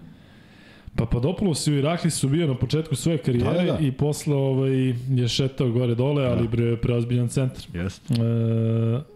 Pa 0.95 1.05
Padopoulos 1.05 1.67
i 1.67 1.71
u 1.71 1.77
Irakli 1.77 2.11
su 2.11 2.29
bio 2.29 2.47
na 2.47 2.55
početku 2.55 2.95
svoje 2.95 3.17
karijere 3.17 3.53
da, 3.53 3.63
da, 3.63 3.71
da. 3.71 3.79
i 3.79 3.91
posle 3.91 4.35
ovaj, 4.35 4.93
je 5.09 5.27
šetao 5.27 5.71
gore 5.71 5.95
dole, 5.95 6.23
da. 6.23 6.31
ali 6.31 6.47
bre, 6.47 6.77
preozbiljan 6.77 7.27
centar. 7.27 7.63
Jeste. 7.73 8.13
E, 8.13 9.15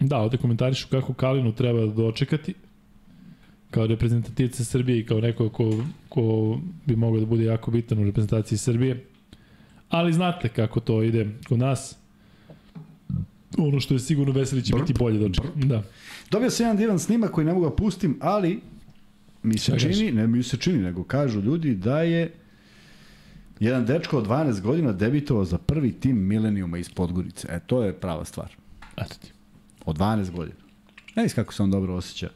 da, 0.00 0.18
ovde 0.18 0.36
komentarišu 0.36 0.88
kako 0.88 1.14
Kalinu 1.14 1.52
treba 1.52 1.86
dočekati 1.86 2.54
kao 3.70 3.86
reprezentativca 3.86 4.64
Srbije 4.64 4.98
i 4.98 5.06
kao 5.06 5.20
neko 5.20 5.48
ko, 5.48 5.84
ko 6.08 6.58
bi 6.86 6.96
mogao 6.96 7.20
da 7.20 7.26
bude 7.26 7.44
jako 7.44 7.70
bitan 7.70 7.98
u 7.98 8.04
reprezentaciji 8.04 8.58
Srbije. 8.58 9.04
Ali 9.88 10.12
znate 10.12 10.48
kako 10.48 10.80
to 10.80 11.02
ide 11.02 11.26
kod 11.48 11.58
nas. 11.58 11.98
Ono 13.58 13.80
što 13.80 13.94
je 13.94 14.00
sigurno 14.00 14.32
veseli 14.32 14.62
će 14.62 14.74
biti 14.74 14.94
bolje 14.94 15.18
doček. 15.18 15.44
Da. 15.54 15.82
Dobio 16.30 16.50
sam 16.50 16.66
jedan 16.66 16.76
divan 16.76 16.98
snimak 16.98 17.30
koji 17.30 17.46
ne 17.46 17.52
mogu 17.52 17.64
da 17.64 17.76
pustim, 17.76 18.18
ali 18.20 18.60
mi 19.42 19.58
se 19.58 19.78
Čega 19.78 19.94
čini, 19.94 20.12
ne 20.12 20.26
mi 20.26 20.42
se 20.42 20.56
čini, 20.56 20.78
nego 20.78 21.04
kažu 21.04 21.40
ljudi 21.40 21.74
da 21.74 22.02
je 22.02 22.32
jedan 23.60 23.86
dečko 23.86 24.18
od 24.18 24.26
12 24.26 24.60
godina 24.60 24.92
debitovao 24.92 25.44
za 25.44 25.58
prvi 25.58 25.92
tim 25.92 26.26
Milenijuma 26.26 26.78
iz 26.78 26.88
Podgorice. 26.88 27.48
E, 27.50 27.60
to 27.66 27.82
je 27.82 27.92
prava 27.92 28.24
stvar. 28.24 28.56
Eto 28.96 29.14
ti. 29.22 29.32
Od 29.84 29.98
12 29.98 30.30
godina. 30.30 30.56
Ne 31.16 31.28
znam 31.28 31.34
kako 31.34 31.54
se 31.54 31.62
on 31.62 31.70
dobro 31.70 31.94
osjeća. 31.94 32.30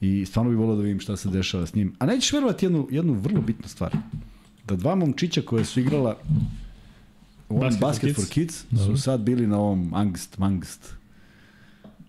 I 0.00 0.26
stvarno 0.26 0.50
bih 0.50 0.58
volio 0.58 0.76
da 0.76 0.82
vidim 0.82 1.00
šta 1.00 1.16
se 1.16 1.28
dešava 1.28 1.66
s 1.66 1.74
njim. 1.74 1.94
A 1.98 2.06
nećeš 2.06 2.32
verovati 2.32 2.66
jednu, 2.66 2.88
jednu 2.90 3.12
vrlo 3.12 3.40
bitnu 3.40 3.68
stvar. 3.68 3.96
Da 4.64 4.76
dva 4.76 4.94
momčića 4.94 5.42
koje 5.42 5.64
su 5.64 5.80
igrala 5.80 6.18
u 7.48 7.58
Basket, 7.60 7.80
Basket 7.80 8.16
for 8.16 8.24
Kids, 8.30 8.62
for 8.62 8.78
kids 8.78 8.84
su 8.86 8.96
sad 8.96 9.20
bili 9.20 9.46
na 9.46 9.58
ovom 9.58 9.94
Angst, 9.94 10.38
Mangst 10.38 10.94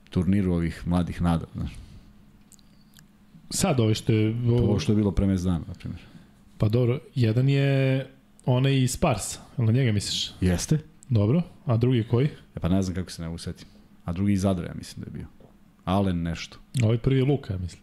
turniru 0.09 0.53
ovih 0.53 0.87
mladih 0.87 1.21
nada, 1.21 1.45
znaš. 1.53 1.71
Sad 3.49 3.79
ovo 3.79 3.93
što 3.93 4.13
je... 4.13 4.35
Ovo 4.49 4.79
što 4.79 4.91
je 4.91 4.95
bilo 4.95 5.11
pre 5.11 5.27
mes 5.27 5.41
dana, 5.41 5.61
na 5.67 5.73
primjer. 5.73 6.01
Pa 6.57 6.69
dobro, 6.69 6.99
jedan 7.15 7.49
je 7.49 8.07
onaj 8.45 8.83
iz 8.83 8.91
Sparsa, 8.91 9.39
na 9.57 9.71
njega 9.71 9.91
misliš? 9.91 10.31
Jeste. 10.41 10.79
Dobro, 11.09 11.41
a 11.65 11.77
drugi 11.77 12.03
koji? 12.03 12.25
E 12.55 12.59
pa 12.59 12.69
ne 12.69 12.81
znam 12.81 12.95
kako 12.95 13.11
se 13.11 13.21
ne 13.21 13.29
usetim. 13.29 13.67
A 14.05 14.13
drugi 14.13 14.33
iz 14.33 14.41
Zadra, 14.41 14.65
ja 14.65 14.73
mislim 14.77 15.03
da 15.03 15.09
je 15.09 15.13
bio. 15.13 15.27
Alen 15.85 16.21
nešto. 16.21 16.57
Ovaj 16.83 16.97
prvi 16.97 17.19
je 17.19 17.25
Luka, 17.25 17.53
ja 17.53 17.59
mislim. 17.59 17.81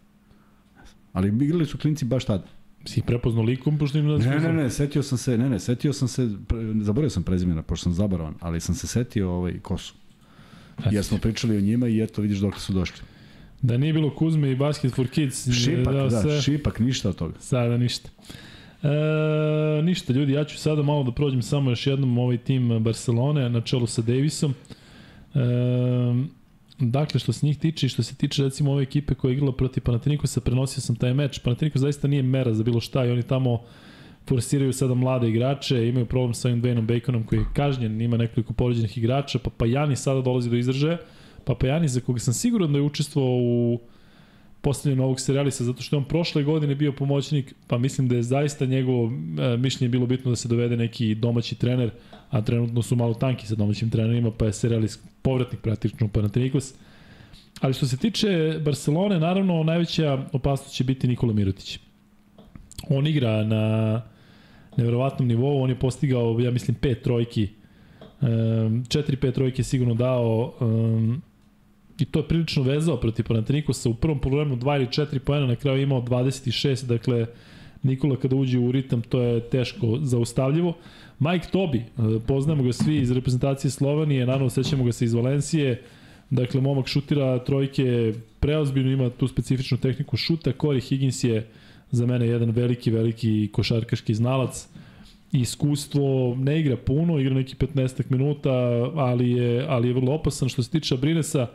Ali 1.12 1.44
igrali 1.44 1.66
su 1.66 1.78
klinci 1.78 2.04
baš 2.04 2.24
tada. 2.24 2.44
Si 2.84 3.02
prepoznao 3.02 3.44
likom, 3.44 3.78
pošto 3.78 3.98
im... 3.98 4.06
Ne, 4.06 4.40
ne, 4.40 4.52
ne, 4.52 4.70
setio 4.70 5.02
sam 5.02 5.18
se, 5.18 5.38
ne, 5.38 5.50
ne, 5.50 5.58
setio 5.58 5.92
sam 5.92 6.08
se, 6.08 6.30
zaboravio 6.80 7.10
sam 7.10 7.22
prezimena, 7.22 7.62
pošto 7.62 7.82
sam 7.82 7.92
zabarovan, 7.92 8.34
ali 8.40 8.60
sam 8.60 8.74
se 8.74 8.86
setio 8.86 9.30
ovaj, 9.30 9.58
ko 9.58 9.78
su. 9.78 9.94
Jer 10.90 11.04
smo 11.04 11.18
pričali 11.18 11.56
o 11.56 11.60
njima 11.60 11.88
i 11.88 12.02
eto, 12.02 12.22
vidiš 12.22 12.38
dok 12.38 12.58
su 12.58 12.72
došli. 12.72 13.02
Da 13.62 13.76
nije 13.76 13.92
bilo 13.92 14.14
Kuzme 14.14 14.50
i 14.50 14.56
Basket 14.56 14.94
for 14.94 15.08
Kids. 15.08 15.48
Šipak, 15.64 15.94
da, 15.94 16.22
sve, 16.22 16.40
šipak, 16.42 16.78
ništa 16.78 17.08
od 17.08 17.16
toga. 17.16 17.34
Sada 17.40 17.76
ništa. 17.76 18.08
E, 18.82 19.82
ništa, 19.82 20.12
ljudi, 20.12 20.32
ja 20.32 20.44
ću 20.44 20.58
sada 20.58 20.82
malo 20.82 21.04
da 21.04 21.12
prođem 21.12 21.42
samo 21.42 21.70
još 21.70 21.86
jednom 21.86 22.18
ovaj 22.18 22.38
tim 22.38 22.82
Barcelone 22.84 23.50
na 23.50 23.60
čelu 23.60 23.86
sa 23.86 24.02
Davisom. 24.02 24.54
E, 25.34 25.38
dakle, 26.90 27.20
što 27.20 27.32
se 27.32 27.46
njih 27.46 27.58
tiče 27.58 27.86
i 27.86 27.88
što 27.88 28.02
se 28.02 28.14
tiče 28.14 28.42
recimo 28.42 28.72
ove 28.72 28.82
ekipe 28.82 29.14
koja 29.14 29.30
je 29.30 29.32
igrala 29.32 29.52
protiv 29.52 29.82
Panatinikosa, 29.82 30.40
prenosio 30.40 30.80
sam 30.80 30.96
taj 30.96 31.14
meč. 31.14 31.38
Panathinaikos 31.38 31.80
zaista 31.80 32.08
nije 32.08 32.22
mera 32.22 32.54
za 32.54 32.64
bilo 32.64 32.80
šta 32.80 33.04
i 33.04 33.10
oni 33.10 33.22
tamo 33.22 33.62
forsiraju 34.28 34.72
sada 34.72 34.94
mlade 34.94 35.28
igrače, 35.28 35.88
imaju 35.88 36.06
problem 36.06 36.34
sa 36.34 36.48
ovim 36.48 36.62
Dwayneom 36.62 36.86
Baconom 36.86 37.24
koji 37.26 37.38
je 37.38 37.46
kažnjen, 37.54 38.00
ima 38.00 38.16
nekoliko 38.16 38.52
povređenih 38.52 38.98
igrača, 38.98 39.38
pa 39.38 39.50
Pajani 39.50 39.96
sada 39.96 40.20
dolazi 40.20 40.50
do 40.50 40.56
izražaja. 40.56 40.98
Pa 41.44 41.54
Pajani 41.54 41.88
za 41.88 42.00
koga 42.00 42.18
sam 42.18 42.34
siguran 42.34 42.72
da 42.72 42.78
je 42.78 42.82
učestvovao 42.82 43.36
u 43.36 43.80
postavljanju 44.62 45.02
novog 45.02 45.20
serijalisa, 45.20 45.64
zato 45.64 45.82
što 45.82 45.96
je 45.96 45.98
on 45.98 46.04
prošle 46.04 46.42
godine 46.42 46.74
bio 46.74 46.92
pomoćnik, 46.92 47.54
pa 47.66 47.78
mislim 47.78 48.08
da 48.08 48.16
je 48.16 48.22
zaista 48.22 48.66
njegovo 48.66 49.06
e, 49.06 49.56
mišljenje 49.56 49.88
bilo 49.88 50.06
bitno 50.06 50.30
da 50.30 50.36
se 50.36 50.48
dovede 50.48 50.76
neki 50.76 51.14
domaći 51.14 51.54
trener, 51.54 51.90
a 52.30 52.42
trenutno 52.42 52.82
su 52.82 52.96
malo 52.96 53.14
tanki 53.14 53.46
sa 53.46 53.54
domaćim 53.54 53.90
trenerima, 53.90 54.30
pa 54.30 54.44
je 54.44 54.52
serijalis 54.52 54.98
povratnik 55.22 55.60
praktično 55.60 56.06
u 56.06 56.10
Panathinaikos. 56.10 56.74
Ali 57.60 57.74
što 57.74 57.86
se 57.86 57.96
tiče 57.96 58.60
Barcelone, 58.64 59.18
naravno 59.18 59.62
najveća 59.62 60.26
opasnost 60.32 60.74
će 60.74 60.84
biti 60.84 61.08
Nikola 61.08 61.32
Mirotić. 61.32 61.78
On 62.88 63.06
igra 63.06 63.44
na 63.44 64.02
nevjerovatnom 64.76 65.28
nivou, 65.28 65.62
on 65.62 65.70
je 65.70 65.78
postigao, 65.78 66.40
ja 66.40 66.50
mislim, 66.50 66.74
pet 66.74 67.02
trojki, 67.02 67.48
um, 68.20 68.84
četiri, 68.88 69.16
pet 69.16 69.34
trojke 69.34 69.62
sigurno 69.62 69.94
dao, 69.94 70.54
um, 70.60 71.22
i 71.98 72.04
to 72.04 72.18
je 72.18 72.28
prilično 72.28 72.62
vezao 72.62 72.96
protiv 72.96 73.24
Panatenikosa, 73.28 73.88
u 73.88 73.94
prvom 73.94 74.18
problemu 74.18 74.56
2 74.56 74.76
ili 74.76 74.86
4 74.86 75.18
poena, 75.18 75.46
na 75.46 75.56
kraju 75.56 75.82
imao 75.82 76.00
26, 76.00 76.86
dakle, 76.86 77.26
Nikola 77.82 78.16
kada 78.16 78.36
uđe 78.36 78.58
u 78.58 78.72
ritam, 78.72 79.02
to 79.02 79.20
je 79.20 79.40
teško 79.40 79.98
zaustavljivo. 80.02 80.76
Mike 81.18 81.48
Tobi, 81.52 81.78
e, 81.78 81.84
poznajemo 82.26 82.62
ga 82.62 82.72
svi 82.72 82.96
iz 82.96 83.10
reprezentacije 83.10 83.70
Slovenije, 83.70 84.26
naravno 84.26 84.50
sećamo 84.50 84.84
ga 84.84 84.92
se 84.92 85.04
iz 85.04 85.14
Valencije, 85.14 85.82
dakle, 86.30 86.60
momak 86.60 86.86
šutira 86.86 87.38
trojke 87.44 88.12
preozbiljno, 88.40 88.90
ima 88.90 89.10
tu 89.10 89.28
specifičnu 89.28 89.78
tehniku 89.78 90.16
šuta, 90.16 90.52
Corey 90.52 90.88
Higgins 90.88 91.24
je 91.24 91.46
za 91.90 92.06
mene 92.06 92.26
jedan 92.26 92.50
veliki, 92.50 92.90
veliki 92.90 93.48
košarkaški 93.52 94.14
znalac. 94.14 94.68
Iskustvo 95.32 96.36
ne 96.38 96.60
igra 96.60 96.76
puno, 96.76 97.18
igra 97.18 97.34
neki 97.34 97.54
15 97.56 98.02
minuta, 98.08 98.50
ali 98.94 99.30
je, 99.30 99.66
ali 99.68 99.88
je 99.88 99.94
vrlo 99.94 100.12
opasan. 100.12 100.48
Što 100.48 100.62
se 100.62 100.70
tiče 100.70 100.96
Brinesa, 100.96 101.46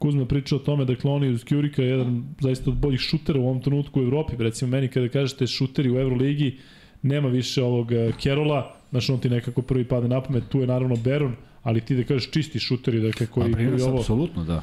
Kuzma 0.00 0.24
priča 0.24 0.56
o 0.56 0.58
tome 0.58 0.84
da 0.84 0.96
kloni 0.96 1.28
uz 1.28 1.44
Kjurika 1.44 1.82
jedan 1.82 2.22
zaista 2.40 2.70
od 2.70 2.76
boljih 2.76 3.00
šutera 3.00 3.40
u 3.40 3.42
ovom 3.42 3.60
trenutku 3.60 4.00
u 4.00 4.02
Evropi. 4.02 4.36
Recimo 4.38 4.70
meni 4.70 4.88
kada 4.88 5.08
kažete 5.08 5.46
šuteri 5.46 5.90
u 5.90 5.98
Euroligi, 5.98 6.58
nema 7.02 7.28
više 7.28 7.62
ovog 7.62 7.92
Kerola, 8.22 8.76
znači 8.90 9.12
on 9.12 9.18
ti 9.18 9.30
nekako 9.30 9.62
prvi 9.62 9.84
pade 9.84 10.08
na 10.08 10.20
pamet, 10.20 10.44
tu 10.48 10.60
je 10.60 10.66
naravno 10.66 10.96
Beron, 10.96 11.34
ali 11.62 11.80
ti 11.80 11.96
da 11.96 12.04
kažeš 12.04 12.30
čisti 12.30 12.58
šuteri, 12.58 13.00
dakle 13.00 13.26
koji, 13.26 13.52
koji 13.52 13.82
ovo... 13.82 13.98
Apsolutno, 13.98 14.44
da. 14.44 14.62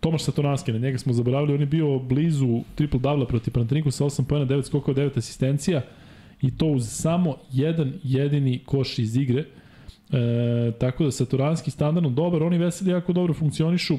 Tomaš 0.00 0.22
Satoranski, 0.22 0.72
na 0.72 0.78
njega 0.78 0.98
smo 0.98 1.12
zaboravili, 1.12 1.54
on 1.54 1.60
je 1.60 1.66
bio 1.66 1.98
blizu 1.98 2.60
triple 2.74 3.00
double 3.00 3.26
protiv 3.26 3.52
Panathiniku 3.52 3.90
sa 3.90 4.04
8 4.04 4.24
pojena, 4.24 4.46
9 4.46 4.66
skokova, 4.66 4.96
9 4.96 5.18
asistencija 5.18 5.82
i 6.42 6.56
to 6.56 6.66
uz 6.66 6.88
samo 6.88 7.36
jedan 7.52 7.92
jedini 8.02 8.58
koš 8.64 8.98
iz 8.98 9.16
igre. 9.16 9.44
E, 10.12 10.72
tako 10.80 11.04
da 11.04 11.10
Satoranski 11.10 11.70
standardno 11.70 12.10
dobar, 12.10 12.42
oni 12.42 12.58
veseli 12.58 12.90
jako 12.90 13.12
dobro 13.12 13.34
funkcionišu, 13.34 13.96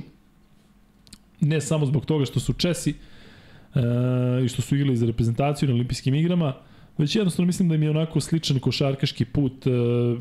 ne 1.42 1.62
samo 1.62 1.86
zbog 1.86 2.06
toga 2.06 2.26
što 2.26 2.40
su 2.40 2.54
Česi 2.54 2.90
e, 2.90 2.96
i 4.46 4.48
što 4.48 4.62
su 4.62 4.76
igrali 4.76 4.98
za 4.98 5.06
reprezentaciju 5.06 5.70
na 5.70 5.76
olimpijskim 5.76 6.16
igrama, 6.16 6.54
Već 6.98 7.16
jednostavno 7.16 7.48
mislim 7.48 7.70
da 7.70 7.76
im 7.76 7.84
je 7.84 7.90
onako 7.90 8.20
sličan 8.20 8.60
košarkaški 8.60 9.26
put. 9.26 9.66
Uh, 9.66 9.74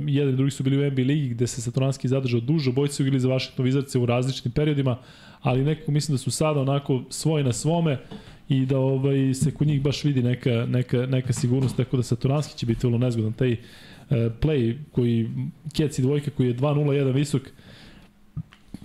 jedan 0.07 0.35
i 0.35 0.37
drugi 0.37 0.51
su 0.51 0.63
bili 0.63 0.79
u 0.79 0.91
NBA 0.91 1.03
ligi 1.03 1.29
gde 1.29 1.47
se 1.47 1.61
Satoranski 1.61 2.09
zadržao 2.09 2.41
duže, 2.41 2.71
obojice 2.71 2.95
su 2.95 3.03
igrali 3.03 3.21
za 3.21 3.29
Washington 3.29 3.67
Wizards 3.67 3.99
u 4.03 4.07
različitim 4.07 4.53
periodima, 4.53 4.97
ali 5.43 5.65
nekako 5.65 5.93
mislim 5.93 6.15
da 6.15 6.19
su 6.19 6.31
sada 6.31 6.61
onako 6.61 7.03
svoji 7.11 7.45
na 7.45 7.53
svome 7.53 7.99
i 8.49 8.67
da 8.67 8.79
ovaj, 8.79 9.35
se 9.35 9.55
kod 9.55 9.67
njih 9.67 9.83
baš 9.83 10.05
vidi 10.05 10.23
neka, 10.23 10.67
neka, 10.69 11.07
neka 11.07 11.33
sigurnost, 11.33 11.77
tako 11.77 11.97
da 11.97 12.03
Satoranski 12.03 12.59
će 12.59 12.67
biti 12.67 12.87
vrlo 12.87 12.99
nezgodan. 12.99 13.33
Taj 13.33 13.57
play 14.11 14.77
koji, 14.93 15.31
Keci 15.77 16.03
dvojka 16.03 16.31
koji 16.31 16.47
je 16.47 16.57
2-0-1 16.57 17.15
visok, 17.15 17.43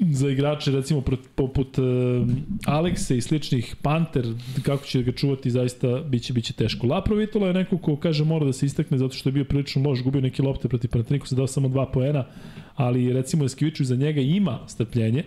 za 0.10 0.30
igrače 0.30 0.72
recimo 0.72 1.04
poput 1.36 1.78
uh, 1.78 1.86
Alekse 2.66 3.18
i 3.18 3.22
sličnih 3.22 3.76
Panter 3.82 4.26
kako 4.64 4.86
će 4.86 5.04
ga 5.04 5.12
čuvati 5.12 5.52
zaista 5.52 6.02
biće 6.02 6.34
biće 6.34 6.54
teško. 6.54 6.88
Lapro 6.88 7.16
Vitola 7.16 7.48
je 7.48 7.54
neko 7.54 7.78
ko 7.78 7.96
kaže 7.96 8.24
mora 8.24 8.46
da 8.46 8.54
se 8.54 8.66
istakne 8.66 8.98
zato 8.98 9.14
što 9.14 9.30
je 9.30 9.34
bio 9.34 9.46
prilično 9.46 9.90
loš, 9.90 10.04
gubio 10.04 10.22
neke 10.22 10.44
lopte 10.44 10.68
protiv 10.68 10.90
se 11.26 11.36
dao 11.36 11.48
samo 11.48 11.68
dva 11.68 11.86
poena, 11.86 12.26
ali 12.76 13.14
recimo 13.14 13.46
Eskiviću 13.46 13.86
za 13.86 13.96
njega 13.96 14.22
ima 14.22 14.60
strpljenje. 14.68 15.24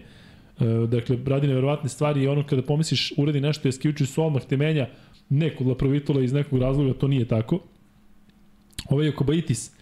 Uh, 0.61 0.89
dakle, 0.89 1.19
radi 1.27 1.47
neverovatne 1.47 1.89
stvari 1.89 2.23
i 2.23 2.29
ono 2.29 2.47
kada 2.47 2.63
pomisliš 2.63 3.13
uradi 3.17 3.41
nešto 3.41 3.69
Eskiviću 3.69 4.07
su 4.07 4.25
odmah 4.25 4.43
te 4.43 4.57
menja, 4.57 4.89
ne 5.29 5.57
kod 5.57 5.67
Laprovitola 5.67 6.23
iz 6.23 6.33
nekog 6.33 6.59
razloga 6.59 6.95
to 6.95 7.09
nije 7.09 7.25
tako. 7.25 7.61
Ovaj 8.89 9.07
Jokobaitis 9.07 9.74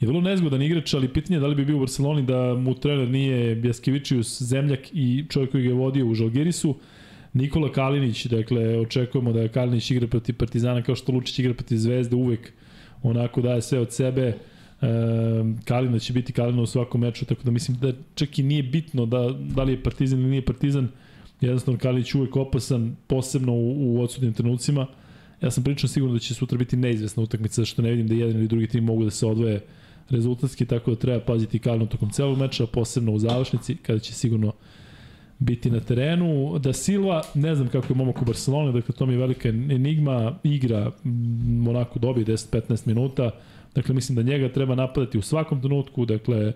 je 0.00 0.08
vrlo 0.08 0.20
nezgodan 0.20 0.62
igrač, 0.62 0.94
ali 0.94 1.08
pitanje 1.08 1.36
je 1.36 1.40
da 1.40 1.46
li 1.46 1.54
bi 1.54 1.64
bio 1.64 1.76
u 1.76 1.80
Barceloni 1.80 2.22
da 2.22 2.54
mu 2.54 2.74
trener 2.74 3.08
nije 3.08 3.54
Bjaskevicius, 3.54 4.42
zemljak 4.42 4.80
i 4.92 5.24
čovjek 5.28 5.50
koji 5.50 5.62
ga 5.62 5.68
je 5.68 5.74
vodio 5.74 6.06
u 6.06 6.14
Žalgirisu. 6.14 6.74
Nikola 7.32 7.72
Kalinić, 7.72 8.26
dakle, 8.26 8.78
očekujemo 8.78 9.32
da 9.32 9.48
Kalinić 9.48 9.90
igra 9.90 10.06
protiv 10.06 10.36
Partizana 10.36 10.82
kao 10.82 10.94
što 10.94 11.12
Lučić 11.12 11.38
igra 11.38 11.54
protiv 11.54 11.76
Zvezde, 11.76 12.16
uvek 12.16 12.52
onako 13.02 13.40
daje 13.40 13.62
sve 13.62 13.78
od 13.78 13.92
sebe. 13.92 14.22
E, 14.22 14.36
Kalina 15.64 15.98
će 15.98 16.12
biti 16.12 16.32
Kalina 16.32 16.62
u 16.62 16.66
svakom 16.66 17.00
meču, 17.00 17.24
tako 17.24 17.42
da 17.42 17.50
mislim 17.50 17.76
da 17.80 17.92
čak 18.14 18.38
i 18.38 18.42
nije 18.42 18.62
bitno 18.62 19.06
da, 19.06 19.34
da 19.38 19.62
li 19.62 19.72
je 19.72 19.82
Partizan 19.82 20.20
ili 20.20 20.30
nije 20.30 20.44
Partizan. 20.44 20.88
Jednostavno 21.40 21.80
Kalinić 21.80 22.14
uvek 22.14 22.36
opasan, 22.36 22.96
posebno 23.06 23.52
u, 23.52 23.94
u 23.94 24.02
odsudnim 24.02 24.32
trenucima. 24.32 24.86
Ja 25.42 25.50
sam 25.50 25.64
prilično 25.64 25.88
siguran 25.88 26.14
da 26.14 26.20
će 26.20 26.34
sutra 26.34 26.58
biti 26.58 26.76
neizvesna 26.76 27.22
utakmica, 27.22 27.64
što 27.64 27.82
ne 27.82 27.90
vidim 27.90 28.08
da 28.08 28.14
jedan 28.14 28.36
ili 28.36 28.48
drugi 28.48 28.66
tim 28.66 28.84
mogu 28.84 29.04
da 29.04 29.10
se 29.10 29.26
odvoje 29.26 29.56
uh, 29.56 29.62
rezultatski, 30.10 30.66
tako 30.66 30.90
da 30.90 30.96
treba 30.96 31.20
paziti 31.20 31.58
Kalinu 31.58 31.86
tokom 31.86 32.10
celog 32.10 32.38
meča, 32.38 32.66
posebno 32.66 33.12
u 33.12 33.18
završnici, 33.18 33.76
kada 33.76 33.98
će 33.98 34.14
sigurno 34.14 34.52
biti 35.38 35.70
na 35.70 35.80
terenu. 35.80 36.58
Da 36.58 36.72
Silva, 36.72 37.22
ne 37.34 37.54
znam 37.54 37.68
kako 37.68 37.92
je 37.92 37.96
momak 37.96 38.22
u 38.22 38.24
Barceloni, 38.24 38.72
dakle 38.72 38.94
to 38.94 39.06
mi 39.06 39.12
je 39.12 39.18
velika 39.18 39.48
enigma, 39.48 40.38
igra 40.42 40.92
onako 41.68 41.98
dobije 41.98 42.26
10-15 42.26 42.86
minuta, 42.86 43.30
dakle 43.74 43.94
mislim 43.94 44.16
da 44.16 44.22
njega 44.22 44.52
treba 44.52 44.74
napadati 44.74 45.18
u 45.18 45.22
svakom 45.22 45.60
trenutku, 45.60 46.04
dakle 46.04 46.52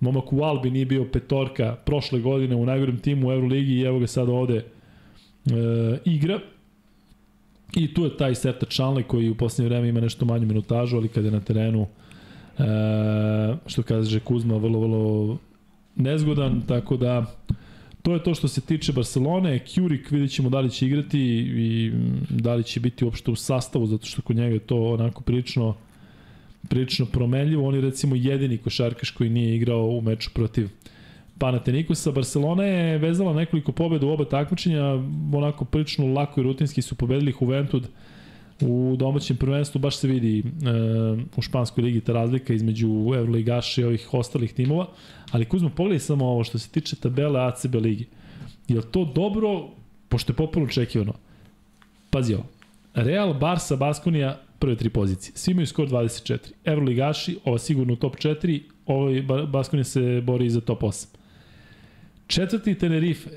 momak 0.00 0.32
u 0.32 0.42
Albi 0.42 0.70
nije 0.70 0.86
bio 0.86 1.04
petorka 1.12 1.76
prošle 1.84 2.20
godine 2.20 2.56
u 2.56 2.66
najgorem 2.66 2.98
timu 2.98 3.28
u 3.28 3.32
Euroligi 3.32 3.72
i 3.72 3.82
evo 3.82 3.98
ga 3.98 4.06
sad 4.06 4.28
ovde 4.28 4.56
e, 4.56 4.64
igra. 6.04 6.40
I 7.76 7.94
tu 7.94 8.04
je 8.04 8.16
taj 8.16 8.34
Serta 8.34 8.66
Čanli 8.66 9.02
koji 9.02 9.30
u 9.30 9.34
poslednje 9.34 9.68
vreme 9.68 9.88
ima 9.88 10.00
nešto 10.00 10.24
manju 10.24 10.46
minutažu, 10.46 10.96
ali 10.96 11.08
kada 11.08 11.28
je 11.28 11.32
na 11.32 11.40
terenu 11.40 11.86
E, 12.58 12.62
što 13.66 13.82
kaže 13.82 14.20
Kuzma, 14.20 14.56
vrlo, 14.56 14.80
vrlo 14.80 15.38
nezgodan, 15.96 16.62
tako 16.68 16.96
da 16.96 17.26
to 18.02 18.14
je 18.14 18.22
to 18.22 18.34
što 18.34 18.48
se 18.48 18.60
tiče 18.60 18.92
Barcelone. 18.92 19.58
Kjurik 19.58 20.10
vidjet 20.10 20.30
ćemo 20.30 20.50
da 20.50 20.60
li 20.60 20.70
će 20.70 20.86
igrati 20.86 21.20
i 21.56 21.92
da 22.30 22.54
li 22.54 22.64
će 22.64 22.80
biti 22.80 23.04
uopšte 23.04 23.30
u 23.30 23.36
sastavu, 23.36 23.86
zato 23.86 24.06
što 24.06 24.22
kod 24.22 24.36
njega 24.36 24.54
je 24.54 24.58
to 24.58 24.76
onako 24.76 25.22
prilično 25.22 25.74
prilično 26.68 27.06
promenljivo. 27.06 27.68
On 27.68 27.74
je 27.74 27.80
recimo 27.80 28.16
jedini 28.16 28.58
košarkaš 28.58 29.10
koji 29.10 29.30
nije 29.30 29.56
igrao 29.56 29.86
u 29.86 30.00
meču 30.00 30.30
protiv 30.34 30.68
Panatenikusa. 31.38 32.12
Barcelona 32.12 32.64
je 32.64 32.98
vezala 32.98 33.34
nekoliko 33.34 33.72
pobeda 33.72 34.06
u 34.06 34.10
oba 34.10 34.24
takmičenja, 34.24 34.84
onako 35.32 35.64
prilično 35.64 36.06
lako 36.06 36.40
i 36.40 36.44
rutinski 36.44 36.82
su 36.82 36.94
pobedili 36.94 37.34
Juventud 37.40 37.88
u 38.62 38.96
domaćem 38.96 39.36
prvenstvu 39.36 39.78
baš 39.78 39.96
se 39.96 40.08
vidi 40.08 40.38
e, 40.38 40.42
u 41.36 41.42
španskoj 41.42 41.84
ligi 41.84 42.00
ta 42.00 42.12
razlika 42.12 42.54
između 42.54 42.88
Euroligaša 42.88 43.80
i 43.80 43.84
ovih 43.84 44.08
ostalih 44.14 44.52
timova, 44.52 44.86
ali 45.30 45.44
Kuzma 45.44 45.70
pogledaj 45.70 45.98
samo 45.98 46.26
ovo 46.26 46.44
što 46.44 46.58
se 46.58 46.68
tiče 46.68 46.96
tabele 46.96 47.40
ACB 47.40 47.74
ligi. 47.74 48.06
Je 48.68 48.82
to 48.90 49.04
dobro, 49.14 49.68
pošto 50.08 50.32
je 50.32 50.36
popularno 50.36 50.68
očekivano? 50.70 51.12
Pazi 52.10 52.34
ovo, 52.34 52.44
Real, 52.94 53.34
Barca, 53.34 53.76
Baskonija, 53.76 54.40
prve 54.58 54.76
tri 54.76 54.90
pozicije. 54.90 55.32
Svi 55.36 55.52
imaju 55.52 55.66
skor 55.66 55.88
24. 55.88 56.38
Euroligaši, 56.64 57.38
ova 57.44 57.58
sigurno 57.58 57.92
u 57.92 57.96
top 57.96 58.16
4, 58.16 58.60
ovaj 58.86 59.22
Baskonija 59.46 59.84
se 59.84 60.20
bori 60.20 60.50
za 60.50 60.60
top 60.60 60.80
8. 60.80 61.06
Četvrti 62.26 62.74
Tenerife, 62.74 63.30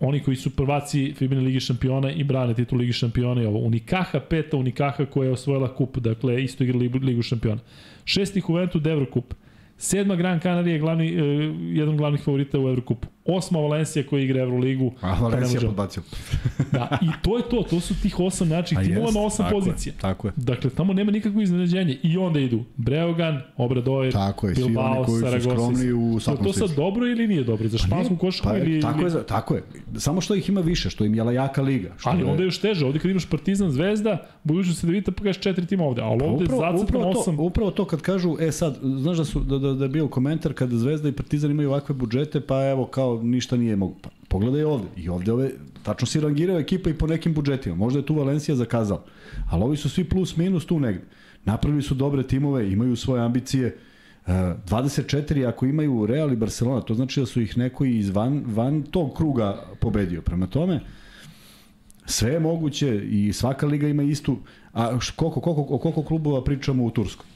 oni 0.00 0.20
koji 0.20 0.36
su 0.36 0.50
prvaci 0.56 1.14
Fibine 1.16 1.40
Ligi 1.40 1.60
šampiona 1.60 2.12
i 2.12 2.24
brane 2.24 2.54
titul 2.54 2.78
Ligi 2.78 2.92
šampiona 2.92 3.42
i 3.42 3.46
ovo. 3.46 3.58
Unikaha 3.58 4.20
peta, 4.20 4.56
Unikaha 4.56 5.04
koja 5.06 5.26
je 5.26 5.32
osvojila 5.32 5.74
kup, 5.74 5.98
dakle 5.98 6.44
isto 6.44 6.64
igra 6.64 6.78
Ligu 6.78 7.22
šampiona. 7.22 7.60
Šesti 8.04 8.42
Juventud 8.48 8.86
Evrokup. 8.86 9.34
Sedma 9.78 10.16
Gran 10.16 10.40
Canaria 10.40 10.72
je 10.72 10.78
glavni, 10.78 11.12
uh, 11.12 11.20
jedan 11.60 11.96
glavnih 11.96 12.22
favorita 12.22 12.60
u 12.60 12.68
Evrokupu. 12.68 13.08
Osma 13.26 13.58
Valencija 13.58 14.06
koja 14.06 14.22
igra 14.22 14.42
Evroligu. 14.42 14.92
A 15.00 15.20
Valencija 15.20 15.60
podbacio. 15.60 16.02
da, 16.72 16.98
i 17.02 17.22
to 17.22 17.36
je 17.36 17.42
to, 17.50 17.62
to 17.70 17.80
su 17.80 17.94
tih 18.02 18.20
osam 18.20 18.48
način 18.48 18.78
timova 18.84 19.10
na 19.10 19.20
osam 19.20 19.46
tako 19.46 19.60
pozicija. 19.60 19.92
Je, 19.92 19.98
tako 19.98 20.26
je. 20.26 20.32
Dakle, 20.36 20.70
tamo 20.70 20.92
nema 20.92 21.12
nikakvo 21.12 21.40
iznenađenje. 21.40 21.98
I 22.02 22.18
onda 22.18 22.40
idu 22.40 22.64
Breogan, 22.76 23.40
Obradojer, 23.56 24.12
tako 24.12 24.48
je, 24.48 24.54
Bilbao, 24.54 25.04
svi 25.06 25.14
oni 25.14 25.30
koji 25.30 25.40
su 25.40 25.50
skromni 25.50 25.92
u 25.92 26.20
svakom 26.20 26.46
To, 26.46 26.52
sad 26.52 26.70
dobro 26.76 27.06
ili 27.06 27.28
nije 27.28 27.44
dobro? 27.44 27.68
Za 27.68 27.78
pa 27.78 27.86
špansku 27.86 28.16
košarku 28.16 28.48
pa, 28.48 28.58
ili... 28.58 28.80
Tako 28.80 29.06
je, 29.06 29.26
tako 29.26 29.54
je. 29.54 29.62
Samo 29.96 30.20
što 30.20 30.34
ih 30.34 30.48
ima 30.48 30.60
više, 30.60 30.90
što 30.90 31.04
im 31.04 31.14
je 31.14 31.34
jaka 31.34 31.62
liga. 31.62 31.92
Što 31.98 32.10
ali 32.10 32.20
je... 32.20 32.26
onda 32.26 32.42
je 32.42 32.46
još 32.46 32.58
teže. 32.58 32.86
Ovde 32.86 32.98
kad 32.98 33.10
imaš 33.10 33.26
Partizan, 33.26 33.70
Zvezda, 33.70 34.26
budućnost 34.42 34.80
se 34.80 34.86
da 34.86 34.92
vidite, 34.92 35.12
pa 35.12 35.22
kažeš 35.22 35.42
četiri 35.42 35.66
tima 35.66 35.84
ovde. 35.84 36.02
Ali 36.02 36.18
pa 36.18 36.24
ovde 36.24 36.44
upravo, 36.44 36.78
zacrtam 36.78 37.02
osam. 37.02 37.36
To, 37.36 37.42
upravo 37.42 37.70
to 37.70 37.84
kad 37.84 38.00
kažu, 38.00 38.36
e 38.40 38.52
sad, 38.52 38.78
znaš 38.82 39.16
da, 39.16 39.24
su, 39.24 39.40
da, 39.40 39.58
da, 39.58 39.72
da 39.72 39.84
je 39.84 39.88
bio 39.88 40.08
komentar 40.08 40.52
kada 40.52 40.76
Zvezda 40.76 41.08
i 41.08 41.12
Partizan 41.12 41.50
imaju 41.50 41.68
ovakve 41.68 41.94
budžete, 41.94 42.40
pa 42.40 42.64
evo 42.70 42.86
kao 42.86 43.13
ništa 43.22 43.56
nije 43.56 43.76
mogu. 43.76 43.94
Pa, 44.02 44.10
pogledaj 44.28 44.64
ovde. 44.64 44.86
I 44.96 45.08
ovde 45.08 45.32
ove, 45.32 45.50
tačno 45.82 46.06
si 46.06 46.20
rangirao 46.20 46.58
ekipa 46.58 46.90
i 46.90 46.94
po 46.94 47.06
nekim 47.06 47.34
budžetima. 47.34 47.74
Možda 47.74 47.98
je 47.98 48.06
tu 48.06 48.14
Valencija 48.14 48.56
zakazala. 48.56 49.04
Ali 49.50 49.64
ovi 49.64 49.76
su 49.76 49.88
svi 49.88 50.04
plus 50.04 50.36
minus 50.36 50.66
tu 50.66 50.80
negde. 50.80 51.04
Napravili 51.44 51.82
su 51.82 51.94
dobre 51.94 52.22
timove, 52.22 52.72
imaju 52.72 52.96
svoje 52.96 53.22
ambicije. 53.22 53.76
24 54.26 55.42
e, 55.42 55.46
ako 55.46 55.66
imaju 55.66 56.06
Real 56.06 56.32
i 56.32 56.36
Barcelona, 56.36 56.80
to 56.80 56.94
znači 56.94 57.20
da 57.20 57.26
su 57.26 57.40
ih 57.40 57.58
neko 57.58 57.84
iz 57.84 58.10
van, 58.10 58.42
van 58.46 58.82
tog 58.82 59.16
kruga 59.16 59.62
pobedio. 59.80 60.22
Prema 60.22 60.46
tome, 60.46 60.80
sve 62.06 62.32
je 62.32 62.40
moguće 62.40 63.04
i 63.04 63.32
svaka 63.32 63.66
liga 63.66 63.88
ima 63.88 64.02
istu. 64.02 64.36
A 64.72 64.98
koliko, 65.16 65.40
koliko, 65.40 65.66
o 65.74 65.78
koliko 65.78 66.02
klubova 66.02 66.44
pričamo 66.44 66.84
u 66.84 66.90
Turskoj? 66.90 67.33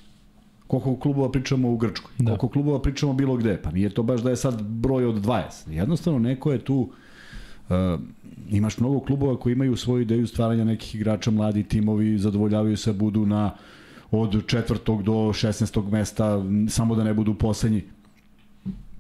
Koliko 0.68 0.97
klubova 0.97 1.30
pričamo 1.30 1.70
u 1.70 1.76
Grčkoj, 1.76 2.12
da. 2.18 2.24
koliko 2.24 2.48
klubova 2.48 2.82
pričamo 2.82 3.12
bilo 3.12 3.36
gde. 3.36 3.62
Pa 3.62 3.70
nije 3.70 3.90
to 3.90 4.02
baš 4.02 4.20
da 4.20 4.30
je 4.30 4.36
sad 4.36 4.62
broj 4.62 5.05
od 5.05 5.14
20. 5.14 5.70
Jednostavno 5.70 6.18
neko 6.18 6.52
je 6.52 6.58
tu 6.58 6.90
Uh, 7.68 8.00
imaš 8.50 8.78
mnogo 8.78 9.00
klubova 9.00 9.36
koji 9.36 9.52
imaju 9.52 9.76
svoju 9.76 10.02
ideju 10.02 10.26
stvaranja 10.26 10.64
nekih 10.64 10.94
igrača, 10.94 11.30
mladi 11.30 11.62
timovi 11.62 12.18
zadovoljavaju 12.18 12.76
se 12.76 12.92
budu 12.92 13.26
na 13.26 13.50
od 14.10 14.47
četvrtog 14.47 15.02
do 15.02 15.12
16. 15.12 15.90
mesta, 15.90 16.44
samo 16.68 16.94
da 16.94 17.05
ne 17.05 17.14
budu 17.14 17.34
poslednji. 17.34 17.82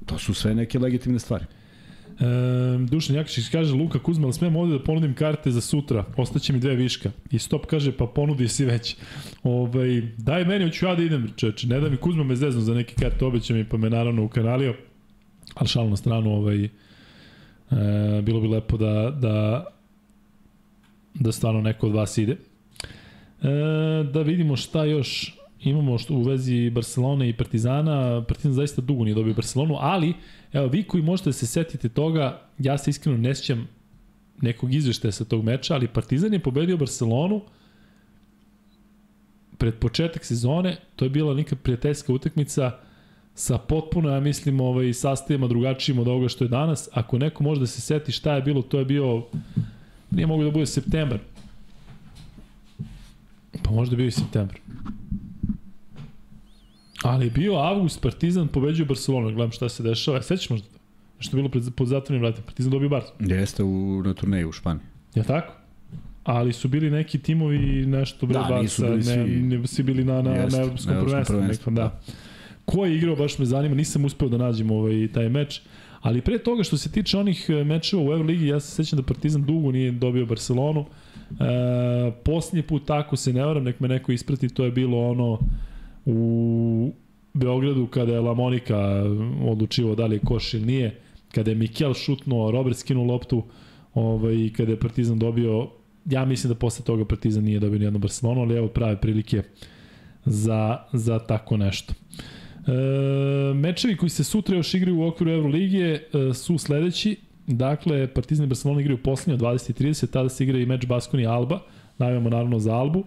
To 0.06 0.18
su 0.18 0.34
sve 0.34 0.54
neke 0.54 0.78
legitimne 0.78 1.18
stvari. 1.18 1.44
E, 2.20 2.24
Dušan 2.90 3.16
Jakšić 3.16 3.48
kaže, 3.48 3.74
Luka 3.74 3.98
Kuzma, 3.98 4.26
ali 4.26 4.32
smijem 4.32 4.56
ovde 4.56 4.78
da 4.78 4.84
ponudim 4.84 5.14
karte 5.14 5.50
za 5.50 5.60
sutra, 5.60 6.04
ostaće 6.16 6.52
mi 6.52 6.58
dve 6.58 6.74
viška. 6.74 7.10
I 7.30 7.38
stop 7.38 7.66
kaže, 7.66 7.92
pa 7.92 8.06
ponudi 8.06 8.48
si 8.48 8.64
već. 8.64 8.96
Ovaj, 9.42 10.02
daj 10.16 10.44
meni, 10.44 10.64
hoću 10.64 10.86
ja 10.86 10.94
da 10.94 11.02
idem, 11.02 11.32
čeče. 11.36 11.66
Ne 11.66 11.80
da 11.80 11.90
mi 11.90 11.96
Kuzma 11.96 12.24
me 12.24 12.36
zeznu 12.36 12.60
za 12.60 12.74
neke 12.74 12.94
karte, 12.94 13.24
obeća 13.24 13.54
mi, 13.54 13.64
pa 13.64 13.76
me 13.76 13.90
naravno 13.90 14.24
ukanalio. 14.24 14.74
Ali 15.54 15.68
šal 15.68 15.88
na 15.88 15.96
stranu, 15.96 16.30
ovaj, 16.30 16.64
e, 16.64 16.70
bilo 18.22 18.40
bi 18.40 18.48
lepo 18.48 18.76
da, 18.76 19.10
da, 19.10 19.66
da 21.14 21.32
stvarno 21.32 21.60
neko 21.60 21.86
od 21.86 21.92
vas 21.92 22.18
ide. 22.18 22.32
E, 22.32 22.38
da 24.12 24.22
vidimo 24.22 24.56
šta 24.56 24.84
još 24.84 25.38
imamo 25.60 25.98
što 25.98 26.14
u 26.14 26.22
vezi 26.22 26.70
Barcelone 26.70 27.28
i 27.28 27.32
Partizana. 27.32 28.24
Partizan 28.28 28.52
zaista 28.52 28.82
dugo 28.82 29.04
nije 29.04 29.14
dobio 29.14 29.34
Barcelonu, 29.34 29.76
ali 29.80 30.14
Evo, 30.52 30.66
vi 30.66 30.82
koji 30.82 31.02
možete 31.02 31.28
da 31.28 31.32
se 31.32 31.46
setite 31.46 31.88
toga, 31.88 32.42
ja 32.58 32.78
se 32.78 32.90
iskreno 32.90 33.18
ne 33.18 33.34
sjećam 33.34 33.68
nekog 34.42 34.74
izveštaja 34.74 35.12
sa 35.12 35.24
tog 35.24 35.44
meča, 35.44 35.74
ali 35.74 35.88
Partizan 35.88 36.32
je 36.32 36.42
pobedio 36.42 36.76
Barcelonu 36.76 37.42
pred 39.58 39.74
početak 39.74 40.24
sezone, 40.24 40.76
to 40.96 41.04
je 41.04 41.08
bila 41.10 41.34
neka 41.34 41.56
prijateljska 41.56 42.12
utakmica 42.12 42.78
sa 43.34 43.58
potpuno, 43.58 44.10
ja 44.10 44.20
mislim, 44.20 44.60
ovaj, 44.60 44.92
sastavima 44.92 45.46
drugačijim 45.46 45.98
od 45.98 46.08
ovoga 46.08 46.28
što 46.28 46.44
je 46.44 46.48
danas. 46.48 46.88
Ako 46.92 47.18
neko 47.18 47.44
može 47.44 47.60
da 47.60 47.66
se 47.66 47.80
seti 47.80 48.12
šta 48.12 48.34
je 48.34 48.42
bilo, 48.42 48.62
to 48.62 48.78
je 48.78 48.84
bio, 48.84 49.26
nije 50.10 50.26
mogu 50.26 50.44
da 50.44 50.50
bude 50.50 50.66
septembar. 50.66 51.18
Pa 53.62 53.70
možda 53.70 53.96
bio 53.96 54.06
i 54.06 54.10
septembar. 54.10 54.58
Ali 57.02 57.26
je 57.26 57.30
bio 57.30 57.54
avgust, 57.54 58.02
Partizan 58.02 58.48
pobeđuje 58.48 58.86
Barcelonu, 58.86 59.26
gledam 59.34 59.52
šta 59.52 59.68
se 59.68 59.82
dešava. 59.82 60.22
Sećaš 60.22 60.50
možda 60.50 60.68
to? 60.68 60.78
Što 61.18 61.36
je 61.36 61.38
bilo 61.38 61.48
pred, 61.48 61.64
pod 61.76 61.88
zatvornim 61.88 62.22
vratima. 62.22 62.46
Partizan 62.46 62.72
dobio 62.72 62.88
Barca. 62.88 63.12
Jeste 63.20 63.62
u, 63.62 64.02
na 64.04 64.14
turneju 64.14 64.48
u 64.48 64.52
Španiji. 64.52 64.84
Ja 65.14 65.22
tako? 65.22 65.52
Ali 66.24 66.52
su 66.52 66.68
bili 66.68 66.90
neki 66.90 67.18
timovi 67.18 67.86
nešto 67.86 68.26
bre 68.26 68.38
da, 68.38 68.46
Barca, 68.48 68.86
bili 68.86 69.04
ne, 69.04 69.58
ne, 69.58 69.66
svi 69.66 69.82
bili 69.82 70.04
na, 70.04 70.22
na, 70.22 70.30
Jest, 70.30 70.56
na 70.56 70.62
evropskom 70.62 70.94
prvenstvu. 71.26 71.70
Da. 71.72 71.82
da. 71.82 72.00
Ko 72.64 72.86
je 72.86 72.96
igrao, 72.96 73.16
baš 73.16 73.38
me 73.38 73.44
zanima, 73.44 73.74
nisam 73.74 74.04
uspeo 74.04 74.28
da 74.28 74.38
nađem 74.38 74.70
ovaj, 74.70 75.08
taj 75.14 75.28
meč. 75.28 75.60
Ali 76.00 76.20
pre 76.20 76.38
toga 76.38 76.62
što 76.62 76.76
se 76.76 76.92
tiče 76.92 77.18
onih 77.18 77.46
e, 77.48 77.64
mečeva 77.64 78.02
u 78.02 78.12
Euroligi, 78.12 78.46
ja 78.46 78.60
se 78.60 78.70
sećam 78.70 78.96
da 78.96 79.02
Partizan 79.02 79.42
dugo 79.44 79.72
nije 79.72 79.92
dobio 79.92 80.26
Barcelonu. 80.26 80.86
E, 81.30 81.34
posljednji 82.24 82.62
put 82.62 82.86
tako 82.86 83.16
se 83.16 83.32
ne 83.32 83.44
varam, 83.44 83.64
nek 83.64 83.80
me 83.80 83.88
neko 83.88 84.12
isprati, 84.12 84.48
to 84.48 84.64
je 84.64 84.70
bilo 84.70 85.08
ono 85.10 85.38
u 86.08 86.92
Beogradu 87.34 87.86
kada 87.86 88.12
je 88.12 88.20
Lamonika 88.20 89.04
odlučivao 89.48 89.94
da 89.94 90.06
li 90.06 90.16
je 90.16 90.20
koš 90.20 90.54
ili 90.54 90.66
nije, 90.66 91.00
kada 91.34 91.50
je 91.50 91.54
Mikel 91.54 91.94
šutnuo, 91.94 92.50
Robert 92.50 92.76
skinuo 92.76 93.04
loptu 93.04 93.42
ovaj, 93.94 94.50
kada 94.56 94.72
je 94.72 94.80
Partizan 94.80 95.18
dobio, 95.18 95.68
ja 96.04 96.24
mislim 96.24 96.48
da 96.48 96.58
posle 96.58 96.84
toga 96.84 97.04
Partizan 97.04 97.44
nije 97.44 97.60
dobio 97.60 97.78
nijedno 97.78 97.98
Barcelonu, 97.98 98.40
ali 98.40 98.56
evo 98.56 98.68
prave 98.68 99.00
prilike 99.00 99.42
za, 100.24 100.78
za 100.92 101.18
tako 101.18 101.56
nešto. 101.56 101.94
E, 102.66 103.54
mečevi 103.54 103.96
koji 103.96 104.10
se 104.10 104.24
sutra 104.24 104.56
još 104.56 104.74
igraju 104.74 105.00
u 105.00 105.06
okviru 105.06 105.32
Euroligije 105.32 105.94
e, 105.94 106.34
su 106.34 106.58
sledeći. 106.58 107.16
Dakle, 107.46 108.06
Partizan 108.14 108.44
i 108.44 108.48
Barcelona 108.48 108.80
igraju 108.80 109.02
poslednje 109.02 109.34
od 109.34 109.40
20.30, 109.40 110.10
tada 110.10 110.28
se 110.28 110.44
igra 110.44 110.58
i 110.58 110.66
meč 110.66 110.86
Baskoni 110.86 111.26
Alba. 111.26 111.60
Najavamo 111.98 112.30
naravno 112.30 112.58
za 112.58 112.74
Albu. 112.74 113.04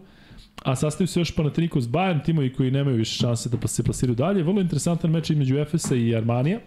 A 0.62 0.76
sastavio 0.76 1.08
se 1.08 1.20
još 1.20 1.36
Panathinaikos 1.36 1.86
Bayern, 1.86 2.26
timovi 2.26 2.54
koji 2.54 2.72
nemaju 2.72 2.98
više 2.98 3.18
šanse 3.18 3.50
da 3.50 3.68
se 3.68 3.84
plasiraju 3.84 4.16
dalje. 4.16 4.44
Vrlo 4.44 4.62
interesantan 4.62 5.12
meč 5.12 5.30
između 5.30 5.58
Efesa 5.58 5.96
i 5.96 6.16
Armanija. 6.16 6.60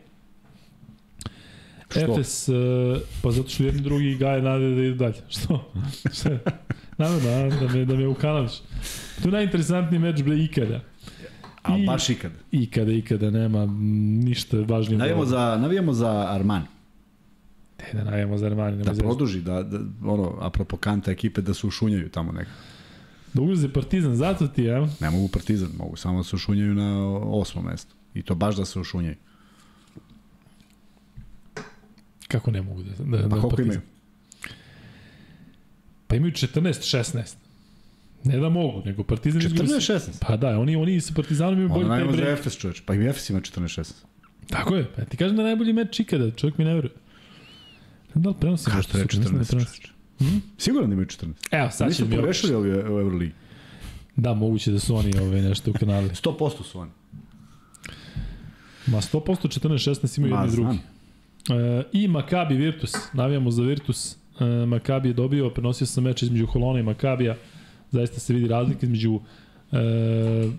Što? 1.91 2.01
Efes, 2.01 2.49
uh, 2.49 2.55
pa 3.23 3.31
zato 3.31 3.49
što 3.49 3.63
jedni 3.63 3.81
drugi 3.81 4.17
gaje 4.17 4.43
nade 4.43 4.75
da 4.75 4.83
ide 4.83 4.95
dalje. 4.95 5.15
Što? 5.29 5.73
Naravno, 6.99 7.21
da, 7.21 7.67
da 7.67 7.75
me, 7.75 7.85
da 7.85 7.97
me 7.97 8.07
ukanališ. 8.07 8.53
Tu 9.23 9.31
najinteresantniji 9.31 10.01
meč 10.01 10.23
bre 10.23 10.39
ikada. 10.39 10.81
A 11.63 11.79
I, 11.79 11.87
baš 11.87 12.11
ikada. 12.11 12.35
Ikada, 12.53 12.93
ikada, 12.93 13.31
nema 13.31 13.67
ništa 14.25 14.57
važnije. 14.57 14.99
Navijamo 14.99 15.25
za, 15.25 15.59
navijamo 15.61 15.93
za 15.93 16.27
Armani. 16.31 16.67
Ne, 17.79 18.01
da 18.01 18.11
navijamo 18.11 18.39
za 18.39 18.47
Armani. 18.47 18.85
Da 18.85 18.93
produži, 18.93 19.41
da, 19.41 19.63
da, 19.63 19.79
ono, 20.05 20.39
apropo 20.41 20.77
kanta 20.77 21.11
ekipe, 21.11 21.41
da 21.41 21.55
se 21.55 21.67
ušunjaju 21.67 22.09
tamo 22.09 22.33
nekako. 22.33 22.74
Da 23.35 23.43
ugroze 23.43 23.69
Partizan, 23.69 24.17
zato 24.17 24.49
ti, 24.49 24.63
ja? 24.63 24.89
Ne 25.01 25.11
mogu 25.11 25.29
Partizan, 25.29 25.69
mogu 25.79 25.97
samo 25.97 26.19
da 26.19 26.25
se 26.25 26.37
ušunjaju 26.37 26.75
na 26.75 27.19
osmom 27.19 27.65
mestu. 27.65 27.95
I 28.15 28.23
to 28.23 28.35
baš 28.35 28.57
da 28.57 28.65
se 28.65 28.81
ušunjaju. 28.81 29.17
Kako 32.29 32.51
ne 32.51 32.63
mogu 32.63 32.83
da... 32.83 32.91
da 33.05 33.29
pa 33.29 33.35
da 33.37 33.41
koliko 33.41 33.63
imaju? 33.63 33.81
Pa 36.07 36.17
imaju 36.17 36.33
14-16. 36.33 37.35
Ne 38.25 38.39
da 38.39 38.49
mogu, 38.49 38.83
nego 38.85 39.05
Partizan 39.05 39.43
14-16? 39.43 40.01
Pa 40.21 40.37
da, 40.37 40.59
oni, 40.59 40.77
oni 40.77 41.01
sa 41.01 41.15
Partizanom 41.15 41.55
imaju 41.55 41.69
bolji 41.69 41.89
taj 41.89 41.99
break. 41.99 42.09
Ono 42.09 42.17
za 42.17 42.31
Efes 42.31 42.57
čoveč, 42.57 42.83
pa 42.87 42.95
i 42.95 43.07
Efes 43.07 43.31
ima 43.31 43.41
14-16. 43.41 43.93
Tako 44.49 44.77
je, 44.77 44.93
pa 44.97 45.05
ti 45.05 45.17
kažem 45.17 45.37
da 45.37 45.43
najbolji 45.43 45.73
meč 45.73 46.01
ikada, 46.01 46.31
čovjek 46.31 46.59
mi 46.59 46.65
ne 46.65 46.75
veruje. 46.75 46.93
Da 48.15 48.29
li 48.29 48.37
prenosim? 48.41 48.71
Kako 48.73 48.83
što 48.83 48.99
je 48.99 49.05
14? 49.05 49.94
Hmm? 50.19 50.43
Sigurno 50.59 50.87
da 50.87 50.93
imaju 50.93 51.07
14. 51.07 51.33
Evo, 51.51 51.71
sad 51.71 51.95
će 51.95 52.05
mi... 52.05 52.09
Nisu 52.09 52.21
porešili 52.21 52.55
ovi 52.55 52.71
u 52.71 53.01
Euroligi. 53.01 53.33
Da, 54.17 54.35
moguće 54.35 54.71
da 54.71 54.79
su 54.79 54.97
oni 54.97 55.19
ove 55.19 55.43
nešto 55.43 55.71
u 55.71 55.75
kanali. 55.75 56.09
100% 56.09 56.63
su 56.71 56.79
oni. 56.79 56.91
Ma 58.87 58.99
100% 58.99 59.61
14-16 59.61 60.19
imaju 60.19 60.35
jedni 60.35 60.57
drugi. 60.57 60.79
E, 61.49 61.83
I 61.93 62.09
Makabi 62.09 62.55
Virtus, 62.55 62.93
navijamo 63.13 63.51
za 63.51 63.63
Virtus. 63.63 64.17
E, 64.41 64.45
Makabi 64.67 65.09
je 65.09 65.13
dobio, 65.13 65.51
prenosio 65.51 65.87
sam 65.87 66.05
meč 66.05 66.23
između 66.23 66.47
Holona 66.47 66.81
i 66.81 66.83
Makabija. 66.83 67.37
Zaista 67.91 68.21
se 68.21 68.35
vidi 68.35 68.49
razlika 68.49 68.87
između 68.87 69.21
e, 69.73 70.51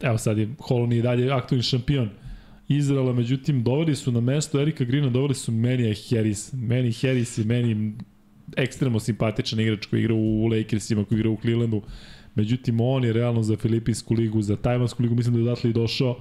evo 0.00 0.18
sad 0.18 0.38
je 0.38 0.48
Holon 0.58 0.92
i 0.92 1.02
dalje 1.02 1.32
aktualni 1.32 1.62
šampion 1.62 2.10
Izraela, 2.68 3.12
međutim 3.12 3.62
doveli 3.62 3.96
su 3.96 4.12
na 4.12 4.20
mesto 4.20 4.60
Erika 4.60 4.84
Grina, 4.84 5.08
doveli 5.08 5.34
su 5.34 5.52
Menija 5.52 5.94
Harris. 6.10 6.52
Meni 6.52 6.92
Harris 6.92 7.38
je 7.38 7.44
meni 7.44 7.94
ekstremno 8.56 9.00
simpatičan 9.00 9.60
igrač 9.60 9.86
koji 9.86 10.00
igra 10.00 10.14
u 10.14 10.46
Lakersima, 10.46 11.04
koji 11.04 11.18
igra 11.18 11.30
u 11.30 11.38
Clevelandu. 11.40 11.82
Međutim, 12.34 12.80
on 12.80 13.04
je 13.04 13.12
realno 13.12 13.42
za 13.42 13.56
Filipinsku 13.56 14.14
ligu, 14.14 14.42
za 14.42 14.56
Tajvansku 14.56 15.02
ligu, 15.02 15.14
mislim 15.14 15.34
da 15.34 15.40
je 15.40 15.44
odatle 15.44 15.70
i 15.70 15.72
došao. 15.72 16.16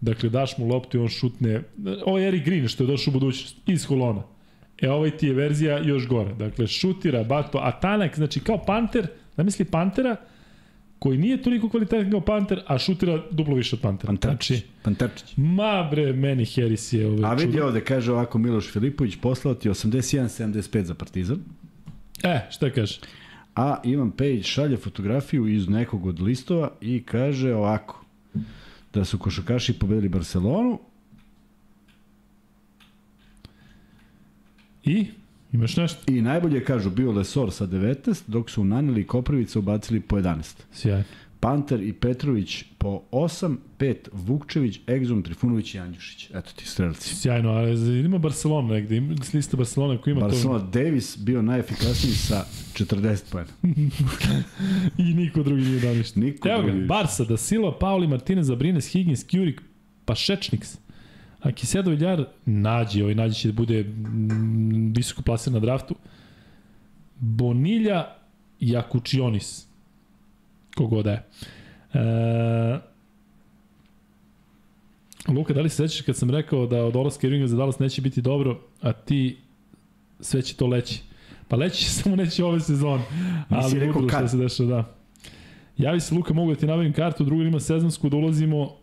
Dakle, 0.00 0.28
daš 0.28 0.58
mu 0.58 0.66
loptu 0.66 0.96
i 0.96 1.00
on 1.00 1.08
šutne. 1.08 1.62
Ovo 2.06 2.18
je 2.18 2.28
Eric 2.28 2.44
Green 2.44 2.68
što 2.68 2.84
je 2.84 2.86
došao 2.86 3.10
u 3.10 3.12
budućnost 3.12 3.56
iz 3.66 3.84
Holona. 3.84 4.22
E, 4.82 4.90
ovaj 4.90 5.10
ti 5.10 5.26
je 5.26 5.34
verzija 5.34 5.78
još 5.78 6.08
gore. 6.08 6.34
Dakle, 6.34 6.66
šutira, 6.66 7.24
bato, 7.24 7.58
a 7.58 7.80
tanak, 7.80 8.16
znači 8.16 8.40
kao 8.40 8.64
panter, 8.64 9.06
zamisli 9.36 9.64
pantera, 9.64 10.16
koji 11.02 11.18
nije 11.18 11.42
toliko 11.42 11.68
kvalitetan 11.68 12.10
kao 12.10 12.20
Panter, 12.20 12.60
a 12.66 12.78
šutira 12.78 13.22
duplo 13.30 13.54
više 13.54 13.76
od 13.76 13.82
Pantera. 13.82 14.06
Panterčić. 14.06 14.58
Znači, 14.58 14.66
Panterčić. 14.82 15.32
Ma 15.36 15.88
bre, 15.90 16.12
meni 16.12 16.46
Harris 16.46 16.92
je 16.92 17.06
ovaj 17.06 17.30
A 17.30 17.34
vidi 17.34 17.60
ovde, 17.60 17.80
kaže 17.80 18.12
ovako 18.12 18.38
Miloš 18.38 18.72
Filipović, 18.72 19.16
poslao 19.16 19.54
ti 19.54 19.68
81-75 19.68 20.82
za 20.82 20.94
Partizan. 20.94 21.38
E, 22.22 22.40
šta 22.50 22.70
kaže? 22.70 23.00
A 23.54 23.80
Ivan 23.84 24.10
Pejić 24.10 24.46
šalje 24.46 24.76
fotografiju 24.76 25.46
iz 25.46 25.68
nekog 25.68 26.06
od 26.06 26.20
listova 26.20 26.72
i 26.80 27.02
kaže 27.02 27.54
ovako, 27.54 28.04
da 28.94 29.04
su 29.04 29.18
košakaši 29.18 29.78
pobedili 29.78 30.08
Barcelonu. 30.08 30.78
I? 34.84 35.06
Imaš 35.52 35.76
nešto? 35.76 36.12
I 36.12 36.20
najbolje 36.20 36.64
kažu 36.64 36.90
bio 36.90 37.12
Lesor 37.12 37.52
sa 37.52 37.66
19, 37.66 38.22
dok 38.26 38.50
su 38.50 38.64
Naneli 38.64 39.00
i 39.00 39.06
Koprivica 39.06 39.58
ubacili 39.58 40.00
po 40.00 40.16
11. 40.16 40.62
Sjajno. 40.72 41.04
Panter 41.42 41.82
i 41.82 41.92
Petrović 41.92 42.64
po 42.78 43.02
8, 43.12 43.56
5 43.78 43.96
Vukčević, 44.12 44.80
Egzum, 44.88 45.22
Trifunović 45.22 45.74
i 45.74 45.78
Anđušić. 45.78 46.30
Eto 46.34 46.50
ti 46.56 46.66
strelci. 46.66 47.16
Sjajno, 47.16 47.50
ali 47.50 48.00
ima 48.00 48.18
Barcelona 48.18 48.74
negde, 48.74 48.96
ima 48.96 49.14
lista 49.34 49.56
Barcelona 49.56 50.00
koji 50.00 50.12
ima 50.12 50.20
Barcelona, 50.20 50.58
to... 50.58 50.66
Davis 50.66 51.18
bio 51.18 51.42
najefikasniji 51.42 52.14
sa 52.14 52.44
40 52.74 53.32
pojena. 53.32 53.50
I 54.98 55.14
niko 55.14 55.42
drugi 55.42 55.62
nije 55.62 55.80
dao 55.80 55.94
ništa. 55.94 56.20
Niko 56.20 56.48
Evo 56.48 56.62
ga, 56.62 56.72
Barsa, 56.72 57.24
Da 57.24 57.36
Silva, 57.36 57.78
Pauli, 57.78 58.06
Martinez, 58.06 58.50
Abrines, 58.50 58.86
Higgins, 58.86 59.24
Kjurik, 59.24 59.62
pa 60.04 60.14
Šečniks. 60.14 60.78
A 61.40 61.52
Kisedo 61.52 61.90
Viljar 61.90 62.24
nađe, 62.46 63.02
ovaj 63.02 63.14
nađe 63.14 63.34
će 63.34 63.48
da 63.48 63.54
bude 63.54 63.82
mm, 63.82 64.92
visoko 64.96 65.22
plasiran 65.22 65.54
na 65.54 65.60
draftu. 65.60 65.94
Bonilja 67.20 68.06
Jakučionis 68.60 69.71
kogoda 70.74 71.10
je. 71.10 71.22
E, 71.94 72.78
Luka, 75.28 75.54
da 75.54 75.60
li 75.60 75.68
se 75.68 75.76
sećaš 75.76 76.00
kad 76.00 76.16
sam 76.16 76.30
rekao 76.30 76.66
da 76.66 76.84
od 76.84 76.96
Olaska 76.96 77.26
Irvinga 77.26 77.46
za 77.46 77.56
Dallas 77.56 77.78
neće 77.78 78.02
biti 78.02 78.22
dobro, 78.22 78.60
a 78.80 78.92
ti 78.92 79.36
sve 80.20 80.42
će 80.42 80.56
to 80.56 80.66
leći? 80.66 81.02
Pa 81.48 81.56
leći 81.56 81.90
samo 82.00 82.16
neće 82.16 82.44
ove 82.44 82.60
sezone. 82.60 83.02
Ali 83.48 83.78
rekao 83.78 84.06
kad? 84.06 84.30
se 84.30 84.36
dešava, 84.36 84.68
da. 84.68 84.94
Javi 85.76 86.00
se 86.00 86.14
Luka, 86.14 86.34
mogu 86.34 86.54
da 86.54 86.60
ti 86.60 86.66
nabavim 86.66 86.92
kartu, 86.92 87.24
drugo 87.24 87.42
ima 87.42 87.60
sezonsku, 87.60 88.08
da 88.08 88.16
ulazimo 88.16 88.82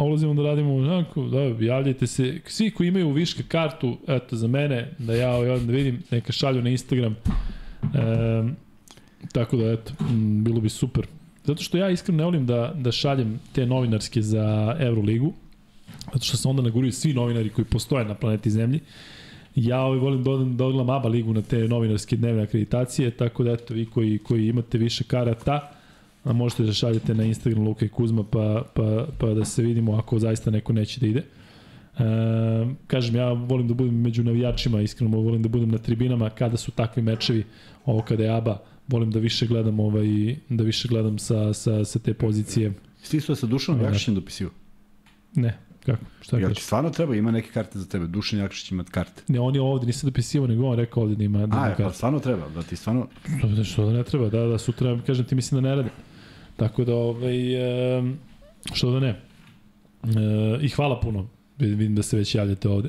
a 0.00 0.04
ulazimo 0.04 0.34
da 0.34 0.42
radimo 0.42 0.74
onako, 0.74 1.22
da, 1.22 1.64
javljajte 1.64 2.06
se, 2.06 2.40
svi 2.46 2.70
koji 2.70 2.88
imaju 2.88 3.12
viška 3.12 3.42
kartu, 3.48 3.98
eto, 4.08 4.36
za 4.36 4.48
mene, 4.48 4.90
da 4.98 5.14
ja 5.14 5.30
ovaj 5.30 5.60
da 5.60 5.72
vidim, 5.72 6.02
neka 6.10 6.32
šalju 6.32 6.62
na 6.62 6.70
Instagram, 6.70 7.12
e, 7.12 8.42
Tako 9.32 9.56
da, 9.56 9.72
eto, 9.72 9.92
m, 10.00 10.44
bilo 10.44 10.60
bi 10.60 10.68
super. 10.68 11.06
Zato 11.44 11.62
što 11.62 11.78
ja 11.78 11.90
iskreno 11.90 12.18
ne 12.18 12.24
volim 12.24 12.46
da, 12.46 12.74
da 12.76 12.92
šaljem 12.92 13.40
te 13.52 13.66
novinarske 13.66 14.22
za 14.22 14.76
Euroligu, 14.78 15.32
zato 16.12 16.24
što 16.24 16.36
se 16.36 16.48
onda 16.48 16.62
naguraju 16.62 16.92
svi 16.92 17.14
novinari 17.14 17.48
koji 17.48 17.64
postoje 17.64 18.04
na 18.04 18.14
planeti 18.14 18.50
Zemlji. 18.50 18.80
Ja 19.54 19.80
ovaj 19.80 19.98
volim 19.98 20.22
da, 20.22 20.30
da 20.56 20.64
odgledam 20.64 20.90
ABA 20.90 21.08
ligu 21.08 21.32
na 21.32 21.42
te 21.42 21.68
novinarske 21.68 22.16
dnevne 22.16 22.42
akreditacije, 22.42 23.10
tako 23.10 23.44
da 23.44 23.52
eto, 23.52 23.74
vi 23.74 23.86
koji, 23.86 24.18
koji 24.18 24.48
imate 24.48 24.78
više 24.78 25.04
karata, 25.04 25.70
a 26.24 26.32
možete 26.32 26.62
da 26.62 26.72
šaljete 26.72 27.14
na 27.14 27.24
Instagram 27.24 27.64
Luka 27.64 27.84
i 27.84 27.88
Kuzma 27.88 28.24
pa, 28.24 28.62
pa, 28.74 29.06
pa 29.18 29.26
da 29.26 29.44
se 29.44 29.62
vidimo 29.62 29.96
ako 29.96 30.18
zaista 30.18 30.50
neko 30.50 30.72
neće 30.72 31.00
da 31.00 31.06
ide. 31.06 31.22
kažem, 32.86 33.16
ja 33.16 33.32
volim 33.32 33.68
da 33.68 33.74
budem 33.74 34.00
među 34.00 34.24
navijačima, 34.24 34.80
iskreno 34.80 35.18
volim 35.18 35.42
da 35.42 35.48
budem 35.48 35.68
na 35.68 35.78
tribinama 35.78 36.30
kada 36.30 36.56
su 36.56 36.70
takvi 36.70 37.02
mečevi, 37.02 37.44
ovo 37.86 38.02
kada 38.02 38.24
je 38.24 38.30
ABA, 38.30 38.58
volim 38.90 39.10
da 39.10 39.18
više 39.18 39.46
gledam 39.46 39.80
ovaj 39.80 40.36
da 40.48 40.64
više 40.64 40.88
gledam 40.88 41.18
sa 41.18 41.54
sa 41.54 41.84
sa 41.84 41.98
te 41.98 42.14
pozicije. 42.14 42.72
Stisto 43.02 43.36
sa 43.36 43.46
Dušanom 43.46 43.82
Jakšićem 43.82 44.14
dopisio? 44.14 44.50
Ne, 45.34 45.58
kako? 45.86 46.04
Šta 46.20 46.38
Jel 46.38 46.54
ti 46.54 46.62
stvarno 46.62 46.90
treba, 46.90 47.16
ima 47.16 47.30
neke 47.30 47.50
karte 47.50 47.78
za 47.78 47.86
tebe, 47.86 48.06
Dušan 48.06 48.38
Jakšić 48.38 48.70
ima 48.70 48.84
karte. 48.84 49.22
Ne, 49.28 49.40
on 49.40 49.54
je 49.54 49.60
ovde, 49.60 49.86
nisam 49.86 50.10
dopisivao, 50.10 50.46
nego 50.48 50.66
on 50.66 50.76
rekao 50.76 51.02
ovde 51.02 51.14
da 51.14 51.24
ima, 51.24 51.38
da 51.38 51.44
ima 51.44 51.62
A, 51.62 51.74
pa 51.78 51.92
stvarno 51.92 52.20
treba, 52.20 52.48
da 52.48 52.62
ti 52.62 52.76
stvarno... 52.76 53.06
Da, 53.56 53.64
što 53.64 53.86
da 53.86 53.92
ne 53.92 54.04
treba, 54.04 54.28
da, 54.28 54.46
da 54.46 54.58
sutra, 54.58 55.00
kažem 55.06 55.24
ti, 55.24 55.34
mislim 55.34 55.62
da 55.62 55.68
ne 55.68 55.74
rade. 55.74 55.90
Tako 56.56 56.84
da, 56.84 56.94
ovaj, 56.94 57.34
što 58.72 58.90
da 58.90 59.00
ne. 59.00 59.08
E, 59.08 60.58
I 60.62 60.68
hvala 60.68 61.00
puno, 61.00 61.28
vidim 61.58 61.94
da 61.94 62.02
se 62.02 62.16
već 62.16 62.34
javljate 62.34 62.68
ovde. 62.68 62.88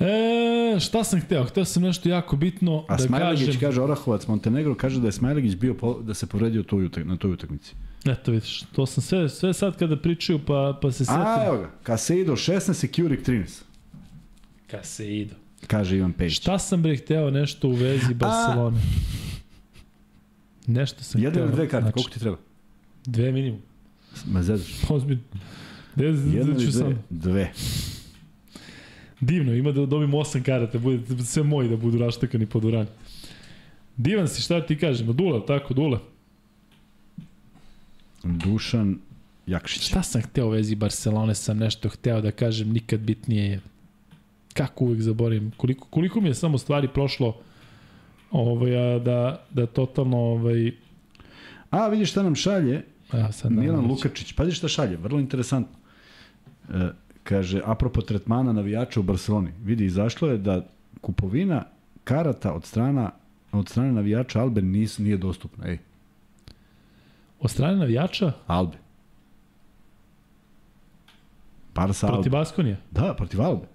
E, 0.00 0.80
šta 0.80 1.04
sam 1.04 1.20
hteo? 1.20 1.44
Hteo 1.44 1.64
sam 1.64 1.82
nešto 1.82 2.08
jako 2.08 2.36
bitno 2.36 2.84
A 2.88 2.96
da 2.96 3.02
Smajlegić 3.02 3.46
kažem... 3.46 3.60
kaže 3.60 3.82
Orahovac, 3.82 4.26
Montenegro 4.26 4.74
kaže 4.74 5.00
da 5.00 5.08
je 5.08 5.12
Smajlegić 5.12 5.54
bio 5.54 5.74
po, 5.74 6.00
da 6.02 6.14
se 6.14 6.26
povredio 6.26 6.62
tu, 6.62 6.80
na 7.04 7.16
toj 7.16 7.32
utakmici. 7.32 7.74
Eto 8.06 8.30
vidiš, 8.32 8.62
to 8.72 8.86
sam 8.86 9.02
sve, 9.02 9.28
sve 9.28 9.54
sad 9.54 9.78
kada 9.78 9.96
pričaju 9.96 10.38
pa, 10.46 10.78
pa 10.82 10.92
se 10.92 11.04
setim. 11.04 11.22
A 11.22 11.44
evo 11.46 11.56
ga, 11.56 11.70
Kaseido 11.82 12.32
16 12.32 12.84
i 12.84 12.88
Kjurik 12.88 13.26
13. 13.26 13.62
Kaseido. 14.66 15.34
Kaže 15.66 15.96
Ivan 15.96 16.12
Pejić. 16.12 16.32
Šta 16.32 16.58
sam 16.58 16.82
bre 16.82 16.96
hteo 16.96 17.30
nešto 17.30 17.68
u 17.68 17.72
vezi 17.72 18.14
Barcelone? 18.14 18.80
Nešto 20.66 21.02
sam 21.02 21.20
Jedan 21.20 21.32
hteo. 21.32 21.42
Jedan 21.42 21.56
dve 21.56 21.68
karte, 21.68 21.82
znači, 21.82 21.92
koliko 21.92 22.10
ti 22.10 22.20
treba? 22.20 22.36
Dve 23.06 23.32
minimum. 23.32 23.60
Ma 24.26 24.42
zezaš. 24.42 24.70
Ozbiljno. 24.88 25.22
Jedna 25.96 26.54
ili 26.54 26.72
dve? 26.72 26.96
Dve. 27.10 27.52
Divno, 29.20 29.54
ima 29.54 29.72
da 29.72 29.86
dobimo 29.86 30.18
osam 30.18 30.42
karata, 30.42 30.78
bude 30.78 31.24
sve 31.24 31.42
moji 31.42 31.68
da 31.68 31.76
budu 31.76 31.98
raštekani 31.98 32.46
po 32.46 32.60
Durani. 32.60 32.88
Divan 33.96 34.28
si, 34.28 34.42
šta 34.42 34.66
ti 34.66 34.78
kažem? 34.78 35.12
Dule, 35.12 35.46
tako, 35.46 35.74
Dule? 35.74 35.98
Dušan 38.22 38.98
Jakšić. 39.46 39.88
Šta 39.88 40.02
sam 40.02 40.22
hteo 40.22 40.46
u 40.46 40.50
vezi 40.50 40.74
Barcelone, 40.74 41.34
sam 41.34 41.58
nešto 41.58 41.88
hteo 41.88 42.20
da 42.20 42.30
kažem, 42.30 42.72
nikad 42.72 43.00
bitnije 43.00 43.44
je. 43.44 43.60
Kako 44.54 44.84
uvek 44.84 45.00
zaborim, 45.00 45.52
koliko, 45.56 45.86
koliko 45.90 46.20
mi 46.20 46.28
je 46.28 46.34
samo 46.34 46.58
stvari 46.58 46.88
prošlo 46.88 47.36
ovaj, 48.30 48.76
a 48.76 48.98
da, 48.98 49.44
da 49.50 49.66
totalno... 49.66 50.18
Ovaj... 50.18 50.72
A, 51.70 51.88
vidiš 51.88 52.10
šta 52.10 52.22
nam 52.22 52.34
šalje? 52.34 52.82
Ja, 53.12 53.32
sad 53.32 53.52
Milan 53.52 53.86
Lukačić. 53.86 54.32
Pazi 54.32 54.52
šta 54.52 54.68
šalje, 54.68 54.96
vrlo 54.96 55.20
interesantno. 55.20 55.78
E, 56.74 56.88
kaže, 57.28 57.60
apropo 57.64 58.00
tretmana 58.00 58.52
navijača 58.52 59.00
u 59.00 59.02
Barceloni. 59.02 59.52
Vidi, 59.64 59.84
izašlo 59.84 60.28
je 60.28 60.38
da 60.38 60.66
kupovina 61.00 61.64
karata 62.04 62.52
od 62.52 62.64
strana 62.64 63.10
od 63.52 63.68
strane 63.68 63.92
navijača 63.92 64.40
Albe 64.40 64.62
nis, 64.62 64.98
nije 64.98 65.16
dostupna. 65.16 65.68
Ej. 65.68 65.78
Od 67.40 67.50
strane 67.50 67.76
navijača? 67.76 68.32
Albe. 68.46 68.76
Barsa 71.74 72.06
Alba. 72.06 72.16
Protiv 72.16 72.32
Baskonija? 72.32 72.76
Da, 72.90 73.14
protiv 73.14 73.42
Albe. 73.42 73.66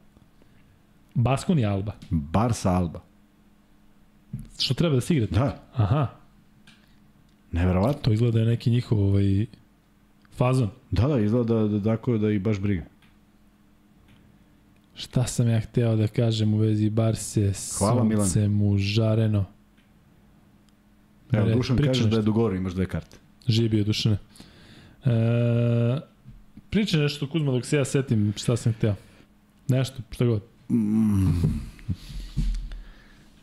Baskonija 1.14 1.72
Alba. 1.72 1.94
Barsa 2.10 2.72
Alba. 2.72 3.02
Što 4.60 4.74
treba 4.74 4.96
da 4.96 5.02
se 5.02 5.16
igrate? 5.16 5.34
Da. 5.34 5.64
Aha. 5.74 6.08
Neverovatno. 7.52 8.02
To 8.02 8.12
izgleda 8.12 8.34
da 8.34 8.40
je 8.40 8.46
neki 8.46 8.70
njihov 8.70 9.00
ovaj, 9.00 9.46
fazon. 10.36 10.70
Da, 10.92 11.08
da, 11.08 11.20
izgleda 11.20 11.54
da, 11.54 11.68
da, 11.68 11.80
da, 11.80 12.18
da 12.18 12.32
i 12.32 12.40
baš 12.40 12.60
briga. 12.60 12.93
Šta 14.96 15.28
sam 15.28 15.50
ja 15.50 15.60
hteo 15.60 15.96
da 15.96 16.08
kažem 16.08 16.54
u 16.54 16.58
vezi 16.58 16.90
Barse? 16.90 17.52
Hvala 17.78 18.04
Milan. 18.04 18.52
mu 18.52 18.78
žareno. 18.78 19.46
Evo, 21.32 21.56
Dušan 21.56 21.78
kaže 21.78 22.08
da 22.10 22.16
je 22.16 22.22
dogore, 22.22 22.58
imaš 22.58 22.74
dve 22.74 22.86
karte. 22.86 23.18
Živi 23.48 23.70
bio 23.70 23.84
Dušane. 23.84 24.18
E, 25.06 25.10
priča 26.70 26.98
nešto 26.98 27.30
Kuzma 27.30 27.52
dok 27.52 27.66
se 27.66 27.78
ja 27.78 27.86
setim 27.86 28.34
šta 28.38 28.58
sam 28.58 28.74
hteo. 28.74 28.96
Nešto, 29.68 29.98
šta 30.12 30.26
god. 30.26 30.42
Mm. 30.70 31.30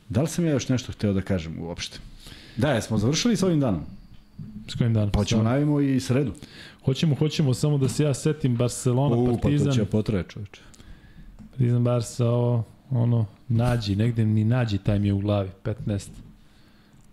Da 0.08 0.22
li 0.22 0.28
sam 0.28 0.44
ja 0.44 0.52
još 0.52 0.68
nešto 0.68 0.92
hteo 0.92 1.12
da 1.12 1.20
kažem 1.20 1.58
uopšte? 1.62 1.98
Da, 2.56 2.70
jesmo 2.72 2.98
završili 2.98 3.36
s 3.36 3.42
ovim 3.42 3.60
danom. 3.60 3.82
S 4.68 4.74
kojim 4.74 4.94
danom? 4.94 5.10
Pa 5.10 5.24
ćemo 5.24 5.42
najavimo 5.42 5.80
i 5.80 6.00
sredu. 6.00 6.32
Hoćemo, 6.84 7.14
hoćemo, 7.14 7.54
samo 7.54 7.78
da 7.78 7.88
se 7.88 8.04
ja 8.04 8.14
setim 8.14 8.56
Barcelona, 8.56 9.16
U, 9.16 9.26
Partizan. 9.26 9.66
Pa 9.66 9.72
to 9.72 9.76
će 9.76 9.84
potraje 9.84 10.24
čoveče. 10.28 10.60
Partizan 11.60 11.84
Barsa, 11.84 12.28
ovo, 12.28 12.64
ono, 12.90 13.26
nađi, 13.48 13.96
negde 13.96 14.24
ni 14.24 14.44
nađi 14.44 14.78
taj 14.78 14.98
mi 14.98 15.08
je 15.08 15.12
u 15.12 15.18
glavi, 15.18 15.50
15. 15.64 16.08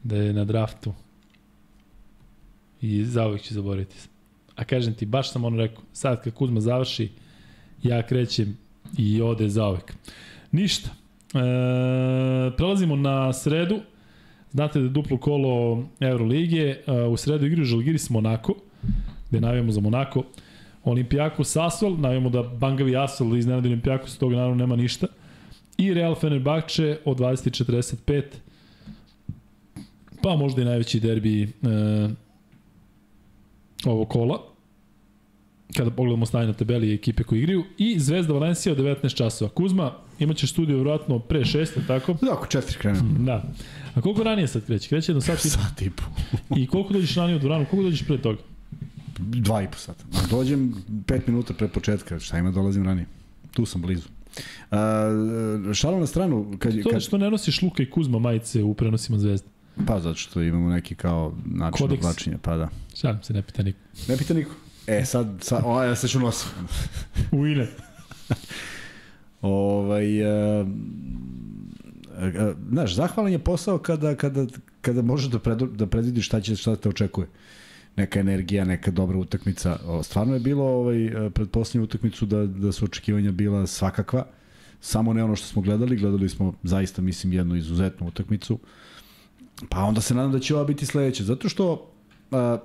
Da 0.03 0.15
je 0.15 0.33
na 0.33 0.45
draftu 0.45 0.93
i 2.81 3.05
zauvek 3.05 3.41
će 3.41 3.53
zaboraviti. 3.53 3.95
A 4.55 4.63
kažem 4.63 4.93
ti, 4.93 5.05
baš 5.05 5.31
sam 5.31 5.45
ono 5.45 5.57
rekao, 5.57 5.83
sad 5.93 6.23
kad 6.23 6.33
Kuzma 6.33 6.59
završi, 6.59 7.09
ja 7.83 8.03
krećem 8.07 8.57
i 8.97 9.21
ode 9.21 9.49
zauvek. 9.49 9.93
Ništa. 10.51 10.89
E, 10.89 12.55
prelazimo 12.57 12.95
na 12.95 13.33
sredu. 13.33 13.79
Znate 14.51 14.79
da 14.79 14.85
je 14.85 14.89
duplo 14.89 15.17
kolo 15.17 15.83
Euroligije. 15.99 16.83
E, 16.87 16.91
u 17.03 17.17
sredu 17.17 17.45
igraju 17.45 17.65
Žalgiris 17.65 18.09
Monako, 18.09 18.55
gde 19.29 19.41
navijamo 19.41 19.71
za 19.71 19.81
Monako. 19.81 20.23
Olimpijako 20.91 21.43
Sasol, 21.43 21.97
navijamo 21.97 22.29
da 22.29 22.43
Bangavi 22.43 22.97
Asol 22.97 23.37
iznenadi 23.37 23.67
Olimpijako, 23.67 24.07
s 24.07 24.17
toga 24.17 24.35
naravno 24.35 24.55
nema 24.55 24.75
ništa. 24.75 25.07
I 25.77 25.93
Real 25.93 26.15
Fenerbahče 26.15 26.97
od 27.05 27.17
20.45. 27.17 28.23
Pa 30.21 30.35
možda 30.35 30.61
i 30.61 30.65
najveći 30.65 30.99
derbi 30.99 31.43
e, 31.43 31.47
ovo 33.85 34.05
kola, 34.05 34.39
kada 35.77 35.91
pogledamo 35.91 36.25
stanje 36.25 36.47
na 36.47 36.53
tabeli 36.53 36.93
ekipe 36.93 37.23
koje 37.23 37.39
igraju, 37.39 37.63
i 37.77 37.99
Zvezda 37.99 38.33
Valencija 38.33 38.73
od 38.73 38.79
19 38.79 39.15
časova. 39.15 39.51
Kuzma, 39.51 39.91
imaće 40.19 40.47
studio 40.47 40.75
vjerojatno 40.75 41.19
pre 41.19 41.39
6, 41.39 41.87
tako? 41.87 42.13
Da, 42.21 42.33
oko 42.33 42.45
4 42.45 42.77
krenem. 42.77 43.25
Da. 43.25 43.43
A 43.95 44.01
koliko 44.01 44.23
ranije 44.23 44.47
sad 44.47 44.65
kreće? 44.65 44.89
Kreće 44.89 45.11
jedno 45.11 45.21
sat 45.21 45.45
i... 45.45 45.49
Sat 45.49 45.81
i 45.81 45.89
po. 45.89 46.03
I 46.55 46.67
koliko 46.67 46.93
dođeš 46.93 47.15
ranije 47.15 47.35
u 47.35 47.39
dvoranu? 47.39 47.65
Koliko 47.65 47.83
dođeš 47.83 48.07
pre 48.07 48.17
toga? 48.17 48.37
Dva 49.17 49.61
i 49.61 49.67
po 49.67 49.77
sata. 49.77 50.03
Dođem 50.29 50.73
5 50.89 51.21
minuta 51.27 51.53
pre 51.53 51.67
početka, 51.67 52.19
šta 52.19 52.37
ima 52.37 52.51
dolazim 52.51 52.85
ranije. 52.85 53.05
Tu 53.51 53.65
sam 53.65 53.81
blizu. 53.81 54.09
Uh, 54.71 55.73
šalo 55.73 55.99
na 55.99 56.07
stranu. 56.07 56.55
Kad, 56.59 56.83
to 56.83 56.89
kad... 56.89 57.01
što 57.01 57.17
ne 57.17 57.31
nosiš 57.31 57.61
Luka 57.61 57.83
i 57.83 57.89
Kuzma 57.89 58.19
majice 58.19 58.63
u 58.63 58.73
prenosima 58.73 59.19
Zvezde. 59.19 59.47
Pa 59.87 59.99
zato 59.99 60.15
što 60.15 60.41
imamo 60.41 60.69
neki 60.69 60.95
kao 60.95 61.33
način 61.45 61.87
Kodeks. 61.87 62.03
oblačenja, 62.03 62.37
pa 62.41 62.57
da. 62.57 62.69
Šalim 62.95 63.23
se, 63.23 63.33
ne 63.33 63.41
pita 63.41 63.63
niko. 63.63 63.79
Ne 64.07 64.17
pita 64.17 64.33
niko. 64.33 64.51
E, 64.87 65.05
sad, 65.05 65.27
sad 65.41 65.61
o, 65.65 65.83
ja 65.83 65.95
se 65.95 66.07
ću 66.07 66.19
nosim. 66.19 66.49
U 67.31 67.47
ine. 67.47 67.67
ovaj, 69.41 70.21
uh, 70.21 70.67
uh, 70.67 72.55
znaš, 72.69 72.95
zahvalan 72.95 73.31
je 73.31 73.39
posao 73.39 73.77
kada, 73.77 74.15
kada, 74.15 74.45
kada 74.81 75.01
možeš 75.01 75.29
da, 75.29 75.39
pred, 75.39 75.57
da 75.57 75.87
predvidiš 75.87 76.25
šta, 76.25 76.41
će, 76.41 76.55
šta 76.55 76.75
te 76.75 76.89
očekuje. 76.89 77.27
Neka 77.97 78.19
energija, 78.19 78.65
neka 78.65 78.91
dobra 78.91 79.17
utakmica. 79.17 79.79
Stvarno 80.03 80.33
je 80.33 80.39
bilo 80.39 80.63
ovaj, 80.63 81.09
pred 81.33 81.49
posljednju 81.49 81.83
utakmicu 81.83 82.25
da, 82.25 82.45
da 82.45 82.71
su 82.71 82.85
očekivanja 82.85 83.31
bila 83.31 83.67
svakakva. 83.67 84.25
Samo 84.81 85.13
ne 85.13 85.23
ono 85.23 85.35
što 85.35 85.47
smo 85.47 85.61
gledali. 85.61 85.97
Gledali 85.97 86.29
smo 86.29 86.53
zaista, 86.63 87.01
mislim, 87.01 87.33
jednu 87.33 87.55
izuzetnu 87.55 88.07
utakmicu. 88.07 88.59
Pa 89.69 89.83
onda 89.83 90.01
se 90.01 90.15
nadam 90.15 90.31
da 90.31 90.39
će 90.39 90.55
ova 90.55 90.65
biti 90.65 90.85
sledeća. 90.85 91.23
Zato 91.23 91.49
što 91.49 91.91
a, 92.31 92.57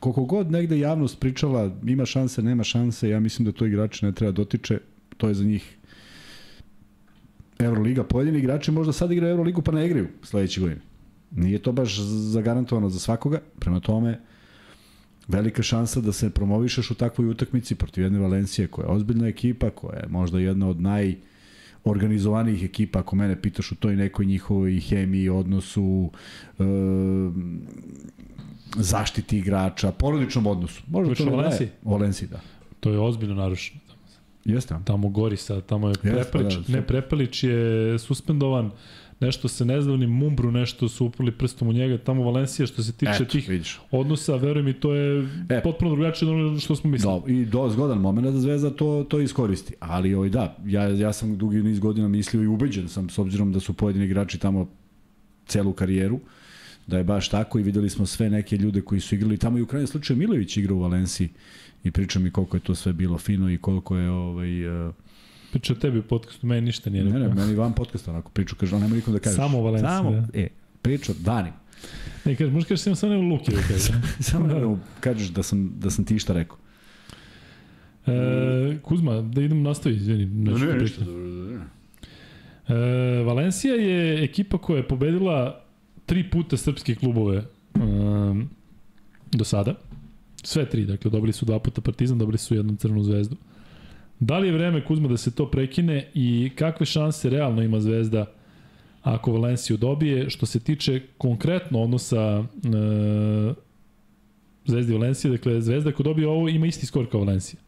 koliko 0.00 0.24
god 0.24 0.50
negde 0.50 0.78
javnost 0.78 1.20
pričala 1.20 1.70
ima 1.86 2.06
šanse, 2.06 2.42
nema 2.42 2.64
šanse, 2.64 3.08
ja 3.08 3.20
mislim 3.20 3.46
da 3.46 3.52
to 3.52 3.66
igrači 3.66 4.04
ne 4.04 4.12
treba 4.12 4.32
dotiče. 4.32 4.78
To 5.16 5.28
je 5.28 5.34
za 5.34 5.44
njih 5.44 5.76
Euroliga. 7.58 8.04
Pojedini 8.04 8.38
igrači 8.38 8.70
možda 8.70 8.92
sad 8.92 9.12
igraju 9.12 9.30
Euroligu 9.30 9.62
pa 9.62 9.72
ne 9.72 9.86
igraju 9.86 10.08
sledeće 10.22 10.60
godine. 10.60 10.80
Nije 11.30 11.58
to 11.58 11.72
baš 11.72 11.98
zagarantovano 12.00 12.88
za 12.88 12.98
svakoga. 12.98 13.40
Prema 13.58 13.80
tome, 13.80 14.20
velika 15.28 15.62
šansa 15.62 16.00
da 16.00 16.12
se 16.12 16.30
promovišeš 16.30 16.90
u 16.90 16.94
takvoj 16.94 17.28
utakmici 17.28 17.74
protiv 17.74 18.04
jedne 18.04 18.18
Valencije 18.18 18.68
koja 18.68 18.86
je 18.86 18.92
ozbiljna 18.92 19.28
ekipa, 19.28 19.70
koja 19.70 19.98
je 19.98 20.08
možda 20.08 20.40
jedna 20.40 20.68
od 20.68 20.80
naj 20.80 21.16
organizovanih 21.84 22.64
ekipa, 22.64 22.98
ako 22.98 23.16
mene 23.16 23.42
pitaš 23.42 23.72
u 23.72 23.74
toj 23.74 23.96
nekoj 23.96 24.26
njihovoj 24.26 24.80
hemiji, 24.80 25.28
odnosu, 25.28 26.10
e, 26.58 26.62
zaštiti 28.76 29.38
igrača, 29.38 29.92
porodičnom 29.92 30.46
odnosu. 30.46 30.82
Možda 30.86 31.14
to 31.14 31.24
ne 31.24 31.30
Valenci? 31.30 31.68
Valenci, 31.82 32.26
da. 32.26 32.40
To 32.80 32.90
je 32.90 32.98
ozbiljno 32.98 33.34
narušeno. 33.34 33.80
Jeste. 34.44 34.74
Tamo 34.84 35.08
gori 35.08 35.36
sad, 35.36 35.66
tamo 35.66 35.88
je 35.88 35.94
Prepelić, 35.94 36.56
Jeste, 36.56 36.72
da, 36.72 36.78
ne 36.78 36.86
Prepelić 36.86 37.44
je 37.44 37.98
suspendovan, 37.98 38.70
nešto 39.22 39.48
se 39.48 39.64
ne 39.64 39.82
zna, 39.82 39.96
ni 39.96 40.06
Mumbru 40.06 40.50
nešto 40.50 40.88
su 40.88 41.06
uprli 41.06 41.32
prstom 41.32 41.68
u 41.68 41.72
njega, 41.72 41.98
tamo 41.98 42.22
Valencija 42.22 42.66
što 42.66 42.82
se 42.82 42.92
tiče 42.92 43.12
Eto, 43.14 43.24
tih 43.24 43.48
vidiš. 43.48 43.80
odnosa, 43.90 44.36
verujem 44.36 44.66
mi, 44.66 44.72
to 44.72 44.94
je 44.94 45.28
e, 45.48 45.62
potpuno 45.62 45.90
drugačije 45.90 46.30
od 46.30 46.34
ono 46.34 46.60
što 46.60 46.76
smo 46.76 46.90
mislili. 46.90 47.20
Do, 47.20 47.28
I 47.28 47.44
do 47.44 47.68
zgodan 47.70 47.98
moment 47.98 48.26
da 48.26 48.40
Zvezda 48.40 48.70
to, 48.70 49.06
to 49.08 49.20
iskoristi, 49.20 49.74
ali 49.80 50.14
ovaj, 50.14 50.28
da, 50.28 50.56
ja, 50.66 50.82
ja 50.82 51.12
sam 51.12 51.38
dugi 51.38 51.62
niz 51.62 51.78
godina 51.78 52.08
mislio 52.08 52.42
i 52.42 52.46
ubeđen 52.46 52.88
sam, 52.88 53.10
s 53.10 53.18
obzirom 53.18 53.52
da 53.52 53.60
su 53.60 53.72
pojedini 53.72 54.04
igrači 54.04 54.38
tamo 54.38 54.68
celu 55.46 55.72
karijeru, 55.72 56.20
da 56.86 56.98
je 56.98 57.04
baš 57.04 57.28
tako 57.28 57.58
i 57.58 57.62
videli 57.62 57.90
smo 57.90 58.06
sve 58.06 58.30
neke 58.30 58.56
ljude 58.56 58.80
koji 58.80 59.00
su 59.00 59.14
igrali 59.14 59.38
tamo 59.38 59.58
i 59.58 59.62
u 59.62 59.66
krajnjem 59.66 59.86
slučaju 59.86 60.18
Milović 60.18 60.56
igrao 60.56 60.76
u 60.76 60.80
Valenciji 60.80 61.28
i 61.84 61.90
priča 61.90 62.18
mi 62.18 62.30
koliko 62.30 62.56
je 62.56 62.60
to 62.60 62.74
sve 62.74 62.92
bilo 62.92 63.18
fino 63.18 63.50
i 63.50 63.58
koliko 63.58 63.96
je 63.96 64.10
ovaj 64.10 64.86
uh, 64.86 64.94
Priča 65.52 65.72
o 65.72 65.76
tebi 65.76 65.98
u 65.98 66.02
podcastu, 66.02 66.46
meni 66.46 66.60
ništa 66.60 66.90
nije 66.90 67.04
rekao. 67.04 67.20
Ne, 67.20 67.28
ne, 67.28 67.34
meni 67.34 67.54
van 67.54 67.72
podcasta 67.72 68.10
onako 68.10 68.30
priču, 68.30 68.56
kaže, 68.56 68.78
nema 68.78 68.96
nikom 68.96 69.12
da 69.12 69.20
kaže. 69.20 69.36
Samo 69.36 69.58
u 69.58 69.62
Valenciji. 69.62 69.88
Samo, 69.88 70.10
da. 70.10 70.38
e, 70.38 70.48
priča 70.82 71.12
danima. 71.20 71.56
Ne, 72.24 72.36
kaže, 72.36 72.50
možeš 72.50 72.68
kažeš 72.68 72.98
samo 72.98 73.18
u 73.18 73.20
Luki 73.20 73.50
da 73.50 73.62
kaže. 73.68 73.92
samo 74.30 74.46
da. 74.46 74.76
kažeš 75.00 75.28
da 75.28 75.42
sam, 75.42 75.72
da 75.78 75.90
sam 75.90 76.04
ti 76.04 76.18
šta 76.18 76.32
rekao. 76.32 76.56
E, 78.06 78.78
Kuzma, 78.82 79.20
da 79.20 79.42
idem 79.42 79.62
nastavi, 79.62 79.96
izvini. 79.96 80.26
Ne, 80.26 80.52
ne, 80.52 80.78
ništa. 80.78 81.04
E, 82.68 82.74
Valencija 83.22 83.74
je 83.74 84.24
ekipa 84.24 84.58
koja 84.58 84.76
je 84.76 84.88
pobedila 84.88 85.64
tri 86.06 86.30
puta 86.30 86.56
srpske 86.56 86.94
klubove 86.94 87.44
um, 87.74 88.48
do 89.32 89.44
sada. 89.44 89.74
Sve 90.42 90.70
tri, 90.70 90.84
dakle, 90.84 91.10
dobili 91.10 91.32
su 91.32 91.44
dva 91.44 91.58
puta 91.58 91.80
Partizan, 91.80 92.18
dobili 92.18 92.38
su 92.38 92.54
jednu 92.54 92.76
crnu 92.76 93.02
zvezdu. 93.02 93.36
Da 94.22 94.38
li 94.38 94.48
je 94.48 94.52
vreme, 94.52 94.84
Kuzma, 94.84 95.08
da 95.08 95.16
se 95.16 95.34
to 95.34 95.50
prekine 95.50 96.10
i 96.14 96.50
kakve 96.54 96.86
šanse 96.86 97.30
realno 97.30 97.62
ima 97.62 97.80
Zvezda 97.80 98.26
ako 99.02 99.32
Valenciju 99.32 99.76
dobije? 99.76 100.30
Što 100.30 100.46
se 100.46 100.60
tiče 100.60 101.02
konkretno 101.18 101.82
odnosa 101.82 102.44
e, 102.54 103.54
Zvezda 104.64 104.92
i 104.92 104.96
Valencije, 104.96 105.30
dakle, 105.30 105.60
Zvezda 105.60 105.90
ako 105.90 106.02
dobije 106.02 106.28
ovo 106.28 106.48
ima 106.48 106.66
isti 106.66 106.86
skor 106.86 107.10
kao 107.10 107.20
Valencija. 107.20 107.60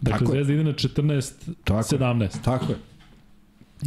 Dakle, 0.00 0.18
tako 0.18 0.32
Zvezda 0.32 0.52
je. 0.52 0.60
ide 0.60 0.64
na 0.64 0.72
14, 0.72 1.32
tako 1.64 1.96
17. 1.96 2.22
Je. 2.22 2.28
Tako 2.44 2.72
je. 2.72 2.78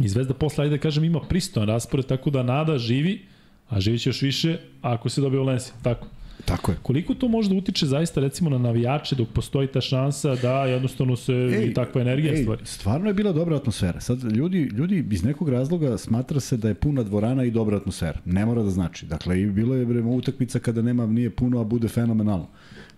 I 0.04 0.08
Zvezda 0.08 0.34
posle, 0.34 0.64
ajde 0.64 0.76
da 0.76 0.82
kažem, 0.82 1.04
ima 1.04 1.20
pristojan 1.20 1.68
raspored, 1.68 2.06
tako 2.06 2.30
da 2.30 2.42
nada 2.42 2.78
živi, 2.78 3.22
a 3.68 3.80
živi 3.80 3.98
će 3.98 4.08
još 4.08 4.22
više 4.22 4.58
ako 4.82 5.08
se 5.08 5.20
dobije 5.20 5.40
Valencija. 5.40 5.74
Tako. 5.82 6.06
Tako 6.44 6.72
je. 6.72 6.78
Koliko 6.82 7.14
to 7.14 7.28
može 7.28 7.48
da 7.48 7.54
utiče 7.54 7.86
zaista 7.86 8.20
recimo 8.20 8.50
na 8.50 8.58
navijače 8.58 9.16
dok 9.16 9.28
postoji 9.28 9.68
ta 9.68 9.80
šansa 9.80 10.34
da 10.34 10.64
jednostavno 10.64 11.16
se 11.16 11.32
ej, 11.32 11.66
i 11.66 11.74
takva 11.74 12.00
energija 12.00 12.32
ej, 12.32 12.42
stvari? 12.42 12.66
Stvarno 12.66 13.08
je 13.08 13.14
bila 13.14 13.32
dobra 13.32 13.56
atmosfera. 13.56 14.00
Sad 14.00 14.24
ljudi, 14.24 14.58
ljudi 14.58 15.04
iz 15.10 15.24
nekog 15.24 15.48
razloga 15.48 15.98
smatra 15.98 16.40
se 16.40 16.56
da 16.56 16.68
je 16.68 16.74
puna 16.74 17.02
dvorana 17.02 17.44
i 17.44 17.50
dobra 17.50 17.76
atmosfera. 17.76 18.20
Ne 18.24 18.46
mora 18.46 18.62
da 18.62 18.70
znači. 18.70 19.06
Dakle, 19.06 19.42
i 19.42 19.46
bilo 19.46 19.74
je 19.74 19.84
vreme 19.84 20.10
utakmica 20.10 20.58
kada 20.58 20.82
nema 20.82 21.06
nije 21.06 21.30
puno, 21.30 21.60
a 21.60 21.64
bude 21.64 21.88
fenomenalno. 21.88 22.48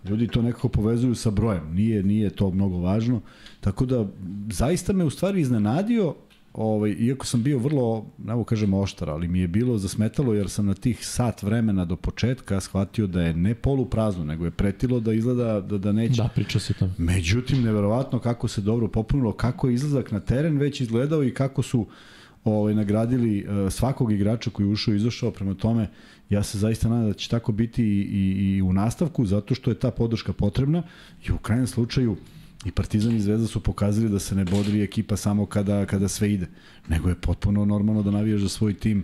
Ljudi 0.09 0.27
to 0.27 0.41
nekako 0.41 0.69
povezuju 0.69 1.15
sa 1.15 1.29
brojem. 1.29 1.73
Nije, 1.73 2.03
nije 2.03 2.29
to 2.29 2.51
mnogo 2.51 2.77
važno. 2.77 3.21
Tako 3.61 3.85
da, 3.85 4.07
zaista 4.51 4.93
me 4.93 5.03
u 5.03 5.09
stvari 5.09 5.41
iznenadio 5.41 6.15
ovaj, 6.59 6.95
iako 6.99 7.25
sam 7.25 7.43
bio 7.43 7.57
vrlo, 7.57 8.05
ne 8.17 8.43
kažem 8.45 8.73
oštar, 8.73 9.09
ali 9.09 9.27
mi 9.27 9.39
je 9.39 9.47
bilo 9.47 9.77
zasmetalo 9.77 10.33
jer 10.33 10.49
sam 10.49 10.65
na 10.65 10.73
tih 10.73 11.05
sat 11.05 11.43
vremena 11.43 11.85
do 11.85 11.95
početka 11.95 12.59
shvatio 12.59 13.07
da 13.07 13.21
je 13.21 13.33
ne 13.33 13.55
polu 13.55 13.85
prazno, 13.85 14.23
nego 14.23 14.45
je 14.45 14.51
pretilo 14.51 14.99
da 14.99 15.13
izgleda 15.13 15.61
da, 15.61 15.77
da 15.77 15.91
neće. 15.91 16.21
Da, 16.21 16.29
priča 16.35 16.59
se 16.59 16.73
to. 16.73 16.89
Međutim, 16.97 17.61
neverovatno 17.63 18.19
kako 18.19 18.47
se 18.47 18.61
dobro 18.61 18.87
popunilo, 18.87 19.31
kako 19.31 19.67
je 19.67 19.73
izlazak 19.73 20.11
na 20.11 20.19
teren 20.19 20.57
već 20.57 20.81
izgledao 20.81 21.23
i 21.23 21.33
kako 21.33 21.61
su 21.61 21.85
ovaj, 22.43 22.75
nagradili 22.75 23.45
uh, 23.45 23.73
svakog 23.73 24.11
igrača 24.11 24.49
koji 24.49 24.65
je 24.67 24.71
ušao 24.71 24.93
i 24.93 24.97
izašao, 24.97 25.31
prema 25.31 25.53
tome 25.53 25.87
ja 26.29 26.43
se 26.43 26.57
zaista 26.57 26.89
nadam 26.89 27.07
da 27.07 27.13
će 27.13 27.29
tako 27.29 27.51
biti 27.51 27.83
i, 27.83 28.01
i, 28.11 28.55
i 28.57 28.61
u 28.61 28.73
nastavku, 28.73 29.25
zato 29.25 29.55
što 29.55 29.71
je 29.71 29.79
ta 29.79 29.91
podrška 29.91 30.33
potrebna 30.33 30.83
i 31.27 31.31
u 31.31 31.37
krajnjem 31.37 31.67
slučaju 31.67 32.11
uh, 32.11 32.17
I 32.65 32.71
Partizan 32.71 33.15
i 33.15 33.21
Zvezda 33.21 33.47
su 33.47 33.59
pokazali 33.63 34.09
da 34.09 34.19
se 34.19 34.35
ne 34.35 34.45
bodri 34.45 34.81
ekipa 34.83 35.17
samo 35.17 35.45
kada, 35.45 35.85
kada 35.85 36.07
sve 36.07 36.33
ide, 36.33 36.47
nego 36.87 37.09
je 37.09 37.15
potpuno 37.15 37.65
normalno 37.65 38.03
da 38.03 38.11
navijaš 38.11 38.41
za 38.41 38.49
svoj 38.49 38.73
tim 38.73 39.03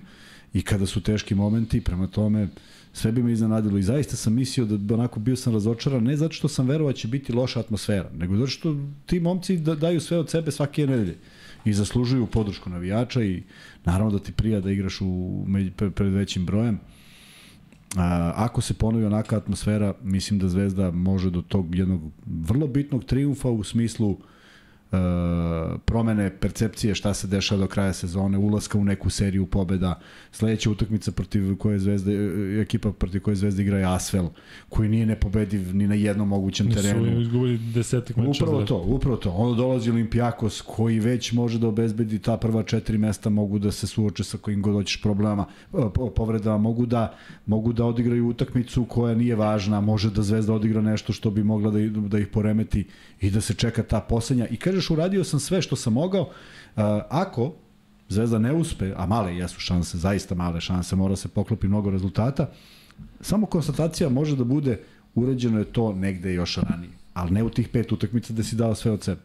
i 0.54 0.62
kada 0.62 0.86
su 0.86 1.02
teški 1.02 1.36
momenti, 1.36 1.82
prema 1.82 2.08
tome 2.08 2.50
sve 2.94 3.12
bi 3.12 3.24
me 3.24 3.32
iznenadilo 3.32 3.78
i 3.78 3.84
zaista 3.84 4.16
sam 4.16 4.34
mislio 4.34 4.66
da 4.66 4.94
onako 4.94 5.20
bio 5.20 5.36
sam 5.36 5.54
razočaran, 5.54 6.04
ne 6.04 6.18
zato 6.18 6.34
što 6.34 6.48
sam 6.48 6.68
verovao 6.68 6.92
da 6.92 6.98
će 6.98 7.08
biti 7.08 7.34
loša 7.34 7.60
atmosfera, 7.60 8.10
nego 8.18 8.36
zato 8.36 8.48
što 8.48 8.76
ti 9.06 9.20
momci 9.20 9.58
da, 9.58 9.76
daju 9.76 10.02
sve 10.02 10.18
od 10.18 10.30
sebe 10.30 10.52
svake 10.52 10.88
nedelje 10.88 11.18
i 11.66 11.74
zaslužuju 11.74 12.28
podršku 12.28 12.70
navijača 12.70 13.24
i 13.24 13.44
naravno 13.86 14.12
da 14.12 14.20
ti 14.20 14.32
prija 14.32 14.60
da 14.60 14.72
igraš 14.72 15.02
u, 15.02 15.46
pred 15.96 16.14
većim 16.14 16.46
brojem. 16.46 16.80
A, 17.96 18.34
ako 18.36 18.62
se 18.62 18.74
ponovi 18.74 19.06
onaka 19.06 19.38
atmosfera, 19.38 19.94
mislim 20.04 20.40
da 20.40 20.50
Zvezda 20.50 20.92
može 20.92 21.30
do 21.30 21.42
tog 21.42 21.76
jednog 21.76 22.02
vrlo 22.26 22.68
bitnog 22.68 23.04
triumfa 23.06 23.50
u 23.50 23.64
smislu 23.64 24.12
E, 24.12 24.35
promene 25.86 26.30
percepcije 26.40 26.96
šta 26.96 27.14
se 27.14 27.28
dešava 27.28 27.62
do 27.62 27.68
kraja 27.68 27.94
sezone, 27.94 28.38
ulaska 28.38 28.78
u 28.78 28.84
neku 28.84 29.10
seriju 29.10 29.46
pobeda. 29.46 30.00
Sledeća 30.32 30.70
utakmica 30.70 31.12
protiv 31.12 31.58
koje 31.58 31.80
Zvezda 31.80 32.12
e, 32.12 32.62
ekipa 32.62 32.92
protiv 32.92 33.22
koje 33.22 33.36
Zvezda 33.36 33.62
igra 33.62 33.78
je 33.78 33.86
Asvel, 33.86 34.30
koji 34.70 34.90
nije 34.90 35.06
nepobediv 35.06 35.76
ni 35.76 35.88
na 35.88 35.96
jednom 35.96 36.28
mogućem 36.28 36.74
terenu. 36.74 37.06
Nisu 37.06 37.22
izgubili 37.22 37.58
desetak 37.58 38.18
meča. 38.18 38.44
Upravo 38.44 38.64
to, 38.64 38.78
upravo 38.78 39.18
to. 39.18 39.32
Onda 39.32 39.58
dolazi 39.58 39.92
Olimpijakos 39.92 40.62
koji 40.62 41.00
već 41.00 41.32
može 41.32 41.60
da 41.60 41.68
obezbedi 41.68 42.20
ta 42.20 42.38
prva 42.38 42.64
četiri 42.64 42.98
mesta, 42.98 43.30
mogu 43.30 43.60
da 43.60 43.72
se 43.72 43.88
suoče 43.88 44.24
sa 44.24 44.38
kojim 44.38 44.62
god 44.62 44.74
hoćeš 44.74 45.02
problema, 45.02 45.46
e, 45.74 45.78
povredama, 46.16 46.58
mogu 46.58 46.86
da 46.86 47.18
mogu 47.46 47.74
da 47.74 47.86
odigraju 47.86 48.28
utakmicu 48.28 48.86
koja 48.86 49.16
nije 49.16 49.36
važna, 49.36 49.82
može 49.82 50.12
da 50.12 50.24
Zvezda 50.24 50.54
odigra 50.54 50.82
nešto 50.82 51.14
što 51.14 51.32
bi 51.32 51.44
mogla 51.44 51.72
da, 51.72 51.80
da 51.90 52.20
ih 52.20 52.28
poremeti 52.28 52.86
i 53.22 53.32
da 53.32 53.42
se 53.42 53.54
čeka 53.54 53.84
ta 53.84 54.00
poslednja. 54.00 54.48
I 54.48 54.58
kažeš 54.58 54.85
uradio 54.90 55.24
sam 55.24 55.40
sve 55.40 55.62
što 55.62 55.76
sam 55.76 55.94
mogao. 55.94 56.30
Ako 57.10 57.54
Zvezda 58.10 58.40
ne 58.40 58.54
uspe, 58.54 58.94
a 58.96 59.06
male 59.06 59.36
jesu 59.36 59.60
šanse, 59.60 59.98
zaista 59.98 60.36
male 60.36 60.62
šanse, 60.62 60.96
mora 60.96 61.16
se 61.16 61.28
poklopi 61.28 61.68
mnogo 61.68 61.90
rezultata, 61.90 62.50
samo 63.22 63.46
konstatacija 63.46 64.10
može 64.10 64.36
da 64.36 64.44
bude 64.44 64.80
uređeno 65.16 65.60
je 65.60 65.66
to 65.66 65.94
negde 65.94 66.34
još 66.34 66.58
ranije, 66.58 66.92
ali 67.14 67.32
ne 67.32 67.44
u 67.44 67.50
tih 67.50 67.70
pet 67.70 67.92
utakmica 67.92 68.34
da 68.34 68.44
si 68.44 68.56
dao 68.56 68.76
sve 68.76 68.92
od 68.92 69.04
sebe. 69.04 69.22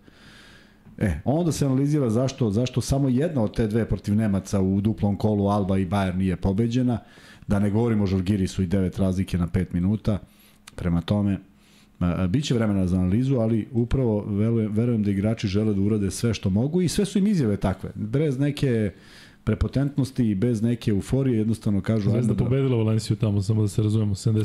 E, 0.98 1.20
onda 1.24 1.52
se 1.52 1.66
analizira 1.66 2.10
zašto, 2.10 2.50
zašto 2.50 2.80
samo 2.80 3.08
jedna 3.08 3.42
od 3.42 3.56
te 3.56 3.66
dve 3.66 3.84
protiv 3.88 4.14
Nemaca 4.14 4.60
u 4.60 4.80
duplom 4.80 5.16
kolu 5.16 5.48
Alba 5.48 5.78
i 5.78 5.86
Bayern 5.86 6.16
nije 6.16 6.36
pobeđena, 6.36 6.98
da 7.46 7.58
ne 7.58 7.70
govorimo 7.70 8.04
o 8.04 8.06
Žalgirisu 8.06 8.62
i 8.62 8.66
devet 8.66 8.98
razlike 8.98 9.38
na 9.38 9.46
5 9.46 9.66
minuta, 9.72 10.18
prema 10.74 11.00
tome, 11.00 11.38
Biće 12.28 12.54
vremena 12.54 12.86
za 12.86 12.96
analizu, 12.96 13.36
ali 13.36 13.68
upravo 13.72 14.24
verujem, 14.24 14.72
verujem 14.72 15.02
da 15.02 15.10
igrači 15.10 15.48
žele 15.48 15.74
da 15.74 15.80
urade 15.80 16.10
sve 16.10 16.34
što 16.34 16.50
mogu 16.50 16.82
i 16.82 16.88
sve 16.88 17.04
su 17.04 17.18
im 17.18 17.26
izjave 17.26 17.56
takve. 17.56 17.90
Bez 17.94 18.38
neke 18.38 18.92
prepotentnosti 19.44 20.30
i 20.30 20.34
bez 20.34 20.62
neke 20.62 20.90
euforije 20.90 21.38
jednostavno 21.38 21.80
kažu 21.80 22.10
Zvezda 22.10 22.34
da 22.34 22.44
pobedila 22.44 22.76
Valenciju 22.76 23.16
tamo 23.16 23.42
samo 23.42 23.62
da 23.62 23.68
se 23.68 23.82
razumemo 23.82 24.14
77 24.14 24.44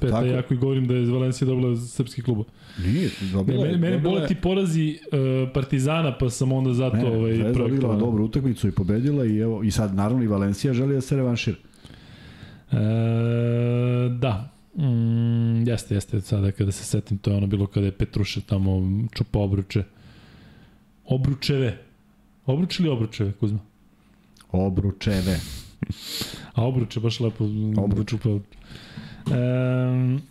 75 0.00 0.32
ja 0.32 0.38
ako 0.38 0.54
i 0.54 0.56
govorim 0.56 0.86
da 0.86 0.94
je 0.94 1.10
Valencija 1.10 1.46
dobila 1.46 1.76
srpski 1.76 2.22
klub. 2.22 2.38
Nije, 2.84 3.10
dobila. 3.32 3.64
Ne, 3.64 3.64
mene 3.64 3.78
mene 3.78 3.98
bole 3.98 4.26
ti 4.26 4.34
porazi 4.34 4.98
uh, 5.06 5.52
Partizana 5.54 6.18
pa 6.18 6.30
sam 6.30 6.52
onda 6.52 6.74
zato 6.74 6.96
ne, 6.96 7.16
ovaj 7.16 7.34
Zvezda 7.34 7.52
dobila 7.52 7.96
dobru 7.96 8.24
utakmicu 8.24 8.68
i 8.68 8.72
pobedila 8.72 9.24
i 9.26 9.38
evo 9.38 9.62
i 9.62 9.70
sad 9.70 9.94
naravno 9.94 10.24
i 10.24 10.26
Valencija 10.26 10.72
želi 10.72 10.94
da 10.94 11.00
se 11.00 11.16
revanšira. 11.16 11.56
E, 12.72 12.76
da, 14.18 14.53
Mm, 14.76 15.68
jeste, 15.68 15.94
jeste, 15.94 16.20
sada 16.20 16.52
kada 16.52 16.72
se 16.72 16.84
setim, 16.84 17.18
to 17.18 17.30
je 17.30 17.36
ono 17.36 17.46
bilo 17.46 17.66
kada 17.66 17.86
je 17.86 17.92
Petruše 17.92 18.40
tamo 18.40 18.82
čupa 19.12 19.38
obruče. 19.38 19.82
Obručeve. 21.06 21.78
Obruče 22.46 22.82
ili 22.82 22.92
obručeve, 22.92 23.32
Kuzma? 23.32 23.58
Obručeve. 24.52 25.40
A 26.54 26.66
obruče 26.66 27.00
baš 27.00 27.20
lepo 27.20 27.44
obruče. 27.76 28.10
čupa. 28.10 28.28
Um, 28.28 30.22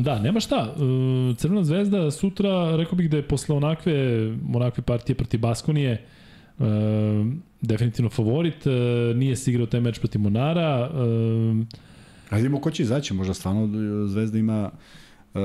Da, 0.00 0.18
nema 0.18 0.40
šta. 0.40 0.74
E, 0.76 1.34
Crvena 1.34 1.64
zvezda 1.64 2.10
sutra, 2.10 2.76
rekao 2.76 2.96
bih 2.96 3.10
da 3.10 3.16
je 3.16 3.28
posle 3.28 3.56
onakve, 3.56 4.26
onakve 4.54 4.82
partije 4.82 5.16
proti 5.16 5.38
Baskonije, 5.38 6.04
uh, 6.58 6.66
definitivno 7.60 8.10
favorit. 8.10 8.66
Uh, 8.66 8.72
nije 9.16 9.36
se 9.36 9.50
igrao 9.50 9.66
taj 9.66 9.80
meč 9.80 9.98
proti 9.98 10.18
Monara. 10.18 10.90
Uh, 10.94 11.66
A 12.30 12.36
vidimo 12.36 12.60
ko 12.60 12.70
će 12.70 12.82
izaći, 12.82 13.14
možda 13.14 13.34
stvarno 13.34 13.64
e, 13.64 14.08
Zvezda 14.08 14.38
ima 14.38 14.70
uh, 15.34 15.40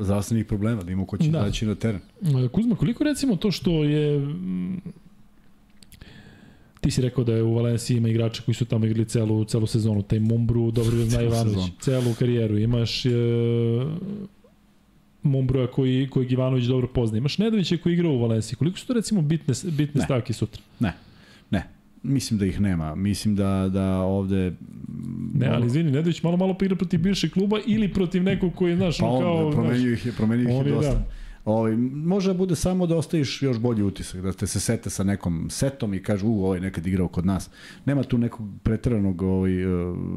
zdravstvenih 0.00 0.46
problema, 0.46 0.82
da 0.82 0.92
imamo 0.92 1.06
ko 1.06 1.16
će 1.16 1.30
da. 1.30 1.38
izaći 1.38 1.66
na 1.66 1.74
teren. 1.74 2.00
E, 2.44 2.48
Kuzma, 2.48 2.76
koliko 2.76 3.04
recimo 3.04 3.36
to 3.36 3.50
što 3.50 3.84
je 3.84 4.18
mm, 4.18 4.80
ti 6.80 6.90
si 6.90 7.02
rekao 7.02 7.24
da 7.24 7.34
je 7.34 7.42
u 7.42 7.54
Valenciji 7.54 7.96
ima 7.96 8.08
igrača 8.08 8.42
koji 8.42 8.54
su 8.54 8.64
tamo 8.64 8.86
igrali 8.86 9.08
celu, 9.08 9.44
celu 9.44 9.66
sezonu, 9.66 10.02
taj 10.02 10.20
Mumbru, 10.20 10.70
dobro 10.70 10.96
da 10.96 11.04
zna 11.04 11.22
Ivanović, 11.22 11.72
celu 11.80 12.14
karijeru, 12.18 12.58
imaš 12.58 13.04
uh, 13.06 13.12
Mumbroja 15.22 15.66
koji, 15.66 16.08
koji 16.10 16.26
Ivanović 16.30 16.64
dobro 16.64 16.86
pozna, 16.86 17.18
imaš 17.18 17.38
Nedovića 17.38 17.76
koji 17.82 17.92
igra 17.92 18.08
u 18.08 18.20
Valenciji, 18.20 18.56
koliko 18.56 18.78
su 18.78 18.86
to 18.86 18.92
recimo 18.92 19.22
bitne, 19.22 19.54
bitne 19.70 20.02
stavke 20.02 20.32
sutra? 20.32 20.62
Ne. 20.80 20.92
Mislim 22.04 22.38
da 22.38 22.46
ih 22.46 22.60
nema. 22.60 22.94
Mislim 22.94 23.36
da, 23.36 23.70
da 23.72 23.98
ovde... 23.98 24.52
Ne, 25.34 25.46
ali 25.46 25.66
izvini, 25.66 25.90
Nedović 25.90 26.22
malo 26.22 26.36
malo 26.36 26.56
igra 26.62 26.76
protiv 26.76 27.00
bivšeg 27.00 27.32
kluba 27.32 27.58
ili 27.66 27.92
protiv 27.92 28.22
nekog 28.22 28.54
koji, 28.54 28.76
znaš, 28.76 28.98
pa 28.98 29.06
on, 29.06 29.22
kao... 29.22 29.50
Promenio 29.50 29.92
ih 29.92 30.06
je, 30.06 30.12
promenio 30.12 30.48
ih 30.48 30.66
je 30.66 30.72
dosta. 30.72 30.92
Da. 30.92 31.04
Ovaj, 31.44 31.76
može 31.76 32.32
da 32.32 32.38
bude 32.38 32.56
samo 32.56 32.86
da 32.86 32.96
ostaviš 32.96 33.42
još 33.42 33.58
bolji 33.58 33.82
utisak, 33.82 34.22
da 34.22 34.32
te 34.32 34.46
se 34.46 34.60
sete 34.60 34.90
sa 34.90 35.04
nekom 35.04 35.50
setom 35.50 35.94
i 35.94 36.02
kažu, 36.02 36.28
u, 36.28 36.44
ovaj 36.44 36.60
nekad 36.60 36.86
igrao 36.86 37.08
kod 37.08 37.26
nas. 37.26 37.50
Nema 37.84 38.02
tu 38.02 38.18
nekog 38.18 38.48
preteranog, 38.62 39.22
ovaj, 39.22 39.62
e, 39.62 39.66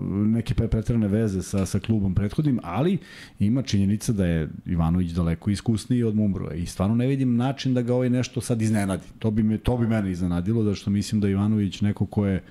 neke 0.09 0.53
preterane 0.53 1.07
veze 1.07 1.41
sa, 1.41 1.65
sa 1.65 1.79
klubom 1.79 2.15
prethodnim, 2.15 2.59
ali 2.63 2.97
ima 3.39 3.61
činjenica 3.61 4.13
da 4.13 4.25
je 4.25 4.49
Ivanović 4.65 5.11
daleko 5.11 5.49
iskusniji 5.49 6.03
od 6.03 6.15
Mumbrova 6.15 6.53
i 6.53 6.65
stvarno 6.65 6.95
ne 6.95 7.07
vidim 7.07 7.35
način 7.35 7.73
da 7.73 7.81
ga 7.81 7.93
ovaj 7.93 8.09
nešto 8.09 8.41
sad 8.41 8.61
iznenadi. 8.61 9.03
To 9.19 9.31
bi, 9.31 9.43
me, 9.43 9.57
to 9.57 9.77
bi 9.77 9.87
mene 9.87 10.11
iznenadilo, 10.11 10.63
da 10.63 10.75
što 10.75 10.89
mislim 10.89 11.21
da 11.21 11.29
Ivanović 11.29 11.81
neko 11.81 12.05
ko 12.05 12.25
je 12.25 12.43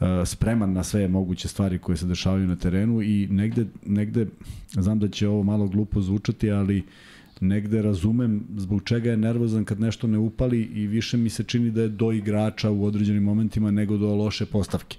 uh, 0.00 0.06
spreman 0.24 0.72
na 0.72 0.84
sve 0.84 1.08
moguće 1.08 1.48
stvari 1.48 1.78
koje 1.78 1.96
se 1.96 2.06
dešavaju 2.06 2.46
na 2.46 2.56
terenu 2.56 3.02
i 3.02 3.28
negde, 3.30 3.66
negde 3.86 4.26
znam 4.70 4.98
da 4.98 5.08
će 5.08 5.28
ovo 5.28 5.42
malo 5.42 5.66
glupo 5.68 6.00
zvučati, 6.00 6.50
ali 6.50 6.78
uh, 6.78 6.84
negde 7.40 7.82
razumem 7.82 8.44
zbog 8.56 8.82
čega 8.84 9.10
je 9.10 9.16
nervozan 9.16 9.64
kad 9.64 9.80
nešto 9.80 10.06
ne 10.06 10.18
upali 10.18 10.60
i 10.60 10.86
više 10.86 11.16
mi 11.16 11.30
se 11.30 11.44
čini 11.44 11.70
da 11.70 11.82
je 11.82 11.88
do 11.88 12.12
igrača 12.12 12.70
u 12.70 12.84
određenim 12.84 13.22
momentima 13.22 13.70
nego 13.70 13.96
do 13.96 14.14
loše 14.14 14.46
postavke. 14.46 14.96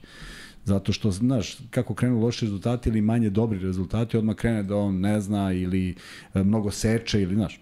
Zato 0.66 0.94
što, 0.94 1.11
znaš, 1.11 1.58
kako 1.70 1.94
krenu 1.94 2.20
loši 2.20 2.45
rezultati 2.45 2.90
ili 2.90 3.02
manje 3.02 3.30
dobri 3.30 3.60
rezultati, 3.60 4.18
odmah 4.18 4.36
krene 4.36 4.64
da 4.64 4.76
on 4.76 5.00
ne 5.00 5.22
zna 5.22 5.53
ili 5.53 5.95
e, 6.34 6.44
mnogo 6.44 6.72
seče 6.72 7.22
ili, 7.22 7.36
znaš, 7.36 7.61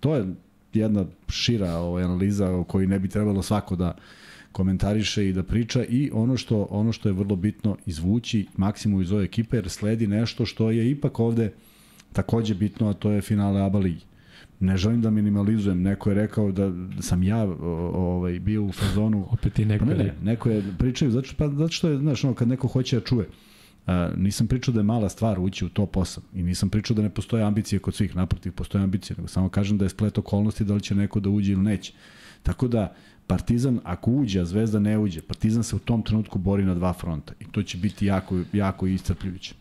to 0.00 0.14
je 0.14 0.26
jedna 0.72 1.04
šira 1.28 1.76
ovaj, 1.76 2.04
analiza 2.04 2.50
o 2.50 2.64
kojoj 2.64 2.86
ne 2.86 2.98
bi 2.98 3.08
trebalo 3.08 3.42
svako 3.42 3.76
da 3.76 3.96
komentariše 4.52 5.28
i 5.28 5.32
da 5.32 5.42
priča 5.42 5.84
i 5.84 6.10
ono 6.12 6.36
što, 6.36 6.66
ono 6.70 6.92
što 6.92 7.08
je 7.08 7.12
vrlo 7.12 7.36
bitno 7.36 7.76
izvući 7.86 8.46
maksimum 8.56 9.02
iz 9.02 9.12
ove 9.12 9.24
ekipe 9.24 9.56
jer 9.56 9.68
sledi 9.70 10.06
nešto 10.06 10.46
što 10.46 10.70
je 10.70 10.90
ipak 10.90 11.20
ovde 11.20 11.46
uh, 11.46 11.69
takođe 12.12 12.54
bitno, 12.54 12.88
a 12.88 12.92
to 12.92 13.10
je 13.10 13.20
finale 13.20 13.62
ABA 13.62 13.78
ligi. 13.78 14.04
Ne 14.60 14.76
želim 14.76 15.02
da 15.02 15.10
minimalizujem, 15.10 15.82
neko 15.82 16.10
je 16.10 16.14
rekao 16.14 16.52
da, 16.52 16.72
sam 17.00 17.22
ja 17.22 17.42
ovaj, 17.42 18.38
bio 18.38 18.64
u 18.64 18.72
fazonu... 18.72 19.26
Opet 19.30 19.58
i 19.58 19.64
neko 19.64 19.84
pa 19.84 19.90
ne, 19.90 20.04
ne, 20.04 20.14
neko 20.22 20.50
je 20.50 20.64
pričao, 20.78 21.10
zato, 21.10 21.28
pa, 21.36 21.48
zato 21.48 21.72
što 21.72 21.88
je, 21.88 21.98
znaš, 21.98 22.24
ono, 22.24 22.34
kad 22.34 22.48
neko 22.48 22.68
hoće 22.68 22.98
da 22.98 23.04
čuje, 23.04 23.28
a, 23.86 24.10
nisam 24.16 24.46
pričao 24.46 24.74
da 24.74 24.80
je 24.80 24.84
mala 24.84 25.08
stvar 25.08 25.40
ući 25.40 25.64
u 25.64 25.68
top 25.68 25.96
8 25.96 26.18
i 26.34 26.42
nisam 26.42 26.70
pričao 26.70 26.94
da 26.94 27.02
ne 27.02 27.10
postoje 27.10 27.44
ambicije 27.44 27.78
kod 27.78 27.94
svih, 27.94 28.16
naprotiv, 28.16 28.52
postoje 28.52 28.84
ambicije, 28.84 29.16
nego 29.16 29.28
samo 29.28 29.48
kažem 29.48 29.78
da 29.78 29.84
je 29.84 29.88
splet 29.88 30.18
okolnosti 30.18 30.64
da 30.64 30.74
li 30.74 30.80
će 30.80 30.94
neko 30.94 31.20
da 31.20 31.30
uđe 31.30 31.52
ili 31.52 31.62
neće. 31.62 31.92
Tako 32.42 32.68
da, 32.68 32.94
Partizan, 33.26 33.80
ako 33.84 34.10
uđe, 34.10 34.40
a 34.40 34.44
Zvezda 34.44 34.78
ne 34.78 34.98
uđe, 34.98 35.22
Partizan 35.22 35.62
se 35.62 35.76
u 35.76 35.78
tom 35.78 36.02
trenutku 36.02 36.38
bori 36.38 36.64
na 36.64 36.74
dva 36.74 36.92
fronta 36.92 37.32
i 37.40 37.44
to 37.52 37.62
će 37.62 37.78
biti 37.78 38.06
jako, 38.06 38.40
jako 38.52 38.86
iscrpljujuće. 38.86 39.54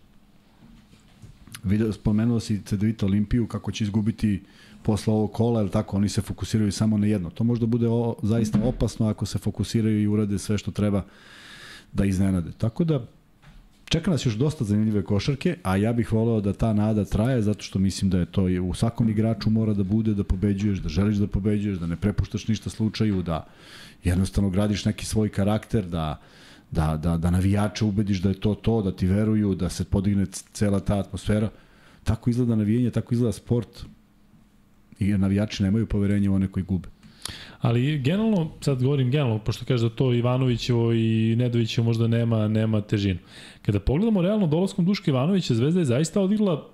Video, 1.63 1.93
spomenuo 1.93 2.39
si 2.39 2.61
CDVita 2.65 3.05
Olimpiju, 3.05 3.47
kako 3.47 3.71
će 3.71 3.83
izgubiti 3.83 4.43
posle 4.83 5.13
ovog 5.13 5.31
kola, 5.31 5.61
ili 5.61 5.69
tako, 5.69 5.97
oni 5.97 6.09
se 6.09 6.21
fokusiraju 6.21 6.71
samo 6.71 6.97
na 6.97 7.07
jedno. 7.07 7.29
To 7.29 7.43
možda 7.43 7.65
bude 7.65 7.87
o, 7.87 8.15
zaista 8.23 8.59
opasno 8.63 9.07
ako 9.07 9.25
se 9.25 9.37
fokusiraju 9.37 10.01
i 10.01 10.07
urade 10.07 10.39
sve 10.39 10.57
što 10.57 10.71
treba 10.71 11.03
da 11.93 12.05
iznenade. 12.05 12.51
Tako 12.57 12.83
da, 12.83 13.05
čeka 13.85 14.11
nas 14.11 14.25
još 14.25 14.33
dosta 14.33 14.63
zanimljive 14.63 15.03
košarke, 15.03 15.57
a 15.63 15.75
ja 15.75 15.93
bih 15.93 16.13
voleo 16.13 16.41
da 16.41 16.53
ta 16.53 16.73
nada 16.73 17.05
traje, 17.05 17.41
zato 17.41 17.63
što 17.63 17.79
mislim 17.79 18.11
da 18.11 18.19
je 18.19 18.25
to 18.25 18.43
u 18.43 18.73
svakom 18.73 19.09
igraču 19.09 19.49
mora 19.49 19.73
da 19.73 19.83
bude 19.83 20.13
da 20.13 20.23
pobeđuješ, 20.23 20.79
da 20.79 20.89
želiš 20.89 21.17
da 21.17 21.27
pobeđuješ, 21.27 21.79
da 21.79 21.87
ne 21.87 21.95
prepuštaš 21.95 22.47
ništa 22.47 22.69
slučaju, 22.69 23.21
da 23.21 23.47
jednostavno 24.03 24.49
gradiš 24.49 24.85
neki 24.85 25.05
svoj 25.05 25.29
karakter, 25.29 25.85
da 25.85 26.19
uh, 26.21 26.38
da, 26.71 26.97
da, 26.97 27.17
da 27.17 27.31
navijače 27.31 27.85
ubediš 27.85 28.21
da 28.21 28.29
je 28.29 28.39
to 28.39 28.55
to, 28.55 28.81
da 28.81 28.91
ti 28.91 29.07
veruju, 29.07 29.55
da 29.55 29.69
se 29.69 29.85
podigne 29.85 30.25
cela 30.53 30.79
ta 30.79 30.99
atmosfera. 30.99 31.49
Tako 32.03 32.29
izgleda 32.29 32.55
navijanje, 32.55 32.91
tako 32.91 33.13
izgleda 33.13 33.31
sport 33.31 33.85
i 34.99 35.17
navijači 35.17 35.63
nemaju 35.63 35.87
poverenje 35.87 36.29
u 36.29 36.33
one 36.33 36.47
koji 36.47 36.63
gube. 36.63 36.89
Ali 37.61 37.99
generalno, 37.99 38.51
sad 38.61 38.83
govorim 38.83 39.11
generalno, 39.11 39.39
pošto 39.39 39.65
kaže 39.65 39.89
da 39.89 39.95
to 39.95 40.13
Ivanovićevo 40.13 40.93
i 40.93 41.35
Nedovićevo 41.37 41.85
možda 41.85 42.07
nema, 42.07 42.47
nema 42.47 42.81
težinu. 42.81 43.19
Kada 43.61 43.79
pogledamo 43.79 44.21
realno 44.21 44.47
dolaskom 44.47 44.85
Duška 44.85 45.11
Ivanovića, 45.11 45.53
Zvezda 45.53 45.79
je 45.79 45.85
zaista 45.85 46.21
odigrala 46.21 46.69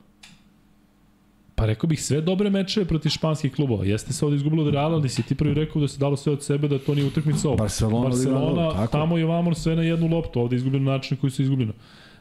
Pa 1.56 1.66
rekao 1.66 1.88
bih 1.88 2.04
sve 2.04 2.22
dobre 2.22 2.50
mečeve 2.50 2.86
protiv 2.86 3.10
španskih 3.10 3.54
klubova. 3.56 3.86
Jeste 3.86 4.14
se 4.14 4.26
ovde 4.26 4.36
izgubilo 4.36 4.64
od 4.64 4.74
Reala, 4.74 4.96
ali 4.96 5.10
si 5.10 5.24
ti 5.24 5.36
prvi 5.36 5.54
rekao 5.54 5.82
da 5.82 5.88
se 5.88 6.00
dalo 6.00 6.18
sve 6.18 6.34
od 6.34 6.44
sebe, 6.44 6.68
da 6.68 6.80
to 6.80 6.96
nije 6.96 7.08
utakmica 7.08 7.48
ovo. 7.48 7.58
Barcelona, 7.58 8.10
Barcelona 8.10 8.72
tako. 8.72 8.92
tamo 8.92 9.18
i 9.18 9.24
ovamo 9.24 9.56
sve 9.56 9.76
na 9.76 9.84
jednu 9.84 10.08
loptu, 10.08 10.40
ovde 10.40 10.56
izgubljeno 10.56 10.92
način 10.92 11.18
koji 11.18 11.32
su 11.32 11.42
izgubljeno. 11.42 11.74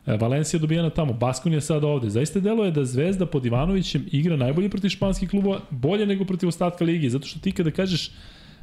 E, 0.07 0.17
Valencija 0.17 0.61
dobijena 0.61 0.91
tamo, 0.91 1.13
Baskon 1.13 1.53
je 1.53 1.61
sada 1.61 1.87
ovde. 1.87 2.11
Zaista 2.11 2.41
delo 2.41 2.65
je 2.65 2.71
da 2.71 2.85
Zvezda 2.85 3.27
pod 3.27 3.47
Ivanovićem 3.47 4.07
igra 4.13 4.37
najbolje 4.37 4.69
protiv 4.69 4.89
španskih 4.89 5.31
klubova, 5.31 5.61
bolje 5.71 6.07
nego 6.07 6.25
protiv 6.25 6.49
ostatka 6.49 6.85
ligi, 6.85 7.11
zato 7.11 7.27
što 7.27 7.41
ti 7.41 7.53
kada 7.53 7.71
kažeš 7.71 8.11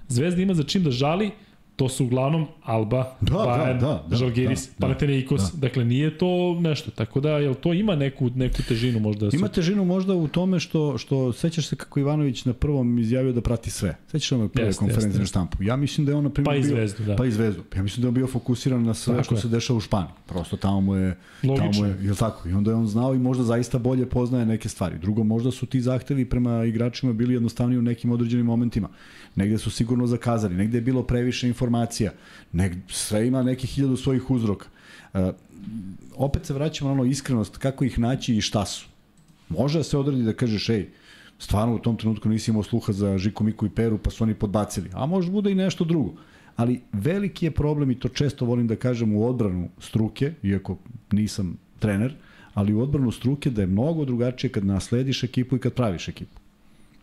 Zvezda 0.07 0.41
ima 0.41 0.53
za 0.53 0.63
čim 0.63 0.83
da 0.83 0.91
žali, 0.91 1.31
to 1.81 1.89
su 1.89 2.05
uglavnom 2.05 2.47
Alba, 2.63 3.15
da, 3.21 3.33
Bayern, 3.33 3.79
da, 3.79 3.87
da, 3.87 4.03
da, 4.07 4.15
Žalgiris, 4.15 4.69
da, 4.69 4.73
Panathinaikos, 4.79 5.41
da. 5.41 5.67
dakle 5.67 5.85
nije 5.85 6.17
to 6.17 6.59
nešto, 6.59 6.91
tako 6.91 7.19
da 7.19 7.29
jel 7.29 7.53
to 7.53 7.73
ima 7.73 7.95
neku, 7.95 8.29
neku 8.35 8.57
težinu 8.67 8.99
možda? 8.99 9.31
Su... 9.31 9.35
Ima 9.35 9.47
težinu 9.47 9.85
možda 9.85 10.15
u 10.15 10.27
tome 10.27 10.59
što, 10.59 10.97
što 10.97 11.33
sećaš 11.33 11.67
se 11.67 11.75
kako 11.75 11.99
Ivanović 11.99 12.45
na 12.45 12.53
prvom 12.53 12.99
izjavio 12.99 13.33
da 13.33 13.41
prati 13.41 13.71
sve. 13.71 13.97
Sećaš 14.07 14.29
se 14.29 14.37
na 14.37 14.47
prve 14.47 14.67
jest, 14.67 14.79
konferencije 14.79 15.19
na 15.19 15.25
štampu? 15.25 15.63
Ja 15.63 15.75
mislim 15.75 16.05
da 16.05 16.11
je 16.11 16.15
on 16.15 16.23
na 16.23 16.29
primjer 16.29 16.53
pa 16.53 16.55
i 16.55 16.63
zvezdu, 16.63 17.03
da. 17.03 17.15
Pa 17.15 17.25
i 17.25 17.31
zvezdu. 17.31 17.63
Ja 17.75 17.83
mislim 17.83 18.01
da 18.01 18.05
je 18.05 18.09
on 18.09 18.15
bio 18.15 18.27
fokusiran 18.27 18.83
na 18.83 18.93
sve 18.93 19.13
tako 19.13 19.23
što 19.23 19.35
je. 19.35 19.41
se 19.41 19.47
dešava 19.47 19.77
u 19.77 19.81
Španiji. 19.81 20.13
Prosto 20.25 20.57
tamo 20.57 20.81
mu 20.81 20.95
je, 20.95 21.17
Logično. 21.43 21.71
tamo 21.71 21.85
je, 21.85 21.97
je 22.01 22.15
tako? 22.15 22.49
I 22.49 22.53
onda 22.53 22.71
je 22.71 22.75
on 22.75 22.87
znao 22.87 23.15
i 23.15 23.19
možda 23.19 23.43
zaista 23.43 23.79
bolje 23.79 24.05
poznaje 24.05 24.45
neke 24.45 24.69
stvari. 24.69 24.99
Drugo, 24.99 25.23
možda 25.23 25.51
su 25.51 25.65
ti 25.65 25.81
zahtevi 25.81 26.25
prema 26.25 26.65
igračima 26.65 27.13
bili 27.13 27.33
jednostavniji 27.33 27.79
u 27.79 27.81
nekim 27.81 28.11
određenim 28.11 28.45
momentima 28.45 28.89
negde 29.35 29.57
su 29.57 29.71
sigurno 29.71 30.07
zakazali, 30.07 30.55
negde 30.55 30.77
je 30.77 30.81
bilo 30.81 31.03
previše 31.03 31.47
informacija, 31.47 31.70
negde, 32.51 32.81
sve 32.87 33.27
ima 33.27 33.43
nekih 33.43 33.69
hiljadu 33.69 33.97
svojih 33.97 34.31
uzroka. 34.31 34.67
Uh, 35.13 35.19
opet 36.15 36.45
se 36.45 36.53
vraćamo 36.53 36.89
na 36.89 36.93
ono 36.93 37.05
iskrenost, 37.05 37.57
kako 37.57 37.85
ih 37.85 37.99
naći 37.99 38.35
i 38.35 38.41
šta 38.41 38.65
su. 38.65 38.85
Može 39.49 39.79
da 39.79 39.83
se 39.83 39.97
odredi 39.97 40.23
da 40.23 40.33
kažeš, 40.33 40.69
ej, 40.69 40.89
stvarno 41.39 41.75
u 41.75 41.79
tom 41.79 41.97
trenutku 41.97 42.29
nisi 42.29 42.51
imao 42.51 42.63
sluha 42.63 42.93
za 42.93 43.17
Žiku, 43.17 43.43
Miku 43.43 43.65
i 43.65 43.69
Peru, 43.69 43.97
pa 43.97 44.09
su 44.09 44.23
oni 44.23 44.33
podbacili. 44.33 44.89
A 44.93 45.05
može 45.05 45.31
bude 45.31 45.51
i 45.51 45.55
nešto 45.55 45.85
drugo. 45.85 46.13
Ali 46.55 46.81
veliki 46.93 47.45
je 47.45 47.51
problem, 47.51 47.91
i 47.91 47.99
to 47.99 48.09
često 48.09 48.45
volim 48.45 48.67
da 48.67 48.75
kažem, 48.75 49.15
u 49.15 49.27
odbranu 49.27 49.69
struke, 49.79 50.33
iako 50.43 50.77
nisam 51.11 51.57
trener, 51.79 52.15
ali 52.53 52.73
u 52.73 52.81
odbranu 52.81 53.11
struke 53.11 53.49
da 53.49 53.61
je 53.61 53.67
mnogo 53.67 54.05
drugačije 54.05 54.51
kad 54.51 54.65
naslediš 54.65 55.23
ekipu 55.23 55.55
i 55.55 55.59
kad 55.59 55.73
praviš 55.73 56.07
ekipu. 56.07 56.40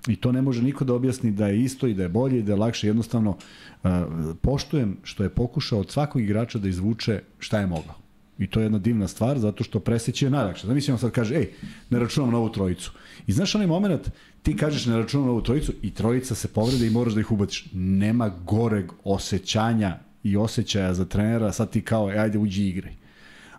I 0.09 0.17
to 0.17 0.33
ne 0.33 0.43
može 0.43 0.63
niko 0.63 0.85
da 0.85 0.95
objasni 0.95 1.31
da 1.31 1.47
je 1.47 1.63
isto 1.63 1.87
i 1.87 1.95
da 1.95 2.03
je 2.03 2.09
bolje 2.09 2.39
i 2.39 2.43
da 2.43 2.53
je 2.53 2.59
lakše. 2.59 2.87
Jednostavno, 2.87 3.31
uh, 3.31 3.91
poštujem 4.41 4.97
što 5.03 5.23
je 5.23 5.29
pokušao 5.29 5.81
od 5.81 5.91
svakog 5.91 6.23
igrača 6.23 6.59
da 6.59 6.69
izvuče 6.69 7.23
šta 7.39 7.61
je 7.61 7.67
mogao. 7.67 7.95
I 8.39 8.47
to 8.47 8.61
je 8.61 8.65
jedna 8.65 8.79
divna 8.79 9.09
stvar, 9.09 9.39
zato 9.39 9.65
što 9.65 9.81
preseći 9.81 10.25
je 10.25 10.31
najlakše. 10.31 10.67
Zamislim 10.67 10.95
on 10.95 10.99
sad 10.99 11.11
kaže, 11.11 11.35
ej, 11.35 11.51
ne 11.91 11.99
računam 11.99 12.31
na 12.31 12.39
ovu 12.39 12.53
trojicu. 12.53 12.93
I 13.27 13.33
znaš 13.33 13.55
onaj 13.55 13.67
moment, 13.67 14.11
ti 14.43 14.57
kažeš 14.57 14.87
ne 14.87 14.97
računam 14.97 15.27
na 15.27 15.33
ovu 15.33 15.43
trojicu 15.43 15.73
i 15.83 15.91
trojica 15.91 16.35
se 16.35 16.49
povrede 16.49 16.87
i 16.87 16.91
moraš 16.91 17.15
da 17.15 17.21
ih 17.21 17.33
ubaciš. 17.33 17.67
Nema 17.73 18.31
goreg 18.45 18.93
osjećanja 19.05 19.99
i 20.23 20.37
osjećaja 20.37 20.95
za 20.95 21.05
trenera, 21.05 21.53
sad 21.53 21.71
ti 21.71 21.81
kao, 21.81 22.13
ej, 22.13 22.19
ajde 22.19 22.39
uđi 22.39 22.69
igraj. 22.69 22.95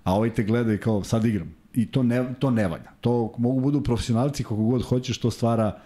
A 0.04 0.14
ovaj 0.14 0.34
te 0.34 0.44
gleda 0.44 0.74
i 0.74 0.78
kao, 0.78 1.04
sad 1.04 1.26
igram. 1.26 1.56
I 1.74 1.86
to 1.86 2.04
ne, 2.04 2.34
to 2.40 2.52
ne 2.52 2.68
valja. 2.68 2.92
To 3.02 3.34
mogu 3.38 3.60
budu 3.60 3.82
profesionalci 3.82 4.44
kako 4.44 4.56
god 4.56 4.84
hoćeš, 4.84 5.18
to 5.18 5.32
stvara 5.32 5.82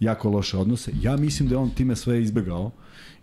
jako 0.00 0.30
loše 0.30 0.56
odnose. 0.56 0.92
Ja 1.02 1.16
mislim 1.16 1.48
da 1.48 1.54
je 1.54 1.58
on 1.58 1.70
time 1.70 1.96
sve 1.96 2.22
izbegao 2.22 2.70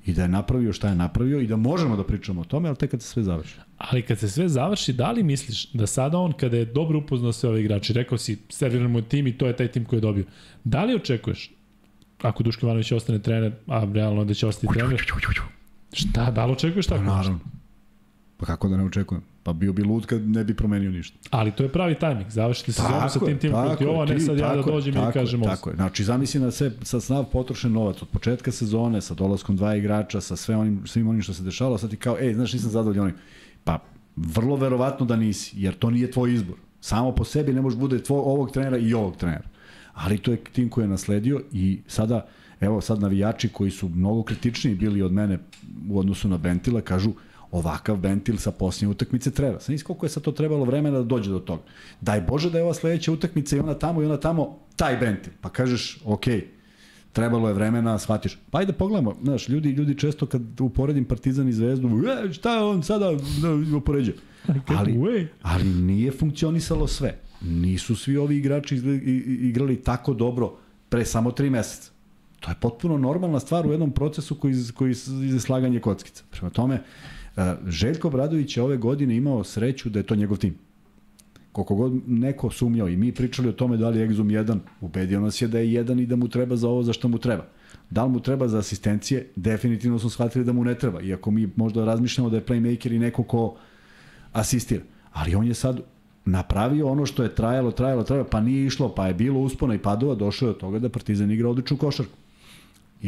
i 0.05 0.13
da 0.13 0.21
je 0.21 0.27
napravio 0.27 0.73
šta 0.73 0.89
je 0.89 0.95
napravio 0.95 1.39
i 1.39 1.47
da 1.47 1.55
možemo 1.55 1.95
da 1.95 2.03
pričamo 2.03 2.41
o 2.41 2.43
tome, 2.43 2.69
ali 2.69 2.77
tek 2.77 2.91
kad 2.91 3.01
se 3.01 3.07
sve 3.07 3.23
završi. 3.23 3.55
Ali 3.77 4.01
kad 4.01 4.19
se 4.19 4.29
sve 4.29 4.49
završi, 4.49 4.93
da 4.93 5.11
li 5.11 5.23
misliš 5.23 5.71
da 5.71 5.87
sada 5.87 6.17
on, 6.17 6.33
kada 6.33 6.57
je 6.57 6.65
dobro 6.65 6.99
upoznao 6.99 7.31
sve 7.31 7.49
ove 7.49 7.61
igrače, 7.61 7.93
rekao 7.93 8.17
si, 8.17 8.37
serviramo 8.49 9.01
tim 9.01 9.27
i 9.27 9.37
to 9.37 9.47
je 9.47 9.55
taj 9.55 9.67
tim 9.67 9.85
koji 9.85 9.97
je 9.97 10.01
dobio, 10.01 10.25
da 10.63 10.83
li 10.83 10.95
očekuješ, 10.95 11.51
ako 12.21 12.43
Duško 12.43 12.65
Ivanović 12.65 12.91
ostane 12.91 13.19
trener, 13.19 13.53
a 13.67 13.87
realno 13.93 14.25
da 14.25 14.33
će 14.33 14.47
ostati 14.47 14.73
trener, 14.73 15.05
šta, 15.93 16.31
da 16.31 16.45
li 16.45 16.51
očekuješ 16.51 16.87
tako? 16.87 17.03
Pa 17.05 17.15
naravno. 17.15 17.39
Pa 18.37 18.45
kako 18.45 18.69
da 18.69 18.77
ne 18.77 18.85
očekujem? 18.85 19.21
Pa 19.45 19.53
bio 19.53 19.73
bi 19.73 19.83
lud 19.83 20.05
kad 20.05 20.29
ne 20.29 20.43
bi 20.43 20.55
promenio 20.55 20.91
ništa. 20.91 21.17
Ali 21.29 21.51
to 21.51 21.63
je 21.63 21.69
pravi 21.69 21.95
tajming. 21.95 22.29
Završite 22.29 22.71
sezonu 22.71 23.09
sa 23.09 23.19
tim 23.19 23.39
timom 23.39 23.65
protiv 23.65 23.89
ovo, 23.89 24.05
ne 24.05 24.19
sad 24.19 24.39
ja 24.39 24.55
da 24.55 24.61
dođem 24.61 24.93
tako, 24.93 25.09
i 25.09 25.13
kažem 25.13 25.41
ovo. 25.41 25.49
Tako 25.49 25.69
je. 25.69 25.75
Znači, 25.75 26.03
zamisli 26.03 26.39
na 26.41 26.51
sve, 26.51 26.71
sa 26.81 26.99
snav 26.99 27.23
potrošen 27.23 27.71
novac 27.71 28.01
od 28.01 28.07
početka 28.07 28.51
sezone, 28.51 29.01
sa 29.01 29.13
dolaskom 29.13 29.55
dva 29.55 29.75
igrača, 29.75 30.21
sa 30.21 30.35
sve 30.35 30.55
onim, 30.55 30.81
svim 30.87 31.07
onim 31.07 31.21
što 31.21 31.33
se 31.33 31.43
dešavalo, 31.43 31.77
sad 31.77 31.89
ti 31.89 31.97
kao, 31.97 32.17
ej, 32.19 32.33
znaš, 32.33 32.53
nisam 32.53 32.69
zadovoljan 32.69 33.03
onim. 33.03 33.15
Pa, 33.63 33.79
vrlo 34.15 34.55
verovatno 34.55 35.05
da 35.05 35.15
nisi, 35.15 35.59
jer 35.59 35.73
to 35.73 35.89
nije 35.89 36.11
tvoj 36.11 36.33
izbor. 36.33 36.55
Samo 36.81 37.11
po 37.11 37.23
sebi 37.23 37.53
ne 37.53 37.61
može 37.61 37.77
bude 37.77 38.03
tvoj 38.03 38.19
ovog 38.19 38.51
trenera 38.51 38.77
i 38.77 38.93
ovog 38.93 39.17
trenera. 39.17 39.47
Ali 39.93 40.17
to 40.17 40.31
je 40.31 40.37
tim 40.37 40.69
koji 40.69 40.83
je 40.83 40.89
nasledio 40.89 41.41
i 41.51 41.79
sada, 41.87 42.25
evo 42.59 42.81
sad 42.81 43.01
navijači 43.01 43.49
koji 43.49 43.71
su 43.71 43.89
mnogo 43.89 44.23
kritičniji 44.23 44.75
bili 44.75 45.01
od 45.01 45.11
mene 45.11 45.39
u 45.89 45.99
odnosu 45.99 46.27
na 46.27 46.37
Bentila, 46.37 46.81
kažu, 46.81 47.11
ovakav 47.55 47.99
ventil 47.99 48.37
sa 48.37 48.51
posljednje 48.51 48.91
utakmice 48.91 49.31
treba. 49.31 49.59
Sam 49.59 49.77
koliko 49.77 50.05
je 50.05 50.09
sad 50.09 50.23
to 50.23 50.31
trebalo 50.31 50.65
vremena 50.65 50.97
da 50.97 51.03
dođe 51.03 51.31
do 51.31 51.39
toga. 51.39 51.63
Daj 52.01 52.21
Bože 52.21 52.49
da 52.49 52.57
je 52.57 52.63
ova 52.63 52.73
sledeća 52.73 53.11
utakmica 53.11 53.55
i 53.55 53.59
ona 53.59 53.73
tamo 53.73 54.01
i 54.01 54.05
ona 54.05 54.17
tamo, 54.17 54.59
taj 54.75 54.95
ventil. 54.95 55.33
Pa 55.41 55.49
kažeš, 55.49 55.99
ok, 56.05 56.25
trebalo 57.13 57.47
je 57.47 57.53
vremena, 57.53 57.99
shvatiš. 57.99 58.37
Pa 58.51 58.59
ajde 58.59 58.73
pogledamo, 58.73 59.15
znaš, 59.23 59.49
ljudi, 59.49 59.69
ljudi 59.69 59.97
često 59.97 60.25
kad 60.25 60.61
uporedim 60.61 61.05
Partizan 61.05 61.49
i 61.49 61.53
Zvezdu, 61.53 61.87
e, 61.87 62.33
šta 62.33 62.55
je 62.55 62.63
on 62.63 62.83
sada 62.83 63.11
da 63.41 63.77
upoređuje? 63.77 64.17
Ali, 64.65 65.27
ali 65.41 65.63
nije 65.63 66.11
funkcionisalo 66.11 66.87
sve. 66.87 67.19
Nisu 67.41 67.95
svi 67.95 68.17
ovi 68.17 68.37
igrači 68.37 68.75
igrali 69.25 69.81
tako 69.81 70.13
dobro 70.13 70.57
pre 70.89 71.05
samo 71.05 71.31
tri 71.31 71.49
meseca. 71.49 71.91
To 72.39 72.51
je 72.51 72.55
potpuno 72.61 72.97
normalna 72.97 73.39
stvar 73.39 73.67
u 73.67 73.71
jednom 73.71 73.91
procesu 73.91 74.35
koji, 74.35 74.55
koji 74.73 74.95
je 75.33 75.39
slaganje 75.39 75.79
kockica. 75.79 76.23
Prema 76.31 76.49
tome, 76.49 76.83
Željko 77.67 78.09
Bradović 78.09 78.57
je 78.57 78.63
ove 78.63 78.77
godine 78.77 79.15
imao 79.15 79.43
sreću 79.43 79.89
da 79.89 79.99
je 79.99 80.03
to 80.03 80.15
njegov 80.15 80.37
tim. 80.37 80.55
Koliko 81.51 81.75
god 81.75 81.93
neko 82.07 82.49
sumnjao 82.49 82.89
i 82.89 82.97
mi 82.97 83.11
pričali 83.11 83.49
o 83.49 83.51
tome 83.51 83.77
da 83.77 83.89
li 83.89 83.99
je 83.99 84.09
Exum 84.09 84.43
1, 84.43 84.59
ubedio 84.81 85.19
nas 85.19 85.41
je 85.41 85.47
da 85.47 85.59
je 85.59 85.73
jedan 85.73 85.99
i 85.99 86.05
da 86.05 86.15
mu 86.15 86.27
treba 86.27 86.55
za 86.55 86.69
ovo 86.69 86.83
za 86.83 86.93
što 86.93 87.07
mu 87.07 87.17
treba. 87.17 87.45
Da 87.89 88.03
li 88.03 88.11
mu 88.11 88.19
treba 88.19 88.47
za 88.47 88.59
asistencije? 88.59 89.27
Definitivno 89.35 89.99
smo 89.99 90.09
shvatili 90.09 90.45
da 90.45 90.53
mu 90.53 90.63
ne 90.63 90.75
treba. 90.75 91.01
Iako 91.01 91.31
mi 91.31 91.49
možda 91.55 91.85
razmišljamo 91.85 92.29
da 92.29 92.37
je 92.37 92.45
playmaker 92.45 92.95
i 92.95 92.99
neko 92.99 93.23
ko 93.23 93.55
asistira. 94.33 94.83
Ali 95.11 95.35
on 95.35 95.47
je 95.47 95.53
sad 95.53 95.79
napravio 96.25 96.87
ono 96.87 97.05
što 97.05 97.23
je 97.23 97.35
trajalo, 97.35 97.71
trajalo, 97.71 98.03
trajalo, 98.03 98.27
pa 98.31 98.41
nije 98.41 98.65
išlo, 98.65 98.95
pa 98.95 99.07
je 99.07 99.13
bilo 99.13 99.39
uspona 99.39 99.75
i 99.75 99.79
padova, 99.79 100.15
došao 100.15 100.47
je 100.47 100.49
od 100.49 100.57
toga 100.57 100.79
da 100.79 100.89
Partizan 100.89 101.31
igra 101.31 101.49
odličnu 101.49 101.77
košarku. 101.77 102.17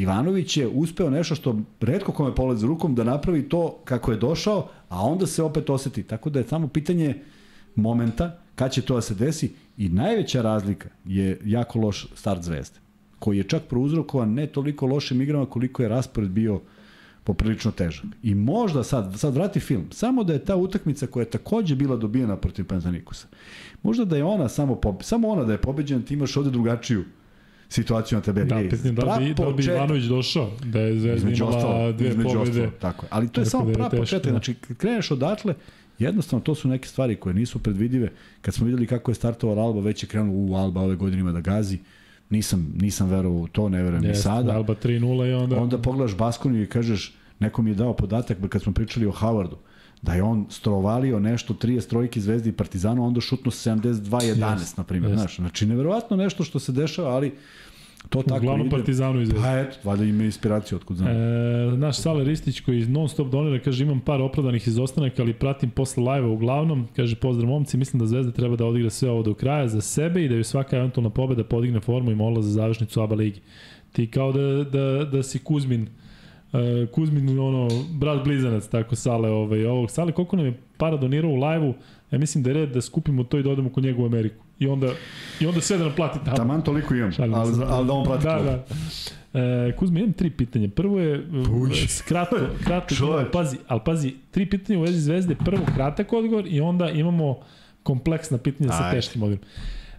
Ivanović 0.01 0.58
je 0.58 0.67
uspeo 0.67 1.09
nešto 1.09 1.35
što 1.35 1.59
redko 1.82 2.11
kome 2.11 2.35
polezi 2.35 2.67
rukom 2.67 2.95
da 2.95 3.03
napravi 3.03 3.50
to 3.50 3.80
kako 3.85 4.11
je 4.11 4.17
došao, 4.17 4.69
a 4.90 5.06
onda 5.06 5.27
se 5.27 5.43
opet 5.43 5.69
oseti. 5.69 6.03
Tako 6.03 6.30
da 6.30 6.40
je 6.40 6.48
samo 6.48 6.67
pitanje 6.67 7.22
momenta 7.76 8.40
kad 8.56 8.72
će 8.72 8.82
to 8.82 8.95
da 8.95 9.01
se 9.01 9.16
desi 9.16 9.53
i 9.77 9.90
najveća 9.90 10.42
razlika 10.42 10.90
je 11.06 11.40
jako 11.45 11.80
loš 11.80 12.08
start 12.16 12.43
zvezde 12.43 12.80
koji 13.19 13.38
je 13.38 13.43
čak 13.43 13.64
prouzrokovan 13.69 14.34
ne 14.34 14.48
toliko 14.48 14.85
lošim 14.85 15.22
igrama 15.22 15.45
koliko 15.45 15.84
je 15.84 15.90
raspored 15.90 16.30
bio 16.30 16.61
poprilično 17.24 17.72
težak. 17.72 18.06
I 18.24 18.35
možda 18.35 18.84
sad, 18.84 19.19
sad 19.19 19.34
vrati 19.34 19.59
film, 19.59 19.85
samo 19.92 20.24
da 20.24 20.34
je 20.34 20.45
ta 20.45 20.56
utakmica 20.56 21.08
koja 21.08 21.22
je 21.22 21.30
takođe 21.30 21.76
bila 21.76 21.95
dobijena 21.95 22.38
protiv 22.38 22.66
Pantanikusa, 22.66 23.27
možda 23.84 24.06
da 24.06 24.17
je 24.17 24.24
ona 24.24 24.50
samo, 24.50 24.76
pobe, 24.76 25.03
samo 25.03 25.27
ona 25.30 25.43
da 25.43 25.51
je 25.51 25.61
pobeđena, 25.61 26.06
ti 26.06 26.14
imaš 26.14 26.38
ovde 26.38 26.51
drugačiju 26.51 27.03
situaciju 27.70 28.18
na 28.18 28.22
tabeli. 28.22 28.48
Da, 28.48 28.56
pitam, 28.56 28.96
da, 28.96 29.18
bi, 29.20 29.34
da 29.34 29.52
bi 29.52 29.66
Ivanović 29.66 30.04
došao, 30.04 30.52
da 30.66 30.80
je 30.80 31.00
Zvezda 31.00 31.30
imala 31.30 31.92
dve 31.92 32.12
pobede. 32.12 32.40
Ostalo, 32.40 32.72
tako 32.80 33.06
je. 33.06 33.10
Ali 33.12 33.30
to 33.30 33.42
je 33.42 33.46
samo 33.46 33.66
da 33.66 33.74
prav 33.74 33.90
početak. 33.90 34.26
Da. 34.26 34.32
Znači, 34.32 34.54
kreneš 34.54 35.12
odatle, 35.12 35.54
jednostavno 36.00 36.44
to 36.44 36.56
su 36.56 36.68
neke 36.68 36.88
stvari 36.88 37.16
koje 37.16 37.34
nisu 37.34 37.60
predvidive. 37.60 38.12
Kad 38.42 38.54
smo 38.54 38.66
videli 38.66 38.88
kako 38.88 39.12
je 39.12 39.16
startovao 39.16 39.66
Alba, 39.66 39.82
već 39.82 40.04
je 40.04 40.08
krenuo 40.08 40.36
u 40.36 40.56
Alba 40.56 40.82
ove 40.82 40.96
godine 40.96 41.22
ima 41.22 41.32
da 41.32 41.42
gazi. 41.42 41.80
Nisam, 42.30 42.74
nisam 42.82 43.10
verovao 43.10 43.42
u 43.42 43.48
to, 43.48 43.70
ne 43.70 43.84
verujem 43.84 44.04
ni 44.04 44.16
sada. 44.16 44.56
Alba 44.56 44.76
3-0 44.84 45.30
i 45.30 45.34
onda... 45.34 45.62
Onda 45.62 45.78
pogledaš 45.78 46.18
Baskoniju 46.18 46.64
i 46.64 46.68
kažeš, 46.68 47.16
neko 47.40 47.62
mi 47.62 47.72
je 47.72 47.76
dao 47.76 47.94
podatak 47.94 48.38
kad 48.50 48.62
smo 48.62 48.74
pričali 48.74 49.06
o 49.06 49.12
Howardu, 49.12 49.56
da 50.01 50.14
je 50.14 50.24
on 50.24 50.45
strovalio 50.50 51.19
nešto 51.19 51.53
30 51.53 51.90
trojki 51.90 52.22
Zvezdi 52.22 52.50
i 52.50 52.53
Partizanu, 52.53 53.08
onda 53.08 53.22
šutno 53.22 53.51
72-11, 53.51 54.77
na 54.77 54.84
primjer. 54.84 55.14
Znaš, 55.17 55.35
znači, 55.35 55.66
neverovatno 55.66 56.17
nešto 56.17 56.43
što 56.43 56.59
se 56.59 56.72
dešava, 56.72 57.09
ali 57.09 57.32
to 58.09 58.24
tako 58.24 58.38
Uglavnom 58.38 58.67
ide. 58.67 58.76
Partizanu 58.76 59.22
iz 59.22 59.30
Pa 59.42 59.59
eto, 59.59 59.77
valjda 59.84 60.03
ima 60.03 60.24
inspiraciju 60.24 60.76
otkud 60.76 60.98
znam. 60.98 61.09
E, 61.09 61.77
naš 61.77 61.98
Sale 61.98 62.24
Ristić 62.24 62.59
koji 62.59 62.85
non 62.85 63.09
stop 63.09 63.32
donira, 63.32 63.64
kaže 63.64 63.84
imam 63.84 64.00
par 64.00 64.22
opravdanih 64.22 64.67
izostanaka, 64.67 65.22
ali 65.22 65.34
pratim 65.34 65.69
posle 65.69 66.03
live 66.03 66.27
uglavnom. 66.27 66.88
Kaže 66.95 67.16
pozdrav 67.16 67.50
momci, 67.50 67.77
mislim 67.77 68.00
da 68.00 68.06
Zvezda 68.06 68.32
treba 68.32 68.56
da 68.56 68.66
odigra 68.66 68.90
sve 68.90 69.09
ovo 69.09 69.24
do 69.24 69.34
kraja 69.34 69.67
za 69.67 69.82
sebe 69.82 70.24
i 70.24 70.30
da 70.30 70.35
ju 70.35 70.43
svaka 70.43 70.77
eventualna 70.77 71.09
pobeda 71.09 71.43
podigne 71.43 71.80
formu 71.80 72.11
i 72.11 72.16
mola 72.16 72.42
za 72.42 72.50
završnicu 72.50 73.01
ABA 73.01 73.16
ligi. 73.16 73.42
Ti 73.92 74.08
kao 74.08 74.32
da, 74.32 74.64
da, 74.64 75.06
da 75.11 75.24
si 75.24 75.40
Kuzmin 75.40 75.88
Kuzmin, 76.92 77.40
ono, 77.40 77.67
brat 77.92 78.24
blizanac, 78.24 78.67
tako 78.67 78.95
Sale, 78.95 79.30
ovaj, 79.30 79.66
ovog. 79.66 79.92
Sale, 79.92 80.11
koliko 80.11 80.35
nam 80.35 80.45
je 80.45 80.53
para 80.77 80.98
donirao 80.98 81.32
u 81.32 81.35
live-u, 81.35 81.74
ja 82.11 82.17
mislim 82.17 82.43
da 82.43 82.50
je 82.50 82.53
red 82.53 82.69
da 82.69 82.82
skupimo 82.82 83.24
to 83.24 83.40
i 83.40 83.43
da 83.43 83.50
odemo 83.50 83.69
kod 83.69 83.84
njega 83.84 84.01
u 84.01 84.06
Ameriku. 84.06 84.43
I 84.59 84.67
onda, 84.67 84.88
i 85.40 85.48
onda 85.48 85.61
sve 85.61 85.77
da 85.77 85.84
nam 85.84 85.93
plati 85.95 86.19
tamo. 86.26 86.38
Taman 86.38 86.61
toliko 86.61 86.95
imam, 86.95 87.11
ali, 87.17 87.34
ali 87.67 87.88
da 87.88 87.93
on 87.93 88.06
plati 88.06 88.24
da, 88.24 88.40
da. 88.42 88.66
E, 89.40 89.76
Kuzma, 89.76 90.00
imam 90.00 90.14
tri 90.14 90.30
pitanja. 90.30 90.69
Prvo 90.76 91.00
je, 91.00 91.27
Puć. 91.45 92.01
kratko, 92.08 92.35
kratko, 92.66 93.06
ali 93.06 93.26
pazi, 93.32 93.58
ali 93.67 93.82
pazi, 93.85 94.14
tri 94.32 94.45
pitanja 94.45 94.80
u 94.80 94.82
vezi 94.82 95.00
zvezde. 95.00 95.35
Prvo 95.35 95.61
kratak 95.76 96.14
odgovor 96.14 96.48
i 96.48 96.61
onda 96.61 96.90
imamo 96.90 97.40
kompleksna 97.84 98.38
pitanja 98.38 98.69
Ajde. 98.72 98.84
sa 98.84 98.92
teškim 98.92 99.24
odgovorom. 99.24 99.50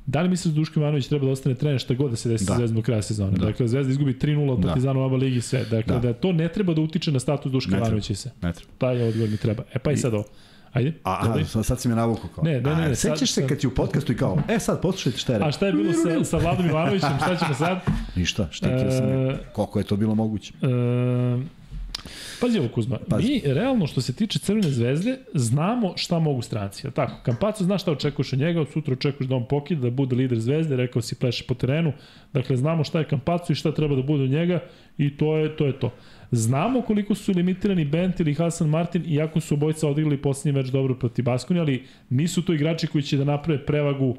Da 0.08 0.22
li 0.22 0.28
misliš 0.28 0.54
da 0.54 0.56
Duško 0.56 0.80
Ivanović 0.80 1.08
treba 1.08 1.26
da 1.26 1.32
ostane 1.32 1.54
trener 1.54 1.80
šta 1.80 1.94
god 1.94 2.10
da 2.10 2.16
se 2.16 2.28
desi 2.28 2.44
da. 2.44 2.54
Zvezda 2.54 2.76
do 2.76 2.82
kraja 2.82 3.02
sezone? 3.02 3.38
Da. 3.38 3.46
Dakle, 3.46 3.68
Zvezda 3.68 3.90
izgubi 3.90 4.12
3-0 4.12 4.50
od 4.50 4.58
da. 4.58 4.68
Partizana 4.68 5.00
u 5.00 5.04
Aba 5.04 5.16
ligi 5.16 5.40
sve. 5.40 5.64
Dakle, 5.64 5.94
da. 5.94 5.98
da. 6.00 6.12
to 6.12 6.32
ne 6.32 6.48
treba 6.48 6.74
da 6.74 6.80
utiče 6.80 7.12
na 7.12 7.20
status 7.20 7.52
Duška 7.52 7.76
Ivanovića 7.76 8.14
se. 8.14 8.30
Ne 8.42 8.52
treba. 8.52 8.72
Taj 8.78 9.08
odgovor 9.08 9.30
mi 9.30 9.36
treba. 9.36 9.62
E 9.74 9.78
pa 9.78 9.92
i 9.92 9.96
sad 9.96 10.14
ovo. 10.14 10.24
Ajde. 10.72 10.92
A, 11.04 11.34
a 11.54 11.62
sad 11.62 11.80
si 11.80 11.88
me 11.88 11.94
navukao 11.94 12.30
kao. 12.34 12.44
Ne, 12.44 12.60
ne, 12.60 12.76
ne. 12.76 12.88
ne 12.88 12.94
sećaš 12.94 13.32
se 13.32 13.46
kad 13.46 13.58
ti 13.58 13.66
u 13.66 13.74
podcastu 13.74 14.12
i 14.12 14.16
kao, 14.16 14.38
e 14.48 14.58
sad 14.58 14.82
poslušajte 14.82 15.18
šta 15.18 15.32
je 15.32 15.38
rekao. 15.38 15.48
A 15.48 15.52
šta 15.52 15.66
je 15.66 15.72
bilo 15.72 15.92
sa, 15.92 16.24
sa 16.24 16.36
Vladom 16.36 16.66
Ivanovićem, 16.66 17.10
šta 17.22 17.36
ćemo 17.36 17.54
sad? 17.54 17.78
Ništa, 18.16 18.48
štitio 18.50 18.90
sam. 18.90 19.06
E, 19.08 19.38
koliko 19.52 19.78
je 19.78 19.84
to 19.84 19.96
bilo 19.96 20.14
moguće? 20.14 20.52
E, 20.62 20.66
Pazi 22.40 22.58
ovo 22.58 22.68
Kuzma, 22.68 22.98
Pazi. 23.08 23.28
mi 23.28 23.54
realno 23.54 23.86
što 23.86 24.00
se 24.00 24.12
tiče 24.12 24.38
Crvene 24.38 24.70
zvezde 24.70 25.18
znamo 25.34 25.92
šta 25.96 26.18
mogu 26.18 26.42
stranci, 26.42 26.86
je 26.86 26.90
tako? 26.90 27.12
Kampaco 27.22 27.64
zna 27.64 27.78
šta 27.78 27.92
očekuješ 27.92 28.32
od 28.32 28.38
njega, 28.38 28.60
od 28.60 28.68
sutra 28.72 28.92
očekuješ 28.92 29.28
da 29.28 29.36
on 29.36 29.46
pokida, 29.48 29.80
da 29.80 29.90
bude 29.90 30.16
lider 30.16 30.40
zvezde, 30.40 30.76
rekao 30.76 31.02
si 31.02 31.14
pleše 31.14 31.44
po 31.48 31.54
terenu, 31.54 31.92
dakle 32.32 32.56
znamo 32.56 32.84
šta 32.84 32.98
je 32.98 33.08
Kampaco 33.08 33.52
i 33.52 33.56
šta 33.56 33.72
treba 33.72 33.96
da 33.96 34.02
bude 34.02 34.24
od 34.24 34.30
njega 34.30 34.60
i 34.98 35.16
to 35.16 35.36
je 35.36 35.56
to. 35.56 35.68
Je 35.68 35.78
to. 35.80 35.92
Znamo 36.30 36.82
koliko 36.82 37.14
su 37.14 37.32
limitirani 37.32 37.84
Bent 37.84 38.20
ili 38.20 38.34
Hasan 38.34 38.68
Martin, 38.68 39.04
iako 39.06 39.40
su 39.40 39.54
obojca 39.54 39.88
odigrali 39.88 40.22
posljednji 40.22 40.58
meč 40.60 40.66
dobro 40.66 40.94
protiv 40.94 41.24
Baskoni, 41.24 41.60
ali 41.60 41.84
nisu 42.10 42.42
to 42.42 42.54
igrači 42.54 42.86
koji 42.86 43.02
će 43.02 43.16
da 43.16 43.24
naprave 43.24 43.66
prevagu 43.66 44.16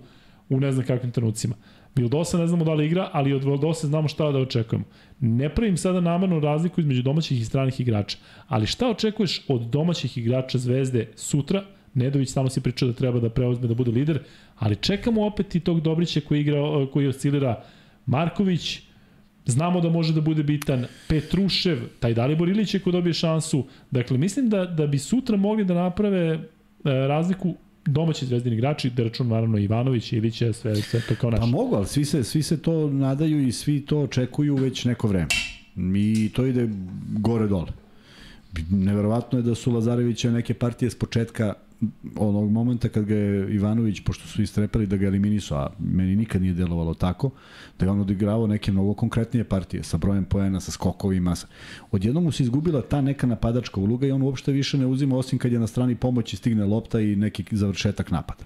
u 0.50 0.60
ne 0.60 0.72
znam 0.72 0.86
kakvim 0.86 1.12
trenucima. 1.12 1.56
Vildosa 1.96 2.38
ne 2.38 2.48
znamo 2.48 2.66
da 2.66 2.74
li 2.74 2.86
igra, 2.86 3.10
ali 3.14 3.34
od 3.34 3.44
Vildosa 3.44 3.88
znamo 3.88 4.08
šta 4.08 4.32
da 4.32 4.40
očekujemo. 4.40 4.86
Ne 5.20 5.50
pravim 5.50 5.78
sada 5.78 6.02
namernu 6.02 6.40
razliku 6.40 6.82
između 6.82 7.02
domaćih 7.02 7.42
i 7.42 7.46
stranih 7.46 7.80
igrača, 7.80 8.18
ali 8.48 8.66
šta 8.66 8.90
očekuješ 8.90 9.42
od 9.48 9.62
domaćih 9.62 10.18
igrača 10.18 10.58
Zvezde 10.58 11.08
sutra? 11.16 11.64
Nedović 11.94 12.30
samo 12.30 12.50
si 12.50 12.62
pričao 12.62 12.88
da 12.88 12.94
treba 12.94 13.20
da 13.20 13.30
preuzme 13.30 13.68
da 13.68 13.74
bude 13.74 13.92
lider, 13.92 14.20
ali 14.56 14.76
čekamo 14.76 15.26
opet 15.26 15.56
i 15.56 15.60
tog 15.60 15.82
Dobrića 15.82 16.22
koji 16.28 16.42
igra 16.42 16.60
koji 16.94 17.08
oscilira 17.08 17.64
Marković, 18.06 18.82
Znamo 19.50 19.82
da 19.82 19.90
može 19.90 20.14
da 20.14 20.22
bude 20.22 20.44
bitan 20.44 20.86
Petrušev, 21.08 21.78
taj 22.00 22.14
Dalibor 22.14 22.50
Ilić 22.50 22.74
je 22.74 22.80
ko 22.80 22.92
dobije 22.92 23.14
šansu. 23.14 23.64
Dakle, 23.92 24.18
mislim 24.18 24.50
da, 24.50 24.66
da 24.66 24.88
bi 24.88 25.00
sutra 25.00 25.38
mogli 25.38 25.66
da 25.66 25.74
naprave 25.74 26.26
e, 26.28 26.40
razliku 26.84 27.56
domaći 27.90 28.26
zvezdini 28.26 28.56
igrači, 28.56 28.90
da 28.90 29.04
račun 29.04 29.28
naravno 29.28 29.58
Ivanović, 29.58 30.14
Ilić 30.14 30.42
je 30.42 30.54
sve, 30.54 30.76
sve 30.76 31.02
to 31.08 31.16
kao 31.22 31.32
naš. 31.32 31.40
Pa 31.40 31.46
mogu, 31.46 31.76
ali 31.76 31.88
svi 31.88 32.06
se, 32.06 32.24
svi 32.24 32.44
se 32.44 32.62
to 32.62 32.90
nadaju 32.90 33.48
i 33.48 33.52
svi 33.52 33.86
to 33.86 34.00
očekuju 34.00 34.56
već 34.56 34.86
neko 34.86 35.08
vreme. 35.08 35.28
I 35.96 36.30
to 36.34 36.46
ide 36.46 36.70
gore 37.20 37.48
dole. 37.48 37.72
Neverovatno 38.72 39.40
je 39.40 39.44
da 39.44 39.56
su 39.56 39.72
Lazarevića 39.72 40.32
neke 40.32 40.54
partije 40.54 40.90
s 40.90 40.96
početka 40.96 41.54
onog 42.16 42.52
momenta 42.52 42.90
kad 42.90 43.06
ga 43.06 43.16
je 43.16 43.56
Ivanović, 43.56 44.00
pošto 44.04 44.28
su 44.28 44.42
istrepali 44.42 44.88
da 44.88 44.98
ga 44.98 45.08
eliminisu, 45.08 45.56
a 45.56 45.70
meni 45.80 46.16
nikad 46.16 46.42
nije 46.42 46.54
delovalo 46.54 46.94
tako, 46.94 47.30
da 47.80 47.86
je 47.86 47.92
on 47.92 48.00
odigravao 48.00 48.48
neke 48.48 48.72
mnogo 48.72 48.94
konkretnije 48.94 49.44
partije, 49.44 49.84
sa 49.84 49.98
brojem 49.98 50.26
poena, 50.26 50.60
sa 50.60 50.72
skokovima. 50.72 51.36
Odjednom 51.92 52.24
mu 52.24 52.32
se 52.32 52.44
izgubila 52.44 52.82
ta 52.82 53.02
neka 53.02 53.28
napadačka 53.28 53.80
uloga 53.80 54.08
i 54.08 54.12
on 54.12 54.22
uopšte 54.22 54.52
više 54.52 54.78
ne 54.78 54.86
uzima 54.86 55.18
osim 55.18 55.40
kad 55.40 55.52
je 55.52 55.60
na 55.60 55.68
strani 55.68 55.96
pomoći 55.96 56.38
stigne 56.38 56.66
lopta 56.66 57.00
i 57.00 57.16
neki 57.16 57.46
završetak 57.52 58.12
napada. 58.12 58.44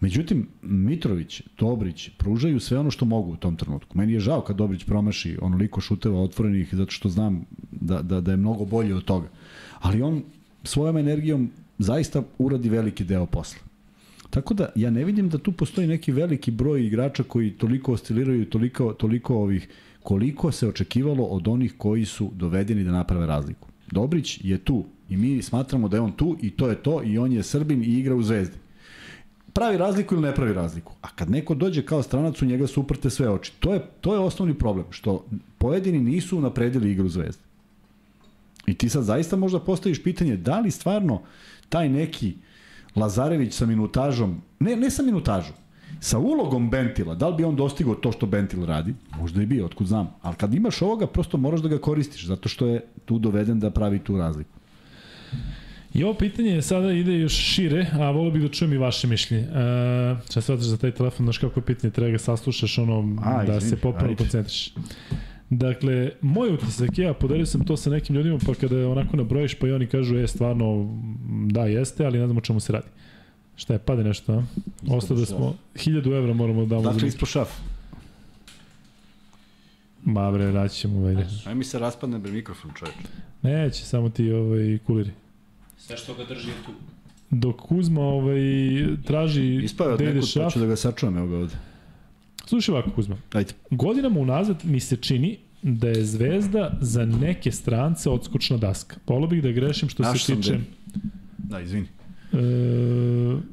Međutim, 0.00 0.48
Mitrović, 0.62 1.42
Dobrić 1.58 2.08
pružaju 2.18 2.60
sve 2.60 2.78
ono 2.78 2.90
što 2.90 3.04
mogu 3.04 3.32
u 3.32 3.36
tom 3.36 3.56
trenutku. 3.56 3.98
Meni 3.98 4.12
je 4.12 4.20
žao 4.20 4.40
kad 4.40 4.56
Dobrić 4.56 4.84
promaši 4.84 5.38
onoliko 5.42 5.80
šuteva 5.80 6.20
otvorenih 6.20 6.74
zato 6.74 6.90
što 6.90 7.08
znam 7.08 7.44
da, 7.70 8.02
da, 8.02 8.20
da 8.20 8.30
je 8.30 8.36
mnogo 8.36 8.64
bolje 8.64 8.94
od 8.94 9.04
toga. 9.04 9.28
Ali 9.80 10.02
on 10.02 10.22
svojom 10.64 10.96
energijom 10.96 11.50
zaista 11.78 12.22
uradi 12.38 12.68
veliki 12.68 13.04
deo 13.04 13.26
posla. 13.26 13.60
Tako 14.30 14.54
da 14.54 14.68
ja 14.74 14.90
ne 14.90 15.04
vidim 15.04 15.28
da 15.28 15.38
tu 15.38 15.52
postoji 15.52 15.86
neki 15.86 16.12
veliki 16.12 16.50
broj 16.50 16.86
igrača 16.86 17.22
koji 17.22 17.50
toliko 17.50 17.92
osciliraju 17.92 18.50
toliko, 18.50 18.92
toliko 18.92 19.34
ovih 19.34 19.68
koliko 20.02 20.52
se 20.52 20.68
očekivalo 20.68 21.24
od 21.24 21.48
onih 21.48 21.74
koji 21.78 22.04
su 22.04 22.30
dovedeni 22.34 22.84
da 22.84 22.92
naprave 22.92 23.26
razliku. 23.26 23.68
Dobrić 23.90 24.40
je 24.44 24.58
tu 24.58 24.84
i 25.08 25.16
mi 25.16 25.42
smatramo 25.42 25.88
da 25.88 25.96
je 25.96 26.00
on 26.00 26.12
tu 26.12 26.36
i 26.42 26.50
to 26.50 26.68
je 26.68 26.76
to 26.82 27.02
i 27.02 27.18
on 27.18 27.32
je 27.32 27.42
Srbin 27.42 27.82
i 27.82 27.98
igra 27.98 28.14
u 28.14 28.22
Zvezdi. 28.22 28.56
Pravi 29.52 29.76
razliku 29.76 30.14
ili 30.14 30.22
ne 30.22 30.34
pravi 30.34 30.52
razliku. 30.52 30.92
A 31.02 31.08
kad 31.08 31.30
neko 31.30 31.54
dođe 31.54 31.82
kao 31.82 32.02
stranac, 32.02 32.42
u 32.42 32.46
njega 32.46 32.66
su 32.66 32.80
uprte 32.80 33.10
sve 33.10 33.30
oči. 33.30 33.52
To 33.60 33.74
je, 33.74 33.80
to 34.00 34.14
je 34.14 34.20
osnovni 34.20 34.54
problem, 34.54 34.86
što 34.90 35.24
pojedini 35.58 35.98
nisu 35.98 36.40
napredili 36.40 36.90
igru 36.92 37.08
Zvezde. 37.08 37.42
I 38.66 38.74
ti 38.74 38.88
sad 38.88 39.04
zaista 39.04 39.36
možda 39.36 39.60
postaviš 39.60 40.02
pitanje 40.02 40.36
da 40.36 40.60
li 40.60 40.70
stvarno 40.70 41.22
taj 41.68 41.88
neki 41.88 42.34
Lazarević 42.96 43.54
sa 43.54 43.66
minutažom, 43.66 44.40
ne, 44.60 44.76
ne 44.76 44.90
sa 44.90 45.02
minutažom, 45.02 45.54
sa 46.00 46.18
ulogom 46.18 46.70
Bentila, 46.70 47.14
da 47.14 47.28
li 47.28 47.36
bi 47.36 47.44
on 47.44 47.56
dostigao 47.56 47.94
to 47.94 48.12
što 48.12 48.26
Bentil 48.26 48.64
radi? 48.66 48.94
Možda 49.18 49.42
i 49.42 49.46
bio, 49.46 49.66
otkud 49.66 49.86
znam. 49.86 50.14
Ali 50.22 50.36
kad 50.36 50.54
imaš 50.54 50.82
ovoga, 50.82 51.06
prosto 51.06 51.36
moraš 51.36 51.60
da 51.60 51.68
ga 51.68 51.78
koristiš, 51.78 52.26
zato 52.26 52.48
što 52.48 52.66
je 52.66 52.84
tu 53.04 53.18
doveden 53.18 53.60
da 53.60 53.70
pravi 53.70 53.98
tu 53.98 54.18
razliku. 54.18 54.50
I 55.94 56.04
ovo 56.04 56.14
pitanje 56.14 56.62
sada 56.62 56.92
ide 56.92 57.18
još 57.18 57.32
šire, 57.32 57.86
a 57.92 58.10
volio 58.10 58.30
bih 58.30 58.42
da 58.42 58.48
čujem 58.48 58.72
i 58.72 58.78
vaše 58.78 59.06
mišljenje. 59.06 59.44
E, 59.44 60.16
šta 60.30 60.40
se 60.40 60.56
za 60.56 60.76
taj 60.76 60.90
telefon, 60.90 61.26
znaš 61.26 61.38
kako 61.38 61.60
je 61.60 61.64
pitanje, 61.64 61.90
treba 61.90 62.10
ga 62.10 62.18
saslušaš, 62.18 62.78
ono, 62.78 63.22
a, 63.24 63.44
da 63.44 63.56
izvini, 63.56 63.70
se 63.70 63.76
popravno 63.76 64.16
koncentriš. 64.16 64.74
Dakle, 65.50 66.10
moj 66.20 66.52
utisak, 66.52 66.98
ja 66.98 67.14
podelio 67.14 67.46
sam 67.46 67.64
to 67.64 67.76
sa 67.76 67.90
nekim 67.90 68.16
ljudima, 68.16 68.38
pa 68.46 68.54
kada 68.54 68.88
onako 68.88 69.16
nabrojiš, 69.16 69.54
pa 69.54 69.66
i 69.66 69.72
oni 69.72 69.86
kažu, 69.86 70.16
je, 70.16 70.28
stvarno, 70.28 70.98
da, 71.50 71.66
jeste, 71.66 72.06
ali 72.06 72.18
ne 72.18 72.26
znam 72.26 72.36
o 72.36 72.40
čemu 72.40 72.60
se 72.60 72.72
radi. 72.72 72.86
Šta 73.56 73.72
je, 73.72 73.78
pade 73.78 74.04
nešto, 74.04 74.32
a? 74.32 74.42
Ostao 74.88 75.16
da 75.16 75.26
smo, 75.26 75.56
1000 75.74 76.16
evra 76.16 76.34
moramo 76.34 76.64
da 76.64 76.76
damo. 76.76 76.92
Dakle, 76.92 77.08
ispod 77.08 77.28
šaf. 77.28 77.48
Ma 80.04 80.30
bre, 80.30 80.52
raći 80.52 80.80
ćemo, 80.80 81.00
vajde. 81.00 81.26
Aj 81.46 81.54
mi 81.54 81.64
se 81.64 81.78
raspadne 81.78 82.18
bre 82.18 82.32
mikrofon, 82.32 82.70
čovječ. 82.78 82.96
Neće, 83.42 83.84
samo 83.84 84.08
ti 84.08 84.32
ovaj, 84.32 84.78
kuliri. 84.86 85.10
Sve 85.78 85.96
što 85.96 86.14
ga 86.14 86.24
drži 86.24 86.48
je 86.48 86.54
tu. 86.66 86.72
Dok 87.30 87.56
Kuzma 87.56 88.00
ovaj, 88.00 88.40
traži 89.06 89.64
Ispao 89.64 89.86
od 89.86 90.00
nekud, 90.00 90.32
pa 90.34 90.50
ću 90.50 90.58
da 90.58 90.66
ga 90.66 90.76
sačuvam, 90.76 91.16
evo 91.16 91.26
ga 91.26 91.36
ovde. 91.36 91.54
Slušaj 92.46 92.72
ovako, 92.72 92.90
Kuzma. 92.90 93.16
Ajde. 93.32 93.52
Godinama 93.70 94.20
unazad 94.20 94.56
mi 94.64 94.80
se 94.80 94.96
čini 94.96 95.38
da 95.62 95.88
je 95.88 96.04
Zvezda 96.04 96.78
za 96.80 97.04
neke 97.04 97.52
strance 97.52 98.10
odskočna 98.10 98.56
daska. 98.56 98.96
Volio 99.06 99.26
bih 99.26 99.42
da 99.42 99.52
grešim 99.52 99.88
što 99.88 100.02
Naš 100.02 100.24
se 100.24 100.36
tiče... 100.36 100.58
Da, 101.38 101.60
izvini. 101.60 101.86
E, 102.32 102.38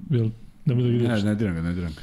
jel, 0.10 0.30
nemoj 0.66 0.84
da 0.84 0.90
vidiš. 0.90 1.08
Ne, 1.08 1.24
ne 1.24 1.36
diram 1.36 1.56
ga, 1.56 1.62
ne 1.62 1.74
diram 1.74 1.92
ga. 1.92 2.02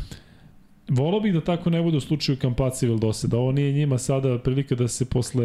Volao 0.89 1.21
bih 1.21 1.33
da 1.35 1.41
tako 1.41 1.71
ne 1.71 1.83
bude 1.83 1.97
u 1.97 2.01
slučaju 2.01 2.39
Kampaci 2.39 2.87
ili 2.87 3.01
Dose, 3.01 3.29
da 3.29 3.39
ovo 3.39 3.53
nije 3.53 3.73
njima 3.73 3.99
sada 3.99 4.39
prilika 4.39 4.75
da 4.75 4.89
se 4.89 5.05
posle 5.05 5.45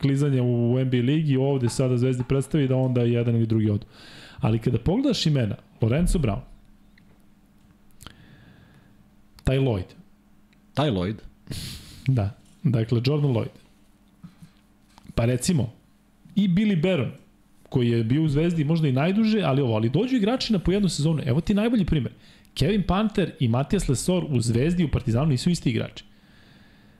klizanja 0.00 0.42
u 0.42 0.84
NBA 0.84 0.96
ligi 0.96 1.36
ovde 1.36 1.68
sada 1.68 1.96
Zvezdi 1.96 2.24
predstavi 2.28 2.68
da 2.68 2.76
onda 2.76 3.02
jedan 3.02 3.36
ili 3.36 3.46
drugi 3.46 3.70
odu. 3.70 3.86
Ali 4.38 4.58
kada 4.58 4.78
pogledaš 4.78 5.26
imena, 5.26 5.56
Lorenzo 5.80 6.18
Brown, 6.18 6.40
Ty 9.44 9.58
Lloyd. 9.58 10.03
Ty 10.74 10.90
Lloyd? 10.90 11.14
Da, 12.06 12.30
dakle 12.62 13.00
Jordan 13.04 13.30
Lloyd. 13.30 13.54
Pa 15.14 15.24
recimo, 15.24 15.72
i 16.36 16.48
Billy 16.48 16.82
Baron, 16.82 17.10
koji 17.68 17.90
je 17.90 18.04
bio 18.04 18.22
u 18.22 18.28
Zvezdi 18.28 18.64
možda 18.64 18.88
i 18.88 18.92
najduže, 18.92 19.42
ali 19.42 19.62
ovo, 19.62 19.74
ali 19.74 19.90
dođu 19.90 20.16
igrači 20.16 20.52
na 20.52 20.58
po 20.58 20.72
jednu 20.72 20.88
sezonu. 20.88 21.22
Evo 21.26 21.40
ti 21.40 21.54
najbolji 21.54 21.84
primer. 21.84 22.12
Kevin 22.54 22.82
Panter 22.82 23.32
i 23.40 23.48
Matijas 23.48 23.88
Lesor 23.88 24.24
u 24.28 24.40
Zvezdi 24.40 24.82
i 24.82 24.86
u 24.86 24.90
Partizanu 24.90 25.26
nisu 25.26 25.50
isti 25.50 25.70
igrači. 25.70 26.04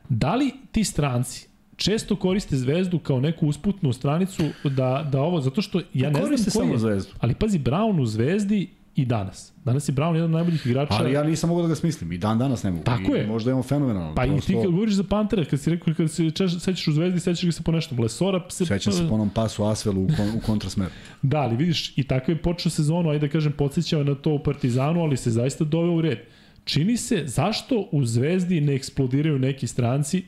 Da 0.08 0.34
li 0.34 0.52
ti 0.72 0.84
stranci 0.84 1.48
često 1.76 2.16
koriste 2.16 2.56
Zvezdu 2.56 2.98
kao 2.98 3.20
neku 3.20 3.46
usputnu 3.46 3.92
stranicu 3.92 4.42
da, 4.64 5.08
da 5.12 5.20
ovo, 5.20 5.40
zato 5.40 5.62
što 5.62 5.80
ja 5.94 6.10
ne, 6.10 6.20
ne 6.20 6.36
znam 6.36 6.52
koji 6.52 6.72
je, 6.72 6.78
Zvezdu. 6.78 7.12
ali 7.20 7.34
pazi, 7.34 7.58
Brown 7.58 8.00
u 8.00 8.06
Zvezdi 8.06 8.68
i 8.96 9.04
danas. 9.04 9.52
Danas 9.64 9.88
je 9.88 9.92
Brown 9.92 10.14
jedan 10.14 10.24
od 10.24 10.30
najboljih 10.30 10.66
igrača. 10.66 10.94
Ali 10.94 11.12
ja 11.12 11.22
nisam 11.22 11.50
mogao 11.50 11.62
da 11.62 11.68
ga 11.68 11.74
smislim. 11.74 12.12
I 12.12 12.18
dan 12.18 12.38
danas 12.38 12.62
ne 12.62 12.70
mogu. 12.70 12.84
Tako 12.84 13.16
I 13.16 13.18
je. 13.18 13.26
Možda 13.26 13.50
je 13.50 13.54
on 13.54 13.62
fenomenalan. 13.62 14.14
Pa 14.14 14.22
prosto... 14.22 14.52
i 14.52 14.56
ti 14.56 14.62
kad 14.62 14.70
govoriš 14.70 14.94
za 14.94 15.04
Pantera, 15.04 15.44
kad 15.44 15.60
si 15.60 15.70
rekao, 15.70 15.94
kad 15.94 16.10
se 16.10 16.30
sećaš 16.60 16.88
u 16.88 16.92
Zvezdi, 16.92 17.20
sećaš 17.20 17.44
ga 17.44 17.52
se 17.52 17.62
po 17.62 17.72
nešto. 17.72 18.02
Lesora 18.02 18.40
se... 18.48 18.66
Sećam 18.66 18.92
se 18.92 19.08
po 19.08 19.14
onom 19.14 19.30
pasu 19.30 19.64
Asvelu 19.64 20.02
u, 20.02 20.08
kon, 20.16 20.28
u 20.36 20.40
kontrasmeru. 20.46 20.90
da, 21.22 21.38
ali 21.38 21.56
vidiš, 21.56 21.98
i 21.98 22.02
tako 22.02 22.30
je 22.30 22.42
počeo 22.42 22.70
sezonu, 22.70 23.10
ajde 23.10 23.26
da 23.26 23.32
kažem, 23.32 23.52
podsjećao 23.52 24.04
na 24.04 24.14
to 24.14 24.30
u 24.30 24.38
Partizanu, 24.38 25.00
ali 25.00 25.16
se 25.16 25.30
zaista 25.30 25.64
doveo 25.64 25.94
u 25.94 26.00
red. 26.00 26.18
Čini 26.64 26.96
se, 26.96 27.22
zašto 27.26 27.88
u 27.92 28.04
Zvezdi 28.04 28.60
ne 28.60 28.74
eksplodiraju 28.74 29.38
neki 29.38 29.66
stranci 29.66 30.24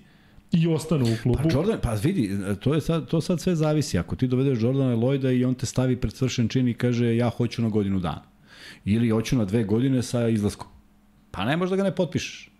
i 0.52 0.68
ostanu 0.68 1.04
u 1.04 1.16
klubu. 1.22 1.38
Pa 1.42 1.50
Jordan, 1.52 1.78
pa 1.82 1.94
vidi, 1.94 2.30
to 2.60 2.74
je 2.74 2.80
sad 2.80 3.08
to 3.08 3.20
sad 3.20 3.40
sve 3.40 3.56
zavisi. 3.56 3.98
Ako 3.98 4.16
ti 4.16 4.26
dovedeš 4.26 4.62
Jordana 4.62 4.96
Lloyda 4.96 5.38
i 5.38 5.44
on 5.44 5.54
te 5.54 5.66
stavi 5.66 5.96
pred 5.96 6.12
svršen 6.12 6.48
čin 6.48 6.68
i 6.68 6.74
kaže 6.74 7.16
ja 7.16 7.28
hoću 7.28 7.62
na 7.62 7.68
godinu 7.68 8.00
dana 8.00 8.35
ili 8.86 9.10
hoću 9.10 9.36
na 9.36 9.44
dve 9.44 9.65
godine 9.65 10.02
sa 10.02 10.28
izlaskom. 10.28 10.68
Pa 11.31 11.44
ne 11.44 11.56
možda 11.56 11.76
ga 11.76 11.82
ne 11.82 11.94
potpišeš. 11.94 12.50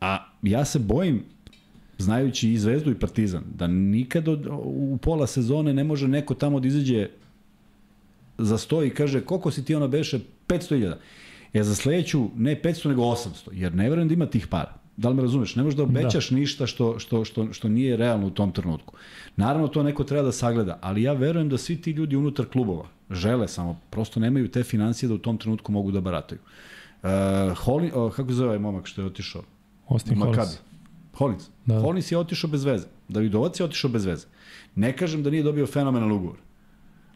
A 0.00 0.28
ja 0.42 0.64
se 0.64 0.78
bojim, 0.78 1.24
znajući 1.98 2.52
i 2.52 2.58
Zvezdu 2.58 2.90
i 2.90 2.98
Partizan, 2.98 3.44
da 3.54 3.66
nikad 3.66 4.28
od, 4.28 4.46
u 4.64 4.98
pola 5.02 5.26
sezone 5.26 5.74
ne 5.74 5.84
može 5.84 6.08
neko 6.08 6.34
tamo 6.34 6.60
da 6.60 6.68
izađe 6.68 7.08
za 8.38 8.58
sto 8.58 8.84
i 8.84 8.90
kaže 8.90 9.20
koliko 9.20 9.50
si 9.50 9.64
ti 9.64 9.74
ono 9.74 9.88
beše 9.88 10.20
500.000. 10.48 10.94
Ja 11.52 11.64
za 11.64 11.74
sledeću 11.74 12.28
ne 12.36 12.62
500 12.62 12.88
nego 12.88 13.02
800, 13.02 13.48
jer 13.52 13.74
ne 13.74 13.90
verujem 13.90 14.08
da 14.08 14.14
ima 14.14 14.26
tih 14.26 14.46
para. 14.46 14.85
Da 14.96 15.08
li 15.08 15.14
me 15.14 15.22
razumeš? 15.22 15.56
Ne 15.56 15.62
možeš 15.62 15.76
da 15.76 15.82
obećaš 15.82 16.30
da. 16.30 16.36
ništa 16.36 16.66
što, 16.66 16.98
što, 16.98 17.24
što, 17.24 17.52
što 17.52 17.68
nije 17.68 17.96
realno 17.96 18.26
u 18.26 18.30
tom 18.30 18.52
trenutku. 18.52 18.94
Naravno, 19.36 19.68
to 19.68 19.82
neko 19.82 20.04
treba 20.04 20.22
da 20.22 20.32
sagleda, 20.32 20.78
ali 20.82 21.02
ja 21.02 21.12
verujem 21.12 21.48
da 21.48 21.58
svi 21.58 21.80
ti 21.80 21.90
ljudi 21.90 22.16
unutar 22.16 22.46
klubova 22.46 22.86
žele, 23.10 23.48
samo 23.48 23.80
prosto 23.90 24.20
nemaju 24.20 24.50
te 24.50 24.62
financije 24.62 25.08
da 25.08 25.14
u 25.14 25.18
tom 25.18 25.38
trenutku 25.38 25.72
mogu 25.72 25.90
da 25.90 26.00
barataju. 26.00 26.40
Uh, 27.02 27.10
Holin, 27.58 27.90
uh, 27.94 28.14
kako 28.14 28.32
zove 28.32 28.48
ovaj 28.48 28.58
momak 28.58 28.86
što 28.86 29.02
je 29.02 29.06
otišao? 29.06 29.42
Austin 29.88 30.18
Hollins. 30.18 30.58
Hollins. 31.14 31.48
Da. 31.66 31.80
Hollins 31.80 32.12
je 32.12 32.18
otišao 32.18 32.50
bez 32.50 32.64
veze. 32.64 32.86
Davidovac 33.08 33.60
je 33.60 33.64
otišao 33.64 33.90
bez 33.90 34.04
veze. 34.04 34.26
Ne 34.74 34.96
kažem 34.96 35.22
da 35.22 35.30
nije 35.30 35.42
dobio 35.42 35.66
fenomenal 35.66 36.12
ugovor. 36.12 36.36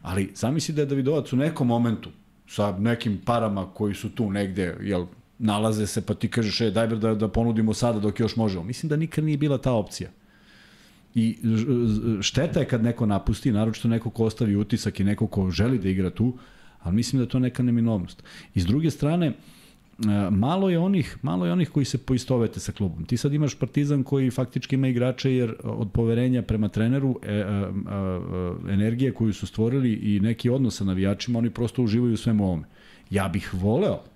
Ali 0.01 0.31
zamisli 0.35 0.75
da 0.75 0.81
je 0.81 0.85
Davidovac 0.85 1.33
u 1.33 1.37
nekom 1.37 1.67
momentu 1.67 2.09
sa 2.47 2.77
nekim 2.77 3.21
parama 3.25 3.65
koji 3.73 3.95
su 3.95 4.09
tu 4.09 4.31
negde, 4.31 4.77
jel, 4.81 5.05
nalaze 5.41 5.87
se, 5.87 6.01
pa 6.01 6.13
ti 6.13 6.27
kažeš, 6.27 6.61
e, 6.61 6.71
daj 6.71 6.87
da, 6.87 7.15
da 7.15 7.27
ponudimo 7.27 7.73
sada 7.73 7.99
dok 7.99 8.19
još 8.19 8.35
možemo. 8.35 8.63
Mislim 8.63 8.89
da 8.89 8.95
nikad 8.95 9.23
nije 9.23 9.37
bila 9.37 9.57
ta 9.57 9.73
opcija. 9.73 10.09
I 11.15 11.37
šteta 12.21 12.59
je 12.59 12.65
kad 12.65 12.83
neko 12.83 13.05
napusti, 13.05 13.51
naročito 13.51 13.87
neko 13.87 14.09
ko 14.09 14.25
ostavi 14.25 14.55
utisak 14.55 14.99
i 14.99 15.03
neko 15.03 15.27
ko 15.27 15.49
želi 15.51 15.79
da 15.79 15.89
igra 15.89 16.09
tu, 16.09 16.33
ali 16.83 16.95
mislim 16.95 17.19
da 17.19 17.23
je 17.23 17.29
to 17.29 17.39
neka 17.39 17.63
neminovnost. 17.63 18.23
I 18.55 18.61
s 18.61 18.65
druge 18.65 18.91
strane, 18.91 19.27
e, 19.27 19.33
malo 20.31 20.69
je 20.69 20.79
onih 20.79 21.17
malo 21.21 21.45
je 21.45 21.51
onih 21.51 21.69
koji 21.69 21.85
se 21.85 21.97
poistovete 21.97 22.59
sa 22.59 22.71
klubom. 22.71 23.05
Ti 23.05 23.17
sad 23.17 23.33
imaš 23.33 23.55
Partizan 23.55 24.03
koji 24.03 24.31
faktički 24.31 24.75
ima 24.75 24.87
igrače 24.87 25.33
jer 25.33 25.55
od 25.63 25.91
poverenja 25.91 26.41
prema 26.41 26.69
treneru 26.69 27.19
e, 27.23 27.33
e, 27.33 27.39
e, 27.39 28.73
energije 28.73 29.13
koju 29.13 29.33
su 29.33 29.47
stvorili 29.47 29.93
i 29.93 30.19
neki 30.19 30.49
odnos 30.49 30.77
sa 30.77 30.83
navijačima, 30.83 31.39
oni 31.39 31.49
prosto 31.49 31.83
uživaju 31.83 32.13
u 32.13 32.17
svemu 32.17 32.45
ovome. 32.45 32.67
Ja 33.09 33.27
bih 33.27 33.53
voleo 33.53 34.10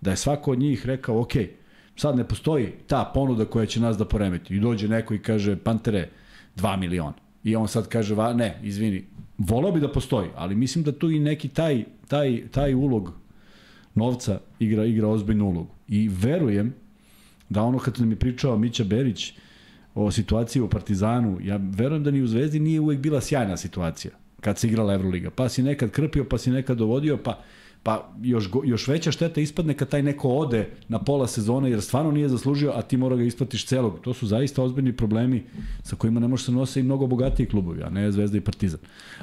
da 0.00 0.10
je 0.10 0.16
svako 0.16 0.52
od 0.52 0.58
njih 0.58 0.86
rekao, 0.86 1.20
ok, 1.20 1.32
sad 1.96 2.16
ne 2.16 2.28
postoji 2.28 2.72
ta 2.86 3.10
ponuda 3.14 3.44
koja 3.44 3.66
će 3.66 3.80
nas 3.80 3.98
da 3.98 4.04
poremeti. 4.04 4.56
I 4.56 4.60
dođe 4.60 4.88
neko 4.88 5.14
i 5.14 5.18
kaže, 5.18 5.56
Pantere, 5.56 6.08
2 6.56 6.76
miliona. 6.76 7.14
I 7.44 7.56
on 7.56 7.68
sad 7.68 7.88
kaže, 7.88 8.14
va, 8.14 8.32
ne, 8.32 8.60
izvini, 8.62 9.04
volao 9.38 9.72
bi 9.72 9.80
da 9.80 9.92
postoji, 9.92 10.28
ali 10.34 10.54
mislim 10.54 10.84
da 10.84 10.92
tu 10.92 11.10
i 11.10 11.18
neki 11.18 11.48
taj, 11.48 11.84
taj, 12.08 12.48
taj 12.50 12.74
ulog 12.74 13.12
novca 13.94 14.40
igra, 14.58 14.84
igra 14.84 15.08
ozbiljnu 15.08 15.44
ulogu. 15.44 15.74
I 15.88 16.08
verujem 16.08 16.74
da 17.48 17.62
ono 17.62 17.78
kad 17.78 18.00
nam 18.00 18.10
je 18.10 18.16
pričao 18.16 18.58
Mića 18.58 18.84
Berić 18.84 19.32
o 19.94 20.10
situaciji 20.10 20.62
u 20.62 20.68
Partizanu, 20.68 21.38
ja 21.42 21.60
verujem 21.62 22.04
da 22.04 22.10
ni 22.10 22.22
u 22.22 22.26
Zvezdi 22.26 22.60
nije 22.60 22.80
uvek 22.80 22.98
bila 22.98 23.20
sjajna 23.20 23.56
situacija 23.56 24.12
kad 24.40 24.58
se 24.58 24.66
igrala 24.66 24.94
Evroliga. 24.94 25.30
Pa 25.30 25.48
si 25.48 25.62
nekad 25.62 25.90
krpio, 25.90 26.24
pa 26.24 26.38
si 26.38 26.50
nekad 26.50 26.78
dovodio, 26.78 27.16
pa 27.16 27.42
pa 27.88 28.12
još, 28.22 28.48
još 28.64 28.88
veća 28.88 29.12
šteta 29.12 29.40
ispadne 29.40 29.74
kad 29.74 29.88
taj 29.88 30.02
neko 30.02 30.28
ode 30.28 30.68
na 30.88 30.98
pola 30.98 31.26
sezone 31.26 31.70
jer 31.70 31.82
stvarno 31.82 32.10
nije 32.10 32.28
zaslužio, 32.28 32.72
a 32.74 32.82
ti 32.82 32.96
mora 32.96 33.16
ga 33.16 33.22
isplatiš 33.22 33.66
celog. 33.66 34.00
To 34.00 34.14
su 34.14 34.26
zaista 34.26 34.62
ozbiljni 34.62 34.92
problemi 34.92 35.42
sa 35.82 35.96
kojima 35.96 36.20
ne 36.20 36.28
može 36.28 36.44
se 36.44 36.52
nose 36.52 36.80
i 36.80 36.82
mnogo 36.82 37.06
bogatiji 37.06 37.46
klubovi, 37.46 37.82
a 37.82 37.90
ne 37.90 38.12
Zvezda 38.12 38.38
i 38.38 38.40
Partizan. 38.40 38.80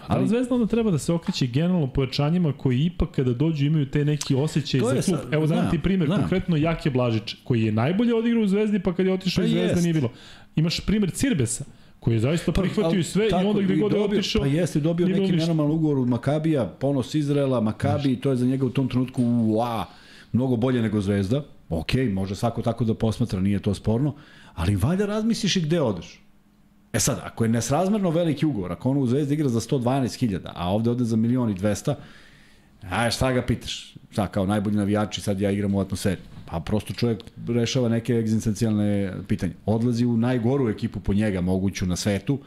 Ali, 0.07 0.19
ali 0.19 0.27
Zvezda 0.27 0.55
onda 0.55 0.67
treba 0.67 0.91
da 0.91 0.97
se 0.97 1.13
okreće 1.13 1.47
generalno 1.47 1.87
pojačanjima 1.87 2.53
koji 2.57 2.85
ipak 2.85 3.11
kada 3.11 3.33
dođu 3.33 3.65
imaju 3.65 3.85
te 3.91 4.05
neki 4.05 4.35
osjećaj 4.35 4.79
za 4.79 5.01
klub. 5.01 5.19
Sa, 5.19 5.35
Evo 5.35 5.47
znam 5.47 5.71
ti 5.71 5.79
primjer, 5.79 6.07
znam. 6.07 6.19
konkretno 6.19 6.57
Jake 6.57 6.89
Blažić, 6.89 7.35
koji 7.43 7.63
je 7.63 7.71
najbolje 7.71 8.15
odigrao 8.15 8.43
u 8.43 8.47
Zvezdi, 8.47 8.79
pa 8.79 8.93
kad 8.93 9.05
je 9.05 9.13
otišao 9.13 9.41
pa 9.41 9.45
iz 9.45 9.51
Zvezda 9.51 9.81
nije 9.81 9.93
bilo. 9.93 10.11
Imaš 10.55 10.79
primjer 10.79 11.11
Cirbesa 11.11 11.65
koji 12.06 12.16
je 12.16 12.19
zaista 12.19 12.51
pa, 12.51 12.61
prihvatio 12.61 13.03
sve 13.03 13.30
tako, 13.30 13.43
i 13.43 13.48
onda 13.48 13.61
gde 13.61 13.75
god 13.75 13.93
je 13.93 14.00
otišao. 14.00 14.42
Pa 14.42 14.48
jeste, 14.48 14.80
dobio 14.80 15.08
neki 15.08 15.32
nenormalan 15.32 15.72
ugovor 15.72 15.98
od 15.98 16.09
Makabija, 16.09 16.66
ponos 16.66 17.16
Izraela, 17.16 17.61
Makabi, 17.61 18.16
to 18.16 18.30
je 18.30 18.35
za 18.35 18.45
njega 18.45 18.66
u 18.66 18.69
tom 18.69 18.90
trenutku 18.90 19.22
wow, 19.24 19.84
mnogo 20.32 20.56
bolje 20.56 20.82
nego 20.82 21.01
Zvezda. 21.01 21.42
Ok, 21.69 21.93
može 22.14 22.35
svako 22.35 22.61
tako 22.61 22.85
da 22.85 22.93
posmatra, 22.93 23.42
nije 23.42 23.59
to 23.59 23.74
sporno, 23.74 24.16
ali 24.53 24.75
valjda 24.75 25.06
razmisliš 25.06 25.56
i 25.56 25.61
gde 25.61 25.82
odeš. 25.82 26.22
E 26.93 27.00
sad, 27.00 27.22
ako 27.24 27.43
je 27.43 27.50
nesrazmerno 27.50 28.09
veliki 28.09 28.45
ugovor, 28.45 28.72
ako 28.72 28.90
on 28.90 28.98
u 28.98 29.08
Zvezdi 29.08 29.34
igra 29.34 29.50
za 29.50 29.59
112.000, 29.59 30.40
a 30.53 30.69
ovde 30.74 30.90
ode 30.90 31.03
za 31.03 31.16
milion 31.16 31.50
i 31.50 31.56
200, 31.56 31.95
a 32.90 33.09
šta 33.11 33.32
ga 33.32 33.42
pitaš? 33.42 33.95
Šta, 34.11 34.27
kao 34.27 34.45
najbolji 34.45 34.75
navijači, 34.75 35.22
sad 35.22 35.42
ja 35.42 35.51
igram 35.51 35.75
u 35.75 35.80
atmosferi. 35.80 36.22
Pa 36.45 36.59
prosto 36.59 36.93
čovjek 36.93 37.24
rešava 37.48 37.90
neke 37.90 38.14
egzistencijalne 38.14 39.14
pitanje. 39.27 39.53
Odlazi 39.65 40.06
u 40.06 40.17
najgoru 40.17 40.69
ekipu 40.69 40.99
po 40.99 41.14
njega 41.14 41.41
moguću 41.41 41.85
na 41.85 41.95
svetu 41.95 42.40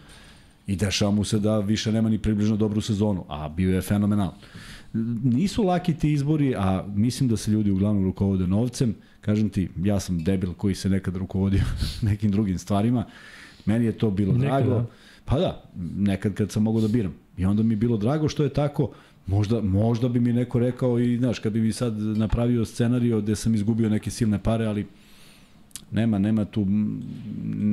I 0.69 0.77
dešava 0.77 1.11
mu 1.11 1.25
se 1.25 1.39
da 1.39 1.59
više 1.59 1.93
nema 1.93 2.09
ni 2.09 2.19
približno 2.19 2.57
dobru 2.57 2.81
sezonu, 2.81 3.25
a 3.29 3.49
bio 3.49 3.75
je 3.75 3.83
fenomenal. 3.83 4.33
Nisu 5.25 5.63
laki 5.63 5.95
ti 5.95 6.13
izbori, 6.13 6.55
a 6.57 6.85
mislim 6.95 7.29
da 7.29 7.37
se 7.37 7.51
ljudi 7.51 7.71
uglavnom 7.71 8.05
rukovode 8.05 8.47
novcem. 8.47 8.95
Kažem 9.21 9.49
ti, 9.49 9.69
ja 9.83 10.01
sam 10.01 10.19
debil 10.25 10.53
koji 10.53 10.75
se 10.75 10.91
nekad 10.91 11.17
rukovodio 11.17 11.61
nekim 12.11 12.31
drugim 12.31 12.59
stvarima. 12.59 13.05
Meni 13.65 13.85
je 13.85 13.93
to 13.93 14.11
bilo 14.11 14.33
Nekada. 14.33 14.67
drago. 14.67 14.85
Pa 15.25 15.39
da, 15.39 15.63
nekad 15.97 16.35
kad 16.35 16.51
sam 16.51 16.63
mogao 16.63 16.81
da 16.81 16.89
biram. 16.89 17.15
I 17.37 17.45
onda 17.45 17.63
mi 17.63 17.73
je 17.73 17.77
bilo 17.77 17.97
drago 17.97 18.29
što 18.29 18.43
je 18.43 18.53
tako, 18.53 18.91
možda, 19.29 19.61
možda 19.61 20.09
bi 20.09 20.21
mi 20.21 20.33
neko 20.33 20.59
rekao 20.59 20.99
i, 20.99 21.19
znaš, 21.19 21.39
kad 21.39 21.53
bi 21.53 21.61
mi 21.61 21.73
sad 21.73 21.99
napravio 21.99 22.65
scenario 22.65 23.21
gde 23.21 23.37
sam 23.37 23.55
izgubio 23.55 23.89
neke 23.89 24.11
silne 24.11 24.39
pare, 24.43 24.67
ali 24.67 24.87
nema, 25.91 26.19
nema 26.19 26.45
tu, 26.45 26.67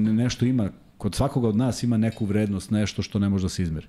nešto 0.02 0.46
ima, 0.46 0.70
kod 0.98 1.16
svakoga 1.16 1.48
od 1.48 1.56
nas 1.56 1.84
ima 1.84 1.98
neku 1.98 2.26
vrednost, 2.26 2.72
nešto 2.72 3.02
što 3.02 3.20
ne 3.20 3.30
može 3.30 3.46
da 3.46 3.50
se 3.50 3.64
izmeri. 3.64 3.88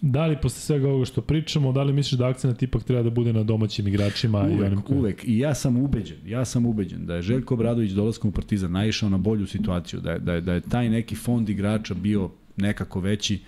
Da 0.00 0.26
li 0.26 0.36
posle 0.42 0.60
svega 0.60 0.88
ovoga 0.88 1.04
što 1.04 1.20
pričamo, 1.20 1.72
da 1.72 1.82
li 1.82 1.92
misliš 1.92 2.18
da 2.18 2.28
akcent 2.28 2.62
ipak 2.62 2.84
treba 2.84 3.02
da 3.02 3.10
bude 3.10 3.32
na 3.32 3.42
domaćim 3.42 3.88
igračima? 3.88 4.42
Uvek, 4.42 4.60
i 4.60 4.62
onim 4.62 4.82
koji... 4.82 4.98
uvek. 4.98 5.24
I 5.24 5.38
ja 5.38 5.54
sam 5.54 5.76
ubeđen, 5.76 6.16
ja 6.26 6.44
sam 6.44 6.66
ubeđen 6.66 7.06
da 7.06 7.14
je 7.14 7.22
Željko 7.22 7.56
Bradović 7.56 7.90
dolaskom 7.92 8.30
u 8.30 8.32
Partizan 8.32 8.72
naišao 8.72 9.08
na 9.08 9.18
bolju 9.18 9.46
situaciju, 9.46 10.00
da 10.00 10.12
je, 10.12 10.18
da 10.18 10.32
je, 10.32 10.40
da 10.40 10.52
je 10.52 10.60
taj 10.60 10.88
neki 10.88 11.16
fond 11.16 11.48
igrača 11.48 11.94
bio 11.94 12.30
nekako 12.56 13.00
veći, 13.00 13.38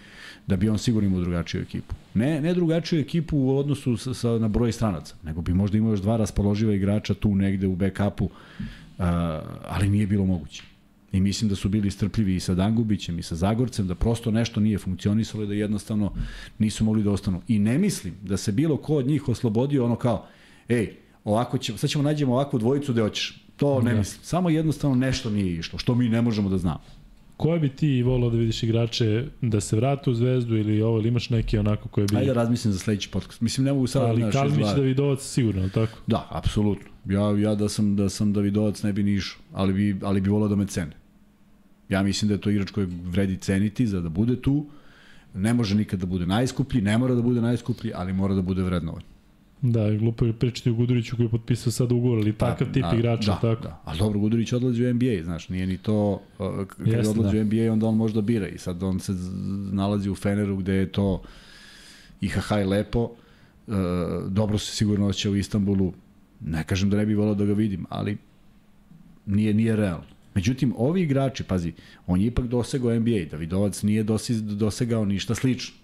da 0.47 0.57
bi 0.57 0.69
on 0.69 0.79
sigurno 0.79 1.09
imao 1.09 1.21
drugačiju 1.21 1.63
ekipu. 1.63 1.95
Ne, 2.15 2.41
ne 2.41 2.55
drugačiju 2.55 3.01
ekipu 3.01 3.39
u 3.39 3.59
odnosu 3.59 3.97
sa, 3.97 4.15
sa, 4.15 4.39
na 4.39 4.49
broj 4.49 4.73
stranaca, 4.73 5.15
nego 5.23 5.43
bi 5.43 5.55
možda 5.55 5.79
imao 5.79 5.91
još 5.91 6.01
dva 6.01 6.17
raspoloživa 6.17 6.75
igrača 6.75 7.15
tu 7.15 7.35
negde 7.35 7.67
u 7.67 7.77
backupu, 7.77 8.25
uh, 8.25 8.31
ali 9.69 9.89
nije 9.89 10.07
bilo 10.07 10.27
moguće. 10.27 10.63
I 11.13 11.21
mislim 11.21 11.49
da 11.49 11.57
su 11.57 11.69
bili 11.69 11.91
strpljivi 11.91 12.37
i 12.37 12.41
sa 12.41 12.55
Dangubićem 12.55 13.19
i 13.19 13.23
sa 13.23 13.35
Zagorcem, 13.35 13.87
da 13.87 13.95
prosto 13.95 14.31
nešto 14.31 14.61
nije 14.61 14.79
funkcionisalo 14.79 15.45
i 15.45 15.47
da 15.47 15.55
jednostavno 15.55 16.13
nisu 16.59 16.85
mogli 16.85 17.03
da 17.03 17.11
ostanu. 17.11 17.43
I 17.49 17.59
ne 17.59 17.79
mislim 17.79 18.15
da 18.23 18.37
se 18.37 18.53
bilo 18.53 18.77
ko 18.77 18.95
od 18.95 19.07
njih 19.07 19.29
oslobodio 19.29 19.85
ono 19.85 19.97
kao, 19.97 20.27
ej, 20.69 20.95
ovako 21.25 21.59
ćemo, 21.59 21.79
sad 21.79 21.91
ćemo 21.91 22.05
nađemo 22.05 22.33
ovakvu 22.33 22.59
dvojicu 22.59 22.93
da 22.93 23.03
hoćeš. 23.03 23.45
To 23.57 23.83
ne 23.83 23.95
mislim. 23.95 24.25
Samo 24.25 24.51
jednostavno 24.51 24.97
nešto 24.97 25.31
nije 25.31 25.55
išlo, 25.55 25.79
što 25.79 25.95
mi 25.95 26.09
ne 26.09 26.23
možemo 26.23 26.49
da 26.49 26.59
znamo. 26.59 26.81
Koje 27.41 27.61
bi 27.61 27.69
ti 27.69 28.03
volao 28.03 28.31
da 28.31 28.37
vidiš 28.37 28.63
igrače 28.63 29.25
da 29.41 29.61
se 29.61 29.77
vrate 29.77 30.11
u 30.11 30.15
Zvezdu 30.15 30.57
ili 30.57 30.83
ovo, 30.83 30.99
ili 30.99 31.09
imaš 31.09 31.31
neki 31.31 31.59
onako 31.59 31.89
koje 31.89 32.07
bi... 32.07 32.17
Ajde 32.17 32.27
da 32.27 32.33
razmislim 32.33 32.73
za 32.73 32.79
sledeći 32.79 33.11
podcast. 33.11 33.41
Mislim, 33.41 33.65
ne 33.65 33.73
mogu 33.73 33.87
sad... 33.87 34.03
Ali 34.03 34.21
naš, 34.21 34.33
Kalinić 34.33 34.67
da 34.67 34.75
Davidovac 34.75 35.23
sigurno, 35.23 35.69
tako? 35.69 35.99
Da, 36.07 36.27
apsolutno. 36.31 36.89
Ja, 37.05 37.39
ja 37.39 37.55
da 37.55 37.69
sam, 37.69 37.97
da 37.97 38.09
sam 38.09 38.33
Davidovac 38.33 38.83
ne 38.83 38.93
bi 38.93 39.03
ni 39.03 39.13
išao, 39.15 39.41
ali 39.53 39.73
bi, 39.73 39.97
ali 40.03 40.21
bi 40.21 40.31
volao 40.31 40.49
da 40.49 40.57
me 40.57 40.67
cene. 40.67 40.93
Ja 41.89 42.03
mislim 42.03 42.29
da 42.29 42.35
je 42.35 42.41
to 42.41 42.51
igrač 42.51 42.71
koji 42.71 42.87
vredi 42.87 43.37
ceniti 43.37 43.87
za 43.87 44.01
da 44.01 44.09
bude 44.09 44.43
tu. 44.43 44.67
Ne 45.35 45.55
može 45.55 45.75
nikad 45.75 46.01
da 46.01 46.07
bude 46.07 46.27
najskuplji, 46.27 46.81
ne 46.81 46.99
mora 46.99 47.15
da 47.15 47.23
bude 47.23 47.41
najskuplji, 47.41 47.93
ali 47.95 48.13
mora 48.13 48.35
da 48.35 48.43
bude 48.43 48.63
vrednovan. 48.63 49.03
Da, 49.63 49.91
glupo 49.91 50.25
je 50.25 50.33
pričati 50.33 50.71
o 50.71 50.75
Guduriću 50.75 51.17
koji 51.17 51.27
je 51.27 51.31
potpisao 51.31 51.73
sad 51.73 51.93
ugovor, 51.93 52.19
ali 52.19 52.33
pa, 52.33 52.47
takav 52.47 52.73
tip 52.73 52.83
da, 52.83 52.97
igrača, 52.97 53.33
da, 53.33 53.41
tako. 53.41 53.63
Da. 53.63 53.81
Ali 53.85 53.99
dobro, 53.99 54.19
Gudurić 54.21 54.53
odlazi 54.53 54.85
u 54.85 54.95
NBA, 54.95 55.23
znaš, 55.25 55.49
nije 55.49 55.67
ni 55.67 55.79
to, 55.79 56.23
uh, 56.39 56.67
kad 56.67 56.87
Jeste, 56.87 57.11
odlazi 57.11 57.37
da. 57.37 57.43
u 57.43 57.45
NBA, 57.45 57.73
onda 57.73 57.87
on 57.87 57.97
možda 57.97 58.21
bira 58.21 58.49
i 58.49 58.59
sad 58.59 58.83
on 58.83 59.01
se 59.01 59.13
nalazi 59.73 60.11
u 60.11 60.15
Feneru 60.15 60.57
gde 60.57 60.75
je 60.75 60.93
to 60.93 61.23
IHH 62.21 62.51
je 62.51 62.67
lepo, 62.67 63.03
uh, 63.67 63.75
dobro 64.29 64.59
se 64.59 64.77
sigurno 64.77 65.07
osjeća 65.07 65.31
u 65.31 65.37
Istanbulu, 65.37 65.93
ne 66.41 66.65
kažem 66.65 66.91
da 66.91 66.97
ne 66.97 67.07
bih 67.07 67.17
volao 67.17 67.35
da 67.35 67.45
ga 67.45 67.53
vidim, 67.53 67.87
ali 67.89 68.17
nije, 69.27 69.55
nije 69.55 69.77
realno. 69.77 70.05
Međutim, 70.35 70.75
ovi 70.77 71.03
igrači, 71.03 71.45
pazi, 71.45 71.73
on 72.07 72.21
je 72.21 72.27
ipak 72.27 72.47
dosegao 72.47 72.95
NBA, 72.95 73.25
Davidovac 73.31 73.83
nije 73.83 74.05
dosegao 74.43 75.05
ništa 75.05 75.35
slično. 75.35 75.75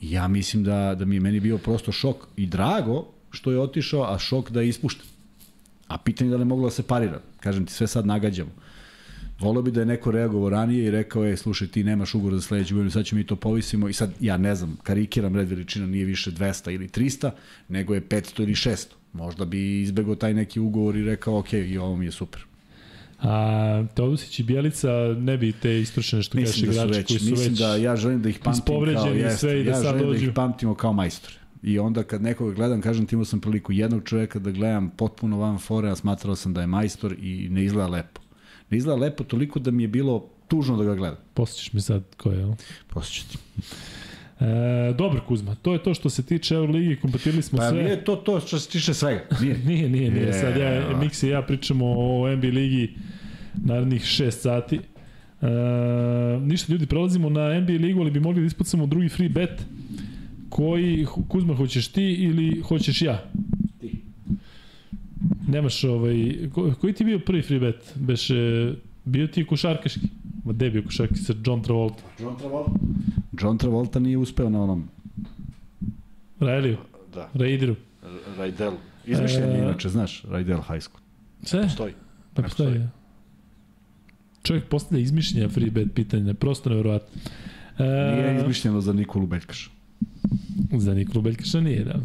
I 0.00 0.10
ja 0.10 0.28
mislim 0.28 0.64
da, 0.64 0.94
da 0.98 1.04
mi 1.04 1.16
je 1.16 1.20
meni 1.20 1.40
bio 1.40 1.58
prosto 1.58 1.92
šok 1.92 2.16
i 2.36 2.46
drago 2.46 3.15
što 3.30 3.50
je 3.50 3.60
otišao, 3.60 4.14
a 4.14 4.18
šok 4.18 4.50
da 4.50 4.60
je 4.60 4.68
ispušten. 4.68 5.06
A 5.86 5.98
pitanje 5.98 6.30
da 6.30 6.36
li 6.36 6.40
je 6.40 6.44
moglo 6.44 6.64
da 6.64 6.70
se 6.70 6.82
parira. 6.82 7.20
Kažem 7.40 7.66
ti, 7.66 7.72
sve 7.72 7.86
sad 7.86 8.06
nagađamo. 8.06 8.50
Volio 9.40 9.62
bi 9.62 9.70
da 9.70 9.80
je 9.80 9.86
neko 9.86 10.10
reagovao 10.10 10.50
ranije 10.50 10.86
i 10.86 10.90
rekao, 10.90 11.24
je, 11.24 11.36
slušaj, 11.36 11.68
ti 11.68 11.84
nemaš 11.84 12.14
ugovor 12.14 12.34
za 12.34 12.40
sledeću 12.40 12.74
godinu, 12.74 12.90
sad 12.90 13.04
ćemo 13.04 13.18
mi 13.18 13.26
to 13.26 13.36
povisimo 13.36 13.88
i 13.88 13.92
sad, 13.92 14.10
ja 14.20 14.36
ne 14.36 14.54
znam, 14.54 14.76
karikiram 14.82 15.36
red 15.36 15.48
veličina 15.48 15.86
nije 15.86 16.04
više 16.04 16.30
200 16.30 16.74
ili 16.74 16.88
300, 16.88 17.30
nego 17.68 17.94
je 17.94 18.00
500 18.00 18.42
ili 18.42 18.54
600. 18.54 18.86
Možda 19.12 19.44
bi 19.44 19.80
izbegao 19.80 20.14
taj 20.14 20.34
neki 20.34 20.60
ugovor 20.60 20.96
i 20.96 21.04
rekao, 21.04 21.38
ok, 21.38 21.52
i 21.52 21.78
ovo 21.78 21.96
mi 21.96 22.04
je 22.04 22.12
super. 22.12 22.44
A 23.22 23.84
Teodosić 23.94 24.38
i 24.38 24.42
Bjelica 24.42 24.90
ne 25.18 25.36
bi 25.36 25.52
te 25.52 25.80
istrošene 25.80 26.22
što 26.22 26.38
kažeš 26.38 26.56
da 26.56 26.66
igrači 26.66 26.98
već, 26.98 27.06
koji 27.06 27.18
su 27.18 27.30
mislim 27.30 27.48
već 27.48 27.58
da 27.58 27.76
ja 27.76 27.96
želim 27.96 28.22
da 28.22 28.28
ih 28.28 28.38
pamtim 28.38 28.94
kao 28.94 29.06
jeste, 29.06 29.38
sve 29.38 29.60
i 29.60 29.64
da 29.64 29.70
ja 29.70 29.76
sad 29.76 29.84
želim 29.84 30.06
dođu. 30.06 30.20
da 30.20 30.26
ih 30.26 30.32
pamtimo 30.34 30.74
kao 30.74 30.92
majstore. 30.92 31.34
I 31.66 31.78
onda 31.78 32.02
kad 32.02 32.22
nekoga 32.22 32.54
gledam, 32.54 32.80
kažem 32.80 33.06
ti 33.06 33.14
imao 33.14 33.24
sam 33.24 33.40
priliku 33.40 33.72
jednog 33.72 34.04
čoveka 34.04 34.38
da 34.38 34.50
gledam 34.50 34.90
potpuno 34.90 35.38
van 35.38 35.58
fore, 35.58 35.90
a 35.90 35.96
smatrao 35.96 36.36
sam 36.36 36.54
da 36.54 36.60
je 36.60 36.66
majstor 36.66 37.12
i 37.22 37.48
ne 37.50 37.64
izgleda 37.64 37.88
lepo. 37.88 38.20
Ne 38.70 38.78
izgleda 38.78 39.00
lepo 39.00 39.24
toliko 39.24 39.58
da 39.58 39.70
mi 39.70 39.82
je 39.82 39.88
bilo 39.88 40.28
tužno 40.48 40.76
da 40.76 40.84
ga 40.84 40.94
gledam. 40.94 41.18
Posjećaš 41.34 41.72
mi 41.72 41.80
sad 41.80 42.02
ko 42.16 42.30
je? 42.30 42.54
Posjećaš 42.88 43.22
ti. 43.22 43.38
E, 44.40 44.94
dobro 44.98 45.20
Kuzma, 45.28 45.54
to 45.54 45.72
je 45.72 45.82
to 45.82 45.94
što 45.94 46.10
se 46.10 46.22
tiče 46.22 46.54
Euroligi, 46.54 47.00
kompatibilni 47.00 47.42
smo 47.42 47.58
pa, 47.58 47.68
sve. 47.68 47.78
Pa 47.78 47.84
nije 47.84 48.04
to 48.04 48.16
to 48.16 48.40
što 48.40 48.58
se 48.58 48.70
tiče 48.70 48.94
svega. 48.94 49.24
Nije, 49.40 49.58
nije, 49.68 49.88
nije. 49.88 50.10
nije. 50.10 50.32
Sad 50.32 50.56
ja, 50.56 50.98
Mix 51.00 51.26
i 51.26 51.30
ja 51.30 51.42
pričamo 51.42 51.86
o 51.98 52.36
NBA 52.36 52.48
ligi 52.48 52.94
narednih 53.64 54.02
6 54.02 54.30
sati. 54.30 54.76
E, 54.76 55.48
ništa 56.40 56.72
ljudi, 56.72 56.86
prelazimo 56.86 57.30
na 57.30 57.60
NBA 57.60 57.72
ligu, 57.72 58.00
ali 58.00 58.10
bi 58.10 58.20
mogli 58.20 58.40
da 58.40 58.46
ispucamo 58.46 58.86
drugi 58.86 59.08
free 59.08 59.28
bet. 59.28 59.66
Koji, 60.48 61.06
Kuzma, 61.28 61.54
hoćeš 61.54 61.88
ti 61.88 62.02
ili 62.02 62.60
hoćeš 62.60 63.02
ja? 63.02 63.30
Ti. 63.80 64.02
Nemaš 65.48 65.84
ovaj, 65.84 66.48
ko, 66.54 66.74
koji 66.80 66.92
ti 66.92 67.04
bio 67.04 67.18
prvi 67.18 67.42
free 67.42 67.60
bet? 67.60 67.92
Beše, 67.94 68.72
bio 69.04 69.26
ti 69.26 69.46
košarkaški? 69.46 70.00
Ma 70.44 70.52
gde 70.52 70.70
bio 70.70 70.82
košarkaški 70.82 71.24
sa 71.24 71.34
John 71.46 71.62
Travolta? 71.62 72.02
John 72.20 72.38
Travolta? 72.38 72.72
John 73.42 73.58
Travolta 73.58 73.98
nije 73.98 74.18
uspeo 74.18 74.50
na 74.50 74.62
onom... 74.62 74.88
Raeliju? 76.40 76.76
Da. 77.14 77.30
Raideru? 77.34 77.76
Raidelu. 78.38 78.76
Izmišljen 79.06 79.50
je, 79.50 79.56
e... 79.56 79.62
inače, 79.62 79.88
znaš, 79.88 80.22
Raidel 80.22 80.60
High 80.60 80.80
School. 80.80 81.00
Sve? 81.42 81.62
Postoji. 81.62 81.92
Pa 82.34 82.42
postoji, 82.42 82.80
ja. 82.80 82.88
Čovjek 84.42 84.64
postavlja 84.68 85.02
izmišljenja 85.02 85.48
free 85.48 85.70
bet 85.70 85.94
pitanja, 85.94 86.34
prosto 86.34 86.70
nevjerovatno. 86.70 87.20
E... 87.78 87.84
Nije 87.84 88.36
izmišljeno 88.36 88.80
za 88.80 88.92
Nikolu 88.92 89.26
Beljkaša. 89.26 89.70
Za 90.78 90.94
Nikolu 90.94 91.22
Beljkaša 91.22 91.60
nije, 91.60 91.84
da. 91.84 92.00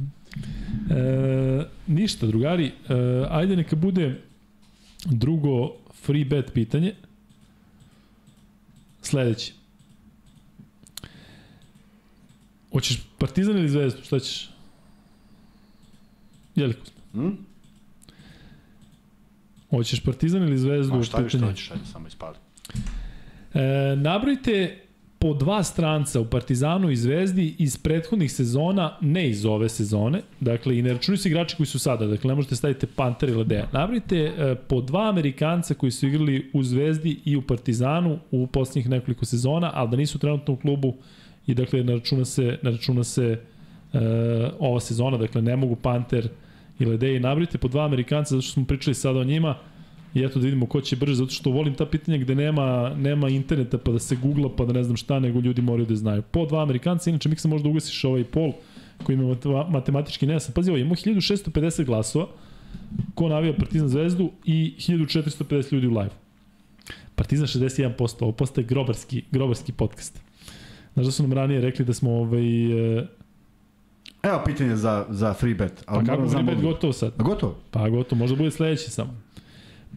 E, 0.96 1.66
ništa, 1.88 2.28
drugari, 2.28 2.66
e, 2.66 2.72
ajde 3.30 3.56
neka 3.56 3.76
bude 3.76 4.22
drugo 5.06 5.72
free 6.04 6.26
bet 6.26 6.54
pitanje. 6.54 6.94
Sledeće. 9.02 9.54
Hoćeš 12.72 13.02
Partizan 13.18 13.58
ili 13.58 13.70
Zvezdu? 13.70 14.04
Šta 14.04 14.20
ćeš? 14.20 14.50
Jeliko. 16.56 16.82
Hmm? 17.12 17.38
Hoćeš 19.70 20.00
Partizan 20.00 20.44
ili 20.44 20.58
Zvezdu? 20.58 20.96
Ma 20.96 21.04
šta 21.04 21.30
što 21.30 21.40
hoćeš, 21.40 21.72
ajde 21.72 21.86
samo 21.92 22.08
ispali. 22.08 22.38
E, 23.54 23.96
nabrojite 23.96 24.81
po 25.22 25.34
dva 25.34 25.64
stranca 25.64 26.20
u 26.20 26.26
Partizanu 26.26 26.90
i 26.90 26.96
Zvezdi 26.96 27.56
iz 27.58 27.78
prethodnih 27.78 28.32
sezona, 28.32 28.98
ne 29.02 29.30
iz 29.30 29.46
ove 29.46 29.70
sezone, 29.70 30.22
dakle 30.40 30.78
i 30.78 30.82
ne 30.82 30.94
računaju 30.94 31.18
se 31.18 31.30
igrači 31.30 31.56
koji 31.56 31.68
su 31.68 31.80
sada, 31.80 32.08
dakle 32.08 32.28
ne 32.28 32.36
možete 32.36 32.56
staviti 32.56 32.88
Panter 32.88 33.30
ili 33.30 33.38
Ledeja. 33.38 33.68
Nabrojite 33.72 34.18
e, 34.18 34.56
po 34.56 34.82
dva 34.82 35.10
Amerikanca 35.10 35.74
koji 35.74 35.92
su 35.92 36.08
igrali 36.08 36.50
u 36.54 36.64
Zvezdi 36.64 37.20
i 37.26 37.36
u 37.36 37.42
Partizanu 37.42 38.20
u 38.32 38.48
poslednjih 38.48 38.90
nekoliko 38.90 39.26
sezona, 39.26 39.72
ali 39.74 39.90
da 39.90 39.98
nisu 39.98 40.20
trenutno 40.20 40.54
u 40.54 40.58
klubu 40.58 40.94
i 41.48 41.54
dakle 41.54 41.84
ne 41.84 41.94
računa 41.94 42.26
se, 42.26 42.58
ne 42.64 42.72
računa 42.72 43.04
se 43.04 43.40
e, 43.94 44.00
ova 44.60 44.80
sezona, 44.80 45.18
dakle 45.18 45.42
ne 45.42 45.56
mogu 45.56 45.76
Panter 45.76 46.30
i 46.80 46.86
Ledeji 46.86 47.20
nabrojite 47.20 47.58
po 47.58 47.68
dva 47.68 47.86
Amerikanca, 47.86 48.30
zato 48.36 48.42
što 48.42 48.54
smo 48.54 48.66
pričali 48.66 48.96
sada 48.96 49.20
o 49.20 49.24
njima, 49.24 49.56
I 50.14 50.24
eto 50.24 50.40
da 50.40 50.46
vidimo 50.46 50.66
ko 50.66 50.82
će 50.82 50.96
brže, 50.96 51.16
zato 51.16 51.32
što 51.32 51.50
volim 51.50 51.76
ta 51.76 51.86
pitanja 51.86 52.18
gde 52.18 52.36
nema, 52.36 52.94
nema 52.98 53.30
interneta 53.30 53.78
pa 53.78 53.92
da 53.92 54.00
se 54.00 54.16
googla 54.16 54.56
pa 54.56 54.66
da 54.66 54.74
ne 54.74 54.84
znam 54.84 54.98
šta, 54.98 55.20
nego 55.20 55.40
ljudi 55.40 55.62
moraju 55.62 55.86
da 55.86 55.96
znaju. 55.96 56.22
Po 56.22 56.46
dva 56.46 56.64
Amerikanca, 56.64 57.10
inače 57.10 57.30
Miksa 57.30 57.48
možda 57.48 57.70
ugasiš 57.70 58.04
ovaj 58.04 58.24
pol 58.24 58.52
koji 59.04 59.16
ima 59.16 59.36
matematički 59.70 60.28
nesan. 60.28 60.54
Pazi 60.54 60.72
ovo, 60.72 60.78
imamo 60.78 60.96
1650 60.96 61.86
glasova, 61.86 62.28
ko 63.16 63.30
navija 63.30 63.54
Partizan 63.54 63.90
Zvezdu 63.90 64.32
i 64.46 64.74
1450 64.78 65.74
ljudi 65.74 65.88
u 65.88 65.92
live. 65.92 66.12
Partizan 67.16 67.48
61%, 67.48 68.16
ovo 68.20 68.32
postaje 68.32 68.68
grobarski, 68.68 69.24
grobarski 69.32 69.72
podcast. 69.72 70.22
Znaš 70.94 71.06
da 71.06 71.12
su 71.12 71.24
nam 71.24 71.34
ranije 71.34 71.62
rekli 71.62 71.86
da 71.86 71.94
smo 71.94 72.12
ovaj, 72.12 72.98
e, 73.00 73.08
Evo 74.24 74.42
pitanje 74.46 74.76
za, 74.76 75.06
za 75.10 75.34
free 75.34 75.54
bet. 75.54 75.84
Pa 75.86 76.04
kako 76.04 76.30
free 76.30 76.44
bet 76.44 76.62
gotovo 76.62 76.94
sad? 76.94 77.14
A 77.18 77.24
gotovo? 77.24 77.56
Pa 77.72 77.90
gotovo, 77.90 78.20
možda 78.20 78.36
bude 78.36 78.52
sledeći 78.52 78.92
samo. 78.92 79.18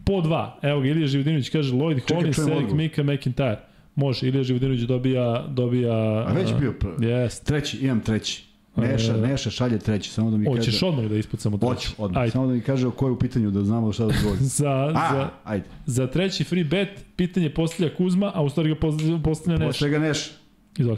Po 0.03 0.21
dva. 0.21 0.59
Evo 0.61 0.81
ga, 0.81 0.87
Ilija 0.87 1.07
Živodinović 1.07 1.49
kaže 1.49 1.73
Lloyd 1.73 2.13
Hollins, 2.13 2.37
Eric 2.37 2.71
Mika, 2.73 3.03
McIntyre. 3.03 3.57
Može, 3.95 4.27
Ilija 4.27 4.43
Živodinović 4.43 4.81
dobija... 4.81 5.45
dobija 5.47 5.93
A 6.27 6.33
već 6.33 6.53
bio 6.59 6.73
prvi. 6.79 7.07
Jest. 7.07 7.45
Treći, 7.45 7.77
imam 7.77 7.99
treći. 7.99 8.43
Neša, 8.75 9.17
Neša 9.17 9.49
šalje 9.49 9.79
treći, 9.79 10.09
samo 10.09 10.31
da 10.31 10.37
mi 10.37 10.45
kaže... 10.45 10.57
Hoćeš 10.57 10.83
odmah 10.83 11.05
da 11.05 11.15
ispucamo 11.15 11.57
treći? 11.57 11.73
Hoću, 11.73 11.91
odmah. 11.97 12.21
Ajde. 12.21 12.31
Samo 12.31 12.47
da 12.47 12.53
mi 12.53 12.61
kaže 12.61 12.87
o 12.87 12.91
kojoj 12.91 13.11
u 13.11 13.19
pitanju, 13.19 13.51
da 13.51 13.63
znamo 13.63 13.93
šta 13.93 14.03
da 14.03 14.09
odgovori. 14.09 14.39
za, 14.59 14.71
a, 14.95 15.13
za, 15.13 15.29
ajde. 15.43 15.65
za 15.85 16.07
treći 16.07 16.43
free 16.43 16.63
bet 16.63 17.05
pitanje 17.15 17.49
postavlja 17.49 17.95
Kuzma, 17.95 18.31
a 18.35 18.43
u 18.43 18.49
stvari 18.49 18.69
ga 18.69 18.75
postavlja 19.23 19.57
Neša. 19.57 19.67
Postavlja 19.67 19.99
ga 19.99 20.05
Neša. 20.07 20.31
Izvoli. 20.77 20.97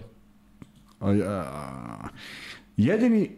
Jedini 2.78 3.30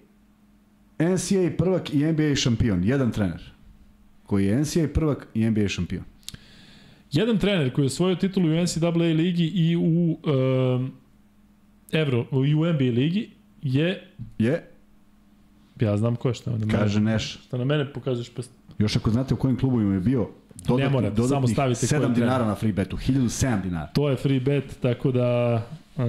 NCAA 0.99 1.49
prvak 1.57 1.93
i 1.93 2.05
NBA 2.05 2.35
šampion, 2.35 2.83
jedan 2.83 3.11
trener. 3.11 3.51
Koji 4.29 4.45
je 4.45 4.59
NCAA 4.59 4.87
prvak 4.93 5.27
i 5.33 5.49
NBA 5.49 5.67
šampion. 5.67 6.03
Jedan 7.11 7.37
trener 7.37 7.73
koji 7.73 7.83
je 7.83 7.87
osvojio 7.87 8.15
titulu 8.15 8.49
u 8.49 8.63
NCAA 8.63 8.89
ligi 8.89 9.45
i 9.45 9.75
u 9.75 9.81
um, 9.81 10.91
Evro, 11.91 12.25
i 12.47 12.55
u 12.55 12.73
NBA 12.73 12.83
ligi 12.83 13.29
je... 13.61 14.07
Je? 14.37 14.69
Ja 15.79 15.97
znam 15.97 16.15
ko 16.15 16.27
je 16.27 16.33
šta. 16.33 16.51
Na 16.51 16.67
Kaže 16.71 16.99
mene, 16.99 17.11
Neš. 17.11 17.39
Šta 17.45 17.57
na 17.57 17.65
mene 17.65 17.93
pokažeš 17.93 18.29
prst. 18.29 18.51
Još 18.79 18.95
ako 18.95 19.11
znate 19.11 19.33
u 19.33 19.37
kojim 19.37 19.57
klubovima 19.57 19.93
je 19.93 19.99
bio, 19.99 20.29
dodatni, 20.67 20.83
ne 20.83 20.89
morate, 20.89 21.23
samo 21.23 21.47
stavite 21.47 21.87
7 21.87 22.13
dinara 22.13 22.45
na 22.45 22.55
free 22.55 22.73
betu, 22.73 22.97
1007 22.97 23.61
dinara. 23.61 23.87
To 23.87 24.09
je 24.09 24.15
free 24.15 24.39
bet, 24.39 24.77
tako 24.81 25.11
da 25.11 25.61
uh, 25.97 26.03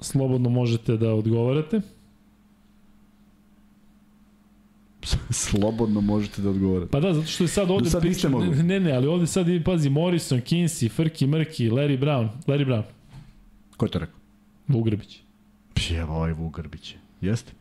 slobodno 0.00 0.48
možete 0.48 0.96
da 0.96 1.14
odgovarate. 1.14 1.80
slobodno 5.30 6.00
možete 6.00 6.42
da 6.42 6.50
odgovorite. 6.50 6.90
Pa 6.90 7.00
da, 7.00 7.14
zato 7.14 7.26
što 7.26 7.44
je 7.44 7.48
sad 7.48 7.70
ovde... 7.70 7.84
Do 7.84 7.90
sad 7.90 8.04
niste 8.04 8.28
mogli. 8.28 8.62
Ne, 8.62 8.80
ne, 8.80 8.92
ali 8.92 9.06
ovde 9.06 9.26
sad, 9.26 9.46
pazi, 9.64 9.90
Morrison, 9.90 10.40
Kinsey, 10.40 10.90
Frki, 10.90 11.26
Mrki, 11.26 11.70
Larry 11.70 11.98
Brown. 11.98 12.28
Larry 12.46 12.64
Brown. 12.64 12.82
Ko 13.76 13.86
je 13.86 13.90
to 13.90 13.98
rekao? 13.98 14.16
Vugrbić. 14.68 15.20
Pjevo 15.74 16.16
ovaj 16.16 16.32
Vugrbić. 16.32 16.94
Jeste? 17.20 17.52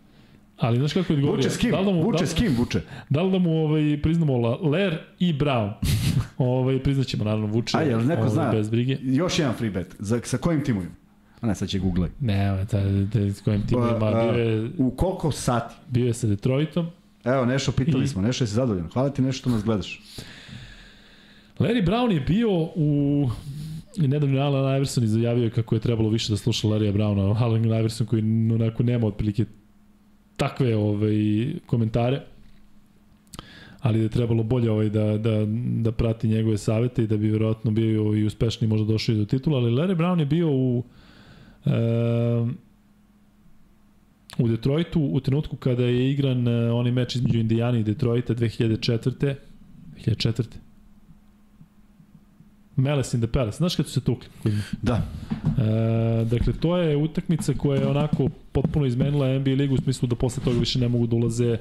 Ali 0.57 0.77
znaš 0.77 0.93
kako 0.93 1.13
je 1.13 1.17
odgovorio? 1.17 1.43
Vuče 1.43 1.49
s 1.49 1.57
kim? 1.57 1.71
Da 1.71 1.81
mu, 1.81 2.03
vuče 2.03 2.23
da, 2.23 2.27
s 2.27 2.33
kim 2.33 2.55
vuče? 2.57 2.81
Da 3.09 3.21
li 3.21 3.31
da 3.31 3.39
mu 3.39 3.65
ovaj, 3.65 4.01
priznamo 4.01 4.37
Ler 4.55 4.97
i 5.19 5.33
Brown? 5.33 5.71
ovaj, 6.37 6.79
priznaćemo 6.83 7.23
naravno 7.23 7.47
vuče. 7.47 7.77
Aj, 7.77 7.89
jel 7.89 8.05
neko 8.05 8.21
ovaj, 8.21 8.33
zna? 8.33 8.51
Bez 8.51 8.69
brige. 8.69 8.97
Još 9.01 9.39
jedan 9.39 9.53
free 9.55 9.69
bet. 9.69 9.95
Za, 9.99 10.19
sa 10.23 10.37
kojim 10.37 10.63
timovima? 10.63 10.93
A 11.41 11.47
ne, 11.47 11.55
sad 11.55 11.69
će 11.69 11.79
googlaj. 11.79 12.09
Ne, 12.19 12.65
ta, 12.71 12.77
ta, 13.13 13.19
s 13.19 13.41
kojim 13.41 13.67
timovima 13.67 13.99
pa, 13.99 14.11
bio 14.11 14.43
je... 14.43 14.71
U 14.77 14.91
koliko 14.91 15.31
sati? 15.31 15.75
Bio 15.89 16.07
je 16.07 16.13
sa 16.13 16.27
Detroitom. 16.27 16.87
Evo, 17.25 17.45
Nešo, 17.45 17.71
pitali 17.71 18.03
I... 18.03 18.07
smo. 18.07 18.21
Nešo, 18.21 18.43
jesi 18.43 18.53
zadovoljan? 18.53 18.89
Hvala 18.93 19.09
ti 19.09 19.21
nešto 19.21 19.39
što 19.39 19.49
nas 19.49 19.63
gledaš. 19.63 20.01
Larry 21.59 21.85
Brown 21.85 22.11
je 22.11 22.19
bio 22.19 22.49
u 22.75 23.29
I 23.97 24.07
nedavno 24.07 24.41
Alan 24.41 24.75
Iverson 24.75 25.03
izjavio 25.03 25.49
kako 25.55 25.75
je 25.75 25.81
trebalo 25.81 26.09
više 26.09 26.33
da 26.33 26.37
sluša 26.37 26.67
Larrya 26.67 26.93
Browna, 26.93 27.43
Alan 27.43 27.65
Iverson 27.65 28.07
koji 28.07 28.21
onako 28.53 28.83
nema 28.83 29.07
otprilike 29.07 29.45
takve 30.37 30.75
ovaj, 30.75 31.15
komentare, 31.65 32.21
ali 33.79 33.97
da 33.97 34.03
je 34.03 34.09
trebalo 34.09 34.43
bolje 34.43 34.71
ovaj, 34.71 34.89
da, 34.89 35.17
da, 35.17 35.45
da 35.81 35.91
prati 35.91 36.27
njegove 36.27 36.57
savete 36.57 37.03
i 37.03 37.07
da 37.07 37.17
bi 37.17 37.29
verovatno 37.29 37.71
bio 37.71 38.15
i 38.15 38.25
uspešni 38.25 38.67
možda 38.67 38.85
došao 38.87 39.15
i 39.15 39.17
do 39.17 39.25
titula, 39.25 39.57
ali 39.57 39.71
Larry 39.71 39.95
Brown 39.95 40.19
je 40.19 40.25
bio 40.25 40.49
u 40.51 40.83
e, 41.65 41.69
u 44.37 44.47
Detroitu 44.47 45.01
u 45.01 45.19
trenutku 45.19 45.55
kada 45.55 45.83
je 45.83 46.11
igran 46.11 46.47
uh, 46.47 46.75
onaj 46.79 46.91
meč 46.91 47.15
između 47.15 47.39
Indijana 47.39 47.77
i 47.77 47.83
Detroita 47.83 48.35
2004. 48.35 49.35
2004. 50.05 50.43
Meles 52.75 53.13
in 53.13 53.21
the 53.21 53.27
Palace. 53.27 53.57
Znaš 53.57 53.75
kada 53.75 53.87
su 53.87 53.93
se 53.93 54.01
tukli? 54.01 54.27
Da. 54.81 55.01
E, 55.57 56.25
dakle, 56.25 56.53
to 56.53 56.77
je 56.77 56.97
utakmica 56.97 57.53
koja 57.53 57.81
je 57.81 57.87
onako 57.87 58.29
potpuno 58.51 58.85
izmenila 58.85 59.39
NBA 59.39 59.51
ligu 59.51 59.73
u 59.73 59.77
smislu 59.77 60.07
da 60.07 60.15
posle 60.15 60.43
toga 60.43 60.59
više 60.59 60.79
ne 60.79 60.87
mogu 60.87 61.07
da 61.07 61.15
ulaze 61.15 61.57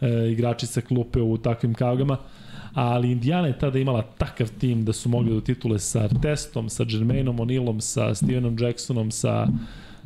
e, 0.00 0.30
igrači 0.32 0.66
sa 0.66 0.80
klupe 0.80 1.20
u 1.20 1.38
takvim 1.38 1.74
kavgama. 1.74 2.16
Ali 2.74 3.12
Indiana 3.12 3.46
je 3.46 3.58
tada 3.58 3.78
imala 3.78 4.02
takav 4.02 4.50
tim 4.58 4.84
da 4.84 4.92
su 4.92 5.08
mogli 5.08 5.34
do 5.34 5.40
titule 5.40 5.78
sa 5.78 6.02
Artestom, 6.02 6.68
sa 6.68 6.84
Jermainom 6.88 7.36
O'Neillom, 7.36 7.80
sa 7.80 8.14
Stevenom 8.14 8.56
Jacksonom, 8.60 9.10
sa, 9.10 9.48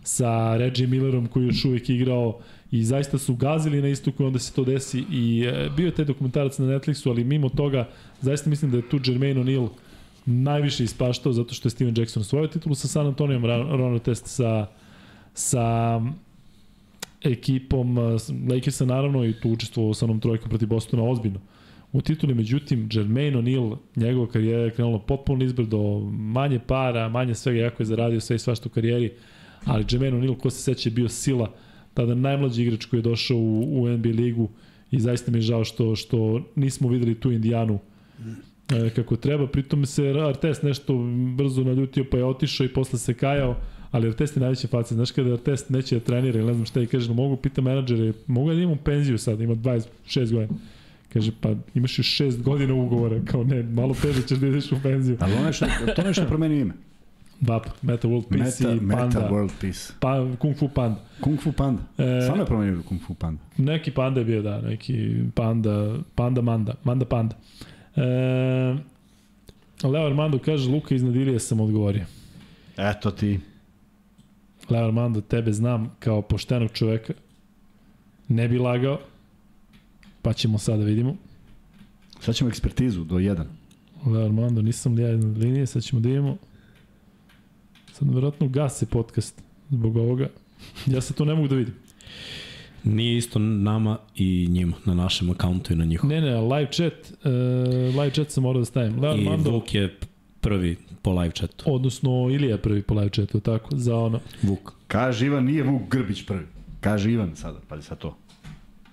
sa 0.03 0.57
Reggie 0.57 0.87
Millerom 0.87 1.27
koji 1.27 1.47
još 1.47 1.65
uvijek 1.65 1.91
igrao 1.91 2.39
i 2.71 2.85
zaista 2.85 3.19
su 3.19 3.35
gazili 3.35 3.83
na 3.83 3.89
istoku 3.89 4.23
i 4.23 4.27
onda 4.27 4.39
se 4.39 4.53
to 4.53 4.65
desi 4.65 5.05
i 5.13 5.45
e, 5.47 5.69
bio 5.77 5.87
je 5.87 5.95
taj 5.95 6.05
dokumentarac 6.05 6.59
na 6.59 6.67
Netflixu, 6.67 7.11
ali 7.11 7.25
mimo 7.25 7.49
toga 7.49 7.89
zaista 8.21 8.51
mislim 8.51 8.71
da 8.71 8.77
je 8.77 8.89
tu 8.89 9.01
Jermaine 9.05 9.41
O'Neill 9.41 9.69
najviše 10.27 10.85
ispaštao 10.85 11.33
zato 11.33 11.55
što 11.55 11.67
je 11.67 11.71
Steven 11.71 11.95
Jackson 11.99 12.21
osvojio 12.21 12.49
titulu 12.49 12.75
sa 12.75 12.89
San 12.89 13.07
Antonijom, 13.07 13.45
Ronald 13.47 14.03
Test 14.03 14.27
sa, 14.27 14.67
sa 15.35 16.01
ekipom 17.23 17.99
Lakersa 18.51 18.85
naravno 18.85 19.25
i 19.25 19.41
tu 19.41 19.51
učestvovao 19.51 19.95
sa 19.95 20.05
onom 20.05 20.21
trojkom 20.21 20.49
protiv 20.49 20.69
Bostona 20.69 21.03
ozbiljno. 21.03 21.41
U 21.93 22.01
tituli, 22.01 22.35
međutim, 22.35 22.89
Jermaine 22.93 23.39
O'Neal, 23.39 23.77
njegova 23.97 24.27
karijera 24.27 24.63
je 24.63 24.71
krenula 24.71 24.99
potpuno 24.99 25.45
izbrdo, 25.45 26.01
manje 26.11 26.59
para, 26.59 27.09
manje 27.09 27.35
svega, 27.35 27.59
jako 27.61 27.83
je 27.83 27.87
zaradio 27.87 28.21
sve 28.21 28.37
i 28.37 28.39
svašta 28.39 28.69
u 28.69 28.73
karijeri, 28.73 29.13
ali 29.65 29.85
Jermaine 29.91 30.17
O'Neal, 30.17 30.39
ko 30.39 30.51
se 30.51 30.63
seća, 30.63 30.89
je 30.89 30.95
bio 30.95 31.09
sila, 31.09 31.53
tada 31.95 32.15
najmlađi 32.15 32.63
igrač 32.63 32.85
koji 32.85 32.99
je 32.99 33.03
došao 33.03 33.37
u, 33.37 33.83
u 33.83 33.89
NBA 33.89 34.09
ligu 34.09 34.49
i 34.91 35.01
zaista 35.01 35.31
mi 35.31 35.39
je 35.39 35.43
žao 35.43 35.65
što, 35.65 35.97
što 35.97 36.41
nismo 36.57 36.89
videli 36.89 37.15
tu 37.15 37.33
Indijanu 37.33 37.79
e, 38.71 38.91
kako 38.91 39.17
treba, 39.17 39.47
pritom 39.47 39.87
se 39.87 40.09
Artest 40.09 40.63
nešto 40.63 40.95
brzo 41.37 41.65
naljutio 41.65 42.05
pa 42.11 42.17
je 42.17 42.25
otišao 42.25 42.65
i 42.65 42.73
posle 42.73 42.99
se 42.99 43.15
kajao, 43.15 43.57
ali 43.91 44.09
Artest 44.09 44.37
je 44.37 44.41
najveća 44.41 44.69
faca. 44.69 44.95
Znaš 44.95 45.11
kada 45.11 45.33
Artest 45.33 45.71
neće 45.71 45.95
da 45.95 46.05
trenira 46.05 46.39
ili 46.39 46.47
ne 46.47 46.55
znam 46.55 46.67
šta 46.67 46.81
i 46.81 46.87
kaže, 46.87 47.13
mogu 47.13 47.37
pita 47.37 47.63
menadžere, 47.63 48.13
mogu 48.27 48.53
da 48.53 48.61
imam 48.61 48.79
penziju 48.85 49.19
sad, 49.19 49.41
ima 49.41 49.55
26 49.55 50.33
godina. 50.33 50.59
Kaže, 51.13 51.33
pa 51.41 51.55
imaš 51.75 51.99
još 51.99 52.19
6 52.21 52.43
godina 52.43 52.75
ugovora, 52.75 53.21
kao 53.25 53.45
ne, 53.45 53.63
malo 53.63 53.95
teže 54.03 54.23
ćeš 54.27 54.39
da 54.39 54.47
ideš 54.47 54.73
u 54.73 54.77
penziju. 54.83 55.17
Ali 55.21 55.35
ono 55.35 55.53
što, 55.53 55.67
to 55.97 56.03
nešto 56.03 56.25
promenio 56.25 56.61
ime. 56.61 56.75
Bap, 57.41 57.67
Meta 57.83 58.09
World 58.09 58.29
Peace 58.29 58.65
Meta, 58.65 58.75
i 58.75 58.79
Panda. 58.89 59.05
Meta 59.05 59.33
World 59.33 59.53
Peace. 59.61 59.93
Pa, 60.01 60.27
Kung 60.39 60.57
Fu 60.57 60.69
Panda. 60.69 61.01
Kung 61.21 61.41
Fu 61.41 61.53
Panda. 61.53 61.83
E, 61.99 62.21
Stvarno 62.23 62.43
je 62.43 62.47
promenio 62.47 62.83
Kung 62.83 63.01
Fu 63.07 63.15
Panda. 63.15 63.43
Neki 63.57 63.91
Panda 63.91 64.21
je 64.21 64.25
bio, 64.25 64.43
da, 64.43 64.61
neki 64.61 65.25
Panda, 65.35 65.97
Panda 66.15 66.43
Manda, 66.43 66.75
Manda 66.85 67.05
Panda. 67.05 67.37
E, 67.97 68.03
Leo 69.83 70.07
Armando 70.07 70.39
kaže, 70.39 70.71
Luka 70.71 70.95
iznad 70.95 71.17
Ilije 71.17 71.41
sam 71.41 71.61
odgovorio. 71.61 72.05
Eto 72.77 73.11
ti. 73.11 73.41
Leo 74.71 74.85
Armando, 74.85 75.21
tebe 75.21 75.53
znam 75.53 75.91
kao 75.99 76.23
poštenog 76.23 76.71
čoveka. 76.73 77.13
Ne 78.29 78.49
bi 78.49 78.59
lagao. 78.59 79.01
Pa 80.23 80.33
ćemo 80.33 80.59
sada 80.59 80.79
da 80.79 80.85
vidimo. 80.85 81.17
Sad 82.21 82.35
ćemo 82.35 82.51
ekspertizu 82.51 83.05
do 83.05 83.15
1. 83.15 83.45
Leo 84.07 84.25
Armando, 84.25 84.63
nisam 84.63 84.95
li 84.95 85.03
ja 85.03 85.13
iznad 85.13 85.39
linije, 85.39 85.67
sad 85.67 85.83
ćemo 85.83 86.01
da 86.01 86.09
vidimo. 86.09 86.37
Sad 88.01 88.15
verovatno 88.15 88.49
gase 88.49 88.87
podcast 88.87 89.43
zbog 89.71 89.97
ovoga. 89.97 90.29
Ja 90.87 91.01
se 91.01 91.15
to 91.15 91.25
ne 91.25 91.35
mogu 91.35 91.49
da 91.49 91.55
vidim. 91.55 91.75
Nije 92.85 93.17
isto 93.17 93.39
nama 93.39 93.99
i 94.17 94.47
njima, 94.51 94.77
na 94.85 94.95
našem 94.95 95.31
akauntu 95.31 95.73
i 95.73 95.77
na 95.77 95.85
njihovom. 95.85 96.11
Ne, 96.11 96.21
ne, 96.21 96.41
live 96.41 96.73
chat, 96.73 96.93
uh, 96.93 97.31
live 98.01 98.11
chat 98.11 98.31
sam 98.31 98.43
morao 98.43 98.61
da 98.61 98.65
stavim. 98.65 99.01
Leon 99.01 99.21
I 99.21 99.25
Mando, 99.25 99.51
Vuk 99.51 99.75
je 99.75 99.97
prvi 100.41 100.77
po 101.03 101.13
live 101.13 101.31
chatu. 101.31 101.65
Odnosno, 101.67 102.29
Ilija 102.31 102.51
je 102.51 102.63
prvi 102.63 102.83
po 102.83 102.95
live 102.95 103.11
chatu, 103.11 103.41
tako, 103.41 103.77
za 103.77 103.97
ono. 103.97 104.21
Vuk. 104.43 104.73
Kaže 104.87 105.27
Ivan, 105.27 105.45
nije 105.45 105.63
Vuk 105.63 105.83
Grbić 105.91 106.27
prvi. 106.27 106.47
Kaže 106.81 107.13
Ivan 107.13 107.37
sada, 107.37 107.59
pazi 107.69 107.83
sad 107.83 107.99
to. 107.99 108.17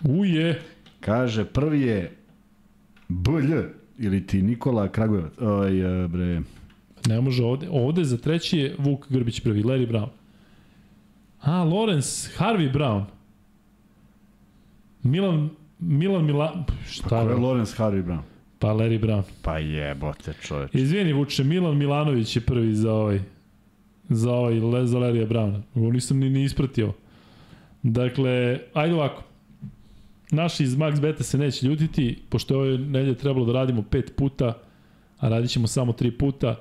Uje. 0.03 0.61
Kaže, 0.99 1.45
prvi 1.45 1.81
je 1.81 2.15
BLJ, 3.07 3.53
ili 3.99 4.27
ti 4.27 4.41
Nikola 4.41 4.91
Kragujevac. 4.91 5.33
Oj, 5.41 6.03
e, 6.03 6.07
bre. 6.07 6.41
Ne 7.07 7.21
može 7.21 7.43
ovde. 7.43 7.67
Ovde 7.71 8.03
za 8.03 8.17
treći 8.17 8.57
je 8.57 8.75
Vuk 8.79 9.09
Grbić 9.09 9.39
prvi, 9.39 9.63
Larry 9.63 9.87
Brown. 9.87 10.07
A, 11.41 11.51
Lawrence 11.51 12.37
Harvey 12.37 12.73
Brown. 12.73 13.03
Milan, 15.03 15.49
Milan 15.79 16.25
Milan, 16.25 16.63
šta 16.89 17.09
pa 17.09 17.21
je? 17.21 17.35
Lorenz 17.35 17.75
Harvey 17.77 18.03
Brown? 18.03 18.21
Pa 18.59 18.67
Larry 18.67 18.99
Brown. 18.99 19.23
Pa 19.41 19.57
jebote 19.57 20.33
čoveč. 20.41 20.75
Izvini 20.75 21.13
Vuče, 21.13 21.43
Milan 21.43 21.77
Milanović 21.77 22.35
je 22.35 22.41
prvi 22.41 22.75
za 22.75 22.93
ovaj 22.93 23.19
za 24.09 24.33
ovaj 24.33 24.85
za 24.85 24.97
Larry 24.97 25.27
Browna. 25.27 25.61
Ovo 25.75 25.91
nisam 25.91 26.17
ni, 26.17 26.29
ni 26.29 26.43
ispratio. 26.43 26.93
Dakle, 27.83 28.59
ajde 28.73 28.93
ovako. 28.93 29.23
Naši 30.31 30.63
iz 30.63 30.75
Max 30.75 31.01
Beta 31.01 31.23
se 31.23 31.37
neće 31.37 31.67
ljutiti, 31.67 32.19
pošto 32.29 32.53
je 32.53 32.59
ove 32.59 32.77
nedelje 32.77 33.15
trebalo 33.15 33.45
da 33.45 33.53
radimo 33.53 33.81
pet 33.81 34.13
puta, 34.17 34.53
a 35.19 35.29
radit 35.29 35.51
ćemo 35.51 35.67
samo 35.67 35.93
tri 35.93 36.11
puta. 36.11 36.55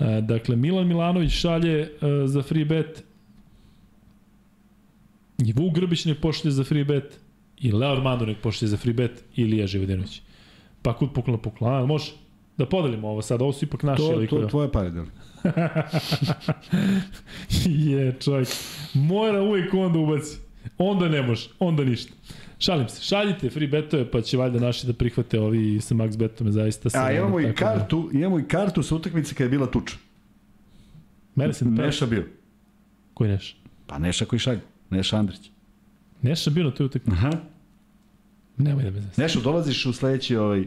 E, 0.00 0.20
dakle, 0.20 0.56
Milan 0.56 0.86
Milanović 0.86 1.32
šalje 1.32 1.80
e, 1.80 1.90
za 2.26 2.42
free 2.42 2.64
bet 2.64 3.04
i 5.38 5.52
Vuk 5.52 5.74
Grbić 5.74 6.04
ne 6.04 6.14
pošlje 6.14 6.50
za 6.50 6.64
free 6.64 6.84
bet 6.84 7.20
i 7.58 7.72
Leo 7.72 7.92
Armando 7.92 8.26
nek 8.26 8.38
pošlje 8.42 8.68
za 8.68 8.76
free 8.76 8.94
bet 8.94 9.24
i 9.36 9.42
Ilija 9.42 9.66
Živodinović. 9.66 10.22
Pa 10.82 10.96
kud 10.96 11.12
pukla 11.14 11.38
pukla, 11.38 11.82
a 11.82 11.86
može? 11.86 12.12
Da 12.56 12.66
podelimo 12.66 13.08
ovo 13.08 13.22
sad, 13.22 13.42
ovo 13.42 13.52
su 13.52 13.64
ipak 13.64 13.82
naše 13.82 14.02
to, 14.02 14.16
likove. 14.16 14.42
To 14.42 14.48
tvoje 14.48 14.72
pare, 14.72 14.90
da. 14.90 15.04
je, 17.90 18.16
čovjek. 18.20 18.48
Mora 18.94 19.42
uvijek 19.42 19.74
onda 19.74 19.98
ubaci. 19.98 20.38
Onda 20.78 21.08
ne 21.08 21.22
može, 21.22 21.48
onda 21.58 21.84
ništa. 21.84 22.12
Šalim 22.60 22.88
se, 22.88 23.02
šaljite 23.02 23.50
free 23.50 23.68
betove, 23.68 24.10
pa 24.10 24.20
će 24.20 24.36
valjda 24.36 24.60
naši 24.60 24.86
da 24.86 24.92
prihvate 24.92 25.40
ovi 25.40 25.80
sa 25.80 25.94
max 25.94 26.16
betome, 26.16 26.52
zaista 26.52 26.90
se... 26.90 26.98
A 26.98 27.12
imamo 27.12 27.40
i 27.40 27.46
da- 27.46 27.52
kartu, 27.52 28.08
da... 28.12 28.18
imamo 28.18 28.38
i 28.38 28.42
kartu 28.42 28.82
sa 28.82 28.94
utakmice 28.94 29.34
kada 29.34 29.44
je 29.44 29.50
bila 29.50 29.66
tuča. 29.66 29.96
Mene 31.34 31.52
se 31.52 31.64
Neša 31.64 32.06
bio. 32.06 32.26
Koji 33.14 33.30
Neša? 33.30 33.54
Pa 33.86 33.98
Neša 33.98 34.24
koji 34.24 34.40
šalje, 34.40 34.60
Neša 34.90 35.16
Andrić. 35.16 35.50
Neša 36.22 36.50
bio 36.50 36.64
na 36.64 36.70
toj 36.70 36.86
utakmici? 36.86 37.18
Aha. 37.18 37.30
Nemoj 38.56 38.84
da 38.84 38.90
me 38.90 39.00
zase. 39.00 39.22
Neša, 39.22 39.40
dolaziš 39.40 39.86
u 39.86 39.92
sledeći 39.92 40.36
ovaj... 40.36 40.64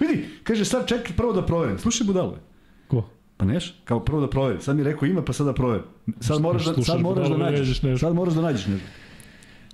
Vidi, 0.00 0.24
kaže 0.42 0.64
sad 0.64 0.88
čekaj 0.88 1.16
prvo 1.16 1.32
da 1.32 1.46
proverim. 1.46 1.78
Slušaj 1.78 2.06
budale. 2.06 2.36
Ko? 2.88 3.08
Pa 3.36 3.44
neš, 3.44 3.74
kao 3.84 4.04
prvo 4.04 4.20
da 4.20 4.30
proverim. 4.30 4.60
Sad 4.60 4.76
mi 4.76 4.82
rekao 4.82 5.06
ima, 5.06 5.24
pa 5.24 5.32
sad 5.32 5.46
da 5.46 5.54
proverim. 5.54 5.84
Sad 6.20 6.40
moraš 6.40 6.64
da, 6.64 6.82
sad 6.82 7.00
moraš 7.00 7.28
da 7.28 7.36
nađeš. 7.36 7.80
Sad 8.00 8.14
moraš 8.14 8.34
da 8.34 8.40
nađeš 8.40 8.66
nešto. 8.66 8.86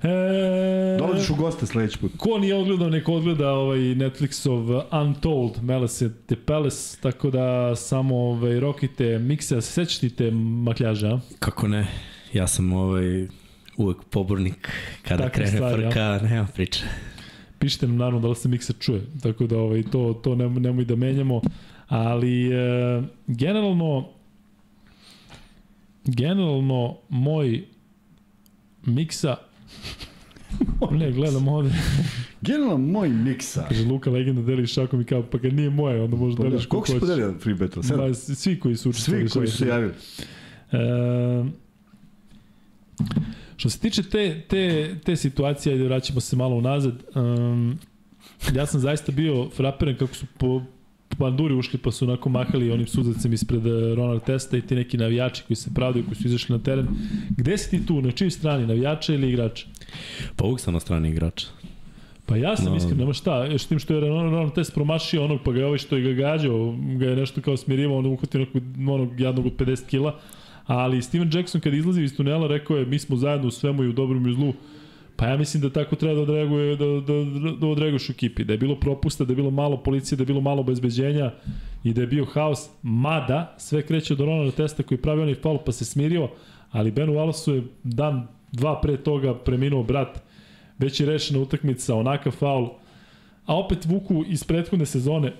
E... 0.03 0.97
Dolaziš 0.99 1.31
u 1.31 1.35
goste 1.35 1.67
sledeći 1.67 1.99
put. 1.99 2.13
Ko 2.17 2.39
nije 2.39 2.55
odgledao, 2.55 2.89
neko 2.89 3.13
odgleda 3.13 3.51
ovaj 3.51 3.79
Netflixov 3.79 4.83
Untold, 5.03 5.63
Malice 5.63 6.11
the 6.27 6.37
Palace, 6.47 6.99
tako 7.01 7.31
da 7.31 7.77
samo 7.77 8.17
ovaj, 8.17 8.61
rokite 8.61 9.19
mikse, 9.19 9.61
sećate 9.61 10.31
makljaža? 10.31 11.21
Kako 11.39 11.69
ne, 11.69 11.87
ja 12.33 12.47
sam 12.47 12.73
ovaj, 12.73 13.27
uvek 13.77 13.97
pobornik 14.11 14.73
kada 15.03 15.23
Takve 15.23 15.45
krene 15.45 15.57
stvari, 15.57 15.83
frka, 15.83 16.01
ja. 16.01 16.21
nema 16.21 16.47
priče. 16.55 16.85
Pišite 17.59 17.87
nam 17.87 17.97
naravno 17.97 18.21
da 18.21 18.29
li 18.29 18.37
se 18.37 18.49
mikser 18.49 18.77
čuje, 18.81 19.01
tako 19.23 19.47
da 19.47 19.59
ovaj, 19.59 19.83
to, 19.83 20.21
to 20.25 20.35
nemoj, 20.35 20.61
nemoj 20.61 20.85
da 20.85 20.97
menjamo, 20.97 21.41
ali 21.89 22.53
e, 22.53 23.03
generalno 23.27 24.09
generalno 26.05 26.97
moj 27.09 27.65
miksa 28.85 29.37
ne, 30.99 31.13
gledam 31.13 31.49
ovde. 31.49 31.71
Generalno 32.41 32.79
moj 32.79 33.09
miksa. 33.09 33.67
Kaže 33.69 33.85
Luka 33.85 34.11
Legenda 34.11 34.43
deli 34.43 34.67
šakom 34.67 35.01
i 35.01 35.05
kao, 35.05 35.23
pa 35.23 35.39
kad 35.39 35.55
nije 35.55 35.71
moje, 35.71 36.03
onda 36.03 36.17
možeš 36.17 36.37
pa, 36.37 36.43
deliš 36.43 36.63
da, 36.63 36.69
koliko 36.69 36.87
hoćeš. 36.87 37.01
Koliko 37.01 37.07
si 37.07 37.13
podelio 37.13 37.39
free 37.41 37.55
battle? 37.55 37.83
Sedam? 37.83 38.15
svi 38.15 38.61
koji 38.61 38.77
su 38.77 38.91
učestvovali. 38.91 39.29
Svi 39.29 39.39
koji 39.39 39.49
su 39.49 39.57
se 39.57 39.67
javili. 39.67 39.93
E, 40.73 41.45
što 43.57 43.71
se 43.71 43.79
tiče 43.79 44.03
te, 44.03 44.43
te, 44.49 44.95
te 45.05 45.17
situacije, 45.17 45.73
ajde 45.73 45.85
vraćamo 45.85 46.21
se 46.21 46.37
malo 46.37 46.57
unazad, 46.57 47.03
um, 47.15 47.79
ja 48.55 48.67
sam 48.67 48.81
zaista 48.81 49.13
bio 49.13 49.51
frapiran 49.51 49.97
kako 49.97 50.15
su 50.15 50.27
po, 50.39 50.63
banduri 51.19 51.55
ušli 51.55 51.79
pa 51.79 51.91
su 51.91 52.05
onako 52.05 52.29
mahali 52.29 52.71
onim 52.71 52.87
suzacem 52.87 53.33
ispred 53.33 53.67
eh, 53.67 53.95
Ronald 53.95 54.23
Testa 54.23 54.57
i 54.57 54.61
ti 54.61 54.75
neki 54.75 54.97
navijači 54.97 55.43
koji 55.47 55.57
se 55.57 55.71
pravdaju, 55.75 56.05
koji 56.05 56.17
su 56.17 56.27
izašli 56.29 56.57
na 56.57 56.63
teren. 56.63 56.87
Gde 57.31 57.59
si 57.59 57.71
ti 57.71 57.87
tu? 57.87 58.03
Na 58.03 58.11
čiji 58.11 58.31
strani? 58.31 58.67
Navijača 58.67 59.15
ili 59.15 59.29
igrača? 59.29 59.67
Pa 60.37 60.45
uvijek 60.45 60.61
sam 60.61 60.75
na 60.75 60.81
strani 60.81 61.09
igrača. 61.11 61.47
Pa 62.27 62.37
ja 62.37 62.57
sam 62.57 62.73
no. 62.73 62.77
iskren, 62.77 62.99
nema 62.99 63.13
šta, 63.13 63.59
s 63.59 63.67
tim 63.67 63.79
što 63.79 63.95
je 63.95 64.01
Ronald 64.01 64.55
Test 64.55 64.75
promašio 64.75 65.25
onog, 65.25 65.41
pa 65.45 65.53
ga 65.53 65.59
je 65.59 65.67
ovaj 65.67 65.79
što 65.79 65.97
je 65.97 66.03
ga 66.03 66.23
gađao, 66.23 66.77
ga 66.99 67.07
je 67.07 67.17
nešto 67.17 67.41
kao 67.41 67.57
smirivao, 67.57 67.99
on 67.99 68.07
uhvatio 68.07 68.41
nekog 68.41 68.63
onog 68.89 69.21
jadnog 69.21 69.47
od 69.47 69.53
50 69.57 69.87
kila, 69.87 70.19
ali 70.67 71.03
Steven 71.03 71.31
Jackson 71.35 71.61
kad 71.61 71.75
izlazi 71.75 72.03
iz 72.03 72.17
tunela 72.17 72.47
rekao 72.47 72.77
je 72.77 72.87
mi 72.87 72.99
smo 72.99 73.17
zajedno 73.17 73.49
u 73.49 73.51
svemu 73.51 73.85
i 73.85 73.89
u 73.89 73.93
dobrom 73.93 74.27
i 74.27 74.31
u 74.31 74.35
zlu, 74.35 74.53
Pa 75.17 75.27
ja 75.27 75.37
mislim 75.37 75.63
da 75.63 75.71
tako 75.71 75.97
treba 75.97 76.15
da 76.15 76.21
odreaguje, 76.21 76.77
da, 76.77 76.85
da, 76.87 77.15
da 77.61 77.67
odreaguješ 77.67 78.09
u 78.09 78.13
ekipi. 78.13 78.45
Da 78.45 78.53
je 78.53 78.59
bilo 78.59 78.77
propusta, 78.81 79.25
da 79.25 79.33
je 79.33 79.37
bilo 79.37 79.51
malo 79.51 79.77
policije, 79.77 80.17
da 80.17 80.23
je 80.23 80.27
bilo 80.27 80.41
malo 80.41 80.61
obezbeđenja 80.61 81.33
i 81.85 81.93
da 81.93 82.01
je 82.01 82.07
bio 82.07 82.25
haos. 82.25 82.69
Mada, 82.83 83.55
sve 83.59 83.83
kreće 83.83 84.13
od 84.13 84.21
Ronalda 84.21 84.51
Testa 84.51 84.83
koji 84.83 84.99
pravi 84.99 85.23
onaj 85.23 85.35
faul 85.35 85.59
pa 85.67 85.73
se 85.73 85.85
smirio, 85.85 86.29
ali 86.71 86.91
Benu 86.91 87.13
Wallace 87.13 87.53
je 87.53 87.63
dan, 87.83 88.27
dva 88.53 88.81
pre 88.81 88.97
toga 88.97 89.35
preminuo 89.35 89.83
brat. 89.83 90.23
Već 90.79 91.01
je 91.01 91.07
rešena 91.07 91.41
utakmica, 91.41 91.95
onakav 91.95 92.33
faul. 92.33 92.69
A 93.47 93.57
opet 93.59 93.85
vuku 93.85 94.25
iz 94.29 94.45
prethodne 94.45 94.87
sezone 94.87 95.33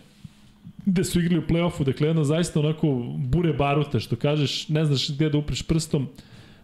gde 0.87 1.05
su 1.05 1.21
igrali 1.21 1.39
u 1.39 1.47
play-offu, 1.47 1.85
dakle 1.85 2.07
jedna 2.09 2.25
zaista 2.25 2.61
onako 2.61 2.89
bure 3.19 3.53
baruta, 3.53 4.01
što 4.01 4.17
kažeš, 4.17 4.69
ne 4.69 4.85
znaš 4.85 5.11
gde 5.11 5.31
da 5.31 5.39
upriš 5.39 5.63
prstom, 5.63 6.09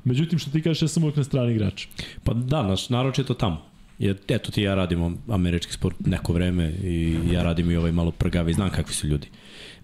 Međutim, 0.04 0.38
što 0.38 0.50
ti 0.50 0.62
kažeš, 0.62 0.82
ja 0.82 0.88
sam 0.88 1.02
uvijek 1.02 1.16
na 1.16 1.24
strani 1.24 1.52
igrača. 1.52 1.88
Pa 2.24 2.34
da, 2.34 2.62
naš, 2.62 2.88
naročito 2.88 3.34
tamo. 3.34 3.62
Jer, 3.98 4.16
eto 4.28 4.50
ti 4.50 4.62
ja 4.62 4.74
radimo 4.74 5.12
američki 5.28 5.72
sport 5.72 5.96
neko 6.06 6.32
vreme 6.32 6.72
i 6.82 7.18
ja 7.32 7.42
radim 7.42 7.70
i 7.70 7.76
ovaj 7.76 7.92
malo 7.92 8.10
prgavi 8.10 8.50
i 8.50 8.54
znam 8.54 8.70
kakvi 8.70 8.94
su 8.94 9.06
ljudi. 9.06 9.28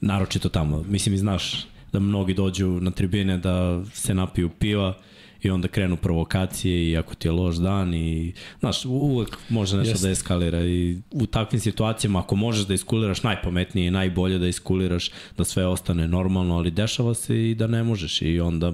Naročito 0.01 0.49
tamo. 0.49 0.83
Mislim 0.83 1.15
i 1.15 1.19
znaš 1.19 1.67
da 1.93 2.01
mnogi 2.01 2.35
dođu 2.35 2.69
na 2.69 2.91
tribine 2.91 3.39
da 3.39 3.85
se 3.93 4.15
napiju 4.15 4.49
piva 4.49 4.95
i 5.43 5.51
onda 5.51 5.69
krenu 5.69 5.97
provokacije 5.97 6.91
i 6.91 6.97
ako 6.97 7.15
ti 7.15 7.29
je 7.29 7.33
loš 7.33 7.57
dan 7.57 7.95
i 7.95 8.33
znaš, 8.61 8.85
uvek 8.85 9.39
može 9.49 9.77
nešto 9.77 9.93
Jeste. 9.93 10.07
da 10.07 10.13
eskalira 10.13 10.61
i 10.65 10.99
u 11.11 11.27
takvim 11.27 11.61
situacijama 11.61 12.19
ako 12.19 12.37
možeš 12.37 12.67
da 12.67 12.75
iskuliraš 12.75 13.23
najpametnije 13.23 13.89
i 13.89 13.91
najbolje 13.91 14.39
da 14.39 14.47
iskuliraš 14.47 15.11
da 15.37 15.45
sve 15.45 15.67
ostane 15.67 16.09
normalno, 16.09 16.57
ali 16.57 16.71
dešava 16.71 17.15
se 17.15 17.51
i 17.51 17.55
da 17.55 17.67
ne 17.67 17.83
možeš 17.83 18.23
i 18.23 18.41
onda 18.41 18.73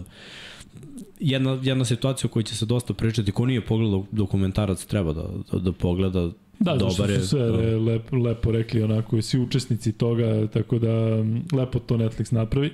jedna, 1.20 1.58
jedna 1.62 1.84
situacija 1.84 2.28
o 2.28 2.32
kojoj 2.32 2.44
će 2.44 2.56
se 2.56 2.66
dosta 2.66 2.94
pričati, 2.94 3.32
ko 3.32 3.46
nije 3.46 3.66
pogledao 3.66 4.06
dokumentarac 4.12 4.84
treba 4.84 5.12
da, 5.12 5.24
da, 5.52 5.58
da 5.58 5.72
pogleda, 5.72 6.30
Da, 6.58 6.76
dobar 6.76 7.10
je. 7.10 7.20
su 7.20 7.28
sve 7.28 7.40
da. 7.40 7.52
lepo, 7.78 8.16
lepo 8.16 8.52
rekli 8.52 8.82
onako, 8.82 9.22
svi 9.22 9.40
učesnici 9.40 9.92
toga, 9.92 10.46
tako 10.46 10.78
da 10.78 11.16
lepo 11.56 11.78
to 11.78 11.96
Netflix 11.96 12.32
napravi. 12.32 12.70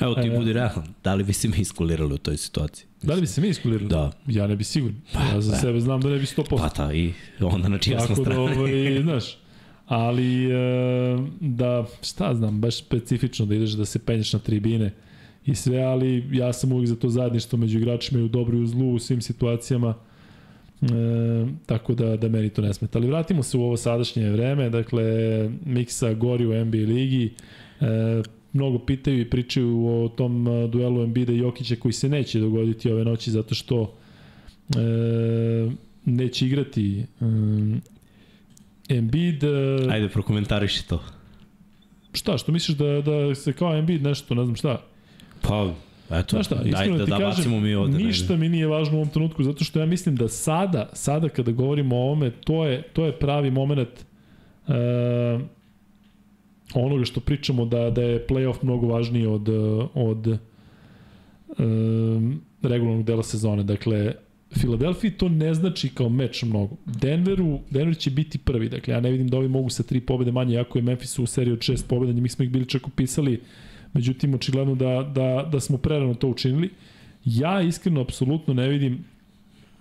Evo 0.00 0.14
ti 0.14 0.28
e, 0.28 0.30
budi 0.38 0.52
realan, 0.52 0.94
da 1.04 1.14
li 1.14 1.24
bi 1.24 1.32
se 1.32 1.48
mi 1.48 1.56
iskulirali 1.58 2.14
u 2.14 2.18
toj 2.18 2.36
situaciji? 2.36 2.86
Da 3.02 3.14
li 3.14 3.20
bi 3.20 3.26
se 3.26 3.40
mi 3.40 3.48
iskulirali? 3.48 3.88
Da. 3.88 4.12
Ja 4.26 4.46
ne 4.46 4.56
bi 4.56 4.64
sigurno. 4.64 4.96
Pa, 5.12 5.20
ja 5.20 5.40
za 5.40 5.52
pa. 5.52 5.58
sebe 5.58 5.80
znam 5.80 6.00
da 6.00 6.08
ne 6.08 6.18
bi 6.18 6.24
100%. 6.26 6.44
Pa 6.58 6.68
ta, 6.68 6.92
i 6.92 7.12
onda 7.40 7.68
na 7.68 7.78
čija 7.78 8.00
smo 8.00 8.14
strane. 8.16 8.46
Tako 8.46 8.54
da, 8.54 8.60
ovaj, 8.60 9.02
znaš, 9.02 9.38
ali 9.86 10.44
e, 10.52 10.56
da, 11.40 11.86
šta 12.02 12.34
znam, 12.34 12.60
baš 12.60 12.76
specifično 12.76 13.46
da 13.46 13.54
ideš 13.54 13.70
da 13.70 13.84
se 13.84 13.98
penješ 13.98 14.32
na 14.32 14.38
tribine, 14.38 14.94
i 15.46 15.54
sve, 15.54 15.78
ali 15.78 16.24
ja 16.32 16.52
sam 16.52 16.72
uvijek 16.72 16.88
za 16.88 16.96
to 16.96 17.08
zajedništvo 17.08 17.58
među 17.58 17.78
igračima 17.78 18.20
i 18.20 18.24
u 18.24 18.28
dobru 18.28 18.58
i 18.58 18.62
u 18.62 18.66
zlu 18.66 18.94
u 18.94 18.98
svim 18.98 19.20
situacijama. 19.20 19.94
E, 20.82 20.86
tako 21.66 21.94
da, 21.94 22.16
da 22.16 22.28
meni 22.28 22.50
to 22.50 22.62
ne 22.62 22.74
smeta. 22.74 22.98
Ali 22.98 23.08
vratimo 23.08 23.42
se 23.42 23.56
u 23.56 23.62
ovo 23.62 23.76
sadašnje 23.76 24.30
vreme, 24.30 24.70
dakle, 24.70 25.04
Miksa 25.64 26.14
gori 26.14 26.46
u 26.46 26.64
NBA 26.64 26.78
ligi, 26.78 27.34
e, 27.80 27.86
mnogo 28.52 28.78
pitaju 28.78 29.20
i 29.20 29.30
pričaju 29.30 29.86
o 29.86 30.08
tom 30.08 30.48
e, 30.48 30.68
duelu 30.68 31.02
Embiida 31.02 31.32
i 31.32 31.38
Jokića 31.38 31.76
koji 31.76 31.92
se 31.92 32.08
neće 32.08 32.40
dogoditi 32.40 32.90
ove 32.90 33.04
noći 33.04 33.30
zato 33.30 33.54
što 33.54 33.94
e, 34.76 35.70
neće 36.04 36.46
igrati 36.46 37.04
e, 37.20 37.24
Embiid. 38.88 39.44
E, 39.44 39.88
Ajde, 39.90 40.08
prokomentariši 40.08 40.88
to. 40.88 41.04
Šta, 42.12 42.38
što 42.38 42.52
misliš 42.52 42.76
da, 42.76 43.00
da 43.00 43.34
se 43.34 43.52
kao 43.52 43.76
Embiid 43.78 44.02
nešto, 44.02 44.34
ne 44.34 44.44
znam 44.44 44.56
šta? 44.56 44.82
Pa, 45.42 45.74
eto, 46.10 46.36
Znaš 46.36 46.46
šta, 46.46 46.54
daj 46.54 46.88
da, 46.88 47.06
da 47.06 47.18
bacimo 47.18 47.60
mi 47.60 47.74
ovde. 47.74 47.98
Ništa 47.98 48.32
ne. 48.32 48.38
mi 48.38 48.48
nije 48.48 48.66
važno 48.66 48.94
u 48.94 49.00
ovom 49.00 49.08
trenutku, 49.08 49.42
zato 49.42 49.64
što 49.64 49.80
ja 49.80 49.86
mislim 49.86 50.16
da 50.16 50.28
sada, 50.28 50.88
sada 50.92 51.28
kada 51.28 51.52
govorimo 51.52 51.96
o 51.96 52.00
ovome, 52.00 52.30
to 52.30 52.64
je, 52.64 52.82
to 52.82 53.06
je 53.06 53.12
pravi 53.12 53.50
moment 53.50 53.88
uh, 54.66 54.74
onoga 56.74 57.04
što 57.04 57.20
pričamo 57.20 57.64
da, 57.64 57.90
da 57.90 58.02
je 58.02 58.26
playoff 58.26 58.56
mnogo 58.62 58.86
važniji 58.86 59.26
od, 59.26 59.48
od 59.94 60.26
uh, 60.26 60.36
regularnog 62.62 63.04
dela 63.04 63.22
sezone. 63.22 63.62
Dakle, 63.62 64.12
Filadelfiji 64.60 65.10
to 65.10 65.28
ne 65.28 65.54
znači 65.54 65.88
kao 65.88 66.08
meč 66.08 66.42
mnogo. 66.42 66.76
Denveru, 66.84 67.60
Denver 67.70 67.96
će 67.96 68.10
biti 68.10 68.38
prvi. 68.38 68.68
Dakle, 68.68 68.94
ja 68.94 69.00
ne 69.00 69.10
vidim 69.10 69.28
da 69.28 69.36
ovi 69.36 69.48
mogu 69.48 69.70
sa 69.70 69.82
tri 69.82 70.00
pobede 70.00 70.32
manje, 70.32 70.54
jako 70.54 70.78
je 70.78 70.82
Memphis 70.82 71.18
u 71.18 71.26
seriji 71.26 71.52
od 71.52 71.62
šest 71.62 71.88
pobeda, 71.88 72.20
mi 72.20 72.28
smo 72.28 72.44
ih 72.44 72.50
bili 72.50 72.66
čak 72.66 72.88
upisali 72.88 73.34
uh, 73.34 73.40
Međutim, 73.96 74.34
očigledno 74.34 74.74
da, 74.74 75.10
da, 75.14 75.48
da 75.52 75.60
smo 75.60 75.78
prerano 75.78 76.14
to 76.14 76.28
učinili. 76.28 76.70
Ja 77.24 77.62
iskreno, 77.62 78.00
apsolutno 78.00 78.54
ne 78.54 78.68
vidim 78.68 79.04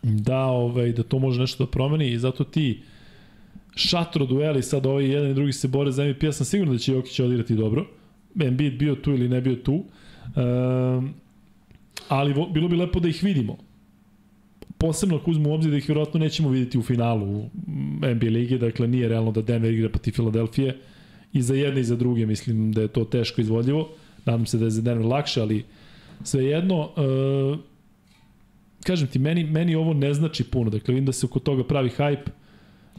da, 0.03 0.45
ovaj, 0.45 0.91
da 0.91 1.03
to 1.03 1.19
može 1.19 1.39
nešto 1.39 1.65
da 1.65 1.71
promeni 1.71 2.11
i 2.11 2.19
zato 2.19 2.43
ti 2.43 2.81
šatro 3.75 4.25
dueli, 4.25 4.63
sad 4.63 4.85
ovaj 4.85 5.05
jedan 5.05 5.31
i 5.31 5.33
drugi 5.33 5.53
se 5.53 5.67
bore 5.67 5.91
za 5.91 6.05
MVP, 6.05 6.23
ja 6.23 6.31
sam 6.31 6.45
siguran 6.45 6.73
da 6.73 6.79
će 6.79 6.93
Jokić 6.93 7.19
odigrati 7.19 7.55
dobro. 7.55 7.85
Embiid 8.41 8.73
bio 8.79 8.95
tu 8.95 9.11
ili 9.11 9.29
ne 9.29 9.41
bio 9.41 9.55
tu. 9.55 9.73
Um, 10.35 11.13
ali 12.07 12.33
vo, 12.33 12.49
bilo 12.49 12.67
bi 12.67 12.75
lepo 12.75 12.99
da 12.99 13.09
ih 13.09 13.23
vidimo. 13.23 13.57
Posebno 14.77 15.15
ako 15.15 15.31
uzmemo 15.31 15.49
u 15.49 15.53
obzir 15.53 15.71
da 15.71 15.77
ih 15.77 15.87
vjerojatno 15.87 16.19
nećemo 16.19 16.49
videti 16.49 16.77
u 16.77 16.83
finalu 16.83 17.49
NBA 18.15 18.29
lige, 18.29 18.57
dakle 18.57 18.87
nije 18.87 19.09
realno 19.09 19.31
da 19.31 19.41
Denver 19.41 19.73
igra 19.73 19.89
poti 19.89 20.11
Filadelfije 20.11 20.77
i 21.33 21.41
za 21.41 21.55
jedne 21.55 21.81
i 21.81 21.83
za 21.83 21.95
druge 21.95 22.25
mislim 22.25 22.71
da 22.71 22.81
je 22.81 22.87
to 22.87 23.03
teško 23.03 23.41
izvodljivo. 23.41 23.81
Uh, 23.81 24.04
Nadam 24.25 24.45
se 24.45 24.57
da 24.57 24.65
je 24.65 24.71
za 24.71 24.81
Denver 24.81 25.05
lakše, 25.05 25.41
ali 25.41 25.65
svejedno, 26.23 26.79
uh, 26.79 27.59
kažem 28.83 29.07
ti, 29.07 29.19
meni, 29.19 29.43
meni 29.43 29.75
ovo 29.75 29.93
ne 29.93 30.13
znači 30.13 30.43
puno. 30.43 30.69
Dakle, 30.69 30.93
vidim 30.93 31.05
da 31.05 31.11
se 31.11 31.25
oko 31.25 31.39
toga 31.39 31.63
pravi 31.63 31.89
hype. 31.89 32.29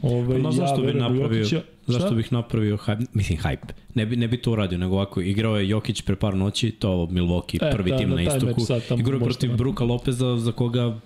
Ovaj, 0.01 0.41
pa, 0.41 0.47
ja 0.47 0.51
zašto 0.51 0.81
bi 0.81 0.93
napravio, 0.93 1.45
Zašto 1.87 2.07
Šta? 2.07 2.15
bih 2.15 2.33
napravio 2.33 2.77
hype? 2.77 3.05
Mislim, 3.13 3.39
hype. 3.39 3.73
Ne 3.95 4.05
bi, 4.05 4.15
ne 4.15 4.27
bi 4.27 4.37
to 4.37 4.51
uradio, 4.51 4.77
nego 4.77 4.95
ovako, 4.95 5.21
igrao 5.21 5.57
je 5.57 5.69
Jokić 5.69 6.01
pre 6.01 6.15
par 6.15 6.35
noći, 6.35 6.71
to 6.71 7.07
Milwaukee, 7.11 7.67
e, 7.67 7.71
prvi 7.71 7.91
da, 7.91 7.97
tim 7.97 8.09
na, 8.09 8.15
na 8.15 8.21
istoku. 8.21 8.61
Igrao 8.99 9.17
je 9.17 9.23
protiv 9.23 9.55
Bruka 9.55 9.83
Lopeza, 9.83 10.37
za 10.37 10.51
koga 10.51 10.99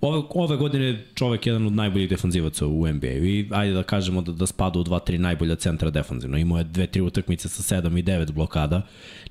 Ove, 0.00 0.22
ove 0.30 0.56
godine 0.56 1.04
čovek 1.14 1.46
je 1.46 1.50
jedan 1.50 1.66
od 1.66 1.72
najboljih 1.72 2.08
defanzivaca 2.08 2.66
u 2.66 2.86
NBA-u 2.86 3.24
i 3.24 3.48
ajde 3.50 3.74
da 3.74 3.82
kažemo 3.82 4.22
da, 4.22 4.32
da 4.32 4.46
spada 4.46 4.78
u 4.78 4.84
2-3 4.84 5.18
najbolja 5.18 5.56
centra 5.56 5.90
defanzivno. 5.90 6.38
Imao 6.38 6.58
je 6.58 6.64
dve, 6.64 6.86
tri 6.86 7.00
utakmice 7.00 7.48
sa 7.48 7.76
7 7.76 7.98
i 7.98 8.02
9 8.02 8.32
blokada, 8.32 8.82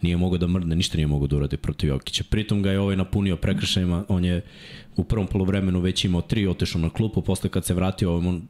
nije 0.02 0.18
mogao 0.18 0.38
da 0.38 0.48
mrdne, 0.48 0.76
ništa 0.76 0.98
nije 0.98 1.08
mogao 1.08 1.28
da 1.28 1.36
uradi 1.36 1.58
protiv 1.58 1.90
Jokića. 1.90 2.24
Pritom 2.30 2.62
ga 2.62 2.72
je 2.72 2.80
ovaj 2.80 2.96
napunio 2.96 3.36
prekršajima, 3.36 4.06
on 4.08 4.26
je 4.26 4.42
u 4.96 5.04
prvom 5.04 5.28
polovremenu 5.28 5.80
već 5.80 6.06
imao 6.06 6.22
tri, 6.22 6.48
otešao 6.48 6.82
na 6.82 6.90
klupu, 6.90 7.22
posle 7.22 7.50
kad 7.50 7.66
se 7.66 7.74
vratio, 7.74 8.18
on, 8.18 8.42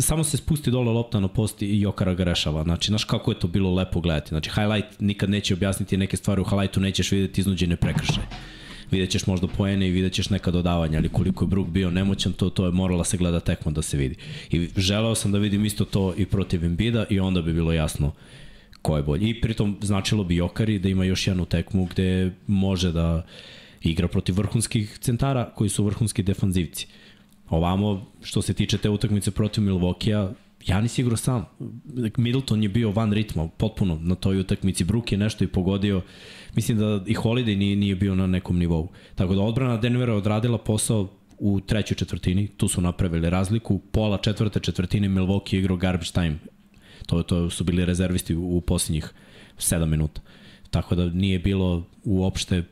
samo 0.00 0.24
se 0.24 0.36
spusti 0.36 0.70
dole 0.70 0.92
lopta 0.92 1.20
na 1.20 1.28
post 1.28 1.62
i 1.62 1.80
Jokara 1.80 2.14
ga 2.14 2.24
rešava. 2.24 2.62
Znači, 2.62 2.86
znaš 2.86 3.04
kako 3.04 3.30
je 3.30 3.38
to 3.38 3.48
bilo 3.48 3.74
lepo 3.74 4.00
gledati. 4.00 4.28
Znači, 4.28 4.50
highlight 4.50 5.00
nikad 5.00 5.30
neće 5.30 5.54
objasniti 5.54 5.96
neke 5.96 6.16
stvari, 6.16 6.40
u 6.40 6.44
highlightu 6.44 6.80
nećeš 6.80 7.12
videti 7.12 7.40
iznuđene 7.40 7.76
prekršaje 7.76 8.26
vidjet 8.92 9.10
ćeš 9.10 9.26
možda 9.26 9.46
poene 9.46 9.88
i 9.88 9.90
vidjet 9.90 10.12
ćeš 10.12 10.30
neka 10.30 10.50
dodavanja, 10.50 10.98
ali 10.98 11.08
koliko 11.08 11.44
je 11.44 11.48
Brook 11.48 11.68
bio 11.68 11.90
nemoćan, 11.90 12.32
to, 12.32 12.50
to 12.50 12.66
je 12.66 12.72
morala 12.72 13.04
se 13.04 13.16
gleda 13.16 13.40
tekmo 13.40 13.72
da 13.72 13.82
se 13.82 13.96
vidi. 13.96 14.16
I 14.50 14.68
želeo 14.76 15.14
sam 15.14 15.32
da 15.32 15.38
vidim 15.38 15.64
isto 15.64 15.84
to 15.84 16.14
i 16.16 16.26
protiv 16.26 16.64
Embida 16.64 17.04
i 17.10 17.20
onda 17.20 17.42
bi 17.42 17.52
bilo 17.52 17.72
jasno 17.72 18.12
ko 18.82 18.96
je 18.96 19.02
bolji. 19.02 19.28
I 19.28 19.40
pritom 19.40 19.78
značilo 19.82 20.24
bi 20.24 20.36
Jokari 20.36 20.78
da 20.78 20.88
ima 20.88 21.04
još 21.04 21.26
jednu 21.26 21.44
tekmu 21.44 21.84
gde 21.84 22.30
može 22.46 22.92
da 22.92 23.26
igra 23.82 24.08
protiv 24.08 24.36
vrhunskih 24.36 24.98
centara 25.00 25.50
koji 25.54 25.70
su 25.70 25.84
vrhunski 25.84 26.22
defanzivci. 26.22 26.86
Ovamo, 27.48 28.06
što 28.22 28.42
se 28.42 28.54
tiče 28.54 28.78
te 28.78 28.90
utakmice 28.90 29.30
protiv 29.30 29.64
Milvokija, 29.64 30.32
Janis 30.66 30.98
igrao 30.98 31.16
sam. 31.16 31.44
Middleton 32.16 32.62
je 32.62 32.68
bio 32.68 32.90
van 32.90 33.12
ritma, 33.12 33.48
potpuno 33.48 33.98
na 34.00 34.14
toj 34.14 34.40
utakmici. 34.40 34.84
Brook 34.84 35.12
je 35.12 35.18
nešto 35.18 35.44
i 35.44 35.46
pogodio. 35.46 36.02
Mislim 36.54 36.78
da 36.78 37.04
i 37.06 37.14
Holiday 37.14 37.56
nije, 37.56 37.76
nije 37.76 37.96
bio 37.96 38.14
na 38.14 38.26
nekom 38.26 38.58
nivou. 38.58 38.88
Tako 39.14 39.34
da 39.34 39.40
odbrana 39.40 39.76
Denvera 39.76 40.14
odradila 40.14 40.58
posao 40.58 41.08
u 41.38 41.60
trećoj 41.60 41.94
četvrtini, 41.94 42.48
tu 42.48 42.68
su 42.68 42.80
napravili 42.80 43.30
razliku, 43.30 43.78
pola 43.78 44.18
četvrte 44.18 44.60
četvrtine 44.60 45.08
Milwaukee 45.08 45.58
igrao 45.58 45.76
garbage 45.76 46.10
time. 46.12 46.38
To, 47.06 47.22
to 47.22 47.50
su 47.50 47.64
bili 47.64 47.84
rezervisti 47.84 48.34
u, 48.34 48.56
u 48.56 48.60
posljednjih 48.60 49.12
7 49.58 49.86
minuta. 49.86 50.20
Tako 50.70 50.94
da 50.94 51.08
nije 51.08 51.38
bilo 51.38 51.86
uopšte 52.04 52.62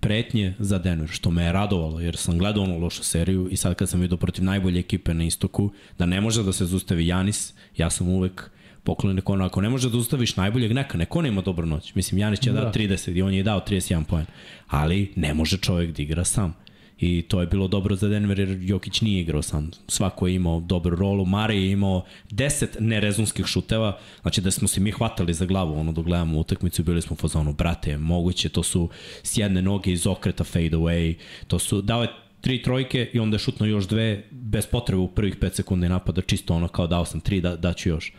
pretnje 0.00 0.54
za 0.58 0.78
Denver, 0.78 1.08
što 1.08 1.30
me 1.30 1.44
je 1.44 1.52
radovalo, 1.52 2.00
jer 2.00 2.16
sam 2.16 2.38
gledao 2.38 2.62
onu 2.62 2.78
lošu 2.78 3.02
seriju 3.04 3.48
i 3.50 3.56
sad 3.56 3.74
kad 3.74 3.88
sam 3.88 4.00
vidio 4.00 4.16
protiv 4.16 4.44
najbolje 4.44 4.80
ekipe 4.80 5.14
na 5.14 5.24
istoku, 5.24 5.70
da 5.98 6.06
ne 6.06 6.20
može 6.20 6.42
da 6.42 6.52
se 6.52 6.66
zustavi 6.66 7.06
Janis, 7.06 7.54
ja 7.76 7.90
sam 7.90 8.08
uvek 8.08 8.50
poklon 8.84 9.14
neko 9.14 9.32
ono, 9.32 9.44
ako 9.44 9.60
ne 9.60 9.68
može 9.68 9.90
da 9.90 9.98
ustaviš 9.98 10.36
najboljeg, 10.36 10.72
neka, 10.72 10.98
neko 10.98 11.22
ne 11.22 11.28
ima 11.28 11.42
dobro 11.42 11.66
noć. 11.66 11.94
Mislim, 11.94 12.18
Janis 12.18 12.40
će 12.40 12.52
da. 12.52 12.60
dao 12.60 12.72
30 12.72 13.16
i 13.16 13.22
on 13.22 13.34
je 13.34 13.42
dao 13.42 13.60
31 13.60 14.04
poen, 14.04 14.26
ali 14.68 15.12
ne 15.16 15.34
može 15.34 15.56
čovjek 15.56 15.96
da 15.96 16.02
igra 16.02 16.24
sam 16.24 16.54
i 16.98 17.22
to 17.22 17.40
je 17.40 17.46
bilo 17.46 17.68
dobro 17.68 17.96
za 17.96 18.08
Denver 18.08 18.38
jer 18.38 18.58
Jokić 18.60 19.00
nije 19.00 19.20
igrao 19.20 19.42
sam. 19.42 19.70
Svako 19.88 20.26
je 20.26 20.34
imao 20.34 20.60
dobru 20.60 20.96
rolu, 20.96 21.24
Mare 21.24 21.56
je 21.56 21.70
imao 21.70 22.04
10 22.30 22.66
nerezonskih 22.80 23.46
šuteva, 23.46 23.98
znači 24.22 24.40
da 24.40 24.50
smo 24.50 24.68
se 24.68 24.80
mi 24.80 24.90
hvatali 24.90 25.34
za 25.34 25.46
glavu 25.46 25.80
ono 25.80 25.92
dok 25.92 26.04
gledamo 26.04 26.38
utakmicu 26.38 26.82
bili 26.82 27.02
smo 27.02 27.14
u 27.14 27.16
fazonu, 27.16 27.52
brate, 27.52 27.98
moguće, 27.98 28.48
to 28.48 28.62
su 28.62 28.88
s 29.22 29.38
jedne 29.38 29.62
noge 29.62 29.92
iz 29.92 30.06
okreta 30.06 30.44
fade 30.44 30.70
away, 30.70 31.14
to 31.46 31.58
su, 31.58 31.82
dao 31.82 32.02
je 32.02 32.08
tri 32.40 32.62
trojke 32.62 33.10
i 33.12 33.18
onda 33.18 33.34
je 33.34 33.38
šutno 33.38 33.66
još 33.66 33.88
dve 33.88 34.24
bez 34.30 34.66
potrebe 34.66 35.00
u 35.00 35.08
prvih 35.08 35.36
5 35.36 35.52
sekundi 35.54 35.88
napada, 35.88 36.20
čisto 36.20 36.54
ono 36.54 36.68
kao 36.68 36.86
dao 36.86 37.04
sam 37.04 37.20
tri, 37.20 37.40
da, 37.40 37.56
daću 37.56 37.88
još. 37.88 38.12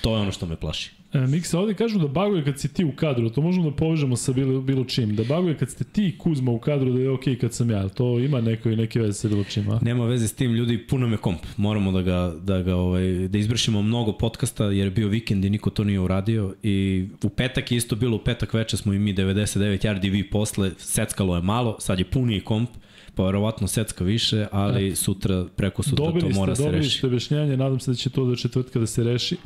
To 0.00 0.16
je 0.16 0.22
ono 0.22 0.32
što 0.32 0.46
me 0.46 0.56
plaši. 0.56 0.95
E, 1.12 1.26
Miksa, 1.26 1.58
ovde 1.58 1.74
kažu 1.74 1.98
da 1.98 2.08
baguje 2.08 2.44
kad 2.44 2.60
si 2.60 2.74
ti 2.74 2.84
u 2.84 2.92
kadru, 2.96 3.30
to 3.30 3.40
možemo 3.40 3.70
da 3.70 3.76
povežemo 3.76 4.16
sa 4.16 4.32
bilo, 4.32 4.60
bilo 4.60 4.84
čim. 4.84 5.16
Da 5.16 5.24
baguje 5.24 5.56
kad 5.56 5.70
ste 5.70 5.84
ti 5.84 6.14
Kuzma 6.18 6.52
u 6.52 6.58
kadru, 6.58 6.92
da 6.92 7.00
je 7.00 7.10
okej 7.10 7.34
okay 7.34 7.40
kad 7.40 7.54
sam 7.54 7.70
ja. 7.70 7.88
To 7.88 8.18
ima 8.18 8.40
neko 8.40 8.70
i 8.70 8.76
neke 8.76 9.00
veze 9.00 9.12
sa 9.12 9.28
bilo 9.28 9.44
čim, 9.44 9.70
a? 9.70 9.78
Nema 9.82 10.06
veze 10.06 10.28
s 10.28 10.34
tim, 10.34 10.52
ljudi, 10.52 10.78
puno 10.78 11.08
me 11.08 11.16
komp. 11.16 11.40
Moramo 11.56 11.92
da 11.92 12.02
ga, 12.02 12.34
da 12.42 12.62
ga 12.62 12.76
ovaj, 12.76 13.28
da 13.28 13.38
izbršimo 13.38 13.82
mnogo 13.82 14.12
podcasta, 14.12 14.64
jer 14.64 14.86
je 14.86 14.90
bio 14.90 15.08
vikend 15.08 15.44
i 15.44 15.50
niko 15.50 15.70
to 15.70 15.84
nije 15.84 16.00
uradio. 16.00 16.54
I 16.62 17.06
u 17.22 17.28
petak 17.28 17.72
je 17.72 17.76
isto 17.76 17.96
bilo, 17.96 18.16
u 18.16 18.20
petak 18.20 18.54
veče 18.54 18.76
smo 18.76 18.92
i 18.92 18.98
mi 18.98 19.14
99 19.14 19.86
yardi, 19.86 20.10
vi 20.10 20.30
posle, 20.30 20.70
seckalo 20.78 21.36
je 21.36 21.42
malo, 21.42 21.76
sad 21.80 21.98
je 21.98 22.04
puniji 22.04 22.40
komp 22.40 22.70
pa 23.14 23.24
verovatno 23.24 23.66
secka 23.66 24.04
više, 24.04 24.46
ali 24.52 24.88
e. 24.88 24.96
sutra, 24.96 25.46
preko 25.56 25.82
sutra 25.82 26.04
dobili 26.04 26.32
to 26.32 26.40
mora 26.40 26.54
ste, 26.54 26.62
se 26.62 26.70
reši. 26.70 26.76
Dobili 26.76 26.90
ste 26.90 27.06
objašnjanje, 27.06 27.56
nadam 27.56 27.80
se 27.80 27.90
da 27.90 27.94
će 27.94 28.10
to 28.10 28.24
do 28.24 28.36
četvrtka 28.36 28.78
da 28.78 28.86
se 28.86 29.04
reši. 29.04 29.36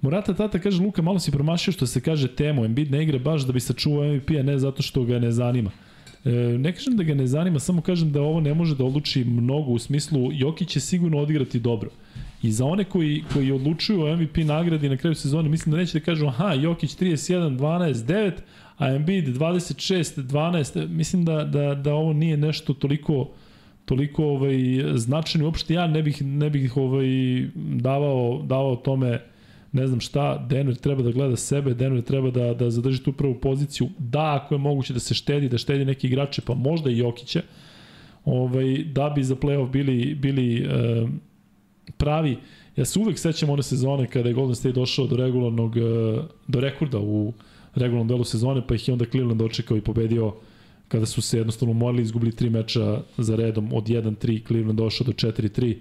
Morata 0.00 0.34
Tata 0.34 0.58
kaže, 0.58 0.82
Luka, 0.82 1.02
malo 1.02 1.18
si 1.18 1.30
promašio 1.30 1.72
što 1.72 1.86
se 1.86 2.00
kaže 2.00 2.28
temu. 2.28 2.64
Embiid 2.64 2.90
ne 2.90 3.02
igra 3.02 3.18
baš 3.18 3.42
da 3.42 3.52
bi 3.52 3.60
sačuvao 3.60 4.14
MVP-a, 4.14 4.42
ne 4.42 4.58
zato 4.58 4.82
što 4.82 5.04
ga 5.04 5.18
ne 5.18 5.32
zanima. 5.32 5.70
E, 6.24 6.30
ne 6.58 6.72
kažem 6.72 6.96
da 6.96 7.02
ga 7.02 7.14
ne 7.14 7.26
zanima, 7.26 7.58
samo 7.58 7.82
kažem 7.82 8.12
da 8.12 8.22
ovo 8.22 8.40
ne 8.40 8.54
može 8.54 8.76
da 8.76 8.84
odluči 8.84 9.24
mnogo 9.24 9.72
u 9.72 9.78
smislu 9.78 10.30
Jokić 10.32 10.68
će 10.68 10.80
sigurno 10.80 11.18
odigrati 11.18 11.60
dobro. 11.60 11.90
I 12.42 12.52
za 12.52 12.64
one 12.64 12.84
koji, 12.84 13.24
koji 13.32 13.52
odlučuju 13.52 14.02
o 14.02 14.16
MVP 14.16 14.36
nagradi 14.36 14.88
na 14.88 14.96
kraju 14.96 15.14
sezone, 15.14 15.48
mislim 15.48 15.70
da 15.70 15.78
neće 15.78 15.98
da 15.98 16.04
kažu 16.04 16.26
aha, 16.26 16.52
Jokić 16.52 16.96
31, 16.96 17.58
12, 17.58 17.94
9, 17.94 18.32
a 18.78 18.94
Embiid 18.94 19.26
26, 19.28 20.22
12, 20.22 20.88
mislim 20.88 21.24
da, 21.24 21.44
da, 21.44 21.74
da 21.74 21.94
ovo 21.94 22.12
nije 22.12 22.36
nešto 22.36 22.74
toliko 22.74 23.28
toliko 23.90 24.24
ovaj 24.24 24.56
značajno 24.94 25.46
uopšte 25.46 25.74
ja 25.74 25.86
ne 25.86 26.02
bih 26.02 26.22
ne 26.22 26.50
bih 26.50 26.76
ovaj 26.76 27.08
davao 27.54 28.42
davao 28.46 28.76
tome 28.76 29.18
ne 29.72 29.86
znam 29.86 30.00
šta, 30.00 30.46
Denver 30.48 30.76
treba 30.76 31.02
da 31.02 31.10
gleda 31.10 31.36
sebe, 31.36 31.74
Denver 31.74 32.02
treba 32.02 32.30
da, 32.30 32.54
da 32.54 32.70
zadrži 32.70 33.02
tu 33.02 33.12
prvu 33.12 33.34
poziciju, 33.40 33.88
da 33.98 34.34
ako 34.34 34.54
je 34.54 34.58
moguće 34.58 34.92
da 34.92 35.00
se 35.00 35.14
štedi, 35.14 35.48
da 35.48 35.58
štedi 35.58 35.84
neki 35.84 36.06
igrače, 36.06 36.42
pa 36.46 36.54
možda 36.54 36.90
i 36.90 36.98
Jokića, 36.98 37.42
ovaj, 38.24 38.84
da 38.84 39.10
bi 39.10 39.24
za 39.24 39.36
playoff 39.36 39.70
bili, 39.70 40.14
bili 40.14 40.56
e, 40.56 41.06
pravi. 41.96 42.36
Ja 42.76 42.84
se 42.84 42.98
uvek 42.98 43.18
sećam 43.18 43.50
one 43.50 43.62
sezone 43.62 44.06
kada 44.06 44.28
je 44.28 44.34
Golden 44.34 44.54
State 44.54 44.72
došao 44.72 45.06
do 45.06 45.16
regularnog, 45.16 45.76
e, 45.76 45.80
do 46.48 46.60
rekorda 46.60 46.98
u 46.98 47.32
regularnom 47.74 48.08
delu 48.08 48.24
sezone, 48.24 48.62
pa 48.66 48.74
ih 48.74 48.88
je 48.88 48.92
onda 48.92 49.04
Cleveland 49.04 49.40
dočekao 49.40 49.76
i 49.76 49.80
pobedio 49.80 50.34
kada 50.90 51.06
su 51.06 51.22
se 51.22 51.38
jednostavno 51.38 51.74
morali 51.74 52.02
izgubili 52.02 52.32
tri 52.32 52.50
meča 52.50 53.02
za 53.18 53.36
redom 53.36 53.72
od 53.72 53.84
1-3, 53.84 54.46
Cleveland 54.46 54.78
došao 54.78 55.04
do 55.04 55.12
4-3. 55.12 55.76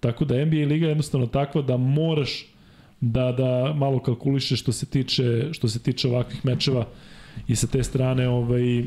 Tako 0.00 0.24
da 0.24 0.44
NBA 0.44 0.56
liga 0.56 0.86
je 0.86 0.90
jednostavno 0.90 1.26
takva 1.26 1.62
da 1.62 1.76
moraš 1.76 2.46
da 3.00 3.32
da 3.32 3.74
malo 3.76 3.98
kalkuliše 3.98 4.56
što 4.56 4.72
se 4.72 4.86
tiče 4.86 5.48
što 5.52 5.68
se 5.68 5.78
tiče 5.78 6.08
ovakvih 6.08 6.44
mečeva 6.44 6.86
i 7.48 7.56
sa 7.56 7.66
te 7.66 7.82
strane 7.82 8.28
ovaj 8.28 8.84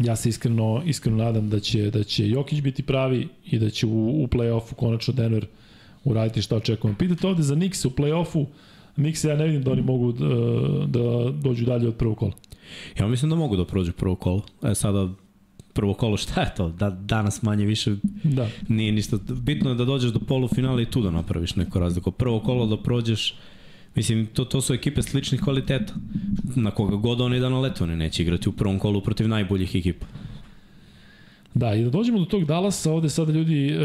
ja 0.00 0.16
se 0.16 0.28
iskreno 0.28 0.82
iskreno 0.86 1.24
nadam 1.24 1.50
da 1.50 1.60
će 1.60 1.90
da 1.90 2.04
će 2.04 2.28
Jokić 2.28 2.60
biti 2.60 2.82
pravi 2.82 3.28
i 3.46 3.58
da 3.58 3.70
će 3.70 3.86
u, 3.86 4.22
u 4.22 4.26
plej-ofu 4.26 4.74
konačno 4.74 5.14
Denver 5.14 5.46
uraditi 6.04 6.42
šta 6.42 6.56
očekujemo. 6.56 6.98
Pitate 6.98 7.26
ovde 7.26 7.42
za 7.42 7.54
Knicks 7.54 7.84
u 7.84 7.90
plej-ofu, 7.90 8.46
Knicks 8.94 9.24
ja 9.24 9.36
ne 9.36 9.46
vidim 9.46 9.62
da 9.62 9.72
oni 9.72 9.82
mogu 9.82 10.12
da, 10.12 10.26
da 10.86 11.30
dođu 11.30 11.64
dalje 11.64 11.88
od 11.88 11.94
prvog 11.94 12.18
kola. 12.18 12.32
Ja 12.98 13.06
mislim 13.06 13.30
da 13.30 13.36
mogu 13.36 13.56
da 13.56 13.64
prođu 13.64 13.92
prvo 13.92 14.14
kolo. 14.14 14.42
E 14.62 14.74
sada 14.74 15.08
prvo 15.72 15.94
kolo 15.94 16.16
šta 16.24 16.40
je 16.40 16.54
to? 16.56 16.68
Da, 16.68 16.90
danas 16.90 17.42
manje 17.42 17.64
više 17.64 17.96
da. 18.24 18.48
nije 18.68 18.92
ništa. 18.92 19.18
Bitno 19.42 19.70
je 19.70 19.76
da 19.76 19.84
dođeš 19.84 20.10
do 20.10 20.20
polufinala 20.20 20.82
i 20.82 20.90
tu 20.90 21.02
da 21.02 21.10
napraviš 21.10 21.56
neku 21.56 21.78
razliku. 21.78 22.10
Prvo 22.10 22.40
kolo 22.40 22.66
da 22.66 22.76
prođeš 22.76 23.34
Mislim, 23.94 24.26
to, 24.26 24.44
to 24.44 24.60
su 24.60 24.74
ekipe 24.74 25.02
sličnih 25.02 25.40
kvaliteta. 25.40 25.94
Na 26.56 26.70
koga 26.70 26.96
god 26.96 27.20
oni 27.20 27.40
da 27.40 27.48
nalete, 27.48 27.84
oni 27.84 27.96
neće 27.96 28.22
igrati 28.22 28.48
u 28.48 28.52
prvom 28.52 28.78
kolu 28.78 29.00
protiv 29.00 29.28
najboljih 29.28 29.74
ekipa. 29.74 30.06
Da, 31.54 31.74
i 31.74 31.84
da 31.84 31.90
dođemo 31.90 32.18
do 32.18 32.24
tog 32.24 32.44
Dallasa, 32.44 32.92
ovde 32.92 33.08
sada 33.08 33.32
ljudi, 33.32 33.68
e, 33.68 33.76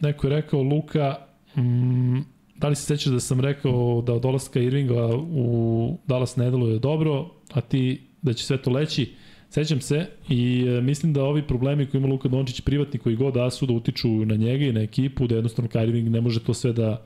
neko 0.00 0.26
je 0.26 0.30
rekao, 0.30 0.62
Luka, 0.62 1.16
mm, 1.56 2.20
da 2.56 2.68
li 2.68 2.76
se 2.76 2.82
sećaš 2.82 3.12
da 3.12 3.20
sam 3.20 3.40
rekao 3.40 4.02
da 4.06 4.14
od 4.14 4.22
dolaska 4.22 4.60
Irvinga 4.60 5.06
u 5.16 5.98
Dallas 6.06 6.36
ne 6.36 6.50
deluje 6.50 6.78
dobro, 6.78 7.30
a 7.52 7.60
ti 7.60 8.00
da 8.22 8.32
će 8.32 8.44
sve 8.44 8.62
to 8.62 8.70
leći? 8.70 9.12
Sećam 9.50 9.80
se 9.80 10.06
i 10.28 10.64
e, 10.68 10.80
mislim 10.80 11.12
da 11.12 11.24
ovi 11.24 11.42
problemi 11.42 11.86
koje 11.86 11.98
ima 11.98 12.08
Luka 12.08 12.28
Dončić, 12.28 12.60
privatni 12.60 12.98
koji 12.98 13.16
god 13.16 13.34
da 13.34 13.50
su, 13.50 13.66
da 13.66 13.72
utiču 13.72 14.08
na 14.08 14.36
njega 14.36 14.64
i 14.64 14.72
na 14.72 14.80
ekipu, 14.80 15.26
da 15.26 15.34
jednostavno 15.34 15.70
Kyrie 15.70 15.88
Irving 15.88 16.08
ne 16.08 16.20
može 16.20 16.40
to 16.40 16.54
sve 16.54 16.72
da 16.72 17.02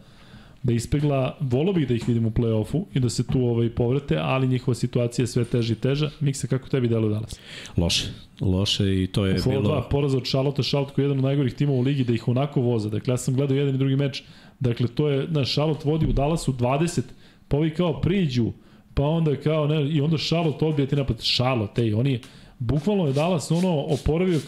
da 0.66 0.72
ispegla. 0.72 1.36
Volo 1.40 1.72
bih 1.72 1.88
da 1.88 1.94
ih 1.94 2.08
vidim 2.08 2.26
u 2.26 2.30
play-offu 2.30 2.84
i 2.94 3.00
da 3.00 3.08
se 3.08 3.26
tu 3.26 3.40
ovaj 3.40 3.70
povrate, 3.70 4.18
ali 4.20 4.48
njihova 4.48 4.74
situacija 4.74 5.22
je 5.22 5.26
sve 5.26 5.44
teža 5.44 5.72
i 5.72 5.76
teža. 5.76 6.10
Miksa, 6.20 6.46
kako 6.46 6.68
tebi 6.68 6.88
deluje 6.88 7.14
danas? 7.14 7.40
Loše. 7.76 8.06
Loše 8.40 9.02
i 9.02 9.06
to 9.06 9.26
je 9.26 9.34
Ufo, 9.34 9.50
bilo... 9.50 9.62
Dva 9.62 9.82
poraza 9.90 10.16
od 10.16 10.24
Charlotte, 10.24 10.62
Charlotte 10.62 10.94
koji 10.94 11.04
je 11.04 11.06
jedan 11.06 11.18
od 11.18 11.24
najgorih 11.24 11.54
timova 11.54 11.78
u 11.78 11.82
ligi, 11.82 12.04
da 12.04 12.12
ih 12.12 12.28
onako 12.28 12.60
voza. 12.60 12.88
Dakle, 12.88 13.12
ja 13.12 13.16
sam 13.16 13.34
gledao 13.34 13.56
jedan 13.56 13.74
i 13.74 13.78
drugi 13.78 13.96
meč. 13.96 14.22
Dakle, 14.60 14.88
to 14.88 15.08
je, 15.08 15.26
na, 15.28 15.44
Charlotte 15.44 15.88
vodi 15.88 16.06
u 16.06 16.12
Dallasu 16.12 16.52
20, 16.52 17.02
pa 17.48 17.56
ovi 17.56 17.70
kao 17.70 18.00
priđu, 18.00 18.52
pa 18.96 19.02
onda 19.02 19.36
kao, 19.36 19.66
ne, 19.66 19.90
i 19.90 20.00
onda 20.00 20.16
Charlotte 20.18 20.64
odbija 20.64 20.88
ti 20.88 20.96
napad. 20.96 21.20
Charlotte, 21.36 21.82
ej, 21.82 21.94
oni, 21.94 22.20
bukvalno 22.58 23.06
je 23.06 23.12
Dallas 23.12 23.50
ono 23.50 23.80
oporavio 23.80 24.40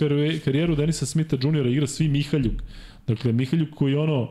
karijeru 0.44 0.76
Denisa 0.76 1.06
Smitha 1.06 1.36
Jr. 1.42 1.66
igra 1.66 1.86
svi 1.86 2.08
Mihaljuk. 2.08 2.62
Dakle, 3.06 3.32
Mihaljuk 3.32 3.70
koji 3.74 3.94
ono, 3.94 4.28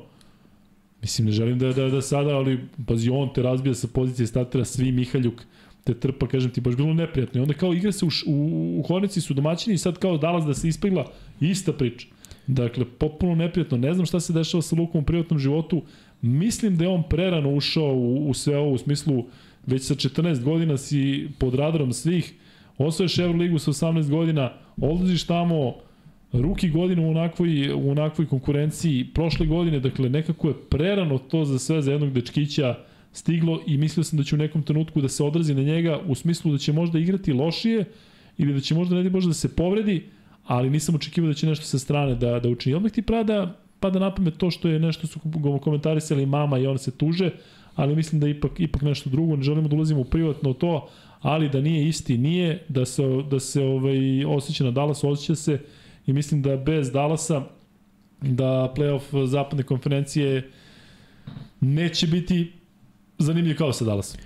Mislim, 1.01 1.25
ne 1.25 1.31
želim 1.31 1.59
da, 1.59 1.73
da, 1.73 1.89
da 1.89 2.01
sada, 2.01 2.29
ali 2.35 2.59
pazi, 2.87 3.09
on 3.09 3.29
te 3.33 3.41
razbija 3.41 3.75
sa 3.75 3.87
pozicije 3.87 4.27
startera, 4.27 4.65
svi 4.65 4.91
Mihaljuk 4.91 5.45
te 5.83 5.93
trpa, 5.93 6.27
kažem 6.27 6.51
ti, 6.51 6.61
baš 6.61 6.75
bilo 6.75 6.93
neprijatno. 6.93 7.39
I 7.39 7.41
onda 7.41 7.53
kao 7.53 7.73
igra 7.73 7.91
se 7.91 8.05
u, 8.05 8.09
u, 8.27 8.79
u 8.79 8.83
Hornici 8.87 9.21
su 9.21 9.33
domaćini 9.33 9.75
i 9.75 9.77
sad 9.77 9.99
kao 9.99 10.17
Dallas 10.17 10.45
da 10.45 10.53
se 10.53 10.67
ispegla, 10.67 11.05
ista 11.39 11.73
priča. 11.73 12.07
Dakle, 12.47 12.85
potpuno 12.85 13.35
neprijatno. 13.35 13.77
Ne 13.77 13.93
znam 13.93 14.05
šta 14.05 14.19
se 14.19 14.33
dešava 14.33 14.61
sa 14.61 14.75
Lukom 14.75 15.01
u 15.01 15.05
privatnom 15.05 15.39
životu. 15.39 15.81
Mislim 16.21 16.77
da 16.77 16.83
je 16.83 16.89
on 16.89 17.03
prerano 17.09 17.53
ušao 17.53 17.93
u, 17.93 18.29
u 18.29 18.33
sve 18.33 18.57
ovo, 18.57 18.71
u 18.71 18.77
smislu 18.77 19.25
već 19.67 19.83
sa 19.83 19.95
14 19.95 20.43
godina 20.43 20.77
si 20.77 21.27
pod 21.39 21.55
radarom 21.55 21.93
svih, 21.93 22.33
osvoješ 22.77 23.19
Euroligu 23.19 23.59
sa 23.59 23.71
18 23.71 24.09
godina, 24.09 24.53
odlaziš 24.81 25.23
tamo, 25.23 25.75
ruki 26.33 26.69
godinu 26.69 27.07
u 27.07 27.09
onakvoj, 27.09 27.73
u 27.73 27.91
onakvoj 27.91 28.27
konkurenciji 28.27 29.07
prošle 29.13 29.45
godine, 29.45 29.79
dakle 29.79 30.09
nekako 30.09 30.47
je 30.47 30.53
prerano 30.69 31.17
to 31.17 31.45
za 31.45 31.59
sve 31.59 31.81
za 31.81 31.91
jednog 31.91 32.11
dečkića 32.13 32.75
stiglo 33.13 33.61
i 33.67 33.77
mislio 33.77 34.03
sam 34.03 34.17
da 34.17 34.23
će 34.23 34.35
u 34.35 34.37
nekom 34.37 34.63
trenutku 34.63 35.01
da 35.01 35.09
se 35.09 35.23
odrazi 35.23 35.55
na 35.55 35.61
njega 35.61 35.99
u 36.07 36.15
smislu 36.15 36.51
da 36.51 36.57
će 36.57 36.73
možda 36.73 36.99
igrati 36.99 37.33
lošije 37.33 37.85
ili 38.37 38.53
da 38.53 38.59
će 38.59 38.75
možda 38.75 38.95
ne 38.95 39.09
možda 39.09 39.27
da 39.27 39.33
se 39.33 39.55
povredi, 39.55 40.05
ali 40.45 40.69
nisam 40.69 40.95
očekivao 40.95 41.27
da 41.27 41.33
će 41.33 41.47
nešto 41.47 41.65
sa 41.65 41.79
strane 41.79 42.15
da, 42.15 42.39
da 42.39 42.49
učini. 42.49 42.75
Odmah 42.75 42.91
ti 42.91 43.01
prada, 43.01 43.55
pada 43.79 43.99
na 43.99 44.15
pamet 44.15 44.37
to 44.37 44.51
što 44.51 44.67
je 44.67 44.79
nešto 44.79 45.07
su 45.07 45.19
komentarisali 45.61 46.25
mama 46.25 46.57
i 46.57 46.67
ona 46.67 46.77
se 46.77 46.91
tuže, 46.91 47.31
ali 47.77 47.95
mislim 47.95 48.21
da 48.21 48.27
ipak, 48.27 48.59
ipak 48.59 48.81
nešto 48.81 49.09
drugo, 49.09 49.35
ne 49.35 49.43
želimo 49.43 49.67
da 49.67 49.75
ulazimo 49.75 50.01
u 50.01 50.05
privatno 50.05 50.53
to, 50.53 50.89
ali 51.21 51.49
da 51.49 51.61
nije 51.61 51.87
isti, 51.87 52.17
nije, 52.17 52.65
da 52.67 52.85
se, 52.85 53.03
da 53.29 53.39
se 53.39 53.63
ovaj, 53.63 54.25
osjeća 54.25 54.63
na 54.63 54.71
Dallas, 54.71 55.03
osjeća 55.03 55.35
se 55.35 55.59
i 56.05 56.13
mislim 56.13 56.41
da 56.41 56.57
bez 56.57 56.91
Dallasa 56.91 57.43
da 58.21 58.73
playoff 58.77 59.25
zapadne 59.25 59.63
konferencije 59.63 60.49
neće 61.59 62.07
biti 62.07 62.51
zanimljiv 63.17 63.57
kao 63.57 63.73
sa 63.73 63.85
Dallasom. 63.85 64.19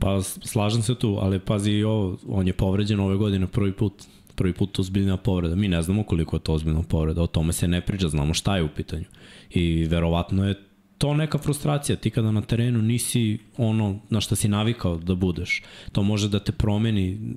Pa 0.00 0.22
slažem 0.22 0.82
se 0.82 0.94
tu, 0.94 1.18
ali 1.20 1.38
pazi 1.38 1.70
i 1.70 1.84
ovo, 1.84 2.18
on 2.28 2.46
je 2.46 2.52
povređen 2.52 3.00
ove 3.00 3.16
godine 3.16 3.46
prvi 3.46 3.72
put 3.72 3.92
prvi 4.38 4.52
put 4.52 4.78
ozbiljna 4.78 5.16
povreda. 5.16 5.54
Mi 5.54 5.68
ne 5.68 5.82
znamo 5.82 6.02
koliko 6.02 6.36
je 6.36 6.40
to 6.40 6.52
ozbiljna 6.52 6.82
povreda, 6.82 7.22
o 7.22 7.26
tome 7.26 7.52
se 7.52 7.68
ne 7.68 7.80
priča, 7.80 8.08
znamo 8.08 8.34
šta 8.34 8.56
je 8.56 8.62
u 8.62 8.68
pitanju. 8.68 9.04
I 9.50 9.84
verovatno 9.84 10.48
je 10.48 10.54
to 10.98 11.14
neka 11.14 11.38
frustracija, 11.38 11.96
ti 11.96 12.10
kada 12.10 12.32
na 12.32 12.42
terenu 12.42 12.82
nisi 12.82 13.38
ono 13.56 13.98
na 14.10 14.20
što 14.20 14.36
si 14.36 14.48
navikao 14.48 14.96
da 14.96 15.14
budeš. 15.14 15.62
To 15.92 16.02
može 16.02 16.28
da 16.28 16.40
te 16.40 16.52
promeni 16.52 17.36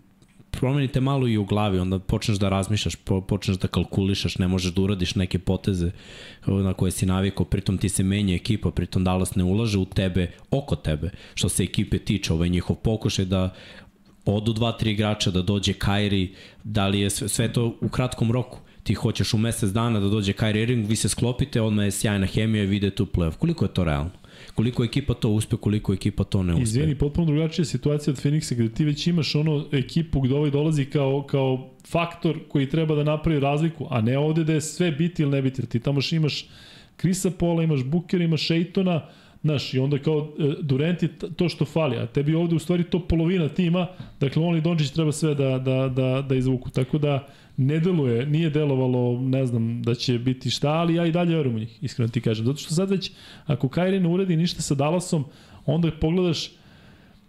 promenite 0.51 1.01
malo 1.01 1.27
i 1.27 1.37
u 1.37 1.45
glavi, 1.45 1.79
onda 1.79 1.99
počneš 1.99 2.37
da 2.37 2.49
razmišljaš, 2.49 2.95
počneš 3.27 3.57
da 3.57 3.67
kalkulišaš, 3.67 4.37
ne 4.37 4.47
možeš 4.47 4.73
da 4.73 4.81
uradiš 4.81 5.15
neke 5.15 5.39
poteze 5.39 5.91
na 6.45 6.73
koje 6.73 6.91
si 6.91 7.05
navikao, 7.05 7.45
pritom 7.45 7.77
ti 7.77 7.89
se 7.89 8.03
menja 8.03 8.35
ekipa, 8.35 8.71
pritom 8.71 9.03
Dallas 9.03 9.35
ne 9.35 9.43
ulaže 9.43 9.77
u 9.77 9.85
tebe, 9.85 10.31
oko 10.51 10.75
tebe, 10.75 11.09
što 11.33 11.49
se 11.49 11.63
ekipe 11.63 11.99
tiče, 11.99 12.33
ovaj 12.33 12.49
njihov 12.49 12.75
pokušaj 12.75 13.25
da 13.25 13.53
odu 14.25 14.53
dva, 14.53 14.71
tri 14.71 14.91
igrača, 14.91 15.31
da 15.31 15.41
dođe 15.41 15.73
Kairi, 15.73 16.33
da 16.63 16.87
li 16.87 16.99
je 16.99 17.09
sve, 17.09 17.29
sve 17.29 17.53
to 17.53 17.77
u 17.81 17.89
kratkom 17.89 18.31
roku 18.31 18.59
ti 18.83 18.93
hoćeš 18.93 19.33
u 19.33 19.37
mesec 19.37 19.69
dana 19.69 19.99
da 19.99 20.09
dođe 20.09 20.33
Kyrie 20.33 20.61
Irving, 20.61 20.89
vi 20.89 20.95
se 20.95 21.09
sklopite, 21.09 21.61
odmah 21.61 21.85
je 21.85 21.91
sjajna 21.91 22.25
hemija 22.25 22.63
i 22.63 22.67
vide 22.67 22.89
tu 22.89 23.05
playoff. 23.05 23.37
Koliko 23.37 23.65
je 23.65 23.73
to 23.73 23.83
realno? 23.83 24.11
Koliko 24.55 24.83
ekipa 24.83 25.13
to 25.13 25.29
uspe, 25.29 25.55
koliko 25.57 25.93
ekipa 25.93 26.23
to 26.23 26.43
ne 26.43 26.53
uspe. 26.53 26.63
Izvini, 26.63 26.95
potpuno 26.95 27.27
drugačija 27.27 27.65
situacija 27.65 28.11
od 28.11 28.23
Phoenixa 28.23 28.55
gde 28.55 28.69
ti 28.69 28.85
već 28.85 29.07
imaš 29.07 29.35
ono 29.35 29.65
ekipu 29.71 30.21
gde 30.21 30.35
ovaj 30.35 30.51
dolazi 30.51 30.85
kao, 30.85 31.23
kao 31.29 31.69
faktor 31.87 32.39
koji 32.47 32.69
treba 32.69 32.95
da 32.95 33.03
napravi 33.03 33.39
razliku, 33.39 33.87
a 33.89 34.01
ne 34.01 34.17
ovde 34.17 34.43
da 34.43 34.53
je 34.53 34.61
sve 34.61 34.91
biti 34.91 35.21
ili 35.21 35.31
ne 35.31 35.41
biti. 35.41 35.65
Ti 35.65 35.79
tamo 35.79 35.99
imaš 36.11 36.49
Krisa 36.97 37.31
Pola, 37.31 37.63
imaš 37.63 37.83
Bukera, 37.83 38.23
imaš 38.23 38.51
Ejtona, 38.51 39.01
Znaš, 39.43 39.73
i 39.73 39.79
onda 39.79 39.97
kao 39.97 40.33
e, 40.39 40.53
Durant 40.61 41.03
je 41.03 41.09
to 41.35 41.49
što 41.49 41.65
fali, 41.65 41.97
a 41.97 42.05
tebi 42.05 42.35
ovde 42.35 42.55
u 42.55 42.59
stvari 42.59 42.83
to 42.83 42.99
polovina 42.99 43.49
tima, 43.49 43.87
dakle 44.19 44.43
on 44.43 44.57
i 44.57 44.61
Dončić 44.61 44.91
treba 44.91 45.11
sve 45.11 45.35
da, 45.35 45.59
da, 45.59 45.87
da, 45.87 46.21
da 46.21 46.35
izvuku. 46.35 46.69
Tako 46.69 46.97
da 46.97 47.27
ne 47.61 47.79
deluje, 47.79 48.25
nije 48.25 48.49
delovalo, 48.49 49.21
ne 49.21 49.45
znam, 49.45 49.83
da 49.83 49.95
će 49.95 50.19
biti 50.19 50.49
šta, 50.49 50.69
ali 50.69 50.95
ja 50.95 51.05
i 51.05 51.11
dalje 51.11 51.35
verujem 51.35 51.55
u 51.55 51.59
njih, 51.59 51.83
iskreno 51.83 52.09
ti 52.11 52.21
kažem. 52.21 52.45
Zato 52.45 52.57
što 52.57 52.73
sad 52.73 52.89
već, 52.89 53.11
ako 53.45 53.69
Kairi 53.69 53.99
ne 53.99 54.09
uradi 54.09 54.37
ništa 54.37 54.61
sa 54.61 54.75
Dallasom, 54.75 55.25
onda 55.65 55.91
pogledaš 55.91 56.51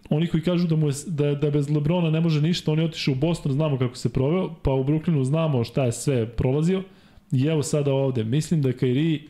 oni 0.09 0.27
koji 0.27 0.43
kažu 0.43 0.67
da 0.67 0.75
mu 0.75 0.87
je, 0.87 0.93
da, 1.07 1.35
da 1.35 1.51
bez 1.51 1.69
Lebrona 1.69 2.09
ne 2.09 2.21
može 2.21 2.41
ništa, 2.41 2.71
on 2.71 2.79
je 2.79 2.85
otišao 2.85 3.11
u 3.11 3.15
Boston, 3.15 3.51
znamo 3.51 3.77
kako 3.77 3.95
se 3.95 4.13
proveo, 4.13 4.55
pa 4.63 4.71
u 4.71 4.83
Brooklynu 4.83 5.23
znamo 5.23 5.63
šta 5.63 5.85
je 5.85 5.91
sve 5.91 6.29
prolazio. 6.29 6.83
I 7.31 7.45
evo 7.45 7.63
sada 7.63 7.93
ovde, 7.93 8.23
mislim 8.23 8.61
da 8.61 8.73
Kairi 8.73 9.27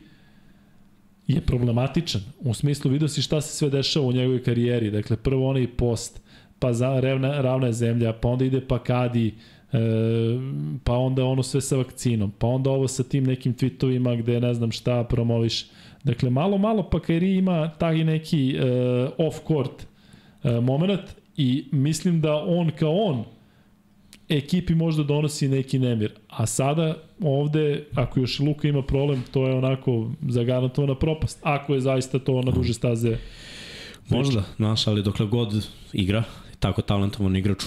je 1.28 1.42
problematičan. 1.42 2.22
U 2.40 2.54
smislu 2.54 2.92
vidio 2.92 3.08
si 3.08 3.22
šta 3.22 3.42
se 3.42 3.58
sve 3.58 3.70
dešava 3.70 4.06
u 4.06 4.12
njegovoj 4.12 4.44
karijeri. 4.44 4.92
Dakle, 4.92 5.18
prvo 5.18 5.50
onaj 5.50 5.68
post, 5.68 6.22
pa 6.60 6.74
za, 6.74 7.00
ravna, 7.00 7.42
ravna 7.42 7.68
je 7.68 7.74
zemlja, 7.74 8.14
pa 8.14 8.28
onda 8.28 8.46
ide 8.46 8.62
pa 8.68 8.80
Kadi, 8.84 9.34
e, 9.74 9.78
pa 10.84 10.94
onda 10.94 11.26
ono 11.26 11.44
sve 11.44 11.62
sa 11.62 11.78
vakcinom, 11.78 12.32
pa 12.40 12.48
onda 12.48 12.70
ovo 12.70 12.88
sa 12.88 13.04
tim 13.04 13.24
nekim 13.24 13.56
tweetovima 13.56 14.18
gde 14.22 14.40
ne 14.40 14.54
znam 14.54 14.72
šta 14.72 15.04
promoviš. 15.04 15.66
Dakle, 16.04 16.30
malo, 16.30 16.58
malo 16.58 16.90
pa 16.90 17.00
Kairi 17.00 17.36
ima 17.36 17.72
taj 17.78 18.04
neki 18.04 18.56
e, 18.56 18.62
off-court 19.18 19.86
e, 20.44 20.60
moment 20.62 21.02
i 21.38 21.66
mislim 21.72 22.22
da 22.22 22.36
on 22.36 22.72
kao 22.80 22.96
on 22.96 23.24
ekipi 24.30 24.76
možda 24.76 25.04
donosi 25.04 25.48
neki 25.48 25.80
nemir. 25.80 26.12
A 26.28 26.46
sada 26.46 26.98
ovde, 27.22 27.86
ako 27.96 28.20
još 28.20 28.40
Luka 28.40 28.68
ima 28.68 28.82
problem, 28.82 29.24
to 29.32 29.48
je 29.48 29.54
onako 29.54 30.12
zagarantovana 30.30 30.96
propast. 30.96 31.40
Ako 31.44 31.74
je 31.74 31.82
zaista 31.82 32.20
to 32.20 32.42
na 32.42 32.52
duže 32.52 32.74
staze 32.74 33.18
Možda, 34.10 34.44
znaš, 34.56 34.88
ali 34.88 35.04
dokle 35.04 35.26
god 35.26 35.68
igra, 35.94 36.24
tako 36.60 36.82
talentovan 36.82 37.36
igrač 37.36 37.64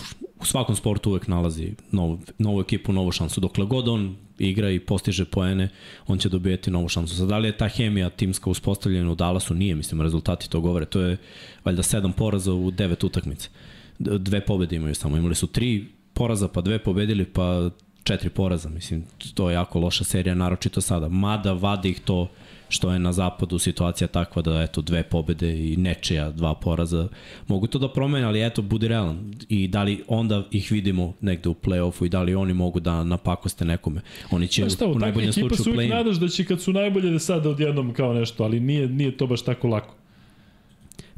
svakom 0.46 0.76
sportu 0.76 1.10
uvek 1.10 1.28
nalazi 1.28 1.74
novu, 1.92 2.18
novu 2.38 2.60
ekipu, 2.60 2.92
novu 2.92 3.12
šansu. 3.12 3.40
Dokle 3.40 3.66
god 3.66 3.88
on 3.88 4.16
igra 4.38 4.70
i 4.70 4.80
postiže 4.80 5.24
poene, 5.24 5.68
on 6.06 6.18
će 6.18 6.28
dobijeti 6.28 6.70
novu 6.70 6.88
šansu. 6.88 7.16
Sad, 7.16 7.28
da 7.28 7.38
li 7.38 7.48
je 7.48 7.56
ta 7.56 7.68
hemija 7.68 8.10
timska 8.10 8.50
uspostavljena 8.50 9.12
u 9.12 9.14
Dallasu? 9.14 9.54
Nije, 9.54 9.74
mislim, 9.74 10.00
rezultati 10.00 10.50
to 10.50 10.60
govore. 10.60 10.86
To 10.86 11.00
je 11.00 11.16
valjda 11.64 11.82
sedam 11.82 12.12
poraza 12.12 12.52
u 12.52 12.70
devet 12.70 13.04
utakmica. 13.04 13.48
Dve 13.98 14.40
pobede 14.40 14.76
imaju 14.76 14.94
samo. 14.94 15.16
Imali 15.16 15.34
su 15.34 15.46
tri 15.46 15.86
poraza, 16.14 16.48
pa 16.48 16.60
dve 16.60 16.78
pobedili, 16.78 17.24
pa 17.24 17.70
četiri 18.04 18.30
poraza. 18.30 18.68
Mislim, 18.68 19.04
to 19.34 19.50
je 19.50 19.54
jako 19.54 19.78
loša 19.78 20.04
serija, 20.04 20.34
naročito 20.34 20.80
sada. 20.80 21.08
Mada 21.08 21.52
vadi 21.52 21.90
ih 21.90 22.00
to 22.00 22.28
što 22.68 22.92
je 22.92 22.98
na 22.98 23.12
zapadu 23.12 23.58
situacija 23.58 24.08
takva 24.08 24.42
da 24.42 24.62
eto 24.62 24.82
dve 24.82 25.02
pobede 25.02 25.72
i 25.72 25.76
nečija 25.76 26.30
dva 26.30 26.54
poraza 26.54 27.08
mogu 27.48 27.66
to 27.66 27.78
da 27.78 27.88
promene, 27.88 28.26
ali 28.26 28.46
eto 28.46 28.62
budi 28.62 28.88
realan 28.88 29.34
i 29.48 29.68
da 29.68 29.82
li 29.82 30.02
onda 30.08 30.44
ih 30.50 30.72
vidimo 30.72 31.12
negde 31.20 31.48
u 31.48 31.54
play-offu 31.54 32.06
i 32.06 32.08
da 32.08 32.22
li 32.22 32.34
oni 32.34 32.54
mogu 32.54 32.80
da 32.80 33.04
napakoste 33.04 33.64
nekome. 33.64 34.00
Oni 34.30 34.48
će 34.48 34.70
šta, 34.70 34.86
u 34.86 34.98
najboljem 34.98 35.32
slučaju 35.32 35.48
play-in. 35.48 35.80
Ekipa 35.80 35.96
su 35.96 36.04
nadaš 36.04 36.16
da 36.16 36.28
će 36.28 36.44
kad 36.44 36.60
su 36.60 36.72
najbolje 36.72 37.10
da 37.10 37.18
sada 37.18 37.50
odjednom 37.50 37.92
kao 37.92 38.14
nešto, 38.14 38.44
ali 38.44 38.60
nije, 38.60 38.88
nije 38.88 39.16
to 39.16 39.26
baš 39.26 39.42
tako 39.42 39.68
lako. 39.68 39.94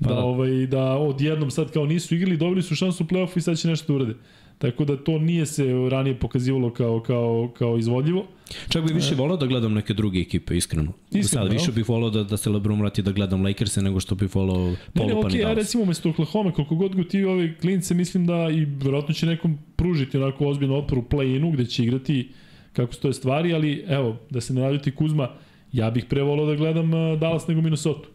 Pa 0.02 0.09
da, 0.09 0.15
da, 0.15 0.20
ovaj, 0.20 0.67
da 0.67 0.97
odjednom 0.97 1.51
sad 1.51 1.73
kao 1.73 1.86
nisu 1.86 2.15
igrali, 2.15 2.36
dobili 2.36 2.62
su 2.62 2.75
šansu 2.75 3.05
u 3.05 3.07
play-offu 3.07 3.39
i 3.39 3.41
sad 3.41 3.59
će 3.59 3.68
nešto 3.68 3.93
da 3.93 3.97
urade. 3.97 4.15
Tako 4.58 4.84
da 4.84 4.96
to 4.96 5.18
nije 5.18 5.46
se 5.46 5.64
ranije 5.90 6.18
pokazivalo 6.18 6.72
kao, 6.72 7.00
kao, 7.00 7.52
kao 7.58 7.78
izvodljivo. 7.78 8.26
Čak 8.68 8.84
bih 8.84 8.94
više 8.94 9.14
e. 9.14 9.16
volao 9.16 9.36
da 9.36 9.46
gledam 9.46 9.74
neke 9.74 9.94
druge 9.94 10.20
ekipe, 10.20 10.56
iskreno. 10.56 10.92
iskreno 11.10 11.46
Sad, 11.46 11.52
više 11.52 11.72
bih 11.72 11.88
volao 11.88 12.10
da, 12.10 12.24
da 12.24 12.36
se 12.36 12.50
LeBron 12.50 12.80
vrati 12.80 13.02
da 13.02 13.12
gledam 13.12 13.42
Lakers-e 13.42 13.82
nego 13.82 14.00
što 14.00 14.14
bih 14.14 14.34
volao 14.34 14.74
Polo 14.94 15.08
ne, 15.08 15.14
ne, 15.14 15.20
okay, 15.20 15.40
ja 15.40 15.54
recimo 15.54 15.82
umesto 15.82 16.10
Oklahoma, 16.10 16.52
koliko 16.52 16.74
god 16.74 16.96
go 16.96 17.04
ti 17.04 17.24
ove 17.24 17.56
klince, 17.58 17.94
mislim 17.94 18.26
da 18.26 18.48
i 18.50 18.64
verovatno 18.64 19.14
će 19.14 19.26
nekom 19.26 19.58
pružiti 19.76 20.16
onako 20.16 20.46
ozbiljno 20.46 20.78
otpor 20.78 20.98
u 20.98 21.02
play-inu 21.02 21.52
gde 21.52 21.66
će 21.66 21.84
igrati 21.84 22.28
kako 22.72 22.92
stoje 22.92 23.14
stvari, 23.14 23.54
ali 23.54 23.84
evo, 23.88 24.16
da 24.30 24.40
se 24.40 24.54
ne 24.54 24.60
naljuti 24.60 24.90
Kuzma, 24.90 25.28
ja 25.72 25.90
bih 25.90 26.04
pre 26.08 26.22
volao 26.22 26.46
da 26.46 26.54
gledam 26.54 26.90
Dallas 27.20 27.46
nego 27.48 27.60
Minnesota. 27.60 28.08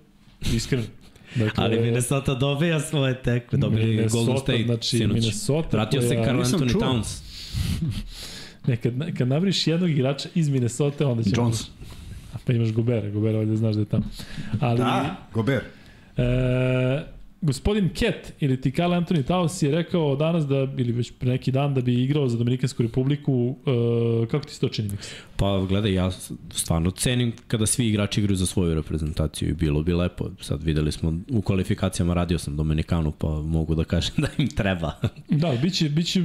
Iskreno. 0.56 0.84
Dakle, 1.36 1.64
Ali 1.64 1.80
Minnesota 1.80 2.34
dobija 2.34 2.80
svoje 2.80 3.16
tekme, 3.16 3.60
dobili 3.60 4.08
Golden 4.12 4.38
State 4.38 4.64
znači, 4.66 4.98
sinoć. 4.98 5.14
Minnesota 5.14 5.78
Vratio 5.78 6.02
se 6.02 6.22
Carl 6.26 6.40
Anthony 6.40 6.74
Towns. 6.74 7.22
ne, 8.68 8.78
kad, 8.78 8.94
kad 9.18 9.28
navriš 9.28 9.68
jednog 9.68 9.90
igrača 9.90 10.30
iz 10.36 10.50
Minnesota, 10.50 11.08
onda 11.08 11.24
će... 11.24 11.30
Jones. 11.36 11.62
A 12.34 12.38
pa 12.46 12.54
imaš 12.54 12.72
Gobera, 12.72 13.10
Gobera 13.10 13.40
ovdje 13.40 13.58
znaš 13.58 13.76
da 13.76 13.82
je 13.82 13.86
tamo. 13.86 14.04
Ali, 14.60 14.78
da, 14.78 15.16
Gober. 15.34 15.62
E, 16.18 17.04
gospodin 17.44 17.90
Ket 17.90 18.34
ili 18.40 18.62
ti 18.62 18.72
Karl 18.72 18.92
Anthony 18.92 19.24
Towns 19.24 19.66
je 19.66 19.72
rekao 19.72 20.16
danas 20.16 20.46
da, 20.48 20.68
ili 20.78 20.92
već 20.92 21.12
pre 21.20 21.30
neki 21.30 21.52
dan 21.52 21.74
da 21.74 21.82
bi 21.82 22.04
igrao 22.04 22.30
za 22.30 22.38
Dominikansku 22.38 22.84
republiku. 22.84 23.34
Uh, 23.34 24.28
kako 24.28 24.46
ti 24.46 24.54
se 24.54 24.60
to 24.60 24.70
čini, 24.70 24.90
Miks? 24.90 25.12
Pa 25.36 25.66
gledaj, 25.70 25.94
ja 25.94 26.12
stvarno 26.52 26.92
cenim 26.92 27.34
kada 27.48 27.66
svi 27.66 27.88
igrači 27.88 28.20
igraju 28.22 28.36
za 28.36 28.46
svoju 28.46 28.76
reprezentaciju 28.76 29.50
i 29.50 29.54
bilo 29.54 29.84
bi 29.84 29.94
lepo. 29.94 30.30
Sad 30.42 30.64
videli 30.64 30.92
smo 30.92 31.14
u 31.32 31.42
kvalifikacijama, 31.42 32.14
radio 32.14 32.38
sam 32.40 32.58
Dominikanu, 32.58 33.12
pa 33.12 33.28
mogu 33.28 33.76
da 33.76 33.84
kažem 33.84 34.16
da 34.24 34.28
im 34.38 34.48
treba. 34.48 34.92
da, 35.30 35.58
biće, 35.62 35.90
biće 35.90 36.22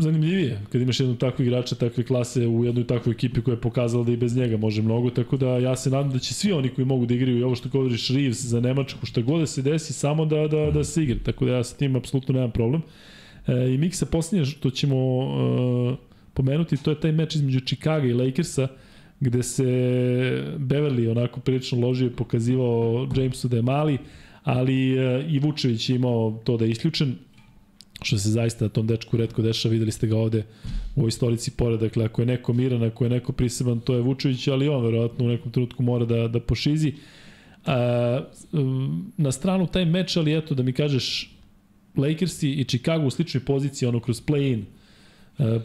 zanimljivije 0.00 0.60
kad 0.72 0.80
imaš 0.80 1.00
jednu 1.00 1.16
takvu 1.16 1.42
igrača 1.42 1.74
takve 1.74 2.04
klase 2.04 2.46
u 2.46 2.64
jednoj 2.64 2.86
takvoj 2.86 3.12
ekipi 3.12 3.42
koja 3.42 3.52
je 3.52 3.60
pokazala 3.60 4.04
da 4.04 4.12
i 4.12 4.16
bez 4.16 4.36
njega 4.36 4.56
može 4.56 4.82
mnogo, 4.82 5.10
tako 5.10 5.36
da 5.36 5.46
ja 5.46 5.76
se 5.76 5.90
nadam 5.90 6.12
da 6.12 6.18
će 6.18 6.34
svi 6.34 6.52
oni 6.52 6.68
koji 6.68 6.84
mogu 6.84 7.06
da 7.06 7.14
igraju 7.14 7.38
i 7.38 7.42
ovo 7.42 7.54
što 7.54 7.68
govoriš 7.68 8.08
Reeves 8.08 8.44
za 8.44 8.60
Nemačku, 8.60 9.06
šta 9.06 9.20
god 9.20 9.40
da 9.40 9.46
se 9.46 9.62
desi, 9.62 9.92
samo 9.92 10.24
da, 10.24 10.48
da, 10.48 10.61
da 10.70 10.84
se 10.84 11.02
igra, 11.02 11.16
tako 11.24 11.44
da 11.44 11.52
ja 11.52 11.64
sa 11.64 11.76
tim 11.76 11.96
apsolutno 11.96 12.34
nemam 12.34 12.50
problem. 12.50 12.82
E, 13.46 13.74
I 13.74 13.78
Miksa, 13.78 14.06
posljednje 14.06 14.44
što 14.44 14.70
ćemo 14.70 14.96
e, 14.96 15.96
pomenuti, 16.34 16.76
to 16.76 16.90
je 16.90 17.00
taj 17.00 17.12
meč 17.12 17.34
između 17.34 17.60
Chicago 17.60 18.06
i 18.06 18.12
Lakersa, 18.12 18.68
gde 19.20 19.42
se 19.42 19.64
Beverly 20.58 21.10
onako 21.10 21.40
prilično 21.40 21.86
ložio 21.86 22.06
i 22.06 22.16
pokazivao 22.16 23.08
Jamesu 23.16 23.48
da 23.48 23.56
je 23.56 23.62
mali, 23.62 23.98
ali 24.44 24.98
e, 24.98 25.26
i 25.28 25.38
Vučević 25.38 25.90
je 25.90 25.96
imao 25.96 26.40
to 26.44 26.56
da 26.56 26.64
je 26.64 26.70
isključen, 26.70 27.14
što 28.02 28.18
se 28.18 28.30
zaista 28.30 28.68
tom 28.68 28.86
dečku 28.86 29.16
redko 29.16 29.42
dešava, 29.42 29.72
videli 29.72 29.92
ste 29.92 30.06
ga 30.06 30.16
ovde 30.16 30.44
u 30.96 31.00
ovoj 31.00 31.10
stolici 31.10 31.50
pored, 31.50 31.80
dakle 31.80 32.04
ako 32.04 32.22
je 32.22 32.26
neko 32.26 32.52
miran, 32.52 32.82
ako 32.82 33.04
je 33.04 33.10
neko 33.10 33.32
priseban, 33.32 33.80
to 33.80 33.94
je 33.94 34.00
Vučević, 34.00 34.48
ali 34.48 34.68
on 34.68 34.84
verovatno 34.84 35.24
u 35.24 35.28
nekom 35.28 35.52
trenutku 35.52 35.82
mora 35.82 36.04
da, 36.04 36.28
da 36.28 36.40
pošizi. 36.40 36.92
A, 37.66 38.20
na 39.16 39.32
stranu 39.32 39.66
taj 39.66 39.84
meč, 39.84 40.16
ali 40.16 40.36
eto 40.36 40.54
da 40.54 40.62
mi 40.62 40.72
kažeš 40.72 41.30
Lakersi 41.96 42.50
i 42.50 42.64
Chicago 42.64 43.06
u 43.06 43.10
sličnoj 43.10 43.44
poziciji, 43.44 43.88
ono 43.88 44.00
kroz 44.00 44.22
play-in, 44.22 44.64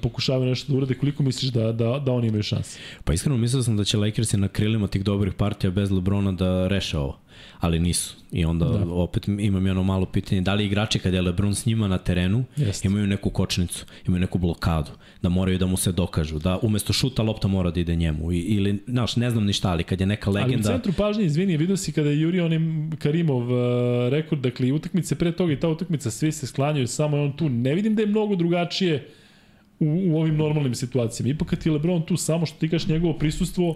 pokušavaju 0.01 0.49
nešto 0.49 0.71
da 0.71 0.77
urade, 0.77 0.93
koliko 0.93 1.23
misliš 1.23 1.51
da, 1.51 1.71
da, 1.71 1.99
da 1.99 2.11
oni 2.11 2.27
imaju 2.27 2.43
šanse? 2.43 2.79
Pa 3.03 3.13
iskreno 3.13 3.37
mislio 3.37 3.63
sam 3.63 3.77
da 3.77 3.83
će 3.83 3.97
Lakersi 3.97 4.37
na 4.37 4.47
krilima 4.47 4.87
tih 4.87 5.03
dobrih 5.03 5.33
partija 5.33 5.71
bez 5.71 5.91
Lebrona 5.91 6.31
da 6.31 6.67
reše 6.67 6.97
ovo 6.97 7.19
ali 7.59 7.79
nisu. 7.79 8.15
I 8.31 8.45
onda 8.45 8.65
da. 8.65 8.93
opet 8.93 9.27
imam 9.27 9.67
jedno 9.67 9.83
malo 9.83 10.05
pitanje, 10.05 10.41
da 10.41 10.53
li 10.53 10.65
igrači 10.65 10.99
kad 10.99 11.13
je 11.13 11.21
Lebron 11.21 11.55
s 11.55 11.65
njima 11.65 11.87
na 11.87 11.97
terenu 11.97 12.43
Jest. 12.57 12.85
imaju 12.85 13.07
neku 13.07 13.29
kočnicu, 13.29 13.85
imaju 14.07 14.21
neku 14.21 14.37
blokadu, 14.37 14.91
da 15.21 15.29
moraju 15.29 15.57
da 15.57 15.65
mu 15.65 15.77
se 15.77 15.91
dokažu, 15.91 16.39
da 16.39 16.59
umesto 16.61 16.93
šuta 16.93 17.23
lopta 17.23 17.47
mora 17.47 17.71
da 17.71 17.79
ide 17.79 17.95
njemu 17.95 18.31
I, 18.31 18.39
ili, 18.39 18.83
znaš, 18.87 19.15
ne 19.15 19.29
znam 19.29 19.45
ništa, 19.45 19.69
ali 19.71 19.83
kad 19.83 19.99
je 19.99 20.07
neka 20.07 20.29
legenda... 20.29 20.53
Ali 20.53 20.61
u 20.61 20.63
centru 20.63 20.93
pažnje, 20.93 21.25
izvini, 21.25 21.57
vidio 21.57 21.77
si 21.77 21.91
kada 21.91 22.09
je 22.09 22.21
Juri 22.21 22.39
onim 22.39 22.91
Karimov 22.99 23.51
uh, 23.51 24.09
rekord, 24.09 24.41
dakle 24.41 24.71
utakmice 24.71 25.15
pre 25.15 25.31
toga 25.31 25.53
i 25.53 25.59
ta 25.59 25.69
utakmica, 25.69 26.11
svi 26.11 26.31
se 26.31 26.47
sklanjaju, 26.47 26.87
samo 26.87 27.23
on 27.23 27.37
tu. 27.37 27.49
Ne 27.49 27.75
vidim 27.75 27.95
da 27.95 28.01
je 28.01 28.07
mnogo 28.07 28.35
drugačije 28.35 29.07
u, 29.79 29.85
u 29.85 30.19
ovim 30.19 30.37
normalnim 30.37 30.75
situacijama. 30.75 31.33
Ipak 31.33 31.47
kad 31.47 31.65
je 31.65 31.71
Lebron 31.71 32.01
tu, 32.01 32.17
samo 32.17 32.45
što 32.45 32.59
ti 32.59 32.69
kaš 32.69 32.87
njegovo 32.87 33.13
prisustvo, 33.13 33.75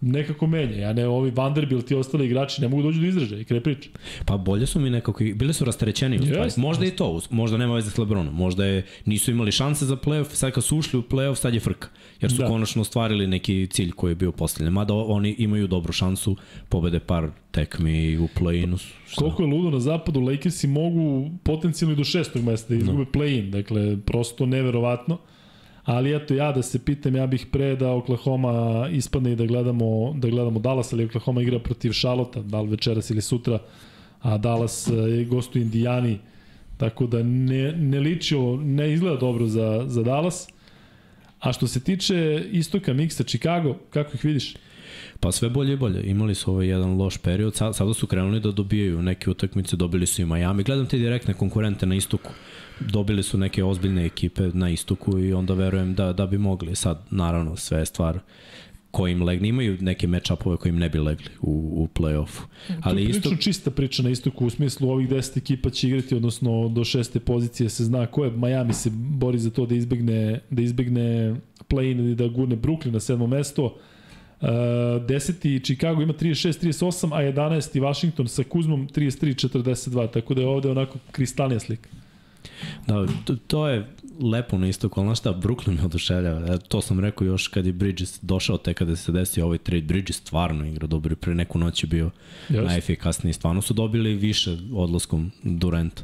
nekako 0.00 0.46
menja. 0.46 0.76
Ja 0.76 0.92
ne, 0.92 1.06
ovi 1.06 1.30
Vanderbilt 1.30 1.90
i 1.90 1.94
ostali 1.94 2.26
igrači 2.26 2.62
ne 2.62 2.68
mogu 2.68 2.82
doći 2.82 2.98
do 2.98 3.06
izražaja 3.06 3.40
i 3.40 3.44
kraj 3.44 3.60
priče. 3.60 3.90
Pa 4.24 4.36
bolje 4.36 4.66
su 4.66 4.80
mi 4.80 4.90
nekako, 4.90 5.24
bili 5.34 5.54
su 5.54 5.64
rasterećeni 5.64 6.18
stvari. 6.18 6.50
Možda 6.56 6.86
i 6.86 6.90
to, 6.90 7.20
možda 7.30 7.56
nema 7.56 7.74
veze 7.74 7.90
s 7.90 7.98
Lebronom. 7.98 8.34
Možda 8.34 8.64
je, 8.64 8.86
nisu 9.04 9.30
imali 9.30 9.52
šanse 9.52 9.86
za 9.86 9.96
playoff, 9.96 10.34
sad 10.34 10.52
kad 10.52 10.64
su 10.64 10.78
ušli 10.78 10.98
u 10.98 11.02
playoff, 11.02 11.34
sad 11.34 11.54
je 11.54 11.60
frka. 11.60 11.88
Jer 12.20 12.30
su 12.30 12.38
da. 12.38 12.46
konačno 12.46 12.82
ostvarili 12.82 13.26
neki 13.26 13.66
cilj 13.70 13.90
koji 13.90 14.10
je 14.10 14.14
bio 14.14 14.32
postavljen. 14.32 14.72
Mada 14.72 14.94
oni 14.94 15.34
imaju 15.38 15.66
dobru 15.66 15.92
šansu, 15.92 16.36
pobede 16.68 17.00
par 17.00 17.28
tekmi 17.50 18.18
u 18.18 18.28
play-inu. 18.40 18.78
Koliko 19.16 19.42
je 19.42 19.48
ludo 19.48 19.70
na 19.70 19.80
zapadu, 19.80 20.20
Lakersi 20.20 20.66
mogu 20.66 21.30
potencijalno 21.42 21.96
do 21.96 22.04
šestog 22.04 22.44
mesta 22.44 22.68
da 22.68 22.74
izgube 22.74 22.98
no. 22.98 23.10
play-in. 23.12 23.50
Dakle, 23.50 23.96
prosto 24.06 24.46
neverovatno. 24.46 25.18
Ali 25.86 26.16
eto, 26.16 26.34
ja 26.34 26.52
da 26.52 26.62
se 26.62 26.78
pitam, 26.84 27.16
ja 27.16 27.26
bih 27.26 27.46
pre 27.52 27.76
da 27.76 27.92
Oklahoma 27.92 28.88
ispadne 28.92 29.32
i 29.32 29.36
da 29.36 29.46
gledamo, 29.46 30.14
da 30.18 30.28
gledamo 30.28 30.60
Dallas, 30.60 30.92
ali 30.92 31.04
Oklahoma 31.04 31.42
igra 31.42 31.58
protiv 31.58 31.92
Charlotte, 31.92 32.42
da 32.42 32.60
li 32.60 32.70
večeras 32.70 33.10
ili 33.10 33.22
sutra, 33.22 33.58
a 34.22 34.38
Dallas 34.38 34.88
je 35.08 35.24
gostu 35.24 35.58
Indijani, 35.58 36.18
tako 36.76 37.06
da 37.06 37.22
ne, 37.22 37.72
ne 37.72 38.00
liči, 38.00 38.34
ne 38.64 38.92
izgleda 38.92 39.16
dobro 39.16 39.46
za, 39.46 39.84
za 39.86 40.02
Dallas. 40.02 40.48
A 41.40 41.52
što 41.52 41.66
se 41.66 41.80
tiče 41.80 42.44
istoka 42.52 42.92
miksa 42.92 43.24
Chicago, 43.24 43.76
kako 43.90 44.10
ih 44.14 44.24
vidiš? 44.24 44.54
Pa 45.20 45.32
sve 45.32 45.48
bolje 45.48 45.72
i 45.72 45.76
bolje. 45.76 46.10
Imali 46.10 46.34
su 46.34 46.50
ovaj 46.50 46.66
jedan 46.66 46.96
loš 46.96 47.18
period. 47.18 47.54
Sad, 47.54 47.76
sada 47.76 47.94
su 47.94 48.06
krenuli 48.06 48.40
da 48.40 48.50
dobijaju 48.50 49.02
neke 49.02 49.30
utakmice, 49.30 49.76
dobili 49.76 50.06
su 50.06 50.22
i 50.22 50.24
Miami. 50.24 50.62
Gledam 50.62 50.86
te 50.86 50.98
direktne 50.98 51.34
konkurente 51.34 51.86
na 51.86 51.94
istoku 51.94 52.30
dobili 52.80 53.22
su 53.22 53.38
neke 53.38 53.64
ozbiljne 53.64 54.06
ekipe 54.06 54.50
na 54.54 54.70
istoku 54.70 55.18
i 55.18 55.32
onda 55.32 55.54
verujem 55.54 55.94
da, 55.94 56.12
da 56.12 56.26
bi 56.26 56.38
mogli. 56.38 56.74
Sad, 56.74 57.06
naravno, 57.10 57.56
sve 57.56 57.78
je 57.78 57.86
stvar 57.86 58.18
koji 58.96 59.12
im 59.12 59.22
legne. 59.22 59.48
Imaju 59.48 59.76
neke 59.80 60.06
match-upove 60.06 60.56
koji 60.56 60.70
im 60.70 60.78
ne 60.78 60.88
bi 60.88 60.98
legli 60.98 61.30
u, 61.40 61.72
u 61.76 61.88
play-offu. 61.94 62.40
Ali 62.80 63.02
to 63.02 63.08
je 63.08 63.10
isto... 63.10 63.36
čista 63.36 63.70
priča 63.70 64.02
na 64.02 64.10
istoku 64.10 64.46
u 64.46 64.50
smislu 64.50 64.90
ovih 64.90 65.08
10 65.08 65.38
ekipa 65.38 65.70
će 65.70 65.88
igrati, 65.88 66.14
odnosno 66.14 66.68
do 66.68 66.84
šeste 66.84 67.20
pozicije 67.20 67.68
se 67.68 67.84
zna 67.84 68.06
ko 68.06 68.24
je. 68.24 68.30
Miami 68.30 68.72
se 68.72 68.90
bori 68.92 69.38
za 69.38 69.50
to 69.50 69.66
da 69.66 69.74
izbegne, 69.74 70.40
da 70.50 70.62
izbegne 70.62 71.36
play-in 71.68 72.12
i 72.12 72.14
da 72.14 72.28
gurne 72.28 72.56
Brooklyn 72.56 72.92
na 72.92 73.00
sedmo 73.00 73.26
mesto. 73.26 73.64
Uh, 74.40 74.48
10. 74.48 75.64
Chicago 75.64 76.02
ima 76.02 76.12
36-38, 76.12 77.12
a 77.12 77.22
11. 77.22 77.80
Washington 77.80 78.28
sa 78.28 78.42
Kuzmom 78.42 78.88
33-42, 78.88 80.10
tako 80.10 80.34
da 80.34 80.40
je 80.40 80.46
ovde 80.46 80.70
onako 80.70 80.98
kristalnija 81.12 81.60
slika. 81.60 81.88
Da, 82.86 83.06
to, 83.24 83.36
to 83.46 83.68
je 83.68 83.86
lepo 84.20 84.58
na 84.58 84.68
istoku, 84.68 85.00
ali 85.00 85.06
znaš 85.06 85.18
šta, 85.18 85.30
Brooklyn 85.30 85.76
me 85.76 85.84
oduševljava. 85.84 86.54
E, 86.54 86.58
to 86.68 86.80
sam 86.80 87.00
rekao 87.00 87.24
još 87.24 87.48
kad 87.48 87.66
je 87.66 87.72
Bridges 87.72 88.18
došao, 88.22 88.58
te 88.58 88.74
kada 88.74 88.96
se 88.96 89.12
desio 89.12 89.44
ovaj 89.44 89.58
trade. 89.58 89.82
Bridges 89.82 90.16
stvarno 90.16 90.66
igra 90.66 90.86
dobro 90.86 91.12
i 91.12 91.16
pre 91.16 91.34
neku 91.34 91.58
noć 91.58 91.84
je 91.84 91.86
bio 91.86 92.10
yes. 92.48 92.64
najefikasniji. 92.64 93.32
Stvarno 93.32 93.62
su 93.62 93.74
dobili 93.74 94.14
više 94.14 94.58
odlaskom 94.72 95.30
Durenta. 95.42 96.02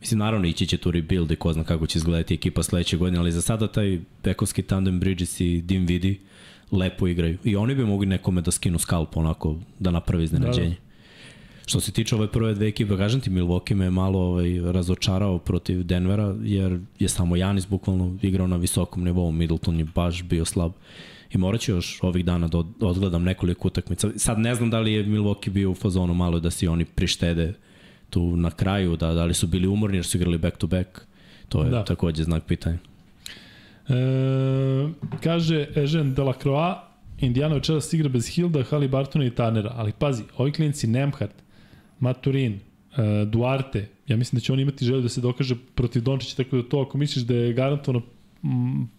Mislim, 0.00 0.18
naravno, 0.18 0.46
ići 0.46 0.66
će 0.66 0.76
tu 0.76 0.90
rebuild 0.90 1.30
i 1.30 1.36
ko 1.36 1.52
zna 1.52 1.64
kako 1.64 1.86
će 1.86 1.98
izgledati 1.98 2.34
ekipa 2.34 2.62
sledeće 2.62 2.96
godine, 2.96 3.18
ali 3.18 3.32
za 3.32 3.42
sada 3.42 3.68
taj 3.68 4.00
bekovski 4.24 4.62
tandem 4.62 5.00
Bridges 5.00 5.40
i 5.40 5.60
Dinvidi 5.60 6.20
lepo 6.72 7.08
igraju. 7.08 7.38
I 7.44 7.56
oni 7.56 7.74
bi 7.74 7.84
mogli 7.84 8.06
nekome 8.06 8.40
da 8.40 8.50
skinu 8.50 8.78
skalp 8.78 9.16
onako, 9.16 9.56
da 9.78 9.90
napravi 9.90 10.24
iznenađenje. 10.24 10.68
Da, 10.68 10.74
da. 10.74 10.91
Što 11.66 11.80
se 11.80 11.92
tiče 11.92 12.14
ove 12.14 12.26
prve 12.32 12.54
dve 12.54 12.68
ekipe, 12.68 12.96
kažem 12.96 13.20
ti, 13.20 13.30
Milwaukee 13.30 13.74
me 13.74 13.90
malo 13.90 14.18
ovaj, 14.18 14.72
razočarao 14.72 15.38
protiv 15.38 15.82
Denvera, 15.82 16.34
jer 16.42 16.78
je 16.98 17.08
samo 17.08 17.36
Janis 17.36 17.68
bukvalno 17.68 18.16
igrao 18.22 18.46
na 18.46 18.56
visokom 18.56 19.04
nivou, 19.04 19.32
Middleton 19.32 19.78
je 19.78 19.84
baš 19.84 20.22
bio 20.22 20.44
slab. 20.44 20.72
I 21.30 21.38
morat 21.38 21.60
ću 21.60 21.72
još 21.72 21.98
ovih 22.02 22.24
dana 22.24 22.48
da 22.48 22.58
odgledam 22.80 23.22
nekoliko 23.22 23.68
utakmica. 23.68 24.10
Sad 24.16 24.38
ne 24.38 24.54
znam 24.54 24.70
da 24.70 24.80
li 24.80 24.92
je 24.92 25.04
Milwaukee 25.04 25.50
bio 25.50 25.70
u 25.70 25.74
fazonu 25.74 26.14
malo 26.14 26.40
da 26.40 26.50
si 26.50 26.68
oni 26.68 26.84
prištede 26.84 27.54
tu 28.10 28.36
na 28.36 28.50
kraju, 28.50 28.96
da, 28.96 29.12
da 29.12 29.24
li 29.24 29.34
su 29.34 29.46
bili 29.46 29.66
umorni 29.66 29.96
jer 29.96 30.04
su 30.04 30.16
igrali 30.16 30.38
back 30.38 30.56
to 30.56 30.66
back. 30.66 30.88
To 31.48 31.64
je 31.64 31.70
da. 31.70 31.84
takođe 31.84 32.24
znak 32.24 32.44
pitanja. 32.44 32.78
E, 33.88 33.94
kaže 35.22 35.66
Ežen 35.76 36.14
Delacroix, 36.14 36.76
Indiana 37.20 37.54
večeras 37.54 37.92
igra 37.92 38.08
bez 38.08 38.28
Hilda, 38.28 38.62
Halibartona 38.62 39.24
i 39.24 39.30
Tanera, 39.30 39.72
ali 39.76 39.92
pazi, 39.92 40.22
ovi 40.36 40.52
klinci 40.52 40.86
Nemhart, 40.86 41.34
Maturin, 42.02 42.54
uh, 42.54 43.28
Duarte, 43.28 43.88
ja 44.06 44.16
mislim 44.16 44.36
da 44.36 44.40
će 44.40 44.52
on 44.52 44.60
imati 44.60 44.84
želju 44.84 45.00
da 45.00 45.08
se 45.08 45.20
dokaže 45.20 45.54
protiv 45.74 46.02
Dončića, 46.02 46.36
tako 46.36 46.56
da 46.56 46.68
to 46.68 46.80
ako 46.80 46.98
misliš 46.98 47.24
da 47.24 47.34
je 47.34 47.52
garantovano 47.52 48.02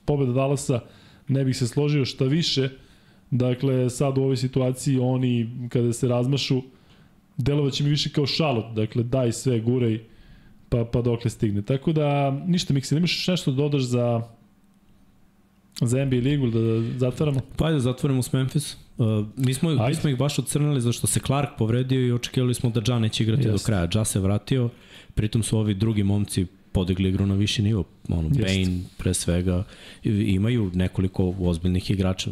pobeda 0.06 0.32
Dallasa, 0.32 0.80
ne 1.28 1.44
bih 1.46 1.58
se 1.58 1.68
složio 1.68 2.06
šta 2.06 2.26
više, 2.26 2.70
dakle 3.32 3.90
sad 3.90 4.18
u 4.18 4.22
ovoj 4.22 4.38
situaciji 4.38 5.00
oni 5.00 5.50
kada 5.70 5.94
se 5.94 6.08
razmašu, 6.08 6.62
delovaće 7.38 7.84
mi 7.84 7.90
više 7.90 8.10
kao 8.10 8.26
šalot, 8.26 8.76
dakle 8.76 9.04
daj 9.04 9.32
sve, 9.32 9.60
guraj, 9.60 10.00
pa, 10.70 10.86
pa 10.86 11.02
dokle 11.02 11.30
stigne. 11.30 11.62
Tako 11.62 11.92
da, 11.94 12.32
ništa, 12.32 12.74
Mikse, 12.74 12.98
imaš 12.98 13.28
nešto 13.28 13.52
da 13.52 13.58
dodaš 13.58 13.82
za, 13.82 14.22
za 15.82 16.06
NBA 16.06 16.18
ligu, 16.18 16.48
da 16.48 17.00
zatvaramo? 17.00 17.40
Pa 17.56 17.66
ajde, 17.66 17.80
zatvorimo 17.80 18.24
s 18.24 18.34
Memphis. 18.34 18.78
Uh, 18.98 19.26
mi, 19.38 19.54
smo, 19.54 19.88
mi 19.88 19.96
smo 19.96 20.10
ih 20.10 20.18
baš 20.18 20.40
ocrnili 20.40 20.82
zašto 20.82 21.08
se 21.08 21.20
Clark 21.20 21.50
povredio 21.58 22.08
i 22.08 22.12
očekivali 22.12 22.54
smo 22.54 22.70
da 22.70 22.94
Ja 22.94 23.00
neće 23.00 23.24
igrati 23.24 23.48
Jest. 23.48 23.64
do 23.64 23.66
kraja. 23.66 23.88
Ja 23.96 24.06
se 24.06 24.20
vratio, 24.20 24.70
pritom 25.14 25.44
su 25.44 25.58
ovi 25.58 25.74
drugi 25.74 26.04
momci 26.04 26.46
podigli 26.72 27.10
igru 27.10 27.26
na 27.26 27.36
viši 27.36 27.62
nivo. 27.62 27.84
Ono. 28.10 28.30
Bane 28.30 28.80
pre 28.98 29.14
svega. 29.14 29.64
Imaju 30.04 30.72
nekoliko 30.74 31.36
ozbiljnih 31.40 31.92
igrača. 31.92 32.32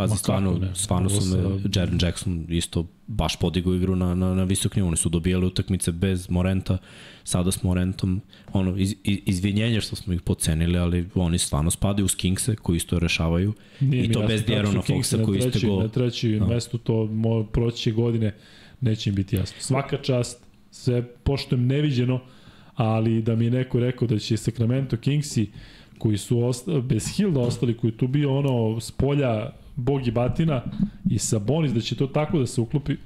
Pazi, 0.00 0.16
stvarno, 0.16 0.58
ne. 0.58 0.74
stvarno 0.74 1.08
su 1.10 1.36
me, 1.36 1.60
Jaren 1.74 1.98
Jackson 2.02 2.46
isto 2.48 2.86
baš 3.06 3.36
podigao 3.36 3.74
igru 3.74 3.96
na, 3.96 4.14
na, 4.14 4.34
na 4.34 4.44
visok 4.44 4.76
nivo. 4.76 4.88
Oni 4.88 4.96
su 4.96 5.08
dobijali 5.08 5.46
utakmice 5.46 5.92
bez 5.92 6.30
Morenta, 6.30 6.78
sada 7.24 7.52
s 7.52 7.62
Morentom. 7.62 8.20
Ono, 8.52 8.76
iz, 8.76 8.94
iz, 9.04 9.18
izvinjenje 9.26 9.80
što 9.80 9.96
smo 9.96 10.12
ih 10.12 10.20
pocenili, 10.20 10.78
ali 10.78 11.08
oni 11.14 11.38
stvarno 11.38 11.70
spadaju 11.70 12.04
uz 12.04 12.16
Kingse 12.16 12.56
koji 12.56 12.76
isto 12.76 12.98
rešavaju. 12.98 13.52
Nije 13.80 14.04
I 14.04 14.12
to 14.12 14.26
bez 14.26 14.44
Djerona 14.44 14.82
Foxa 14.82 15.24
koji 15.24 15.38
isto 15.38 15.68
go... 15.68 15.82
Na 15.82 15.88
treći 15.88 16.38
da. 16.38 16.46
mestu 16.46 16.78
to 16.78 17.06
mo, 17.06 17.44
proći 17.44 17.92
godine 17.92 18.34
neće 18.80 19.10
im 19.10 19.16
biti 19.16 19.36
jasno. 19.36 19.56
Svaka 19.60 19.96
čast, 19.96 20.42
sve 20.70 21.02
poštojem 21.02 21.66
neviđeno, 21.66 22.20
ali 22.74 23.22
da 23.22 23.36
mi 23.36 23.44
je 23.44 23.50
neko 23.50 23.80
rekao 23.80 24.08
da 24.08 24.18
će 24.18 24.36
Sacramento 24.36 24.96
Kingsi 24.96 25.50
koji 25.98 26.18
su 26.18 26.44
osta, 26.44 26.80
bez 26.80 27.16
Hilda 27.16 27.40
ostali, 27.40 27.76
koji 27.76 27.92
tu 27.92 28.08
bio 28.08 28.38
ono 28.38 28.80
s 28.80 28.90
polja 28.90 29.50
Bogi 29.76 30.10
Batina 30.10 30.62
i 31.10 31.18
Sabonis, 31.18 31.72
da 31.72 31.80
će 31.80 31.96
to 31.96 32.06
tako 32.06 32.38
da 32.38 32.46
se 32.46 32.60
uklopi, 32.60 32.96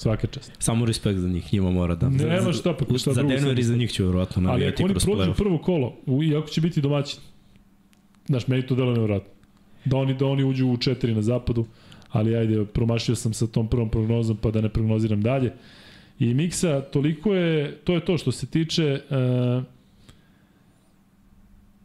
Svaka 0.00 0.26
čast. 0.26 0.52
Samo 0.58 0.84
respekt 0.84 1.18
za 1.18 1.28
njih, 1.28 1.52
njima 1.52 1.70
mora 1.70 1.94
da... 1.94 2.08
Ne, 2.08 2.24
nema 2.24 2.52
šta, 2.52 2.74
pa 2.74 2.98
šta 2.98 3.12
Za 3.12 3.22
Denver 3.22 3.58
i 3.58 3.62
za 3.62 3.76
njih 3.76 3.92
će 3.92 4.02
vjerojatno 4.02 4.42
navijati 4.42 4.84
kroz 4.84 5.08
Ali 5.08 5.12
ako 5.12 5.12
oni 5.12 5.24
prođu 5.24 5.36
prvo 5.36 5.58
kolo, 5.58 5.96
iako 6.22 6.48
će 6.48 6.60
biti 6.60 6.80
domaćin, 6.80 7.20
znaš, 8.26 8.46
meni 8.46 8.66
to 8.66 8.74
delo 8.74 8.92
nevjerojatno. 8.92 9.30
Da 9.84 9.96
oni, 9.96 10.14
da 10.14 10.26
oni 10.26 10.44
uđu 10.44 10.66
u 10.66 10.76
četiri 10.76 11.14
na 11.14 11.22
zapadu, 11.22 11.66
ali 12.10 12.36
ajde, 12.36 12.64
promašio 12.64 13.14
sam 13.14 13.32
sa 13.32 13.46
tom 13.46 13.68
prvom 13.68 13.90
prognozom, 13.90 14.36
pa 14.36 14.50
da 14.50 14.60
ne 14.60 14.68
prognoziram 14.68 15.22
dalje. 15.22 15.52
I 16.18 16.34
Miksa, 16.34 16.80
toliko 16.80 17.34
je, 17.34 17.76
to 17.84 17.94
je 17.94 18.04
to 18.04 18.18
što 18.18 18.32
se 18.32 18.46
tiče... 18.46 19.00
Uh, 19.10 19.64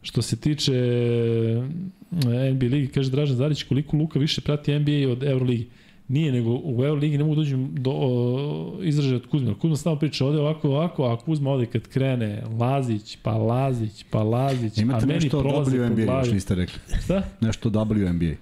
Što 0.06 0.22
se 0.22 0.36
tiče 0.36 0.72
eh, 0.74 2.52
NBA 2.52 2.66
ligi, 2.66 2.88
kaže 2.88 3.10
Dražan 3.10 3.36
Zarić, 3.36 3.62
koliko 3.62 3.96
Luka 3.96 4.18
više 4.18 4.40
prati 4.40 4.78
NBA 4.78 5.12
od 5.12 5.22
Euroligi. 5.22 5.66
Nije, 6.08 6.32
nego 6.32 6.50
u 6.50 6.84
Euroligi 6.84 7.18
ne 7.18 7.24
mogu 7.24 7.34
da 7.34 7.40
dođu 7.40 7.56
do 7.72 7.90
o, 7.94 8.78
izražaja 8.82 9.16
od 9.16 9.26
Kuzma. 9.26 9.54
Kuzma 9.54 9.76
samo 9.76 9.96
priča 9.96 10.26
ovde 10.26 10.40
ovako, 10.40 10.68
ovako, 10.68 11.04
a 11.04 11.16
Kuzma 11.16 11.50
ovde 11.50 11.66
kad 11.66 11.88
krene, 11.88 12.42
Lazić, 12.60 13.18
pa 13.22 13.32
Lazić, 13.32 14.04
pa 14.10 14.22
Lazić, 14.22 14.78
Imate 14.78 15.04
a 15.04 15.06
meni 15.06 15.20
nešto 15.20 15.40
prolazi 15.40 15.78
WNBA, 15.78 16.18
još 16.18 16.32
niste 16.32 16.54
rekli. 16.54 16.78
Šta? 17.04 17.22
Nešto 17.40 17.70
WNBA. 17.70 18.34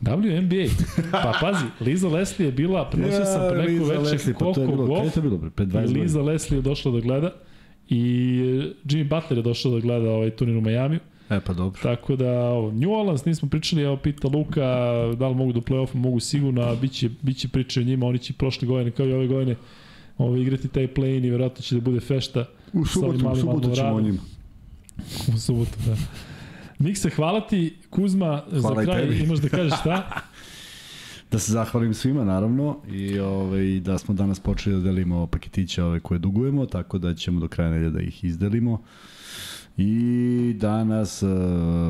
WNBA. 0.00 0.68
Pa 1.10 1.38
pazi, 1.40 1.64
Liza 1.80 2.08
Leslie 2.08 2.46
je 2.46 2.52
bila, 2.52 2.90
prenosio 2.90 3.18
ja, 3.18 3.26
sam 3.26 3.50
pre 3.50 3.72
neko 3.72 3.84
veče 3.84 4.32
Koko 4.32 4.54
pa 4.54 4.66
Golf. 4.66 4.88
Kada 4.88 5.04
je 5.04 5.10
to 5.10 5.20
bilo? 5.20 5.50
Pre 5.54 5.66
20 5.66 5.90
I 5.90 6.00
Liza 6.00 6.22
Leslie 6.22 6.58
je 6.58 6.62
došla 6.62 6.92
da 6.92 7.00
gleda 7.00 7.32
i 7.88 7.98
Jimmy 8.84 9.08
Butler 9.08 9.38
je 9.38 9.42
došao 9.42 9.72
da 9.72 9.80
gleda 9.80 10.10
ovaj 10.10 10.30
turnir 10.30 10.56
u 10.56 10.60
Majamiju. 10.60 11.00
E 11.30 11.40
pa 11.40 11.52
dobro. 11.52 11.80
Tako 11.82 12.16
da, 12.16 12.40
ovo, 12.40 12.72
New 12.72 12.92
Orleans 12.92 13.24
nismo 13.24 13.48
pričali, 13.48 13.82
evo 13.82 13.96
pita 13.96 14.28
Luka, 14.28 14.60
da 15.18 15.28
li 15.28 15.34
mogu 15.34 15.52
do 15.52 15.60
play-offa, 15.60 15.94
mogu 15.94 16.20
sigurno, 16.20 16.62
a 16.62 16.74
biće, 16.74 17.10
biće 17.22 17.48
priče 17.48 17.80
o 17.80 17.82
njima, 17.82 18.06
oni 18.06 18.18
će 18.18 18.32
prošle 18.32 18.68
godine, 18.68 18.90
kao 18.90 19.06
i 19.06 19.12
ove 19.12 19.26
godine, 19.26 19.56
ovo, 20.18 20.36
igrati 20.36 20.68
taj 20.68 20.88
play-in 20.94 21.24
i 21.24 21.28
vjerojatno 21.28 21.62
će 21.62 21.74
da 21.74 21.80
bude 21.80 22.00
fešta. 22.00 22.44
U 22.72 22.86
subotu, 22.86 23.28
u 23.32 23.36
subotu 23.36 23.74
ćemo 23.74 23.94
o 23.94 24.00
njima. 24.00 24.18
U 25.34 25.38
subotu, 25.38 25.78
da. 25.86 25.96
Mikse, 26.78 27.10
hvala 27.10 27.40
ti, 27.40 27.76
Kuzma, 27.90 28.42
hvala 28.60 28.84
za 28.84 28.84
kraj 28.84 29.18
imaš 29.18 29.38
da 29.38 29.48
kažeš 29.48 29.80
šta? 29.80 30.02
da 31.32 31.38
se 31.38 31.52
zahvalim 31.52 31.94
svima 31.94 32.24
naravno 32.24 32.76
i 32.88 33.18
ovaj 33.18 33.80
da 33.80 33.98
smo 33.98 34.14
danas 34.14 34.40
počeli 34.40 34.76
da 34.76 34.82
delimo 34.82 35.26
paketiće 35.26 35.82
ove 35.82 36.00
koje 36.00 36.18
dugujemo, 36.18 36.66
tako 36.66 36.98
da 36.98 37.14
ćemo 37.14 37.40
do 37.40 37.48
kraja 37.48 37.70
nedelje 37.70 37.90
da 37.90 38.00
ih 38.00 38.24
izdelimo 38.24 38.82
i 39.76 40.56
da 40.60 40.84
nas 40.84 41.22
uh, 41.22 41.30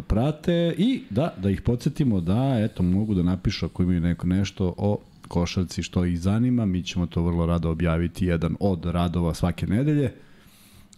prate 0.07 0.75
i 0.79 1.03
da, 1.11 1.35
da 1.43 1.51
ih 1.51 1.63
podsjetimo 1.63 2.21
da 2.21 2.59
eto 2.59 2.83
mogu 2.83 3.15
da 3.15 3.23
napišu 3.23 3.67
ako 3.67 3.83
imaju 3.83 4.01
neko 4.01 4.27
nešto 4.27 4.75
o 4.77 4.99
košarci 5.29 5.83
što 5.83 6.05
ih 6.05 6.21
zanima, 6.21 6.67
mi 6.67 6.83
ćemo 6.83 7.07
to 7.07 7.23
vrlo 7.23 7.47
rado 7.47 7.71
objaviti 7.71 8.27
jedan 8.27 8.57
od 8.61 8.85
radova 8.85 9.35
svake 9.35 9.67
nedelje. 9.67 10.13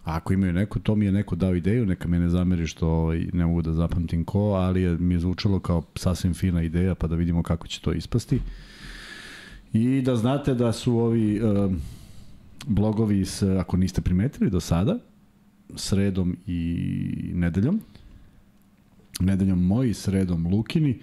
A 0.04 0.16
ako 0.16 0.32
imaju 0.32 0.52
neko, 0.52 0.78
to 0.78 0.94
mi 0.94 1.04
je 1.04 1.12
neko 1.12 1.36
dao 1.36 1.54
ideju, 1.54 1.86
neka 1.86 2.08
me 2.08 2.18
ne 2.18 2.28
zameri 2.28 2.66
što 2.66 2.88
ovaj, 2.88 3.26
ne 3.32 3.46
mogu 3.46 3.62
da 3.62 3.72
zapamtim 3.72 4.24
ko, 4.24 4.40
ali 4.40 4.82
je, 4.82 4.98
mi 4.98 5.14
je 5.14 5.20
zvučalo 5.20 5.60
kao 5.60 5.82
sasvim 5.94 6.34
fina 6.34 6.62
ideja, 6.62 6.94
pa 6.94 7.06
da 7.06 7.16
vidimo 7.16 7.42
kako 7.42 7.66
će 7.66 7.80
to 7.80 7.92
ispasti. 7.92 8.40
I 9.72 10.02
da 10.02 10.16
znate 10.16 10.54
da 10.54 10.72
su 10.72 10.98
ovi 10.98 11.40
uh, 11.42 11.72
blogovi, 12.66 13.24
s, 13.24 13.42
ako 13.42 13.76
niste 13.76 14.00
primetili 14.00 14.50
do 14.50 14.60
sada, 14.60 14.98
sredom 15.76 16.36
i 16.46 17.30
nedeljom. 17.34 17.80
Nedeljom 19.20 19.66
moji, 19.66 19.94
sredom 19.94 20.46
Lukini. 20.46 21.00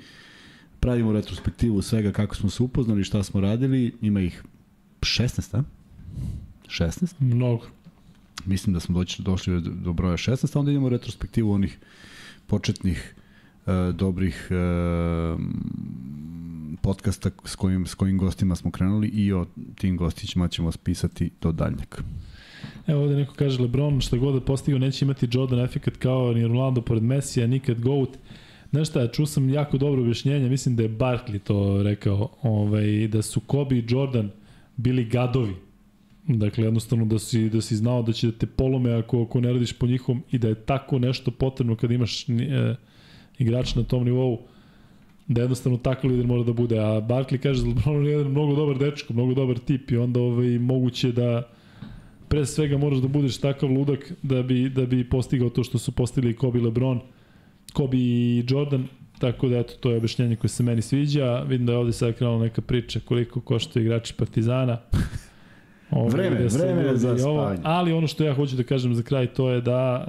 Pravimo 0.80 1.12
retrospektivu 1.14 1.82
svega 1.82 2.12
kako 2.12 2.36
smo 2.36 2.50
se 2.50 2.64
upoznali, 2.64 3.04
šta 3.04 3.24
smo 3.24 3.42
radili. 3.42 3.94
Ima 4.02 4.22
ih 4.22 4.44
16, 5.02 5.58
a? 5.58 5.64
16? 6.68 7.14
Mnogo. 7.20 7.81
Mislim 8.46 8.74
da 8.74 8.80
smo 8.80 9.00
doći, 9.00 9.22
došli 9.22 9.62
do 9.62 9.94
broja 9.94 10.18
16, 10.18 10.56
a 10.56 10.60
onda 10.60 10.72
idemo 10.72 10.90
retrospektivu 10.90 11.52
onih 11.52 11.78
početnih 12.48 13.16
uh, 13.66 13.96
dobrih 13.96 14.50
uh, 14.52 15.40
podcasta 16.82 17.30
s 17.46 17.56
kojim, 17.56 17.86
s 17.86 17.94
kojim 17.94 18.18
gostima 18.18 18.56
smo 18.56 18.72
krenuli 18.72 19.08
i 19.08 19.34
o 19.34 19.46
tim 19.76 19.98
gostićima 19.98 20.48
ćemo 20.48 20.72
spisati 20.72 21.30
do 21.42 21.52
daljnjeg. 21.52 21.96
Evo 22.88 23.02
ovde 23.02 23.16
neko 23.16 23.34
kaže 23.34 23.62
Lebron 23.62 24.02
šta 24.02 24.18
god 24.18 24.34
da 24.34 24.42
postigao 24.42 24.80
neće 24.80 25.06
imati 25.06 25.28
Jordan 25.32 25.60
efekt 25.60 25.98
kao 25.98 26.34
ni 26.34 26.48
Ronaldo 26.48 26.82
pored 26.82 27.04
Mesija, 27.04 27.48
nikad 27.48 27.82
GOAT. 27.82 28.10
Znaš 28.72 28.90
šta, 28.90 29.08
čuo 29.08 29.26
sam 29.26 29.50
jako 29.50 29.78
dobro 29.78 30.02
objašnjenje, 30.02 30.50
mislim 30.50 30.76
da 30.76 30.84
je 30.84 30.90
Barkley 30.90 31.40
to 31.40 31.84
rekao, 31.84 32.30
ovaj, 32.42 33.08
da 33.08 33.22
su 33.22 33.40
Kobe 33.40 33.76
i 33.76 33.86
Jordan 33.88 34.30
bili 34.78 35.06
gadovi. 35.06 35.56
Dakle, 36.38 36.64
jednostavno 36.64 37.06
da 37.06 37.20
si, 37.20 37.50
da 37.50 37.62
si 37.62 37.76
znao 37.76 38.02
da 38.02 38.14
će 38.14 38.28
da 38.28 38.38
te 38.38 38.46
polome 38.46 38.94
ako, 38.94 39.24
ako 39.24 39.42
ne 39.42 39.54
radiš 39.54 39.74
po 39.74 39.88
njihom 39.88 40.24
i 40.32 40.38
da 40.38 40.48
je 40.48 40.56
tako 40.56 41.00
nešto 41.00 41.32
potrebno 41.32 41.76
kad 41.76 41.92
imaš 41.92 42.30
e, 42.30 42.76
igrač 43.40 43.76
na 43.76 43.84
tom 43.84 44.04
nivou 44.04 44.40
da 45.28 45.42
jednostavno 45.42 45.78
takav 45.78 46.12
lider 46.12 46.28
mora 46.28 46.44
da 46.44 46.54
bude. 46.54 46.80
A 46.80 47.02
Barkley 47.02 47.38
kaže 47.38 47.66
LeBron 47.66 48.06
je 48.06 48.12
jedan 48.12 48.32
mnogo 48.32 48.56
dobar 48.56 48.78
dečko, 48.78 49.14
mnogo 49.14 49.34
dobar 49.34 49.60
tip 49.60 49.92
i 49.92 49.98
onda 49.98 50.20
ovaj, 50.20 50.60
moguće 50.60 51.12
da 51.12 51.50
pre 52.28 52.46
svega 52.46 52.78
moraš 52.78 53.00
da 53.00 53.08
budeš 53.08 53.38
takav 53.38 53.70
ludak 53.70 54.12
da 54.22 54.44
bi, 54.44 54.70
da 54.70 54.86
bi 54.86 55.10
postigao 55.10 55.50
to 55.50 55.64
što 55.64 55.78
su 55.78 55.92
postigli 55.92 56.36
Kobe 56.36 56.60
LeBron, 56.60 57.00
Kobe 57.74 57.98
i 57.98 58.46
Jordan, 58.50 58.88
tako 59.20 59.48
da 59.48 59.60
eto, 59.60 59.74
to 59.80 59.92
je 59.92 59.98
objašnjenje 59.98 60.36
koje 60.36 60.50
se 60.50 60.64
meni 60.64 60.82
sviđa. 60.82 61.40
Vidim 61.48 61.66
da 61.66 61.72
je 61.72 61.78
ovde 61.78 61.94
sad 61.94 62.16
krenula 62.16 62.44
neka 62.44 62.62
priča 62.62 63.00
koliko 63.00 63.42
košta 63.42 63.80
igrači 63.80 64.14
Partizana. 64.14 64.78
Ovo, 65.92 66.08
vreme, 66.08 66.40
da 66.40 66.58
vreme 66.58 66.98
za 66.98 67.18
spavanje. 67.18 67.60
Ali 67.64 67.94
ono 67.94 68.08
što 68.08 68.24
ja 68.24 68.34
hoću 68.34 68.56
da 68.56 68.64
kažem 68.64 68.96
za 68.96 69.04
kraj 69.04 69.28
to 69.28 69.50
je 69.50 69.62
da 69.62 70.06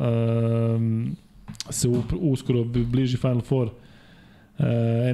um, 0.77 1.17
se 1.71 1.89
u, 1.89 2.03
uskoro 2.21 2.65
bliži 2.65 3.17
Final 3.17 3.41
Four 3.41 3.67
uh, 3.67 4.65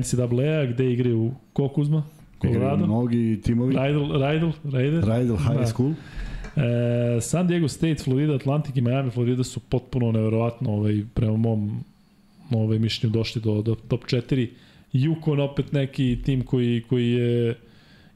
NCAA-a 0.01 0.67
gde 0.67 0.93
igraju 0.93 1.33
Kokuzma, 1.53 2.03
Colorado. 2.43 2.87
Mnogi 2.87 3.41
timovi. 3.45 3.75
Rydell, 3.75 4.13
Rydell, 4.13 4.53
Raider. 4.73 5.05
Rydell 5.05 5.37
High 5.37 5.59
da. 5.59 5.67
School. 5.67 5.93
E, 6.57 7.21
San 7.21 7.47
Diego 7.47 7.69
State, 7.69 8.03
Florida 8.05 8.35
Atlantic 8.35 8.77
i 8.77 8.81
Miami 8.81 9.11
Florida 9.11 9.45
su 9.45 9.61
potpuno 9.61 10.13
neverovatno 10.13 10.71
ovaj, 10.71 11.05
prema 11.15 11.37
mom 11.37 11.85
ovaj, 12.51 12.79
mišljenju 12.79 13.13
došli 13.13 13.43
do, 13.43 13.63
do 13.63 13.75
top 13.75 14.05
4. 14.05 14.49
Yukon 14.93 15.41
opet 15.41 15.73
neki 15.73 16.19
tim 16.25 16.45
koji, 16.45 16.83
koji 16.89 17.11
je 17.11 17.55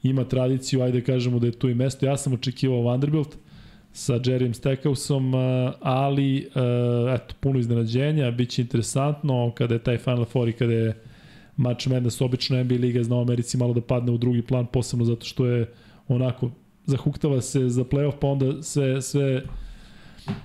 ima 0.02 0.24
tradiciju, 0.24 0.82
ajde 0.82 1.00
kažemo 1.00 1.38
da 1.38 1.46
je 1.46 1.52
tu 1.52 1.68
i 1.68 1.74
mesto. 1.74 2.06
Ja 2.06 2.16
sam 2.16 2.32
očekivao 2.32 2.82
Vanderbilt 2.82 3.36
sa 3.92 4.14
Jerrym 4.14 4.52
Stackhouseom, 4.52 5.32
ali 5.80 6.48
eto, 7.14 7.34
puno 7.40 7.58
iznenađenja, 7.58 8.30
bit 8.30 8.50
će 8.50 8.62
interesantno 8.62 9.52
kada 9.54 9.74
je 9.74 9.82
taj 9.82 9.98
Final 9.98 10.24
Four 10.24 10.48
i 10.48 10.52
kada 10.52 10.72
je 10.72 11.02
Match 11.56 11.88
Madness, 11.88 12.20
obično 12.20 12.64
NBA 12.64 12.74
Liga 12.74 13.02
zna 13.02 13.16
u 13.16 13.20
Americi 13.20 13.56
malo 13.56 13.74
da 13.74 13.80
padne 13.80 14.12
u 14.12 14.18
drugi 14.18 14.42
plan, 14.42 14.66
posebno 14.66 15.04
zato 15.04 15.26
što 15.26 15.46
je 15.46 15.72
onako 16.08 16.50
zahuktava 16.86 17.40
se 17.40 17.68
za 17.68 17.84
playoff, 17.84 18.16
pa 18.20 18.26
onda 18.26 18.62
sve, 18.62 19.02
sve 19.02 19.42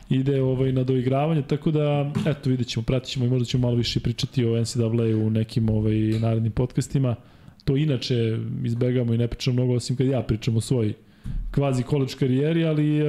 ide 0.10 0.42
ovaj 0.42 0.72
na 0.72 0.84
doigravanje, 0.84 1.42
tako 1.42 1.72
da 1.72 2.12
eto 2.26 2.50
vidjet 2.50 2.68
ćemo, 2.68 2.84
pratit 2.86 3.10
ćemo 3.10 3.26
i 3.26 3.30
možda 3.30 3.46
ćemo 3.46 3.68
malo 3.68 3.78
više 3.78 4.00
pričati 4.00 4.46
o 4.46 4.62
NCAA 4.62 5.18
u 5.26 5.30
nekim 5.30 5.70
ovaj, 5.70 5.96
narednim 5.96 6.52
podcastima. 6.52 7.16
To 7.68 7.78
inače 7.78 8.40
izbegamo 8.64 9.14
i 9.14 9.18
ne 9.18 9.28
pričamo 9.28 9.54
mnogo, 9.54 9.74
osim 9.74 9.96
kad 9.96 10.08
ja 10.08 10.22
pričam 10.22 10.58
o 10.58 10.62
svoj 10.62 10.94
kvazi 11.52 11.84
college 11.90 12.14
karijeri, 12.20 12.66
ali 12.66 13.00
e, 13.00 13.06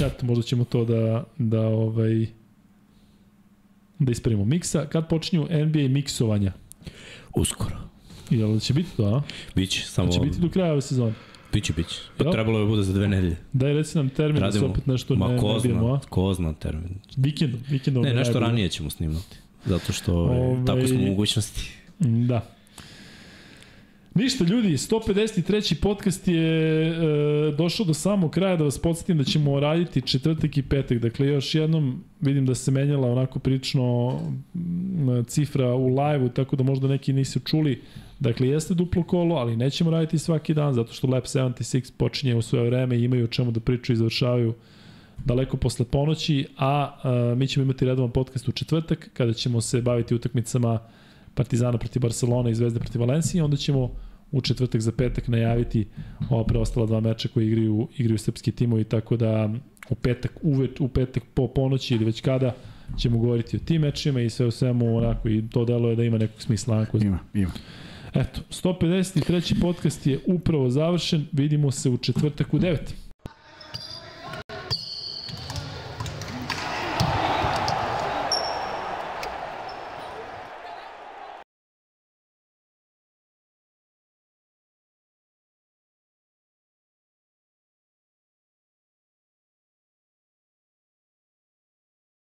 eto, 0.00 0.26
možda 0.26 0.42
ćemo 0.42 0.64
to 0.64 0.84
da, 0.84 1.24
da 1.38 1.60
ovaj, 1.60 2.26
da 3.98 4.12
ispravimo. 4.12 4.44
Miksa, 4.44 4.86
kad 4.86 5.08
počinju 5.08 5.46
NBA 5.50 5.88
miksovanja? 5.88 6.52
Uskoro. 7.34 7.76
Jel 8.30 8.60
će 8.60 8.74
biti 8.74 8.96
to, 8.96 9.04
a? 9.04 9.22
Biće, 9.54 9.86
samo... 9.86 10.12
Će 10.12 10.20
biti 10.20 10.40
do 10.40 10.48
kraja 10.48 10.72
ove 10.72 10.82
sezone. 10.82 11.12
Biće, 11.52 11.72
biće. 11.72 11.96
Pa 12.16 12.24
Jel? 12.24 12.32
trebalo 12.32 12.58
je 12.58 12.66
bude 12.66 12.82
za 12.82 12.92
dve 12.92 13.08
nedelje. 13.08 13.36
Daj, 13.52 13.72
reci 13.72 13.98
nam 13.98 14.08
termin 14.08 14.42
Radimo, 14.42 14.66
da 14.66 14.66
se 14.66 14.72
opet 14.72 14.86
nešto 14.86 15.16
ma, 15.16 15.28
ne, 15.28 15.38
ko 15.38 15.52
ne 15.52 15.60
bijemo, 15.60 15.94
a? 15.94 16.00
Ko 16.08 16.34
zna 16.34 16.52
termin. 16.52 16.98
Vikendom, 17.16 17.60
vikendom. 17.68 18.02
Ne, 18.02 18.14
nešto 18.14 18.40
ranije 18.40 18.68
ćemo 18.68 18.90
snimati. 18.90 19.36
Zato 19.66 19.92
što 19.92 20.14
Ove, 20.14 20.38
ovaj, 20.38 20.64
tako 20.64 20.86
smo 20.86 20.98
u 20.98 21.06
mogućnosti. 21.06 21.72
Da. 21.98 22.57
Ništa, 24.18 24.44
ljudi, 24.44 24.68
153. 24.68 25.74
podcast 25.80 26.28
je 26.28 26.88
e, 26.88 26.94
došao 27.58 27.86
do 27.86 27.94
samog 27.94 28.30
kraja 28.30 28.56
da 28.56 28.64
vas 28.64 28.78
podsjetim 28.78 29.18
da 29.18 29.24
ćemo 29.24 29.60
raditi 29.60 30.00
četvrtak 30.02 30.56
i 30.56 30.62
petak. 30.62 30.98
Dakle, 30.98 31.26
još 31.26 31.54
jednom 31.54 32.04
vidim 32.20 32.46
da 32.46 32.54
se 32.54 32.70
menjala 32.70 33.12
onako 33.12 33.38
prilično 33.38 34.18
cifra 35.26 35.74
u 35.74 35.86
live-u, 35.86 36.28
tako 36.28 36.56
da 36.56 36.62
možda 36.62 36.88
neki 36.88 37.12
nisu 37.12 37.40
čuli. 37.40 37.82
Dakle, 38.20 38.48
jeste 38.48 38.74
duplo 38.74 39.02
kolo, 39.02 39.36
ali 39.36 39.56
nećemo 39.56 39.90
raditi 39.90 40.18
svaki 40.18 40.54
dan, 40.54 40.74
zato 40.74 40.92
što 40.92 41.06
Lab 41.06 41.22
76 41.22 41.92
počinje 41.96 42.34
u 42.34 42.42
svoje 42.42 42.70
vreme 42.70 42.96
i 42.96 43.04
imaju 43.04 43.24
o 43.24 43.28
čemu 43.28 43.50
da 43.50 43.60
pričaju 43.60 43.94
i 43.94 43.98
završavaju 43.98 44.54
daleko 45.24 45.56
posle 45.56 45.84
ponoći, 45.84 46.46
a, 46.56 46.96
a 47.02 47.34
mi 47.36 47.46
ćemo 47.46 47.64
imati 47.64 47.84
redovan 47.84 48.10
podcast 48.10 48.48
u 48.48 48.52
četvrtak, 48.52 49.10
kada 49.12 49.32
ćemo 49.32 49.60
se 49.60 49.82
baviti 49.82 50.14
utakmicama 50.14 50.78
Partizana 51.34 51.78
protiv 51.78 52.02
Barcelona 52.02 52.50
i 52.50 52.54
Zvezde 52.54 52.80
protiv 52.80 53.00
Valencije, 53.00 53.44
onda 53.44 53.56
ćemo 53.56 54.07
u 54.32 54.40
četvrtak 54.40 54.80
za 54.80 54.92
petak 54.92 55.28
najaviti 55.28 55.86
ova 56.30 56.44
preostala 56.44 56.86
dva 56.86 57.00
meča 57.00 57.28
koji 57.28 57.46
igraju, 57.46 57.88
igraju 57.96 58.18
srpski 58.18 58.52
timovi, 58.52 58.84
tako 58.84 59.16
da 59.16 59.50
u 59.90 59.94
petak, 59.94 60.32
uveč, 60.42 60.80
u 60.80 60.88
petak 60.88 61.22
po 61.34 61.48
ponoći 61.48 61.94
ili 61.94 62.04
već 62.04 62.20
kada 62.20 62.54
ćemo 62.98 63.18
govoriti 63.18 63.56
o 63.56 63.60
tim 63.60 63.82
mečima 63.82 64.20
i 64.20 64.30
sve 64.30 64.46
u 64.46 64.50
svemu 64.50 64.96
onako 64.96 65.28
i 65.28 65.44
to 65.50 65.64
delo 65.64 65.90
je 65.90 65.96
da 65.96 66.04
ima 66.04 66.18
nekog 66.18 66.42
smisla. 66.42 66.76
Onako. 66.76 66.98
Ima, 66.98 67.18
ima. 67.34 67.50
Eto, 68.14 68.40
153. 68.50 69.60
podcast 69.60 70.06
je 70.06 70.18
upravo 70.26 70.70
završen, 70.70 71.26
vidimo 71.32 71.70
se 71.70 71.90
u 71.90 71.96
četvrtak 71.96 72.54
u 72.54 72.58
9. 72.58 72.76